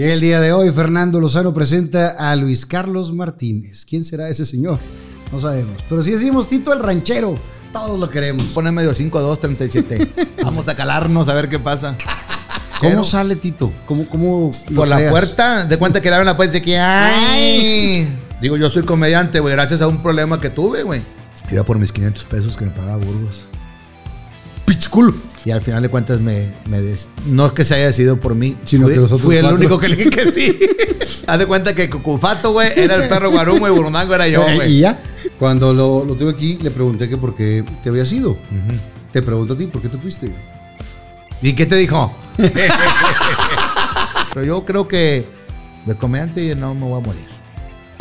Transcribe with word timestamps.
Y 0.00 0.04
el 0.04 0.22
día 0.22 0.40
de 0.40 0.50
hoy, 0.54 0.70
Fernando 0.70 1.20
Lozano 1.20 1.52
presenta 1.52 2.12
a 2.12 2.34
Luis 2.34 2.64
Carlos 2.64 3.12
Martínez. 3.12 3.84
¿Quién 3.84 4.02
será 4.02 4.30
ese 4.30 4.46
señor? 4.46 4.78
No 5.30 5.38
sabemos. 5.38 5.84
Pero 5.90 6.02
si 6.02 6.12
decimos 6.12 6.48
Tito 6.48 6.72
el 6.72 6.78
ranchero, 6.82 7.38
todos 7.70 8.00
lo 8.00 8.08
queremos. 8.08 8.44
Pone 8.44 8.72
medio 8.72 8.92
5-2-37. 8.94 10.36
Vamos 10.42 10.68
a 10.68 10.74
calarnos 10.74 11.28
a 11.28 11.34
ver 11.34 11.50
qué 11.50 11.58
pasa. 11.58 11.98
¿Cómo 12.78 12.92
Pero- 12.92 13.04
sale 13.04 13.36
Tito? 13.36 13.70
¿Cómo, 13.84 14.08
cómo 14.08 14.50
Por 14.74 14.88
la 14.88 14.96
creas? 14.96 15.10
puerta, 15.10 15.66
de 15.66 15.76
cuenta 15.76 16.00
que 16.00 16.08
le 16.08 16.14
abren 16.14 16.28
la 16.28 16.34
puerta 16.38 16.56
y 16.56 16.60
dice 16.60 16.64
que 16.64 16.78
¡ay! 16.78 18.08
Digo, 18.40 18.56
yo 18.56 18.70
soy 18.70 18.84
comediante, 18.84 19.38
güey, 19.40 19.52
gracias 19.52 19.82
a 19.82 19.86
un 19.86 20.00
problema 20.00 20.40
que 20.40 20.48
tuve, 20.48 20.82
güey. 20.82 21.02
Iba 21.50 21.62
por 21.64 21.78
mis 21.78 21.92
500 21.92 22.24
pesos 22.24 22.56
que 22.56 22.64
me 22.64 22.70
pagaba 22.70 22.96
Burgos. 23.04 23.44
Culo. 24.90 25.14
Y 25.44 25.52
al 25.52 25.62
final 25.62 25.82
de 25.82 25.88
cuentas 25.88 26.20
me, 26.20 26.48
me 26.68 26.82
des- 26.82 27.08
no 27.26 27.46
es 27.46 27.52
que 27.52 27.64
se 27.64 27.74
haya 27.76 27.86
decidido 27.86 28.18
por 28.18 28.34
mí, 28.34 28.56
Sino 28.64 28.84
fui, 28.86 28.94
que 28.94 29.00
los 29.00 29.06
otros 29.12 29.22
fui 29.22 29.36
el 29.36 29.46
único 29.46 29.78
que 29.78 29.88
le 29.88 29.96
dije 29.96 30.10
que 30.10 30.32
sí. 30.32 30.58
Haz 31.26 31.38
de 31.38 31.46
cuenta 31.46 31.74
que 31.74 31.88
Cucufato, 31.88 32.52
güey, 32.52 32.72
era 32.76 32.96
el 32.96 33.08
perro 33.08 33.30
guarumo 33.30 33.66
y 33.66 33.70
Burundango 33.70 34.14
era 34.14 34.28
yo, 34.28 34.42
güey. 34.42 34.72
y 34.72 34.80
ya, 34.80 35.00
cuando 35.38 35.72
lo, 35.72 36.04
lo 36.04 36.14
tuve 36.16 36.32
aquí, 36.32 36.58
le 36.60 36.70
pregunté 36.70 37.08
que 37.08 37.16
por 37.16 37.34
qué 37.34 37.64
te 37.82 37.88
habías 37.88 38.12
ido. 38.12 38.36
Te 39.12 39.22
pregunto 39.22 39.54
a 39.54 39.56
ti, 39.58 39.66
¿por 39.66 39.80
qué 39.80 39.88
te 39.88 39.96
fuiste? 39.96 40.30
¿Y 41.42 41.54
qué 41.54 41.64
te 41.66 41.76
dijo? 41.76 42.12
Pero 44.34 44.46
yo 44.46 44.64
creo 44.64 44.86
que 44.86 45.26
de 45.86 45.94
comediante 45.96 46.54
no 46.54 46.74
me 46.74 46.86
voy 46.86 47.00
a 47.00 47.04
morir. 47.06 47.24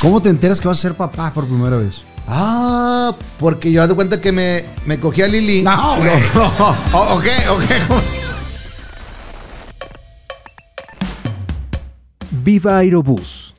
¿Cómo 0.01 0.21
te 0.21 0.29
enteras 0.29 0.61
que 0.61 0.67
vas 0.67 0.77
a 0.79 0.81
ser 0.81 0.93
papá 0.95 1.33
por 1.33 1.45
primera 1.45 1.77
vez? 1.77 2.01
Ah, 2.31 3.15
porque 3.39 3.71
yo 3.71 3.87
de 3.87 3.95
cuenta 3.95 4.21
que 4.21 4.31
me, 4.31 4.63
me 4.85 4.99
cogí 4.99 5.23
a 5.23 5.27
Lili. 5.27 5.63
No, 5.63 5.97
güey. 5.97 6.11
Oh, 6.93 7.15
ok, 7.17 7.25
ok. 7.49 7.63
Viva 12.29 12.77
Aerobús. 12.77 13.55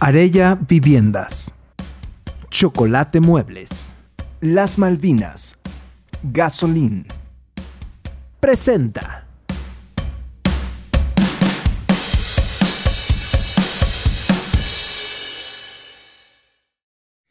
Arella 0.00 0.58
Viviendas. 0.68 1.50
Chocolate 2.50 3.20
Muebles. 3.20 3.94
Las 4.40 4.76
Malvinas. 4.76 5.56
Gasolín. 6.22 7.06
Presenta. 8.38 9.27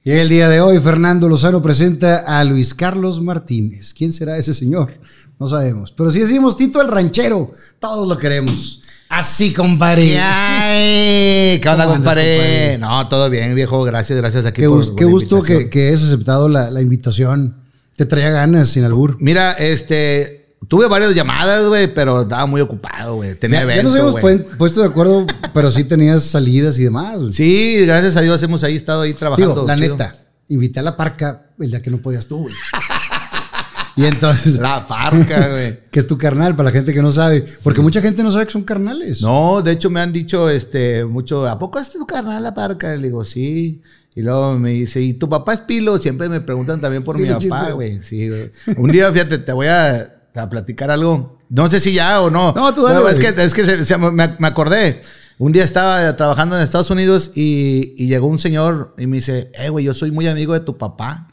Y 0.08 0.12
el 0.12 0.30
día 0.30 0.48
de 0.48 0.62
hoy, 0.62 0.80
Fernando 0.80 1.28
Lozano 1.28 1.62
presenta 1.62 2.20
a 2.20 2.42
Luis 2.46 2.74
Carlos 2.74 3.22
Martínez. 3.22 3.94
¿Quién 3.94 4.14
será 4.14 4.38
ese 4.38 4.54
señor? 4.54 4.94
No 5.38 5.50
sabemos. 5.50 5.92
Pero 5.92 6.10
si 6.12 6.22
decimos 6.22 6.56
Tito 6.56 6.82
el 6.82 6.88
ranchero, 6.88 7.52
todos 7.78 8.08
lo 8.08 8.18
queremos. 8.18 8.80
Así, 9.10 9.52
compadre. 9.54 10.18
Ay, 10.18 11.60
¿Qué 11.60 11.68
onda, 11.68 11.84
¿Cómo 11.84 11.96
andas, 11.96 12.14
compadre? 12.14 12.38
compadre? 12.38 12.78
No, 12.78 13.08
todo 13.10 13.30
bien, 13.30 13.54
viejo. 13.54 13.84
Gracias, 13.84 14.18
gracias 14.18 14.46
aquí 14.46 14.62
Qué, 14.62 14.70
por- 14.70 14.96
qué 14.96 15.04
gusto 15.04 15.42
que, 15.42 15.70
que 15.70 15.90
hayas 15.90 16.04
aceptado 16.04 16.48
la, 16.48 16.72
la 16.72 16.80
invitación. 16.80 17.58
Te 17.98 18.06
traía 18.06 18.30
ganas, 18.30 18.70
sin 18.70 18.86
albur. 18.86 19.18
Mira, 19.20 19.52
este... 19.52 20.47
Tuve 20.68 20.88
varias 20.88 21.16
llamadas, 21.16 21.66
güey, 21.68 21.94
pero 21.94 22.24
estaba 22.24 22.46
muy 22.46 22.60
ocupado, 22.62 23.16
güey. 23.16 23.36
Tenía 23.36 23.62
Ya, 23.62 23.68
ya 23.68 23.74
evento, 23.76 23.96
nos 23.98 24.16
puen- 24.16 24.46
puesto 24.58 24.82
de 24.82 24.88
acuerdo, 24.88 25.26
pero 25.54 25.72
sí 25.72 25.84
tenías 25.86 26.24
salidas 26.24 26.78
y 26.80 26.84
demás. 26.84 27.18
güey. 27.18 27.34
Sí, 27.34 27.86
gracias 27.86 28.18
a 28.18 28.22
Dios 28.22 28.42
hemos 28.44 28.64
ahí 28.64 28.76
estado 28.76 29.02
ahí 29.04 29.14
trabajando. 29.14 29.54
Digo, 29.56 29.68
la 29.68 29.76
chido. 29.76 29.96
neta, 29.96 30.16
invité 30.50 30.80
a 30.80 30.84
la 30.84 30.98
parca 30.98 31.46
el 31.60 31.70
día 31.70 31.82
que 31.82 31.90
no 31.90 31.98
podías 32.00 32.28
tú, 32.28 32.40
güey. 32.44 32.54
y 33.96 34.06
entonces, 34.06 34.58
La 34.58 34.86
parca, 34.88 35.50
güey. 35.52 35.80
que 35.90 36.00
es 36.00 36.08
tu 36.08 36.18
carnal, 36.18 36.56
para 36.56 36.70
la 36.70 36.74
gente 36.74 36.94
que 36.94 37.02
no 37.02 37.12
sabe. 37.12 37.46
Porque 37.64 37.82
mucha 37.82 38.02
gente 38.02 38.22
no 38.22 38.32
sabe 38.32 38.46
que 38.46 38.52
son 38.52 38.64
carnales. 38.64 39.22
No, 39.22 39.62
de 39.62 39.72
hecho 39.72 39.90
me 39.90 40.02
han 40.02 40.12
dicho 40.14 40.50
este 40.50 41.06
mucho, 41.06 41.48
¿a 41.48 41.58
poco 41.58 41.80
es 41.80 41.90
tu 41.92 42.06
carnal 42.06 42.44
la 42.44 42.54
parca? 42.54 42.96
Le 42.96 43.08
digo, 43.08 43.24
sí. 43.26 43.82
Y 44.16 44.22
luego 44.22 44.54
me 44.58 44.72
dice, 44.72 45.00
¿y 45.00 45.14
tu 45.14 45.30
papá 45.30 45.54
es 45.54 45.62
pilo? 45.62 45.98
Siempre 46.00 46.28
me 46.28 46.42
preguntan 46.42 46.82
también 46.82 47.04
por 47.04 47.18
mi 47.20 47.30
papá, 47.30 47.70
güey. 47.72 48.02
Sí, 48.02 48.28
güey. 48.28 48.52
Un 48.76 48.90
día, 48.92 49.12
fíjate, 49.12 49.38
te 49.38 49.54
voy 49.54 49.68
a, 49.68 50.16
a 50.40 50.50
platicar 50.50 50.92
algo. 50.92 51.38
No 51.50 51.70
sé 51.70 51.80
si 51.80 51.94
ya 51.94 52.22
o 52.22 52.30
no. 52.30 52.54
No, 52.54 52.74
tú 52.74 52.84
dale, 52.84 52.98
es 53.12 53.20
güey. 53.20 53.34
que, 53.36 53.42
es 53.44 53.54
que 53.54 53.64
se- 53.66 53.86
se- 53.86 53.98
me, 53.98 54.12
me 54.12 54.48
acordé. 54.48 55.02
Un 55.40 55.52
día 55.52 55.64
estaba 55.64 56.16
trabajando 56.16 56.56
en 56.56 56.64
Estados 56.64 56.90
Unidos 56.90 57.32
y, 57.36 57.94
y 57.98 58.08
llegó 58.08 58.28
un 58.28 58.40
señor 58.40 58.96
y 58.98 59.06
me 59.08 59.18
dice, 59.18 59.52
eh, 59.54 59.70
güey, 59.70 59.86
yo 59.86 59.94
soy 59.94 60.12
muy 60.12 60.28
amigo 60.28 60.54
de 60.54 60.62
tu 60.62 60.78
papá. 60.78 61.28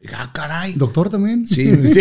Y 0.00 0.04
dije, 0.04 0.14
ah, 0.16 0.30
caray. 0.32 0.74
¿Doctor 0.74 1.10
también? 1.10 1.46
Sí, 1.46 1.64
sí. 1.92 2.00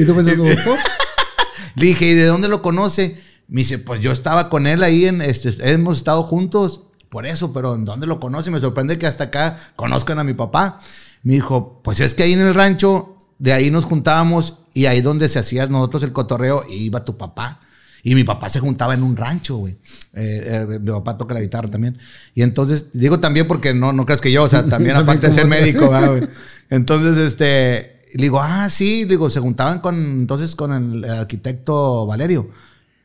¿Y 0.00 0.04
tú 0.04 0.14
pensando, 0.14 0.44
doctor? 0.44 0.78
Le 1.76 1.86
dije, 1.86 2.06
¿y 2.06 2.14
de 2.14 2.26
dónde 2.26 2.48
lo 2.48 2.62
conoce? 2.62 3.18
Me 3.48 3.62
dice, 3.62 3.78
pues 3.78 4.00
yo 4.00 4.12
estaba 4.12 4.48
con 4.48 4.66
él 4.66 4.82
ahí, 4.82 5.06
en 5.06 5.20
este, 5.22 5.52
hemos 5.72 5.98
estado 5.98 6.22
juntos, 6.22 6.82
por 7.08 7.26
eso, 7.26 7.52
pero 7.52 7.74
¿en 7.74 7.84
dónde 7.84 8.06
lo 8.06 8.20
conoce? 8.20 8.50
Me 8.50 8.60
sorprende 8.60 8.98
que 8.98 9.06
hasta 9.06 9.24
acá 9.24 9.58
conozcan 9.76 10.18
a 10.18 10.24
mi 10.24 10.34
papá. 10.34 10.80
Me 11.24 11.34
dijo, 11.34 11.80
pues 11.82 11.98
es 12.00 12.14
que 12.14 12.22
ahí 12.22 12.32
en 12.32 12.40
el 12.40 12.54
rancho, 12.54 13.13
de 13.38 13.52
ahí 13.52 13.70
nos 13.70 13.84
juntábamos 13.84 14.58
y 14.74 14.86
ahí 14.86 15.00
donde 15.00 15.28
se 15.28 15.38
hacía 15.38 15.66
nosotros 15.66 16.02
el 16.02 16.12
cotorreo, 16.12 16.64
iba 16.68 17.04
tu 17.04 17.16
papá. 17.16 17.60
Y 18.02 18.14
mi 18.14 18.22
papá 18.22 18.50
se 18.50 18.60
juntaba 18.60 18.92
en 18.92 19.02
un 19.02 19.16
rancho, 19.16 19.56
güey. 19.56 19.78
Eh, 20.12 20.66
eh, 20.70 20.78
mi 20.78 20.90
papá 20.90 21.16
toca 21.16 21.32
la 21.32 21.40
guitarra 21.40 21.70
también. 21.70 21.98
Y 22.34 22.42
entonces, 22.42 22.90
digo 22.92 23.18
también 23.18 23.48
porque 23.48 23.72
no, 23.72 23.92
no 23.92 24.04
creas 24.04 24.20
que 24.20 24.30
yo, 24.30 24.42
o 24.42 24.48
sea, 24.48 24.66
también 24.66 24.96
aparte 24.96 25.28
de 25.28 25.32
ser 25.32 25.46
médico, 25.46 25.88
¿verdad, 25.88 26.10
güey? 26.10 26.28
Entonces, 26.68 27.16
este, 27.16 28.02
digo, 28.12 28.40
ah, 28.42 28.68
sí, 28.68 29.06
digo, 29.06 29.30
se 29.30 29.40
juntaban 29.40 29.78
con, 29.80 29.94
entonces 29.94 30.54
con 30.54 30.72
el, 30.72 31.04
el 31.04 31.10
arquitecto 31.10 32.04
Valerio. 32.06 32.50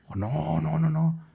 Oh, 0.10 0.16
no, 0.16 0.60
no, 0.60 0.78
no, 0.80 0.90
no. 0.90 1.29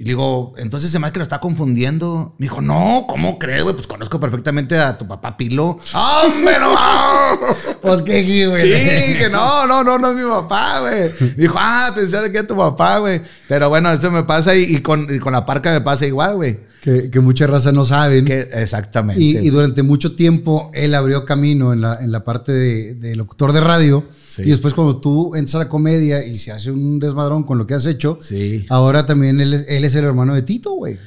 Y 0.00 0.04
le 0.04 0.12
digo, 0.12 0.54
entonces 0.56 0.90
se 0.90 0.98
me 0.98 1.04
hace 1.04 1.12
que 1.12 1.18
lo 1.18 1.24
está 1.24 1.40
confundiendo. 1.40 2.34
Me 2.38 2.44
dijo, 2.44 2.62
no, 2.62 3.04
¿cómo 3.06 3.38
crees, 3.38 3.64
güey? 3.64 3.74
Pues 3.74 3.86
conozco 3.86 4.18
perfectamente 4.18 4.78
a 4.78 4.96
tu 4.96 5.06
papá 5.06 5.36
Pilo. 5.36 5.78
¡Hombre, 5.92 6.58
no! 6.58 7.38
Pues 7.82 8.00
qué 8.00 8.46
güey. 8.48 8.62
Sí, 8.62 9.18
que 9.18 9.28
no, 9.28 9.66
no, 9.66 9.84
no, 9.84 9.98
no 9.98 10.12
es 10.12 10.16
mi 10.16 10.22
papá, 10.22 10.80
güey. 10.80 11.10
Me 11.20 11.42
dijo, 11.42 11.54
ah, 11.58 11.92
pensé 11.94 12.16
que 12.32 12.38
era 12.38 12.48
tu 12.48 12.56
papá, 12.56 12.96
güey. 12.96 13.20
Pero 13.46 13.68
bueno, 13.68 13.92
eso 13.92 14.10
me 14.10 14.22
pasa 14.22 14.54
y, 14.54 14.62
y 14.62 14.80
con, 14.80 15.14
y 15.14 15.18
con 15.18 15.34
la 15.34 15.44
parca 15.44 15.70
me 15.70 15.82
pasa 15.82 16.06
igual, 16.06 16.36
güey. 16.36 16.60
Que, 16.80 17.10
que 17.10 17.20
mucha 17.20 17.46
raza 17.46 17.70
no 17.70 17.84
saben. 17.84 18.24
Que, 18.24 18.48
exactamente. 18.54 19.20
Y, 19.20 19.36
y 19.36 19.50
durante 19.50 19.82
mucho 19.82 20.16
tiempo 20.16 20.70
él 20.72 20.94
abrió 20.94 21.26
camino 21.26 21.74
en 21.74 21.82
la, 21.82 22.00
en 22.00 22.10
la 22.10 22.24
parte 22.24 22.52
de, 22.52 22.94
de 22.94 23.16
locutor 23.16 23.52
de 23.52 23.60
radio. 23.60 24.02
Sí. 24.42 24.48
Y 24.48 24.50
después 24.50 24.74
cuando 24.74 24.98
tú 25.00 25.34
entras 25.34 25.54
a 25.56 25.58
la 25.58 25.68
comedia 25.68 26.24
y 26.26 26.38
se 26.38 26.52
hace 26.52 26.70
un 26.70 26.98
desmadrón 26.98 27.44
con 27.44 27.58
lo 27.58 27.66
que 27.66 27.74
has 27.74 27.86
hecho, 27.86 28.18
Sí. 28.22 28.66
ahora 28.68 29.06
también 29.06 29.40
él, 29.40 29.54
es- 29.54 29.66
él 29.68 29.84
es 29.84 29.94
el 29.94 30.04
hermano 30.04 30.34
de 30.34 30.42
Tito, 30.42 30.72
güey. 30.72 30.98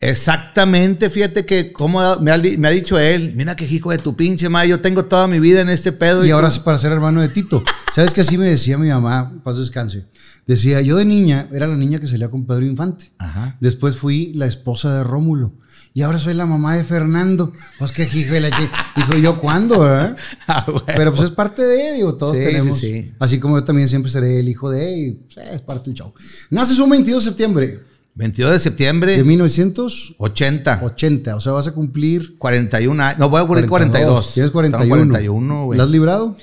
Exactamente, 0.00 1.08
fíjate 1.08 1.46
que 1.46 1.72
como 1.72 1.98
me 2.20 2.30
ha, 2.30 2.36
me 2.58 2.68
ha 2.68 2.70
dicho 2.70 2.98
él, 2.98 3.32
mira 3.36 3.56
que 3.56 3.64
hijo 3.64 3.90
de 3.90 3.96
tu 3.98 4.14
pinche 4.14 4.48
madre, 4.50 4.68
yo 4.68 4.80
tengo 4.80 5.06
toda 5.06 5.26
mi 5.26 5.40
vida 5.40 5.60
en 5.62 5.70
este 5.70 5.92
pedo. 5.92 6.26
Y 6.26 6.30
ahora 6.30 6.48
es 6.48 6.58
para 6.58 6.76
ser 6.78 6.92
hermano 6.92 7.22
de 7.22 7.28
Tito. 7.30 7.62
¿Sabes 7.94 8.12
que 8.12 8.20
así 8.20 8.36
me 8.36 8.46
decía 8.46 8.76
mi 8.76 8.88
mamá? 8.88 9.40
Paso 9.42 9.60
descanse. 9.60 10.04
Decía, 10.46 10.82
yo 10.82 10.96
de 10.96 11.06
niña 11.06 11.48
era 11.52 11.66
la 11.66 11.76
niña 11.76 12.00
que 12.00 12.06
salía 12.06 12.28
con 12.30 12.44
Pedro 12.44 12.66
Infante. 12.66 13.12
Ajá. 13.16 13.56
Después 13.60 13.96
fui 13.96 14.32
la 14.34 14.44
esposa 14.46 14.94
de 14.94 15.04
Rómulo. 15.04 15.52
Y 15.96 16.02
ahora 16.02 16.18
soy 16.18 16.34
la 16.34 16.44
mamá 16.44 16.74
de 16.74 16.82
Fernando. 16.82 17.52
Pues 17.78 17.92
qué 17.92 18.02
hijo 18.02 18.34
de 18.34 18.40
la 18.40 18.50
Dijo 18.96 19.14
yo, 19.16 19.38
¿cuándo, 19.38 19.78
verdad? 19.78 20.16
Ah, 20.48 20.66
güey. 20.68 20.82
Pero 20.86 21.12
pues 21.12 21.22
es 21.22 21.30
parte 21.30 21.62
de, 21.62 21.94
digo, 21.94 22.16
todos 22.16 22.36
Sí, 22.36 22.42
tenemos. 22.42 22.78
sí, 22.78 22.90
sí. 23.04 23.12
Así 23.20 23.38
como 23.38 23.58
yo 23.58 23.64
también 23.64 23.88
siempre 23.88 24.10
seré 24.10 24.40
el 24.40 24.48
hijo 24.48 24.70
de, 24.70 24.98
y 24.98 25.10
pues, 25.12 25.46
es 25.46 25.60
parte 25.60 25.90
del 25.90 25.94
show. 25.94 26.12
Naces 26.50 26.80
un 26.80 26.90
22 26.90 27.24
de 27.24 27.30
septiembre 27.30 27.80
22 28.16 28.52
de 28.52 28.60
septiembre, 28.60 29.16
de 29.16 29.24
1980. 29.24 30.80
80, 30.82 31.36
O 31.36 31.40
sea, 31.40 31.52
vas 31.52 31.66
a 31.66 31.72
cumplir 31.72 32.38
41 32.38 33.02
años. 33.02 33.18
No, 33.18 33.28
voy 33.28 33.42
a 33.42 33.46
cumplir 33.46 33.68
42. 33.68 34.34
Tienes 34.34 34.52
41. 34.52 34.84
Tengo 34.84 34.96
41, 34.96 35.64
güey. 35.64 35.78
¿La 35.78 35.84
has 35.84 35.90
librado? 35.90 36.36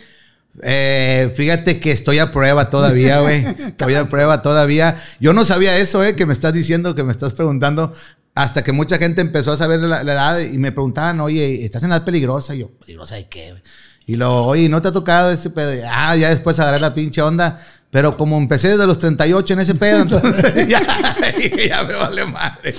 Eh, 0.63 1.31
fíjate 1.35 1.79
que 1.79 1.91
estoy 1.91 2.19
a 2.19 2.31
prueba 2.31 2.69
todavía, 2.69 3.21
güey. 3.21 3.45
Estoy 3.67 3.95
a 3.95 4.09
prueba 4.09 4.41
todavía. 4.41 4.97
Yo 5.21 5.31
no 5.31 5.45
sabía 5.45 5.77
eso, 5.77 6.03
eh, 6.03 6.15
que 6.15 6.25
me 6.25 6.33
estás 6.33 6.53
diciendo, 6.53 6.93
que 6.93 7.03
me 7.03 7.11
estás 7.11 7.33
preguntando. 7.33 7.93
Hasta 8.33 8.63
que 8.63 8.71
mucha 8.71 8.97
gente 8.97 9.21
empezó 9.21 9.51
a 9.51 9.57
saber 9.57 9.79
la, 9.81 10.03
la 10.03 10.13
edad 10.13 10.39
y 10.39 10.57
me 10.57 10.71
preguntaban, 10.71 11.19
oye, 11.19 11.65
¿estás 11.65 11.83
en 11.83 11.91
edad 11.91 12.05
peligrosa? 12.05 12.55
Y 12.55 12.59
yo, 12.59 12.69
¿peligrosa 12.79 13.15
de 13.15 13.27
qué? 13.27 13.51
güey? 13.51 13.61
Y 14.07 14.15
luego, 14.15 14.45
oye, 14.45 14.67
¿no 14.69 14.81
te 14.81 14.87
ha 14.87 14.91
tocado 14.91 15.31
ese 15.31 15.49
pedo? 15.49 15.73
Y, 15.75 15.79
ah, 15.85 16.15
ya 16.15 16.29
después 16.29 16.59
agarré 16.59 16.79
la 16.79 16.93
pinche 16.93 17.21
onda. 17.21 17.59
Pero 17.91 18.15
como 18.15 18.37
empecé 18.37 18.69
desde 18.69 18.87
los 18.87 18.99
38 18.99 19.53
en 19.53 19.59
ese 19.59 19.75
pedo, 19.75 19.99
entonces 20.01 20.67
ya, 20.69 20.81
ya 21.67 21.83
me 21.83 21.93
vale 21.93 22.25
madre. 22.25 22.73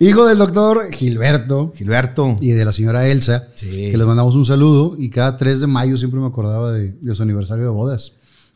Hijo 0.00 0.26
del 0.26 0.38
doctor 0.38 0.90
Gilberto 0.92 1.72
Gilberto. 1.76 2.36
y 2.40 2.50
de 2.50 2.64
la 2.64 2.72
señora 2.72 3.06
Elsa, 3.06 3.46
Sí. 3.54 3.90
que 3.92 3.96
les 3.98 4.06
mandamos 4.06 4.34
un 4.34 4.44
saludo. 4.46 4.96
Y 4.98 5.10
cada 5.10 5.36
3 5.36 5.60
de 5.60 5.66
mayo 5.66 5.96
siempre 5.98 6.18
me 6.18 6.26
acordaba 6.26 6.72
de, 6.72 6.92
de 6.92 7.14
su 7.14 7.22
aniversario 7.22 7.64
de 7.64 7.70
bodas. 7.70 8.12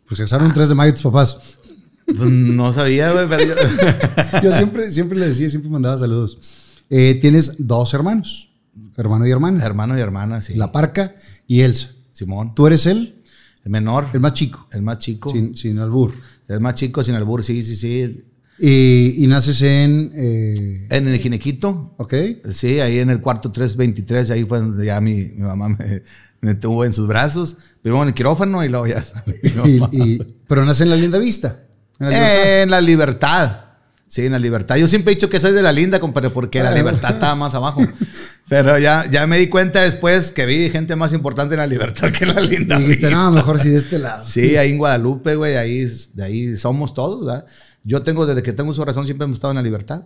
Pues 0.09 0.17
se 0.17 0.25
casaron 0.25 0.47
un 0.47 0.55
3 0.55 0.71
de 0.71 0.75
mayo 0.75 0.93
tus 0.95 1.03
papás. 1.03 1.37
Pues, 2.17 2.31
no 2.31 2.73
sabía, 2.73 3.13
güey, 3.13 3.29
pero 3.29 3.45
yo... 3.45 3.55
Yo 4.43 4.53
siempre, 4.53 4.91
siempre 4.91 5.19
le 5.19 5.29
decía, 5.29 5.49
siempre 5.51 5.71
mandaba 5.71 5.99
saludos. 5.99 6.39
Eh, 6.91 7.19
tienes 7.21 7.67
dos 7.67 7.93
hermanos, 7.95 8.51
hermano 8.97 9.27
y 9.27 9.31
hermana. 9.31 9.65
Hermano 9.65 9.97
y 9.99 10.01
hermana, 10.01 10.41
sí. 10.41 10.55
La 10.55 10.73
Parca 10.73 11.15
y 11.47 11.61
Elsa. 11.61 11.91
Simón. 12.13 12.55
Tú 12.55 12.67
eres 12.67 12.87
él, 12.87 13.23
El 13.65 13.71
menor. 13.71 14.07
el 14.13 14.21
más 14.21 14.35
chico, 14.35 14.69
El 14.73 14.83
más 14.83 14.99
chico. 14.99 15.31
sin, 15.31 15.55
sin 15.55 15.79
albur. 15.79 16.13
El 16.49 16.61
más 16.61 16.75
chico 16.75 17.03
sin 17.05 17.15
albur, 17.15 17.45
sí, 17.45 17.63
sí, 17.63 17.77
sí. 17.77 18.25
Y, 18.59 19.23
y 19.23 19.27
naces 19.29 19.61
en. 19.63 20.11
eh, 20.17 20.87
En 20.91 21.07
el 21.09 21.19
Ginequito, 21.19 21.95
ok. 21.99 22.15
sí, 22.51 22.81
ahí 22.81 22.99
en 22.99 23.11
el 23.11 23.21
cuarto 23.21 23.53
323, 23.53 24.31
ahí 24.33 24.45
fue 24.45 24.59
donde 24.59 24.85
ya 24.87 25.01
mi, 25.01 25.15
mi 25.27 25.43
mamá 25.43 25.69
me, 25.69 26.03
me 26.41 26.55
tuvo 26.55 26.85
en 26.85 26.93
sus 26.93 27.07
brazos. 27.07 27.57
Primero 27.83 28.03
en 28.03 28.09
el 28.09 28.15
quirófano 28.15 28.65
y 28.65 28.69
luego 28.69 28.87
ya 28.89 29.05
y- 29.93 30.19
pero 30.49 30.65
nace 30.65 30.83
en 30.85 30.91
la 30.91 30.97
linda 30.97 31.19
vista. 31.19 31.65
En 32.01 32.11
la 32.11 32.11
libertad. 32.11 32.63
En 32.63 32.71
la 32.71 32.81
libertad. 32.81 33.61
Sí, 34.11 34.25
en 34.25 34.33
la 34.33 34.39
libertad. 34.39 34.77
Yo 34.77 34.89
siempre 34.89 35.13
he 35.13 35.15
dicho 35.17 35.29
que 35.29 35.39
soy 35.39 35.53
de 35.53 35.61
la 35.61 35.71
linda, 35.71 36.01
compadre, 36.01 36.31
porque 36.31 36.63
la 36.63 36.71
libertad 36.73 37.11
estaba 37.13 37.35
más 37.35 37.55
abajo. 37.55 37.83
Pero 38.49 38.79
ya, 38.79 39.05
ya 39.11 39.27
me 39.27 39.37
di 39.37 39.49
cuenta 39.49 39.83
después 39.83 40.33
que 40.33 40.47
vi 40.47 40.71
gente 40.71 40.97
más 40.97 41.13
importante 41.13 41.55
en 41.55 41.59
la 41.59 41.67
libertad 41.67 42.11
que 42.11 42.25
en 42.25 42.35
la 42.35 42.41
linda. 42.41 42.81
Y 42.81 42.85
dijiste, 42.85 43.11
no, 43.11 43.31
mejor 43.33 43.61
sí 43.61 43.69
de 43.69 43.77
este 43.79 43.99
lado. 43.99 44.25
Sí, 44.25 44.57
ahí 44.57 44.71
en 44.71 44.79
Guadalupe, 44.79 45.35
güey, 45.35 45.57
ahí, 45.57 45.87
de 46.15 46.25
ahí 46.25 46.57
somos 46.57 46.95
todos, 46.95 47.27
¿verdad? 47.27 47.45
Yo 47.85 48.03
tengo, 48.03 48.25
desde 48.25 48.43
que 48.43 48.55
tengo 48.55 48.73
su 48.73 48.83
razón, 48.83 49.05
siempre 49.05 49.27
hemos 49.27 49.37
estado 49.37 49.51
en 49.51 49.57
la 49.57 49.63
libertad. 49.63 50.05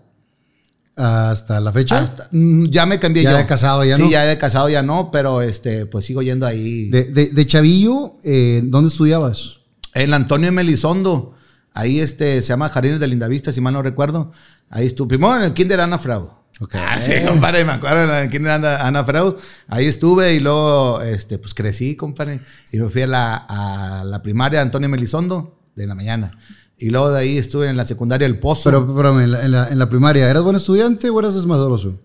Hasta 0.96 1.60
la 1.60 1.72
fecha. 1.72 1.98
Hasta- 1.98 2.28
mm, 2.32 2.66
ya 2.70 2.84
me 2.86 2.98
cambié 2.98 3.22
Ya 3.22 3.30
yo. 3.30 3.36
de 3.38 3.46
casado 3.46 3.84
ya 3.84 3.96
sí, 3.96 4.02
no. 4.02 4.10
ya 4.10 4.24
de 4.24 4.36
casado 4.36 4.68
ya 4.68 4.82
no, 4.82 5.10
pero 5.12 5.40
este, 5.40 5.86
pues 5.86 6.04
sigo 6.04 6.22
yendo 6.22 6.46
ahí. 6.46 6.90
De, 6.90 7.04
de- 7.04 7.28
de 7.28 7.46
Chavillo, 7.46 8.14
eh, 8.24 8.60
¿dónde 8.64 8.88
estudiabas? 8.90 9.58
En 9.94 10.12
Antonio 10.12 10.48
M. 10.48 10.64
Ahí 11.74 12.00
este, 12.00 12.42
se 12.42 12.48
llama 12.48 12.68
Jardines 12.68 13.00
de 13.00 13.08
Lindavista, 13.08 13.52
si 13.52 13.60
mal 13.60 13.72
no 13.74 13.82
recuerdo. 13.82 14.32
Ahí 14.70 14.86
estuve. 14.86 15.08
Primero 15.08 15.36
en 15.36 15.42
el 15.42 15.54
Kinder 15.54 15.80
Ana 15.80 15.98
Freud. 15.98 16.28
Ok. 16.60 16.74
Ah, 16.76 17.00
sí, 17.00 17.12
compadre, 17.26 17.64
me 17.64 17.72
acuerdo 17.72 18.04
en 18.04 18.24
el 18.24 18.30
Kinder 18.30 18.52
Ana, 18.52 18.86
Ana 18.86 19.04
Freud. 19.04 19.34
Ahí 19.68 19.86
estuve 19.86 20.34
y 20.34 20.40
luego, 20.40 21.00
este, 21.02 21.38
pues 21.38 21.54
crecí, 21.54 21.96
compadre. 21.96 22.42
Y 22.72 22.78
me 22.78 22.88
fui 22.90 23.02
a 23.02 23.06
la, 23.06 23.34
a 23.48 24.04
la 24.04 24.22
primaria 24.22 24.60
Antonio 24.60 24.86
M. 24.86 24.96
Elizondo 24.96 25.58
de 25.74 25.86
la 25.86 25.94
mañana. 25.94 26.38
Y 26.78 26.90
luego 26.90 27.10
de 27.10 27.20
ahí 27.20 27.38
estuve 27.38 27.68
en 27.68 27.76
la 27.76 27.86
secundaria 27.86 28.26
El 28.26 28.38
Pozo. 28.38 28.64
Pero, 28.64 28.94
pero 28.94 29.20
en, 29.20 29.30
la, 29.32 29.44
en 29.44 29.52
la- 29.52 29.68
en 29.68 29.78
la 29.78 29.88
primaria, 29.88 30.28
¿eras 30.28 30.42
buen 30.42 30.56
estudiante 30.56 31.08
o 31.10 31.18
eras 31.20 31.34
desmadroso? 31.34 31.98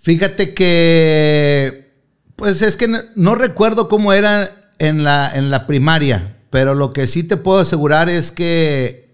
Fíjate 0.00 0.52
que, 0.52 1.92
pues 2.36 2.60
es 2.62 2.76
que 2.76 2.88
no, 2.88 2.98
no 3.14 3.34
recuerdo 3.34 3.88
cómo 3.88 4.12
era 4.12 4.72
en 4.78 5.04
la, 5.04 5.30
en 5.32 5.50
la 5.50 5.66
primaria, 5.66 6.38
pero 6.50 6.74
lo 6.74 6.92
que 6.92 7.06
sí 7.06 7.22
te 7.22 7.36
puedo 7.36 7.60
asegurar 7.60 8.08
es 8.08 8.32
que 8.32 9.11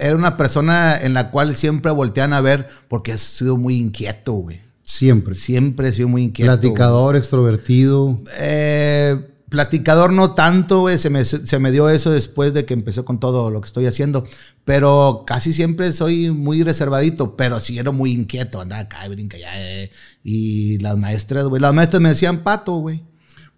era 0.00 0.16
una 0.16 0.36
persona 0.36 1.00
en 1.00 1.14
la 1.14 1.30
cual 1.30 1.56
siempre 1.56 1.92
voltean 1.92 2.32
a 2.32 2.40
ver 2.40 2.68
porque 2.88 3.12
he 3.12 3.18
sido 3.18 3.56
muy 3.56 3.76
inquieto, 3.76 4.32
güey. 4.34 4.60
Siempre. 4.82 5.34
Siempre 5.34 5.88
he 5.88 5.92
sido 5.92 6.08
muy 6.08 6.24
inquieto. 6.24 6.50
Platicador, 6.52 7.16
extrovertido. 7.16 8.20
Eh, 8.38 9.18
platicador 9.48 10.12
no 10.12 10.34
tanto, 10.34 10.80
güey. 10.80 10.98
Se 10.98 11.10
me, 11.10 11.24
se 11.24 11.58
me 11.58 11.72
dio 11.72 11.88
eso 11.88 12.10
después 12.10 12.52
de 12.54 12.64
que 12.64 12.74
empezó 12.74 13.04
con 13.04 13.18
todo 13.18 13.50
lo 13.50 13.60
que 13.60 13.66
estoy 13.66 13.86
haciendo. 13.86 14.26
Pero 14.64 15.24
casi 15.26 15.52
siempre 15.52 15.92
soy 15.92 16.30
muy 16.30 16.62
reservadito, 16.62 17.36
pero 17.36 17.60
sí 17.60 17.78
era 17.78 17.90
muy 17.92 18.12
inquieto. 18.12 18.60
Andaba 18.60 18.82
acá, 18.82 19.08
brinca 19.08 19.38
ya. 19.38 19.50
eh. 19.56 19.90
Y 20.22 20.78
las 20.78 20.96
maestras, 20.96 21.46
güey. 21.46 21.60
Las 21.60 21.74
maestras 21.74 22.00
me 22.02 22.10
decían 22.10 22.38
pato, 22.38 22.74
güey. 22.76 23.02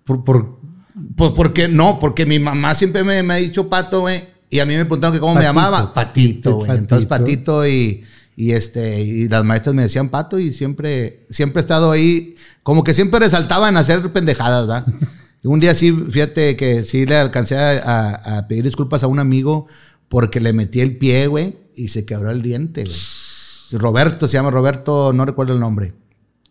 Por, 0.05 0.25
por 0.25 0.58
Pues 1.17 1.32
porque 1.35 1.69
no, 1.69 1.99
porque 1.99 2.25
mi 2.25 2.38
mamá 2.38 2.75
siempre 2.75 3.03
me, 3.05 3.23
me 3.23 3.35
ha 3.35 3.38
dicho 3.38 3.69
pato, 3.69 4.00
güey. 4.03 4.35
Y 4.48 4.60
a 4.60 4.66
mí 4.66 4.75
me 4.75 4.84
preguntaron 4.84 5.14
que 5.14 5.20
cómo 5.20 5.34
me 5.34 5.43
llamaba. 5.43 5.93
Patito, 5.93 6.56
güey. 6.56 6.66
patito. 6.66 6.82
Entonces 6.82 7.08
patito 7.08 7.66
y, 7.66 8.04
y 8.37 8.52
este, 8.52 9.00
y 9.00 9.28
las 9.28 9.44
maestras 9.44 9.75
me 9.75 9.82
decían 9.82 10.08
pato 10.08 10.38
y 10.38 10.52
siempre, 10.52 11.26
siempre 11.31 11.60
he 11.60 11.62
estado 11.62 11.90
ahí, 11.90 12.37
como 12.62 12.84
que 12.84 12.94
siempre 12.94 13.20
resaltaba 13.20 13.69
en 13.69 13.76
hacer 13.76 14.12
pendejadas, 14.12 14.66
¿verdad? 14.66 14.87
un 15.43 15.60
día 15.60 15.75
sí, 15.75 15.93
fíjate 16.10 16.56
que 16.56 16.82
sí 16.82 17.06
le 17.06 17.16
alcancé 17.16 17.56
a 17.56 18.46
pedir 18.48 18.64
disculpas 18.64 19.04
a 19.04 19.06
un 19.06 19.20
amigo 19.20 19.69
porque 20.08 20.40
le 20.40 20.52
metí 20.52 20.81
el 20.81 20.96
pie, 20.98 21.26
güey, 21.26 21.56
y 21.75 21.88
se 21.88 22.04
quebró 22.04 22.31
el 22.31 22.43
diente, 22.43 22.84
güey. 22.84 22.96
Roberto, 23.72 24.28
se 24.28 24.34
llama 24.34 24.50
Roberto, 24.50 25.12
no 25.12 25.25
recuerdo 25.26 25.52
el 25.52 25.60
nombre. 25.60 25.94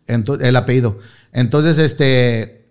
Entonces, 0.06 0.46
el 0.46 0.56
apellido. 0.56 0.98
Entonces, 1.32 1.78
este, 1.78 2.66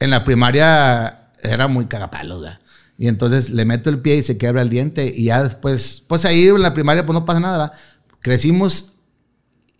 en 0.00 0.10
la 0.10 0.24
primaria 0.24 1.30
era 1.42 1.68
muy 1.68 1.86
cagapalos, 1.86 2.42
¿verdad? 2.42 2.60
Y 2.98 3.08
entonces 3.08 3.50
le 3.50 3.64
meto 3.64 3.90
el 3.90 4.00
pie 4.00 4.16
y 4.16 4.22
se 4.22 4.38
quebra 4.38 4.62
el 4.62 4.70
diente. 4.70 5.12
Y 5.14 5.24
ya 5.24 5.42
después, 5.42 6.02
pues 6.08 6.24
ahí 6.24 6.46
en 6.48 6.62
la 6.62 6.72
primaria, 6.74 7.04
pues 7.04 7.14
no 7.14 7.24
pasa 7.24 7.40
nada. 7.40 7.72
Crecimos 8.20 8.94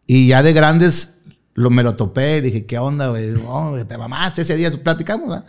y 0.07 0.29
ya 0.29 0.43
de 0.43 0.53
grandes 0.53 1.19
lo, 1.55 1.71
me 1.71 1.83
lo 1.83 1.95
topé 1.95 2.39
y 2.39 2.41
dije, 2.43 2.67
¿qué 2.67 2.79
onda, 2.79 3.09
güey? 3.09 3.31
No, 3.31 3.75
te 3.89 3.97
mamaste 3.99 4.43
ese 4.43 4.57
día, 4.57 4.71
platicamos. 4.71 5.43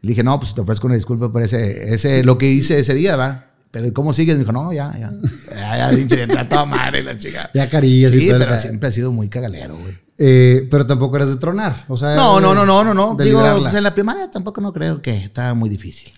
Le 0.00 0.08
dije, 0.08 0.22
no, 0.24 0.40
pues 0.40 0.54
te 0.54 0.60
ofrezco 0.62 0.86
una 0.86 0.96
disculpa 0.96 1.30
por 1.30 1.42
ese, 1.42 1.94
ese, 1.94 2.24
lo 2.24 2.38
que 2.38 2.48
hice 2.50 2.78
ese 2.80 2.94
día, 2.94 3.14
¿va? 3.16 3.46
Pero 3.70 3.86
¿y 3.86 3.92
¿cómo 3.92 4.12
sigues? 4.12 4.34
Me 4.36 4.40
dijo, 4.40 4.52
no, 4.52 4.72
ya, 4.72 4.92
ya. 4.98 5.12
Ya, 5.54 5.92
ya, 5.92 6.26
ya 6.26 6.48
toda 6.48 6.64
madre 6.64 7.02
la 7.02 7.16
chica. 7.16 7.50
Ya 7.54 7.68
carillas 7.68 8.12
y 8.14 8.18
Sí, 8.20 8.26
todo 8.26 8.36
el 8.36 8.42
pero 8.42 8.54
ca- 8.54 8.60
siempre 8.60 8.88
ha 8.88 8.92
sido 8.92 9.12
muy 9.12 9.28
cagalero, 9.28 9.76
güey. 9.76 9.94
Eh, 10.18 10.66
pero 10.70 10.86
tampoco 10.86 11.16
eras 11.16 11.28
de 11.28 11.36
tronar. 11.36 11.84
O 11.88 11.96
sea, 11.96 12.14
No, 12.16 12.40
no, 12.40 12.54
no, 12.54 12.64
no, 12.66 12.82
no, 12.84 12.94
no. 12.94 13.14
Digo, 13.22 13.40
pues 13.60 13.74
en 13.74 13.82
la 13.84 13.94
primaria 13.94 14.30
tampoco 14.30 14.60
no 14.60 14.72
creo 14.72 15.00
que 15.00 15.14
estaba 15.16 15.54
muy 15.54 15.68
difícil. 15.70 16.10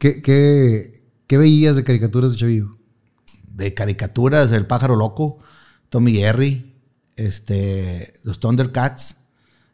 ¿Qué, 0.00 0.20
qué, 0.22 1.04
qué 1.26 1.36
veías 1.38 1.76
de 1.76 1.84
caricaturas 1.84 2.32
de 2.32 2.38
Chavillo? 2.38 2.76
De 3.54 3.74
caricaturas, 3.74 4.50
El 4.50 4.66
Pájaro 4.66 4.96
Loco, 4.96 5.38
Tommy 5.90 6.14
Jerry, 6.14 6.74
este, 7.16 8.14
los 8.24 8.40
Thundercats, 8.40 9.16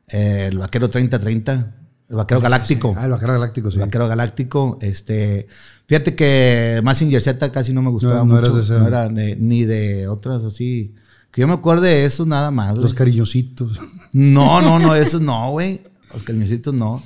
eh, 0.09 0.47
el 0.51 0.59
Vaquero 0.59 0.91
3030, 0.91 1.75
el 2.09 2.17
Vaquero 2.17 2.41
Galáctico. 2.41 2.95
Ah, 2.99 3.05
el 3.05 3.11
vaquero 3.13 3.33
galáctico, 3.35 3.71
sí. 3.71 3.77
El 3.79 3.85
Vaquero 3.85 4.09
Galáctico, 4.09 4.79
este, 4.83 5.47
fíjate 5.87 6.15
que 6.17 6.81
Mazinger 6.83 7.23
Z 7.23 7.53
casi 7.53 7.73
no 7.73 7.83
me 7.83 7.91
gustaba 7.91 8.17
No, 8.17 8.25
no 8.25 8.35
mucho. 8.35 8.53
eras 8.57 8.69
de 8.69 8.79
no 8.81 8.87
era 8.89 9.09
de- 9.09 9.37
ni 9.37 9.65
de 9.65 10.09
otras 10.09 10.43
así. 10.43 10.93
Que 11.31 11.43
yo 11.43 11.47
me 11.49 11.55
acuerdo 11.55 11.83
de 11.83 12.05
eso 12.05 12.27
nada 12.27 12.51
más. 12.51 12.77
Los 12.79 12.95
cariñositos. 12.95 13.81
No, 14.13 14.61
no, 14.63 14.79
no, 14.81 14.95
esos 14.95 15.21
no, 15.21 15.51
güey. 15.53 15.83
Los 16.13 16.23
cariñositos 16.25 16.73
no. 16.75 17.03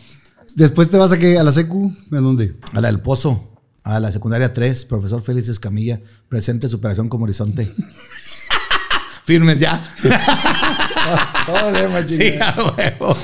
Después 0.56 0.90
te 0.90 0.98
vas 0.98 1.12
a, 1.12 1.18
qué? 1.18 1.38
a 1.38 1.42
la 1.42 1.52
secu. 1.52 1.94
¿A 2.12 2.16
dónde? 2.16 2.56
A 2.72 2.80
la 2.80 2.88
del 2.88 3.00
Pozo, 3.00 3.60
a 3.82 4.00
la 4.00 4.12
secundaria 4.12 4.52
3, 4.52 4.84
profesor 4.84 5.22
Félix 5.22 5.48
Escamilla, 5.48 6.00
presente 6.28 6.68
superación 6.68 7.08
como 7.08 7.24
horizonte. 7.24 7.72
Firmes 9.24 9.58
ya. 9.60 9.94
sí, 12.08 12.34
a 12.40 12.74
huevo. 12.76 13.16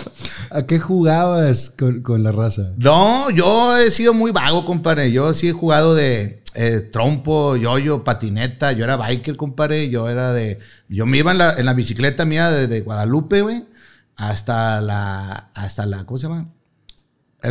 ¿A 0.51 0.63
qué 0.63 0.79
jugabas 0.79 1.71
con, 1.71 2.03
con 2.03 2.23
la 2.23 2.31
raza? 2.31 2.75
No, 2.77 3.31
yo 3.31 3.77
he 3.77 3.91
sido 3.91 4.15
muy 4.15 4.31
vago, 4.31 4.65
compadre. 4.65 5.11
Yo 5.11 5.35
sí 5.35 5.49
he 5.49 5.53
jugado 5.53 5.95
de 5.95 6.43
eh, 6.55 6.81
trompo, 6.81 7.57
yoyo, 7.57 8.05
patineta. 8.05 8.73
Yo 8.73 8.85
era 8.85 8.97
biker, 8.97 9.37
compadre. 9.37 9.91
Yo 9.91 10.09
era 10.09 10.33
de. 10.33 10.61
Yo 10.89 11.07
me 11.07 11.19
iba 11.19 11.33
en 11.33 11.39
la, 11.39 11.55
en 11.55 11.67
la 11.67 11.75
bicicleta 11.75 12.25
mía 12.25 12.51
de, 12.51 12.69
de 12.69 12.81
Guadalupe, 12.83 13.43
güey, 13.43 13.67
hasta 14.15 14.81
la. 14.81 15.51
Hasta 15.55 15.87
la. 15.87 16.05
¿Cómo 16.05 16.19
se 16.19 16.29
llama? 16.29 16.49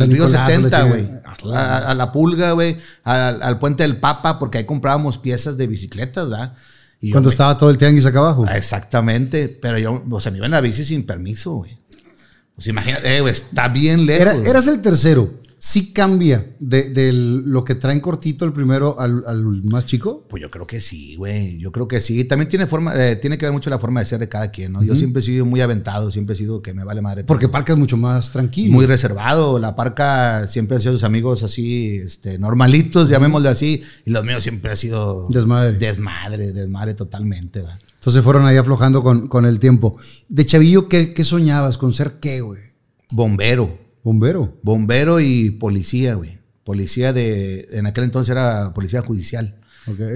El 0.04 0.10
río 0.10 0.24
Nicolás, 0.24 0.48
70, 0.48 0.78
la 0.78 0.84
güey. 0.88 1.00
chingada. 1.06 1.76
A, 1.84 1.90
a 1.90 1.94
la 1.94 2.12
pulga, 2.12 2.52
güey. 2.52 2.76
Al, 3.04 3.42
al 3.42 3.58
puente 3.58 3.82
del 3.82 3.98
Papa, 3.98 4.38
porque 4.38 4.58
ahí 4.58 4.64
comprábamos 4.64 5.18
piezas 5.18 5.56
de 5.56 5.66
bicicletas, 5.66 6.28
¿verdad? 6.30 6.54
Y 7.00 7.10
Cuando 7.10 7.28
estaba 7.30 7.56
todo 7.58 7.70
el 7.70 7.78
tianguis 7.78 8.06
acá 8.06 8.18
abajo. 8.20 8.46
Exactamente. 8.48 9.48
Pero 9.60 9.78
yo, 9.78 10.02
o 10.10 10.20
sea, 10.20 10.32
me 10.32 10.38
iba 10.38 10.46
en 10.46 10.52
la 10.52 10.60
bici 10.60 10.84
sin 10.84 11.04
permiso, 11.06 11.54
güey. 11.56 11.78
Pues 12.54 12.66
imagínate, 12.68 13.16
eh, 13.16 13.20
güey, 13.20 13.32
está 13.32 13.68
bien 13.68 14.06
lejos. 14.06 14.22
Era- 14.34 14.48
eras 14.50 14.66
el 14.68 14.80
tercero. 14.80 15.30
Sí 15.58 15.92
cambia 15.92 16.54
de, 16.60 16.90
de 16.90 17.12
lo 17.12 17.64
que 17.64 17.74
traen 17.74 18.00
cortito 18.00 18.44
el 18.44 18.52
primero 18.52 19.00
al, 19.00 19.24
al 19.26 19.42
más 19.64 19.86
chico. 19.86 20.26
Pues 20.28 20.42
yo 20.42 20.50
creo 20.50 20.66
que 20.66 20.80
sí, 20.80 21.16
güey. 21.16 21.58
Yo 21.58 21.72
creo 21.72 21.88
que 21.88 22.00
sí. 22.02 22.24
También 22.24 22.48
tiene 22.48 22.66
forma, 22.66 22.94
eh, 22.94 23.16
tiene 23.16 23.38
que 23.38 23.46
ver 23.46 23.52
mucho 23.52 23.70
la 23.70 23.78
forma 23.78 24.00
de 24.00 24.06
ser 24.06 24.18
de 24.20 24.28
cada 24.28 24.50
quien, 24.50 24.72
¿no? 24.72 24.82
Yo 24.82 24.94
siempre 24.94 25.20
he 25.20 25.24
sido 25.24 25.46
muy 25.46 25.62
aventado, 25.62 26.10
siempre 26.10 26.34
he 26.34 26.36
sido 26.36 26.60
que 26.60 26.74
me 26.74 26.84
vale 26.84 27.00
madre. 27.00 27.24
Porque 27.24 27.48
Parca 27.48 27.72
es 27.72 27.78
mucho 27.78 27.96
más 27.96 28.32
tranquilo. 28.32 28.72
muy 28.74 28.84
reservado. 28.86 29.58
La 29.58 29.74
parca 29.74 30.46
siempre 30.46 30.76
ha 30.76 30.80
sido 30.80 30.92
sus 30.92 31.04
amigos 31.04 31.42
así, 31.42 31.96
este, 32.04 32.38
normalitos, 32.38 33.08
llamémosle 33.08 33.48
así. 33.48 33.82
Y 34.04 34.10
los 34.10 34.24
míos 34.24 34.42
siempre 34.42 34.72
ha 34.72 34.76
sido 34.76 35.26
Desmadre. 35.30 35.72
desmadre, 35.78 36.52
desmadre 36.52 36.94
totalmente, 36.94 37.62
güey. 37.62 37.74
Entonces 37.94 38.22
fueron 38.22 38.44
ahí 38.46 38.56
aflojando 38.56 39.02
con, 39.02 39.26
con 39.26 39.46
el 39.46 39.58
tiempo. 39.58 39.96
De 40.28 40.44
chavillo, 40.46 40.86
¿qué, 40.88 41.14
qué 41.14 41.24
soñabas? 41.24 41.76
¿Con 41.78 41.92
ser 41.94 42.20
qué, 42.20 42.40
güey? 42.42 42.60
Bombero. 43.10 43.85
Bombero. 44.06 44.56
Bombero 44.62 45.18
y 45.18 45.50
policía, 45.50 46.14
güey. 46.14 46.38
Policía 46.62 47.12
de, 47.12 47.66
en 47.72 47.86
aquel 47.86 48.04
entonces 48.04 48.30
era 48.30 48.72
policía 48.72 49.00
judicial. 49.02 49.56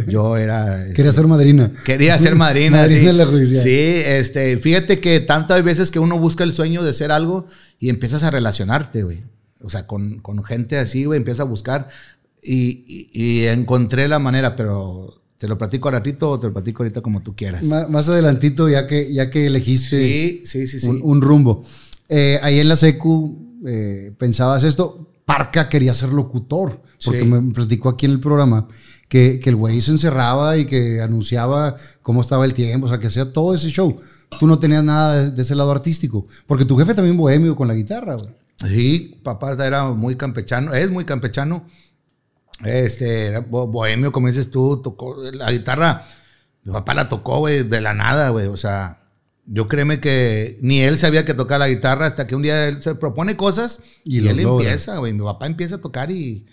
Yo 0.07 0.37
era... 0.37 0.83
este, 0.83 0.95
Quería 0.95 1.13
ser 1.13 1.27
madrina. 1.27 1.73
Quería 1.85 2.17
ser 2.19 2.37
madrina. 2.37 2.77
Madrina 2.83 3.01
sí. 3.01 3.07
de 3.07 3.13
la 3.13 3.27
judicial. 3.27 3.63
Sí, 3.65 3.71
este, 4.07 4.57
fíjate 4.59 5.01
que 5.01 5.19
tantas 5.19 5.63
veces 5.65 5.91
que 5.91 5.99
uno 5.99 6.19
busca 6.19 6.45
el 6.45 6.53
sueño 6.53 6.85
de 6.85 6.93
ser 6.95 7.11
algo 7.11 7.47
y 7.81 7.89
empiezas 7.89 8.23
a 8.23 8.31
relacionarte, 8.31 9.03
güey. 9.03 9.25
O 9.61 9.71
sea, 9.71 9.89
con, 9.89 10.21
con 10.21 10.43
gente 10.45 10.79
así, 10.79 11.05
güey, 11.05 11.17
empiezas 11.19 11.41
a 11.41 11.45
buscar 11.51 11.89
y, 12.43 12.85
y- 12.87 13.11
y 13.13 13.47
encontré 13.49 14.07
la 14.07 14.21
manera, 14.21 14.55
pero 14.55 15.21
te 15.37 15.49
lo 15.49 15.59
platico 15.59 15.89
a 15.89 15.93
ratito 15.93 16.31
o 16.31 16.39
te 16.39 16.47
lo 16.47 16.53
platico 16.53 16.85
ahorita 16.85 17.01
como 17.01 17.23
tú 17.23 17.35
quieras. 17.35 17.65
Más, 17.65 18.09
adelantito, 18.09 18.69
ya 18.69 18.87
que, 18.87 19.13
ya 19.13 19.31
que 19.31 19.47
elegiste 19.47 19.99
Sí, 19.99 20.43
sí, 20.45 20.67
sí, 20.69 20.79
sí. 20.81 20.87
un, 20.87 21.01
un 21.03 21.21
rumbo. 21.23 21.65
Eh, 22.09 22.39
ahí 22.43 22.59
en 22.61 22.69
la 22.69 22.77
secu 22.77 23.50
eh, 23.67 24.13
pensabas 24.19 24.63
esto. 24.65 25.07
Parca 25.25 25.69
quería 25.69 25.95
ser 25.95 26.09
locutor, 26.09 26.81
porque 27.05 27.21
Sí. 27.21 27.27
me 27.27 27.53
platicó 27.55 27.89
aquí 27.89 28.07
en 28.07 28.13
el 28.13 28.21
programa 28.21 28.67
que, 29.09 29.39
que 29.39 29.51
el 29.51 29.57
güey 29.57 29.81
se 29.81 29.93
encerraba 29.93 30.57
y 30.57 30.65
que 30.67 31.01
anunciaba 31.01 31.77
cómo 32.03 32.21
estaba 32.21 32.45
el 32.45 32.53
tiempo, 32.55 32.87
o 32.87 32.89
sea, 32.89 32.99
que 32.99 33.07
hacía 33.07 33.33
todo 33.33 33.55
ese 33.55 33.69
show. 33.71 33.97
Tú 34.41 34.47
no 34.49 34.59
tenías 34.59 34.83
nada 34.83 35.15
de, 35.17 35.31
de 35.31 35.43
ese 35.43 35.55
lado 35.55 35.71
artístico, 35.71 36.27
porque 36.47 36.65
tu 36.65 36.77
jefe 36.77 36.95
también 36.95 37.17
bohemio 37.17 37.55
con 37.55 37.69
la 37.69 37.75
guitarra, 37.75 38.17
güey. 38.17 38.31
Sí, 38.69 39.21
papá 39.23 39.53
era 39.65 39.87
muy 39.91 40.17
campechano, 40.17 40.75
es 40.75 40.91
muy 40.91 41.05
campechano. 41.05 41.65
Este, 42.65 43.27
era 43.27 43.41
bo- 43.41 43.67
bohemio, 43.69 44.13
como 44.13 44.27
dices 44.29 44.51
tú, 44.51 44.83
tocó 44.83 45.17
la 45.33 45.51
guitarra. 45.51 46.07
Mi 46.65 46.73
papá 46.73 46.93
la 46.95 47.09
tocó, 47.09 47.39
güey, 47.39 47.63
de 47.63 47.81
la 47.81 47.95
nada, 47.95 48.29
güey. 48.31 48.47
O 48.49 48.57
sea, 48.57 49.00
yo 49.53 49.67
créeme 49.67 49.99
que 50.01 50.59
ni 50.63 50.81
él 50.81 50.97
sabía 50.97 51.25
que 51.25 51.35
tocaba 51.35 51.67
la 51.67 51.69
guitarra 51.69 52.07
hasta 52.07 52.27
que 52.29 52.37
un 52.37 52.43
día 52.43 52.69
él 52.69 52.83
se 52.83 52.95
propone 52.95 53.37
cosas 53.37 53.81
Y 54.05 54.21
y, 54.21 54.29
él 54.29 54.43
logra. 54.43 54.65
empieza, 54.67 54.99
güey. 54.99 55.13
Mi 55.13 55.25
papá 55.25 55.47
empieza 55.47 55.75
a 55.77 55.81
tocar 55.81 56.13
y, 56.13 56.47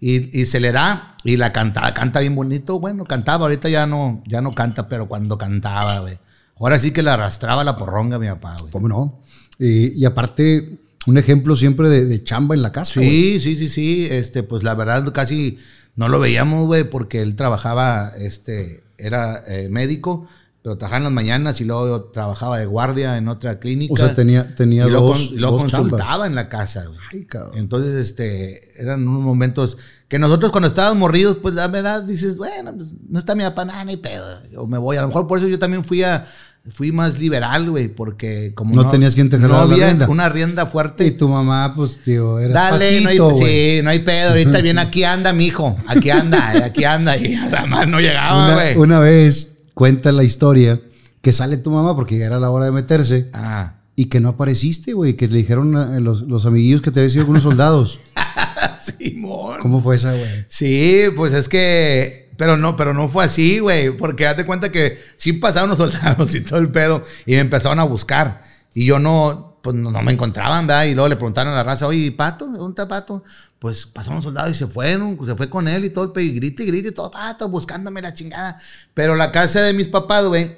y, 0.00 0.40
y 0.40 0.46
se 0.46 0.60
le 0.60 0.70
da 0.70 1.16
y 1.24 1.36
la 1.38 1.52
canta, 1.52 1.92
canta 1.92 2.20
bien 2.20 2.36
bonito. 2.36 2.78
Bueno, 2.78 3.04
cantaba, 3.04 3.46
ahorita 3.46 3.68
ya 3.68 3.86
no, 3.86 4.22
ya 4.28 4.40
no 4.40 4.52
canta, 4.54 4.88
pero 4.88 5.08
cuando 5.08 5.36
cantaba, 5.36 5.98
güey. 5.98 6.18
Ahora 6.58 6.78
sí 6.78 6.92
que 6.92 7.02
le 7.02 7.10
arrastraba 7.10 7.64
la 7.64 7.76
porronga 7.76 8.16
a 8.16 8.18
mi 8.20 8.28
papá, 8.28 8.54
güey. 8.60 8.70
¿Cómo 8.70 8.86
no? 8.88 9.20
Y, 9.58 10.00
y 10.00 10.04
aparte, 10.04 10.78
un 11.06 11.18
ejemplo 11.18 11.56
siempre 11.56 11.88
de, 11.88 12.04
de 12.06 12.22
chamba 12.22 12.54
en 12.54 12.62
la 12.62 12.70
casa. 12.70 13.00
Sí, 13.00 13.40
sí, 13.40 13.56
sí, 13.56 13.68
sí. 13.68 14.06
Este, 14.08 14.44
pues 14.44 14.62
la 14.62 14.74
verdad 14.76 15.12
casi 15.12 15.58
no 15.96 16.08
lo 16.08 16.20
veíamos, 16.20 16.66
güey, 16.66 16.84
porque 16.84 17.22
él 17.22 17.34
trabajaba, 17.34 18.12
este, 18.18 18.84
era 18.98 19.42
eh, 19.48 19.68
médico, 19.68 20.28
pero 20.66 20.76
trabajaba 20.76 20.96
en 20.96 21.04
las 21.04 21.12
mañanas 21.12 21.60
y 21.60 21.64
luego 21.64 22.06
trabajaba 22.06 22.58
de 22.58 22.66
guardia 22.66 23.16
en 23.18 23.28
otra 23.28 23.60
clínica. 23.60 23.94
O 23.94 23.96
sea, 23.96 24.16
tenía, 24.16 24.52
tenía 24.56 24.84
y 24.84 24.90
luego, 24.90 25.10
dos, 25.10 25.18
con- 25.28 25.36
y 25.36 25.38
luego 25.38 25.58
dos 25.58 25.70
consultaba 25.70 26.08
chambas. 26.10 26.26
en 26.26 26.34
la 26.34 26.48
casa. 26.48 26.86
Ay, 27.12 27.24
cabrón. 27.24 27.52
Entonces, 27.56 27.94
este, 27.94 28.82
eran 28.82 29.06
unos 29.06 29.22
momentos 29.22 29.78
que 30.08 30.18
nosotros 30.18 30.50
cuando 30.50 30.66
estábamos 30.66 30.98
morridos, 30.98 31.36
pues 31.40 31.54
la 31.54 31.68
verdad 31.68 32.02
dices, 32.02 32.36
bueno, 32.36 32.74
pues 32.74 32.88
no 33.08 33.16
está 33.16 33.36
mi 33.36 33.44
papá, 33.44 33.64
nada, 33.64 33.84
ni 33.84 33.96
pedo. 33.96 34.26
O 34.56 34.66
me 34.66 34.76
voy. 34.76 34.96
A 34.96 35.02
lo 35.02 35.06
mejor 35.06 35.28
por 35.28 35.38
eso 35.38 35.46
yo 35.46 35.56
también 35.56 35.84
fui 35.84 36.02
a, 36.02 36.26
fui 36.68 36.90
más 36.90 37.20
liberal, 37.20 37.70
güey, 37.70 37.86
porque 37.86 38.52
como 38.56 38.74
No 38.74 38.90
tenías 38.90 39.14
quien 39.14 39.30
te 39.30 39.38
no 39.38 39.46
la 39.46 39.72
rienda. 39.72 40.08
una 40.08 40.28
rienda 40.28 40.66
fuerte. 40.66 41.06
Y 41.06 41.12
tu 41.12 41.28
mamá, 41.28 41.74
pues, 41.76 41.96
tío, 42.02 42.40
eras 42.40 42.54
Dale, 42.72 43.02
no 43.02 43.08
hay, 43.10 43.18
patito, 43.18 43.38
sí, 43.38 43.80
no 43.84 43.90
hay 43.90 44.00
pedo. 44.00 44.30
Ahorita 44.30 44.60
bien, 44.62 44.78
aquí 44.80 45.04
anda 45.04 45.32
mi 45.32 45.46
hijo. 45.46 45.76
Aquí 45.86 46.10
anda, 46.10 46.64
aquí 46.64 46.82
anda. 46.82 47.16
Y 47.16 47.36
a 47.36 47.48
la 47.50 47.66
mano 47.66 47.92
no 47.92 48.00
llegaba, 48.00 48.46
una, 48.46 48.54
güey. 48.54 48.76
una 48.76 48.98
vez 48.98 49.52
cuenta 49.76 50.10
la 50.10 50.24
historia 50.24 50.80
que 51.20 51.34
sale 51.34 51.58
tu 51.58 51.70
mamá 51.70 51.94
porque 51.94 52.16
ya 52.16 52.24
era 52.24 52.40
la 52.40 52.48
hora 52.48 52.64
de 52.64 52.72
meterse 52.72 53.28
Ah, 53.34 53.74
y 53.94 54.06
que 54.06 54.20
no 54.20 54.30
apareciste, 54.30 54.94
güey, 54.94 55.16
que 55.16 55.28
le 55.28 55.36
dijeron 55.36 55.76
a 55.76 56.00
los, 56.00 56.22
los 56.22 56.46
amiguillos 56.46 56.80
que 56.80 56.90
te 56.90 57.00
habías 57.00 57.14
ido 57.14 57.24
con 57.24 57.32
unos 57.32 57.42
soldados. 57.42 58.00
Simón. 58.80 59.58
¿Cómo 59.60 59.82
fue 59.82 59.96
esa, 59.96 60.12
güey? 60.12 60.46
Sí, 60.48 61.04
pues 61.14 61.34
es 61.34 61.50
que. 61.50 62.30
Pero 62.38 62.56
no, 62.56 62.74
pero 62.74 62.94
no 62.94 63.08
fue 63.08 63.24
así, 63.24 63.58
güey. 63.58 63.94
Porque 63.94 64.24
date 64.24 64.46
cuenta 64.46 64.72
que 64.72 64.98
sí 65.18 65.34
pasaron 65.34 65.68
los 65.68 65.78
soldados 65.78 66.34
y 66.34 66.40
todo 66.40 66.58
el 66.58 66.70
pedo. 66.70 67.04
Y 67.26 67.32
me 67.32 67.40
empezaron 67.40 67.78
a 67.78 67.84
buscar. 67.84 68.44
Y 68.72 68.86
yo 68.86 68.98
no, 68.98 69.55
pues 69.66 69.76
no, 69.76 69.90
no 69.90 70.00
me 70.02 70.12
encontraban, 70.12 70.64
¿verdad? 70.66 70.84
Y 70.84 70.94
luego 70.94 71.08
le 71.08 71.16
preguntaron 71.16 71.52
a 71.52 71.56
la 71.56 71.64
raza, 71.64 71.88
oye, 71.88 72.12
Pato, 72.12 72.46
¿dónde 72.46 72.70
está 72.80 72.86
Pato? 72.86 73.24
Pues 73.58 73.84
pasaron 73.86 74.16
los 74.16 74.24
soldados 74.24 74.52
y 74.52 74.54
se 74.54 74.66
fueron, 74.68 75.18
se 75.26 75.34
fue 75.34 75.50
con 75.50 75.66
él 75.66 75.84
y 75.84 75.90
todo 75.90 76.04
el 76.04 76.12
pedo. 76.12 76.24
Y 76.24 76.32
grite 76.34 76.62
y 76.62 76.66
grite 76.66 76.88
y 76.88 76.92
todo, 76.92 77.10
Pato, 77.10 77.48
buscándome 77.48 78.00
la 78.00 78.14
chingada. 78.14 78.60
Pero 78.94 79.16
la 79.16 79.32
casa 79.32 79.62
de 79.62 79.72
mis 79.72 79.88
papás, 79.88 80.24
güey, 80.26 80.54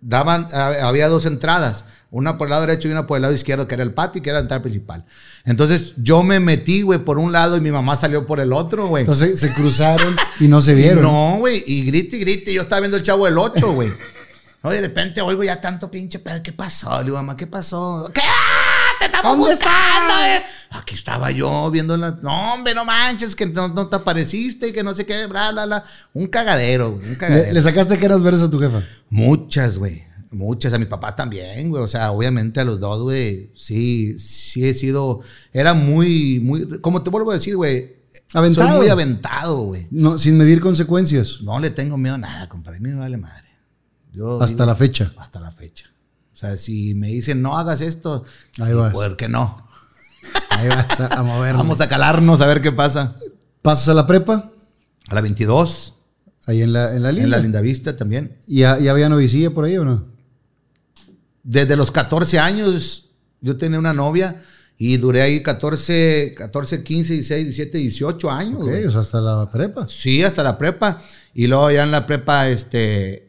daban, 0.00 0.48
hab- 0.48 0.80
había 0.82 1.08
dos 1.08 1.24
entradas, 1.26 1.84
una 2.10 2.38
por 2.38 2.46
el 2.48 2.50
lado 2.50 2.66
derecho 2.66 2.88
y 2.88 2.90
una 2.90 3.06
por 3.06 3.16
el 3.18 3.22
lado 3.22 3.34
izquierdo, 3.34 3.68
que 3.68 3.74
era 3.74 3.84
el 3.84 3.92
patio 3.92 4.18
y 4.18 4.22
que 4.22 4.30
era 4.30 4.38
la 4.38 4.42
entrada 4.42 4.62
principal. 4.62 5.04
Entonces 5.44 5.92
yo 5.98 6.22
me 6.22 6.40
metí, 6.40 6.82
güey, 6.82 6.98
por 6.98 7.18
un 7.18 7.30
lado 7.32 7.56
y 7.56 7.60
mi 7.60 7.70
mamá 7.70 7.96
salió 7.96 8.26
por 8.26 8.40
el 8.40 8.52
otro, 8.52 8.86
güey. 8.88 9.02
Entonces 9.02 9.38
se 9.38 9.52
cruzaron 9.52 10.16
y 10.40 10.48
no 10.48 10.60
se 10.62 10.74
vieron. 10.74 11.02
No, 11.08 11.36
güey, 11.38 11.62
y 11.66 11.84
grite 11.84 12.16
y 12.16 12.20
grite, 12.20 12.52
yo 12.52 12.62
estaba 12.62 12.80
viendo 12.80 12.96
el 12.96 13.02
chavo 13.02 13.26
del 13.26 13.38
8, 13.38 13.72
güey. 13.72 13.92
No, 14.62 14.70
de 14.70 14.80
repente 14.80 15.20
oigo 15.20 15.44
ya 15.44 15.60
tanto 15.60 15.90
pinche 15.90 16.18
pedo, 16.18 16.42
¿qué 16.42 16.52
pasó? 16.52 16.98
Le 16.98 17.04
digo, 17.04 17.16
mamá, 17.16 17.36
¿qué 17.36 17.46
pasó? 17.46 18.10
¿Qué? 18.12 18.20
¡Te 18.98 19.06
estamos 19.06 19.36
¿Dónde 19.38 19.50
buscando! 19.52 20.24
eh! 20.26 20.42
Aquí 20.70 20.94
estaba 20.94 21.30
yo 21.30 21.70
viendo 21.70 21.96
la... 21.96 22.10
No, 22.22 22.54
hombre, 22.54 22.74
no 22.74 22.84
manches, 22.84 23.36
que 23.36 23.46
no, 23.46 23.68
no 23.68 23.86
te 23.86 23.96
apareciste, 23.96 24.72
que 24.72 24.82
no 24.82 24.94
sé 24.94 25.06
qué, 25.06 25.26
bla, 25.26 25.52
bla, 25.52 25.66
bla. 25.66 25.84
Un 26.14 26.26
cagadero, 26.26 26.92
güey, 26.92 27.08
un 27.08 27.14
cagadero. 27.14 27.46
Le, 27.46 27.52
le 27.52 27.62
sacaste 27.62 27.98
caras 27.98 28.20
verdes 28.22 28.42
a 28.42 28.50
tu 28.50 28.58
jefa. 28.58 28.82
Muchas, 29.10 29.78
güey. 29.78 30.04
Muchas. 30.30 30.72
A 30.72 30.78
mi 30.78 30.86
papá 30.86 31.14
también, 31.14 31.70
güey. 31.70 31.82
O 31.82 31.88
sea, 31.88 32.10
obviamente 32.10 32.60
a 32.60 32.64
los 32.64 32.80
dos, 32.80 33.02
güey. 33.02 33.52
Sí, 33.54 34.18
sí 34.18 34.68
he 34.68 34.74
sido. 34.74 35.20
Era 35.52 35.72
muy, 35.74 36.40
muy. 36.40 36.80
Como 36.80 37.02
te 37.02 37.10
vuelvo 37.10 37.30
a 37.30 37.34
decir, 37.34 37.56
güey. 37.56 37.96
Aventado. 38.34 38.68
Soy 38.68 38.76
muy 38.76 38.88
aventado, 38.88 39.60
güey. 39.62 39.86
No, 39.90 40.18
sin 40.18 40.36
medir 40.36 40.60
consecuencias. 40.60 41.38
No 41.40 41.58
le 41.60 41.70
tengo 41.70 41.96
miedo 41.96 42.16
a 42.16 42.18
nada, 42.18 42.48
compadre. 42.48 42.78
A 42.78 42.80
mí 42.80 42.90
me 42.90 42.96
vale 42.96 43.16
madre. 43.16 43.47
Yo 44.18 44.42
Hasta 44.42 44.54
digo- 44.64 44.66
la 44.66 44.74
fecha. 44.74 45.12
Hasta 45.16 45.38
la 45.40 45.50
fecha. 45.52 45.86
O 46.34 46.36
sea, 46.36 46.56
si 46.56 46.94
me 46.94 47.08
dicen 47.08 47.40
no 47.40 47.56
hagas 47.56 47.80
esto, 47.80 48.24
Ahí 48.60 48.72
vas. 48.74 48.92
¿por 48.92 49.16
qué 49.16 49.28
no? 49.28 49.64
Ahí 50.50 50.68
vas 50.68 50.98
a, 51.00 51.06
a 51.06 51.22
mover. 51.22 51.54
Vamos 51.54 51.80
a 51.80 51.88
calarnos 51.88 52.40
a 52.40 52.46
ver 52.46 52.60
qué 52.60 52.72
pasa. 52.72 53.14
Pasas 53.62 53.88
a 53.90 53.94
la 53.94 54.06
prepa, 54.06 54.50
A 55.08 55.14
la 55.14 55.20
22, 55.20 55.94
ahí 56.46 56.62
en 56.62 56.72
la, 56.72 56.94
en 56.96 57.02
la 57.02 57.10
linda. 57.12 57.24
en 57.24 57.30
la 57.30 57.38
linda 57.38 57.60
vista 57.60 57.96
también. 57.96 58.38
¿Y 58.46 58.58
ya, 58.60 58.78
ya 58.78 58.90
había 58.90 59.08
novicilla 59.08 59.50
por 59.50 59.64
ahí 59.64 59.76
o 59.78 59.84
no? 59.84 60.04
Desde 61.42 61.76
los 61.76 61.90
14 61.90 62.38
años 62.38 63.10
yo 63.40 63.56
tenía 63.56 63.78
una 63.78 63.92
novia 63.94 64.42
y 64.76 64.96
duré 64.96 65.22
ahí 65.22 65.42
14, 65.42 66.34
14 66.36 66.82
15, 66.84 67.12
16, 67.14 67.44
17, 67.46 67.78
18 67.78 68.30
años. 68.30 68.62
Ok, 68.62 68.70
o 68.86 68.90
sea, 68.90 69.00
hasta 69.00 69.20
la 69.20 69.50
prepa. 69.50 69.86
Sí, 69.88 70.22
hasta 70.22 70.42
la 70.42 70.58
prepa. 70.58 71.02
Y 71.34 71.46
luego 71.46 71.70
ya 71.70 71.82
en 71.84 71.90
la 71.90 72.06
prepa, 72.06 72.48
este, 72.48 73.27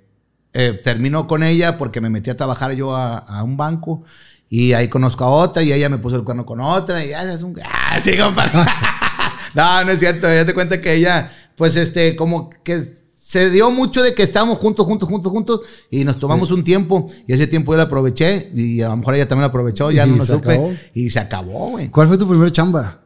eh, 0.53 0.79
terminó 0.83 1.27
con 1.27 1.43
ella 1.43 1.77
porque 1.77 2.01
me 2.01 2.09
metí 2.09 2.29
a 2.29 2.37
trabajar 2.37 2.73
yo 2.73 2.95
a, 2.95 3.17
a 3.17 3.43
un 3.43 3.57
banco 3.57 4.03
y 4.49 4.73
ahí 4.73 4.87
conozco 4.87 5.23
a 5.23 5.29
otra 5.29 5.61
y 5.61 5.71
ella 5.71 5.89
me 5.89 5.99
puso 5.99 6.15
el 6.15 6.23
cuerno 6.23 6.45
con 6.45 6.59
otra 6.59 7.05
y 7.05 7.09
ya 7.09 7.21
es 7.21 7.43
un... 7.43 7.55
Ah, 7.63 7.99
sí, 8.01 8.17
compadre. 8.17 8.51
no, 9.53 9.83
no 9.85 9.91
es 9.91 9.99
cierto. 9.99 10.27
Ya 10.27 10.45
te 10.45 10.55
cuenta 10.55 10.81
que 10.81 10.95
ella, 10.95 11.31
pues, 11.55 11.75
este, 11.75 12.15
como 12.15 12.49
que 12.63 12.99
se 13.29 13.51
dio 13.51 13.69
mucho 13.69 14.01
de 14.01 14.15
que 14.15 14.23
estábamos 14.23 14.57
juntos, 14.57 14.87
juntos, 14.87 15.07
juntos, 15.07 15.31
juntos 15.31 15.61
y 15.91 16.03
nos 16.03 16.17
tomamos 16.17 16.49
un 16.49 16.63
tiempo 16.63 17.11
y 17.27 17.33
ese 17.33 17.45
tiempo 17.45 17.73
yo 17.73 17.77
lo 17.77 17.83
aproveché 17.83 18.49
y 18.55 18.81
a 18.81 18.89
lo 18.89 18.97
mejor 18.97 19.13
ella 19.13 19.27
también 19.27 19.43
lo 19.43 19.49
aprovechó, 19.49 19.91
ya 19.91 20.07
no 20.07 20.15
lo 20.15 20.25
supe 20.25 20.53
acabó. 20.53 20.73
y 20.95 21.11
se 21.11 21.19
acabó, 21.19 21.69
güey. 21.69 21.89
¿Cuál 21.89 22.07
fue 22.07 22.17
tu 22.17 22.27
primer 22.27 22.51
chamba? 22.51 23.01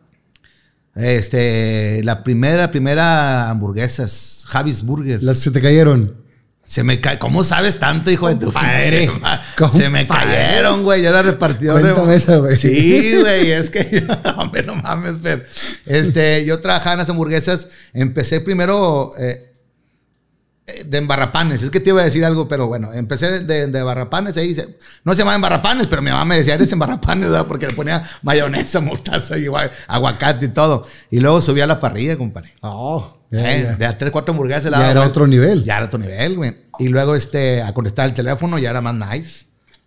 Este, 0.95 2.01
la 2.03 2.23
primera, 2.23 2.71
primera 2.71 3.50
hamburguesas, 3.50 4.45
Javis 4.47 4.83
Burger. 4.83 5.21
Las 5.21 5.39
que 5.39 5.43
se 5.43 5.51
te 5.51 5.59
cayeron. 5.59 6.23
Se 6.65 6.84
me 6.84 7.00
cae. 7.01 7.20
¿Cómo 7.20 7.43
sabes 7.43 7.77
tanto, 7.77 8.10
hijo 8.10 8.27
de 8.29 8.36
tu 8.36 8.51
padre? 8.51 9.10
Se 9.74 9.89
me 9.89 10.08
cayeron, 10.08 10.84
güey. 10.84 11.03
Yo 11.03 11.10
era 11.10 11.22
repartidor 11.22 11.82
Cuéntame 11.82 12.17
de. 12.17 12.38
güey. 12.39 12.55
Sí, 12.58 13.17
güey. 13.20 13.51
Es 13.51 13.70
que. 13.70 14.08
Hombre, 14.38 14.63
no 14.63 14.75
mames, 14.75 15.17
pero. 15.22 15.43
Este, 15.86 16.46
yo 16.46 16.62
trabajaba 16.62 16.93
en 16.93 17.00
las 17.00 17.10
hamburguesas. 17.10 17.67
Empecé 17.93 18.41
primero. 18.41 19.12
eh, 19.20 19.50
eh, 20.65 20.86
de 20.86 20.98
embarrapanes, 20.98 21.62
es 21.62 21.70
que 21.70 21.82
te 21.82 21.89
iba 21.89 22.00
a 22.00 22.05
decir 22.05 22.24
algo, 22.24 22.48
pero 22.48 22.67
bueno, 22.67 22.93
empecé 22.93 23.41
de, 23.41 23.67
de 23.67 23.79
embarrapanes, 23.79 24.38
ahí 24.38 24.55
se- 24.55 24.77
no 25.03 25.12
se 25.12 25.20
llama 25.20 25.36
embarrapanes, 25.36 25.88
pero 25.88 26.01
mi 26.01 26.10
mamá 26.10 26.24
me 26.24 26.38
decía, 26.38 26.53
eres 26.53 26.72
embarrapanes, 26.72 27.29
¿verdad? 27.29 27.48
Porque 27.48 27.67
le 27.67 27.74
ponía 27.74 28.10
mayonesa, 28.22 28.79
mostaza 28.79 29.38
y 29.38 29.43
gua- 29.48 29.70
aguacate 29.88 30.46
y 30.46 30.50
todo. 30.50 30.88
Y 31.12 31.20
luego 31.20 31.41
subí 31.41 31.60
a 31.60 31.67
la 31.67 31.82
parrilla, 31.82 32.17
compadre. 32.17 32.53
Oh, 32.62 33.23
Eh, 33.35 33.75
de 33.79 33.85
a 33.85 33.97
tres, 33.97 34.11
cuatro 34.11 34.31
hamburguesas. 34.33 34.69
Ya 34.71 34.91
era 34.91 35.01
otro 35.01 35.25
nivel. 35.27 35.63
Ya 35.63 35.77
era 35.77 35.87
otro 35.87 35.99
nivel, 35.99 36.35
güey. 36.37 36.55
Y 36.79 36.87
luego, 36.89 37.15
este, 37.15 37.61
a 37.61 37.73
contestar 37.73 38.07
el 38.07 38.13
teléfono 38.13 38.59
ya 38.59 38.69
era 38.69 38.81
más 38.81 38.93
nice. 38.95 39.45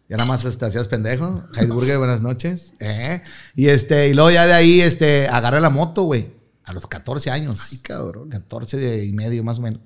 Ya 0.08 0.16
nada 0.16 0.26
más 0.28 0.44
este, 0.44 0.64
hacías 0.64 0.88
pendejo. 0.88 1.44
Heidelberger, 1.56 1.98
buenas 1.98 2.20
noches. 2.22 2.72
Eh. 2.80 3.22
Y 3.54 3.68
este, 3.68 4.08
y 4.08 4.14
luego 4.14 4.30
ya 4.30 4.46
de 4.46 4.52
ahí, 4.54 4.80
este, 4.80 5.28
agarré 5.28 5.60
la 5.60 5.70
moto, 5.70 6.02
güey. 6.04 6.28
A 6.64 6.72
los 6.72 6.86
14 6.86 7.30
años. 7.30 7.56
Ay, 7.70 7.78
cabrón. 7.78 8.28
14 8.30 8.76
de- 8.76 9.04
y 9.04 9.12
medio, 9.12 9.42
más 9.44 9.58
o 9.58 9.62
menos. 9.62 9.80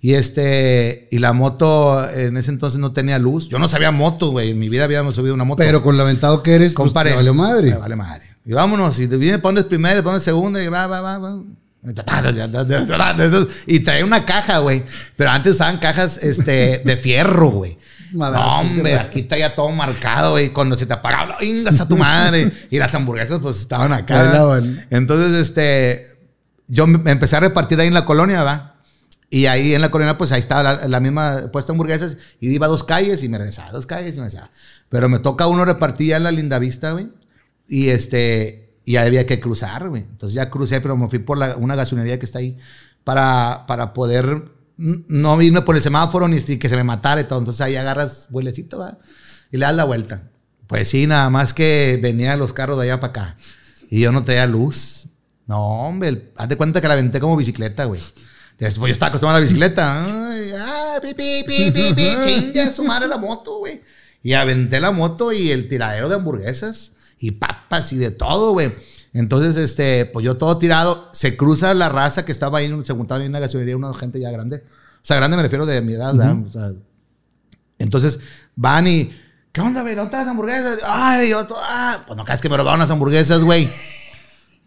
Y 0.00 0.14
este, 0.14 1.08
y 1.10 1.18
la 1.18 1.32
moto 1.32 2.06
en 2.10 2.36
ese 2.36 2.50
entonces 2.50 2.78
no 2.78 2.92
tenía 2.92 3.18
luz. 3.18 3.48
Yo 3.48 3.58
no 3.58 3.68
sabía 3.68 3.90
moto, 3.90 4.30
güey. 4.32 4.50
En 4.50 4.58
mi 4.58 4.68
vida 4.68 4.84
habíamos 4.84 5.14
subido 5.14 5.32
una 5.34 5.44
moto. 5.44 5.58
Pero 5.62 5.82
con 5.82 5.96
lo 5.96 6.02
aventado 6.02 6.42
que 6.42 6.54
eres, 6.54 6.74
pues, 6.74 6.88
Compare. 6.88 7.10
te 7.10 7.16
valió 7.16 7.32
madre. 7.32 7.70
Me 7.70 7.76
vale 7.78 7.96
madre. 7.96 8.24
Y 8.44 8.52
vámonos. 8.52 8.98
Y 9.00 9.08
te 9.08 9.16
viene, 9.16 9.38
pones 9.38 9.64
primero, 9.64 10.02
pones 10.02 10.22
segundo 10.22 10.60
y 10.60 10.68
va, 10.68 10.86
va, 10.86 11.00
va, 11.00 11.18
va. 11.18 11.42
Y 13.66 13.80
trae 13.80 14.02
una 14.02 14.24
caja, 14.24 14.58
güey. 14.58 14.84
Pero 15.16 15.30
antes 15.30 15.54
usaban 15.54 15.78
cajas 15.78 16.16
este, 16.22 16.78
de 16.84 16.96
fierro, 16.96 17.50
güey. 17.50 17.78
No, 18.12 18.60
hombre, 18.60 18.96
aquí 18.96 19.20
está 19.20 19.36
ya 19.36 19.54
todo 19.54 19.70
marcado, 19.70 20.32
güey. 20.32 20.50
Cuando 20.50 20.76
se 20.76 20.86
te 20.86 20.92
apagaba, 20.92 21.36
¡ingas 21.44 21.80
a 21.80 21.88
tu 21.88 21.96
madre! 21.96 22.52
Y 22.70 22.78
las 22.78 22.94
hamburguesas, 22.94 23.40
pues 23.40 23.58
estaban 23.58 23.92
acá. 23.92 24.60
Entonces, 24.90 25.34
este. 25.34 26.14
Yo 26.66 26.86
me 26.86 26.98
me 26.98 27.10
empecé 27.10 27.36
a 27.36 27.40
repartir 27.40 27.78
ahí 27.80 27.88
en 27.88 27.94
la 27.94 28.06
colonia, 28.06 28.42
¿va? 28.42 28.76
Y 29.28 29.46
ahí 29.46 29.74
en 29.74 29.80
la 29.80 29.90
colonia, 29.90 30.16
pues 30.16 30.30
ahí 30.32 30.40
estaba 30.40 30.62
la, 30.62 30.88
la 30.88 31.00
misma 31.00 31.50
puesta 31.52 31.72
de 31.72 31.74
hamburguesas. 31.74 32.16
Y 32.40 32.54
iba 32.54 32.66
a 32.66 32.68
dos 32.68 32.84
calles 32.84 33.22
y 33.22 33.28
me 33.28 33.36
regresaba, 33.36 33.72
dos 33.72 33.86
calles 33.86 34.12
y 34.12 34.20
me 34.20 34.26
regresaba. 34.26 34.50
Pero 34.88 35.08
me 35.08 35.18
toca 35.18 35.48
uno 35.48 35.64
repartir 35.64 36.08
ya 36.08 36.16
en 36.16 36.22
la 36.22 36.30
linda 36.30 36.58
vista, 36.58 36.92
güey. 36.92 37.08
Y 37.68 37.88
este. 37.88 38.63
Y 38.84 38.96
ahí 38.96 39.06
había 39.08 39.26
que 39.26 39.40
cruzar, 39.40 39.88
güey. 39.88 40.02
Entonces 40.02 40.34
ya 40.34 40.50
crucé, 40.50 40.80
pero 40.80 40.96
me 40.96 41.08
fui 41.08 41.18
por 41.18 41.38
la- 41.38 41.56
una 41.56 41.74
gasolinería 41.74 42.18
que 42.18 42.26
está 42.26 42.38
ahí. 42.38 42.56
para, 43.04 43.64
para 43.66 43.92
poder 43.92 44.44
no 44.76 45.40
irme 45.42 45.60
por 45.60 45.76
el 45.76 45.82
semáforo 45.82 46.26
ni 46.26 46.40
que 46.40 46.68
se 46.68 46.76
me 46.76 46.84
matara 46.84 47.20
y 47.20 47.24
todo. 47.24 47.38
Entonces 47.38 47.60
ahí 47.60 47.76
agarras 47.76 48.28
vuelecito, 48.30 48.78
¿va? 48.78 48.98
Y 49.52 49.58
le 49.58 49.66
das 49.66 49.76
la 49.76 49.84
vuelta. 49.84 50.30
Pues 50.66 50.88
sí, 50.88 51.06
nada 51.06 51.28
más 51.30 51.52
que 51.52 51.98
venían 52.02 52.38
los 52.38 52.52
carros 52.52 52.78
de 52.78 52.84
allá 52.84 53.00
para 53.00 53.10
acá. 53.10 53.36
Y 53.90 54.00
yo 54.00 54.10
no 54.10 54.24
tenía 54.24 54.46
luz. 54.46 55.08
No, 55.46 55.58
hombre, 55.86 56.32
haz 56.36 56.48
de 56.48 56.56
cuenta 56.56 56.80
que 56.80 56.88
la 56.88 56.94
aventé 56.94 57.20
como 57.20 57.36
bicicleta, 57.36 57.84
güey. 57.84 58.00
Después 58.58 58.88
yo 58.88 58.92
estaba 58.94 59.08
acostumbrado 59.10 59.36
a 59.36 59.40
la 59.40 59.44
bicicleta. 59.44 60.30
Ay, 60.30 60.52
ah, 60.58 60.98
pi, 61.02 61.12
pi, 61.12 61.44
pi, 61.46 61.70
pi, 61.70 61.92
pi, 61.94 62.16
chinga 62.24 62.70
su 62.70 62.84
madre 62.84 63.06
la 63.06 63.18
moto, 63.18 63.58
güey. 63.58 63.82
Y 64.22 64.32
aventé 64.32 64.80
la 64.80 64.90
moto 64.90 65.32
y 65.32 65.50
el 65.50 65.68
tiradero 65.68 66.08
de 66.08 66.14
hamburguesas 66.14 66.92
y 67.24 67.30
papas 67.30 67.90
y 67.94 67.96
de 67.96 68.10
todo, 68.10 68.52
güey. 68.52 68.70
Entonces, 69.14 69.56
este, 69.56 70.04
pues 70.04 70.26
yo 70.26 70.36
todo 70.36 70.58
tirado, 70.58 71.08
se 71.12 71.36
cruza 71.36 71.72
la 71.72 71.88
raza 71.88 72.26
que 72.26 72.32
estaba 72.32 72.58
ahí, 72.58 72.70
se 72.84 72.92
juntaban 72.92 73.22
en 73.22 73.30
una 73.30 73.40
gasolinería, 73.40 73.76
una 73.76 73.94
gente 73.94 74.20
ya 74.20 74.30
grande. 74.30 74.56
O 74.56 75.06
sea, 75.06 75.16
grande 75.16 75.38
me 75.38 75.42
refiero 75.42 75.64
de 75.64 75.80
mi 75.80 75.94
edad, 75.94 76.14
sea, 76.50 76.72
entonces 77.78 78.20
van 78.56 78.86
y, 78.86 79.10
¿qué 79.52 79.60
onda, 79.62 79.80
güey? 79.80 79.94
¿Dónde 79.94 80.08
están 80.08 80.20
las 80.20 80.28
hamburguesas? 80.28 80.78
Ay, 80.84 81.32
otro, 81.32 81.56
ah, 81.58 82.02
pues 82.06 82.16
no 82.16 82.24
creas 82.24 82.42
que 82.42 82.48
me 82.50 82.56
robaron 82.58 82.80
las 82.80 82.90
hamburguesas, 82.90 83.40
güey. 83.40 83.70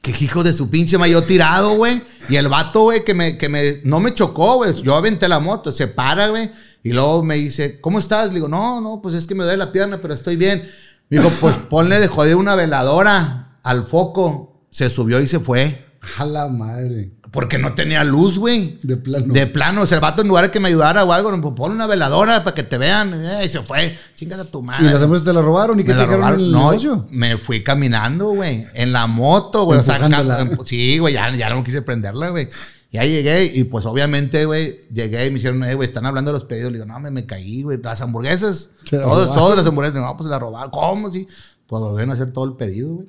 Qué 0.01 0.15
hijo 0.19 0.43
de 0.43 0.53
su 0.53 0.69
pinche 0.69 0.97
ma, 0.97 1.07
yo 1.07 1.21
tirado, 1.21 1.75
güey. 1.75 2.01
Y 2.29 2.37
el 2.37 2.47
vato, 2.47 2.83
güey, 2.83 3.03
que 3.03 3.13
me, 3.13 3.37
que 3.37 3.49
me, 3.49 3.81
no 3.83 3.99
me 3.99 4.15
chocó, 4.15 4.55
güey. 4.55 4.73
Yo 4.81 4.95
aventé 4.95 5.27
la 5.27 5.39
moto, 5.39 5.71
se 5.71 5.87
para, 5.87 6.29
güey. 6.29 6.49
Y 6.83 6.93
luego 6.93 7.23
me 7.23 7.35
dice, 7.35 7.81
¿cómo 7.81 7.99
estás? 7.99 8.29
Le 8.29 8.35
digo, 8.35 8.47
no, 8.47 8.79
no, 8.81 9.01
pues 9.01 9.13
es 9.13 9.27
que 9.27 9.35
me 9.35 9.43
duele 9.43 9.57
la 9.57 9.71
pierna, 9.71 9.99
pero 10.01 10.13
estoy 10.13 10.37
bien. 10.37 10.67
Me 11.09 11.17
dijo, 11.17 11.29
pues 11.39 11.55
ponle 11.55 11.99
de 11.99 12.07
joder 12.07 12.35
una 12.35 12.55
veladora 12.55 13.59
al 13.63 13.85
foco. 13.85 14.65
Se 14.69 14.89
subió 14.89 15.19
y 15.19 15.27
se 15.27 15.39
fue. 15.39 15.85
A 16.17 16.25
la 16.25 16.47
madre. 16.47 17.11
Porque 17.31 17.57
no 17.57 17.73
tenía 17.73 18.03
luz, 18.05 18.39
güey. 18.39 18.79
De 18.83 18.95
plano. 18.95 19.33
De 19.33 19.47
plano. 19.47 19.81
O 19.81 19.85
sea, 19.85 19.97
el 19.97 20.01
vato 20.01 20.21
en 20.21 20.29
lugar 20.29 20.45
de 20.45 20.51
que 20.51 20.59
me 20.61 20.69
ayudara 20.69 21.03
o 21.03 21.11
algo, 21.11 21.29
pues 21.41 21.53
ponle 21.55 21.75
una 21.75 21.85
veladora 21.87 22.43
para 22.43 22.55
que 22.55 22.63
te 22.63 22.77
vean. 22.77 23.13
Eh, 23.25 23.45
Y 23.45 23.49
se 23.49 23.61
fue. 23.61 23.97
Chingas 24.15 24.39
a 24.39 24.45
tu 24.45 24.59
¿Y 24.59 24.63
madre. 24.63 24.85
las 24.85 24.95
hamburguesas 25.01 25.25
te 25.25 25.33
la 25.33 25.41
robaron? 25.41 25.77
¿Y 25.79 25.83
qué 25.83 25.91
te 25.91 25.97
la 25.97 26.03
dijeron 26.03 26.19
en 26.19 26.21
robaron. 26.21 26.39
el 26.45 26.51
No, 26.51 26.59
negocio? 26.71 27.05
me 27.11 27.37
fui 27.37 27.63
caminando, 27.63 28.27
güey. 28.29 28.65
En 28.73 28.93
la 28.93 29.07
moto, 29.07 29.65
güey. 29.65 29.79
O 29.79 29.83
sea, 29.83 29.99
sí, 30.65 30.97
güey, 30.99 31.13
ya, 31.15 31.33
ya 31.35 31.49
no 31.49 31.63
quise 31.63 31.81
prenderla, 31.81 32.29
güey. 32.29 32.47
Ya 32.91 33.03
llegué 33.03 33.45
y 33.45 33.65
pues 33.65 33.85
obviamente, 33.85 34.45
güey, 34.45 34.77
llegué 34.93 35.25
y 35.25 35.31
me 35.31 35.37
hicieron, 35.37 35.63
eh, 35.65 35.75
güey, 35.75 35.89
están 35.89 36.05
hablando 36.05 36.31
de 36.31 36.37
los 36.39 36.47
pedidos. 36.47 36.71
Le 36.71 36.77
digo, 36.77 36.85
no, 36.85 36.99
me, 36.99 37.11
me 37.11 37.25
caí, 37.25 37.61
güey. 37.63 37.77
Las 37.81 38.01
hamburguesas. 38.01 38.69
La 38.91 39.01
Todas, 39.03 39.57
las 39.57 39.67
hamburguesas. 39.67 40.01
No, 40.01 40.15
pues 40.15 40.29
la 40.29 40.39
robaron. 40.39 40.71
¿Cómo? 40.71 41.11
Sí. 41.11 41.27
Pues 41.67 41.81
volvieron 41.81 42.11
a 42.11 42.13
hacer 42.13 42.31
todo 42.31 42.45
el 42.45 42.53
pedido, 42.53 42.93
güey. 42.95 43.07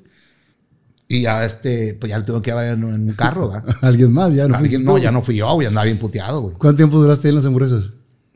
Y 1.07 1.21
ya, 1.23 1.43
este, 1.43 1.95
pues 1.95 2.09
ya 2.09 2.19
lo 2.19 2.25
tuve 2.25 2.41
que 2.41 2.51
llevar 2.51 2.65
en, 2.65 2.83
en 2.83 3.09
un 3.09 3.11
carro, 3.13 3.49
¿verdad? 3.49 3.75
Alguien 3.81 4.13
más, 4.13 4.33
ya 4.33 4.47
no 4.47 4.55
Alguien- 4.57 4.83
no, 4.83 4.93
tú. 4.95 4.99
ya 4.99 5.11
no 5.11 5.23
fui 5.23 5.37
yo, 5.37 5.51
güey. 5.53 5.65
Andaba 5.67 5.85
bien 5.85 5.97
puteado, 5.97 6.41
güey. 6.41 6.55
¿Cuánto 6.55 6.77
tiempo 6.77 6.99
duraste 6.99 7.27
ahí 7.27 7.31
en 7.31 7.35
las 7.37 7.45
hamburguesas? 7.45 7.85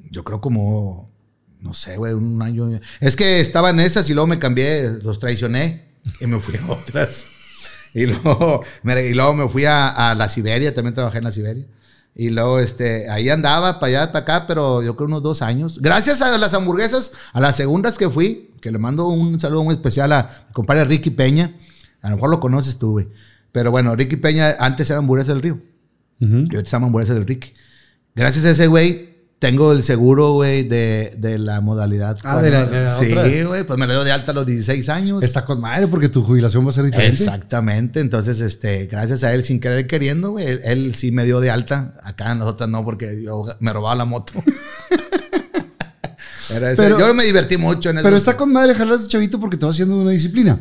Yo 0.09 0.23
creo 0.23 0.39
como, 0.41 1.11
no 1.59 1.73
sé, 1.73 1.97
güey, 1.97 2.13
un 2.13 2.41
año. 2.41 2.79
Es 2.99 3.15
que 3.15 3.41
estaba 3.41 3.69
en 3.69 3.79
esas 3.81 4.09
y 4.09 4.13
luego 4.13 4.27
me 4.27 4.39
cambié, 4.39 4.89
los 5.03 5.19
traicioné 5.19 5.89
y 6.19 6.25
me 6.25 6.39
fui 6.39 6.55
a 6.57 6.71
otras. 6.71 7.25
Y 7.95 8.07
luego, 8.07 8.63
y 8.83 9.13
luego 9.13 9.33
me 9.35 9.47
fui 9.47 9.65
a, 9.65 9.89
a 9.89 10.15
la 10.15 10.27
Siberia, 10.27 10.73
también 10.73 10.95
trabajé 10.95 11.19
en 11.19 11.23
la 11.25 11.31
Siberia. 11.31 11.67
Y 12.15 12.29
luego, 12.29 12.59
este, 12.59 13.09
ahí 13.09 13.29
andaba 13.29 13.79
para 13.79 14.01
allá, 14.01 14.11
para 14.11 14.23
acá, 14.23 14.47
pero 14.47 14.83
yo 14.83 14.95
creo 14.95 15.07
unos 15.07 15.23
dos 15.23 15.41
años. 15.41 15.79
Gracias 15.81 16.21
a 16.21 16.37
las 16.37 16.53
hamburguesas, 16.53 17.11
a 17.33 17.41
las 17.41 17.55
segundas 17.55 17.97
que 17.97 18.09
fui, 18.09 18.51
que 18.61 18.71
le 18.71 18.77
mando 18.77 19.07
un 19.07 19.39
saludo 19.39 19.63
muy 19.63 19.75
especial 19.75 20.11
a 20.11 20.45
mi 20.47 20.53
compadre 20.53 20.85
Ricky 20.85 21.09
Peña. 21.09 21.53
A 22.01 22.09
lo 22.09 22.17
mejor 22.17 22.29
lo 22.29 22.39
conoces 22.39 22.77
tú, 22.77 22.91
güey. 22.91 23.07
Pero 23.51 23.71
bueno, 23.71 23.95
Ricky 23.95 24.17
Peña 24.17 24.55
antes 24.59 24.89
era 24.89 24.99
hamburguesas 24.99 25.35
del 25.35 25.41
río. 25.41 25.59
Y 26.19 26.25
ahorita 26.25 26.65
se 26.65 26.71
llama 26.71 26.87
hamburguesas 26.87 27.15
del 27.15 27.25
Ricky. 27.25 27.53
Gracias 28.15 28.45
a 28.45 28.51
ese 28.51 28.67
güey, 28.67 29.12
tengo 29.43 29.73
el 29.73 29.83
seguro, 29.83 30.31
güey, 30.35 30.63
de, 30.63 31.13
de 31.17 31.37
la 31.37 31.59
modalidad. 31.59 32.17
Ah, 32.23 32.41
de 32.41 32.49
la- 32.49 32.65
de 32.65 32.81
la 32.85 32.97
Sí, 32.97 33.43
güey, 33.43 33.65
pues 33.65 33.77
me 33.77 33.85
lo 33.87 33.91
dio 33.91 34.05
de 34.05 34.13
alta 34.13 34.31
a 34.31 34.33
los 34.33 34.45
16 34.45 34.87
años. 34.87 35.21
Está 35.21 35.43
con 35.43 35.59
madre 35.59 35.87
porque 35.87 36.07
tu 36.07 36.23
jubilación 36.23 36.65
va 36.65 36.69
a 36.69 36.71
ser 36.71 36.85
diferente. 36.85 37.21
Exactamente, 37.21 37.99
entonces, 37.99 38.39
este, 38.39 38.85
gracias 38.85 39.21
a 39.25 39.33
él, 39.33 39.43
sin 39.43 39.59
querer 39.59 39.85
queriendo, 39.85 40.31
güey, 40.31 40.47
él, 40.47 40.61
él 40.63 40.95
sí 40.95 41.11
me 41.11 41.25
dio 41.25 41.41
de 41.41 41.49
alta. 41.51 41.95
Acá 42.03 42.33
nosotras 42.35 42.69
no, 42.69 42.85
porque 42.85 43.21
yo 43.21 43.43
me 43.59 43.73
robaba 43.73 43.95
la 43.95 44.05
moto. 44.05 44.31
Ese- 46.49 46.75
Pero- 46.77 46.97
yo 46.99 47.13
me 47.13 47.25
divertí 47.25 47.57
mucho 47.57 47.89
en 47.89 47.97
eso. 47.97 48.05
Pero 48.05 48.15
está 48.15 48.37
con 48.37 48.51
madre 48.53 48.75
jalar 48.75 48.93
a 48.93 48.97
ese 48.97 49.07
chavito 49.09 49.39
porque 49.41 49.57
te 49.57 49.65
va 49.65 49.71
haciendo 49.71 49.99
una 49.99 50.11
disciplina. 50.11 50.57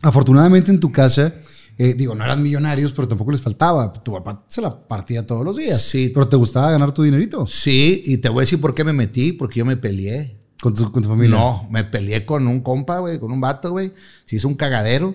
Afortunadamente 0.00 0.70
en 0.70 0.80
tu 0.80 0.90
casa, 0.90 1.32
eh, 1.78 1.94
digo, 1.94 2.14
no 2.14 2.24
eran 2.24 2.42
millonarios, 2.42 2.92
pero 2.92 3.08
tampoco 3.08 3.30
les 3.32 3.40
faltaba. 3.40 3.92
Tu 3.92 4.12
papá 4.12 4.44
se 4.48 4.60
la 4.60 4.86
partía 4.86 5.26
todos 5.26 5.44
los 5.44 5.56
días. 5.56 5.80
Sí. 5.80 6.10
Pero 6.12 6.28
te 6.28 6.36
gustaba 6.36 6.70
ganar 6.70 6.92
tu 6.92 7.02
dinerito 7.02 7.46
Sí, 7.46 8.02
y 8.06 8.18
te 8.18 8.28
voy 8.28 8.42
a 8.42 8.44
decir 8.44 8.60
por 8.60 8.74
qué 8.74 8.84
me 8.84 8.92
metí, 8.92 9.32
porque 9.32 9.58
yo 9.60 9.64
me 9.64 9.76
peleé. 9.76 10.38
con 10.60 10.74
tu, 10.74 10.92
con 10.92 11.02
tu 11.02 11.08
familia. 11.08 11.36
No, 11.36 11.68
me 11.70 11.84
peleé 11.84 12.24
con 12.24 12.46
un 12.46 12.60
compa, 12.60 12.98
güey, 12.98 13.18
con 13.18 13.32
un 13.32 13.40
vato, 13.40 13.70
güey. 13.70 13.92
Se 14.24 14.36
hizo 14.36 14.48
un 14.48 14.54
cagadero. 14.54 15.14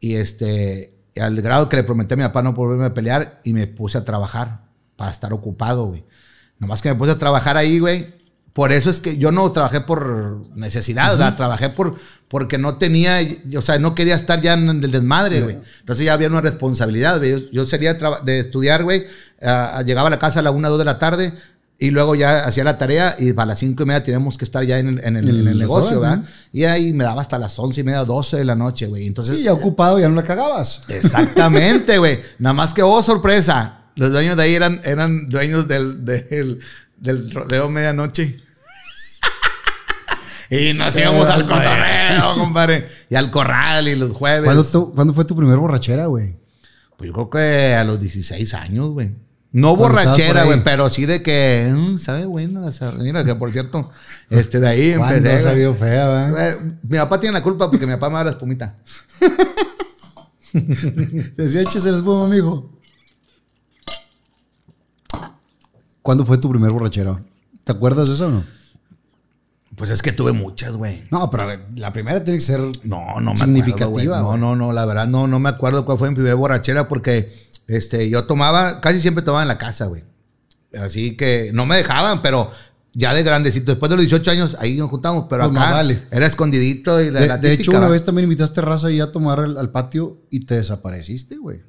Y 0.00 0.14
este, 0.14 0.98
al 1.18 1.40
grado 1.40 1.68
que 1.68 1.76
le 1.76 1.84
prometí 1.84 2.14
a 2.14 2.16
mi 2.16 2.22
papá 2.24 2.42
no 2.42 2.52
volverme 2.52 2.84
a 2.84 2.94
pelear 2.94 3.40
y 3.44 3.52
me 3.52 3.66
puse 3.66 3.96
a 3.96 4.04
trabajar 4.04 4.64
para 4.96 5.10
estar 5.10 5.32
ocupado, 5.32 5.86
güey. 5.86 6.04
Nomás 6.58 6.82
que 6.82 6.90
me 6.90 6.94
puse 6.96 7.12
a 7.12 7.18
trabajar 7.18 7.56
ahí, 7.56 7.78
güey. 7.78 8.14
Por 8.54 8.72
eso 8.72 8.88
es 8.88 9.00
que 9.00 9.18
yo 9.18 9.32
no 9.32 9.50
trabajé 9.52 9.80
por 9.80 10.46
necesidad, 10.56 11.10
¿verdad? 11.10 11.36
Trabajé 11.36 11.70
por, 11.70 11.96
porque 12.28 12.56
no 12.56 12.76
tenía, 12.78 13.18
o 13.58 13.62
sea, 13.62 13.78
no 13.80 13.94
quería 13.96 14.14
estar 14.14 14.40
ya 14.40 14.52
en 14.54 14.68
el 14.84 14.90
desmadre, 14.92 15.40
güey. 15.42 15.58
Entonces 15.80 16.06
ya 16.06 16.12
había 16.14 16.28
una 16.28 16.40
responsabilidad, 16.40 17.18
güey. 17.18 17.30
Yo, 17.32 17.38
yo 17.52 17.66
sería 17.66 17.94
de 17.94 18.38
estudiar, 18.38 18.84
güey. 18.84 19.06
ah, 19.42 19.82
llegaba 19.84 20.06
a 20.06 20.10
la 20.10 20.18
casa 20.20 20.38
a 20.38 20.42
la 20.42 20.52
una, 20.52 20.68
dos 20.68 20.78
de 20.78 20.84
la 20.84 21.00
tarde 21.00 21.32
y 21.80 21.90
luego 21.90 22.14
ya 22.14 22.44
hacía 22.44 22.62
la 22.62 22.78
tarea 22.78 23.16
y 23.18 23.32
para 23.32 23.46
las 23.46 23.58
cinco 23.58 23.82
y 23.82 23.86
media 23.86 24.04
teníamos 24.04 24.38
que 24.38 24.44
estar 24.44 24.62
ya 24.64 24.78
en 24.78 24.86
el, 24.86 24.98
en 25.00 25.16
el- 25.16 25.24
En 25.24 25.30
el 25.30 25.40
en 25.40 25.48
el 25.48 25.58
negocio, 25.58 25.98
¿verdad? 25.98 26.22
Y 26.52 26.62
ahí 26.62 26.92
me 26.92 27.02
daba 27.02 27.22
hasta 27.22 27.36
las 27.40 27.58
once 27.58 27.80
y 27.80 27.84
media, 27.84 28.04
doce 28.04 28.36
de 28.36 28.44
la 28.44 28.54
noche, 28.54 28.86
güey. 28.86 29.08
Entonces, 29.08 29.36
Sí, 29.38 29.42
ya 29.42 29.52
ocupado, 29.52 29.98
ya 29.98 30.08
no 30.08 30.14
la 30.14 30.22
cagabas. 30.22 30.82
Exactamente, 30.88 31.98
güey. 31.98 32.20
Nada 32.38 32.52
más 32.54 32.72
que, 32.72 32.82
oh, 32.84 33.02
sorpresa. 33.02 33.80
Los 33.96 34.12
dueños 34.12 34.36
de 34.36 34.42
ahí 34.44 34.54
eran, 34.54 34.80
eran 34.84 35.28
dueños 35.28 35.66
del, 35.66 36.04
del, 36.04 36.60
del 36.98 37.30
rodeo 37.32 37.68
medianoche. 37.68 38.40
Y 40.58 40.74
nos 40.74 40.96
íbamos 40.98 41.28
al 41.28 41.42
cotorreo, 41.42 42.34
compadre. 42.38 42.88
Y 43.10 43.14
al 43.14 43.30
corral 43.30 43.88
y 43.88 43.94
los 43.96 44.12
jueves. 44.12 44.44
¿Cuándo, 44.44 44.64
tu- 44.64 44.94
cuándo 44.94 45.12
fue 45.14 45.24
tu 45.24 45.34
primer 45.36 45.56
borrachera, 45.58 46.06
güey? 46.06 46.36
Pues 46.96 47.08
yo 47.08 47.12
creo 47.14 47.30
que 47.30 47.74
a 47.74 47.84
los 47.84 48.00
16 48.00 48.54
años, 48.54 48.90
güey. 48.90 49.12
No 49.52 49.76
borrachera, 49.76 50.44
güey, 50.44 50.64
pero 50.64 50.90
sí 50.90 51.06
de 51.06 51.22
que, 51.22 51.72
mm, 51.72 51.98
sabe 51.98 52.26
bueno. 52.26 52.60
mira, 52.98 53.24
que 53.24 53.34
por 53.36 53.52
cierto, 53.52 53.90
este, 54.28 54.58
de 54.58 54.68
ahí 54.68 54.94
¿Cuándo 54.96 55.14
empecé. 55.16 55.74
fea, 55.74 56.08
¿verdad? 56.08 56.30
Güey, 56.30 56.72
Mi 56.88 56.98
papá 56.98 57.20
tiene 57.20 57.34
la 57.34 57.42
culpa 57.42 57.70
porque 57.70 57.86
mi 57.86 57.92
papá 57.92 58.08
me 58.10 58.16
da 58.16 58.24
la 58.24 58.30
espumita. 58.30 58.76
Decía, 60.52 61.62
échese 61.62 61.88
el 61.88 61.96
espuma, 61.96 62.26
amigo. 62.26 62.70
¿Cuándo 66.02 66.24
fue 66.26 66.38
tu 66.38 66.50
primer 66.50 66.70
borrachera? 66.72 67.22
¿Te 67.64 67.72
acuerdas 67.72 68.08
de 68.08 68.14
eso 68.14 68.26
o 68.26 68.30
no? 68.30 68.44
Pues 69.76 69.90
es 69.90 70.02
que 70.02 70.12
tuve 70.12 70.32
muchas, 70.32 70.72
güey. 70.74 71.02
No, 71.10 71.30
pero 71.30 71.44
a 71.44 71.46
ver, 71.46 71.66
la 71.76 71.92
primera 71.92 72.22
tiene 72.22 72.38
que 72.38 72.44
ser 72.44 72.60
No, 72.84 73.20
no 73.20 73.32
me 73.32 73.36
significativa. 73.36 74.18
acuerdo. 74.18 74.36
No, 74.36 74.54
no, 74.54 74.56
no, 74.66 74.72
la 74.72 74.84
verdad 74.84 75.06
no, 75.08 75.26
no 75.26 75.38
me 75.40 75.48
acuerdo 75.48 75.84
cuál 75.84 75.98
fue 75.98 76.08
mi 76.10 76.14
primera 76.14 76.34
borrachera 76.36 76.86
porque 76.88 77.50
este, 77.66 78.08
yo 78.10 78.24
tomaba, 78.24 78.80
casi 78.80 79.00
siempre 79.00 79.24
tomaba 79.24 79.42
en 79.42 79.48
la 79.48 79.58
casa, 79.58 79.86
güey. 79.86 80.04
Así 80.80 81.16
que 81.16 81.50
no 81.54 81.66
me 81.66 81.76
dejaban, 81.76 82.20
pero 82.22 82.50
ya 82.92 83.12
de 83.14 83.22
grandecito, 83.22 83.72
después 83.72 83.90
de 83.90 83.96
los 83.96 84.02
18 84.04 84.30
años, 84.30 84.56
ahí 84.60 84.76
nos 84.76 84.90
juntamos, 84.90 85.26
pero 85.28 85.44
Pues 85.48 85.50
acá 85.56 85.60
más 85.66 85.74
vale. 85.74 86.02
era 86.10 86.26
escondidito 86.26 87.00
y 87.00 87.10
la, 87.10 87.20
De, 87.20 87.26
la 87.28 87.38
de 87.38 87.52
hecho, 87.52 87.70
una 87.72 87.88
vez 87.88 88.04
también 88.04 88.24
invitaste 88.24 88.60
raza 88.60 88.88
ahí 88.88 89.00
a 89.00 89.10
tomar 89.10 89.40
al, 89.40 89.56
al 89.58 89.70
patio 89.70 90.18
y 90.30 90.46
te 90.46 90.56
desapareciste, 90.56 91.36
güey. 91.36 91.60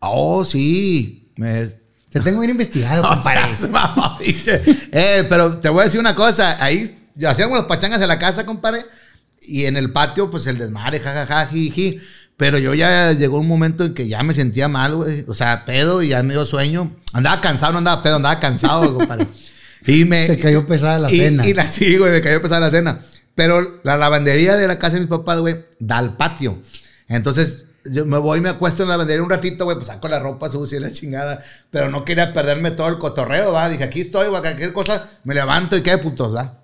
Oh, 0.00 0.44
sí. 0.44 1.32
Me, 1.36 1.66
Te 2.10 2.20
tengo 2.20 2.40
bien 2.40 2.50
investigado, 2.52 3.02
No 3.02 3.68
mamón, 3.70 4.18
pinche. 4.18 4.60
eh, 4.92 5.24
pero 5.28 5.56
te 5.58 5.68
voy 5.68 5.82
a 5.82 5.84
decir 5.84 6.00
una 6.00 6.14
cosa. 6.14 6.62
Ahí 6.62 6.97
hacíamos 7.26 7.58
las 7.58 7.66
pachangas 7.66 8.00
en 8.00 8.08
la 8.08 8.18
casa, 8.18 8.46
compadre. 8.46 8.84
Y 9.40 9.64
en 9.64 9.76
el 9.76 9.92
patio, 9.92 10.30
pues 10.30 10.46
el 10.46 10.58
desmadre, 10.58 11.00
jajaja, 11.00 11.46
jiji. 11.46 12.00
Pero 12.36 12.58
yo 12.58 12.72
ya 12.72 13.12
llegó 13.12 13.40
un 13.40 13.48
momento 13.48 13.84
en 13.84 13.94
que 13.94 14.06
ya 14.06 14.22
me 14.22 14.32
sentía 14.32 14.68
mal, 14.68 14.94
güey. 14.94 15.24
O 15.26 15.34
sea, 15.34 15.64
pedo 15.64 16.02
y 16.02 16.08
ya 16.08 16.22
me 16.22 16.34
dio 16.34 16.46
sueño. 16.46 16.96
Andaba 17.12 17.40
cansado, 17.40 17.72
no 17.72 17.78
andaba 17.78 18.02
pedo, 18.02 18.16
andaba 18.16 18.38
cansado, 18.38 18.94
compadre. 18.98 19.26
Y 19.86 20.04
me. 20.04 20.26
Te 20.26 20.38
cayó 20.38 20.66
pesada 20.66 20.98
la 20.98 21.10
y, 21.12 21.18
cena. 21.18 21.46
Y 21.46 21.54
la, 21.54 21.66
sí, 21.70 21.96
güey, 21.96 22.12
me 22.12 22.20
cayó 22.20 22.40
pesada 22.40 22.60
la 22.60 22.70
cena. 22.70 23.04
Pero 23.34 23.80
la 23.82 23.96
lavandería 23.96 24.56
de 24.56 24.68
la 24.68 24.78
casa 24.78 24.94
de 24.94 25.00
mis 25.00 25.08
papás, 25.08 25.40
güey, 25.40 25.64
da 25.78 25.98
al 25.98 26.16
patio. 26.16 26.60
Entonces, 27.08 27.64
yo 27.84 28.04
me 28.04 28.18
voy 28.18 28.38
y 28.38 28.40
me 28.42 28.50
acuesto 28.50 28.82
en 28.82 28.88
la 28.88 28.94
lavandería 28.94 29.22
un 29.22 29.30
ratito, 29.30 29.64
güey, 29.64 29.76
pues 29.76 29.88
saco 29.88 30.08
la 30.08 30.18
ropa 30.18 30.48
sucia 30.48 30.78
y 30.78 30.80
la 30.80 30.92
chingada. 30.92 31.42
Pero 31.70 31.88
no 31.90 32.04
quería 32.04 32.32
perderme 32.32 32.70
todo 32.70 32.88
el 32.88 32.98
cotorreo, 32.98 33.52
va. 33.52 33.68
Dije, 33.68 33.84
aquí 33.84 34.02
estoy, 34.02 34.28
güey, 34.28 34.40
cualquier 34.40 34.72
cosa, 34.72 35.10
me 35.24 35.34
levanto 35.34 35.76
y 35.76 35.82
qué 35.82 35.98
putos, 35.98 36.34
va. 36.34 36.57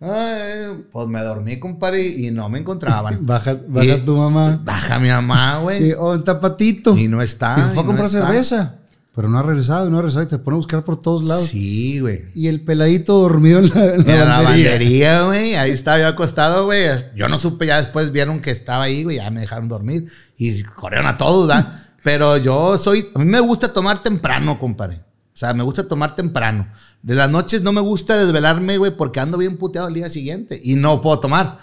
Ay, 0.00 0.84
pues 0.90 1.08
me 1.08 1.20
dormí, 1.20 1.58
compadre, 1.58 2.06
y 2.06 2.30
no 2.30 2.48
me 2.48 2.58
encontraban. 2.58 3.18
Baja, 3.26 3.56
baja 3.68 3.86
Y- 3.96 4.04
tu 4.04 4.16
mamá. 4.16 4.60
Baja 4.64 4.98
mi 4.98 5.08
mamá, 5.08 5.58
güey. 5.58 5.92
oh, 5.92 6.14
está 6.14 6.40
patito. 6.40 6.96
Y 6.96 7.06
no 7.08 7.20
está. 7.20 7.56
Y 7.58 7.74
fue 7.74 7.82
a 7.82 7.86
comprar 7.86 8.06
no 8.06 8.10
cerveza. 8.10 8.76
Pero 9.14 9.28
no 9.28 9.38
ha 9.38 9.42
regresado, 9.42 9.90
no 9.90 9.98
ha 9.98 10.02
regresado 10.02 10.24
y 10.24 10.28
te 10.28 10.38
pone 10.38 10.54
a 10.54 10.58
buscar 10.58 10.84
por 10.84 10.98
todos 10.98 11.24
lados. 11.24 11.48
Sí, 11.48 11.98
güey. 12.00 12.26
Y 12.34 12.46
el 12.46 12.60
peladito 12.62 13.18
dormido 13.18 13.58
en 13.58 13.68
la, 13.68 13.94
en 13.94 14.06
la 14.06 14.42
la 14.42 15.24
güey. 15.26 15.56
Ahí 15.56 15.72
estaba 15.72 15.98
yo 15.98 16.06
acostado, 16.06 16.64
güey. 16.64 16.86
Yo 17.16 17.28
no 17.28 17.38
supe, 17.38 17.66
ya 17.66 17.76
después 17.78 18.12
vieron 18.12 18.40
que 18.40 18.52
estaba 18.52 18.84
ahí, 18.84 19.02
güey. 19.02 19.16
Ya 19.16 19.28
me 19.30 19.40
dejaron 19.40 19.68
dormir. 19.68 20.10
Y 20.38 20.62
corrieron 20.62 21.08
a 21.08 21.16
todos, 21.16 21.48
¿verdad? 21.48 21.88
Pero 22.04 22.36
yo 22.38 22.78
soy. 22.78 23.08
A 23.14 23.18
mí 23.18 23.24
me 23.26 23.40
gusta 23.40 23.72
tomar 23.72 24.02
temprano, 24.02 24.58
compadre. 24.58 25.00
O 25.40 25.46
sea, 25.46 25.54
me 25.54 25.62
gusta 25.62 25.88
tomar 25.88 26.14
temprano. 26.14 26.68
De 27.00 27.14
las 27.14 27.30
noches 27.30 27.62
no 27.62 27.72
me 27.72 27.80
gusta 27.80 28.18
desvelarme, 28.18 28.76
güey, 28.76 28.94
porque 28.94 29.20
ando 29.20 29.38
bien 29.38 29.56
puteado 29.56 29.88
el 29.88 29.94
día 29.94 30.10
siguiente. 30.10 30.60
Y 30.62 30.74
no 30.74 31.00
puedo 31.00 31.18
tomar. 31.18 31.60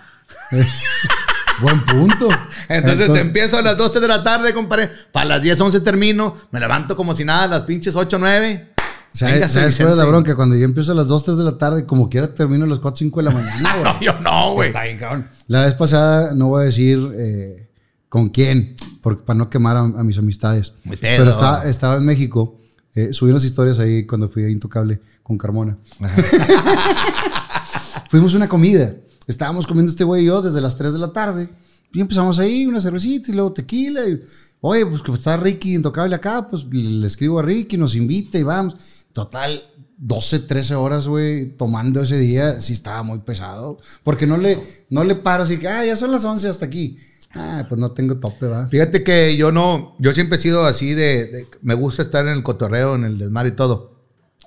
Buen 1.61 1.85
punto. 1.85 2.27
Entonces, 2.69 3.13
te 3.13 3.21
empiezo 3.21 3.59
a 3.59 3.61
las 3.61 3.77
12 3.77 3.99
de 3.99 4.07
la 4.07 4.23
tarde, 4.23 4.51
compadre. 4.51 4.89
Para 5.11 5.25
las 5.27 5.43
10, 5.43 5.61
11 5.61 5.81
termino. 5.81 6.35
Me 6.49 6.59
levanto 6.59 6.95
como 6.95 7.13
si 7.13 7.23
nada 7.23 7.43
a 7.43 7.47
las 7.47 7.61
pinches 7.61 7.95
8, 7.95 8.17
9. 8.17 8.73
¿Sabes, 9.13 9.51
¿sabes 9.51 9.79
es 9.79 9.95
la 9.95 10.05
bronca? 10.05 10.35
Cuando 10.35 10.55
yo 10.55 10.65
empiezo 10.65 10.93
a 10.93 10.95
las 10.95 11.07
2, 11.07 11.25
3 11.25 11.37
de 11.37 11.43
la 11.43 11.59
tarde, 11.59 11.85
como 11.85 12.09
quiera 12.09 12.33
termino 12.33 12.65
a 12.65 12.67
las 12.67 12.79
4, 12.79 12.97
5 12.97 13.19
de 13.19 13.23
la 13.23 13.29
mañana, 13.29 13.73
güey. 13.79 13.83
No, 13.83 14.01
yo 14.01 14.19
no, 14.21 14.53
güey. 14.53 14.69
Está 14.69 14.85
bien, 14.85 14.97
cabrón. 14.97 15.29
La 15.45 15.61
vez 15.61 15.75
pasada, 15.75 16.33
no 16.33 16.47
voy 16.47 16.63
a 16.63 16.65
decir 16.65 17.13
eh, 17.15 17.69
con 18.09 18.29
quién, 18.29 18.75
porque, 19.03 19.21
para 19.21 19.37
no 19.37 19.51
quemar 19.51 19.77
a, 19.77 19.81
a 19.81 20.03
mis 20.03 20.17
amistades. 20.17 20.73
Muy. 20.83 20.97
Pero 20.97 21.29
estaba, 21.29 21.63
estaba 21.63 21.97
en 21.97 22.05
México. 22.05 22.56
Eh, 22.97 23.13
subí 23.13 23.29
unas 23.29 23.43
historias 23.43 23.77
ahí 23.77 24.07
cuando 24.07 24.27
fui 24.27 24.43
a 24.43 24.49
Intocable 24.49 24.99
con 25.21 25.37
Carmona. 25.37 25.77
Fuimos 28.09 28.33
a 28.33 28.37
una 28.37 28.49
comida. 28.49 28.95
Estábamos 29.27 29.67
comiendo 29.67 29.91
este 29.91 30.03
güey 30.03 30.23
y 30.23 30.25
yo 30.25 30.41
desde 30.41 30.61
las 30.61 30.77
3 30.77 30.93
de 30.93 30.99
la 30.99 31.13
tarde. 31.13 31.47
Y 31.93 32.01
empezamos 32.01 32.39
ahí, 32.39 32.65
una 32.65 32.81
cervecita 32.81 33.29
y 33.29 33.35
luego 33.35 33.53
tequila. 33.53 34.03
Y, 34.07 34.23
Oye, 34.61 34.83
pues 34.87 35.03
que 35.03 35.11
está 35.11 35.37
Ricky 35.37 35.75
Intocable 35.75 36.15
acá, 36.15 36.49
pues 36.49 36.65
le, 36.71 37.05
escribo 37.05 37.37
a 37.37 37.43
Ricky, 37.43 37.77
nos 37.77 37.95
invita 37.95 38.39
y 38.39 38.43
vamos. 38.43 38.75
Total, 39.13 39.61
12, 39.97 40.39
13 40.39 40.73
horas, 40.73 41.07
güey, 41.07 41.55
tomando 41.55 42.01
ese 42.01 42.17
día, 42.17 42.59
sí 42.61 42.73
estaba 42.73 43.03
muy 43.03 43.19
pesado. 43.19 43.77
Porque 44.03 44.25
no 44.25 44.37
le, 44.37 44.57
no 44.89 45.03
le 45.03 45.13
paro 45.13 45.43
así 45.43 45.59
que, 45.59 45.67
ah, 45.67 45.85
ya 45.85 45.95
son 45.95 46.11
las 46.11 46.25
11 46.25 46.47
hasta 46.47 46.65
aquí. 46.65 46.97
Ah, 47.37 47.65
pues 47.69 47.79
no 47.79 47.91
tengo 47.91 48.17
tope, 48.17 48.47
va. 48.47 48.67
Fíjate 48.67 49.03
que 49.03 49.35
yo 49.37 49.51
no, 49.51 49.95
yo 49.99 50.11
siempre 50.13 50.37
he 50.37 50.41
sido 50.41 50.65
así 50.65 50.93
de, 50.93 51.25
de- 51.27 51.47
me 51.61 51.73
gusta 51.75 52.01
estar 52.03 52.25
en 52.27 52.33
el 52.33 52.43
cotorreo, 52.43 52.95
en 52.95 53.05
el 53.05 53.17
desmar 53.17 53.47
y 53.47 53.51
todo. 53.51 53.95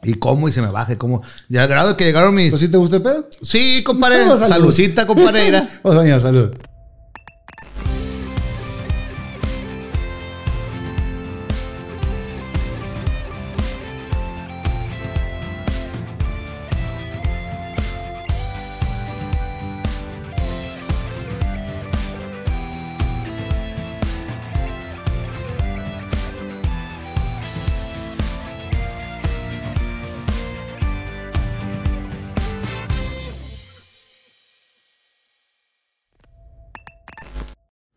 Y 0.02 0.14
como 0.14 0.48
y 0.48 0.52
se 0.52 0.62
me 0.62 0.70
baje, 0.70 0.96
como. 0.96 1.22
Y 1.48 1.58
al 1.58 1.68
grado 1.68 1.96
que 1.96 2.04
llegaron 2.04 2.34
mis. 2.34 2.48
¿Pues 2.50 2.60
sí 2.62 2.68
te 2.68 2.78
gusta 2.78 2.96
el 2.96 3.02
pedo? 3.02 3.26
sí, 3.42 3.82
compadre. 3.84 4.24
Salud. 4.24 4.46
Salucita, 4.48 5.06
compadre. 5.06 5.68
Pues 5.82 5.94
doña, 5.94 6.18
salud. 6.20 6.50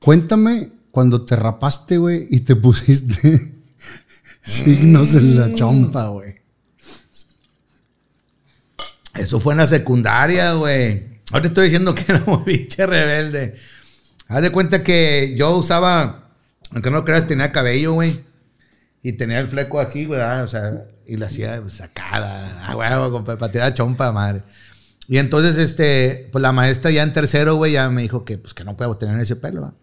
Cuéntame 0.03 0.69
cuando 0.91 1.21
te 1.23 1.37
rapaste, 1.37 1.97
güey, 1.97 2.27
y 2.29 2.41
te 2.41 2.55
pusiste 2.57 3.53
signos 4.41 5.13
en 5.13 5.39
la 5.39 5.55
chompa, 5.55 6.09
güey. 6.09 6.35
Eso 9.15 9.39
fue 9.39 9.53
en 9.53 9.59
la 9.59 9.67
secundaria, 9.67 10.53
güey. 10.55 11.19
Ahora 11.31 11.47
estoy 11.47 11.65
diciendo 11.65 11.95
que 11.95 12.03
era 12.09 12.21
un 12.25 12.43
pinche 12.43 12.85
rebelde. 12.85 13.55
Haz 14.27 14.41
de 14.41 14.51
cuenta 14.51 14.83
que 14.83 15.35
yo 15.37 15.55
usaba, 15.55 16.31
aunque 16.71 16.89
no 16.89 16.97
lo 16.97 17.05
creas, 17.05 17.25
tenía 17.25 17.53
cabello, 17.53 17.93
güey. 17.93 18.19
Y 19.03 19.13
tenía 19.13 19.39
el 19.39 19.47
fleco 19.47 19.79
así, 19.79 20.05
güey. 20.05 20.19
ah, 20.19 20.41
O 20.43 20.47
sea, 20.49 20.85
y 21.07 21.15
la 21.15 21.27
hacía 21.27 21.61
pues, 21.61 21.75
sacada. 21.75 22.61
Ah, 22.65 22.73
güey, 22.73 22.89
compadre, 23.09 23.39
para 23.39 23.51
tirar 23.51 23.73
chompa, 23.73 24.11
madre. 24.11 24.43
Y 25.07 25.17
entonces, 25.17 25.57
este, 25.57 26.27
pues 26.31 26.41
la 26.41 26.51
maestra 26.51 26.91
ya 26.91 27.03
en 27.03 27.13
tercero, 27.13 27.55
güey, 27.55 27.71
ya 27.73 27.89
me 27.89 28.01
dijo 28.01 28.25
que, 28.25 28.37
pues, 28.37 28.53
que 28.53 28.65
no 28.65 28.75
puedo 28.75 28.97
tener 28.97 29.17
ese 29.21 29.37
pelo, 29.37 29.61
¿va? 29.61 29.73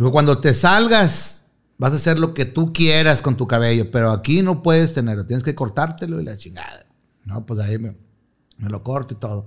Dijo, 0.00 0.10
cuando 0.12 0.38
te 0.38 0.54
salgas, 0.54 1.46
vas 1.78 1.92
a 1.92 1.96
hacer 1.96 2.18
lo 2.18 2.32
que 2.34 2.44
tú 2.46 2.72
quieras 2.72 3.22
con 3.22 3.36
tu 3.36 3.46
cabello, 3.46 3.90
pero 3.90 4.10
aquí 4.12 4.42
no 4.42 4.62
puedes 4.62 4.94
tenerlo, 4.94 5.26
tienes 5.26 5.44
que 5.44 5.54
cortártelo 5.54 6.20
y 6.20 6.24
la 6.24 6.36
chingada. 6.36 6.86
No, 7.24 7.44
pues 7.46 7.60
ahí 7.60 7.78
me, 7.78 7.94
me 8.56 8.68
lo 8.70 8.82
corto 8.82 9.14
y 9.14 9.18
todo. 9.18 9.46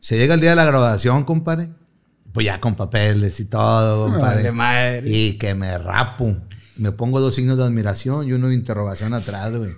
Se 0.00 0.18
llega 0.18 0.34
el 0.34 0.40
día 0.40 0.50
de 0.50 0.56
la 0.56 0.64
graduación, 0.64 1.24
compadre. 1.24 1.70
Pues 2.32 2.44
ya 2.44 2.60
con 2.60 2.74
papeles 2.74 3.38
y 3.38 3.44
todo, 3.44 4.10
compadre. 4.10 4.36
Vale 4.36 4.52
madre. 4.52 5.02
Y 5.10 5.38
que 5.38 5.54
me 5.54 5.78
rapo. 5.78 6.36
Me 6.76 6.90
pongo 6.90 7.20
dos 7.20 7.36
signos 7.36 7.56
de 7.56 7.62
admiración 7.64 8.26
y 8.26 8.32
uno 8.32 8.48
de 8.48 8.54
interrogación 8.54 9.14
atrás, 9.14 9.54
güey. 9.54 9.70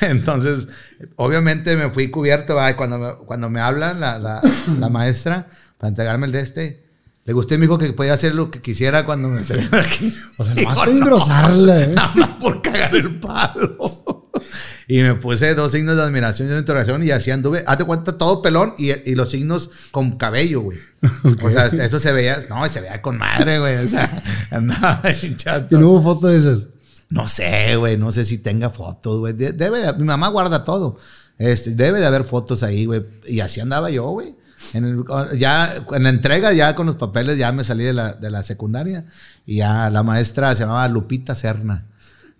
Entonces, 0.00 0.66
obviamente 1.16 1.76
me 1.76 1.90
fui 1.90 2.10
cubierto, 2.10 2.54
¿va? 2.56 2.74
Cuando 2.76 2.98
me, 2.98 3.14
cuando 3.26 3.50
me 3.50 3.60
hablan 3.60 4.00
la, 4.00 4.18
la- 4.18 4.40
la 4.78 4.88
maestra 4.88 5.48
para 5.78 5.90
entregarme 5.90 6.26
el 6.26 6.32
de 6.32 6.40
este, 6.40 6.81
le 7.24 7.32
gusté, 7.32 7.56
me 7.56 7.66
dijo 7.66 7.78
que 7.78 7.92
podía 7.92 8.14
hacer 8.14 8.34
lo 8.34 8.50
que 8.50 8.60
quisiera 8.60 9.04
cuando 9.04 9.28
me 9.28 9.42
saliera 9.44 9.80
aquí. 9.80 10.12
O 10.38 10.44
sea, 10.44 10.54
nomás 10.56 10.76
para 10.76 10.90
"No, 10.92 10.98
engrosarla, 10.98 11.80
¿eh? 11.82 11.86
Nada 11.94 12.12
más 12.16 12.28
por 12.40 12.60
cagar 12.62 12.94
el 12.96 13.18
palo. 13.20 14.30
Y 14.88 15.00
me 15.02 15.14
puse 15.14 15.54
dos 15.54 15.70
signos 15.72 15.94
de 15.96 16.02
admiración 16.02 16.48
y 16.48 16.50
una 16.50 16.60
interrogación 16.60 17.02
y 17.04 17.10
así 17.12 17.30
anduve. 17.30 17.62
Hazte 17.66 17.84
cuenta, 17.84 18.18
todo 18.18 18.42
pelón 18.42 18.74
y, 18.76 18.90
y 19.08 19.14
los 19.14 19.30
signos 19.30 19.70
con 19.92 20.18
cabello, 20.18 20.62
güey. 20.62 20.78
O 21.42 21.50
sea, 21.50 21.66
eso 21.66 21.98
se 22.00 22.12
veía, 22.12 22.42
no, 22.48 22.68
se 22.68 22.80
veía 22.80 23.00
con 23.00 23.18
madre, 23.18 23.58
güey. 23.60 23.76
O 23.76 23.86
sea, 23.88 24.22
andaba 24.50 25.02
chato. 25.36 25.76
Y 25.76 25.78
no 25.80 25.90
hubo 25.90 26.02
foto 26.14 26.26
de 26.26 26.38
esas. 26.38 26.68
No 27.08 27.28
sé, 27.28 27.76
güey, 27.76 27.96
no 27.96 28.10
sé 28.10 28.24
si 28.24 28.38
tenga 28.38 28.70
fotos, 28.70 29.20
güey. 29.20 29.32
De- 29.34 29.52
Debe, 29.52 29.78
de- 29.80 29.92
mi 29.94 30.04
mamá 30.04 30.28
guarda 30.28 30.64
todo. 30.64 30.98
Este, 31.38 31.70
debe 31.74 32.00
de 32.00 32.06
haber 32.06 32.24
fotos 32.24 32.62
ahí, 32.62 32.84
güey. 32.86 33.04
Y 33.26 33.40
así 33.40 33.60
andaba 33.60 33.90
yo, 33.90 34.08
güey. 34.08 34.34
En 34.74 34.84
el- 34.84 35.04
ya 35.38 35.74
en 35.92 36.02
la 36.02 36.08
entrega, 36.08 36.52
ya 36.52 36.74
con 36.74 36.86
los 36.86 36.96
papeles, 36.96 37.38
ya 37.38 37.52
me 37.52 37.64
salí 37.64 37.84
de 37.84 37.92
la, 37.92 38.12
de 38.14 38.30
la 38.30 38.42
secundaria. 38.42 39.04
Y 39.46 39.56
ya 39.56 39.90
la 39.90 40.02
maestra 40.02 40.54
se 40.54 40.62
llamaba 40.62 40.88
Lupita 40.88 41.34
Serna. 41.34 41.86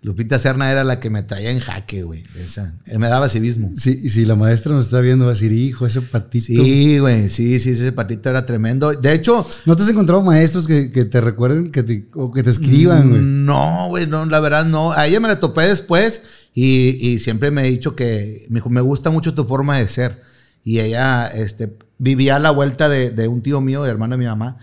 Lupita 0.01 0.37
Serna 0.37 0.69
era 0.69 0.83
la 0.83 0.99
que 0.99 1.09
me 1.09 1.23
traía 1.23 1.49
en 1.49 1.59
jaque, 1.61 2.03
güey. 2.03 2.25
Esa. 2.37 2.73
Él 2.87 2.99
me 2.99 3.07
daba 3.07 3.29
civismo. 3.29 3.71
Sí, 3.77 4.01
y 4.03 4.09
si 4.09 4.25
la 4.25 4.35
maestra 4.35 4.73
nos 4.73 4.87
está 4.87 4.99
viendo, 4.99 5.23
va 5.23 5.31
a 5.31 5.33
decir, 5.33 5.53
hijo, 5.53 5.87
ese 5.87 6.01
patito. 6.01 6.45
Sí, 6.45 6.99
güey, 6.99 7.29
sí, 7.29 7.57
sí, 7.61 7.69
ese 7.69 7.93
patito 7.93 8.29
era 8.29 8.45
tremendo. 8.45 8.91
De 8.91 9.13
hecho, 9.13 9.47
¿No 9.65 9.77
te 9.77 9.83
has 9.83 9.89
encontrado 9.89 10.21
maestros 10.21 10.67
que, 10.67 10.91
que 10.91 11.05
te 11.05 11.21
recuerden 11.21 11.71
que 11.71 11.83
te, 11.83 12.09
o 12.15 12.31
que 12.33 12.43
te 12.43 12.49
escriban, 12.49 13.11
güey? 13.11 13.21
No, 13.21 13.87
güey, 13.87 14.05
no, 14.05 14.25
la 14.25 14.41
verdad 14.41 14.65
no. 14.65 14.91
A 14.91 15.07
ella 15.07 15.21
me 15.21 15.29
la 15.29 15.39
topé 15.39 15.61
después 15.67 16.23
y, 16.53 16.97
y 16.99 17.19
siempre 17.19 17.49
me 17.49 17.61
he 17.65 17.69
dicho 17.69 17.95
que 17.95 18.45
me, 18.49 18.55
dijo, 18.55 18.69
me 18.69 18.81
gusta 18.81 19.09
mucho 19.09 19.33
tu 19.33 19.45
forma 19.45 19.77
de 19.79 19.87
ser. 19.87 20.21
Y 20.65 20.79
ella 20.79 21.27
este, 21.27 21.77
vivía 22.03 22.35
a 22.35 22.39
la 22.39 22.51
vuelta 22.51 22.89
de, 22.89 23.11
de 23.11 23.27
un 23.27 23.41
tío 23.41 23.61
mío, 23.61 23.83
de 23.83 23.89
hermano 23.89 24.13
de 24.15 24.17
mi 24.17 24.25
mamá. 24.25 24.57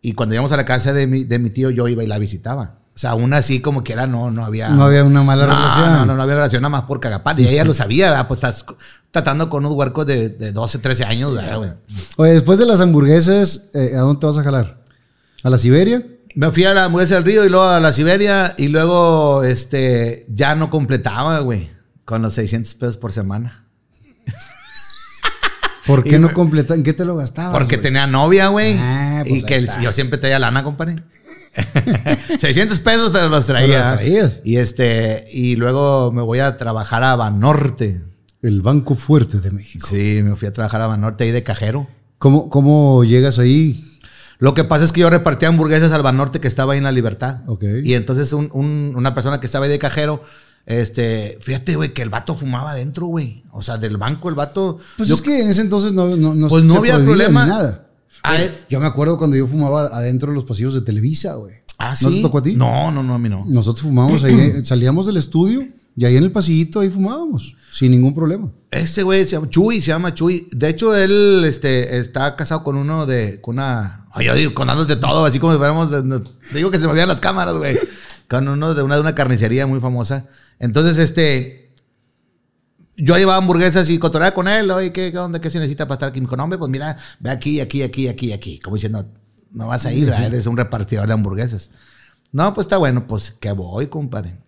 Y 0.00 0.12
cuando 0.14 0.34
íbamos 0.34 0.52
a 0.52 0.56
la 0.56 0.64
casa 0.64 0.92
de 0.92 1.06
mi, 1.06 1.24
de 1.24 1.38
mi 1.38 1.50
tío, 1.50 1.70
yo 1.70 1.86
iba 1.88 2.02
y 2.02 2.06
la 2.06 2.18
visitaba. 2.18 2.78
O 2.94 2.98
sea, 2.98 3.10
aún 3.10 3.32
así 3.32 3.60
como 3.60 3.84
que 3.84 3.92
era, 3.92 4.06
no, 4.06 4.30
no 4.30 4.44
había... 4.44 4.70
No 4.70 4.84
había 4.84 5.04
una 5.04 5.22
mala 5.22 5.46
No, 5.46 5.54
relación. 5.54 5.92
No, 5.92 6.06
no, 6.06 6.16
no 6.16 6.22
había 6.22 6.34
relación 6.36 6.62
nada 6.62 6.70
más 6.70 6.82
por 6.82 6.98
cagapar. 6.98 7.38
Y 7.38 7.46
ella 7.46 7.64
lo 7.64 7.74
sabía, 7.74 8.08
¿verdad? 8.10 8.26
Pues 8.26 8.38
estás 8.38 8.64
tratando 9.10 9.48
con 9.50 9.64
unos 9.64 9.76
huercos 9.76 10.06
de, 10.06 10.30
de 10.30 10.50
12, 10.50 10.78
13 10.78 11.04
años, 11.04 11.34
¿verdad, 11.34 11.58
güey? 11.58 11.70
Oye, 12.16 12.32
después 12.32 12.58
de 12.58 12.66
las 12.66 12.80
hamburguesas, 12.80 13.70
eh, 13.74 13.92
¿a 13.94 14.00
dónde 14.00 14.20
te 14.20 14.26
vas 14.26 14.38
a 14.38 14.42
jalar? 14.42 14.82
¿A 15.44 15.50
la 15.50 15.58
Siberia? 15.58 16.02
Me 16.34 16.50
fui 16.50 16.64
a 16.64 16.74
la 16.74 16.84
hamburguesa 16.84 17.14
del 17.16 17.24
río 17.24 17.44
y 17.44 17.48
luego 17.48 17.66
a 17.66 17.78
la 17.80 17.92
Siberia 17.92 18.54
y 18.56 18.68
luego 18.68 19.44
este 19.44 20.26
ya 20.28 20.54
no 20.54 20.70
completaba, 20.70 21.38
güey, 21.40 21.70
con 22.04 22.22
los 22.22 22.34
600 22.34 22.74
pesos 22.74 22.96
por 22.96 23.12
semana. 23.12 23.64
¿Por 25.88 26.06
Y 26.06 26.10
qué 26.10 26.18
no 26.20 26.32
completa? 26.32 26.74
¿En 26.74 26.84
qué 26.84 26.92
te 26.92 27.04
lo 27.04 27.16
gastabas? 27.16 27.52
Porque 27.52 27.78
tenía 27.78 28.06
novia, 28.06 28.46
güey. 28.48 28.76
Ah, 28.78 29.24
pues 29.26 29.42
y 29.42 29.42
que 29.44 29.56
el- 29.56 29.68
yo 29.82 29.90
siempre 29.90 30.18
traía 30.18 30.38
lana, 30.38 30.62
compadre. 30.62 31.02
600 32.38 32.78
pesos, 32.80 33.10
pero 33.12 33.28
los 33.28 33.46
traía. 33.46 33.66
Pero 33.66 33.78
los 33.78 33.92
traías. 33.94 34.32
Y 34.44 34.56
este, 34.56 35.26
y 35.32 35.56
luego 35.56 36.12
me 36.12 36.22
voy 36.22 36.38
a 36.40 36.56
trabajar 36.56 37.02
a 37.04 37.16
Banorte. 37.16 38.02
El 38.42 38.62
Banco 38.62 38.94
Fuerte 38.94 39.40
de 39.40 39.50
México. 39.50 39.88
Sí, 39.90 40.20
me 40.22 40.36
fui 40.36 40.46
a 40.46 40.52
trabajar 40.52 40.80
a 40.82 40.86
Banorte 40.86 41.24
ahí 41.24 41.32
de 41.32 41.42
cajero. 41.42 41.88
¿Cómo, 42.18 42.48
¿Cómo 42.50 43.02
llegas 43.02 43.38
ahí? 43.40 43.84
Lo 44.38 44.54
que 44.54 44.62
pasa 44.62 44.84
es 44.84 44.92
que 44.92 45.00
yo 45.00 45.10
repartía 45.10 45.48
hamburguesas 45.48 45.90
al 45.90 46.02
Banorte 46.02 46.38
que 46.40 46.46
estaba 46.46 46.74
ahí 46.74 46.78
en 46.78 46.84
la 46.84 46.92
Libertad. 46.92 47.38
Ok. 47.46 47.64
Y 47.82 47.94
entonces 47.94 48.32
un- 48.32 48.50
un- 48.52 48.92
una 48.96 49.12
persona 49.14 49.40
que 49.40 49.46
estaba 49.46 49.64
ahí 49.64 49.70
de 49.72 49.80
cajero, 49.80 50.22
este, 50.66 51.38
fíjate, 51.40 51.76
güey, 51.76 51.94
que 51.94 52.02
el 52.02 52.10
vato 52.10 52.34
fumaba 52.34 52.72
adentro, 52.72 53.06
güey. 53.06 53.42
O 53.52 53.62
sea, 53.62 53.78
del 53.78 53.96
banco 53.96 54.28
el 54.28 54.34
vato. 54.34 54.78
Pues 54.96 55.08
yo- 55.08 55.14
es 55.14 55.22
que 55.22 55.40
en 55.42 55.48
ese 55.48 55.62
entonces 55.62 55.92
no, 55.92 56.16
no, 56.16 56.34
no 56.34 56.48
Pues 56.48 56.62
no 56.64 56.72
se 56.74 56.78
había 56.78 56.96
problema. 57.02 57.44
ni 57.44 57.50
nada. 57.50 57.86
A 58.22 58.32
Oye, 58.32 58.44
él- 58.46 58.54
Yo 58.68 58.80
me 58.80 58.86
acuerdo 58.86 59.16
cuando 59.16 59.36
yo 59.36 59.46
fumaba 59.46 59.86
adentro 59.86 60.30
de 60.30 60.34
los 60.34 60.44
pasillos 60.44 60.74
de 60.74 60.82
Televisa, 60.82 61.34
güey. 61.34 61.54
Ah, 61.78 61.94
¿No 62.02 62.08
sí. 62.10 62.16
te 62.16 62.22
tocó 62.22 62.38
a 62.38 62.42
ti? 62.42 62.54
No, 62.54 62.90
no, 62.90 63.02
no, 63.02 63.14
a 63.14 63.18
mí 63.18 63.28
no. 63.28 63.44
Nosotros 63.46 63.82
fumábamos 63.82 64.24
ahí, 64.24 64.34
eh, 64.34 64.60
salíamos 64.64 65.06
del 65.06 65.16
estudio 65.16 65.66
y 65.96 66.04
ahí 66.04 66.16
en 66.16 66.24
el 66.24 66.32
pasillito 66.32 66.80
ahí 66.80 66.90
fumábamos, 66.90 67.54
sin 67.72 67.92
ningún 67.92 68.14
problema. 68.14 68.50
Ese 68.72 69.04
güey 69.04 69.24
se 69.24 69.30
llama 69.32 69.48
Chuy, 69.48 69.80
se 69.80 69.88
llama 69.88 70.12
Chuy. 70.12 70.48
De 70.50 70.68
hecho, 70.68 70.94
él 70.94 71.44
este, 71.46 71.98
está 71.98 72.34
casado 72.36 72.64
con 72.64 72.76
uno 72.76 73.06
de. 73.06 73.40
con 73.40 73.54
una. 73.54 74.06
Ay, 74.12 74.26
yo 74.26 74.34
digo, 74.34 74.54
con 74.54 74.68
de 74.86 74.96
todo, 74.96 75.24
así 75.24 75.38
como 75.38 75.52
si 75.52 75.58
fuéramos. 75.58 75.90
no, 76.04 76.20
digo 76.52 76.70
que 76.72 76.78
se 76.78 76.86
me 76.88 76.92
veían 76.92 77.08
las 77.08 77.20
cámaras, 77.20 77.56
güey. 77.56 77.78
Con 78.28 78.48
uno 78.48 78.74
de 78.74 78.82
una, 78.82 78.96
de 78.96 79.00
una 79.00 79.14
carnicería 79.14 79.66
muy 79.66 79.80
famosa. 79.80 80.26
Entonces, 80.58 80.98
este. 80.98 81.74
Yo 82.96 83.16
llevaba 83.16 83.38
hamburguesas 83.38 83.88
y 83.90 83.98
cotorreaba 83.98 84.34
con 84.34 84.48
él. 84.48 84.70
Oye, 84.72 84.92
¿qué, 84.92 85.12
qué 85.12 85.18
onda? 85.18 85.40
¿Qué 85.40 85.50
se 85.50 85.58
necesita 85.58 85.86
para 85.86 85.94
estar 85.94 86.08
aquí? 86.08 86.20
Me 86.20 86.24
dijo, 86.26 86.36
no, 86.36 86.44
hombre, 86.44 86.58
pues 86.58 86.68
mira, 86.68 86.96
ve 87.20 87.30
aquí, 87.30 87.60
aquí, 87.60 87.82
aquí, 87.82 88.08
aquí, 88.08 88.32
aquí. 88.32 88.58
Como 88.58 88.74
diciendo, 88.74 89.06
no 89.52 89.68
vas 89.68 89.86
a 89.86 89.92
ir, 89.92 90.08
eres 90.08 90.46
un 90.46 90.56
repartidor 90.56 91.06
de 91.06 91.12
hamburguesas. 91.12 91.70
No, 92.32 92.52
pues 92.54 92.66
está 92.66 92.76
bueno, 92.76 93.06
pues 93.06 93.30
que 93.30 93.52
voy, 93.52 93.86
compadre. 93.86 94.38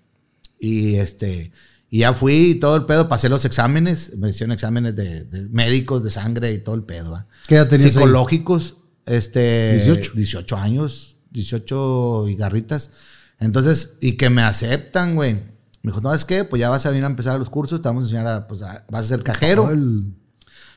Y 0.59 0.97
este, 0.97 1.53
y 1.89 2.01
ya 2.01 2.13
fui 2.13 2.51
y 2.51 2.55
todo 2.57 2.77
el 2.77 2.85
pedo, 2.85 3.09
pasé 3.09 3.29
los 3.29 3.45
exámenes, 3.45 4.17
me 4.17 4.29
hicieron 4.29 4.53
exámenes 4.53 4.95
de, 4.95 5.25
de 5.25 5.49
médicos, 5.49 6.05
de 6.05 6.11
sangre 6.11 6.53
y 6.53 6.59
todo 6.59 6.75
el 6.75 6.83
pedo. 6.83 7.13
¿va? 7.13 7.27
¿Qué 7.47 7.57
edad 7.57 7.69
tenías 7.69 7.87
ahí? 7.87 7.93
Psicológicos, 7.93 8.77
este, 9.07 9.73
18. 9.75 10.13
18 10.15 10.57
años, 10.57 11.17
18 11.31 12.29
y 12.29 12.37
garritas. 12.37 12.91
Entonces, 13.41 13.97
y 14.01 14.13
que 14.17 14.31
me 14.31 14.43
aceptan, 14.43 15.15
güey. 15.17 15.35
Me 15.83 15.91
dijo, 15.93 16.01
no, 16.03 16.13
es 16.15 16.25
que, 16.25 16.45
pues 16.45 16.61
ya 16.61 16.69
vas 16.69 16.85
a 16.87 16.91
venir 16.91 17.05
a 17.05 17.09
empezar 17.09 17.39
los 17.39 17.49
cursos, 17.51 17.81
te 17.81 17.89
vamos 17.89 18.03
a 18.03 18.07
enseñar 18.07 18.27
a, 18.29 18.47
pues, 18.47 18.63
a- 18.63 18.85
vas 18.91 19.07
a 19.07 19.09
ser 19.09 19.23
cajero 19.23 19.71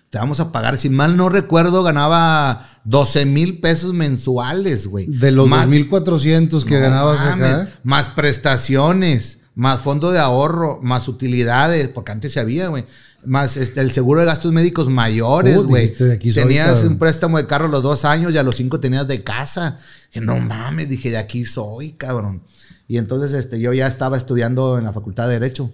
te 0.10 0.19
vamos 0.19 0.39
a 0.39 0.52
pagar. 0.52 0.78
Si 0.78 0.89
mal 0.89 1.17
no 1.17 1.28
recuerdo, 1.28 1.82
ganaba 1.82 2.67
12 2.84 3.26
mil 3.26 3.60
pesos 3.60 3.93
mensuales, 3.95 4.86
güey. 4.88 5.08
de 5.08 5.32
los 5.32 5.49
Más- 5.49 5.67
2.400 5.67 6.63
que 6.65 6.76
no 6.76 6.82
ganabas 6.82 7.19
mames, 7.19 7.52
acá. 7.54 7.69
Más 7.84 8.10
prestaciones, 8.10 9.39
más 9.56 9.82
fondo 9.82 10.12
de 10.12 10.19
ahorro, 10.19 10.80
más 10.84 11.08
utilidades, 11.08 11.88
porque 11.89 12.12
antes 12.12 12.32
se 12.34 12.39
había, 12.39 12.67
güey. 12.67 12.86
Más 13.26 13.58
este, 13.58 13.82
el 13.82 13.91
seguro 13.91 14.19
de 14.19 14.26
gastos 14.26 14.52
médicos 14.52 14.89
mayores, 14.89 15.56
güey. 15.67 15.86
soy, 16.32 16.41
Tenías 16.47 16.84
un 16.88 16.99
préstamo 16.99 17.38
de 17.38 17.47
carro 17.47 17.65
a 17.65 17.69
los 17.69 17.82
dos 17.82 18.06
años 18.06 18.34
y 18.34 18.38
a 18.38 18.43
los 18.43 18.56
cinco 18.56 18.80
tenías 18.80 19.08
de 19.08 19.23
casa. 19.23 19.80
Y 20.13 20.19
no 20.19 20.39
mames, 20.39 20.89
dije, 20.89 21.10
de 21.10 21.17
aquí 21.17 21.45
soy, 21.45 21.93
cabrón. 21.93 22.43
Y 22.88 22.98
entonces 22.98 23.34
este, 23.34 23.60
yo 23.60 23.74
ya 23.74 23.88
estaba 23.88 24.17
estudiando 24.17 24.78
en 24.78 24.84
la 24.84 24.93
Facultad 24.93 25.28
de 25.28 25.34
Derecho. 25.39 25.72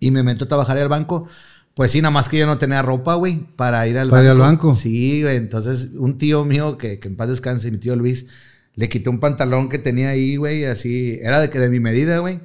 Y 0.00 0.10
me 0.10 0.22
meto 0.22 0.44
a 0.44 0.48
trabajar 0.48 0.78
al 0.78 0.88
banco. 0.88 1.28
Pues 1.74 1.92
sí, 1.92 2.00
nada 2.00 2.10
más 2.10 2.28
que 2.28 2.38
yo 2.38 2.46
no 2.46 2.58
tenía 2.58 2.82
ropa, 2.82 3.14
güey, 3.14 3.46
para 3.56 3.86
ir 3.86 3.98
al 3.98 4.08
Para 4.08 4.22
ir 4.22 4.28
banco. 4.30 4.42
al 4.44 4.50
banco. 4.50 4.74
Sí, 4.74 5.22
güey. 5.22 5.36
Entonces, 5.36 5.90
un 5.96 6.18
tío 6.18 6.44
mío, 6.44 6.76
que, 6.78 6.98
que 6.98 7.08
en 7.08 7.16
paz 7.16 7.28
descanse, 7.28 7.70
mi 7.70 7.78
tío 7.78 7.94
Luis, 7.94 8.26
le 8.74 8.88
quité 8.88 9.10
un 9.10 9.20
pantalón 9.20 9.68
que 9.68 9.78
tenía 9.78 10.10
ahí, 10.10 10.36
güey, 10.36 10.64
así. 10.64 11.18
Era 11.22 11.40
de, 11.40 11.50
que 11.50 11.58
de 11.58 11.70
mi 11.70 11.78
medida, 11.80 12.18
güey. 12.18 12.40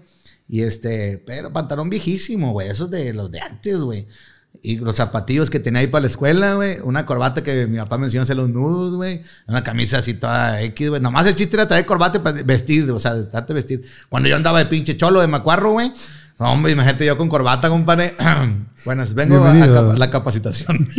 Y 0.50 0.62
este, 0.62 1.18
pero 1.26 1.52
pantalón 1.54 1.90
viejísimo, 1.90 2.52
güey. 2.52 2.70
Esos 2.70 2.92
de 2.92 3.14
los 3.14 3.32
de 3.32 3.40
antes, 3.40 3.78
güey. 3.80 4.08
Y 4.62 4.78
los 4.78 4.96
zapatillos 4.96 5.50
que 5.50 5.60
tenía 5.60 5.82
ahí 5.82 5.88
para 5.88 6.04
la 6.04 6.08
escuela, 6.08 6.56
güey. 6.56 6.78
Una 6.84 7.06
corbata 7.06 7.44
que 7.44 7.66
mi 7.66 7.78
papá 7.78 7.98
me 7.98 8.06
enseñó 8.06 8.22
a 8.22 8.24
hacer 8.24 8.38
los 8.38 8.50
nudos, 8.50 8.96
güey. 8.96 9.24
Una 9.48 9.64
camisa 9.64 9.98
así 9.98 10.14
toda 10.14 10.62
X, 10.62 10.90
güey. 10.90 11.02
Nomás 11.02 11.26
el 11.28 11.36
chiste 11.36 11.56
era 11.58 11.68
traer 11.68 11.86
corbata 11.86 12.24
para 12.24 12.42
vestir, 12.44 12.90
o 12.90 13.00
sea, 13.00 13.14
de 13.16 13.24
estarte 13.24 13.54
vestir. 13.54 13.84
Cuando 14.10 14.30
yo 14.30 14.36
andaba 14.36 14.60
de 14.60 14.66
pinche 14.68 14.96
cholo 14.96 15.20
de 15.20 15.28
macuarro, 15.28 15.72
güey. 15.72 15.92
No, 16.40 16.52
hombre, 16.52 16.72
imagínate 16.72 17.06
yo 17.06 17.18
con 17.18 17.30
corbata, 17.30 17.70
compadre. 17.70 18.16
Buenas, 18.86 19.14
vengo 19.14 19.44
a, 19.44 19.54
la 19.54 20.10
capacitación. 20.10 20.90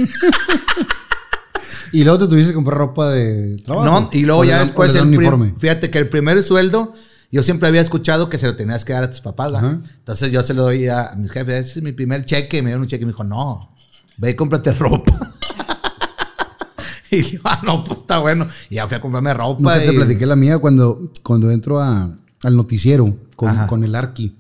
Y 1.93 2.03
luego 2.03 2.19
te 2.19 2.27
tuviste 2.27 2.51
que 2.51 2.57
comprar 2.57 2.77
ropa 2.77 3.09
de 3.11 3.57
trabajo. 3.65 3.89
No, 3.89 4.11
y 4.13 4.23
luego 4.23 4.43
ya 4.45 4.59
después 4.59 4.93
el 4.97 5.03
uniforme. 5.03 5.55
Fíjate 5.57 5.91
que 5.91 5.99
el 5.99 6.09
primer 6.09 6.43
sueldo, 6.43 6.93
yo 7.35 7.43
siempre 7.43 7.67
había 7.67 7.81
escuchado 7.81 8.31
que 8.31 8.39
se 8.39 8.47
lo 8.47 8.55
tenías 8.55 8.85
que 8.85 8.93
dar 8.93 9.03
a 9.03 9.11
tus 9.11 9.21
papás. 9.21 9.53
Ajá. 9.53 9.81
Entonces 9.99 10.31
yo 10.31 10.41
se 10.45 10.55
lo 10.55 10.63
doy 10.63 10.87
a, 10.87 11.15
mis 11.17 11.33
jefes, 11.33 11.67
ese 11.67 11.81
es 11.81 11.83
mi 11.83 11.91
primer 11.91 12.25
cheque, 12.25 12.63
me 12.63 12.69
dieron 12.69 12.83
un 12.83 12.87
cheque 12.87 13.03
y 13.03 13.07
me 13.07 13.11
dijo, 13.11 13.25
no, 13.25 13.75
ve 14.19 14.31
y 14.31 14.35
cómprate 14.35 14.73
ropa. 14.73 15.35
y 17.11 17.23
yo, 17.23 17.41
ah, 17.43 17.61
no, 17.65 17.83
pues 17.83 17.99
está 17.99 18.21
bueno. 18.21 18.47
Y 18.71 18.77
ya 18.77 18.87
fui 18.87 18.97
a 18.97 19.01
comprarme 19.01 19.35
ropa. 19.35 19.61
Nunca 19.61 19.81
te 19.81 19.93
y- 19.93 19.97
platiqué 19.97 20.27
la 20.27 20.37
mía 20.37 20.59
cuando, 20.61 21.11
cuando 21.25 21.51
entro 21.51 21.81
a- 21.81 22.17
al 22.45 22.57
noticiero 22.57 23.17
con, 23.35 23.67
con 23.67 23.83
el 23.83 23.97
Arqui. 23.97 24.37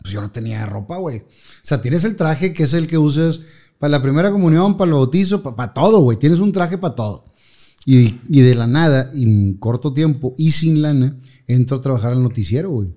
Pues 0.00 0.14
yo 0.14 0.20
no 0.20 0.30
tenía 0.30 0.64
ropa, 0.66 0.98
güey. 0.98 1.18
O 1.18 1.24
sea, 1.64 1.82
tienes 1.82 2.04
el 2.04 2.14
traje 2.14 2.54
que 2.54 2.62
es 2.62 2.74
el 2.74 2.86
que 2.86 2.96
usas 2.96 3.40
para 3.80 3.90
la 3.90 4.02
primera 4.02 4.30
comunión, 4.30 4.76
para 4.76 4.88
el 4.90 4.94
bautizo, 4.94 5.42
para, 5.42 5.72
todo, 5.74 5.98
güey. 5.98 6.16
Tienes 6.16 6.38
un 6.38 6.52
traje 6.52 6.78
para 6.78 6.94
todo. 6.94 7.24
Y, 7.86 8.20
y 8.28 8.40
de 8.42 8.54
la 8.54 8.68
nada, 8.68 9.10
en 9.14 9.54
corto 9.54 9.92
tiempo 9.92 10.32
y 10.38 10.52
sin 10.52 10.80
lana, 10.80 11.16
entro 11.54 11.76
a 11.78 11.80
trabajar 11.80 12.12
al 12.12 12.22
noticiero, 12.22 12.70
güey. 12.70 12.94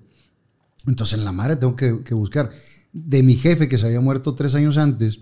Entonces 0.86 1.18
en 1.18 1.24
la 1.24 1.32
madre 1.32 1.56
tengo 1.56 1.76
que, 1.76 2.02
que 2.02 2.14
buscar. 2.14 2.50
De 2.92 3.22
mi 3.22 3.34
jefe 3.34 3.68
que 3.68 3.78
se 3.78 3.86
había 3.86 4.00
muerto 4.00 4.34
tres 4.34 4.54
años 4.54 4.78
antes, 4.78 5.20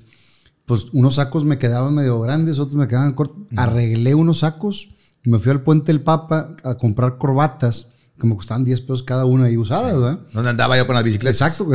pues 0.67 0.87
unos 0.93 1.15
sacos 1.17 1.45
me 1.45 1.59
quedaban 1.59 1.95
medio 1.95 2.21
grandes, 2.21 2.59
otros 2.59 2.77
me 2.77 2.87
quedaban 2.89 3.15
cortos. 3.15 3.45
Arreglé 3.57 4.15
unos 4.15 4.41
sacos, 4.41 4.89
me 5.25 5.39
fui 5.39 5.53
al 5.53 5.63
Puente 5.63 5.93
del 5.93 6.03
Papa 6.03 6.57
a 6.65 6.75
comprar 6.77 7.17
corbatas 7.19 7.89
que 8.21 8.27
me 8.27 8.37
costaban 8.37 8.65
10 8.65 8.83
pesos 8.83 9.03
cada 9.03 9.25
una 9.25 9.51
y 9.51 9.57
usadas, 9.57 9.95
¿verdad? 9.95 10.21
Donde 10.33 10.51
andaba 10.51 10.77
yo 10.77 10.87
con 10.87 10.95
las 10.95 11.03
bicicletas. 11.03 11.41
Exacto, 11.41 11.67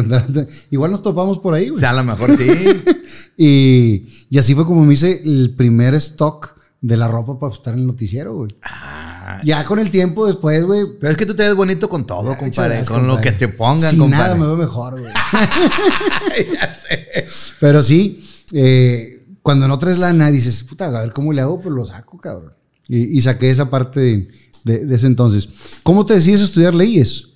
igual 0.71 0.91
nos 0.91 1.01
topamos 1.01 1.39
por 1.39 1.53
ahí, 1.53 1.67
O 1.67 1.71
güey. 1.71 1.81
sea, 1.81 1.89
a 1.89 1.93
lo 1.93 2.03
mejor 2.03 2.37
sí. 2.37 2.47
Y, 3.37 4.07
y 4.29 4.37
así 4.37 4.53
fue 4.55 4.65
como 4.65 4.85
me 4.85 4.93
hice 4.93 5.21
el 5.25 5.55
primer 5.55 5.93
stock 5.95 6.55
de 6.81 6.97
la 6.97 7.07
ropa 7.07 7.39
para 7.39 7.53
estar 7.53 7.73
en 7.73 7.81
el 7.81 7.87
noticiero, 7.87 8.35
güey. 8.35 8.49
Ah, 8.61 9.06
Ya 9.43 9.63
con 9.65 9.79
el 9.79 9.89
tiempo 9.91 10.25
después, 10.25 10.63
güey. 10.63 10.83
pero 10.99 11.11
es 11.11 11.17
que 11.17 11.25
tú 11.25 11.35
te 11.35 11.43
ves 11.43 11.55
bonito 11.55 11.89
con 11.89 12.05
todo, 12.05 12.37
compadre. 12.37 12.75
gracias, 12.75 12.89
con 12.89 13.07
lo 13.07 13.19
que 13.19 13.31
te 13.31 13.47
pongan, 13.47 13.89
Sin 13.91 13.99
compadre. 13.99 14.23
nada 14.23 14.35
me 14.35 14.45
veo 14.45 14.55
mejor, 14.57 14.99
güey. 15.01 15.13
ya 16.53 16.75
sé. 16.75 17.25
Pero 17.59 17.83
sí, 17.83 18.23
eh, 18.53 19.25
cuando 19.41 19.67
no 19.67 19.77
traes 19.79 19.97
lana, 19.97 20.31
dices, 20.31 20.63
puta, 20.63 20.85
a 20.87 21.01
ver 21.01 21.11
cómo 21.13 21.33
le 21.33 21.41
hago, 21.41 21.59
pues 21.59 21.73
lo 21.73 21.85
saco, 21.85 22.17
cabrón. 22.19 22.53
Y, 22.87 23.17
y 23.17 23.21
saqué 23.21 23.49
esa 23.49 23.69
parte 23.69 23.99
de, 23.99 24.27
de- 24.63 24.85
de 24.85 24.95
ese 24.95 25.07
entonces. 25.07 25.49
¿Cómo 25.83 26.05
te 26.05 26.13
decides 26.13 26.41
estudiar 26.41 26.73
leyes? 26.75 27.29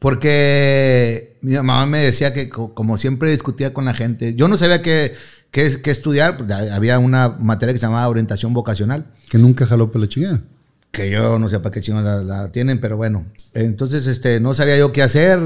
Porque 0.00 1.38
mi 1.42 1.54
mamá 1.54 1.86
me 1.86 1.98
decía 2.00 2.32
que 2.32 2.48
co- 2.48 2.74
como 2.74 2.98
siempre 2.98 3.30
discutía 3.30 3.72
con 3.72 3.84
la 3.84 3.94
gente, 3.94 4.34
yo 4.34 4.48
no 4.48 4.56
sabía 4.56 4.82
qué, 4.82 5.14
qué, 5.50 5.80
qué 5.82 5.90
estudiar, 5.90 6.36
porque 6.36 6.52
había 6.54 6.98
una 6.98 7.30
materia 7.40 7.72
que 7.72 7.78
se 7.80 7.86
llamaba 7.86 8.08
orientación 8.08 8.52
vocacional, 8.52 9.06
Que 9.30 9.38
nunca 9.38 9.66
jaló 9.66 9.90
por 9.90 10.00
la 10.00 10.08
chingada. 10.08 10.42
Que 10.94 11.10
yo 11.10 11.38
no 11.38 11.48
sé 11.48 11.58
para 11.60 11.72
qué 11.72 11.80
chingos 11.82 12.04
la, 12.04 12.22
la 12.22 12.52
tienen, 12.52 12.80
pero 12.80 12.96
bueno. 12.96 13.26
Entonces, 13.52 14.06
este, 14.06 14.40
no 14.40 14.54
sabía 14.54 14.78
yo 14.78 14.92
qué 14.92 15.02
hacer, 15.02 15.38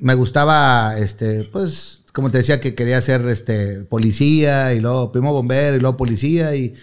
me 0.00 0.14
gustaba, 0.14 0.98
este, 0.98 1.44
pues, 1.44 2.00
como 2.12 2.30
te 2.30 2.38
decía, 2.38 2.60
que 2.60 2.74
quería 2.74 3.00
ser 3.00 3.26
este, 3.28 3.80
policía, 3.80 4.74
y 4.74 4.80
luego 4.80 5.12
primo 5.12 5.32
bombero, 5.32 5.76
y 5.76 5.80
luego 5.80 5.96
policía, 5.96 6.54
y... 6.54 6.74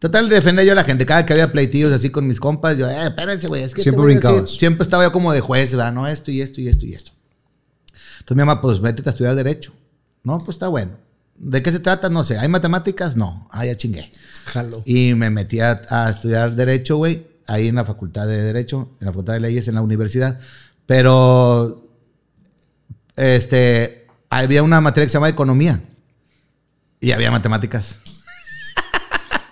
Total, 0.00 0.28
defender 0.28 0.64
yo 0.64 0.72
a 0.72 0.76
la 0.76 0.84
gente. 0.84 1.04
Cada 1.04 1.26
que 1.26 1.32
había 1.32 1.50
pleitillos 1.50 1.92
así 1.92 2.10
con 2.10 2.24
mis 2.26 2.38
compas, 2.38 2.78
yo, 2.78 2.88
eh, 2.88 3.08
espérense, 3.08 3.48
güey, 3.48 3.64
es 3.64 3.74
que 3.74 3.82
Siempre 3.82 4.02
voy 4.02 4.12
a 4.12 4.14
decir". 4.14 4.28
brincabas. 4.30 4.54
Siempre 4.54 4.84
estaba 4.84 5.02
yo 5.02 5.10
como 5.10 5.32
de 5.32 5.40
juez, 5.40 5.72
¿verdad? 5.72 5.92
No, 5.92 6.06
esto 6.06 6.30
y 6.30 6.40
esto 6.40 6.60
y 6.60 6.68
esto 6.68 6.86
y 6.86 6.94
esto. 6.94 7.10
Entonces 8.20 8.36
mi 8.36 8.46
mamá, 8.46 8.60
pues 8.60 8.80
métete 8.80 9.08
a 9.08 9.12
estudiar 9.12 9.34
Derecho. 9.34 9.72
No, 10.22 10.38
pues 10.38 10.54
está 10.54 10.68
bueno. 10.68 10.92
¿De 11.36 11.62
qué 11.64 11.72
se 11.72 11.80
trata? 11.80 12.08
No 12.10 12.24
sé. 12.24 12.38
¿Hay 12.38 12.46
matemáticas? 12.48 13.16
No. 13.16 13.48
Ah, 13.50 13.66
ya 13.66 13.76
chingué. 13.76 14.12
Jalo. 14.44 14.82
Y 14.84 15.14
me 15.14 15.30
metí 15.30 15.58
a, 15.58 15.80
a 15.88 16.10
estudiar 16.10 16.54
Derecho, 16.54 16.96
güey, 16.98 17.26
ahí 17.48 17.66
en 17.68 17.74
la 17.74 17.84
Facultad 17.84 18.28
de 18.28 18.40
Derecho, 18.40 18.90
en 19.00 19.06
la 19.06 19.12
Facultad 19.12 19.32
de 19.32 19.40
Leyes, 19.40 19.66
en 19.66 19.74
la 19.74 19.82
universidad. 19.82 20.38
Pero, 20.86 21.90
este, 23.16 24.06
había 24.30 24.62
una 24.62 24.80
materia 24.80 25.06
que 25.06 25.10
se 25.10 25.14
llama 25.14 25.28
Economía. 25.28 25.80
Y 27.00 27.10
había 27.12 27.30
matemáticas. 27.30 27.98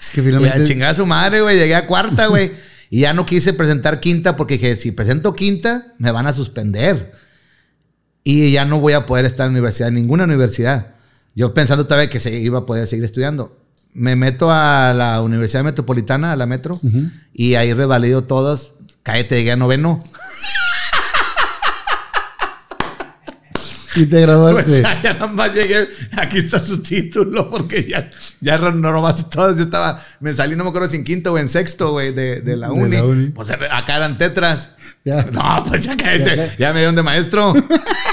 Es 0.01 0.11
que 0.11 0.21
Y 0.21 0.25
a 0.25 0.27
finalmente. 0.27 0.65
chingar 0.65 0.91
a 0.91 0.95
su 0.95 1.05
madre, 1.07 1.41
güey. 1.41 1.59
Llegué 1.59 1.75
a 1.75 1.87
cuarta, 1.87 2.27
güey. 2.29 2.53
y 2.91 3.01
ya 3.01 3.13
no 3.13 3.27
quise 3.27 3.53
presentar 3.55 3.99
quinta 3.99 4.37
porque 4.37 4.55
dije, 4.55 4.77
si 4.77 4.93
presento 4.93 5.35
quinta, 5.35 5.95
me 5.99 6.13
van 6.13 6.27
a 6.29 6.35
suspender. 6.35 7.13
Y 8.23 8.53
ya 8.53 8.65
no 8.65 8.79
voy 8.79 8.93
a 8.93 9.07
poder 9.07 9.25
estar 9.25 9.47
en 9.47 9.53
la 9.53 9.59
universidad, 9.59 9.89
en 9.89 9.97
ninguna 9.97 10.25
universidad. 10.25 10.95
Yo 11.35 11.53
pensando 11.55 11.87
todavía 11.87 12.09
que 12.11 12.21
se 12.21 12.37
iba 12.39 12.61
a 12.61 12.67
poder 12.67 12.87
seguir 12.87 13.05
estudiando. 13.05 13.57
Me 13.97 14.15
meto 14.15 14.51
a 14.51 14.93
la 14.95 15.23
Universidad 15.23 15.65
Metropolitana, 15.65 16.33
a 16.33 16.37
la 16.37 16.45
Metro, 16.45 16.79
y 17.33 17.55
ahí 17.55 17.73
revalido 17.73 18.25
todas. 18.25 18.73
Cállate, 19.03 19.37
llegué 19.37 19.53
a 19.53 19.57
noveno. 19.57 19.99
Y 23.97 24.05
te 24.05 24.09
Pues 24.11 24.23
graduaste. 24.27 24.83
ya, 24.83 25.03
ya 25.03 25.13
nada 25.15 25.27
más 25.29 25.55
llegué. 25.55 25.89
Aquí 26.19 26.37
está 26.37 26.61
su 26.61 26.83
título, 26.83 27.49
porque 27.51 27.89
ya, 27.89 28.11
ya 28.41 28.59
no 28.59 28.93
nomás 28.93 29.31
todas. 29.31 29.57
Yo 29.57 29.63
estaba, 29.63 30.03
me 30.21 30.35
salí, 30.35 30.55
no 30.55 30.65
me 30.65 30.69
acuerdo 30.71 30.91
si 30.91 30.97
en 30.99 31.05
quinto 31.05 31.33
o 31.33 31.39
en 31.39 31.49
sexto, 31.49 31.93
güey, 31.93 32.13
de, 32.13 32.43
de 32.43 32.57
la 32.57 32.71
uni. 32.73 33.29
Pues 33.31 33.49
acá 33.51 33.97
eran 33.97 34.19
tetras. 34.19 34.73
Ya. 35.03 35.23
No, 35.33 35.65
pues 35.67 35.87
ya 35.87 35.97
cállate. 35.97 36.37
Ya, 36.37 36.57
Ya, 36.57 36.73
me 36.73 36.81
dieron 36.81 36.95
de 36.95 37.03
maestro. 37.03 37.55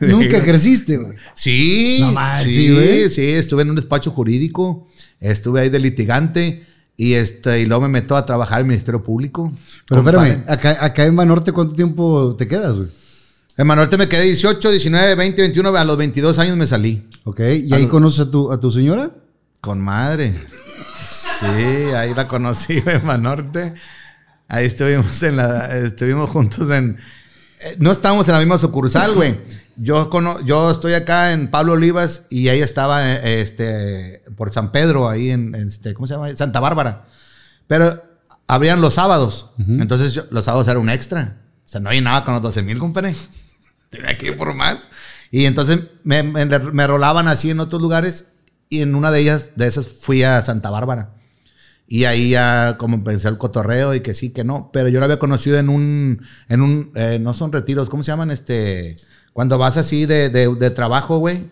Nunca 0.00 0.42
creciste, 0.42 0.96
güey. 0.96 1.16
Sí, 1.34 1.98
No 2.00 2.12
manches, 2.12 2.54
sí, 2.54 2.76
sí, 2.76 3.10
sí, 3.10 3.26
estuve 3.30 3.62
en 3.62 3.70
un 3.70 3.76
despacho 3.76 4.10
jurídico, 4.10 4.88
estuve 5.20 5.60
ahí 5.62 5.68
de 5.70 5.78
litigante, 5.80 6.64
Y, 6.96 7.14
este, 7.14 7.60
y 7.60 7.66
luego 7.66 7.82
me 7.82 7.88
meto 7.88 8.16
a 8.16 8.26
trabajar 8.26 8.58
en 8.58 8.66
el 8.66 8.68
Ministerio 8.70 9.00
Público. 9.02 9.52
Pero 9.88 10.00
espérame, 10.00 10.42
acá, 10.48 10.78
acá 10.84 11.04
en 11.06 11.14
Banorte, 11.14 11.52
¿cuánto 11.52 11.74
tiempo 11.74 12.34
te 12.36 12.48
quedas, 12.48 12.76
güey? 12.76 12.88
En 13.56 13.66
Manorte 13.68 13.96
me 13.96 14.08
quedé 14.08 14.24
18, 14.24 14.70
19, 14.70 15.14
20, 15.14 15.42
21. 15.42 15.76
A 15.76 15.84
los 15.84 15.96
22 15.96 16.38
años 16.40 16.56
me 16.56 16.66
salí. 16.66 17.08
Ok, 17.24 17.40
¿y 17.64 17.72
ahí 17.74 17.86
conoces 17.86 18.26
a 18.26 18.30
tu, 18.30 18.50
a 18.52 18.58
tu 18.60 18.70
señora? 18.72 19.10
Con 19.60 19.80
madre. 19.80 20.34
Sí, 21.40 21.46
ahí 21.46 22.14
la 22.14 22.26
conocí 22.28 22.82
en 22.84 23.04
Manorte. 23.04 23.74
Ahí 24.48 24.66
estuvimos 24.66 25.22
en 25.22 25.36
la, 25.36 25.76
estuvimos 25.78 26.30
juntos 26.30 26.68
en. 26.70 26.98
eh, 27.60 27.76
No 27.78 27.90
estábamos 27.92 28.26
en 28.28 28.34
la 28.34 28.38
misma 28.40 28.58
sucursal, 28.58 29.14
güey. 29.14 29.38
Yo, 29.80 30.10
cono- 30.10 30.40
yo 30.44 30.70
estoy 30.70 30.94
acá 30.94 31.32
en 31.32 31.50
Pablo 31.50 31.74
Olivas 31.74 32.26
y 32.30 32.48
ella 32.48 32.64
estaba 32.64 33.14
eh, 33.14 33.40
este, 33.40 34.22
por 34.36 34.52
San 34.52 34.72
Pedro, 34.72 35.08
ahí 35.08 35.30
en, 35.30 35.54
este, 35.54 35.94
¿cómo 35.94 36.06
se 36.06 36.14
llama? 36.14 36.34
Santa 36.36 36.58
Bárbara. 36.60 37.06
Pero 37.66 38.02
abrían 38.46 38.80
los 38.80 38.94
sábados. 38.94 39.50
Entonces 39.58 40.12
yo- 40.14 40.24
los 40.30 40.44
sábados 40.44 40.66
era 40.68 40.78
un 40.78 40.90
extra. 40.90 41.36
O 41.64 41.68
sea, 41.68 41.80
no 41.80 41.90
hay 41.90 42.00
nada 42.00 42.24
con 42.24 42.34
los 42.34 42.42
12 42.42 42.62
mil, 42.62 42.78
compadre. 42.78 43.14
Tenía 43.90 44.16
que 44.18 44.26
ir 44.28 44.36
por 44.36 44.52
más. 44.54 44.78
Y 45.30 45.44
entonces 45.44 45.78
me, 46.04 46.22
me, 46.22 46.44
me 46.46 46.86
rolaban 46.86 47.28
así 47.28 47.50
en 47.50 47.60
otros 47.60 47.80
lugares. 47.80 48.32
Y 48.70 48.80
en 48.82 48.94
una 48.94 49.10
de 49.10 49.20
ellas, 49.20 49.50
de 49.56 49.66
esas, 49.66 49.86
fui 49.86 50.22
a 50.24 50.42
Santa 50.42 50.70
Bárbara. 50.70 51.14
Y 51.86 52.04
ahí 52.04 52.30
ya 52.30 52.76
como 52.78 52.96
empecé 52.96 53.28
el 53.28 53.38
cotorreo 53.38 53.94
y 53.94 54.00
que 54.00 54.12
sí, 54.12 54.30
que 54.30 54.44
no. 54.44 54.70
Pero 54.72 54.88
yo 54.88 54.98
lo 54.98 55.04
había 55.06 55.18
conocido 55.18 55.56
en 55.58 55.68
un, 55.70 56.22
en 56.48 56.60
un, 56.62 56.92
eh, 56.94 57.18
no 57.20 57.32
son 57.32 57.50
retiros, 57.52 57.88
¿cómo 57.88 58.02
se 58.02 58.10
llaman? 58.10 58.30
Este, 58.30 58.96
cuando 59.38 59.56
vas 59.56 59.76
así 59.76 60.04
de, 60.04 60.30
de, 60.30 60.52
de 60.52 60.70
trabajo, 60.70 61.18
güey. 61.18 61.44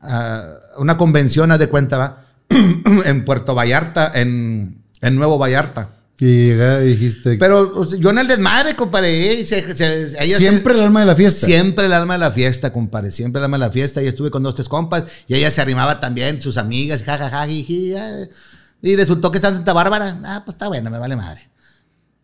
a 0.00 0.46
una 0.78 0.96
convención, 0.96 1.50
haz 1.50 1.58
de 1.58 1.66
cuenta, 1.68 1.98
va. 1.98 2.24
en 3.04 3.24
Puerto 3.24 3.52
Vallarta, 3.56 4.12
en, 4.14 4.80
en 5.00 5.16
Nuevo 5.16 5.38
Vallarta. 5.38 5.88
Y 6.20 6.50
dijiste... 6.52 7.38
Pero 7.38 7.72
o 7.74 7.84
sea, 7.84 7.98
yo 7.98 8.10
en 8.10 8.18
el 8.18 8.28
desmadre, 8.28 8.76
compadre. 8.76 9.40
eh, 9.40 9.44
se- 9.44 9.74
se- 9.74 10.22
ella 10.22 10.36
se- 10.36 10.48
siempre 10.48 10.72
el 10.74 10.82
alma 10.82 11.00
de 11.00 11.06
la 11.06 11.16
fiesta. 11.16 11.44
Siempre 11.46 11.86
el 11.86 11.92
alma 11.92 12.14
de 12.14 12.20
la 12.20 12.30
fiesta, 12.30 12.72
compadre. 12.72 13.10
Siempre 13.10 13.40
el 13.40 13.44
alma 13.46 13.56
de 13.56 13.64
la 13.66 13.70
fiesta. 13.72 14.00
Y 14.00 14.06
estuve 14.06 14.30
con 14.30 14.44
dos, 14.44 14.54
tres 14.54 14.68
compas. 14.68 15.02
Y 15.26 15.34
ella 15.34 15.50
se 15.50 15.60
arrimaba 15.62 15.98
también, 15.98 16.40
sus 16.40 16.58
amigas, 16.58 17.02
jajaja, 17.02 17.44
jiji, 17.48 17.96
ah. 17.96 18.18
Y 18.82 18.94
resultó 18.94 19.32
que 19.32 19.38
está 19.38 19.48
en 19.48 19.54
Santa 19.54 19.72
Bárbara. 19.72 20.20
Ah, 20.24 20.42
pues 20.44 20.54
está 20.54 20.68
bueno, 20.68 20.90
me 20.92 20.98
vale 21.00 21.16
madre. 21.16 21.48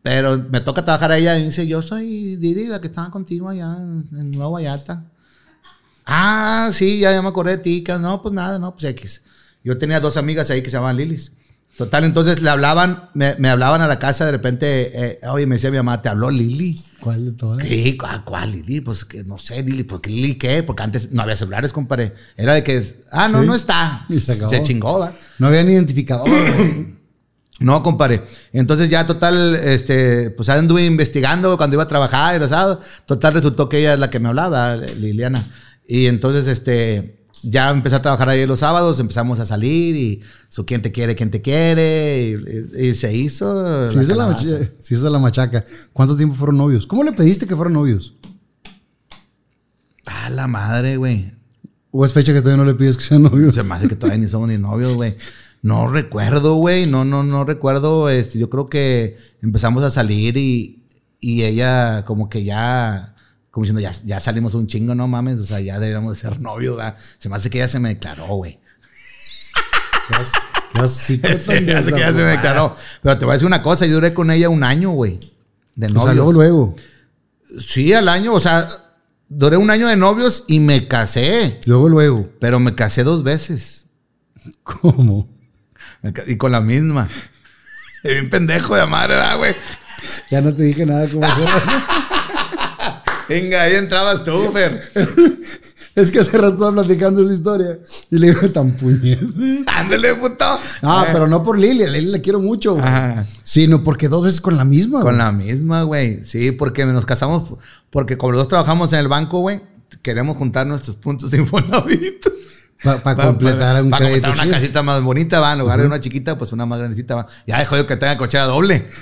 Pero 0.08 0.42
me 0.50 0.62
toca 0.62 0.82
trabajar 0.86 1.12
a 1.12 1.18
ella 1.18 1.36
y 1.36 1.40
me 1.40 1.48
dice, 1.48 1.66
yo 1.66 1.82
soy 1.82 2.36
Didi, 2.36 2.66
la 2.66 2.80
que 2.80 2.86
estaba 2.86 3.10
contigo 3.10 3.50
allá 3.50 3.76
en, 3.76 4.30
Nueva 4.30 4.48
Vallarta. 4.52 5.04
Ah, 6.06 6.70
sí, 6.72 6.98
ya, 7.00 7.12
ya 7.12 7.20
me 7.20 7.28
acordé 7.28 7.58
de 7.58 7.62
ti. 7.62 7.84
que 7.84 7.92
No, 7.98 8.22
pues 8.22 8.32
nada, 8.32 8.58
no, 8.58 8.72
pues 8.72 8.84
X. 8.84 9.24
Yo 9.62 9.76
tenía 9.76 10.00
dos 10.00 10.16
amigas 10.16 10.48
ahí 10.48 10.62
que 10.62 10.70
se 10.70 10.78
llamaban 10.78 10.96
Lilis. 10.96 11.32
Total, 11.76 12.04
entonces 12.04 12.40
le 12.40 12.48
hablaban, 12.48 13.10
me, 13.12 13.34
me 13.38 13.50
hablaban 13.50 13.82
a 13.82 13.86
la 13.86 13.98
casa 13.98 14.24
de 14.24 14.32
repente, 14.32 14.90
eh, 14.94 15.18
oye, 15.28 15.44
me 15.44 15.56
decía 15.56 15.70
mi 15.70 15.76
mamá, 15.76 16.00
¿te 16.00 16.08
habló 16.08 16.30
Lili? 16.30 16.82
¿Cuál 17.00 17.26
de 17.26 17.32
todas? 17.32 17.62
¿Qué? 17.62 17.94
¿Cuál, 17.98 18.24
cuál 18.24 18.52
Lili? 18.52 18.80
Pues 18.80 19.04
que 19.04 19.24
no 19.24 19.36
sé, 19.36 19.62
Lili. 19.62 19.82
¿Por 19.82 20.00
qué 20.00 20.08
Lili 20.08 20.36
qué? 20.36 20.62
Porque 20.62 20.84
antes 20.84 21.12
no 21.12 21.20
había 21.20 21.36
celulares, 21.36 21.70
compadre. 21.74 22.14
Era 22.34 22.54
de 22.54 22.64
que, 22.64 22.82
ah, 23.12 23.28
no, 23.28 23.42
Sí. 23.42 23.46
no 23.46 23.54
está. 23.54 24.06
Y 24.08 24.18
se. 24.20 24.36
Se 24.36 24.62
chingó, 24.62 25.00
¿va? 25.00 25.12
No 25.38 25.48
habían 25.48 25.68
identificador. 25.68 26.26
No, 27.60 27.82
compadre. 27.82 28.22
Entonces 28.52 28.88
ya 28.88 29.06
total, 29.06 29.56
este, 29.56 30.30
pues 30.30 30.48
anduve 30.48 30.84
investigando 30.86 31.56
cuando 31.56 31.74
iba 31.74 31.82
a 31.82 31.88
trabajar 31.88 32.36
y 32.36 32.38
los 32.38 32.50
sábados. 32.50 32.78
Total 33.06 33.34
resultó 33.34 33.68
que 33.68 33.78
ella 33.80 33.94
es 33.94 33.98
la 34.00 34.10
que 34.10 34.20
me 34.20 34.28
hablaba, 34.28 34.76
Liliana. 34.76 35.44
Y 35.86 36.06
entonces, 36.06 36.46
este, 36.46 37.24
ya 37.42 37.70
empecé 37.70 37.96
a 37.96 38.02
trabajar 38.02 38.28
ahí 38.28 38.46
los 38.46 38.60
sábados, 38.60 39.00
empezamos 39.00 39.40
a 39.40 39.46
salir 39.46 39.96
y 39.96 40.20
su 40.48 40.64
quién 40.66 40.82
te 40.82 40.92
quiere, 40.92 41.16
quién 41.16 41.30
te 41.32 41.40
quiere. 41.42 42.28
Y, 42.76 42.80
y- 42.84 42.88
y 42.90 42.94
se 42.94 43.12
hizo. 43.16 43.90
Sí, 43.90 43.96
la 44.06 44.26
machaca. 44.26 44.70
Es 44.78 45.02
la 45.02 45.18
machaca. 45.18 45.64
¿Cuánto 45.92 46.16
tiempo 46.16 46.36
fueron 46.36 46.58
novios? 46.58 46.86
¿Cómo 46.86 47.02
le 47.02 47.12
pediste 47.12 47.46
que 47.48 47.56
fueran 47.56 47.72
novios? 47.72 48.14
Ah, 50.06 50.30
la 50.30 50.46
madre, 50.46 50.96
güey. 50.96 51.32
¿O 51.90 52.04
es 52.04 52.12
fecha 52.12 52.32
que 52.32 52.40
todavía 52.40 52.62
no 52.62 52.70
le 52.70 52.76
pides 52.76 52.96
que 52.96 53.04
sean 53.04 53.22
novios? 53.22 53.54
Se 53.54 53.62
me 53.62 53.74
hace 53.74 53.88
que 53.88 53.96
todavía 53.96 54.22
ni 54.24 54.30
somos 54.30 54.48
ni 54.48 54.58
novios, 54.58 54.94
güey. 54.94 55.16
No 55.62 55.88
recuerdo, 55.88 56.54
güey. 56.54 56.86
No, 56.86 57.04
no, 57.04 57.22
no 57.22 57.44
recuerdo. 57.44 58.08
Este, 58.08 58.38
yo 58.38 58.48
creo 58.50 58.68
que 58.68 59.18
empezamos 59.42 59.82
a 59.82 59.90
salir 59.90 60.36
y, 60.36 60.84
y 61.20 61.44
ella 61.44 62.04
como 62.04 62.28
que 62.28 62.44
ya, 62.44 63.14
como 63.50 63.64
diciendo, 63.64 63.80
ya, 63.80 63.92
ya 64.04 64.20
salimos 64.20 64.54
un 64.54 64.66
chingo, 64.66 64.94
no 64.94 65.08
mames. 65.08 65.38
O 65.40 65.44
sea, 65.44 65.60
ya 65.60 65.78
deberíamos 65.80 66.14
de 66.14 66.20
ser 66.20 66.40
novios, 66.40 66.76
¿verdad? 66.76 66.96
Se 67.18 67.28
me 67.28 67.36
hace 67.36 67.50
que 67.50 67.58
ella 67.58 67.68
se 67.68 67.80
me 67.80 67.88
declaró, 67.90 68.26
güey. 68.36 68.58
Ya 70.74 70.86
sí, 70.86 71.20
Se 71.40 71.60
me 71.60 71.72
hace 71.74 71.90
que 71.90 71.96
ella 71.96 72.12
se 72.12 72.22
me 72.22 72.30
declaró. 72.30 72.76
Pero 73.02 73.18
te 73.18 73.24
voy 73.24 73.32
a 73.32 73.34
decir 73.34 73.46
una 73.46 73.62
cosa. 73.62 73.86
Yo 73.86 73.94
duré 73.94 74.14
con 74.14 74.30
ella 74.30 74.48
un 74.48 74.62
año, 74.62 74.90
güey. 74.90 75.18
De 75.74 75.86
O 75.86 75.90
novios. 75.90 76.04
sea, 76.04 76.14
luego, 76.14 76.32
luego. 76.32 76.76
Sí, 77.58 77.92
al 77.92 78.08
año. 78.08 78.32
O 78.34 78.40
sea, 78.40 78.68
duré 79.28 79.56
un 79.56 79.70
año 79.70 79.88
de 79.88 79.96
novios 79.96 80.44
y 80.46 80.60
me 80.60 80.86
casé. 80.86 81.58
Luego, 81.66 81.88
luego. 81.88 82.28
Pero 82.38 82.60
me 82.60 82.74
casé 82.74 83.02
dos 83.02 83.22
veces. 83.22 83.86
¿Cómo? 84.62 85.28
Y 86.26 86.36
con 86.36 86.52
la 86.52 86.60
misma. 86.60 87.08
Bien 88.04 88.30
pendejo 88.30 88.76
de 88.76 88.86
madre, 88.86 89.16
¿verdad, 89.16 89.38
güey? 89.38 89.56
Ya 90.30 90.40
no 90.40 90.54
te 90.54 90.62
dije 90.62 90.86
nada 90.86 91.08
cómo 91.08 91.24
hacerlo. 91.24 91.50
Venga, 93.28 93.62
ahí 93.62 93.74
entrabas 93.74 94.24
tú, 94.24 94.50
Fer. 94.52 94.80
es 95.94 96.10
que 96.10 96.20
hace 96.20 96.38
rato 96.38 96.54
estaba 96.54 96.72
platicando 96.72 97.20
esa 97.22 97.34
historia. 97.34 97.78
Y 98.10 98.18
le 98.18 98.28
digo, 98.28 98.48
tan 98.50 98.72
puñete. 98.76 99.64
Ándale, 99.66 100.14
puto. 100.14 100.44
Ah, 100.82 101.04
Eh, 101.06 101.10
pero 101.12 101.26
no 101.26 101.42
por 101.42 101.58
Lili. 101.58 101.82
A 101.84 101.88
Lili 101.88 102.06
la 102.12 102.20
quiero 102.20 102.38
mucho. 102.40 102.74
güey. 102.74 102.86
Ajá. 102.86 103.26
Sino 103.42 103.82
porque 103.84 104.08
dos 104.08 104.24
veces 104.24 104.40
con 104.40 104.56
la 104.56 104.64
misma. 104.64 105.00
Con 105.00 105.16
güey. 105.16 105.18
la 105.18 105.32
misma, 105.32 105.82
güey. 105.82 106.24
Sí, 106.24 106.52
porque 106.52 106.86
nos 106.86 107.04
casamos, 107.04 107.52
porque 107.90 108.16
como 108.16 108.32
los 108.32 108.42
dos 108.42 108.48
trabajamos 108.48 108.92
en 108.94 109.00
el 109.00 109.08
banco, 109.08 109.40
güey, 109.40 109.60
queremos 110.00 110.36
juntar 110.36 110.66
nuestros 110.66 110.96
puntos 110.96 111.30
de 111.30 111.38
Infonavit. 111.38 112.24
Para 112.82 113.00
Pa- 113.02 113.16
completar 113.16 113.76
pa- 113.76 113.82
un 113.82 113.90
pa 113.90 113.98
crédito. 113.98 114.14
completar 114.28 114.32
una 114.34 114.42
chido. 114.44 114.54
casita 114.54 114.82
más 114.82 115.02
bonita, 115.02 115.40
va. 115.40 115.52
En 115.52 115.58
lugar 115.58 115.80
de 115.80 115.86
una 115.86 116.00
chiquita, 116.00 116.38
pues 116.38 116.52
una 116.52 116.66
más 116.66 116.78
grandecita, 116.78 117.14
va. 117.14 117.26
Ya 117.46 117.58
dejó 117.58 117.76
de 117.76 117.86
que 117.86 117.96
tenga 117.96 118.16
cochera 118.18 118.44
doble. 118.44 118.88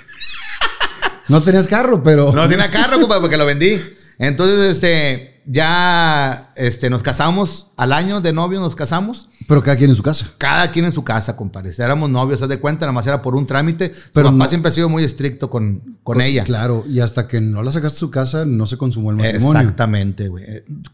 No 1.28 1.40
tenías 1.42 1.66
carro, 1.66 2.02
pero. 2.04 2.32
No 2.32 2.46
tiene 2.48 2.70
carro, 2.70 3.00
compa, 3.00 3.20
porque 3.20 3.36
lo 3.36 3.44
vendí. 3.46 3.80
Entonces, 4.18 4.76
este, 4.76 5.42
ya, 5.44 6.52
este, 6.54 6.88
nos 6.88 7.02
casamos 7.02 7.72
al 7.76 7.92
año 7.92 8.20
de 8.20 8.32
novio, 8.32 8.60
nos 8.60 8.76
casamos. 8.76 9.28
Pero 9.48 9.60
cada 9.62 9.76
quien 9.76 9.90
en 9.90 9.96
su 9.96 10.04
casa. 10.04 10.26
Cada 10.38 10.70
quien 10.70 10.84
en 10.84 10.92
su 10.92 11.02
casa, 11.04 11.36
compadre. 11.36 11.72
Éramos 11.76 12.10
novios, 12.10 12.40
haz 12.42 12.48
de 12.48 12.60
cuenta, 12.60 12.86
nada 12.86 12.92
más 12.92 13.06
era 13.08 13.22
por 13.22 13.34
un 13.34 13.44
trámite. 13.44 13.92
Pero 14.14 14.28
papá 14.28 14.36
no- 14.44 14.48
siempre 14.48 14.68
ha 14.70 14.72
sido 14.72 14.88
muy 14.88 15.02
estricto 15.02 15.50
con, 15.50 15.98
con 16.04 16.20
ella. 16.20 16.44
Claro. 16.44 16.84
Y 16.88 17.00
hasta 17.00 17.26
que 17.26 17.40
no 17.40 17.60
la 17.64 17.72
sacaste 17.72 17.96
de 17.96 18.00
su 18.00 18.10
casa, 18.12 18.44
no 18.46 18.64
se 18.66 18.78
consumó 18.78 19.10
el 19.10 19.16
matrimonio. 19.16 19.60
Exactamente, 19.62 20.28
güey. 20.28 20.44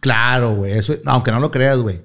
Claro, 0.01 0.55
güey. 0.57 0.73
Eso, 0.73 0.95
aunque 1.05 1.31
no 1.31 1.41
lo 1.41 1.51
creas, 1.51 1.79
güey. 1.79 2.01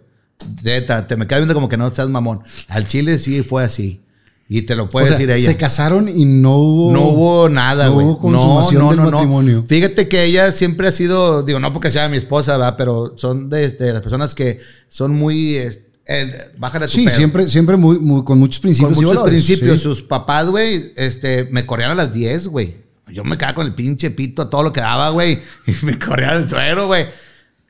Neta, 0.63 1.08
te 1.08 1.15
me 1.17 1.28
quedas 1.28 1.41
viendo 1.41 1.54
como 1.54 1.69
que 1.69 1.78
no 1.78 1.91
seas 1.91 2.10
mamón. 2.10 2.41
Al 2.67 2.88
chile 2.88 3.17
sí 3.19 3.41
fue 3.43 3.63
así. 3.63 4.02
Y 4.50 4.62
te 4.62 4.76
lo 4.78 4.88
puede 4.88 5.06
o 5.06 5.10
sea, 5.10 5.17
decir 5.17 5.30
ella. 5.30 5.52
se 5.52 5.58
casaron 5.58 6.08
y 6.08 6.23
no 6.23 6.56
hubo. 6.56 6.91
No 6.93 7.02
hubo 7.10 7.50
nada, 7.50 7.88
no 7.88 7.93
güey. 7.95 8.06
hubo 8.08 8.17
consumación 8.19 8.88
del 8.89 9.02
matrimonio. 9.02 9.65
Fíjate 9.67 10.08
que 10.08 10.23
ella 10.23 10.52
siempre 10.54 10.88
ha 10.88 10.91
sido, 10.93 11.43
digo, 11.43 11.60
no 11.60 11.73
porque 11.73 11.89
sea 11.91 12.08
mi 12.08 12.15
esposa, 12.17 12.54
¿verdad? 12.56 12.76
Pero 12.78 13.13
son 13.17 13.50
de, 13.50 13.69
de 13.71 13.91
las 13.93 14.02
personas 14.02 14.34
que 14.34 14.60
son 14.88 15.13
muy. 15.13 15.58
eh, 15.58 16.32
bájale 16.58 16.86
a 16.86 16.88
tu 16.88 16.93
Sí, 16.93 17.04
pedo. 17.06 17.15
siempre, 17.17 17.50
siempre 17.50 17.76
muy, 17.76 18.00
muy- 18.00 18.23
con 18.23 18.39
muchos 18.39 18.62
principios. 18.62 18.93
Con 18.95 19.04
muchos 19.06 19.23
principios. 19.28 19.78
sí. 19.80 19.84
Sus 19.84 20.02
papás, 20.02 20.50
güey, 20.50 20.93
este, 20.95 21.50
me 21.52 21.65
corrían 21.65 21.91
a 21.91 21.95
las 21.95 22.13
10, 22.13 22.47
güey. 22.47 22.88
Yo 23.10 23.26
me 23.26 23.38
quedaba 23.38 23.56
con 23.56 23.67
el 23.67 23.73
pinche 23.76 24.12
pito, 24.12 24.47
todo 24.47 24.63
lo 24.63 24.71
que 24.71 24.80
daba, 24.80 25.10
güey. 25.10 25.41
Y 25.67 25.86
me 25.86 26.00
corría 26.00 26.34
el 26.36 26.47
suero, 26.47 26.88
güey. 26.88 27.08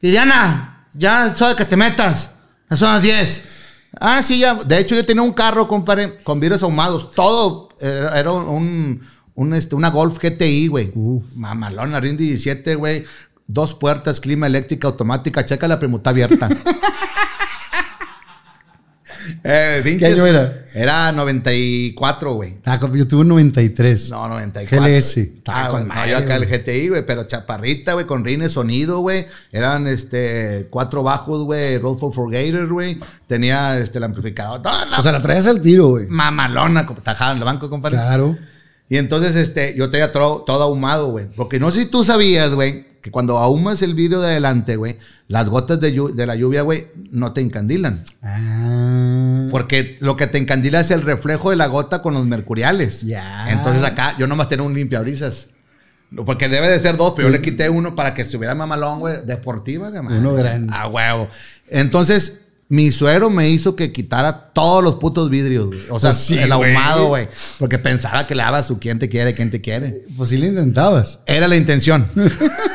Liliana, 0.01 0.87
ya 0.93 1.27
es 1.31 1.41
hora 1.41 1.55
que 1.55 1.65
te 1.65 1.75
metas. 1.75 2.35
Son 2.75 2.91
las 2.91 3.01
10. 3.01 3.43
Ah, 3.99 4.21
sí, 4.21 4.39
ya. 4.39 4.55
De 4.55 4.79
hecho, 4.79 4.95
yo 4.95 5.05
tenía 5.05 5.23
un 5.23 5.33
carro, 5.33 5.67
compadre, 5.67 6.21
con 6.23 6.39
vidrios 6.39 6.63
ahumados. 6.63 7.11
Todo 7.11 7.69
era, 7.79 8.19
era 8.19 8.31
un, 8.31 9.01
un, 9.35 9.53
este, 9.53 9.75
una 9.75 9.89
Golf 9.89 10.19
GTI, 10.19 10.67
güey. 10.67 10.91
Mamalona, 11.35 11.99
RIN 11.99 12.17
17, 12.17 12.75
güey. 12.75 13.05
Dos 13.47 13.73
puertas, 13.73 14.19
clima 14.19 14.47
eléctrica 14.47 14.87
automática. 14.87 15.45
Checa 15.45 15.67
la 15.67 15.79
premuta 15.79 16.09
abierta. 16.09 16.49
eh, 19.43 19.97
¿Qué 19.99 20.05
año 20.05 20.25
era? 20.25 20.63
Era 20.73 21.11
94, 21.11 22.33
güey. 22.33 22.55
Ah, 22.65 22.79
yo 22.93 23.07
tuve 23.07 23.21
un 23.21 23.29
93. 23.29 24.09
No, 24.09 24.27
94. 24.27 24.85
GLS. 24.85 25.17
Ah, 25.47 25.65
Ah, 25.65 25.69
con 25.69 25.87
no, 25.87 25.93
madre, 25.93 26.11
yo 26.11 26.17
acá 26.17 26.35
el. 26.35 26.45
GTI, 26.45 26.89
güey, 26.89 27.05
pero 27.05 27.23
chaparrita, 27.25 27.93
güey, 27.93 28.05
con 28.05 28.23
rines, 28.23 28.51
sonido, 28.53 28.99
güey. 28.99 29.25
Eran, 29.51 29.87
este, 29.87 30.67
cuatro 30.69 31.03
bajos, 31.03 31.43
güey, 31.43 31.77
Roll 31.77 31.97
for 31.97 32.13
Forgator, 32.13 32.67
güey. 32.71 32.99
Tenía, 33.27 33.77
este, 33.79 33.97
el 33.97 34.03
amplificador. 34.05 34.61
La 34.63 34.99
O 34.99 35.01
sea, 35.01 35.11
la 35.11 35.21
traías 35.21 35.47
al 35.47 35.61
tiro, 35.61 35.89
güey. 35.89 36.07
mamalona, 36.07 36.85
como 36.85 37.01
tajada 37.01 37.31
en 37.33 37.39
el 37.39 37.43
banco, 37.43 37.69
compadre. 37.69 37.97
Claro. 37.97 38.37
Y 38.89 38.97
entonces, 38.97 39.35
este, 39.35 39.75
yo 39.77 39.89
tenía 39.91 40.13
todo, 40.13 40.43
todo 40.45 40.63
ahumado, 40.63 41.07
güey. 41.07 41.25
Porque 41.35 41.59
no 41.59 41.71
sé 41.71 41.81
si 41.81 41.85
tú 41.87 42.03
sabías, 42.05 42.51
güey, 42.55 42.86
que 43.07 43.11
cuando 43.11 43.37
ahumas 43.37 43.81
el 43.81 43.93
vidrio 43.93 44.19
de 44.19 44.27
adelante, 44.27 44.75
güey, 44.75 44.97
las 45.29 45.47
gotas 45.47 45.79
de, 45.79 46.25
la 46.25 46.35
lluvia, 46.35 46.61
güey, 46.61 46.87
no 47.09 47.31
te 47.31 47.39
encandilan. 47.39 48.03
Ah. 48.21 49.47
Porque 49.49 49.95
lo 50.01 50.17
que 50.17 50.27
te 50.27 50.37
encandila 50.37 50.81
es 50.81 50.91
el 50.91 51.03
reflejo 51.03 51.51
de 51.51 51.55
la 51.55 51.67
gota 51.67 52.01
con 52.01 52.13
los 52.13 52.25
mercuriales. 52.27 53.03
Ya. 53.03 53.49
Entonces 53.49 53.81
acá 53.85 54.17
yo 54.17 54.27
nomás 54.27 54.49
tenía 54.49 54.65
un 54.65 54.73
limpiabrisas. 54.73 55.51
Porque 56.25 56.49
debe 56.49 56.67
de 56.67 56.81
ser 56.81 56.97
dos, 56.97 57.13
pero 57.15 57.29
yo 57.29 57.31
le 57.31 57.41
quité 57.41 57.69
uno 57.69 57.95
para 57.95 58.13
que 58.13 58.23
estuviera 58.23 58.55
mamalón, 58.55 58.99
güey. 58.99 59.25
Deportiva, 59.25 59.89
de 59.89 60.01
madre. 60.01 60.19
Uno 60.19 60.33
grande. 60.33 60.73
A 60.75 60.87
huevo. 60.87 61.29
Entonces, 61.69 62.46
mi 62.69 62.91
suero 62.91 63.29
me 63.29 63.49
hizo 63.49 63.75
que 63.75 63.93
quitara 63.93 64.51
todos 64.51 64.83
los 64.83 64.95
putos 64.95 65.29
vidrios, 65.29 65.67
güey. 65.67 65.79
O 65.89 65.99
sea, 65.99 66.11
Pues 66.11 66.23
sí, 66.23 66.37
el 66.37 66.51
ahumado, 66.51 67.07
güey. 67.07 67.29
Porque 67.59 67.79
pensaba 67.79 68.27
que 68.27 68.35
le 68.35 68.43
daba 68.43 68.61
su 68.61 68.77
quien 68.77 68.99
te 68.99 69.07
quiere, 69.07 69.33
quien 69.33 69.49
te 69.51 69.61
quiere. 69.61 70.05
Pues 70.17 70.29
sí 70.29 70.37
le 70.37 70.47
intentabas. 70.47 71.19
Era 71.25 71.47
la 71.47 71.55
intención. 71.55 72.09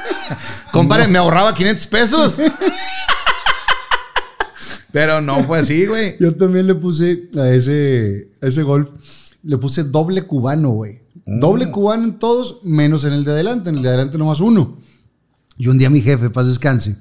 Compadre, 0.72 1.08
me 1.08 1.18
ahorraba 1.18 1.54
500 1.54 1.86
pesos. 1.88 2.36
Pero 4.92 5.20
no 5.20 5.40
fue 5.40 5.58
así, 5.60 5.86
güey. 5.86 6.16
Yo 6.20 6.34
también 6.36 6.66
le 6.66 6.74
puse 6.74 7.28
a 7.38 7.48
ese, 7.50 8.28
a 8.40 8.46
ese 8.46 8.62
golf, 8.62 8.90
le 9.42 9.58
puse 9.58 9.84
doble 9.84 10.22
cubano, 10.26 10.70
güey. 10.70 11.00
Doble 11.24 11.70
cubano 11.70 12.04
en 12.04 12.18
todos, 12.18 12.60
menos 12.62 13.04
en 13.04 13.12
el 13.12 13.24
de 13.24 13.32
adelante. 13.32 13.70
En 13.70 13.76
el 13.76 13.82
de 13.82 13.88
adelante 13.88 14.18
nomás 14.18 14.40
uno. 14.40 14.78
Y 15.56 15.68
un 15.68 15.78
día 15.78 15.90
mi 15.90 16.00
jefe, 16.00 16.30
paz 16.30 16.46
descanse, 16.46 16.96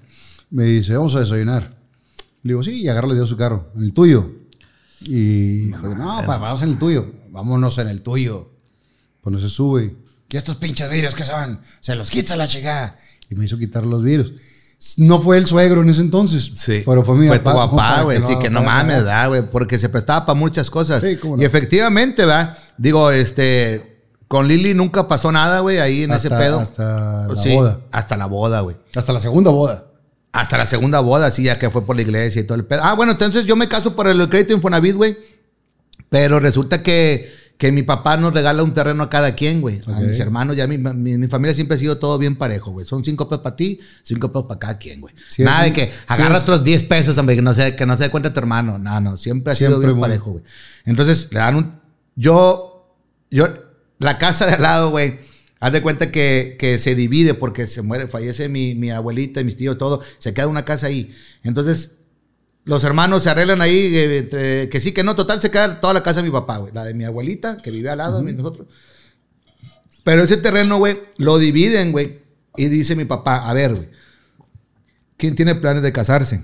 me 0.50 0.66
dice, 0.66 0.96
vamos 0.96 1.16
a 1.16 1.22
desayunar. 1.22 1.81
Le 2.44 2.50
digo, 2.54 2.64
sí, 2.64 2.82
y 2.82 2.88
agarra 2.88 3.08
le 3.08 3.16
dio 3.16 3.26
su 3.28 3.38
carro. 3.38 3.70
En 3.76 3.84
el 3.84 3.94
tuyo. 3.94 4.30
Y 5.02 5.68
dijo, 5.68 5.90
no, 5.96 6.24
pa, 6.26 6.38
vamos 6.38 6.62
en 6.64 6.70
el 6.70 6.78
tuyo. 6.78 7.06
Vámonos 7.30 7.78
en 7.78 7.88
el 7.88 8.02
tuyo. 8.02 8.50
Pues 9.22 9.34
no 9.34 9.40
se 9.40 9.50
sube. 9.50 9.96
¿Y 10.30 10.38
estos 10.38 10.56
pinches 10.56 10.90
vidrios 10.90 11.16
que 11.16 11.24
son? 11.24 11.60
Se 11.80 11.96
los 11.96 12.10
quita 12.10 12.36
la 12.36 12.48
chica. 12.48 12.96
Y 13.30 13.36
me 13.36 13.46
hizo 13.46 13.58
quitar 13.58 13.86
los 13.86 14.02
vidrios. 14.04 14.34
No 14.98 15.22
fue 15.22 15.38
el 15.38 15.46
suegro 15.46 15.82
en 15.82 15.90
ese 15.90 16.02
entonces. 16.02 16.52
Sí. 16.56 16.82
Pero 16.86 17.04
fue 17.04 17.16
mi 17.16 17.28
fue 17.28 17.40
papá. 17.40 17.52
tu 17.52 17.58
como 17.58 17.72
papá, 17.72 17.90
para 17.92 18.02
güey. 18.04 18.18
Sí, 18.26 18.40
que 18.40 18.50
no 18.50 18.64
para 18.64 18.78
mames. 18.78 18.98
¿verdad, 18.98 19.28
güey? 19.28 19.50
Porque 19.50 19.78
se 19.78 19.90
prestaba 19.90 20.26
para 20.26 20.40
muchas 20.40 20.70
cosas. 20.72 21.02
Sí, 21.04 21.18
cómo 21.18 21.36
no. 21.38 21.42
Y 21.42 21.46
efectivamente, 21.46 22.26
¿verdad? 22.26 22.58
Digo, 22.78 23.12
este. 23.12 23.90
Con 24.28 24.48
Lili 24.48 24.74
nunca 24.74 25.08
pasó 25.10 25.30
nada, 25.32 25.60
güey, 25.60 25.80
ahí 25.80 26.04
en 26.04 26.12
ese 26.14 26.30
pedo. 26.30 26.60
hasta 26.62 27.28
la 27.28 27.36
Sí, 27.36 27.54
boda. 27.54 27.82
Hasta 27.92 28.16
la 28.16 28.26
boda, 28.28 28.62
güey. 28.62 28.78
Hasta 28.96 29.12
la 29.12 29.20
segunda 29.20 29.52
boda. 29.52 29.91
Hasta 30.34 30.58
la 30.58 30.66
segunda 30.66 31.00
boda, 31.02 31.30
sí, 31.32 31.44
ya 31.44 31.60
que 31.60 31.70
fue 31.70 31.86
por 31.86 31.96
la 31.96 32.04
iglesia 32.04 32.42
y 32.42 32.46
todo 32.46 32.56
el 32.58 32.66
pedo. 32.66 32.82
Ah, 32.84 32.94
bueno, 32.94 33.12
entonces 33.14 33.46
yo 33.46 33.56
me 33.56 33.68
caso 33.68 33.96
por 33.96 34.08
el 34.08 34.30
crédito 34.30 34.54
Infonavit, 34.54 34.96
güey. 34.96 35.18
Pero 36.10 36.40
resulta 36.40 36.82
que, 36.84 37.32
que 37.58 37.72
mi 37.72 37.84
papá 37.84 38.18
nos 38.18 38.34
regala 38.34 38.64
un 38.64 38.74
terreno 38.74 39.04
a 39.04 39.10
cada 39.10 39.36
quien, 39.36 39.62
güey. 39.62 39.82
A 39.88 40.00
mis 40.00 40.20
hermanos, 40.20 40.56
ya 40.58 40.68
mi, 40.68 40.78
mi, 40.78 41.18
mi 41.18 41.28
familia 41.28 41.54
siempre 41.56 41.76
ha 41.76 41.78
sido 41.78 41.98
todo 41.98 42.18
bien 42.18 42.36
parejo, 42.38 42.72
güey. 42.72 42.86
Son 42.86 43.04
cinco 43.04 43.28
pesos 43.30 43.44
para 43.44 43.56
ti, 43.56 43.80
cinco 44.04 44.32
pesos 44.32 44.48
para 44.48 44.60
cada 44.60 44.78
quien, 44.78 45.02
güey. 45.02 45.14
Sí, 45.30 45.44
Nada 45.44 45.64
de 45.64 45.74
que 45.74 45.86
sí, 45.88 45.92
agarra 46.08 46.38
es- 46.38 46.44
otros 46.44 46.64
10 46.64 46.84
pesos, 46.84 47.18
hombre, 47.18 47.36
que 47.36 47.42
no 47.42 47.54
se, 47.54 47.76
que 47.76 47.86
no 47.86 47.96
se 47.98 48.04
dé 48.06 48.10
cuenta 48.10 48.32
tu 48.34 48.40
hermano. 48.40 48.78
No, 48.78 49.00
no, 49.02 49.18
siempre 49.18 49.52
ha 49.52 49.56
sido 49.56 49.72
Siempre 49.72 49.88
bien 49.88 49.98
muy- 50.00 50.08
parejo, 50.10 50.32
güey. 50.32 50.44
Entonces 50.86 51.28
le 51.32 51.40
dan 51.40 51.56
un. 51.56 51.80
Yo, 52.16 52.90
yo, 53.30 53.48
la 54.00 54.18
casa 54.18 54.46
de 54.46 54.54
al 54.54 54.62
lado, 54.62 54.90
güey. 54.92 55.20
Haz 55.62 55.72
de 55.72 55.82
cuenta 55.82 56.12
que, 56.12 56.58
que 56.60 56.78
se 56.80 56.96
divide 56.96 57.34
porque 57.36 57.68
se 57.68 57.82
muere, 57.82 58.08
fallece 58.08 58.50
mi, 58.50 58.76
mi 58.76 58.90
abuelita 58.92 59.40
y 59.40 59.46
mis 59.46 59.56
tíos, 59.56 59.78
todo. 59.78 60.02
Se 60.18 60.34
queda 60.34 60.48
una 60.48 60.66
casa 60.66 60.88
ahí. 60.88 61.14
Entonces, 61.44 61.94
los 62.66 62.84
hermanos 62.84 63.24
se 63.24 63.30
arreglan 63.30 63.62
ahí, 63.62 63.96
eh, 63.96 64.18
entre- 64.18 64.70
que 64.70 64.82
sí, 64.82 64.92
que 64.92 65.04
no. 65.04 65.16
Total, 65.16 65.40
se 65.40 65.52
queda 65.52 65.80
toda 65.80 65.94
la 65.94 66.04
casa 66.04 66.22
de 66.22 66.28
mi 66.28 66.32
papá, 66.32 66.58
güey. 66.58 66.74
La 66.74 66.84
de 66.84 66.94
mi 66.96 67.06
abuelita, 67.06 67.62
que 67.62 67.72
vive 67.72 67.90
al 67.90 68.00
lado 68.00 68.22
de 68.22 68.34
nosotros. 68.34 68.68
Pero 70.04 70.24
ese 70.24 70.38
terreno, 70.38 70.78
güey, 70.80 70.98
lo 71.18 71.38
dividen, 71.38 71.92
güey. 71.92 72.22
Y 72.58 72.66
dice 72.68 72.96
mi 72.96 73.06
papá, 73.06 73.48
a 73.50 73.54
ver, 73.54 73.76
güey, 73.76 73.90
¿quién 75.18 75.36
tiene 75.36 75.56
planes 75.56 75.84
de 75.84 75.92
casarse? 75.94 76.44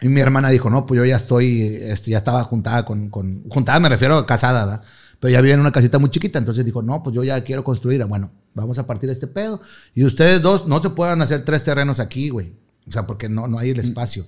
Y 0.00 0.08
mi 0.08 0.20
hermana 0.20 0.50
dijo, 0.50 0.68
no, 0.68 0.84
pues 0.84 0.98
yo 0.98 1.04
ya 1.04 1.16
estoy, 1.16 1.62
este, 1.62 2.10
ya 2.10 2.18
estaba 2.18 2.42
juntada 2.42 2.84
con, 2.84 3.08
con, 3.08 3.48
juntada 3.48 3.78
me 3.78 3.88
refiero 3.88 4.16
a 4.18 4.26
casada, 4.26 4.64
¿verdad? 4.66 4.84
Pero 5.22 5.34
ya 5.34 5.40
vivía 5.40 5.54
en 5.54 5.60
una 5.60 5.70
casita 5.70 6.00
muy 6.00 6.10
chiquita, 6.10 6.40
entonces 6.40 6.64
dijo, 6.64 6.82
no, 6.82 7.00
pues 7.00 7.14
yo 7.14 7.22
ya 7.22 7.40
quiero 7.44 7.62
construir. 7.62 8.04
Bueno, 8.06 8.32
vamos 8.54 8.76
a 8.80 8.88
partir 8.88 9.06
de 9.06 9.12
este 9.12 9.28
pedo. 9.28 9.60
Y 9.94 10.04
ustedes 10.04 10.42
dos 10.42 10.66
no 10.66 10.82
se 10.82 10.90
puedan 10.90 11.22
hacer 11.22 11.44
tres 11.44 11.62
terrenos 11.62 12.00
aquí, 12.00 12.28
güey. 12.28 12.56
O 12.88 12.90
sea, 12.90 13.06
porque 13.06 13.28
no, 13.28 13.46
no 13.46 13.56
hay 13.60 13.70
el 13.70 13.78
espacio. 13.78 14.26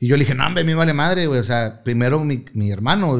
Y 0.00 0.08
yo 0.08 0.16
le 0.16 0.24
dije, 0.24 0.34
no, 0.34 0.44
hombre, 0.44 0.64
me 0.64 0.74
vale 0.74 0.92
madre, 0.92 1.28
güey. 1.28 1.38
O 1.38 1.44
sea, 1.44 1.84
primero 1.84 2.24
mi, 2.24 2.46
mi 2.52 2.68
hermano. 2.68 3.10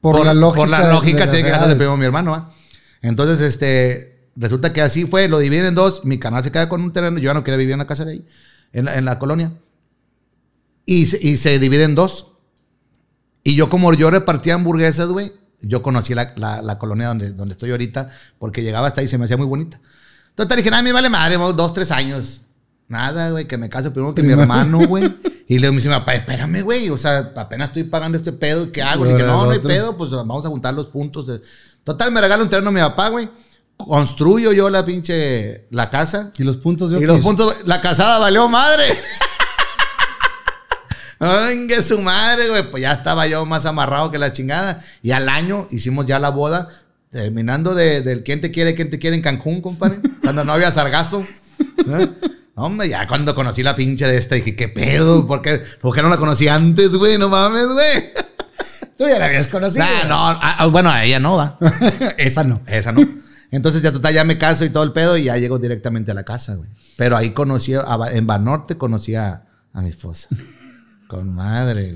Por, 0.00 0.24
la 0.24 0.34
lógica. 0.34 0.60
Por 0.60 0.68
la 0.68 0.88
lógica 0.88 1.28
tiene 1.28 1.42
que 1.42 1.48
edades. 1.48 1.74
primero 1.74 1.96
mi 1.96 2.04
hermano, 2.06 2.30
¿va? 2.30 2.54
Entonces, 3.02 3.40
este, 3.40 4.30
resulta 4.36 4.72
que 4.72 4.82
así 4.82 5.04
fue, 5.04 5.26
lo 5.26 5.40
dividen 5.40 5.66
en 5.66 5.74
dos, 5.74 6.04
mi 6.04 6.20
canal 6.20 6.44
se 6.44 6.52
queda 6.52 6.68
con 6.68 6.80
un 6.80 6.92
terreno, 6.92 7.18
yo 7.18 7.24
ya 7.24 7.34
no 7.34 7.42
quería 7.42 7.58
vivir 7.58 7.72
en 7.72 7.80
la 7.80 7.88
casa 7.88 8.04
de 8.04 8.12
ahí, 8.12 8.26
en 8.72 8.84
la, 8.84 8.96
en 8.96 9.04
la 9.04 9.18
colonia. 9.18 9.52
Y, 10.84 11.28
y 11.28 11.36
se 11.38 11.58
divide 11.58 11.82
en 11.82 11.96
dos. 11.96 12.34
Y 13.42 13.56
yo 13.56 13.68
como 13.68 13.92
yo 13.94 14.12
repartía 14.12 14.54
hamburguesas, 14.54 15.08
güey, 15.08 15.32
yo 15.60 15.82
conocí 15.82 16.14
la, 16.14 16.32
la- 16.36 16.62
la 16.62 16.78
colonia 16.78 17.08
donde, 17.08 17.32
donde 17.32 17.52
estoy 17.52 17.70
ahorita, 17.70 18.10
porque 18.38 18.62
llegaba 18.62 18.88
hasta 18.88 19.00
ahí 19.00 19.06
y 19.06 19.10
se 19.10 19.18
me 19.18 19.24
hacía 19.24 19.36
muy 19.36 19.46
bonita. 19.46 19.80
Entonces 20.30 20.56
dije, 20.58 20.70
nada, 20.70 20.82
me 20.82 20.92
vale 20.92 21.08
madre, 21.08 21.36
dos, 21.36 21.72
tres 21.72 21.90
años. 21.90 22.42
Nada, 22.88 23.30
güey, 23.30 23.46
que 23.48 23.56
me 23.58 23.68
case 23.68 23.90
primero 23.90 24.14
que 24.14 24.22
mi 24.22 24.32
hermano, 24.32 24.86
güey. 24.86 25.12
Y 25.48 25.60
luego 25.60 25.74
me 25.74 25.76
dice, 25.76 25.88
mi 25.88 25.94
papá, 25.94 26.14
espérame, 26.16 26.60
güey, 26.62 26.90
o 26.90 26.98
sea, 26.98 27.32
apenas 27.36 27.68
estoy 27.68 27.84
pagando 27.84 28.18
este 28.18 28.32
pedo, 28.32 28.72
¿qué 28.72 28.82
hago? 28.82 29.04
Le 29.04 29.12
dije, 29.14 29.24
no, 29.24 29.44
no 29.44 29.50
hay 29.52 29.60
pedo, 29.60 29.96
pues 29.96 30.10
vamos 30.10 30.44
a 30.44 30.48
juntar 30.48 30.74
los 30.74 30.86
puntos. 30.86 31.28
de- 31.28 31.40
Total, 31.84 32.10
me 32.10 32.20
regala 32.20 32.42
un 32.42 32.48
terreno 32.48 32.70
a 32.70 32.72
mi 32.72 32.80
papá, 32.80 33.10
güey. 33.10 33.28
Construyo 33.76 34.52
yo 34.52 34.68
la 34.70 34.84
pinche, 34.84 35.66
la 35.70 35.88
casa. 35.88 36.32
Y 36.36 36.42
los 36.42 36.56
puntos 36.56 36.90
de 36.90 36.98
Y 36.98 37.06
los 37.06 37.20
puntos, 37.20 37.54
la 37.64 37.80
casada 37.80 38.18
valió 38.18 38.48
madre. 38.48 38.86
Venga, 41.18 41.82
su 41.82 41.98
madre, 41.98 42.48
güey. 42.48 42.70
Pues 42.70 42.82
ya 42.82 42.92
estaba 42.92 43.26
yo 43.26 43.44
más 43.46 43.66
amarrado 43.66 44.10
que 44.10 44.18
la 44.18 44.32
chingada. 44.32 44.82
Y 45.02 45.12
al 45.12 45.28
año 45.28 45.66
hicimos 45.70 46.06
ya 46.06 46.18
la 46.18 46.30
boda, 46.30 46.68
terminando 47.10 47.74
de, 47.74 48.02
del 48.02 48.22
quién 48.22 48.40
te 48.40 48.50
quiere, 48.50 48.74
quién 48.74 48.90
te 48.90 48.98
quiere 48.98 49.16
en 49.16 49.22
Cancún, 49.22 49.62
compadre. 49.62 50.00
cuando 50.22 50.44
no 50.44 50.52
había 50.52 50.70
sargazo. 50.72 51.24
¿Eh? 51.60 52.08
Hombre, 52.54 52.88
ya 52.88 53.06
cuando 53.06 53.34
conocí 53.34 53.62
la 53.62 53.76
pinche 53.76 54.06
de 54.06 54.16
esta, 54.16 54.34
dije, 54.34 54.56
¿qué 54.56 54.68
pedo? 54.68 55.26
¿Por 55.26 55.42
qué, 55.42 55.62
por 55.80 55.94
qué 55.94 56.02
no 56.02 56.08
la 56.08 56.16
conocí 56.16 56.48
antes, 56.48 56.90
güey? 56.92 57.18
No 57.18 57.28
mames, 57.28 57.68
güey. 57.68 58.12
Tú 58.96 59.04
ya 59.06 59.18
la 59.18 59.26
habías 59.26 59.46
conocido. 59.46 59.84
Nah, 59.84 60.08
no, 60.08 60.16
ah, 60.16 60.56
ah, 60.58 60.66
bueno, 60.66 60.88
a 60.88 61.04
ella 61.04 61.20
no 61.20 61.36
va. 61.36 61.58
Esa 62.16 62.44
no. 62.44 62.58
Esa 62.66 62.92
no. 62.92 63.06
Entonces 63.50 63.82
ya 63.82 63.92
total, 63.92 64.14
ya 64.14 64.24
me 64.24 64.38
caso 64.38 64.64
y 64.64 64.70
todo 64.70 64.84
el 64.84 64.92
pedo 64.92 65.18
y 65.18 65.24
ya 65.24 65.36
llego 65.36 65.58
directamente 65.58 66.12
a 66.12 66.14
la 66.14 66.24
casa, 66.24 66.54
güey. 66.54 66.68
Pero 66.96 67.16
ahí 67.16 67.30
conocí, 67.30 67.74
a, 67.74 67.98
en 68.12 68.26
Banorte 68.26 68.76
conocí 68.76 69.14
a, 69.14 69.44
a 69.72 69.82
mi 69.82 69.90
esposa. 69.90 70.28
Con 71.08 71.34
madre. 71.34 71.94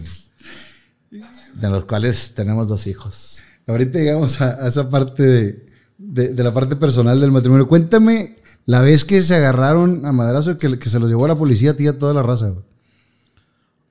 De 1.11 1.68
los 1.68 1.84
cuales 1.84 2.34
tenemos 2.34 2.68
dos 2.68 2.86
hijos. 2.86 3.42
Ahorita 3.66 3.98
llegamos 3.98 4.40
a, 4.40 4.66
esa 4.66 4.90
parte 4.90 5.66
de, 5.98 6.44
la 6.44 6.52
parte 6.52 6.76
personal 6.76 7.20
del 7.20 7.32
matrimonio. 7.32 7.68
Cuéntame 7.68 8.36
la 8.66 8.80
vez 8.80 9.04
que 9.04 9.22
se 9.22 9.34
agarraron 9.34 10.06
a 10.06 10.12
madrazo 10.12 10.56
que, 10.58 10.78
que 10.78 10.88
se 10.88 10.98
los 10.98 11.08
llevó 11.08 11.24
a 11.24 11.28
la 11.28 11.36
policía 11.36 11.72
a 11.72 11.76
ti 11.76 11.84
y 11.84 11.88
a 11.88 11.98
toda 11.98 12.14
la 12.14 12.22
raza. 12.22 12.48
güey. 12.50 12.64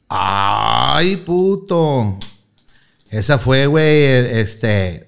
¡Ay, 0.07 1.17
puto! 1.17 2.17
Esa 3.09 3.37
fue, 3.37 3.67
güey, 3.67 3.85
este... 3.85 5.07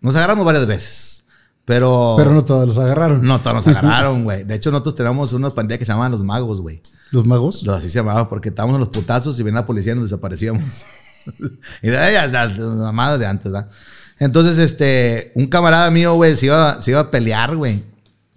Nos 0.00 0.14
agarramos 0.14 0.44
varias 0.44 0.66
veces. 0.66 1.17
Pero... 1.68 2.14
Pero 2.16 2.32
no 2.32 2.46
todos 2.46 2.66
los 2.66 2.78
agarraron. 2.78 3.22
No, 3.22 3.40
todos 3.42 3.56
nos 3.56 3.66
agarraron, 3.66 4.24
güey. 4.24 4.42
De 4.42 4.54
hecho, 4.54 4.70
nosotros 4.70 4.94
tenemos 4.94 5.34
unas 5.34 5.52
pandillas 5.52 5.78
que 5.78 5.84
se 5.84 5.92
llamaban 5.92 6.12
los 6.12 6.24
magos, 6.24 6.62
güey. 6.62 6.80
Los 7.10 7.26
magos. 7.26 7.62
Los 7.62 7.76
así 7.76 7.90
se 7.90 7.98
llamaba 7.98 8.26
porque 8.26 8.48
estábamos 8.48 8.76
en 8.76 8.80
los 8.80 8.88
putazos 8.88 9.38
y 9.38 9.42
venía 9.42 9.60
la 9.60 9.66
policía 9.66 9.92
y 9.92 9.96
nos 9.96 10.04
desaparecíamos. 10.04 10.64
y 11.82 11.88
de 11.90 11.98
ahí 11.98 12.30
las, 12.32 12.58
mamadas 12.58 13.18
de 13.18 13.26
antes, 13.26 13.52
¿verdad? 13.52 13.68
Entonces, 14.18 14.56
este, 14.56 15.30
un 15.34 15.48
camarada 15.48 15.90
mío, 15.90 16.14
güey, 16.14 16.38
se 16.38 16.46
iba, 16.46 16.80
se 16.80 16.92
iba 16.92 17.00
a 17.00 17.10
pelear, 17.10 17.54
güey. 17.54 17.84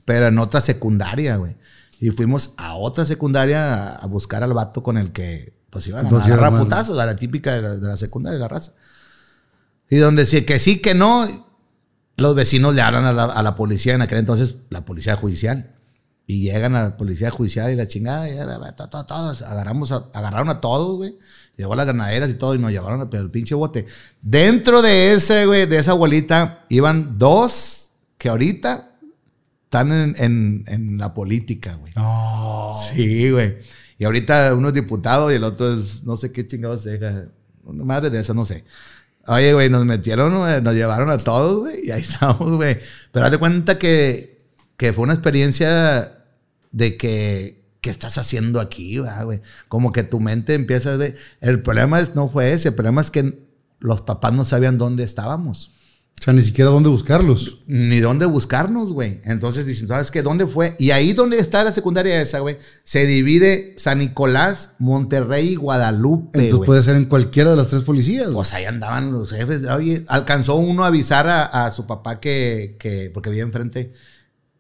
Pero 0.04 0.28
en 0.28 0.38
otra 0.38 0.60
secundaria, 0.60 1.38
güey. 1.38 1.56
Y 2.02 2.10
fuimos 2.10 2.54
a 2.58 2.76
otra 2.76 3.06
secundaria 3.06 3.94
a, 3.94 3.96
a 3.96 4.08
buscar 4.08 4.44
al 4.44 4.54
vato 4.54 4.84
con 4.84 4.98
el 4.98 5.14
que, 5.14 5.54
pues, 5.70 5.88
iban 5.88 6.02
a 6.02 6.04
Entonces, 6.04 6.28
agarrar 6.28 6.48
hermano. 6.48 6.66
putazos, 6.66 7.00
a 7.00 7.06
la 7.06 7.16
típica 7.16 7.56
de 7.56 7.62
la, 7.62 7.76
de 7.78 7.88
la 7.88 7.96
secundaria, 7.96 8.34
de 8.34 8.42
la 8.42 8.50
raza. 8.50 8.74
Y 9.90 9.96
donde 9.96 10.26
sí, 10.26 10.42
que 10.42 10.60
sí, 10.60 10.82
que 10.82 10.94
no, 10.94 11.26
los 12.22 12.36
vecinos 12.36 12.74
le 12.76 12.82
hablan 12.82 13.06
a 13.06 13.12
la, 13.14 13.26
a 13.26 13.44
la 13.44 13.56
policía, 13.56 13.94
en 13.96 14.02
aquel 14.02 14.20
entonces, 14.20 14.58
la 14.70 14.86
policía 14.86 15.16
judicial. 15.16 15.76
Y 16.28 16.44
llegan 16.44 16.76
a 16.76 16.84
la 16.84 16.98
policía 16.98 17.30
judicial 17.30 17.72
y 17.74 17.76
la 17.76 17.88
chingada, 17.88 18.30
y 18.30 18.36
ya, 18.36 18.46
to- 18.76 18.88
to- 18.90 19.06
todos, 19.06 19.42
agarramos 19.42 19.92
a- 19.92 20.08
agarraron 20.14 20.50
a 20.50 20.62
todos, 20.62 20.98
güey. 20.98 21.18
Llegó 21.58 21.74
a 21.74 21.76
las 21.76 21.86
ganaderas 21.86 22.30
y 22.30 22.36
todo, 22.36 22.56
y 22.56 22.60
nos 22.60 22.72
llevaron 22.72 23.02
al 23.02 23.32
pinche 23.32 23.54
bote. 23.56 23.86
Dentro 24.22 24.82
de 24.82 25.12
ese, 25.14 25.46
güey, 25.46 25.66
de 25.66 25.80
esa 25.80 25.92
abuelita, 25.92 26.62
iban 26.70 27.18
dos 27.18 27.90
que 28.18 28.30
ahorita 28.30 28.92
están 29.66 29.92
en, 29.92 30.16
en- 30.18 30.64
en 30.68 30.98
la 30.98 31.14
política, 31.14 31.76
güey. 31.76 31.92
Sí, 32.94 33.30
güey. 33.32 33.58
Y 33.98 34.06
ahorita 34.06 34.54
uno 34.56 34.70
es 34.70 34.74
diputado 34.74 35.32
y 35.32 35.36
el 35.36 35.44
otro 35.44 35.74
es 35.74 36.04
no 36.04 36.16
sé 36.16 36.32
qué 36.32 36.48
chingados 36.48 36.86
madre 37.64 38.10
de 38.10 38.20
esa, 38.20 38.34
no 38.34 38.46
sé. 38.46 38.64
Oye, 39.28 39.54
güey, 39.54 39.70
nos 39.70 39.86
metieron, 39.86 40.34
nos 40.64 40.76
llevaron 40.76 41.10
a 41.10 41.18
todos, 41.18 41.62
güey, 41.62 41.88
y 41.88 41.92
ahí 41.92 42.02
estamos, 42.08 42.56
güey. 42.56 42.78
Pero 43.12 43.26
haz 43.26 43.32
de 43.32 43.38
cuenta 43.38 43.78
que, 43.78 44.38
que 44.78 44.94
fue 44.94 45.04
una 45.04 45.14
experiencia 45.14 46.14
de 46.72 46.98
que 46.98 47.62
¿qué 47.82 47.90
estás 47.90 48.18
haciendo 48.18 48.62
aquí, 48.62 49.00
güey? 49.00 49.42
Como 49.68 49.92
que 49.92 50.04
tu 50.04 50.20
mente 50.20 50.54
empieza 50.54 50.98
de... 50.98 51.16
El 51.42 51.62
problema 51.62 52.00
es, 52.00 52.16
no 52.16 52.30
fue 52.30 52.52
ese, 52.52 52.70
el 52.70 52.76
problema 52.76 53.02
es 53.02 53.10
que 53.10 53.48
los 53.80 54.02
papás 54.02 54.32
no 54.34 54.46
sabían 54.46 54.78
dónde 54.78 55.04
estábamos. 55.04 55.74
O 56.20 56.24
sea, 56.24 56.34
ni 56.34 56.44
siquiera 56.44 56.70
dónde 56.70 56.88
buscarlos. 56.88 57.62
Ni 57.66 58.00
dónde 58.00 58.28
buscarnos, 58.28 58.94
güey. 58.94 59.22
Entonces 59.24 59.66
dicen, 59.66 59.88
¿sabes 59.88 60.12
qué? 60.12 60.22
¿Dónde 60.22 60.46
fue? 60.46 60.76
Y 60.78 60.92
ahí 60.92 61.14
donde 61.14 61.40
está 61.40 61.64
la 61.64 61.74
secundaria 61.74 62.22
esa, 62.22 62.40
güey, 62.40 62.60
se 62.84 63.08
divide 63.08 63.74
San 63.80 63.98
Nicolás, 63.98 64.74
Monterrey 64.78 65.54
y 65.54 65.56
Guadalupe, 65.56 66.38
Entonces 66.38 66.66
puede 66.66 66.84
ser 66.84 66.96
en 66.96 67.06
cualquiera 67.06 67.50
de 67.50 67.56
las 67.56 67.70
tres 67.70 67.82
policías. 67.82 68.28
Pues 68.30 68.54
ahí 68.54 68.66
andaban 68.66 69.12
los 69.12 69.32
jefes. 69.32 69.66
Oye, 69.66 70.06
alcanzó 70.10 70.58
uno 70.58 70.84
a 70.84 70.88
avisar 70.88 71.28
a, 71.28 71.66
a 71.66 71.72
su 71.72 71.88
papá 71.88 72.20
que, 72.20 72.78
que, 72.80 73.10
porque 73.12 73.32
vivía 73.32 73.44
enfrente, 73.44 73.92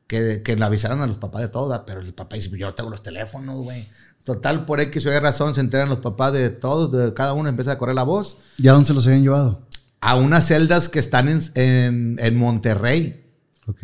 que, 0.07 0.41
que 0.43 0.55
le 0.55 0.65
avisaran 0.65 1.01
a 1.01 1.05
los 1.05 1.17
papás 1.17 1.43
de 1.43 1.49
todo, 1.49 1.85
pero 1.85 2.01
el 2.01 2.13
papá 2.15 2.37
dice, 2.37 2.49
yo 2.57 2.65
no 2.65 2.73
tengo 2.73 2.89
los 2.89 3.03
teléfonos, 3.03 3.61
güey. 3.61 3.87
Total, 4.23 4.65
por 4.65 4.79
X 4.79 5.05
o 5.05 5.13
Y 5.13 5.19
razón, 5.19 5.53
se 5.53 5.61
enteran 5.61 5.89
los 5.89 5.99
papás 5.99 6.33
de 6.33 6.49
todos, 6.49 6.91
de 6.91 7.13
cada 7.13 7.33
uno 7.33 7.49
empieza 7.49 7.73
a 7.73 7.77
correr 7.77 7.93
la 7.93 8.03
voz. 8.03 8.37
¿Ya 8.57 8.71
dónde 8.73 8.87
se 8.87 8.93
los 8.95 9.05
habían 9.05 9.21
llevado? 9.21 9.67
A 10.01 10.15
unas 10.15 10.47
celdas 10.47 10.89
que 10.89 10.99
están 10.99 11.29
en, 11.29 11.41
en, 11.55 12.17
en 12.19 12.35
Monterrey. 12.37 13.23
Ok. 13.67 13.77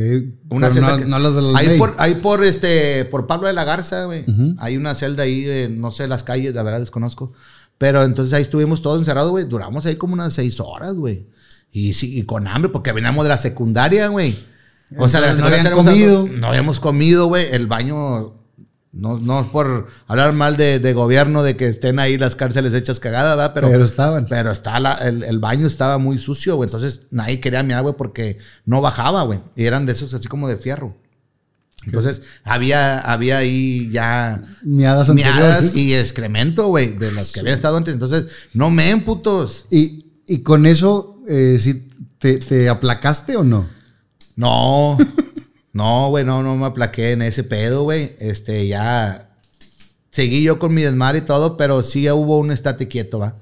Una 0.50 0.72
celda 0.72 0.92
no, 0.94 0.98
que- 0.98 1.06
no 1.06 1.20
las 1.20 1.36
de 1.36 1.42
la 1.44 1.60
ahí 1.60 1.68
ley. 1.68 1.78
por, 1.78 1.96
ahí 2.00 2.16
por 2.16 2.44
este, 2.44 3.06
por 3.06 3.28
Pablo 3.28 3.48
de 3.48 3.54
la 3.54 3.64
Garza, 3.64 4.06
güey. 4.06 4.26
Hay 4.58 4.76
una 4.78 4.96
celda 4.96 5.24
ahí, 5.24 5.44
eh, 5.48 5.70
no 5.72 5.92
sé 5.92 6.08
las 6.08 6.24
calles, 6.24 6.54
la 6.56 6.64
verdad 6.64 6.80
desconozco. 6.80 7.34
Pero 7.78 8.04
entonces 8.04 8.34
ahí 8.34 8.42
estuvimos 8.42 8.82
todos 8.82 9.00
encerrados, 9.00 9.30
güey. 9.32 9.46
Duramos 9.46 9.86
ahí 9.86 9.96
como 9.96 10.14
unas 10.14 10.34
seis 10.34 10.60
horas, 10.60 10.96
güey. 10.96 11.28
Y 11.72 11.94
sí, 11.94 12.18
y 12.18 12.24
con 12.24 12.48
hambre, 12.48 12.70
porque 12.72 12.92
veníamos 12.92 13.24
de 13.24 13.30
la 13.30 13.38
secundaria, 13.38 14.08
güey. 14.08 14.36
O 14.98 15.08
sea, 15.08 15.22
de 15.22 15.30
Entonces, 15.32 15.64
no 15.66 15.70
a- 15.70 15.84
comido. 15.84 16.28
no 16.28 16.48
habíamos 16.48 16.80
comido, 16.80 17.28
güey. 17.28 17.46
El 17.52 17.68
baño, 17.68 18.37
no, 19.00 19.18
no 19.20 19.48
por 19.52 19.88
hablar 20.08 20.34
mal 20.34 20.58
de, 20.58 20.80
de 20.80 20.94
gobierno, 20.94 21.44
de 21.44 21.56
que 21.56 21.68
estén 21.68 22.00
ahí 22.00 22.18
las 22.18 22.36
cárceles 22.36 22.74
hechas 22.74 23.00
cagadas, 23.00 23.38
¿verdad? 23.38 23.52
Pero, 23.54 23.70
Pero 23.70 23.86
estaban. 23.86 24.26
pero 24.28 24.52
está 24.52 24.80
la- 24.80 24.94
el, 24.96 25.24
el 25.24 25.40
baño 25.40 25.68
estaba 25.68 25.98
muy 25.98 26.18
sucio, 26.18 26.56
güey. 26.56 26.68
Entonces 26.68 27.04
nadie 27.12 27.40
quería 27.40 27.64
mirar, 27.64 27.84
güey, 27.84 27.96
porque 27.98 28.38
no 28.66 28.82
bajaba, 28.82 29.24
güey. 29.24 29.40
Y 29.56 29.66
eran 29.66 29.86
de 29.86 29.94
esos 29.94 30.14
así 30.14 30.28
como 30.28 30.48
de 30.48 30.58
fierro. 30.58 30.96
Entonces 31.86 32.22
había, 32.44 33.00
había 33.00 33.38
ahí 33.38 33.90
ya 33.92 34.42
Miadas 34.62 35.08
miadas 35.14 35.76
y 35.76 35.94
excremento, 35.96 36.68
güey, 36.68 36.98
de 36.98 37.12
las 37.14 37.32
que 37.32 37.40
habían 37.40 37.56
estado 37.56 37.78
antes. 37.78 37.94
Entonces, 37.94 38.26
no 38.54 38.70
men, 38.70 39.06
putos. 39.06 39.68
Y, 39.72 40.06
y 40.28 40.42
con 40.42 40.66
eso, 40.66 41.20
eh, 41.30 41.58
¿sí 41.62 41.88
te, 42.20 42.40
te 42.40 42.68
aplacaste 42.68 43.38
o 43.38 43.44
no? 43.44 43.70
No, 44.36 44.98
no, 45.74 46.10
güey, 46.10 46.24
no, 46.26 46.42
no 46.44 46.56
me 46.56 46.66
aplaqué 46.66 47.12
en 47.12 47.22
ese 47.22 47.44
pedo, 47.44 47.84
güey. 47.84 48.16
Este, 48.20 48.68
ya 48.68 49.30
seguí 50.12 50.42
yo 50.44 50.58
con 50.60 50.74
mi 50.74 50.82
desmadre 50.82 51.20
y 51.20 51.22
todo, 51.22 51.58
pero 51.58 51.84
sí 51.84 52.10
hubo 52.10 52.40
un 52.40 52.52
estate 52.52 52.88
quieto, 52.88 53.20
va. 53.20 53.36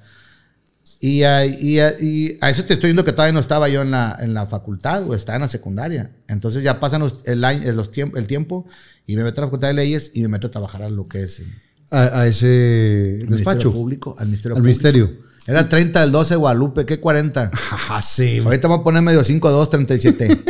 Y 0.99 1.23
a, 1.23 1.45
y 1.45 1.79
a- 1.79 1.93
y 2.01 2.37
a 2.41 2.49
eso 2.49 2.63
te 2.63 2.73
estoy 2.73 2.87
diciendo 2.89 3.05
que 3.05 3.11
todavía 3.11 3.33
no 3.33 3.39
estaba 3.39 3.69
yo 3.69 3.81
en 3.83 3.91
la, 3.91 4.17
en 4.19 4.33
la 4.33 4.47
facultad, 4.47 5.03
güey, 5.03 5.17
estaba 5.19 5.35
en 5.35 5.43
la 5.43 5.47
secundaria. 5.47 6.11
Entonces 6.27 6.63
ya 6.63 6.79
pasan 6.79 7.01
los, 7.01 7.17
el, 7.25 7.43
año, 7.43 7.71
los 7.73 7.91
tiemp- 7.91 8.17
el 8.17 8.25
tiempo 8.27 8.65
y 9.05 9.15
me 9.15 9.23
meto 9.23 9.39
a 9.39 9.43
la 9.43 9.47
facultad 9.47 9.67
de 9.67 9.75
leyes 9.75 10.11
y 10.15 10.21
me 10.23 10.29
meto 10.29 10.47
a 10.47 10.51
trabajar 10.51 10.81
a 10.83 10.89
lo 10.89 11.07
que 11.07 11.23
es 11.23 11.39
el 11.39 11.47
A, 11.91 12.21
a 12.21 12.27
ese 12.27 13.19
Ministerio 13.23 13.37
despacho. 13.37 13.71
Público. 13.71 14.15
Al 14.17 14.27
Ministerio 14.27 14.55
Al 14.55 14.61
Público. 14.61 14.81
ministerio. 14.83 15.25
Era 15.47 15.69
30 15.69 16.01
del 16.01 16.11
12 16.11 16.35
Guadalupe, 16.37 16.85
¿qué 16.87 16.99
40? 16.99 17.51
Ah, 17.89 18.01
sí. 18.01 18.39
Ahorita 18.43 18.67
vamos 18.67 18.81
a 18.81 18.83
poner 18.83 19.01
medio 19.03 19.23
5, 19.23 19.51
2, 19.51 19.69
37. 19.69 20.41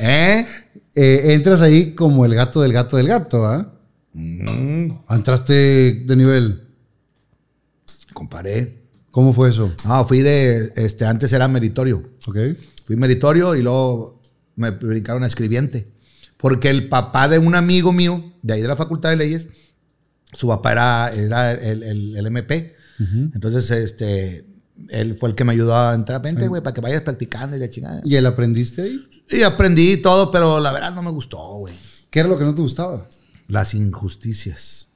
¿Eh? 0.00 0.46
Eh, 0.94 1.34
entras 1.34 1.62
ahí 1.62 1.94
como 1.94 2.24
el 2.24 2.34
gato 2.34 2.60
del 2.62 2.72
gato 2.72 2.96
del 2.96 3.06
gato, 3.08 3.46
¿ah? 3.46 3.72
Mm, 4.12 4.88
Entraste 5.08 6.02
de 6.06 6.16
nivel. 6.16 6.62
comparé. 8.12 8.80
¿Cómo 9.10 9.32
fue 9.32 9.50
eso? 9.50 9.72
No, 9.86 10.04
fui 10.04 10.20
de, 10.20 10.72
este, 10.76 11.04
antes 11.04 11.32
era 11.32 11.48
meritorio. 11.48 12.10
Ok. 12.26 12.36
Fui 12.84 12.96
meritorio 12.96 13.54
y 13.56 13.62
luego 13.62 14.20
me 14.56 14.70
brincaron 14.70 15.24
a 15.24 15.26
escribiente. 15.26 15.88
Porque 16.36 16.70
el 16.70 16.88
papá 16.88 17.28
de 17.28 17.38
un 17.38 17.54
amigo 17.54 17.92
mío, 17.92 18.32
de 18.42 18.54
ahí 18.54 18.62
de 18.62 18.68
la 18.68 18.76
Facultad 18.76 19.10
de 19.10 19.16
Leyes, 19.16 19.48
su 20.32 20.48
papá 20.48 20.72
era, 20.72 21.12
era 21.12 21.52
el, 21.52 21.82
el- 21.82 22.16
el 22.16 22.26
MP. 22.26 22.74
Entonces, 23.34 23.70
este, 23.70 24.44
él 24.88 25.16
fue 25.18 25.28
el 25.28 25.34
que 25.34 25.44
me 25.44 25.52
ayudó 25.52 25.76
a 25.76 25.94
entrar. 25.94 26.22
Vente, 26.22 26.48
güey, 26.48 26.62
para 26.62 26.74
que 26.74 26.80
vayas 26.80 27.02
practicando 27.02 27.56
y 27.56 27.60
la 27.60 27.68
chingada. 27.70 28.00
¿Y 28.04 28.14
el 28.16 28.26
aprendiste 28.26 28.82
ahí? 28.82 29.00
Y 29.30 29.42
aprendí 29.42 29.98
todo, 29.98 30.30
pero 30.30 30.58
la 30.60 30.72
verdad 30.72 30.94
no 30.94 31.02
me 31.02 31.10
gustó, 31.10 31.38
güey. 31.58 31.74
¿Qué 32.10 32.20
era 32.20 32.28
lo 32.28 32.38
que 32.38 32.44
no 32.44 32.54
te 32.54 32.62
gustaba? 32.62 33.06
Las 33.48 33.74
injusticias. 33.74 34.88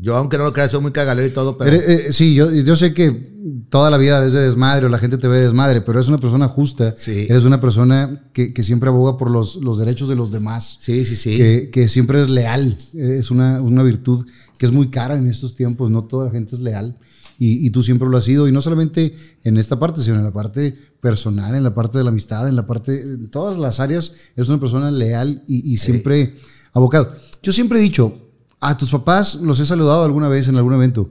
Yo, 0.00 0.16
aunque 0.16 0.38
no 0.38 0.44
lo 0.44 0.52
crea, 0.52 0.68
soy 0.68 0.80
muy 0.80 0.92
cagalero 0.92 1.26
y 1.26 1.30
todo, 1.32 1.58
pero... 1.58 1.70
Eres- 1.74 1.88
eh, 1.88 2.12
sí, 2.12 2.32
yo, 2.32 2.52
yo 2.52 2.76
sé 2.76 2.94
que 2.94 3.32
toda 3.68 3.90
la 3.90 3.98
vida 3.98 4.20
ves 4.20 4.32
de 4.32 4.42
desmadre 4.42 4.86
o 4.86 4.88
la 4.88 4.98
gente 4.98 5.18
te 5.18 5.26
ve 5.26 5.38
de 5.38 5.44
desmadre, 5.46 5.80
pero 5.80 5.98
eres 5.98 6.08
una 6.08 6.18
persona 6.18 6.46
justa. 6.46 6.94
Sí. 6.96 7.26
Eres 7.28 7.42
una 7.42 7.60
persona 7.60 8.22
que, 8.32 8.54
que 8.54 8.62
siempre 8.62 8.90
aboga 8.90 9.16
por 9.16 9.28
los, 9.30 9.56
los 9.56 9.76
derechos 9.76 10.08
de 10.08 10.14
los 10.14 10.30
demás. 10.30 10.76
sí, 10.80 11.04
sí, 11.04 11.16
sí. 11.16 11.36
Que, 11.36 11.70
que 11.72 11.88
siempre 11.88 12.22
es 12.22 12.28
leal. 12.30 12.78
Es 12.94 13.32
una, 13.32 13.60
una 13.60 13.82
virtud 13.82 14.24
que 14.56 14.66
es 14.66 14.72
muy 14.72 14.86
cara 14.88 15.16
en 15.18 15.26
estos 15.26 15.56
tiempos. 15.56 15.90
No 15.90 16.04
toda 16.04 16.26
la 16.26 16.30
gente 16.30 16.54
es 16.54 16.60
leal. 16.60 16.96
Y, 17.38 17.66
y 17.66 17.70
tú 17.70 17.82
siempre 17.82 18.08
lo 18.08 18.16
has 18.16 18.24
sido. 18.24 18.48
Y 18.48 18.52
no 18.52 18.60
solamente 18.60 19.14
en 19.44 19.56
esta 19.56 19.78
parte, 19.78 20.02
sino 20.02 20.16
en 20.16 20.24
la 20.24 20.32
parte 20.32 20.76
personal, 21.00 21.54
en 21.54 21.62
la 21.62 21.74
parte 21.74 21.98
de 21.98 22.04
la 22.04 22.10
amistad, 22.10 22.48
en 22.48 22.56
la 22.56 22.66
parte. 22.66 23.00
En 23.00 23.30
todas 23.30 23.58
las 23.58 23.80
áreas, 23.80 24.12
eres 24.36 24.48
una 24.48 24.60
persona 24.60 24.90
leal 24.90 25.44
y, 25.46 25.72
y 25.72 25.76
siempre 25.76 26.34
abocado. 26.72 27.12
Yo 27.42 27.52
siempre 27.52 27.78
he 27.78 27.82
dicho. 27.82 28.24
A 28.60 28.76
tus 28.76 28.90
papás 28.90 29.36
los 29.36 29.60
he 29.60 29.66
saludado 29.66 30.02
alguna 30.02 30.28
vez 30.28 30.48
en 30.48 30.56
algún 30.56 30.74
evento, 30.74 31.10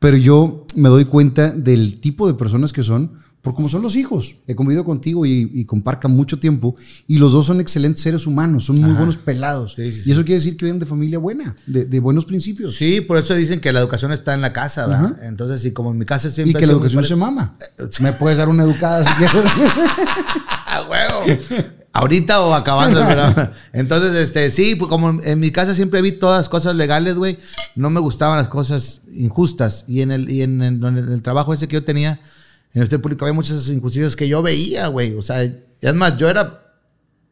pero 0.00 0.16
yo 0.16 0.66
me 0.74 0.88
doy 0.88 1.04
cuenta 1.04 1.52
del 1.52 2.00
tipo 2.00 2.26
de 2.26 2.34
personas 2.34 2.72
que 2.72 2.82
son 2.82 3.12
por 3.42 3.54
cómo 3.54 3.68
son 3.68 3.82
los 3.82 3.96
hijos. 3.96 4.36
He 4.46 4.54
convivido 4.54 4.84
contigo 4.84 5.24
y, 5.24 5.50
y 5.54 5.64
con 5.64 5.82
Parca 5.82 6.08
mucho 6.08 6.38
tiempo 6.38 6.76
y 7.06 7.18
los 7.18 7.32
dos 7.32 7.46
son 7.46 7.60
excelentes 7.60 8.02
seres 8.02 8.26
humanos, 8.26 8.66
son 8.66 8.80
muy 8.80 8.92
buenos 8.92 9.16
pelados. 9.16 9.74
Sí, 9.76 9.90
sí, 9.90 10.10
y 10.10 10.12
eso 10.12 10.24
quiere 10.24 10.40
decir 10.40 10.56
que 10.56 10.66
vienen 10.66 10.80
de 10.80 10.86
familia 10.86 11.18
buena, 11.18 11.56
de, 11.66 11.86
de 11.86 12.00
buenos 12.00 12.24
principios. 12.24 12.76
Sí, 12.76 13.00
por 13.00 13.16
eso 13.16 13.34
dicen 13.34 13.60
que 13.60 13.72
la 13.72 13.80
educación 13.80 14.12
está 14.12 14.34
en 14.34 14.40
la 14.40 14.52
casa, 14.52 14.86
¿verdad? 14.86 15.16
Entonces, 15.22 15.62
sí, 15.62 15.72
como 15.72 15.92
en 15.92 15.98
mi 15.98 16.04
casa 16.04 16.28
siempre... 16.28 16.58
y 16.58 16.60
que 16.60 16.66
la 16.66 16.72
educación 16.72 17.04
se 17.04 17.16
mama. 17.16 17.54
Me 18.00 18.12
puedes 18.12 18.38
dar 18.38 18.48
una 18.48 18.64
educada 18.64 19.04
si 19.04 19.12
quieres. 19.14 19.44
¡Ah, 20.66 20.86
huevo! 20.88 21.40
Ahorita 21.92 22.42
o 22.42 22.54
acabando 22.54 23.00
programa. 23.04 23.52
Entonces, 23.72 24.14
este, 24.14 24.50
sí, 24.50 24.76
pues 24.76 24.88
como 24.88 25.20
en 25.22 25.40
mi 25.40 25.50
casa 25.50 25.74
siempre 25.74 26.02
vi 26.02 26.12
todas 26.12 26.42
las 26.42 26.48
cosas 26.48 26.76
legales, 26.76 27.16
güey. 27.16 27.38
No 27.74 27.90
me 27.90 28.00
gustaban 28.00 28.36
las 28.36 28.48
cosas 28.48 29.02
injustas. 29.12 29.84
Y 29.88 30.02
en 30.02 30.12
el, 30.12 30.30
y 30.30 30.42
en 30.42 30.62
el, 30.62 30.84
en 30.84 30.98
el 30.98 31.22
trabajo 31.22 31.52
ese 31.52 31.66
que 31.66 31.74
yo 31.74 31.84
tenía, 31.84 32.20
en 32.72 32.78
el 32.78 32.80
Ministerio 32.82 33.02
Público, 33.02 33.24
había 33.24 33.34
muchas 33.34 33.68
injusticias 33.68 34.14
que 34.14 34.28
yo 34.28 34.42
veía, 34.42 34.86
güey. 34.86 35.14
O 35.14 35.22
sea, 35.22 35.44
y 35.44 35.60
es 35.80 35.94
más, 35.94 36.16
yo 36.16 36.28
era 36.28 36.74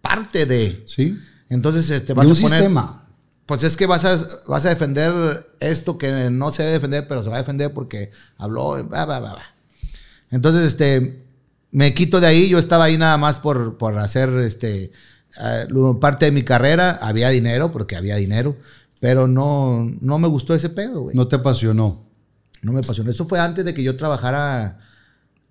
parte 0.02 0.46
de. 0.46 0.82
¿Sí? 0.86 1.16
Entonces, 1.48 1.88
este, 1.90 2.08
De 2.08 2.14
vas 2.14 2.26
un 2.26 2.32
a 2.32 2.40
poner. 2.40 2.58
sistema. 2.58 3.04
Pues 3.46 3.62
es 3.62 3.76
que 3.76 3.86
vas 3.86 4.04
a, 4.04 4.18
vas 4.48 4.66
a 4.66 4.70
defender 4.70 5.46
esto 5.60 5.96
que 5.96 6.28
no 6.30 6.52
se 6.52 6.62
debe 6.64 6.74
defender, 6.74 7.06
pero 7.08 7.22
se 7.22 7.30
va 7.30 7.36
a 7.36 7.38
defender 7.38 7.72
porque 7.72 8.10
habló. 8.36 8.76
Entonces, 10.30 10.68
este, 10.68 11.24
me 11.70 11.94
quito 11.94 12.20
de 12.20 12.26
ahí. 12.26 12.48
Yo 12.48 12.58
estaba 12.58 12.84
ahí 12.84 12.98
nada 12.98 13.16
más 13.16 13.38
por, 13.38 13.78
por 13.78 13.98
hacer 13.98 14.28
este, 14.40 14.92
eh, 15.40 15.66
parte 16.00 16.26
de 16.26 16.32
mi 16.32 16.42
carrera. 16.42 16.98
Había 17.00 17.28
dinero, 17.30 17.70
porque 17.70 17.96
había 17.96 18.16
dinero, 18.16 18.56
pero 19.00 19.28
no, 19.28 19.88
no 20.00 20.18
me 20.18 20.28
gustó 20.28 20.52
ese 20.52 20.68
pedo, 20.68 21.02
güey. 21.02 21.16
No. 21.16 21.22
No 21.22 21.28
te 21.28 21.36
apasionó. 21.36 22.04
me 22.62 22.80
apasionó. 22.80 23.10
Eso 23.10 23.26
fue 23.26 23.38
antes 23.38 23.64
de 23.64 23.72
que 23.72 23.84
yo 23.84 23.96
trabajara. 23.96 24.80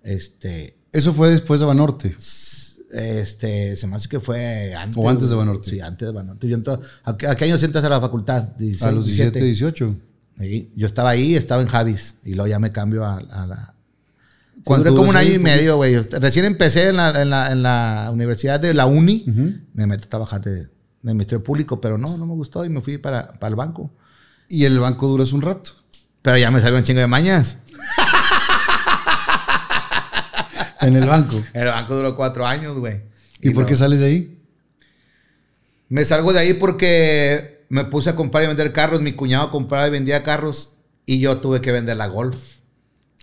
Este, 0.08 0.76
Eso 0.92 1.12
fue 1.12 1.28
después 1.30 1.60
de 1.60 1.66
Banorte. 1.66 2.16
este, 2.92 3.76
se 3.76 3.86
me 3.86 3.96
hace 3.96 4.08
que 4.08 4.20
fue 4.20 4.74
antes. 4.74 4.96
O 4.96 5.08
antes 5.08 5.28
de. 5.28 5.36
Banorte. 5.36 5.70
Sí, 5.70 5.80
antes 5.80 6.08
de 6.08 6.12
Banorte. 6.14 6.48
Yo 6.48 6.56
ento- 6.56 6.80
¿a, 7.04 7.16
qué- 7.16 7.26
a 7.26 7.36
qué 7.36 7.44
años 7.44 7.62
entras 7.62 7.84
a 7.84 7.88
la 7.88 8.00
facultad? 8.00 8.52
A 8.54 8.58
16, 8.58 8.94
los 8.94 9.04
17, 9.06 9.42
18. 9.44 9.96
Sí, 10.38 10.72
yo 10.76 10.86
estaba 10.86 11.10
ahí, 11.10 11.34
estaba 11.34 11.60
en 11.62 11.68
Javis 11.68 12.16
y 12.24 12.30
luego 12.34 12.46
ya 12.48 12.58
me 12.58 12.70
cambio 12.72 13.04
a, 13.04 13.16
a 13.18 13.46
la... 13.46 13.74
Sí, 14.54 14.62
¿Cuánto 14.64 14.90
duré 14.90 14.96
como 14.96 15.10
un 15.10 15.16
año 15.16 15.32
y 15.34 15.38
medio, 15.38 15.76
güey. 15.76 15.96
Recién 15.96 16.44
empecé 16.44 16.88
en 16.88 16.96
la, 16.96 17.20
en 17.22 17.28
la- 17.30 17.52
en 17.52 17.62
la 17.62 18.10
universidad 18.12 18.58
de 18.60 18.72
la 18.74 18.86
Uni, 18.86 19.24
me 19.74 19.86
metí 19.86 20.04
a 20.04 20.08
trabajar 20.08 20.40
de, 20.42 20.62
de 20.62 20.68
Ministerio 21.14 21.42
Público, 21.44 21.80
pero 21.80 21.98
no, 21.98 22.16
no 22.16 22.24
me 22.26 22.32
gustó 22.34 22.64
y 22.64 22.68
me 22.70 22.80
fui 22.80 22.96
para, 22.98 23.32
para 23.34 23.48
el 23.50 23.56
banco. 23.56 23.90
Y 24.48 24.64
el 24.64 24.78
banco 24.78 25.06
duras 25.08 25.32
un 25.32 25.42
rato. 25.42 25.72
Pero 26.22 26.38
ya 26.38 26.50
me 26.50 26.60
salió 26.60 26.78
un 26.78 26.84
chingo 26.84 27.00
de 27.00 27.06
mañas. 27.06 27.58
En 30.80 30.96
el 30.96 31.06
banco. 31.06 31.42
El 31.52 31.66
banco 31.66 31.96
duró 31.96 32.16
cuatro 32.16 32.46
años, 32.46 32.78
güey. 32.78 33.02
¿Y, 33.40 33.50
por 33.50 33.66
qué 33.66 33.76
sales 33.76 34.00
de 34.00 34.06
ahí? 34.06 34.38
Me 35.88 36.04
salgo 36.04 36.32
de 36.32 36.40
ahí 36.40 36.54
porque 36.54 37.64
me 37.68 37.84
puse 37.84 38.10
a 38.10 38.16
comprar 38.16 38.44
y 38.44 38.48
vender 38.48 38.72
carros. 38.72 39.00
Mi 39.00 39.12
cuñado 39.12 39.50
compraba 39.50 39.86
y 39.86 39.90
vendía 39.90 40.22
carros 40.22 40.76
y 41.06 41.20
yo 41.20 41.38
tuve 41.38 41.60
que 41.60 41.72
vender 41.72 41.96
la 41.96 42.06
Golf. 42.08 42.58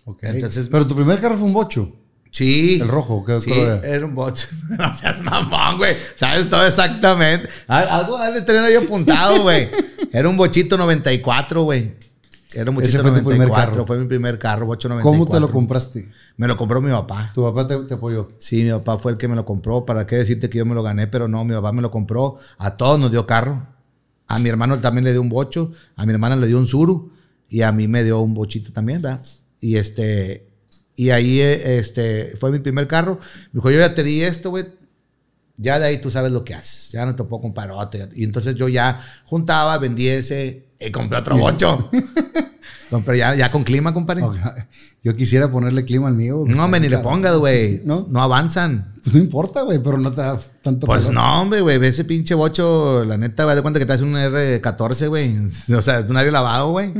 Ok. 0.06 0.24
Entonces- 0.24 0.70
Pero 0.70 0.88
tu 0.88 0.96
primer 0.96 1.20
carro 1.20 1.38
fue 1.38 1.46
un 1.48 1.54
bocho. 1.54 1.96
Sí. 2.32 2.80
El 2.82 2.90
rojo, 2.90 3.24
¿qué 3.24 3.40
sí, 3.40 3.50
color 3.50 3.80
era? 3.82 3.96
era 3.96 4.06
un 4.06 4.14
bot. 4.14 4.38
no 4.78 4.98
seas 4.98 5.22
mamón, 5.22 5.78
güey. 5.78 5.96
Sabes 6.16 6.50
todo 6.50 6.66
exactamente. 6.68 7.48
Al- 7.68 7.88
Algo 7.88 8.18
dale 8.18 8.42
tener 8.42 8.64
ahí 8.66 8.76
apuntado, 8.76 9.44
güey. 9.44 9.70
Era 10.12 10.28
un 10.30 10.36
bochito 10.38 10.78
94, 10.78 11.64
güey. 11.64 11.94
Era 12.54 12.72
un 12.72 12.82
Ese 12.82 13.00
fue 13.00 13.12
tu 13.12 13.18
94. 13.18 13.30
primer 13.30 13.52
carro. 13.52 13.86
Fue 13.86 13.98
mi 13.98 14.06
primer 14.06 14.40
carro, 14.40 14.66
bocho 14.66 14.88
94. 14.88 15.26
¿Cómo 15.26 15.34
te 15.34 15.40
lo 15.40 15.52
compraste? 15.52 16.10
Me 16.38 16.48
lo 16.48 16.56
compró 16.58 16.82
mi 16.82 16.92
papá. 16.92 17.32
Tu 17.34 17.42
papá 17.42 17.66
te, 17.66 17.78
te 17.86 17.96
apoyó. 17.96 18.30
Sí, 18.40 18.64
mi 18.64 18.72
papá 18.72 18.98
fue 18.98 19.12
el 19.12 19.18
que 19.18 19.28
me 19.28 19.36
lo 19.36 19.46
compró. 19.46 19.86
¿Para 19.86 20.06
qué 20.06 20.18
decirte 20.18 20.50
que 20.50 20.60
yo 20.60 20.66
me 20.66 20.76
lo 20.76 20.84
gané? 20.84 21.08
Pero 21.08 21.28
no, 21.28 21.44
mi 21.44 21.54
papá 21.54 21.72
me 21.72 21.82
lo 21.82 21.92
compró. 21.92 22.38
A 22.58 22.78
todos 22.78 23.00
nos 23.00 23.12
dio 23.12 23.26
carro. 23.26 23.68
A 24.28 24.40
mi 24.40 24.50
hermano 24.50 24.78
también 24.80 25.04
le 25.06 25.12
dio 25.12 25.22
un 25.22 25.30
bocho. 25.30 25.72
A 25.96 26.06
mi 26.06 26.14
hermana 26.14 26.36
le 26.36 26.48
dio 26.48 26.58
un 26.58 26.68
suru. 26.68 27.12
Y 27.50 27.62
a 27.62 27.72
mí 27.72 27.88
me 27.88 28.04
dio 28.04 28.20
un 28.22 28.34
bochito 28.34 28.72
también, 28.72 29.02
¿verdad? 29.02 29.26
Y 29.60 29.78
este... 29.78 30.50
Y 30.98 31.10
ahí 31.10 31.42
eh, 31.42 31.78
este, 31.78 32.38
fue 32.38 32.52
mi 32.52 32.60
primer 32.60 32.88
carro. 32.88 33.20
Me 33.52 33.60
dijo, 33.60 33.70
yo 33.72 33.80
ya 33.80 33.94
te 33.94 34.04
di 34.04 34.22
esto, 34.22 34.50
güey. 34.50 34.66
Ya 35.58 35.80
de 35.80 35.86
ahí 35.86 36.02
tú 36.02 36.10
sabes 36.12 36.32
lo 36.32 36.44
que 36.44 36.54
haces. 36.54 36.92
Ya 36.92 37.06
no 37.06 37.16
te 37.16 37.24
puedo 37.24 37.42
comprar 37.42 37.72
otro. 37.72 38.08
Y 38.14 38.24
entonces 38.24 38.56
yo 38.56 38.68
ya 38.68 39.00
juntaba, 39.26 39.78
vendí 39.78 40.08
ese 40.08 40.66
y 40.80 40.92
compré 40.92 41.20
otro 41.20 41.38
bocho. 41.38 41.90
compré 42.90 43.18
ya, 43.18 43.36
ya 43.36 43.52
con 43.52 43.64
clima, 43.64 43.94
compadre. 43.94 44.24
Yo 45.04 45.16
quisiera 45.16 45.52
ponerle 45.52 45.86
clima 45.86 46.08
al 46.08 46.16
mío. 46.16 46.44
No, 46.48 46.68
me 46.68 46.80
ni 46.80 46.90
le 46.90 46.98
pongas, 46.98 47.38
güey. 47.38 47.82
¿No? 47.86 48.08
no 48.10 48.22
avanzan. 48.22 48.94
Pues 49.04 49.14
no 49.16 49.22
importa, 49.22 49.62
güey, 49.62 49.80
pero 49.80 50.00
no 50.00 50.12
te 50.12 50.22
da 50.22 50.38
tanto 50.64 50.88
Pues 50.88 51.06
calor. 51.06 51.14
no, 51.14 51.42
hombre, 51.42 51.62
güey. 51.62 51.86
Ese 51.86 52.06
pinche 52.06 52.34
bocho, 52.34 53.04
la 53.06 53.16
neta, 53.16 53.44
güey. 53.44 53.56
De 53.56 53.62
cuenta 53.62 53.80
que 53.80 53.86
traes 53.86 54.02
un 54.02 54.14
R14, 54.16 55.08
güey. 55.08 55.36
O 55.78 55.82
sea, 55.82 56.00
es 56.00 56.10
un 56.10 56.18
aire 56.18 56.32
lavado, 56.32 56.72
güey. 56.72 56.92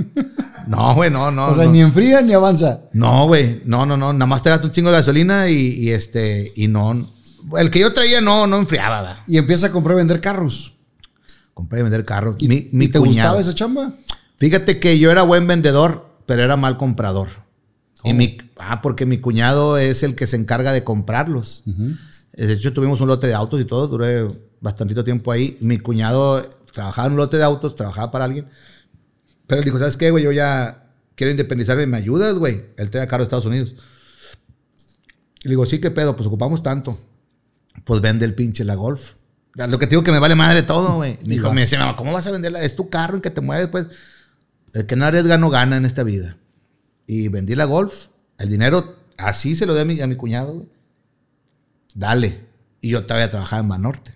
No, 0.68 0.94
güey, 0.96 1.10
no, 1.10 1.32
no. 1.32 1.48
o 1.48 1.54
sea, 1.56 1.66
no. 1.66 1.72
ni 1.72 1.82
enfría 1.82 2.22
ni 2.22 2.34
avanza. 2.34 2.82
No, 2.94 3.26
güey. 3.28 3.62
No, 3.66 3.86
no, 3.86 3.98
no. 3.98 4.14
Nada 4.14 4.28
más 4.28 4.44
te 4.44 4.50
gastas 4.52 4.68
un 4.68 4.72
chingo 4.72 4.92
de 4.92 4.98
gasolina 4.98 5.50
y, 5.50 5.56
y 5.56 5.90
este. 5.90 6.52
Y 6.56 6.68
no. 6.68 7.15
El 7.58 7.70
que 7.72 7.80
yo 7.80 7.94
traía 7.94 8.22
no, 8.22 8.48
no 8.48 8.58
enfriaba, 8.58 9.02
¿verdad? 9.02 9.20
Y 9.28 9.38
empieza 9.38 9.68
a 9.68 9.72
comprar 9.72 9.96
y 9.96 9.98
vender 9.98 10.22
carros. 10.22 10.74
Compré 11.54 11.80
y 11.80 11.84
vender 11.84 12.04
carros. 12.06 12.36
¿Y, 12.40 12.48
Mi, 12.48 12.70
mi 12.72 12.86
y 12.86 12.88
te 12.90 13.00
cuñado. 13.00 13.30
gustaba 13.30 13.40
esa 13.42 13.54
chamba? 13.56 13.94
Fíjate 14.38 14.80
que 14.80 15.00
yo 15.00 15.12
era 15.12 15.22
buen 15.24 15.48
vendedor, 15.48 16.10
pero 16.26 16.42
era 16.44 16.58
mal 16.58 16.78
comprador. 16.78 17.30
Y 18.04 18.14
mi, 18.14 18.38
ah, 18.58 18.82
porque 18.82 19.06
mi 19.06 19.20
cuñado 19.20 19.78
es 19.78 20.04
el 20.04 20.16
que 20.16 20.28
se 20.28 20.36
encarga 20.36 20.72
de 20.74 20.84
comprarlos. 20.84 21.64
De 22.34 22.54
hecho, 22.54 22.74
tuvimos 22.74 23.00
un 23.02 23.08
lote 23.08 23.28
de 23.28 23.34
autos 23.34 23.60
y 23.62 23.66
todo, 23.66 23.88
duré 23.88 24.28
bastantito 24.60 25.04
tiempo 25.04 25.32
ahí. 25.32 25.58
Mi 25.62 25.80
cuñado 25.80 26.42
trabajaba 26.74 27.08
en 27.08 27.14
un 27.14 27.18
lote 27.18 27.38
de 27.38 27.44
autos, 27.44 27.76
trabajaba 27.76 28.12
para 28.12 28.26
alguien. 28.26 28.48
Pero 29.48 29.60
él 29.60 29.66
dijo, 29.66 29.80
¿sabes 29.80 29.96
qué, 29.98 30.12
güey? 30.12 30.24
Yo 30.24 30.32
ya 30.32 30.84
quiero 31.16 31.32
independizarme, 31.32 31.88
¿me 31.88 31.98
ayudas, 31.98 32.36
güey? 32.38 32.66
Él 32.78 32.90
trae 32.90 33.08
carro 33.08 33.22
de 33.22 33.26
Estados 33.26 33.46
Unidos. 33.46 33.76
Y 35.44 35.48
le 35.48 35.52
digo, 35.52 35.66
sí, 35.66 35.80
¿qué 35.80 35.90
pedo? 35.90 36.16
Pues 36.16 36.28
ocupamos 36.28 36.62
tanto. 36.62 37.00
Pues 37.84 38.02
vende 38.02 38.26
el 38.26 38.34
pinche 38.34 38.64
la 38.64 38.76
Golf. 38.76 39.14
Lo 39.56 39.80
que 39.80 39.86
te 39.88 39.92
digo 39.92 40.04
que 40.04 40.12
me 40.12 40.20
vale 40.20 40.36
madre 40.36 40.64
todo, 40.64 40.96
güey. 40.96 41.18
Me 41.26 41.36
dijo, 41.36 41.54
me 41.54 41.62
decía, 41.62 41.80
mamá, 41.80 41.96
¿cómo 41.96 42.12
vas 42.12 42.28
a 42.28 42.32
venderla? 42.32 42.62
Es 42.62 42.76
tu 42.76 42.90
carro 42.90 43.16
en 43.16 43.22
que 43.22 43.30
te 43.30 43.42
mueves, 43.42 43.68
pues. 43.68 43.88
El 44.74 44.86
que 44.86 44.96
no 44.96 45.06
arriesga 45.06 45.38
no 45.38 45.50
gana 45.50 45.78
en 45.78 45.86
esta 45.86 46.04
vida. 46.04 46.38
Y 47.08 47.30
vendí 47.30 47.56
la 47.56 47.66
Golf. 47.66 48.08
El 48.38 48.50
dinero 48.50 48.98
así 49.18 49.56
se 49.56 49.66
lo 49.66 49.74
di 49.74 49.82
a 49.82 49.86
mi, 49.86 50.02
a 50.02 50.08
mi 50.08 50.16
cuñado, 50.16 50.56
güey. 50.56 50.70
Dale. 51.94 52.46
Y 52.82 52.90
yo 52.90 53.06
todavía 53.06 53.30
trabajaba 53.30 53.62
en 53.62 53.70
Banorte. 53.70 54.12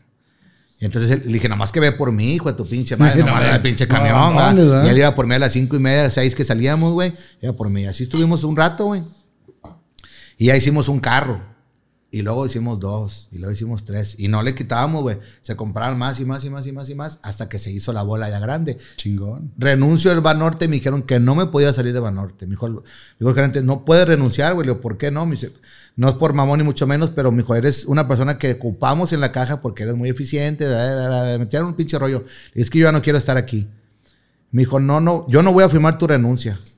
Y 0.81 0.85
entonces 0.85 1.25
le 1.25 1.33
dije, 1.33 1.49
nomás 1.49 1.71
que 1.71 1.79
ve 1.79 1.91
por 1.91 2.11
mi 2.11 2.33
hijo, 2.33 2.53
tu 2.55 2.65
pinche 2.65 2.95
madre, 2.95 3.23
No, 3.23 3.35
no, 3.35 3.41
el 3.41 3.61
pinche 3.61 3.87
camión. 3.87 4.55
no, 4.55 4.85
y 4.85 4.89
él 4.89 4.97
iba 4.97 5.13
por 5.13 5.27
mí 5.27 5.35
a 5.35 5.39
las 5.39 5.53
cinco 5.53 5.75
y 5.75 5.79
media, 5.79 6.09
seis 6.09 6.35
que 6.35 6.43
salíamos, 6.43 6.93
güey. 6.93 7.13
Iba 7.41 7.53
por 7.53 7.69
mí. 7.69 7.85
Así 7.85 8.03
estuvimos 8.03 8.43
un 8.43 8.55
rato, 8.55 8.85
güey. 8.85 9.03
Y 10.37 10.47
ya 10.47 10.55
hicimos 10.55 10.87
un 10.87 10.99
carro. 10.99 11.41
Y 12.11 12.23
luego 12.23 12.45
hicimos 12.47 12.79
dos. 12.79 13.27
Y 13.31 13.37
luego 13.37 13.51
hicimos 13.53 13.85
tres. 13.85 14.15
Y 14.19 14.29
no 14.29 14.41
le 14.41 14.55
quitábamos, 14.55 15.03
güey. 15.03 15.19
Se 15.43 15.55
compraron 15.55 15.97
más 15.99 16.19
y 16.19 16.25
más 16.25 16.43
y 16.43 16.49
más 16.49 16.65
y 16.65 16.71
más 16.71 16.89
y 16.89 16.95
más 16.95 17.19
hasta 17.21 17.47
que 17.49 17.59
se 17.59 17.71
hizo 17.71 17.93
la 17.93 18.01
bola 18.01 18.29
ya 18.31 18.39
grande. 18.39 18.79
Chingón. 18.95 19.51
Renuncio 19.59 20.09
del 20.09 20.21
Banorte. 20.21 20.67
Me 20.67 20.77
dijeron 20.77 21.03
que 21.03 21.19
no 21.19 21.35
me 21.35 21.45
podía 21.45 21.71
salir 21.71 21.93
de 21.93 21.99
Banorte. 21.99 22.47
Me 22.47 22.51
dijo, 22.51 22.65
el- 22.65 22.79
dijo 23.19 23.29
el 23.29 23.35
gerente, 23.35 23.61
no 23.61 23.85
puedes 23.85 24.07
renunciar, 24.07 24.55
güey. 24.55 24.65
Le 24.65 24.71
digo, 24.73 24.81
¿por 24.81 24.97
qué 24.97 25.11
no? 25.11 25.27
Me 25.27 25.33
dice, 25.35 25.53
no 25.95 26.09
es 26.09 26.15
por 26.15 26.33
mamón 26.33 26.57
ni 26.57 26.63
mucho 26.65 26.87
menos, 26.87 27.09
pero 27.11 27.31
me 27.31 27.43
dijo, 27.43 27.53
eres 27.53 27.85
una 27.85 28.07
persona 28.07 28.39
que 28.39 28.53
ocupamos 28.53 29.13
en 29.13 29.21
la 29.21 29.31
caja 29.31 29.61
porque 29.61 29.83
eres 29.83 29.95
muy 29.95 30.09
eficiente. 30.09 30.65
da, 30.65 30.83
da, 30.95 30.95
da, 30.95 31.09
da". 31.09 31.23
Me 31.25 31.37
metieron 31.45 31.67
un 31.67 31.75
pinche 31.75 31.99
rollo. 31.99 32.25
Y 32.55 32.61
es 32.63 32.71
que 32.71 32.79
yo 32.79 32.85
ya 32.87 32.91
no 32.91 33.03
quiero 33.03 33.19
estar 33.19 33.37
aquí. 33.37 33.67
Me 34.51 34.61
dijo, 34.63 34.79
no, 34.79 34.99
no, 34.99 35.27
yo 35.29 35.43
no 35.43 35.53
voy 35.53 35.63
a 35.63 35.69
firmar 35.69 35.99
tu 35.99 36.07
renuncia. 36.07 36.59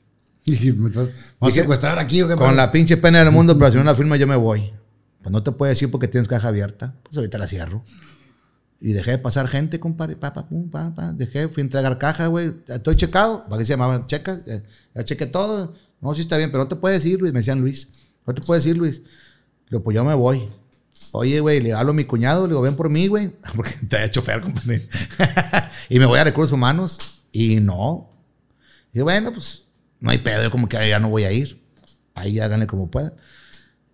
Y 0.43 0.51
dije, 0.53 0.73
¿me 0.73 0.89
vas 0.89 1.07
a 1.39 1.49
secuestrar 1.51 1.99
aquí 1.99 2.21
o 2.23 2.27
qué 2.27 2.35
Con 2.35 2.57
la 2.57 2.71
pinche 2.71 2.97
pena 2.97 3.19
del 3.23 3.31
mundo, 3.31 3.55
pero 3.57 3.71
si 3.71 3.77
no 3.77 3.83
la 3.83 3.93
firma 3.95 4.17
yo 4.17 4.25
me 4.27 4.35
voy. 4.35 4.73
Pues 5.21 5.31
no 5.31 5.43
te 5.43 5.51
puedo 5.51 5.69
decir 5.69 5.89
porque 5.91 6.07
tienes 6.07 6.27
caja 6.27 6.47
abierta. 6.47 6.95
Pues 7.03 7.15
ahorita 7.17 7.37
la 7.37 7.47
cierro. 7.47 7.83
Y 8.79 8.93
dejé 8.93 9.11
de 9.11 9.17
pasar 9.19 9.47
gente, 9.47 9.79
compadre. 9.79 10.15
Pa, 10.15 10.33
pum, 10.33 10.69
pa. 10.69 10.91
Dejé, 11.13 11.47
fui 11.49 11.61
a 11.61 11.65
entregar 11.65 11.97
caja, 11.99 12.27
güey. 12.27 12.51
Estoy 12.67 12.95
checado. 12.95 13.45
¿Para 13.47 13.59
qué 13.59 13.65
se 13.65 13.73
llamaba? 13.73 14.07
Checa. 14.07 14.39
eh, 14.47 14.63
Ya 14.95 15.05
chequé 15.05 15.27
todo. 15.27 15.75
No, 16.01 16.15
sí 16.15 16.21
está 16.21 16.37
bien, 16.37 16.51
pero 16.51 16.63
no 16.63 16.67
te 16.67 16.75
puedes 16.75 17.05
ir, 17.05 17.19
Luis. 17.19 17.31
Me 17.31 17.39
decían 17.39 17.61
Luis. 17.61 17.93
No 18.25 18.33
te 18.33 18.41
puedes 18.41 18.65
ir, 18.65 18.77
Luis. 18.77 18.99
Le 18.99 19.77
digo, 19.77 19.83
pues 19.83 19.93
yo 19.95 20.03
me 20.03 20.15
voy. 20.15 20.47
Oye, 21.11 21.39
güey, 21.41 21.59
le 21.59 21.73
hablo 21.73 21.91
a 21.91 21.93
mi 21.93 22.05
cuñado, 22.05 22.43
le 22.47 22.49
digo, 22.53 22.61
ven 22.61 22.75
por 22.75 22.89
mí, 22.89 23.07
güey. 23.07 23.29
Porque 23.55 23.73
te 23.87 24.03
he 24.03 24.09
chofer, 24.09 24.41
compadre. 24.41 24.87
y 25.89 25.99
me 25.99 26.05
voy 26.05 26.17
a 26.17 26.23
recursos 26.23 26.53
humanos. 26.53 26.97
Y 27.31 27.59
no. 27.59 28.09
Y 28.93 29.01
bueno, 29.01 29.31
pues 29.31 29.65
no 29.99 30.09
hay 30.09 30.17
pedo. 30.17 30.41
Yo 30.41 30.49
como 30.49 30.67
que 30.67 30.89
ya 30.89 30.99
no 30.99 31.09
voy 31.09 31.25
a 31.25 31.31
ir. 31.31 31.61
Ahí 32.15 32.39
háganle 32.39 32.65
como 32.65 32.89
puedan. 32.89 33.13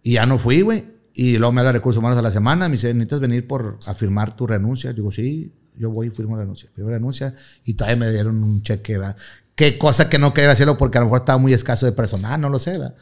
Y 0.02 0.14
ya 0.14 0.26
no 0.26 0.40
fui, 0.40 0.62
güey. 0.62 0.96
Y 1.20 1.38
luego 1.40 1.52
me 1.52 1.62
habla 1.62 1.72
de 1.72 1.80
recursos 1.80 1.98
humanos 2.00 2.16
a 2.20 2.22
la 2.22 2.30
semana. 2.30 2.70
Me 2.70 2.74
dice, 2.74 2.94
necesitas 2.94 3.20
venir 3.20 3.48
por 3.48 3.80
a 3.88 3.96
firmar 3.96 4.36
tu 4.36 4.46
renuncia. 4.46 4.94
Digo, 4.94 5.12
sí, 5.12 5.52
yo 5.76 5.90
voy 5.90 6.08
y 6.08 6.10
firmo 6.12 6.36
la 6.36 6.44
renuncia. 6.44 6.70
Firmo 6.76 6.92
la 6.92 6.98
renuncia 6.98 7.34
y 7.66 7.74
todavía 7.74 7.98
me 7.98 8.12
dieron 8.12 8.44
un 8.44 8.62
cheque, 8.62 9.00
¿verdad? 9.00 9.16
Qué 9.56 9.80
cosa 9.80 10.10
que 10.10 10.20
no 10.20 10.32
quería 10.32 10.52
hacerlo 10.52 10.78
porque 10.78 11.00
a 11.00 11.02
lo 11.02 11.08
mejor 11.08 11.22
estaba 11.22 11.40
muy 11.40 11.54
escaso 11.54 11.88
de 11.88 11.92
personal, 11.92 12.40
no 12.40 12.50
lo 12.50 12.60
sé, 12.60 12.74
¿verdad? 12.74 12.94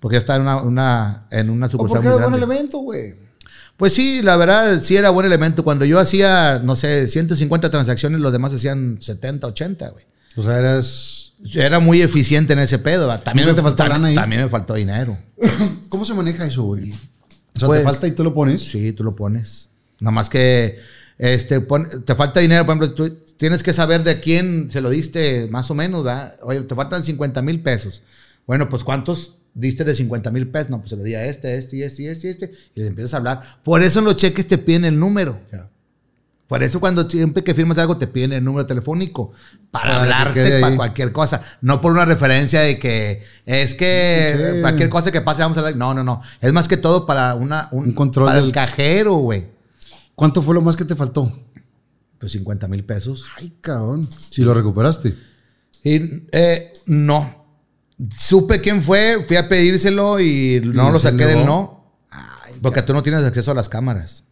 Porque 0.00 0.16
yo 0.16 0.18
estaba 0.20 0.36
en 0.36 0.42
una, 0.42 0.56
una- 0.62 1.26
en 1.30 1.48
una 1.48 1.66
¿O 1.66 1.70
sucursal 1.70 1.96
porque 2.02 2.08
muy 2.10 2.18
era 2.18 2.28
buen 2.28 2.42
elemento, 2.42 2.78
güey? 2.78 3.14
Pues 3.78 3.94
sí, 3.94 4.20
la 4.20 4.36
verdad, 4.36 4.78
sí 4.82 4.96
era 4.96 5.08
buen 5.08 5.24
elemento. 5.24 5.64
Cuando 5.64 5.86
yo 5.86 5.98
hacía, 5.98 6.60
no 6.62 6.76
sé, 6.76 7.06
150 7.06 7.70
transacciones, 7.70 8.20
los 8.20 8.32
demás 8.32 8.52
hacían 8.52 8.98
70, 9.00 9.46
80, 9.46 9.88
güey. 9.88 10.04
O 10.36 10.42
sea, 10.42 10.58
eras... 10.58 11.32
Era 11.54 11.80
muy 11.80 12.02
eficiente 12.02 12.52
en 12.52 12.58
ese 12.58 12.78
pedo. 12.78 13.08
¿verdad? 13.08 13.24
También, 13.24 13.48
¿Nunca 13.48 13.62
me, 13.62 13.62
te 13.62 13.62
faltó 13.70 13.76
también, 13.82 14.02
lana 14.02 14.08
ahí? 14.08 14.14
también 14.14 14.42
me 14.42 14.48
faltó 14.50 14.74
dinero. 14.74 15.16
¿Cómo 15.88 16.04
se 16.04 16.12
maneja 16.14 16.44
eso, 16.44 16.64
güey? 16.64 16.92
O 17.54 17.58
sea, 17.58 17.68
Pues- 17.68 17.80
te 17.80 17.84
falta 17.84 18.06
y 18.06 18.12
tú 18.12 18.24
lo 18.24 18.34
pones. 18.34 18.62
Sí, 18.62 18.92
tú 18.92 19.04
lo 19.04 19.14
pones. 19.14 19.70
Nada 20.00 20.12
más 20.12 20.28
que 20.30 20.78
este, 21.18 21.60
pon- 21.60 22.04
te 22.04 22.14
falta 22.14 22.40
dinero, 22.40 22.64
por 22.66 22.76
ejemplo, 22.76 22.94
tú 22.94 23.16
tienes 23.36 23.62
que 23.62 23.72
saber 23.72 24.02
de 24.02 24.20
quién 24.20 24.68
se 24.70 24.80
lo 24.80 24.90
diste 24.90 25.46
más 25.50 25.70
o 25.70 25.74
menos, 25.74 26.02
¿verdad? 26.04 26.36
Oye, 26.42 26.60
te 26.62 26.74
faltan 26.74 27.04
50 27.04 27.42
mil 27.42 27.60
pesos. 27.62 28.02
Bueno, 28.46 28.68
pues 28.68 28.82
¿cuántos 28.82 29.36
diste 29.54 29.84
de 29.84 29.94
50 29.94 30.30
mil 30.30 30.48
pesos? 30.48 30.70
No, 30.70 30.78
pues 30.78 30.90
se 30.90 30.96
lo 30.96 31.02
di 31.04 31.14
a 31.14 31.24
este, 31.26 31.56
este 31.56 31.76
y 31.76 31.82
este 31.82 32.10
este 32.10 32.30
este. 32.30 32.52
Y 32.74 32.80
les 32.80 32.88
empiezas 32.88 33.14
a 33.14 33.18
hablar. 33.18 33.40
Por 33.62 33.82
eso 33.82 33.98
en 34.00 34.06
los 34.06 34.16
cheques 34.16 34.46
te 34.48 34.58
piden 34.58 34.84
el 34.84 34.98
número. 34.98 35.38
Ya. 35.52 35.68
Por 36.52 36.62
eso 36.62 36.80
cuando 36.80 37.08
siempre 37.08 37.42
que 37.42 37.54
firmas 37.54 37.78
algo 37.78 37.96
te 37.96 38.06
piden 38.06 38.34
el 38.34 38.44
número 38.44 38.66
telefónico 38.66 39.32
para, 39.70 40.02
hablarte 40.02 40.60
para 40.60 40.76
cualquier 40.76 41.10
cosa. 41.10 41.40
No 41.62 41.80
por 41.80 41.92
una 41.92 42.04
referencia 42.04 42.60
de 42.60 42.78
que 42.78 43.22
es 43.46 43.74
que 43.74 44.52
Sí. 44.56 44.60
cualquier 44.60 44.90
cosa 44.90 45.10
que 45.10 45.22
pase 45.22 45.40
vamos 45.40 45.56
a 45.56 45.60
hablar. 45.60 45.76
No, 45.76 45.94
no, 45.94 46.04
no. 46.04 46.20
Es 46.42 46.52
más 46.52 46.68
que 46.68 46.76
todo 46.76 47.06
para 47.06 47.34
una, 47.36 47.68
Un 47.72 47.94
control 47.94 48.26
para 48.26 48.36
del- 48.36 48.48
el 48.48 48.52
cajero, 48.52 49.14
güey. 49.14 49.46
¿Cuánto 50.14 50.42
fue 50.42 50.54
lo 50.54 50.60
más 50.60 50.76
que 50.76 50.84
te 50.84 50.94
faltó? 50.94 51.32
Pues 52.18 52.32
50 52.32 52.68
mil 52.68 52.84
pesos. 52.84 53.24
Ay, 53.38 53.54
cabrón. 53.62 54.06
Si 54.28 54.42
lo 54.42 54.52
recuperaste. 54.52 55.16
Y 55.82 56.26
eh, 56.32 56.74
no. 56.84 57.46
Supe 58.18 58.60
quién 58.60 58.82
fue, 58.82 59.24
fui 59.26 59.38
a 59.38 59.48
pedírselo 59.48 60.20
y 60.20 60.60
no 60.62 60.90
Y 60.90 60.92
lo 60.92 60.98
saqué 60.98 61.24
del 61.24 61.46
no. 61.46 61.96
Porque 62.60 62.82
tú 62.82 62.92
no 62.92 63.02
tienes 63.02 63.24
acceso 63.24 63.52
a 63.52 63.54
las 63.54 63.70
cámaras. 63.70 64.24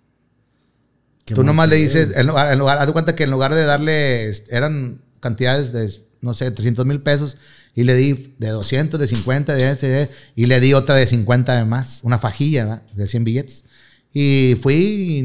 Qué 1.31 1.35
tú 1.37 1.45
nomás 1.45 1.69
le 1.69 1.77
dices, 1.77 2.11
en 2.15 2.27
lugar, 2.27 2.53
en 2.53 2.59
lugar, 2.59 2.79
haz 2.79 2.87
de 2.87 2.93
cuenta 2.93 3.15
que 3.17 3.25
en 3.25 3.31
lugar 3.31 3.55
de 3.55 3.65
darle, 3.65 4.29
este, 4.29 4.55
eran 4.57 5.01
cantidades 5.21 5.73
de, 5.73 5.91
no 6.21 6.35
sé, 6.35 6.51
300 6.51 6.85
mil 6.87 7.01
pesos, 7.01 7.37
y 7.75 7.85
le 7.85 7.95
di 7.95 8.35
de 8.39 8.49
200, 8.49 8.99
de 8.99 9.07
50, 9.07 9.55
de 9.55 9.71
este, 9.71 9.87
de- 9.89 10.11
y 10.37 10.47
le 10.47 10.61
di 10.61 10.75
otra 10.75 10.97
de 10.97 11.07
50 11.07 11.57
de 11.57 11.65
más, 11.65 12.01
una 12.03 12.19
fajilla 12.19 12.65
¿verdad? 12.65 12.83
de 12.95 13.07
100 13.07 13.25
billetes. 13.25 13.65
Y 14.13 14.57
fui, 14.61 14.75
y 14.75 15.23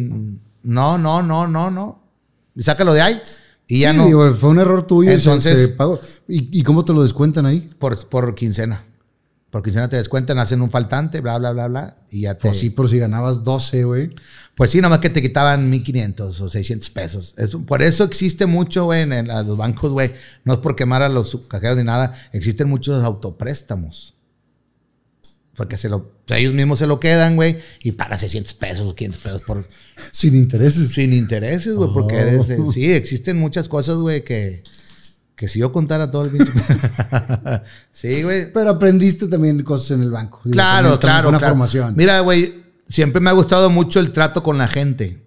no, 0.64 0.98
no, 0.98 1.22
no, 1.24 1.48
no, 1.48 1.72
no. 1.72 2.04
Y 2.56 2.62
sácalo 2.62 2.94
de 2.94 3.02
ahí. 3.02 3.22
Y 3.68 3.80
ya 3.80 3.92
Sí, 3.94 3.98
no, 3.98 4.36
fue 4.36 4.50
un 4.50 4.60
error 4.60 4.84
tuyo 4.86 5.12
y 5.12 5.20
se- 5.20 5.28
Entonces- 5.30 5.60
se 5.60 5.68
pagó. 5.70 6.00
¿Y, 6.28 6.60
y 6.60 6.64
cómo 6.64 6.86
te 6.86 6.94
lo 6.94 7.02
descuentan 7.02 7.46
ahí? 7.48 7.68
por, 7.80 8.08
por 8.10 8.36
quincena. 8.36 8.84
Por 9.56 9.64
quincena 9.64 9.88
te 9.88 9.96
descuentan, 9.96 10.38
hacen 10.38 10.62
un 10.62 10.70
faltante, 10.70 11.22
bla, 11.22 11.38
bla, 11.38 11.54
bla, 11.54 11.68
bla, 11.70 11.96
y 12.12 12.24
ya 12.24 12.34
te... 12.36 12.42
Pues 12.42 12.58
sí, 12.58 12.70
por 12.72 12.90
si 12.90 13.00
ganabas 13.00 13.46
12, 13.46 13.86
güey. 13.86 14.10
Pues 14.54 14.70
sí, 14.70 14.82
nomás 14.82 15.00
que 15.00 15.10
te 15.10 15.22
quitaban 15.22 15.70
1500 15.70 16.42
o 16.42 16.50
600 16.50 16.90
pesos. 16.90 17.34
Eso- 17.38 17.62
por 17.62 17.82
eso 17.82 18.04
existe 18.04 18.48
mucho, 18.48 18.84
güey, 18.84 19.04
en, 19.04 19.28
los 19.30 19.56
bancos, 19.56 19.94
güey. 19.94 20.12
No 20.44 20.52
es 20.56 20.60
por 20.60 20.76
quemar 20.76 21.04
a 21.04 21.08
los 21.08 21.38
cajeros 21.48 21.78
ni 21.78 21.86
nada. 21.86 22.14
Existen 22.34 22.68
muchos 22.68 23.02
autopréstamos. 23.02 24.16
Porque 25.56 25.78
se 25.78 25.88
lo, 25.88 26.12
ellos 26.28 26.54
mismos 26.54 26.80
se 26.80 26.86
lo 26.86 27.00
quedan, 27.00 27.38
güey, 27.38 27.58
y 27.82 27.94
pagas 27.94 28.20
600 28.20 28.56
pesos 28.56 28.90
o 28.90 28.94
500 28.94 29.22
pesos 29.22 29.42
por, 29.44 29.66
Sin 30.12 30.36
intereses. 30.36 30.90
sin 30.94 31.14
intereses, 31.14 31.76
güey, 31.76 31.92
porque 31.94 32.16
Oh. 32.16 32.20
eres, 32.20 32.50
eh, 32.50 32.60
sí, 32.74 32.92
existen 32.92 33.40
muchas 33.40 33.70
cosas, 33.70 34.00
güey, 34.00 34.26
que, 34.26 34.64
Que 35.36 35.48
si 35.48 35.60
yo 35.60 35.72
contara 35.72 36.10
todo 36.10 36.26
el 36.26 36.32
pinche. 36.32 36.52
sí, 37.92 38.24
güey. 38.24 38.52
Pero 38.54 38.70
aprendiste 38.70 39.28
también 39.28 39.62
cosas 39.64 39.92
en 39.92 40.04
el 40.04 40.12
banco. 40.12 40.40
Claro, 40.44 40.98
también 40.98 41.00
claro. 41.00 41.30
Una 41.30 41.38
claro. 41.40 41.54
formación. 41.54 41.94
Mira, 41.98 42.22
güey, 42.22 42.64
siempre 42.88 43.20
me 43.20 43.30
ha 43.30 43.34
gustado 43.34 43.70
mucho 43.70 44.00
el 44.00 44.12
trato 44.12 44.42
con 44.42 44.58
la 44.58 44.68
gente. 44.68 45.25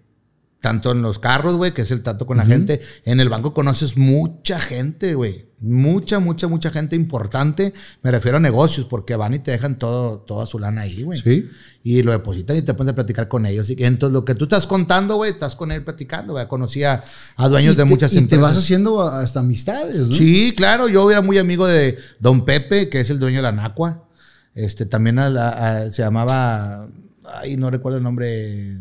Tanto 0.61 0.91
en 0.91 1.03
los 1.03 1.21
carros, 1.21 1.57
güey, 1.57 1.73
que 1.73 1.83
es 1.83 1.91
el 1.93 2.03
trato 2.03 2.27
con 2.27 2.37
la 2.37 2.45
gente. 2.45 2.81
En 3.05 3.21
el 3.21 3.29
banco 3.29 3.55
conoces 3.55 3.97
mucha 3.97 4.59
gente, 4.59 5.15
güey. 5.15 5.47
Mucha, 5.61 6.19
mucha, 6.19 6.49
mucha 6.49 6.71
gente 6.71 6.97
importante. 6.97 7.73
Me 8.03 8.11
refiero 8.11 8.39
a 8.39 8.41
negocios, 8.41 8.87
porque 8.87 9.15
van 9.15 9.35
y 9.35 9.39
te 9.39 9.53
dejan 9.53 9.79
todo, 9.79 10.19
toda 10.19 10.47
su 10.47 10.59
lana 10.59 10.81
ahí, 10.83 11.05
güey. 11.05 11.21
Sí. 11.21 11.49
Y 11.85 12.03
lo 12.03 12.11
depositan 12.11 12.57
y 12.57 12.63
te 12.63 12.75
pones 12.75 12.91
a 12.93 12.95
platicar 12.97 13.29
con 13.29 13.47
ellos. 13.47 13.71
Y 13.71 13.77
entonces 13.85 14.13
lo 14.13 14.25
que 14.25 14.35
tú 14.35 14.47
estás 14.47 14.67
contando, 14.67 15.15
güey, 15.15 15.31
estás 15.31 15.55
con 15.55 15.71
él 15.71 15.85
platicando, 15.85 16.33
güey. 16.33 16.49
Conocí 16.49 16.83
a, 16.83 17.05
a 17.37 17.49
dueños 17.49 17.77
de 17.77 17.85
muchas 17.85 18.13
y 18.15 18.27
te 18.27 18.37
vas 18.37 18.57
haciendo 18.57 19.01
hasta 19.03 19.39
amistades, 19.41 20.09
¿no? 20.09 20.13
Sí, 20.13 20.55
claro, 20.57 20.89
yo 20.89 21.09
era 21.09 21.21
muy 21.23 21.39
amigo 21.39 21.69
de 21.69 21.99
Don 22.19 22.45
Pepe, 22.45 22.89
que 22.89 22.99
es 22.99 23.11
el 23.11 23.21
dueño 23.21 23.37
de 23.39 23.43
la 23.43 23.53
Nacua. 23.53 24.09
Este, 24.55 24.87
también 24.87 25.21
a 25.21 25.31
la- 25.31 25.51
a- 25.51 25.93
se 25.93 26.03
llamaba, 26.03 26.89
ay, 27.25 27.57
no 27.57 27.71
recuerdo 27.71 27.99
el 27.99 28.03
nombre, 28.05 28.77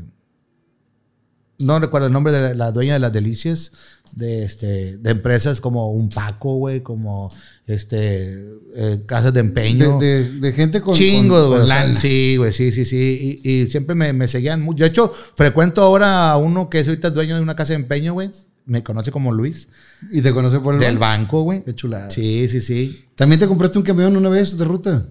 no 1.59 1.79
recuerdo 1.79 2.07
el 2.07 2.13
nombre 2.13 2.31
de 2.33 2.55
la 2.55 2.71
dueña 2.71 2.93
de 2.93 2.99
las 2.99 3.11
delicias, 3.13 3.71
de, 4.13 4.43
este, 4.43 4.97
de 4.97 5.09
empresas 5.11 5.59
como 5.59 5.91
un 5.91 6.09
Paco, 6.09 6.55
güey, 6.55 6.81
como 6.81 7.29
este, 7.65 8.33
eh, 8.75 9.01
casas 9.05 9.33
de 9.33 9.39
empeño. 9.41 9.99
De, 9.99 10.23
de- 10.23 10.39
de 10.39 10.53
gente 10.53 10.81
con, 10.81 10.95
Chingos, 10.95 11.39
con- 11.41 11.47
güey. 11.49 11.59
con 11.61 11.69
lana. 11.69 11.99
Sí, 11.99 12.35
güey, 12.37 12.53
sí, 12.53 12.71
sí, 12.71 12.85
sí. 12.85 13.41
Y, 13.43 13.49
y 13.63 13.67
siempre 13.69 13.95
me, 13.95 14.13
me 14.13 14.27
seguían 14.27 14.61
mucho. 14.61 14.83
De 14.83 14.89
hecho, 14.89 15.13
frecuento 15.35 15.81
ahora 15.81 16.31
a 16.31 16.37
uno 16.37 16.69
que 16.69 16.79
es 16.79 16.87
ahorita 16.87 17.09
dueño 17.09 17.35
de 17.35 17.41
una 17.41 17.55
casa 17.55 17.73
de 17.73 17.79
empeño, 17.79 18.13
güey. 18.13 18.31
Me 18.65 18.83
conoce 18.83 19.11
como 19.11 19.31
Luis. 19.33 19.69
Y 20.11 20.21
te 20.21 20.31
conoce 20.33 20.59
por 20.59 20.73
el 20.73 20.79
Del 20.79 20.97
banco. 20.97 21.37
banco, 21.37 21.41
güey. 21.43 21.63
Qué 21.63 21.73
chulada. 21.73 22.09
Sí, 22.11 22.47
sí, 22.49 22.59
sí. 22.61 23.05
¿También 23.15 23.39
te 23.39 23.47
compraste 23.47 23.77
un 23.77 23.83
camión 23.85 24.15
una 24.15 24.29
vez 24.29 24.57
de 24.57 24.65
ruta? 24.65 25.07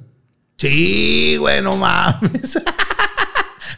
Sí, 0.58 1.36
güey, 1.38 1.60
no 1.62 1.76
mames. 1.76 2.58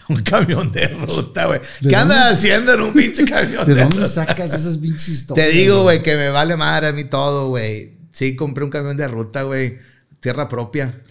un 0.15 0.23
camión 0.23 0.73
de 0.73 0.89
ruta, 0.89 1.47
güey. 1.47 1.61
¿De 1.81 1.91
¿Qué 1.91 1.97
andas 1.97 2.33
haciendo 2.35 2.75
en 2.75 2.81
un 2.81 2.93
pinche 2.93 3.25
camión 3.27 3.67
¿De 3.67 3.75
de, 3.75 3.81
dónde 3.83 3.97
ruta? 3.97 4.09
sacas 4.09 4.53
esas 4.55 4.79
pinches 4.79 5.09
historias? 5.09 5.49
Te 5.49 5.55
digo, 5.55 5.83
güey, 5.83 6.03
que 6.03 6.17
me 6.17 6.31
vale 6.31 6.57
madre 6.57 6.89
a 6.89 6.93
mí 6.93 7.05
todo, 7.05 7.49
güey. 7.49 7.97
Sí, 8.13 8.35
compré 8.37 8.65
un 8.65 8.71
camión 8.71 8.97
de 8.97 9.07
ruta, 9.09 9.43
güey. 9.43 9.79
Tierra 10.21 10.49
propia. 10.49 11.03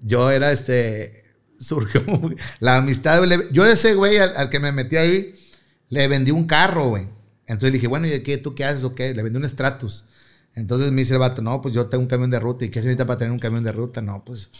Yo 0.00 0.30
era 0.30 0.52
este. 0.52 1.24
Surgió 1.60 2.02
la 2.60 2.78
amistad. 2.78 3.22
le- 3.26 3.48
Yo, 3.52 3.66
ese 3.66 3.94
güey 3.94 4.16
al, 4.18 4.34
al 4.36 4.48
que 4.50 4.58
me 4.58 4.72
metí 4.72 4.96
ahí, 4.96 5.34
le 5.90 6.08
vendí 6.08 6.30
un 6.30 6.46
carro, 6.46 6.88
güey. 6.88 7.06
Entonces 7.46 7.68
le 7.72 7.78
dije, 7.78 7.86
bueno, 7.88 8.06
¿y 8.06 8.22
qué? 8.22 8.38
¿Tú 8.38 8.54
qué 8.54 8.64
haces 8.64 8.82
o 8.84 8.94
qué? 8.94 9.12
Le 9.14 9.22
vendí 9.22 9.38
un 9.38 9.48
Stratus. 9.48 10.06
Entonces 10.54 10.90
me 10.90 11.02
dice 11.02 11.12
el 11.14 11.18
vato, 11.20 11.42
no, 11.42 11.60
pues 11.60 11.74
yo 11.74 11.86
tengo 11.86 12.02
un 12.02 12.08
camión 12.08 12.30
de 12.30 12.40
ruta. 12.40 12.64
¿Y 12.64 12.70
qué 12.70 12.80
se 12.80 12.86
necesita 12.88 13.06
para 13.06 13.18
tener 13.18 13.32
un 13.32 13.38
camión 13.38 13.62
de 13.62 13.72
ruta? 13.72 14.00
No, 14.00 14.24
pues 14.24 14.50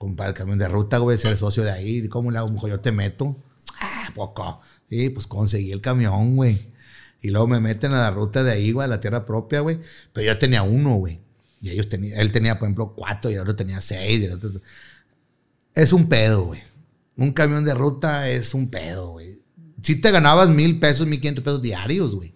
comprar 0.00 0.30
el 0.30 0.34
camión 0.34 0.56
de 0.58 0.66
ruta, 0.66 0.96
güey, 0.96 1.18
ser 1.18 1.36
socio 1.36 1.62
de 1.62 1.70
ahí. 1.72 2.08
¿Cómo 2.08 2.30
le 2.30 2.38
hago? 2.38 2.48
Dijo, 2.48 2.66
yo 2.68 2.80
te 2.80 2.90
meto. 2.90 3.36
Ah, 3.78 4.08
poco. 4.14 4.62
Sí, 4.88 5.10
pues 5.10 5.26
conseguí 5.26 5.72
el 5.72 5.82
camión, 5.82 6.36
güey. 6.36 6.58
Y 7.20 7.28
luego 7.28 7.46
me 7.46 7.60
meten 7.60 7.92
a 7.92 8.00
la 8.00 8.10
ruta 8.10 8.42
de 8.42 8.52
ahí, 8.52 8.72
güey, 8.72 8.86
a 8.86 8.88
la 8.88 8.98
tierra 9.02 9.26
propia, 9.26 9.60
güey. 9.60 9.78
Pero 10.14 10.26
yo 10.26 10.38
tenía 10.38 10.62
uno, 10.62 10.94
güey. 10.96 11.20
Y 11.60 11.68
ellos 11.68 11.90
tenían, 11.90 12.18
él 12.18 12.32
tenía, 12.32 12.58
por 12.58 12.66
ejemplo, 12.66 12.94
cuatro 12.96 13.30
y 13.30 13.34
el 13.34 13.40
otro 13.40 13.54
tenía 13.54 13.82
seis. 13.82 14.22
y 14.22 14.24
el 14.24 14.32
otro- 14.32 14.50
Es 15.74 15.92
un 15.92 16.08
pedo, 16.08 16.44
güey. 16.46 16.62
Un 17.18 17.32
camión 17.32 17.62
de 17.66 17.74
ruta 17.74 18.30
es 18.30 18.54
un 18.54 18.70
pedo, 18.70 19.10
güey. 19.10 19.42
Si 19.82 19.96
te 20.00 20.10
ganabas 20.10 20.48
mil 20.48 20.78
pesos, 20.80 21.06
mil 21.06 21.20
quinientos 21.20 21.44
pesos 21.44 21.60
diarios, 21.60 22.14
güey. 22.14 22.32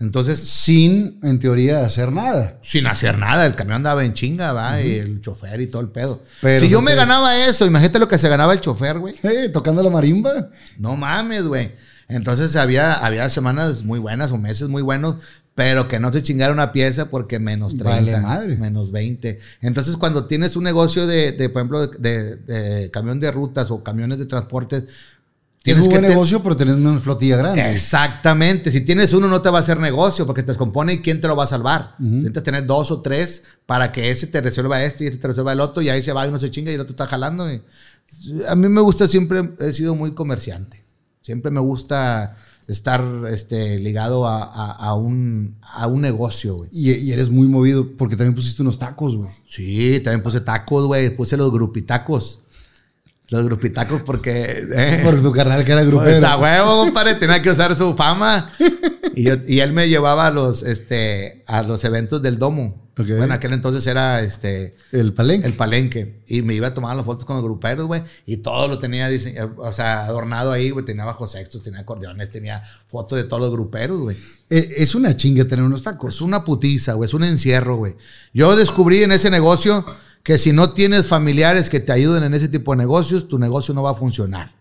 Entonces, 0.00 0.38
Sin, 0.38 1.18
en 1.22 1.38
teoría, 1.38 1.84
hacer 1.84 2.10
nada. 2.10 2.58
sin 2.62 2.86
hacer 2.86 3.18
nada, 3.18 3.44
el 3.46 3.54
camión 3.54 3.76
andaba 3.76 4.04
en 4.04 4.14
chinga, 4.14 4.52
va, 4.52 4.80
y 4.80 4.94
el 4.94 5.20
chofer 5.20 5.60
y 5.60 5.66
todo 5.66 5.82
el 5.82 5.88
pedo. 5.88 6.22
Pero 6.40 6.60
si 6.60 6.68
yo 6.70 6.80
me 6.80 6.94
ganaba 6.94 7.36
eso, 7.36 7.66
imagínate 7.66 7.98
lo 7.98 8.08
que 8.08 8.16
se 8.18 8.28
ganaba 8.30 8.54
el 8.54 8.60
chofer, 8.62 8.98
güey. 8.98 9.14
Eh, 9.22 9.50
tocando 9.52 9.82
la 9.82 9.90
marimba. 9.90 10.48
No 10.78 10.96
mames, 10.96 11.44
güey. 11.44 11.72
Entonces 12.08 12.56
había, 12.56 12.94
había 12.94 13.28
semanas 13.28 13.84
muy 13.84 13.98
buenas 13.98 14.32
o 14.32 14.38
meses 14.38 14.68
muy 14.68 14.82
buenos, 14.82 15.16
pero 15.54 15.86
que 15.86 16.00
no 16.00 16.10
se 16.10 16.22
chingara 16.22 16.52
una 16.52 16.72
pieza 16.72 17.10
porque 17.10 17.38
menos 17.38 17.76
30, 17.76 17.90
Vale 17.90 18.16
madre. 18.20 18.56
menos 18.56 18.90
20. 18.90 19.38
Entonces 19.60 19.96
cuando 19.96 20.24
tienes 20.26 20.56
un 20.56 20.64
negocio 20.64 21.06
de, 21.06 21.32
de, 21.32 21.48
por 21.50 21.60
ejemplo, 21.60 21.86
de, 21.86 22.36
de- 22.36 22.60
de 22.62 22.90
camión 22.90 23.20
de 23.20 23.30
rutas 23.30 23.70
o 23.70 23.84
camiones 23.84 24.18
de 24.18 24.26
transportes, 24.26 24.84
Tienes 25.62 25.84
un 25.84 25.90
buen 25.90 26.02
te- 26.02 26.08
negocio, 26.08 26.42
pero 26.42 26.56
tenés 26.56 26.76
una 26.76 26.98
flotilla 26.98 27.36
grande. 27.36 27.70
Exactamente. 27.72 28.70
Si 28.70 28.80
tienes 28.80 29.12
uno, 29.12 29.28
no 29.28 29.42
te 29.42 29.50
va 29.50 29.58
a 29.58 29.60
hacer 29.60 29.78
negocio 29.78 30.24
porque 30.26 30.42
te 30.42 30.48
descompone 30.48 30.94
y 30.94 31.02
quién 31.02 31.20
te 31.20 31.28
lo 31.28 31.36
va 31.36 31.44
a 31.44 31.48
salvar. 31.48 31.96
Intentas 32.00 32.42
tener 32.42 32.66
dos 32.66 32.90
o 32.90 33.02
tres 33.02 33.42
para 33.66 33.92
que 33.92 34.10
ese 34.10 34.26
te 34.28 34.40
resuelva 34.40 34.82
este 34.82 35.04
y 35.04 35.06
este 35.08 35.18
te 35.18 35.28
resuelva 35.28 35.52
el 35.52 35.60
otro 35.60 35.82
y 35.82 35.88
ahí 35.90 36.02
se 36.02 36.12
va 36.12 36.24
y 36.24 36.28
uno 36.30 36.38
se 36.40 36.50
chinga 36.50 36.70
y 36.70 36.74
el 36.74 36.80
otro 36.80 36.92
está 36.92 37.06
jalando. 37.06 37.52
y- 37.52 37.62
A 38.48 38.56
mí 38.56 38.68
me 38.68 38.80
gusta 38.80 39.06
siempre, 39.06 39.50
he 39.60 39.72
sido 39.72 39.94
muy 39.94 40.12
comerciante. 40.12 40.82
Siempre 41.22 41.50
me 41.50 41.60
gusta 41.60 42.34
estar 42.66 43.02
este, 43.30 43.78
ligado 43.78 44.26
a, 44.26 44.42
a- 44.42 44.72
a 44.72 44.94
un, 44.94 45.56
a 45.60 45.86
un 45.86 46.00
negocio, 46.00 46.54
güey. 46.56 46.70
Y, 46.72 46.92
y 46.92 47.12
eres 47.12 47.28
muy 47.30 47.46
movido 47.48 47.86
porque 47.98 48.16
también 48.16 48.34
pusiste 48.34 48.62
unos 48.62 48.78
tacos, 48.78 49.16
güey. 49.16 49.28
Sí, 49.48 50.00
también 50.00 50.22
puse 50.22 50.40
tacos, 50.40 50.86
güey. 50.86 51.14
Puse 51.14 51.36
los 51.36 51.50
grupitacos. 51.52 52.40
Los 53.30 53.44
grupitacos 53.44 54.02
porque... 54.02 54.66
eh, 54.74 55.00
Por 55.04 55.22
tu 55.22 55.30
carnal 55.32 55.64
que 55.64 55.72
era 55.72 55.82
Pues 55.82 55.90
grupero. 55.92 56.26
a 56.26 56.36
huevo, 56.36 56.84
compadre, 56.84 57.14
tenía 57.14 57.40
que 57.40 57.50
usar 57.50 57.76
su 57.78 57.94
fama. 57.96 58.52
Y, 59.14 59.22
yo- 59.24 59.36
y 59.46 59.60
él 59.60 59.72
me 59.72 59.88
llevaba 59.88 60.26
a 60.26 60.30
los, 60.30 60.62
este, 60.62 61.44
a 61.46 61.62
los 61.62 61.84
eventos 61.84 62.20
del 62.22 62.38
domo. 62.38 62.90
Ok. 62.98 63.06
Bueno, 63.16 63.32
aquel 63.32 63.52
entonces 63.54 63.86
era 63.86 64.20
este, 64.20 64.72
El 64.92 65.14
palenque. 65.14 65.46
el 65.46 65.54
palenque. 65.54 66.22
Y 66.26 66.42
me 66.42 66.54
iba 66.54 66.66
a 66.66 66.74
tomar 66.74 66.94
las 66.96 67.04
fotos 67.06 67.24
con 67.24 67.36
los 67.36 67.44
gruperos, 67.44 67.86
güey. 67.86 68.02
Y 68.26 68.38
todo 68.38 68.68
lo 68.68 68.78
tenía 68.78 69.08
dise- 69.08 69.36
o 69.56 69.72
sea, 69.72 70.04
adornado 70.04 70.52
ahí, 70.52 70.70
güey. 70.70 70.84
Tenía 70.84 71.04
bajo 71.04 71.26
sextos, 71.28 71.62
tenía 71.62 71.80
acordeones, 71.80 72.30
tenía 72.30 72.62
fotos 72.88 73.16
de 73.16 73.24
todos 73.24 73.40
los 73.42 73.50
gruperos, 73.52 74.00
güey. 74.00 74.16
Eh, 74.50 74.68
es 74.78 74.94
una 74.94 75.16
chinga 75.16 75.44
tener 75.46 75.64
unos 75.64 75.82
tacos. 75.84 76.14
Es 76.16 76.20
una 76.20 76.44
putiza, 76.44 76.92
güey. 76.94 77.06
Es 77.08 77.14
un 77.14 77.24
encierro, 77.24 77.76
güey. 77.76 77.96
Yo 78.34 78.54
descubrí 78.56 79.02
en 79.02 79.12
ese 79.12 79.30
negocio 79.30 79.84
que 80.22 80.38
si 80.38 80.52
no 80.52 80.72
tienes 80.72 81.06
familiares 81.06 81.70
que 81.70 81.80
te 81.80 81.92
ayuden 81.92 82.24
en 82.24 82.34
ese 82.34 82.48
tipo 82.48 82.72
de 82.72 82.78
negocios, 82.78 83.28
tu 83.28 83.38
negocio 83.38 83.72
no 83.74 83.82
va 83.82 83.90
a 83.92 83.94
funcionar. 83.94 84.54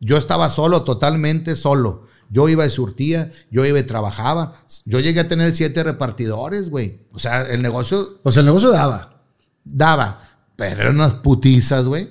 Yo 0.00 0.16
estaba 0.16 0.50
solo, 0.50 0.82
totalmente 0.84 1.56
solo. 1.56 2.06
Yo 2.28 2.48
iba 2.48 2.66
y 2.66 2.70
surtía, 2.70 3.30
yo 3.50 3.64
iba 3.64 3.78
y 3.78 3.84
trabajaba. 3.84 4.52
Yo 4.84 5.00
llegué 5.00 5.20
a 5.20 5.28
tener 5.28 5.54
siete 5.54 5.82
repartidores, 5.82 6.70
güey. 6.70 7.00
O 7.12 7.18
sea, 7.18 7.42
el 7.42 7.62
negocio 7.62 8.18
O 8.22 8.32
sea, 8.32 8.40
el 8.40 8.46
negocio 8.46 8.70
daba. 8.70 9.22
daba, 9.64 10.20
pero 10.56 10.82
eran 10.82 10.96
unas 10.96 11.14
putizas, 11.14 11.86
güey. 11.86 12.10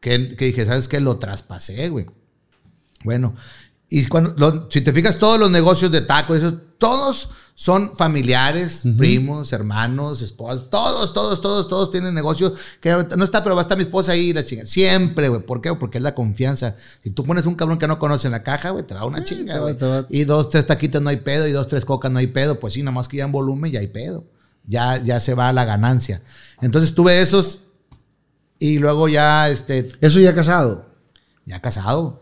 Que, 0.00 0.36
que 0.36 0.44
dije, 0.46 0.66
¿sabes 0.66 0.86
qué? 0.86 1.00
Lo 1.00 1.16
traspasé, 1.16 1.88
güey. 1.88 2.06
Bueno, 3.04 3.34
y 3.88 4.04
cuando, 4.06 4.34
lo- 4.36 4.70
si 4.70 4.80
te 4.82 4.92
fijas, 4.92 5.18
todos 5.18 5.38
los 5.40 5.50
negocios 5.50 5.90
de 5.90 6.02
tacos, 6.02 6.38
esos, 6.38 6.54
todos 6.78 7.30
son 7.56 7.96
familiares, 7.96 8.82
primos, 8.98 9.52
hermanos, 9.52 10.22
esposas, 10.22 10.68
todos, 10.70 11.12
todos, 11.12 11.40
todos, 11.40 11.68
todos 11.68 11.90
tienen 11.92 12.12
negocios 12.12 12.54
que 12.80 12.90
no 13.16 13.24
está, 13.24 13.44
pero 13.44 13.54
va 13.54 13.60
a 13.60 13.64
estar 13.64 13.78
mi 13.78 13.84
esposa 13.84 14.10
ahí, 14.12 14.32
la 14.32 14.44
chinga. 14.44 14.66
Siempre, 14.66 15.28
güey. 15.28 15.40
¿Por 15.40 15.60
qué? 15.60 15.72
Porque 15.74 15.98
es 15.98 16.02
la 16.02 16.16
confianza. 16.16 16.74
Si 17.04 17.10
tú 17.10 17.24
pones 17.24 17.46
un 17.46 17.54
cabrón 17.54 17.78
que 17.78 17.86
no 17.86 18.00
conoce 18.00 18.26
en 18.26 18.32
la 18.32 18.42
caja, 18.42 18.70
güey, 18.70 18.84
te 18.84 18.94
da 18.94 19.04
una 19.04 19.18
Sí, 19.18 19.36
chinga, 19.36 19.58
güey. 19.58 19.76
Y 20.08 20.24
dos, 20.24 20.50
tres 20.50 20.66
taquitas 20.66 21.00
no 21.00 21.10
hay 21.10 21.18
pedo, 21.18 21.46
y 21.46 21.52
dos, 21.52 21.68
tres 21.68 21.84
cocas 21.84 22.10
no 22.10 22.18
hay 22.18 22.26
pedo. 22.26 22.58
Pues 22.58 22.72
sí, 22.74 22.82
nada 22.82 22.92
más 22.92 23.06
que 23.06 23.18
ya 23.18 23.24
en 23.24 23.32
volumen 23.32 23.70
ya 23.70 23.78
hay 23.78 23.86
pedo. 23.86 24.24
Ya, 24.66 24.96
ya 24.96 25.20
se 25.20 25.34
va 25.34 25.50
a 25.50 25.52
la 25.52 25.64
ganancia. 25.64 26.22
Entonces 26.60 26.92
tuve 26.94 27.20
esos 27.20 27.60
y 28.58 28.78
luego 28.78 29.08
ya, 29.08 29.48
este, 29.48 29.90
Eso 30.00 30.18
ya 30.18 30.34
casado. 30.34 30.86
ya 31.46 31.60
casado. 31.60 32.20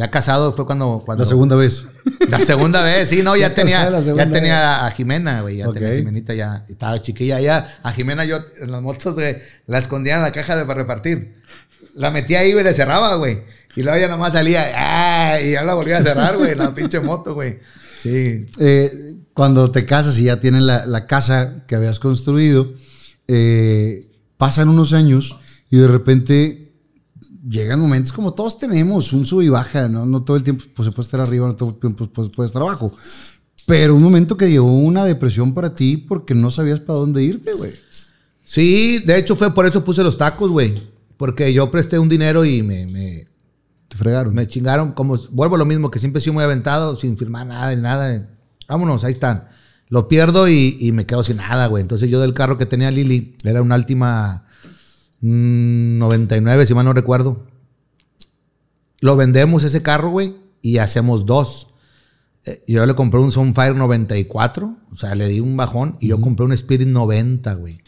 Ya 0.00 0.10
casado 0.10 0.54
fue 0.54 0.64
cuando... 0.64 0.98
cuando 1.04 1.24
La 1.24 1.28
segunda 1.28 1.56
vez. 1.56 1.84
la 2.26 2.38
segunda 2.38 2.82
vez, 2.82 3.10
sí, 3.10 3.22
no, 3.22 3.36
ya, 3.36 3.54
tenía, 3.54 4.00
ya 4.00 4.30
tenía 4.30 4.86
a 4.86 4.90
Jimena, 4.92 5.42
güey, 5.42 5.58
ya 5.58 5.70
tenía 5.70 5.90
a 5.90 5.94
Jimenita, 5.94 6.32
ya 6.32 6.64
estaba 6.70 7.02
chiquilla, 7.02 7.38
ya 7.38 7.78
a 7.82 7.92
Jimena 7.92 8.24
yo 8.24 8.38
en 8.62 8.70
las 8.72 8.80
motos, 8.80 9.12
güey, 9.12 9.36
la 9.66 9.76
escondía 9.76 10.16
en 10.16 10.22
la 10.22 10.32
caja 10.32 10.56
de 10.56 10.64
para 10.64 10.80
repartir. 10.80 11.34
La 11.92 12.10
metía 12.10 12.38
ahí, 12.38 12.54
güey, 12.54 12.64
le 12.64 12.72
cerraba, 12.72 13.16
güey. 13.16 13.42
Y 13.76 13.82
luego 13.82 13.98
ya 13.98 14.08
nomás 14.08 14.32
salía, 14.32 14.72
¡ah! 14.74 15.38
y 15.38 15.50
ya 15.50 15.64
la 15.64 15.74
volvía 15.74 15.98
a 15.98 16.02
cerrar, 16.02 16.38
güey, 16.38 16.54
la 16.54 16.72
pinche 16.72 16.98
moto, 17.00 17.34
güey. 17.34 17.58
Sí. 18.00 18.46
Eh, 18.58 18.90
cuando 19.34 19.70
te 19.70 19.84
casas 19.84 20.16
y 20.16 20.24
ya 20.24 20.40
tienes 20.40 20.62
la, 20.62 20.86
la 20.86 21.06
casa 21.06 21.64
que 21.66 21.74
habías 21.74 21.98
construido, 21.98 22.72
eh, 23.28 24.06
pasan 24.38 24.70
unos 24.70 24.94
años 24.94 25.38
y 25.68 25.76
de 25.76 25.88
repente 25.88 26.59
llegan 27.48 27.80
momentos 27.80 28.12
como 28.12 28.32
todos 28.32 28.58
tenemos, 28.58 29.12
un 29.12 29.24
sub 29.24 29.42
y 29.42 29.48
baja, 29.48 29.88
¿no? 29.88 30.06
No 30.06 30.22
todo 30.22 30.36
el 30.36 30.42
tiempo 30.42 30.64
pues, 30.74 30.86
se 30.86 30.92
puede 30.92 31.06
estar 31.06 31.20
arriba, 31.20 31.46
no 31.46 31.56
todo 31.56 31.70
el 31.70 31.76
tiempo 31.76 32.06
pues, 32.06 32.28
puede 32.28 32.46
estar 32.46 32.62
abajo. 32.62 32.94
Pero 33.66 33.94
un 33.94 34.02
momento 34.02 34.36
que 34.36 34.50
llegó 34.50 34.72
una 34.72 35.04
depresión 35.04 35.54
para 35.54 35.74
ti 35.74 35.96
porque 35.96 36.34
no 36.34 36.50
sabías 36.50 36.80
para 36.80 36.98
dónde 36.98 37.22
irte, 37.22 37.52
güey. 37.54 37.72
Sí, 38.44 38.98
de 38.98 39.16
hecho 39.16 39.36
fue 39.36 39.54
por 39.54 39.66
eso 39.66 39.84
puse 39.84 40.02
los 40.02 40.18
tacos, 40.18 40.50
güey. 40.50 40.74
Porque 41.16 41.52
yo 41.52 41.70
presté 41.70 41.98
un 41.98 42.08
dinero 42.08 42.44
y 42.44 42.62
me, 42.62 42.86
me, 42.86 43.28
Te 43.88 43.96
fregaron. 43.96 44.34
me 44.34 44.48
chingaron. 44.48 44.92
Como 44.92 45.18
vuelvo 45.30 45.54
a 45.54 45.58
lo 45.58 45.66
mismo, 45.66 45.90
que 45.90 45.98
siempre 45.98 46.18
he 46.18 46.22
sido 46.22 46.34
muy 46.34 46.42
aventado, 46.42 46.98
sin 46.98 47.16
firmar 47.16 47.46
nada, 47.46 47.74
ni 47.74 47.80
nada. 47.80 48.28
Vámonos, 48.66 49.04
ahí 49.04 49.12
están. 49.12 49.48
Lo 49.88 50.08
pierdo 50.08 50.48
y, 50.48 50.78
y 50.80 50.92
me 50.92 51.06
quedo 51.06 51.22
sin 51.22 51.36
nada, 51.36 51.66
güey. 51.66 51.82
Entonces 51.82 52.10
yo 52.10 52.20
del 52.20 52.34
carro 52.34 52.58
que 52.58 52.66
tenía 52.66 52.90
Lili, 52.90 53.36
era 53.44 53.62
una 53.62 53.76
última 53.76 54.46
99, 55.20 56.66
si 56.66 56.74
mal 56.74 56.84
no 56.84 56.92
recuerdo. 56.92 57.46
Lo 59.00 59.16
vendemos 59.16 59.64
ese 59.64 59.82
carro, 59.82 60.10
güey, 60.10 60.36
y 60.62 60.78
hacemos 60.78 61.26
dos. 61.26 61.68
Eh, 62.44 62.62
Yo 62.66 62.84
le 62.86 62.94
compré 62.94 63.20
un 63.20 63.32
Sunfire 63.32 63.74
94, 63.74 64.76
o 64.92 64.96
sea, 64.96 65.14
le 65.14 65.28
di 65.28 65.40
un 65.40 65.56
bajón 65.56 65.96
y 66.00 66.08
yo 66.08 66.20
compré 66.20 66.46
un 66.46 66.52
Spirit 66.52 66.88
90, 66.88 67.54
güey. 67.54 67.80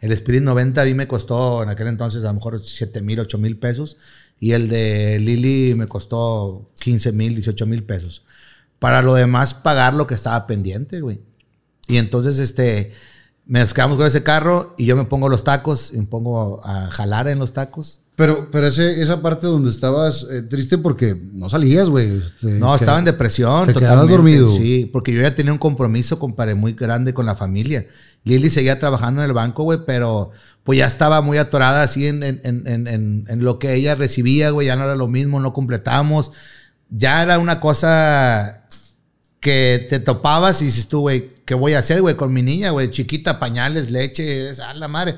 El 0.00 0.12
Spirit 0.12 0.42
90 0.42 0.82
a 0.82 0.84
mí 0.84 0.92
me 0.92 1.08
costó 1.08 1.62
en 1.62 1.70
aquel 1.70 1.86
entonces 1.86 2.22
a 2.24 2.26
lo 2.26 2.34
mejor 2.34 2.60
7 2.62 3.00
mil, 3.00 3.20
8 3.20 3.38
mil 3.38 3.58
pesos. 3.58 3.96
Y 4.38 4.52
el 4.52 4.68
de 4.68 5.18
Lili 5.18 5.74
me 5.74 5.86
costó 5.86 6.70
15 6.80 7.12
mil, 7.12 7.34
18 7.34 7.66
mil 7.66 7.84
pesos. 7.84 8.26
Para 8.78 9.00
lo 9.00 9.14
demás, 9.14 9.54
pagar 9.54 9.94
lo 9.94 10.06
que 10.06 10.14
estaba 10.14 10.46
pendiente, 10.46 11.00
güey. 11.00 11.20
Y 11.88 11.96
entonces, 11.96 12.38
este, 12.38 12.92
nos 13.46 13.74
quedamos 13.74 13.96
con 13.96 14.06
ese 14.06 14.22
carro 14.22 14.74
y 14.78 14.86
yo 14.86 14.96
me 14.96 15.04
pongo 15.04 15.28
los 15.28 15.44
tacos 15.44 15.92
y 15.92 15.98
me 15.98 16.06
pongo 16.06 16.60
a 16.64 16.86
jalar 16.90 17.28
en 17.28 17.38
los 17.38 17.52
tacos. 17.52 18.00
Pero, 18.16 18.48
pero 18.52 18.68
ese, 18.68 19.02
esa 19.02 19.20
parte 19.22 19.48
donde 19.48 19.70
estabas 19.70 20.24
eh, 20.30 20.42
triste 20.42 20.78
porque 20.78 21.16
no 21.32 21.48
salías, 21.48 21.88
güey. 21.90 22.22
No, 22.42 22.74
estaba 22.76 23.00
en 23.00 23.04
depresión. 23.06 23.66
te 23.66 23.74
quedabas 23.74 24.02
totalmente, 24.06 24.12
dormido. 24.38 24.56
Sí, 24.56 24.88
porque 24.92 25.12
yo 25.12 25.20
ya 25.20 25.34
tenía 25.34 25.52
un 25.52 25.58
compromiso, 25.58 26.18
compadre, 26.20 26.54
muy 26.54 26.74
grande 26.74 27.12
con 27.12 27.26
la 27.26 27.34
familia. 27.34 27.86
Lili 28.22 28.50
seguía 28.50 28.78
trabajando 28.78 29.20
en 29.20 29.26
el 29.26 29.32
banco, 29.34 29.64
güey, 29.64 29.80
pero 29.84 30.30
pues 30.62 30.78
ya 30.78 30.86
estaba 30.86 31.20
muy 31.22 31.38
atorada 31.38 31.82
así 31.82 32.06
en, 32.06 32.22
en- 32.22 32.40
en- 32.44 32.66
en- 32.68 32.86
en- 32.86 33.24
en 33.28 33.44
lo 33.44 33.58
que 33.58 33.74
ella 33.74 33.96
recibía, 33.96 34.50
güey. 34.50 34.68
Ya 34.68 34.76
no 34.76 34.84
era 34.84 34.94
lo 34.94 35.08
mismo, 35.08 35.40
no 35.40 35.52
completamos. 35.52 36.30
Ya 36.90 37.20
era 37.20 37.38
una 37.40 37.58
cosa 37.58 38.62
que 39.40 39.86
te 39.90 39.98
topabas 39.98 40.62
y 40.62 40.66
dices 40.66 40.86
tú, 40.88 41.00
güey, 41.00 41.33
¿qué 41.44 41.54
voy 41.54 41.74
a 41.74 41.78
hacer, 41.80 42.00
güey, 42.00 42.16
con 42.16 42.32
mi 42.32 42.42
niña, 42.42 42.70
güey? 42.70 42.90
Chiquita, 42.90 43.38
pañales, 43.38 43.90
leche, 43.90 44.50
a 44.62 44.74
la 44.74 44.88
madre. 44.88 45.16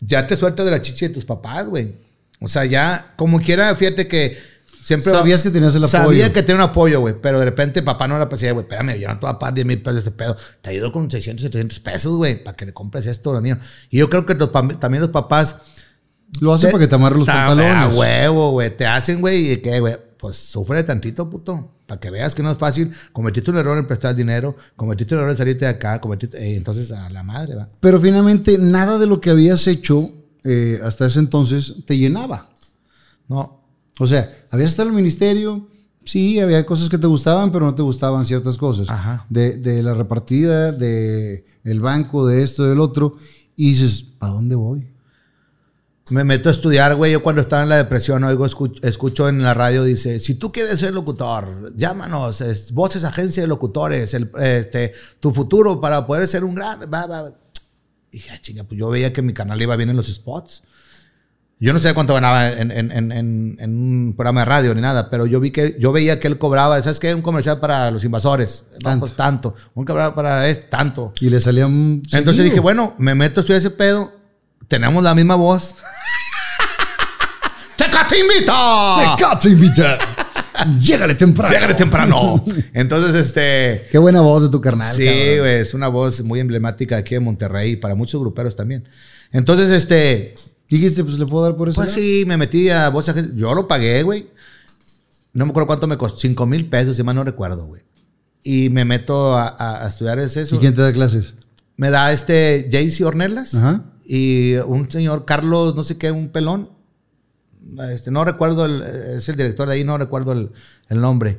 Ya 0.00 0.26
te 0.26 0.36
sueltas 0.36 0.64
de 0.64 0.72
la 0.72 0.80
chichi 0.80 1.08
de 1.08 1.14
tus 1.14 1.24
papás, 1.24 1.66
güey. 1.66 1.94
O 2.40 2.48
sea, 2.48 2.64
ya, 2.64 3.12
como 3.16 3.40
quiera, 3.40 3.74
fíjate 3.74 4.08
que 4.08 4.38
siempre... 4.82 5.10
Sabías 5.10 5.42
que 5.42 5.50
tenías 5.50 5.74
el 5.74 5.84
apoyo. 5.84 6.04
Sabía 6.04 6.32
que 6.32 6.42
tenía 6.42 6.56
un 6.64 6.70
apoyo, 6.70 7.00
güey, 7.00 7.14
pero 7.20 7.38
de 7.38 7.44
repente 7.44 7.82
papá 7.82 8.08
no 8.08 8.16
era 8.16 8.28
pues, 8.28 8.40
güey, 8.40 8.60
espérame, 8.64 8.98
yo 8.98 9.08
no 9.08 9.14
te 9.18 9.26
voy 9.26 9.34
a 9.34 9.38
pagar 9.38 9.54
10 9.54 9.66
mil 9.66 9.78
pesos 9.82 9.94
de 9.94 9.98
este 9.98 10.10
pedo. 10.12 10.36
Te 10.62 10.70
ayudo 10.70 10.90
con 10.90 11.10
600, 11.10 11.42
700 11.42 11.80
pesos, 11.80 12.16
güey, 12.16 12.42
para 12.42 12.56
que 12.56 12.64
le 12.64 12.72
compres 12.72 13.04
esto 13.06 13.30
a 13.30 13.34
los 13.34 13.42
niños. 13.42 13.58
Y 13.90 13.98
yo 13.98 14.08
creo 14.08 14.24
que 14.24 14.34
los 14.34 14.50
también 14.52 15.00
los 15.02 15.10
papás... 15.10 15.56
Lo 16.40 16.54
hace 16.54 16.66
te- 16.68 16.72
para 16.72 16.84
que 16.84 16.88
te 16.88 16.94
amarren 16.94 17.18
los 17.18 17.26
Ta- 17.26 17.46
pantalones. 17.48 17.94
A 17.94 17.98
huevo, 17.98 18.52
güey, 18.52 18.74
te 18.74 18.86
hacen, 18.86 19.20
güey, 19.20 19.52
y 19.52 19.56
que, 19.58 19.80
güey, 19.80 19.96
pues 20.16 20.36
sufre 20.36 20.82
tantito, 20.84 21.28
puto. 21.28 21.74
Para 21.90 21.98
que 21.98 22.08
veas 22.08 22.36
que 22.36 22.42
no 22.44 22.52
es 22.52 22.56
fácil. 22.56 22.92
Cometiste 23.12 23.50
un 23.50 23.56
error 23.56 23.76
en 23.76 23.84
prestar 23.84 24.14
dinero, 24.14 24.56
cometiste 24.76 25.16
un 25.16 25.22
error 25.22 25.32
en 25.32 25.36
salirte 25.36 25.64
de 25.64 25.72
acá, 25.72 26.00
cometiste... 26.00 26.38
eh, 26.38 26.54
entonces, 26.54 26.92
a 26.92 27.10
la 27.10 27.24
madre, 27.24 27.56
va. 27.56 27.68
Pero 27.80 27.98
finalmente, 27.98 28.58
nada 28.58 28.96
de 28.96 29.08
lo 29.08 29.20
que 29.20 29.30
habías 29.30 29.66
hecho 29.66 30.08
eh, 30.44 30.78
hasta 30.84 31.06
ese 31.06 31.18
entonces 31.18 31.74
te 31.86 31.98
llenaba. 31.98 32.48
No, 33.26 33.64
O 33.98 34.06
sea, 34.06 34.32
habías 34.52 34.70
estado 34.70 34.88
en 34.88 34.94
el 34.94 35.02
ministerio, 35.02 35.66
sí, 36.04 36.38
había 36.38 36.64
cosas 36.64 36.88
que 36.88 36.96
te 36.96 37.08
gustaban, 37.08 37.50
pero 37.50 37.64
no 37.64 37.74
te 37.74 37.82
gustaban 37.82 38.24
ciertas 38.24 38.56
cosas. 38.56 38.88
Ajá. 38.88 39.26
De, 39.28 39.58
de 39.58 39.82
la 39.82 39.92
repartida, 39.92 40.70
de 40.70 41.44
el 41.64 41.80
banco, 41.80 42.24
de 42.24 42.44
esto, 42.44 42.62
del 42.66 42.78
otro. 42.78 43.16
Y 43.56 43.70
dices, 43.70 44.04
¿para 44.16 44.34
dónde 44.34 44.54
voy? 44.54 44.89
Me 46.10 46.24
meto 46.24 46.48
a 46.48 46.52
estudiar, 46.52 46.94
güey. 46.96 47.12
Yo 47.12 47.22
cuando 47.22 47.40
estaba 47.40 47.62
en 47.62 47.68
la 47.68 47.76
depresión, 47.76 48.24
oigo, 48.24 48.44
escucho, 48.46 48.80
escucho 48.82 49.28
en 49.28 49.42
la 49.42 49.54
radio, 49.54 49.84
dice, 49.84 50.18
si 50.18 50.34
tú 50.34 50.50
quieres 50.52 50.80
ser 50.80 50.92
locutor, 50.94 51.72
llámanos, 51.76 52.40
es, 52.40 52.72
Voces 52.72 53.04
Agencia 53.04 53.42
de 53.42 53.46
Locutores, 53.48 54.12
el, 54.14 54.30
este, 54.40 54.92
tu 55.20 55.30
futuro 55.32 55.80
para 55.80 56.06
poder 56.06 56.26
ser 56.28 56.44
un 56.44 56.54
gran... 56.54 56.80
Va, 56.92 57.06
va. 57.06 57.30
Y 58.10 58.16
dije, 58.16 58.30
"Ah, 58.34 58.38
chinga, 58.40 58.64
pues 58.64 58.78
yo 58.78 58.88
veía 58.90 59.12
que 59.12 59.22
mi 59.22 59.32
canal 59.32 59.60
iba 59.62 59.76
bien 59.76 59.90
en 59.90 59.96
los 59.96 60.08
spots. 60.08 60.64
Yo 61.62 61.72
no 61.74 61.78
sé 61.78 61.92
cuánto 61.92 62.14
ganaba 62.14 62.48
en, 62.48 62.70
en- 62.70 62.90
en- 62.90 63.12
en- 63.12 63.58
un 63.70 64.14
programa 64.16 64.40
de 64.40 64.44
radio 64.46 64.74
ni 64.74 64.80
nada, 64.80 65.10
pero 65.10 65.26
yo 65.26 65.40
vi 65.40 65.50
que 65.50 65.76
yo 65.78 65.92
veía 65.92 66.18
que 66.18 66.26
él 66.26 66.38
cobraba, 66.38 66.82
¿sabes 66.82 66.98
qué? 66.98 67.14
Un 67.14 67.20
comercial 67.20 67.60
para 67.60 67.90
los 67.90 68.02
invasores. 68.02 68.66
Tanto. 68.82 69.00
pues 69.00 69.12
tanto. 69.14 69.54
Un 69.74 69.84
cobraba 69.84 70.14
para 70.14 70.48
esto, 70.48 70.66
tanto. 70.70 71.12
Y 71.20 71.28
le 71.28 71.38
salían. 71.38 72.00
Entonces 72.12 72.36
seguido. 72.36 72.44
dije, 72.44 72.60
bueno, 72.60 72.94
me 72.98 73.14
meto 73.14 73.40
a 73.40 73.42
estudiar 73.42 73.58
ese 73.58 73.70
pedo. 73.70 74.10
Tenemos 74.68 75.02
la 75.04 75.14
misma 75.14 75.34
voz. 75.34 75.74
¡Tecate 78.10 78.20
invita! 78.20 79.38
¡Te 79.40 79.48
invita! 79.50 79.98
¡Llégale 80.80 81.14
temprano! 81.14 81.52
Llégale 81.54 81.74
temprano. 81.74 82.44
Entonces, 82.74 83.14
este. 83.26 83.86
Qué 83.90 83.98
buena 83.98 84.20
voz 84.20 84.42
de 84.42 84.48
tu 84.48 84.60
carnal. 84.60 84.94
Sí, 84.94 85.04
güey, 85.04 85.60
es 85.60 85.72
una 85.74 85.88
voz 85.88 86.22
muy 86.22 86.40
emblemática 86.40 86.96
aquí 86.96 87.14
de 87.14 87.20
Monterrey, 87.20 87.76
para 87.76 87.94
muchos 87.94 88.20
gruperos 88.20 88.56
también. 88.56 88.88
Entonces, 89.32 89.70
este. 89.70 90.34
Dijiste, 90.68 91.02
pues 91.02 91.18
le 91.18 91.26
puedo 91.26 91.44
dar 91.44 91.56
por 91.56 91.68
eso. 91.68 91.80
Pues 91.80 91.92
sí, 91.92 92.24
me 92.26 92.36
metí 92.36 92.68
a 92.68 92.88
voz. 92.90 93.10
Yo 93.34 93.54
lo 93.54 93.66
pagué, 93.66 94.02
güey. 94.02 94.28
No 95.32 95.44
me 95.44 95.50
acuerdo 95.50 95.66
cuánto 95.68 95.86
me 95.86 95.96
costó. 95.96 96.18
5 96.20 96.46
mil 96.46 96.68
pesos, 96.68 96.96
si 96.96 97.02
mal 97.02 97.14
no 97.16 97.24
recuerdo, 97.24 97.66
güey. 97.66 97.82
Y 98.42 98.68
me 98.70 98.84
meto 98.84 99.36
a, 99.36 99.48
a- 99.48 99.84
a 99.84 99.88
estudiar 99.88 100.18
ese 100.18 100.42
eso. 100.42 100.56
¿Y 100.56 100.58
quién 100.58 100.74
te 100.74 100.82
da 100.82 100.92
clases? 100.92 101.34
Me 101.76 101.90
da 101.90 102.12
este 102.12 102.68
Jaycee 102.70 103.04
Ornelas 103.04 103.54
Ajá. 103.54 103.84
y 104.06 104.54
un 104.56 104.90
señor 104.90 105.24
Carlos, 105.24 105.74
no 105.74 105.82
sé 105.84 105.96
qué, 105.98 106.10
un 106.10 106.28
pelón. 106.28 106.68
Este, 107.90 108.10
no 108.10 108.24
recuerdo, 108.24 108.64
el, 108.64 108.82
es 109.16 109.28
el 109.28 109.36
director 109.36 109.68
de 109.68 109.74
ahí, 109.74 109.84
no 109.84 109.96
recuerdo 109.98 110.32
el, 110.32 110.50
el 110.88 111.00
nombre. 111.00 111.38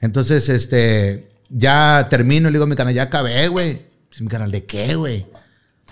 Entonces, 0.00 0.48
este, 0.48 1.30
ya 1.48 2.06
termino 2.10 2.48
y 2.48 2.52
le 2.52 2.56
digo 2.58 2.64
a 2.64 2.68
mi 2.68 2.76
canal, 2.76 2.94
ya 2.94 3.04
acabé, 3.04 3.48
güey. 3.48 3.82
Mi 4.20 4.26
canal, 4.28 4.50
¿de 4.50 4.64
qué, 4.64 4.96
güey? 4.96 5.26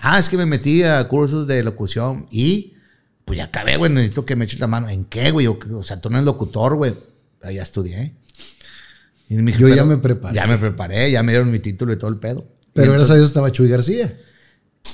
Ah, 0.01 0.19
es 0.19 0.27
que 0.27 0.35
me 0.37 0.45
metí 0.45 0.83
a 0.83 1.07
cursos 1.07 1.47
de 1.47 1.63
locución 1.63 2.27
y 2.29 2.73
pues 3.23 3.37
ya 3.37 3.45
acabé, 3.45 3.77
güey, 3.77 3.91
necesito 3.91 4.25
que 4.25 4.35
me 4.35 4.45
eches 4.45 4.59
la 4.59 4.67
mano. 4.67 4.89
¿En 4.89 5.05
qué, 5.05 5.31
güey? 5.31 5.47
O 5.47 5.57
sea, 5.83 6.01
tú 6.01 6.09
no 6.09 6.17
eres 6.17 6.25
locutor, 6.25 6.75
güey. 6.75 6.93
Ah, 7.43 7.51
Ya 7.51 7.63
estudié. 7.63 8.13
Y 9.29 9.35
me 9.35 9.51
dijo, 9.51 9.59
Yo 9.61 9.67
ya 9.69 9.75
"Pero- 9.75 9.85
me 9.87 9.97
preparé". 9.97 10.35
Ya 10.35 10.47
me 10.47 10.57
preparé, 10.57 11.11
ya 11.11 11.23
me 11.23 11.31
dieron 11.31 11.51
mi 11.51 11.59
título 11.59 11.93
y 11.93 11.97
todo 11.97 12.09
el 12.09 12.17
pedo. 12.17 12.45
Pero 12.73 12.91
gracias 12.91 13.11
a 13.11 13.15
Dios 13.15 13.27
estaba 13.29 13.51
Chuy 13.51 13.69
García. 13.69 14.17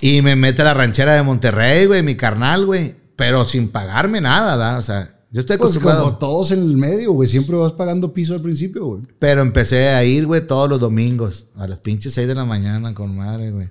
y 0.02 0.22
me 0.22 0.36
mete 0.36 0.62
a 0.64 0.66
la 0.66 0.74
ranchera 0.74 1.14
de 1.14 1.22
Monterrey, 1.24 1.86
güey, 1.86 2.02
mi 2.04 2.16
carnal, 2.16 2.66
güey. 2.66 2.96
Pero 3.16 3.46
sin 3.46 3.70
pagarme 3.70 4.22
nada, 4.22 4.56
¿verdad? 4.56 4.80
O 4.80 4.82
sea, 4.82 5.20
yo 5.32 5.42
estoy 5.42 5.58
Pues 5.58 5.72
acostumbrado. 5.74 6.04
como 6.06 6.18
todos 6.18 6.52
en 6.52 6.60
el 6.60 6.78
medio, 6.78 7.12
güey. 7.14 7.28
Siempre 7.28 7.56
vas 7.56 7.72
pagando 7.72 8.14
piso 8.14 8.34
al 8.34 8.42
principio, 8.42 8.86
güey. 8.86 9.02
Pero 9.20 9.42
empecé 9.42 9.90
a 9.90 10.04
ir, 10.04 10.26
güey, 10.26 10.46
todos 10.46 10.70
los 10.70 10.80
domingos. 10.80 11.48
A 11.56 11.68
las 11.68 11.80
pinches 11.80 12.14
6 12.14 12.28
de 12.28 12.36
la 12.36 12.46
mañana, 12.46 12.94
con 12.94 13.16
madre, 13.16 13.52
güey. 13.52 13.70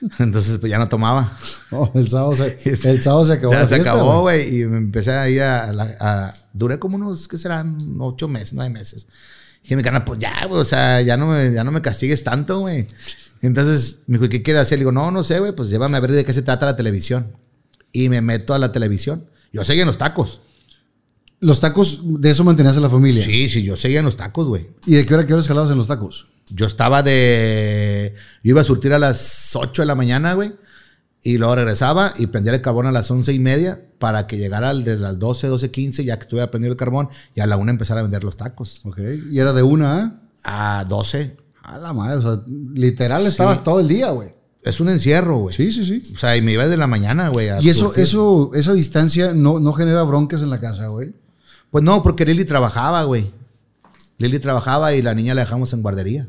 Entonces, 0.18 0.58
pues 0.58 0.70
ya 0.70 0.78
no 0.78 0.88
tomaba. 0.88 1.36
No, 1.70 1.90
el 1.94 2.08
sábado 2.08 2.34
se, 2.36 2.56
el 2.90 3.02
sábado 3.02 3.24
se 3.26 3.32
acabó 3.34 3.52
Ya 3.52 3.60
la 3.60 3.68
se 3.68 3.74
fiesta, 3.74 3.92
acabó, 3.92 4.20
güey. 4.22 4.60
Y 4.62 4.66
me 4.66 4.78
empecé 4.78 5.12
a 5.12 5.28
ir 5.28 5.42
a, 5.42 5.70
a- 6.00 6.34
Duré 6.52 6.78
como 6.78 6.96
unos, 6.96 7.28
¿qué 7.28 7.36
serán? 7.36 7.78
Ocho 8.00 8.26
meses, 8.26 8.54
nueve 8.54 8.70
meses. 8.70 9.06
Y 9.64 9.74
dije, 9.74 9.90
mi 9.92 10.00
pues 10.00 10.18
ya, 10.18 10.46
güey. 10.46 10.60
O 10.60 10.64
sea, 10.64 11.00
ya 11.02 11.16
no 11.16 11.26
me, 11.28 11.52
ya 11.52 11.62
no 11.62 11.70
me 11.70 11.82
castigues 11.82 12.24
tanto, 12.24 12.60
güey. 12.60 12.86
Entonces, 13.42 14.02
me 14.06 14.18
dijo, 14.18 14.30
¿qué 14.30 14.42
quieres 14.42 14.62
hacer? 14.62 14.78
Le 14.78 14.82
digo, 14.82 14.92
no, 14.92 15.10
no 15.10 15.22
sé, 15.24 15.38
güey. 15.40 15.52
Pues 15.52 15.68
llévame 15.68 15.96
a 15.96 16.00
ver 16.00 16.12
de 16.12 16.24
qué 16.24 16.32
se 16.32 16.42
trata 16.42 16.64
la 16.66 16.76
televisión. 16.76 17.32
Y 17.92 18.08
me 18.08 18.20
meto 18.20 18.54
a 18.54 18.58
la 18.58 18.72
televisión. 18.72 19.26
Yo 19.52 19.64
seguía 19.64 19.82
en 19.82 19.88
los 19.88 19.98
tacos. 19.98 20.42
Los 21.40 21.60
tacos, 21.60 22.02
de 22.20 22.30
eso 22.30 22.42
mantenías 22.44 22.76
a 22.76 22.80
la 22.80 22.90
familia. 22.90 23.24
Sí, 23.24 23.48
sí, 23.48 23.62
yo 23.62 23.76
seguía 23.76 24.00
en 24.00 24.04
los 24.04 24.16
tacos, 24.16 24.48
güey. 24.48 24.66
¿Y 24.86 24.94
de 24.94 25.06
qué 25.06 25.14
hora, 25.14 25.26
qué 25.26 25.34
horas 25.34 25.46
jalabas 25.46 25.70
en 25.70 25.78
los 25.78 25.86
tacos? 25.86 26.26
Yo 26.50 26.66
estaba 26.66 27.02
de. 27.02 28.14
Yo 28.42 28.50
iba 28.50 28.60
a 28.60 28.64
surtir 28.64 28.92
a 28.92 28.98
las 28.98 29.54
8 29.54 29.82
de 29.82 29.86
la 29.86 29.94
mañana, 29.94 30.34
güey. 30.34 30.54
Y 31.22 31.38
luego 31.38 31.56
regresaba 31.56 32.14
y 32.16 32.28
prendía 32.28 32.54
el 32.54 32.60
carbón 32.60 32.86
a 32.86 32.92
las 32.92 33.10
once 33.10 33.32
y 33.32 33.38
media 33.38 33.80
para 33.98 34.26
que 34.26 34.38
llegara 34.38 34.72
de 34.72 34.96
las 34.96 35.18
12, 35.18 35.48
12, 35.48 35.70
15, 35.70 36.04
ya 36.04 36.16
que 36.16 36.22
estuviera 36.22 36.50
prendido 36.50 36.72
el 36.72 36.78
carbón 36.78 37.08
y 37.34 37.40
a 37.40 37.46
la 37.46 37.56
una 37.56 37.70
empezar 37.70 37.98
a 37.98 38.02
vender 38.02 38.24
los 38.24 38.36
tacos. 38.36 38.80
Ok. 38.84 38.98
Y 39.30 39.38
era 39.38 39.52
de 39.52 39.62
una 39.62 40.22
a. 40.42 40.80
A 40.80 40.84
12. 40.84 41.36
A 41.62 41.78
la 41.78 41.92
madre, 41.92 42.16
o 42.16 42.22
sea, 42.22 42.42
literal 42.72 43.26
estabas 43.26 43.62
todo 43.62 43.80
el 43.80 43.88
día, 43.88 44.10
güey. 44.10 44.37
Es 44.62 44.80
un 44.80 44.88
encierro, 44.88 45.38
güey. 45.38 45.54
Sí, 45.54 45.72
sí, 45.72 45.84
sí. 45.84 46.12
O 46.14 46.18
sea, 46.18 46.36
y 46.36 46.42
me 46.42 46.52
iba 46.52 46.66
de 46.66 46.76
la 46.76 46.86
mañana, 46.86 47.28
güey. 47.28 47.48
Y 47.60 47.68
eso, 47.68 47.94
eso, 47.94 48.50
esa 48.54 48.72
distancia 48.74 49.32
no, 49.32 49.60
no 49.60 49.72
genera 49.72 50.02
broncas 50.02 50.42
en 50.42 50.50
la 50.50 50.58
casa, 50.58 50.88
güey. 50.88 51.12
Pues 51.70 51.84
no, 51.84 52.02
porque 52.02 52.24
Lili 52.24 52.44
trabajaba, 52.44 53.02
güey. 53.04 53.30
Lili 54.18 54.38
trabajaba 54.40 54.94
y 54.94 55.02
la 55.02 55.14
niña 55.14 55.34
la 55.34 55.42
dejamos 55.42 55.72
en 55.72 55.82
guardería. 55.82 56.28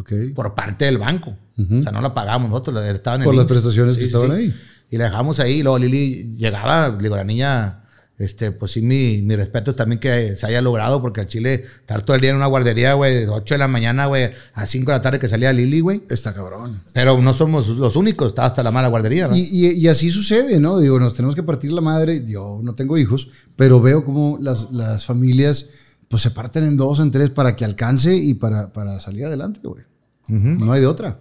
Ok. 0.00 0.12
por 0.34 0.54
parte 0.54 0.84
del 0.84 0.96
banco. 0.98 1.36
O 1.58 1.82
sea, 1.82 1.90
no 1.90 2.00
la 2.00 2.14
pagamos 2.14 2.48
nosotros, 2.50 2.76
la- 2.76 2.88
estaba 2.88 3.16
en 3.16 3.22
el 3.22 3.26
Por 3.26 3.34
las 3.34 3.46
prestaciones 3.46 3.96
que 3.96 4.04
estaban 4.04 4.30
ahí. 4.30 4.54
Y 4.90 4.96
la 4.96 5.04
dejamos 5.06 5.40
ahí, 5.40 5.54
y 5.54 5.62
luego 5.64 5.76
Lili 5.78 6.36
llegaba, 6.36 6.90
digo, 6.92 7.16
la 7.16 7.24
niña, 7.24 7.82
este, 8.18 8.50
pues 8.52 8.72
sí, 8.72 8.82
mi, 8.82 9.22
mi 9.22 9.36
respeto 9.36 9.70
es 9.70 9.76
también 9.76 10.00
que 10.00 10.34
se 10.36 10.46
haya 10.46 10.60
logrado, 10.60 11.00
porque 11.00 11.20
al 11.20 11.26
Chile, 11.28 11.64
estar 11.80 12.02
todo 12.02 12.16
el 12.16 12.20
día 12.20 12.30
en 12.30 12.36
una 12.36 12.46
guardería, 12.46 12.94
güey, 12.94 13.14
de 13.14 13.28
8 13.28 13.54
de 13.54 13.58
la 13.58 13.68
mañana, 13.68 14.06
güey, 14.06 14.30
a 14.54 14.66
5 14.66 14.90
de 14.90 14.96
la 14.98 15.02
tarde 15.02 15.18
que 15.20 15.28
salía 15.28 15.52
Lili, 15.52 15.80
güey. 15.80 16.02
Está 16.10 16.34
cabrón. 16.34 16.82
Pero 16.92 17.20
no 17.22 17.32
somos 17.32 17.68
los 17.68 17.94
únicos, 17.96 18.28
estaba 18.28 18.48
hasta 18.48 18.62
la 18.62 18.70
mala 18.72 18.88
guardería, 18.88 19.28
¿no? 19.28 19.36
Y, 19.36 19.42
y- 19.42 19.72
y 19.72 19.88
así 19.88 20.10
sucede, 20.10 20.58
¿no? 20.58 20.78
Digo, 20.78 20.98
nos 20.98 21.14
tenemos 21.14 21.34
que 21.36 21.42
partir 21.44 21.70
la 21.72 21.80
madre. 21.80 22.24
Yo 22.26 22.58
no 22.62 22.74
tengo 22.74 22.98
hijos, 22.98 23.30
pero 23.56 23.80
veo 23.80 24.04
como 24.04 24.36
las, 24.40 24.72
las 24.72 25.04
familias 25.06 25.66
pues 26.08 26.22
se 26.22 26.30
parten 26.30 26.64
en 26.64 26.76
dos, 26.78 27.00
en 27.00 27.10
tres 27.10 27.28
para 27.30 27.54
que 27.54 27.64
alcance 27.66 28.16
y 28.16 28.32
para, 28.34 28.72
para 28.72 28.98
salir 28.98 29.26
adelante, 29.26 29.60
güey. 29.62 29.84
No 30.26 30.72
hay 30.72 30.80
de 30.80 30.86
otra. 30.86 31.18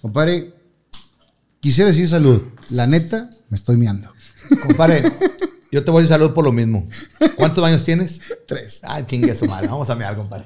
Compadre, 0.00 0.52
quisiera 1.60 1.90
decir 1.90 2.08
salud. 2.08 2.40
La 2.70 2.86
neta, 2.86 3.28
me 3.50 3.56
estoy 3.56 3.76
miando. 3.76 4.10
Compadre, 4.66 5.02
yo 5.74 5.82
te 5.82 5.90
voy 5.90 5.98
a 5.98 6.02
decir 6.02 6.14
salud 6.14 6.32
por 6.32 6.44
lo 6.44 6.52
mismo. 6.52 6.86
¿Cuántos 7.36 7.64
años 7.64 7.82
tienes? 7.82 8.22
Tres. 8.46 8.80
Ah, 8.84 9.04
chingue 9.04 9.34
su 9.34 9.46
madre. 9.46 9.66
Vamos 9.66 9.90
a 9.90 9.96
mear, 9.96 10.14
compadre. 10.14 10.44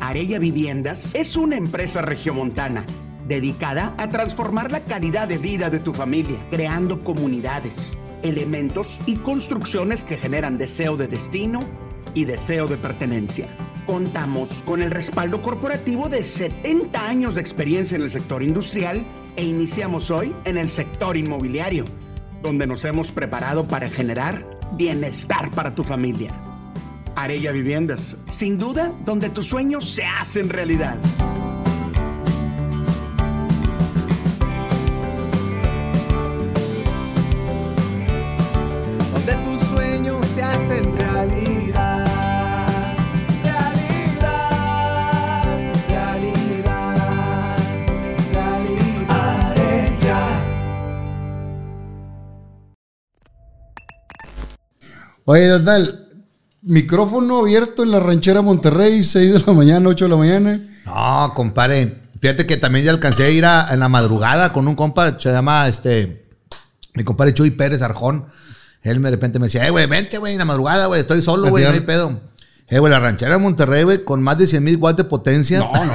Arella 0.00 0.38
Viviendas 0.38 1.12
es 1.16 1.34
una 1.34 1.56
empresa 1.56 2.02
regiomontana 2.02 2.86
dedicada 3.26 3.94
a 3.98 4.08
transformar 4.08 4.70
la 4.70 4.78
calidad 4.78 5.26
de 5.26 5.38
vida 5.38 5.70
de 5.70 5.80
tu 5.80 5.92
familia, 5.92 6.38
creando 6.50 7.02
comunidades, 7.02 7.96
elementos 8.22 9.00
y 9.06 9.16
construcciones 9.16 10.04
que 10.04 10.16
generan 10.16 10.56
deseo 10.56 10.96
de 10.96 11.08
destino 11.08 11.87
y 12.14 12.24
deseo 12.24 12.66
de 12.66 12.76
pertenencia. 12.76 13.48
Contamos 13.86 14.48
con 14.64 14.82
el 14.82 14.90
respaldo 14.90 15.40
corporativo 15.40 16.08
de 16.08 16.24
70 16.24 17.08
años 17.08 17.34
de 17.34 17.40
experiencia 17.40 17.96
en 17.96 18.02
el 18.02 18.10
sector 18.10 18.42
industrial 18.42 19.04
e 19.36 19.44
iniciamos 19.44 20.10
hoy 20.10 20.34
en 20.44 20.58
el 20.58 20.68
sector 20.68 21.16
inmobiliario, 21.16 21.84
donde 22.42 22.66
nos 22.66 22.84
hemos 22.84 23.12
preparado 23.12 23.66
para 23.66 23.88
generar 23.88 24.44
bienestar 24.72 25.50
para 25.50 25.74
tu 25.74 25.84
familia. 25.84 26.32
Arella 27.16 27.50
Viviendas, 27.50 28.16
sin 28.28 28.58
duda, 28.58 28.92
donde 29.04 29.28
tus 29.30 29.46
sueños 29.46 29.90
se 29.90 30.04
hacen 30.04 30.48
realidad. 30.48 30.96
donde 39.12 39.34
tus 39.44 39.68
sueños 39.68 40.26
se 40.26 40.42
hacen 40.42 40.96
realidad. 40.96 41.57
Oye, 55.30 55.46
total. 55.46 56.06
Micrófono 56.62 57.40
abierto 57.40 57.82
en 57.82 57.90
la 57.90 58.00
ranchera 58.00 58.40
Monterrey, 58.40 59.02
6 59.02 59.32
de 59.34 59.42
la 59.46 59.52
mañana, 59.52 59.90
8 59.90 60.06
de 60.06 60.08
la 60.08 60.16
mañana. 60.16 60.68
No, 60.86 61.34
compadre. 61.34 62.04
Fíjate 62.18 62.46
que 62.46 62.56
también 62.56 62.86
ya 62.86 62.92
alcancé 62.92 63.24
a 63.24 63.28
ir 63.28 63.44
a, 63.44 63.68
en 63.70 63.80
la 63.80 63.90
madrugada 63.90 64.54
con 64.54 64.66
un 64.66 64.74
compa, 64.74 65.20
se 65.20 65.30
llama 65.30 65.68
este, 65.68 66.30
mi 66.94 67.04
compadre 67.04 67.34
Chuy 67.34 67.50
Pérez 67.50 67.82
Arjón. 67.82 68.24
Él 68.82 69.02
de 69.02 69.10
repente 69.10 69.38
me 69.38 69.48
decía, 69.48 69.66
eh, 69.66 69.70
güey, 69.70 69.84
vente, 69.84 70.16
güey, 70.16 70.32
en 70.32 70.38
la 70.38 70.46
madrugada, 70.46 70.86
güey, 70.86 71.02
estoy 71.02 71.20
solo, 71.20 71.50
güey, 71.50 71.62
no 71.62 71.72
hay 71.72 71.80
pedo. 71.80 72.22
Eh, 72.66 72.78
güey, 72.78 72.90
la 72.90 72.98
ranchera 72.98 73.32
de 73.32 73.38
Monterrey, 73.38 73.82
güey, 73.82 74.04
con 74.04 74.22
más 74.22 74.38
de 74.38 74.46
100 74.46 74.64
mil 74.64 74.76
watts 74.78 74.96
de 74.96 75.04
potencia. 75.04 75.58
No, 75.58 75.84
no, 75.84 75.92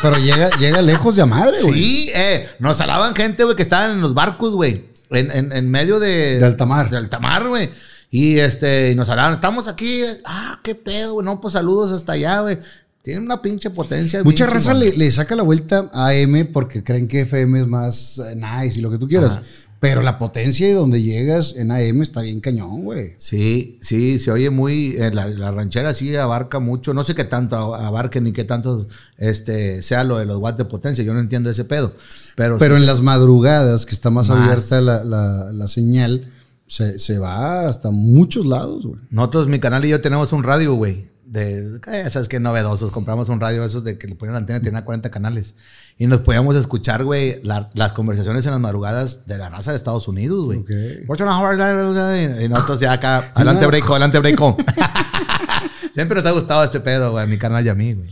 pero 0.00 0.16
llega, 0.16 0.48
llega 0.58 0.80
lejos 0.80 1.14
de 1.14 1.20
a 1.20 1.26
madre, 1.26 1.58
güey. 1.60 1.74
Sí, 1.74 2.10
eh, 2.14 2.48
nos 2.58 2.80
alaban 2.80 3.14
gente, 3.14 3.44
güey, 3.44 3.54
que 3.54 3.64
estaban 3.64 3.90
en 3.90 4.00
los 4.00 4.14
barcos, 4.14 4.54
güey. 4.54 4.90
En, 5.10 5.30
en, 5.30 5.52
en 5.52 5.70
medio 5.70 6.00
de... 6.00 6.38
De 6.38 6.46
alta 6.46 6.64
mar. 6.64 6.88
De 6.88 6.96
alta 6.96 7.18
mar, 7.18 7.46
güey. 7.46 7.68
Y 8.12 8.38
este, 8.38 8.90
y 8.90 8.94
nos 8.94 9.08
hablaban, 9.08 9.32
estamos 9.34 9.66
aquí. 9.68 10.02
Ah, 10.24 10.60
qué 10.62 10.74
pedo, 10.74 11.14
güey. 11.14 11.24
No, 11.24 11.40
pues 11.40 11.54
saludos 11.54 11.90
hasta 11.90 12.12
allá, 12.12 12.42
güey. 12.42 12.58
Tiene 13.02 13.20
una 13.20 13.40
pinche 13.42 13.70
potencia. 13.70 14.22
Mucha 14.22 14.44
bien 14.44 14.54
raza 14.54 14.74
le, 14.74 14.96
le 14.96 15.10
saca 15.10 15.34
la 15.34 15.42
vuelta 15.42 15.90
a 15.94 16.08
AM 16.10 16.48
porque 16.52 16.84
creen 16.84 17.08
que 17.08 17.22
FM 17.22 17.60
es 17.60 17.66
más 17.66 18.18
eh, 18.18 18.36
nice 18.36 18.78
y 18.78 18.82
lo 18.82 18.90
que 18.90 18.98
tú 18.98 19.08
quieras. 19.08 19.32
Ajá. 19.32 19.42
Pero 19.80 20.00
la 20.02 20.16
potencia 20.18 20.64
de 20.68 20.74
donde 20.74 21.02
llegas 21.02 21.54
en 21.56 21.72
AM 21.72 22.02
está 22.02 22.20
bien 22.20 22.38
cañón, 22.40 22.84
güey. 22.84 23.14
Sí, 23.18 23.78
sí, 23.82 24.20
se 24.20 24.30
oye 24.30 24.50
muy. 24.50 24.94
eh, 24.96 25.10
la, 25.12 25.26
la 25.26 25.50
ranchera 25.50 25.92
sí 25.94 26.14
abarca 26.14 26.60
mucho. 26.60 26.94
No 26.94 27.02
sé 27.02 27.16
qué 27.16 27.24
tanto 27.24 27.74
abarque 27.74 28.20
ni 28.20 28.32
qué 28.32 28.44
tanto 28.44 28.86
este, 29.16 29.82
sea 29.82 30.04
lo 30.04 30.18
de 30.18 30.26
los 30.26 30.36
watts 30.36 30.58
de 30.58 30.66
potencia. 30.66 31.02
Yo 31.02 31.14
no 31.14 31.18
entiendo 31.20 31.50
ese 31.50 31.64
pedo. 31.64 31.94
Pero, 32.36 32.58
Pero 32.58 32.76
sí 32.76 32.82
en 32.82 32.86
las 32.86 33.00
madrugadas, 33.00 33.84
que 33.86 33.94
está 33.94 34.10
más, 34.10 34.28
Más. 34.28 34.38
abierta 34.38 34.80
la, 34.80 35.02
la- 35.02 35.50
la 35.52 35.66
señal, 35.66 36.26
se, 36.72 36.98
se 36.98 37.18
va 37.18 37.68
hasta 37.68 37.90
muchos 37.90 38.46
lados, 38.46 38.86
güey. 38.86 38.98
Nosotros, 39.10 39.46
mi 39.46 39.60
canal 39.60 39.84
y 39.84 39.90
yo 39.90 40.00
tenemos 40.00 40.32
un 40.32 40.42
radio, 40.42 40.72
güey. 40.72 41.06
De, 41.26 41.78
eh, 41.86 42.08
sabes 42.10 42.28
que 42.28 42.40
novedosos. 42.40 42.90
Compramos 42.90 43.28
un 43.28 43.40
radio 43.40 43.62
esos 43.62 43.84
de 43.84 43.98
que 43.98 44.06
le 44.06 44.14
ponían 44.14 44.32
la 44.32 44.38
antena, 44.38 44.62
tenía 44.62 44.82
40 44.82 45.10
canales. 45.10 45.54
Y 45.98 46.06
nos 46.06 46.20
podíamos 46.20 46.56
escuchar, 46.56 47.04
güey, 47.04 47.42
la- 47.42 47.68
las 47.74 47.92
conversaciones 47.92 48.46
en 48.46 48.52
las 48.52 48.60
madrugadas 48.60 49.26
de 49.26 49.36
la 49.36 49.50
raza 49.50 49.72
de 49.72 49.76
Estados 49.76 50.08
Unidos, 50.08 50.46
güey. 50.46 50.60
Ok. 50.60 50.70
Por 51.06 51.16
eso 51.16 51.26
no- 51.26 52.42
Y 52.42 52.48
nosotros 52.48 52.80
ya 52.80 52.92
acá, 52.92 53.32
adelante, 53.34 53.66
breako, 53.66 53.92
adelante, 53.92 54.18
breako. 54.18 54.56
Siempre 55.94 56.16
nos 56.16 56.24
ha 56.24 56.30
gustado 56.30 56.64
este 56.64 56.80
pedo, 56.80 57.10
güey, 57.12 57.24
a 57.24 57.26
mi 57.26 57.36
canal 57.36 57.66
y 57.66 57.68
a 57.68 57.74
mí, 57.74 57.92
güey. 57.92 58.08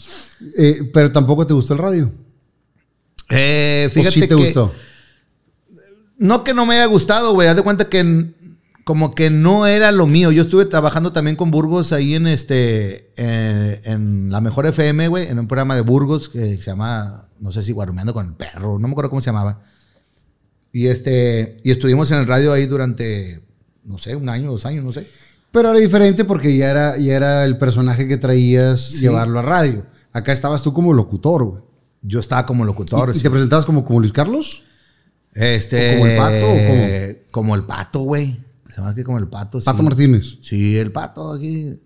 Eh, 0.58 0.90
pero 0.92 1.10
tampoco 1.10 1.46
te 1.46 1.54
gustó 1.54 1.72
el 1.72 1.78
radio. 1.78 2.12
Eh, 3.30 3.86
¿O 3.88 3.90
fíjate 3.90 4.12
sí 4.14 4.20
te 4.20 4.28
que, 4.28 4.34
gustó? 4.34 4.70
No 6.18 6.44
que 6.44 6.52
no 6.52 6.66
me 6.66 6.74
haya 6.74 6.84
gustado, 6.86 7.32
güey. 7.32 7.48
Haz 7.48 7.56
de 7.56 7.62
cuenta 7.62 7.88
que 7.88 8.34
como 8.84 9.14
que 9.14 9.30
no 9.30 9.66
era 9.66 9.92
lo 9.92 10.06
mío. 10.06 10.32
Yo 10.32 10.42
estuve 10.42 10.64
trabajando 10.64 11.12
también 11.12 11.36
con 11.36 11.50
Burgos 11.50 11.92
ahí 11.92 12.14
en 12.14 12.26
este 12.26 13.12
eh, 13.16 13.80
en 13.84 14.30
la 14.30 14.40
mejor 14.40 14.66
FM, 14.66 15.08
güey, 15.08 15.28
en 15.28 15.38
un 15.38 15.48
programa 15.48 15.74
de 15.74 15.82
Burgos 15.82 16.28
que 16.28 16.56
se 16.56 16.62
llama, 16.62 17.28
no 17.38 17.52
sé 17.52 17.62
si 17.62 17.72
Guarumeando 17.72 18.14
con 18.14 18.26
el 18.26 18.34
perro, 18.34 18.78
no 18.78 18.88
me 18.88 18.92
acuerdo 18.92 19.10
cómo 19.10 19.22
se 19.22 19.30
llamaba. 19.30 19.62
Y 20.72 20.86
este 20.86 21.56
y 21.62 21.70
estuvimos 21.70 22.10
en 22.10 22.18
el 22.18 22.26
radio 22.26 22.52
ahí 22.52 22.66
durante 22.66 23.42
no 23.84 23.98
sé, 23.98 24.14
un 24.14 24.28
año, 24.28 24.50
dos 24.50 24.66
años, 24.66 24.84
no 24.84 24.92
sé. 24.92 25.06
Pero 25.50 25.70
era 25.70 25.78
diferente 25.78 26.24
porque 26.24 26.56
ya 26.56 26.70
era, 26.70 26.96
ya 26.96 27.16
era 27.16 27.44
el 27.44 27.58
personaje 27.58 28.06
que 28.06 28.16
traías 28.16 29.00
llevarlo 29.00 29.40
a 29.40 29.42
radio. 29.42 29.84
Acá 30.12 30.32
estabas 30.32 30.62
tú 30.62 30.72
como 30.72 30.92
locutor, 30.92 31.44
güey. 31.44 31.62
Yo 32.02 32.20
estaba 32.20 32.46
como 32.46 32.64
locutor. 32.64 33.10
¿Y, 33.10 33.18
sí. 33.18 33.22
te 33.22 33.30
presentabas 33.30 33.66
como, 33.66 33.84
como 33.84 34.00
Luis 34.00 34.12
Carlos? 34.12 34.62
Este 35.34 35.96
¿O 35.96 35.98
como 35.98 36.06
el 36.06 36.16
pato, 36.16 36.46
o 36.46 36.66
cómo? 36.66 36.86
Como 37.30 37.54
el 37.54 37.64
pato, 37.64 38.00
güey. 38.00 38.40
Se 38.70 38.80
llama 38.80 38.94
que 38.94 39.04
como 39.04 39.18
el 39.18 39.28
pato. 39.28 39.60
Pato 39.60 39.78
sí. 39.78 39.84
Martínez. 39.84 40.38
Sí, 40.42 40.78
el 40.78 40.92
pato 40.92 41.32
aquí. 41.32 41.78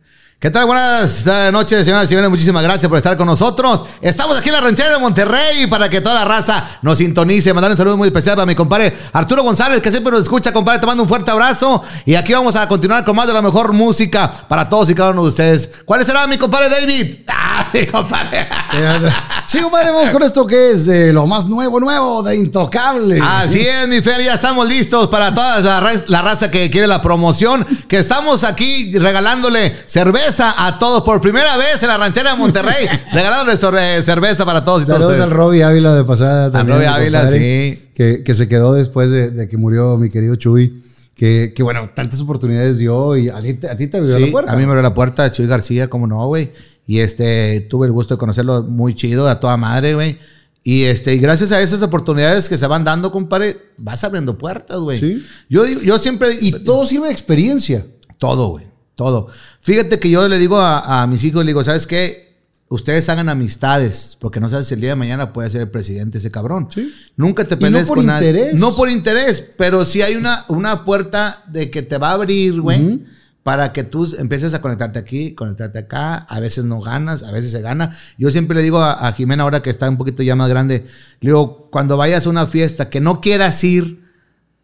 ¿Qué 0.44 0.50
tal? 0.50 0.66
Buenas 0.66 1.26
eh, 1.26 1.48
noches, 1.50 1.86
señoras 1.86 2.04
y 2.04 2.08
señores. 2.08 2.28
Muchísimas 2.28 2.62
gracias 2.62 2.86
por 2.86 2.98
estar 2.98 3.16
con 3.16 3.26
nosotros. 3.26 3.84
Estamos 4.02 4.36
aquí 4.36 4.50
en 4.50 4.54
la 4.56 4.60
ranchera 4.60 4.92
de 4.92 4.98
Monterrey 4.98 5.66
para 5.68 5.88
que 5.88 6.02
toda 6.02 6.16
la 6.16 6.26
raza 6.26 6.80
nos 6.82 6.98
sintonice. 6.98 7.54
Mandar 7.54 7.70
un 7.70 7.78
saludo 7.78 7.96
muy 7.96 8.08
especial 8.08 8.36
para 8.36 8.44
mi 8.44 8.54
compadre 8.54 8.94
Arturo 9.14 9.42
González, 9.42 9.80
que 9.80 9.90
siempre 9.90 10.12
nos 10.12 10.24
escucha, 10.24 10.52
compadre. 10.52 10.80
Te 10.80 10.86
mando 10.86 11.02
un 11.02 11.08
fuerte 11.08 11.30
abrazo. 11.30 11.82
Y 12.04 12.14
aquí 12.14 12.34
vamos 12.34 12.56
a 12.56 12.68
continuar 12.68 13.06
con 13.06 13.16
más 13.16 13.26
de 13.26 13.32
la 13.32 13.40
mejor 13.40 13.72
música 13.72 14.30
para 14.46 14.68
todos 14.68 14.90
y 14.90 14.94
cada 14.94 15.12
uno 15.12 15.22
de 15.22 15.28
ustedes. 15.30 15.70
¿Cuál 15.86 16.04
será 16.04 16.26
mi 16.26 16.36
compadre 16.36 16.68
David? 16.68 17.20
Ah, 17.56 17.68
sí, 17.70 17.86
compadre. 17.86 18.48
Sí, 19.46 19.60
compadre, 19.60 19.92
vamos 19.92 20.10
con 20.10 20.22
esto 20.24 20.44
que 20.44 20.72
es 20.72 20.86
de 20.86 21.12
lo 21.12 21.26
más 21.26 21.46
nuevo, 21.46 21.78
nuevo, 21.78 22.22
de 22.22 22.34
Intocable. 22.34 23.20
Así 23.22 23.60
es, 23.60 23.86
mi 23.86 24.00
Fer, 24.00 24.20
ya 24.22 24.34
estamos 24.34 24.66
listos 24.66 25.08
para 25.08 25.32
toda 25.32 25.60
la 26.08 26.22
raza 26.22 26.50
que 26.50 26.68
quiere 26.68 26.88
la 26.88 27.00
promoción, 27.00 27.64
que 27.86 27.98
estamos 27.98 28.42
aquí 28.42 28.98
regalándole 28.98 29.84
cerveza 29.86 30.33
a 30.40 30.78
todos 30.78 31.02
por 31.02 31.20
primera 31.20 31.56
vez 31.56 31.82
en 31.82 31.88
la 31.88 31.96
ranchera 31.98 32.32
de 32.32 32.38
Monterrey, 32.38 32.86
regalándole 33.12 33.56
sobre- 33.58 34.02
cerveza 34.02 34.44
para 34.44 34.64
todos 34.64 34.82
y 34.82 34.86
todos. 34.86 35.00
Saludos 35.00 35.20
al. 35.20 35.30
Robbie 35.30 35.62
Ávila 35.64 35.94
de 35.94 36.04
pasada 36.04 36.50
también. 36.52 36.78
Robbie 36.78 36.88
mi 36.88 36.94
Ávila, 36.94 37.30
sí. 37.30 37.90
Que, 37.94 38.22
que 38.24 38.34
se 38.34 38.48
quedó 38.48 38.72
después 38.74 39.10
de, 39.10 39.30
de 39.30 39.48
que 39.48 39.56
murió 39.56 39.96
mi 39.96 40.08
querido 40.10 40.36
Chuy. 40.36 40.82
Que, 41.14 41.52
que 41.54 41.62
bueno, 41.62 41.90
tantas 41.94 42.20
oportunidades 42.20 42.78
dio 42.78 43.16
y 43.16 43.28
a 43.28 43.38
ti, 43.40 43.54
te- 43.54 43.70
a 43.70 43.76
ti 43.76 43.86
te 43.86 43.98
abrió 43.98 44.16
Sí, 44.16 44.24
la 44.26 44.30
puerta. 44.32 44.52
A 44.52 44.56
mí 44.56 44.62
me 44.64 44.70
abrió 44.72 44.82
la 44.82 44.94
puerta 44.94 45.30
Chuy 45.30 45.46
García, 45.46 45.88
como 45.88 46.06
no, 46.06 46.26
güey. 46.26 46.52
Y 46.86 46.98
este, 46.98 47.60
tuve 47.70 47.86
el 47.86 47.92
gusto 47.92 48.14
de 48.14 48.18
conocerlo 48.18 48.62
muy 48.64 48.94
chido, 48.94 49.28
a 49.28 49.38
toda 49.40 49.56
madre, 49.56 49.94
güey. 49.94 50.18
Y 50.64 50.84
este, 50.84 51.14
y 51.14 51.18
gracias 51.18 51.52
a 51.52 51.60
esas 51.60 51.80
oportunidades 51.82 52.48
que 52.48 52.58
se 52.58 52.66
van 52.66 52.84
dando, 52.84 53.12
compadre, 53.12 53.58
vas 53.76 54.02
abriendo 54.02 54.36
puertas, 54.38 54.78
güey. 54.78 54.98
Sí. 54.98 55.24
Yo, 55.48 55.66
yo 55.66 55.98
siempre. 55.98 56.36
Y 56.40 56.50
todo 56.64 56.84
sirve 56.86 57.06
de 57.08 57.12
experiencia. 57.12 57.86
Todo, 58.18 58.48
güey. 58.48 58.64
Todo. 58.96 59.28
Fíjate 59.60 59.98
que 59.98 60.08
yo 60.08 60.26
le 60.28 60.38
digo 60.38 60.58
a, 60.58 61.02
a 61.02 61.06
mis 61.06 61.24
hijos, 61.24 61.44
le 61.44 61.50
digo, 61.50 61.64
¿sabes 61.64 61.86
qué? 61.86 62.24
Ustedes 62.68 63.08
hagan 63.08 63.28
amistades, 63.28 64.16
porque 64.20 64.40
no 64.40 64.48
sabes 64.48 64.66
si 64.66 64.74
el 64.74 64.80
día 64.80 64.90
de 64.90 64.96
mañana 64.96 65.32
puede 65.32 65.50
ser 65.50 65.60
el 65.62 65.70
presidente 65.70 66.18
ese 66.18 66.30
cabrón. 66.30 66.68
Sí. 66.72 66.92
Nunca 67.16 67.44
te 67.44 67.56
no 67.56 67.60
pelees 67.60 67.86
por 67.86 67.98
con 67.98 68.06
nadie. 68.06 68.52
No 68.54 68.74
por 68.74 68.88
interés, 68.88 69.44
pero 69.58 69.84
sí 69.84 70.02
hay 70.02 70.16
una, 70.16 70.44
una 70.48 70.84
puerta 70.84 71.44
de 71.46 71.70
que 71.70 71.82
te 71.82 71.98
va 71.98 72.10
a 72.10 72.12
abrir, 72.14 72.60
güey. 72.60 73.04
Para 73.42 73.74
que 73.74 73.84
tú 73.84 74.12
empieces 74.18 74.54
a 74.54 74.62
conectarte 74.62 74.98
aquí, 74.98 75.34
conectarte 75.34 75.78
acá. 75.78 76.16
A 76.16 76.40
veces 76.40 76.64
no 76.64 76.80
ganas, 76.80 77.22
a 77.22 77.30
veces 77.30 77.50
se 77.50 77.60
gana. 77.60 77.94
Yo 78.16 78.30
siempre 78.30 78.56
le 78.56 78.62
digo 78.62 78.80
a, 78.80 79.06
a 79.06 79.12
Jimena, 79.12 79.42
ahora 79.42 79.60
que 79.60 79.68
está 79.68 79.88
un 79.88 79.98
poquito 79.98 80.22
ya 80.22 80.34
más 80.34 80.48
grande, 80.48 80.86
le 81.20 81.30
digo, 81.30 81.68
cuando 81.70 81.98
vayas 81.98 82.26
a 82.26 82.30
una 82.30 82.46
fiesta 82.46 82.88
que 82.88 83.00
no 83.00 83.20
quieras 83.20 83.62
ir, 83.62 84.02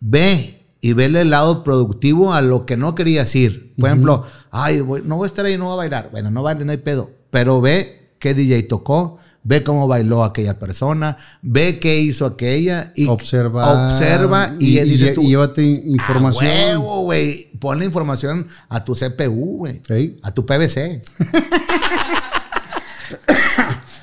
ve 0.00 0.59
y 0.80 0.92
vele 0.94 1.20
el 1.22 1.30
lado 1.30 1.62
productivo 1.64 2.32
a 2.32 2.40
lo 2.42 2.64
que 2.66 2.76
no 2.76 2.94
querías 2.94 3.34
ir. 3.36 3.74
Por 3.78 3.90
ejemplo, 3.90 4.24
ay, 4.50 4.80
voy- 4.80 5.02
no 5.04 5.16
voy 5.16 5.26
a 5.26 5.28
estar 5.28 5.44
ahí, 5.44 5.56
no 5.58 5.64
voy 5.66 5.74
a 5.74 5.76
bailar. 5.76 6.08
Bueno, 6.10 6.30
no 6.30 6.42
baile, 6.42 6.64
no 6.64 6.72
hay 6.72 6.78
pedo. 6.78 7.10
Pero 7.30 7.60
ve 7.60 8.10
qué 8.18 8.34
DJ 8.34 8.62
tocó, 8.64 9.18
ve 9.42 9.62
cómo 9.62 9.86
bailó 9.88 10.22
aquella 10.24 10.58
persona, 10.58 11.16
ve 11.42 11.78
qué 11.78 12.00
hizo 12.00 12.26
aquella 12.26 12.92
y 12.94 13.06
Observa. 13.08 13.86
observa 13.88 14.54
y, 14.58 14.78
y, 14.78 14.82
dices 14.84 15.14
tú, 15.14 15.22
y 15.22 15.28
llévate 15.28 15.62
información. 15.62 16.46
"A 16.46 16.54
huevo, 16.78 17.02
güey, 17.04 17.50
ponle 17.58 17.84
información 17.86 18.46
a 18.68 18.84
tu 18.84 18.94
CPU, 18.94 19.58
güey, 19.58 19.80
Sí. 19.86 20.18
a 20.22 20.32
tu 20.32 20.44
PVC. 20.44 21.00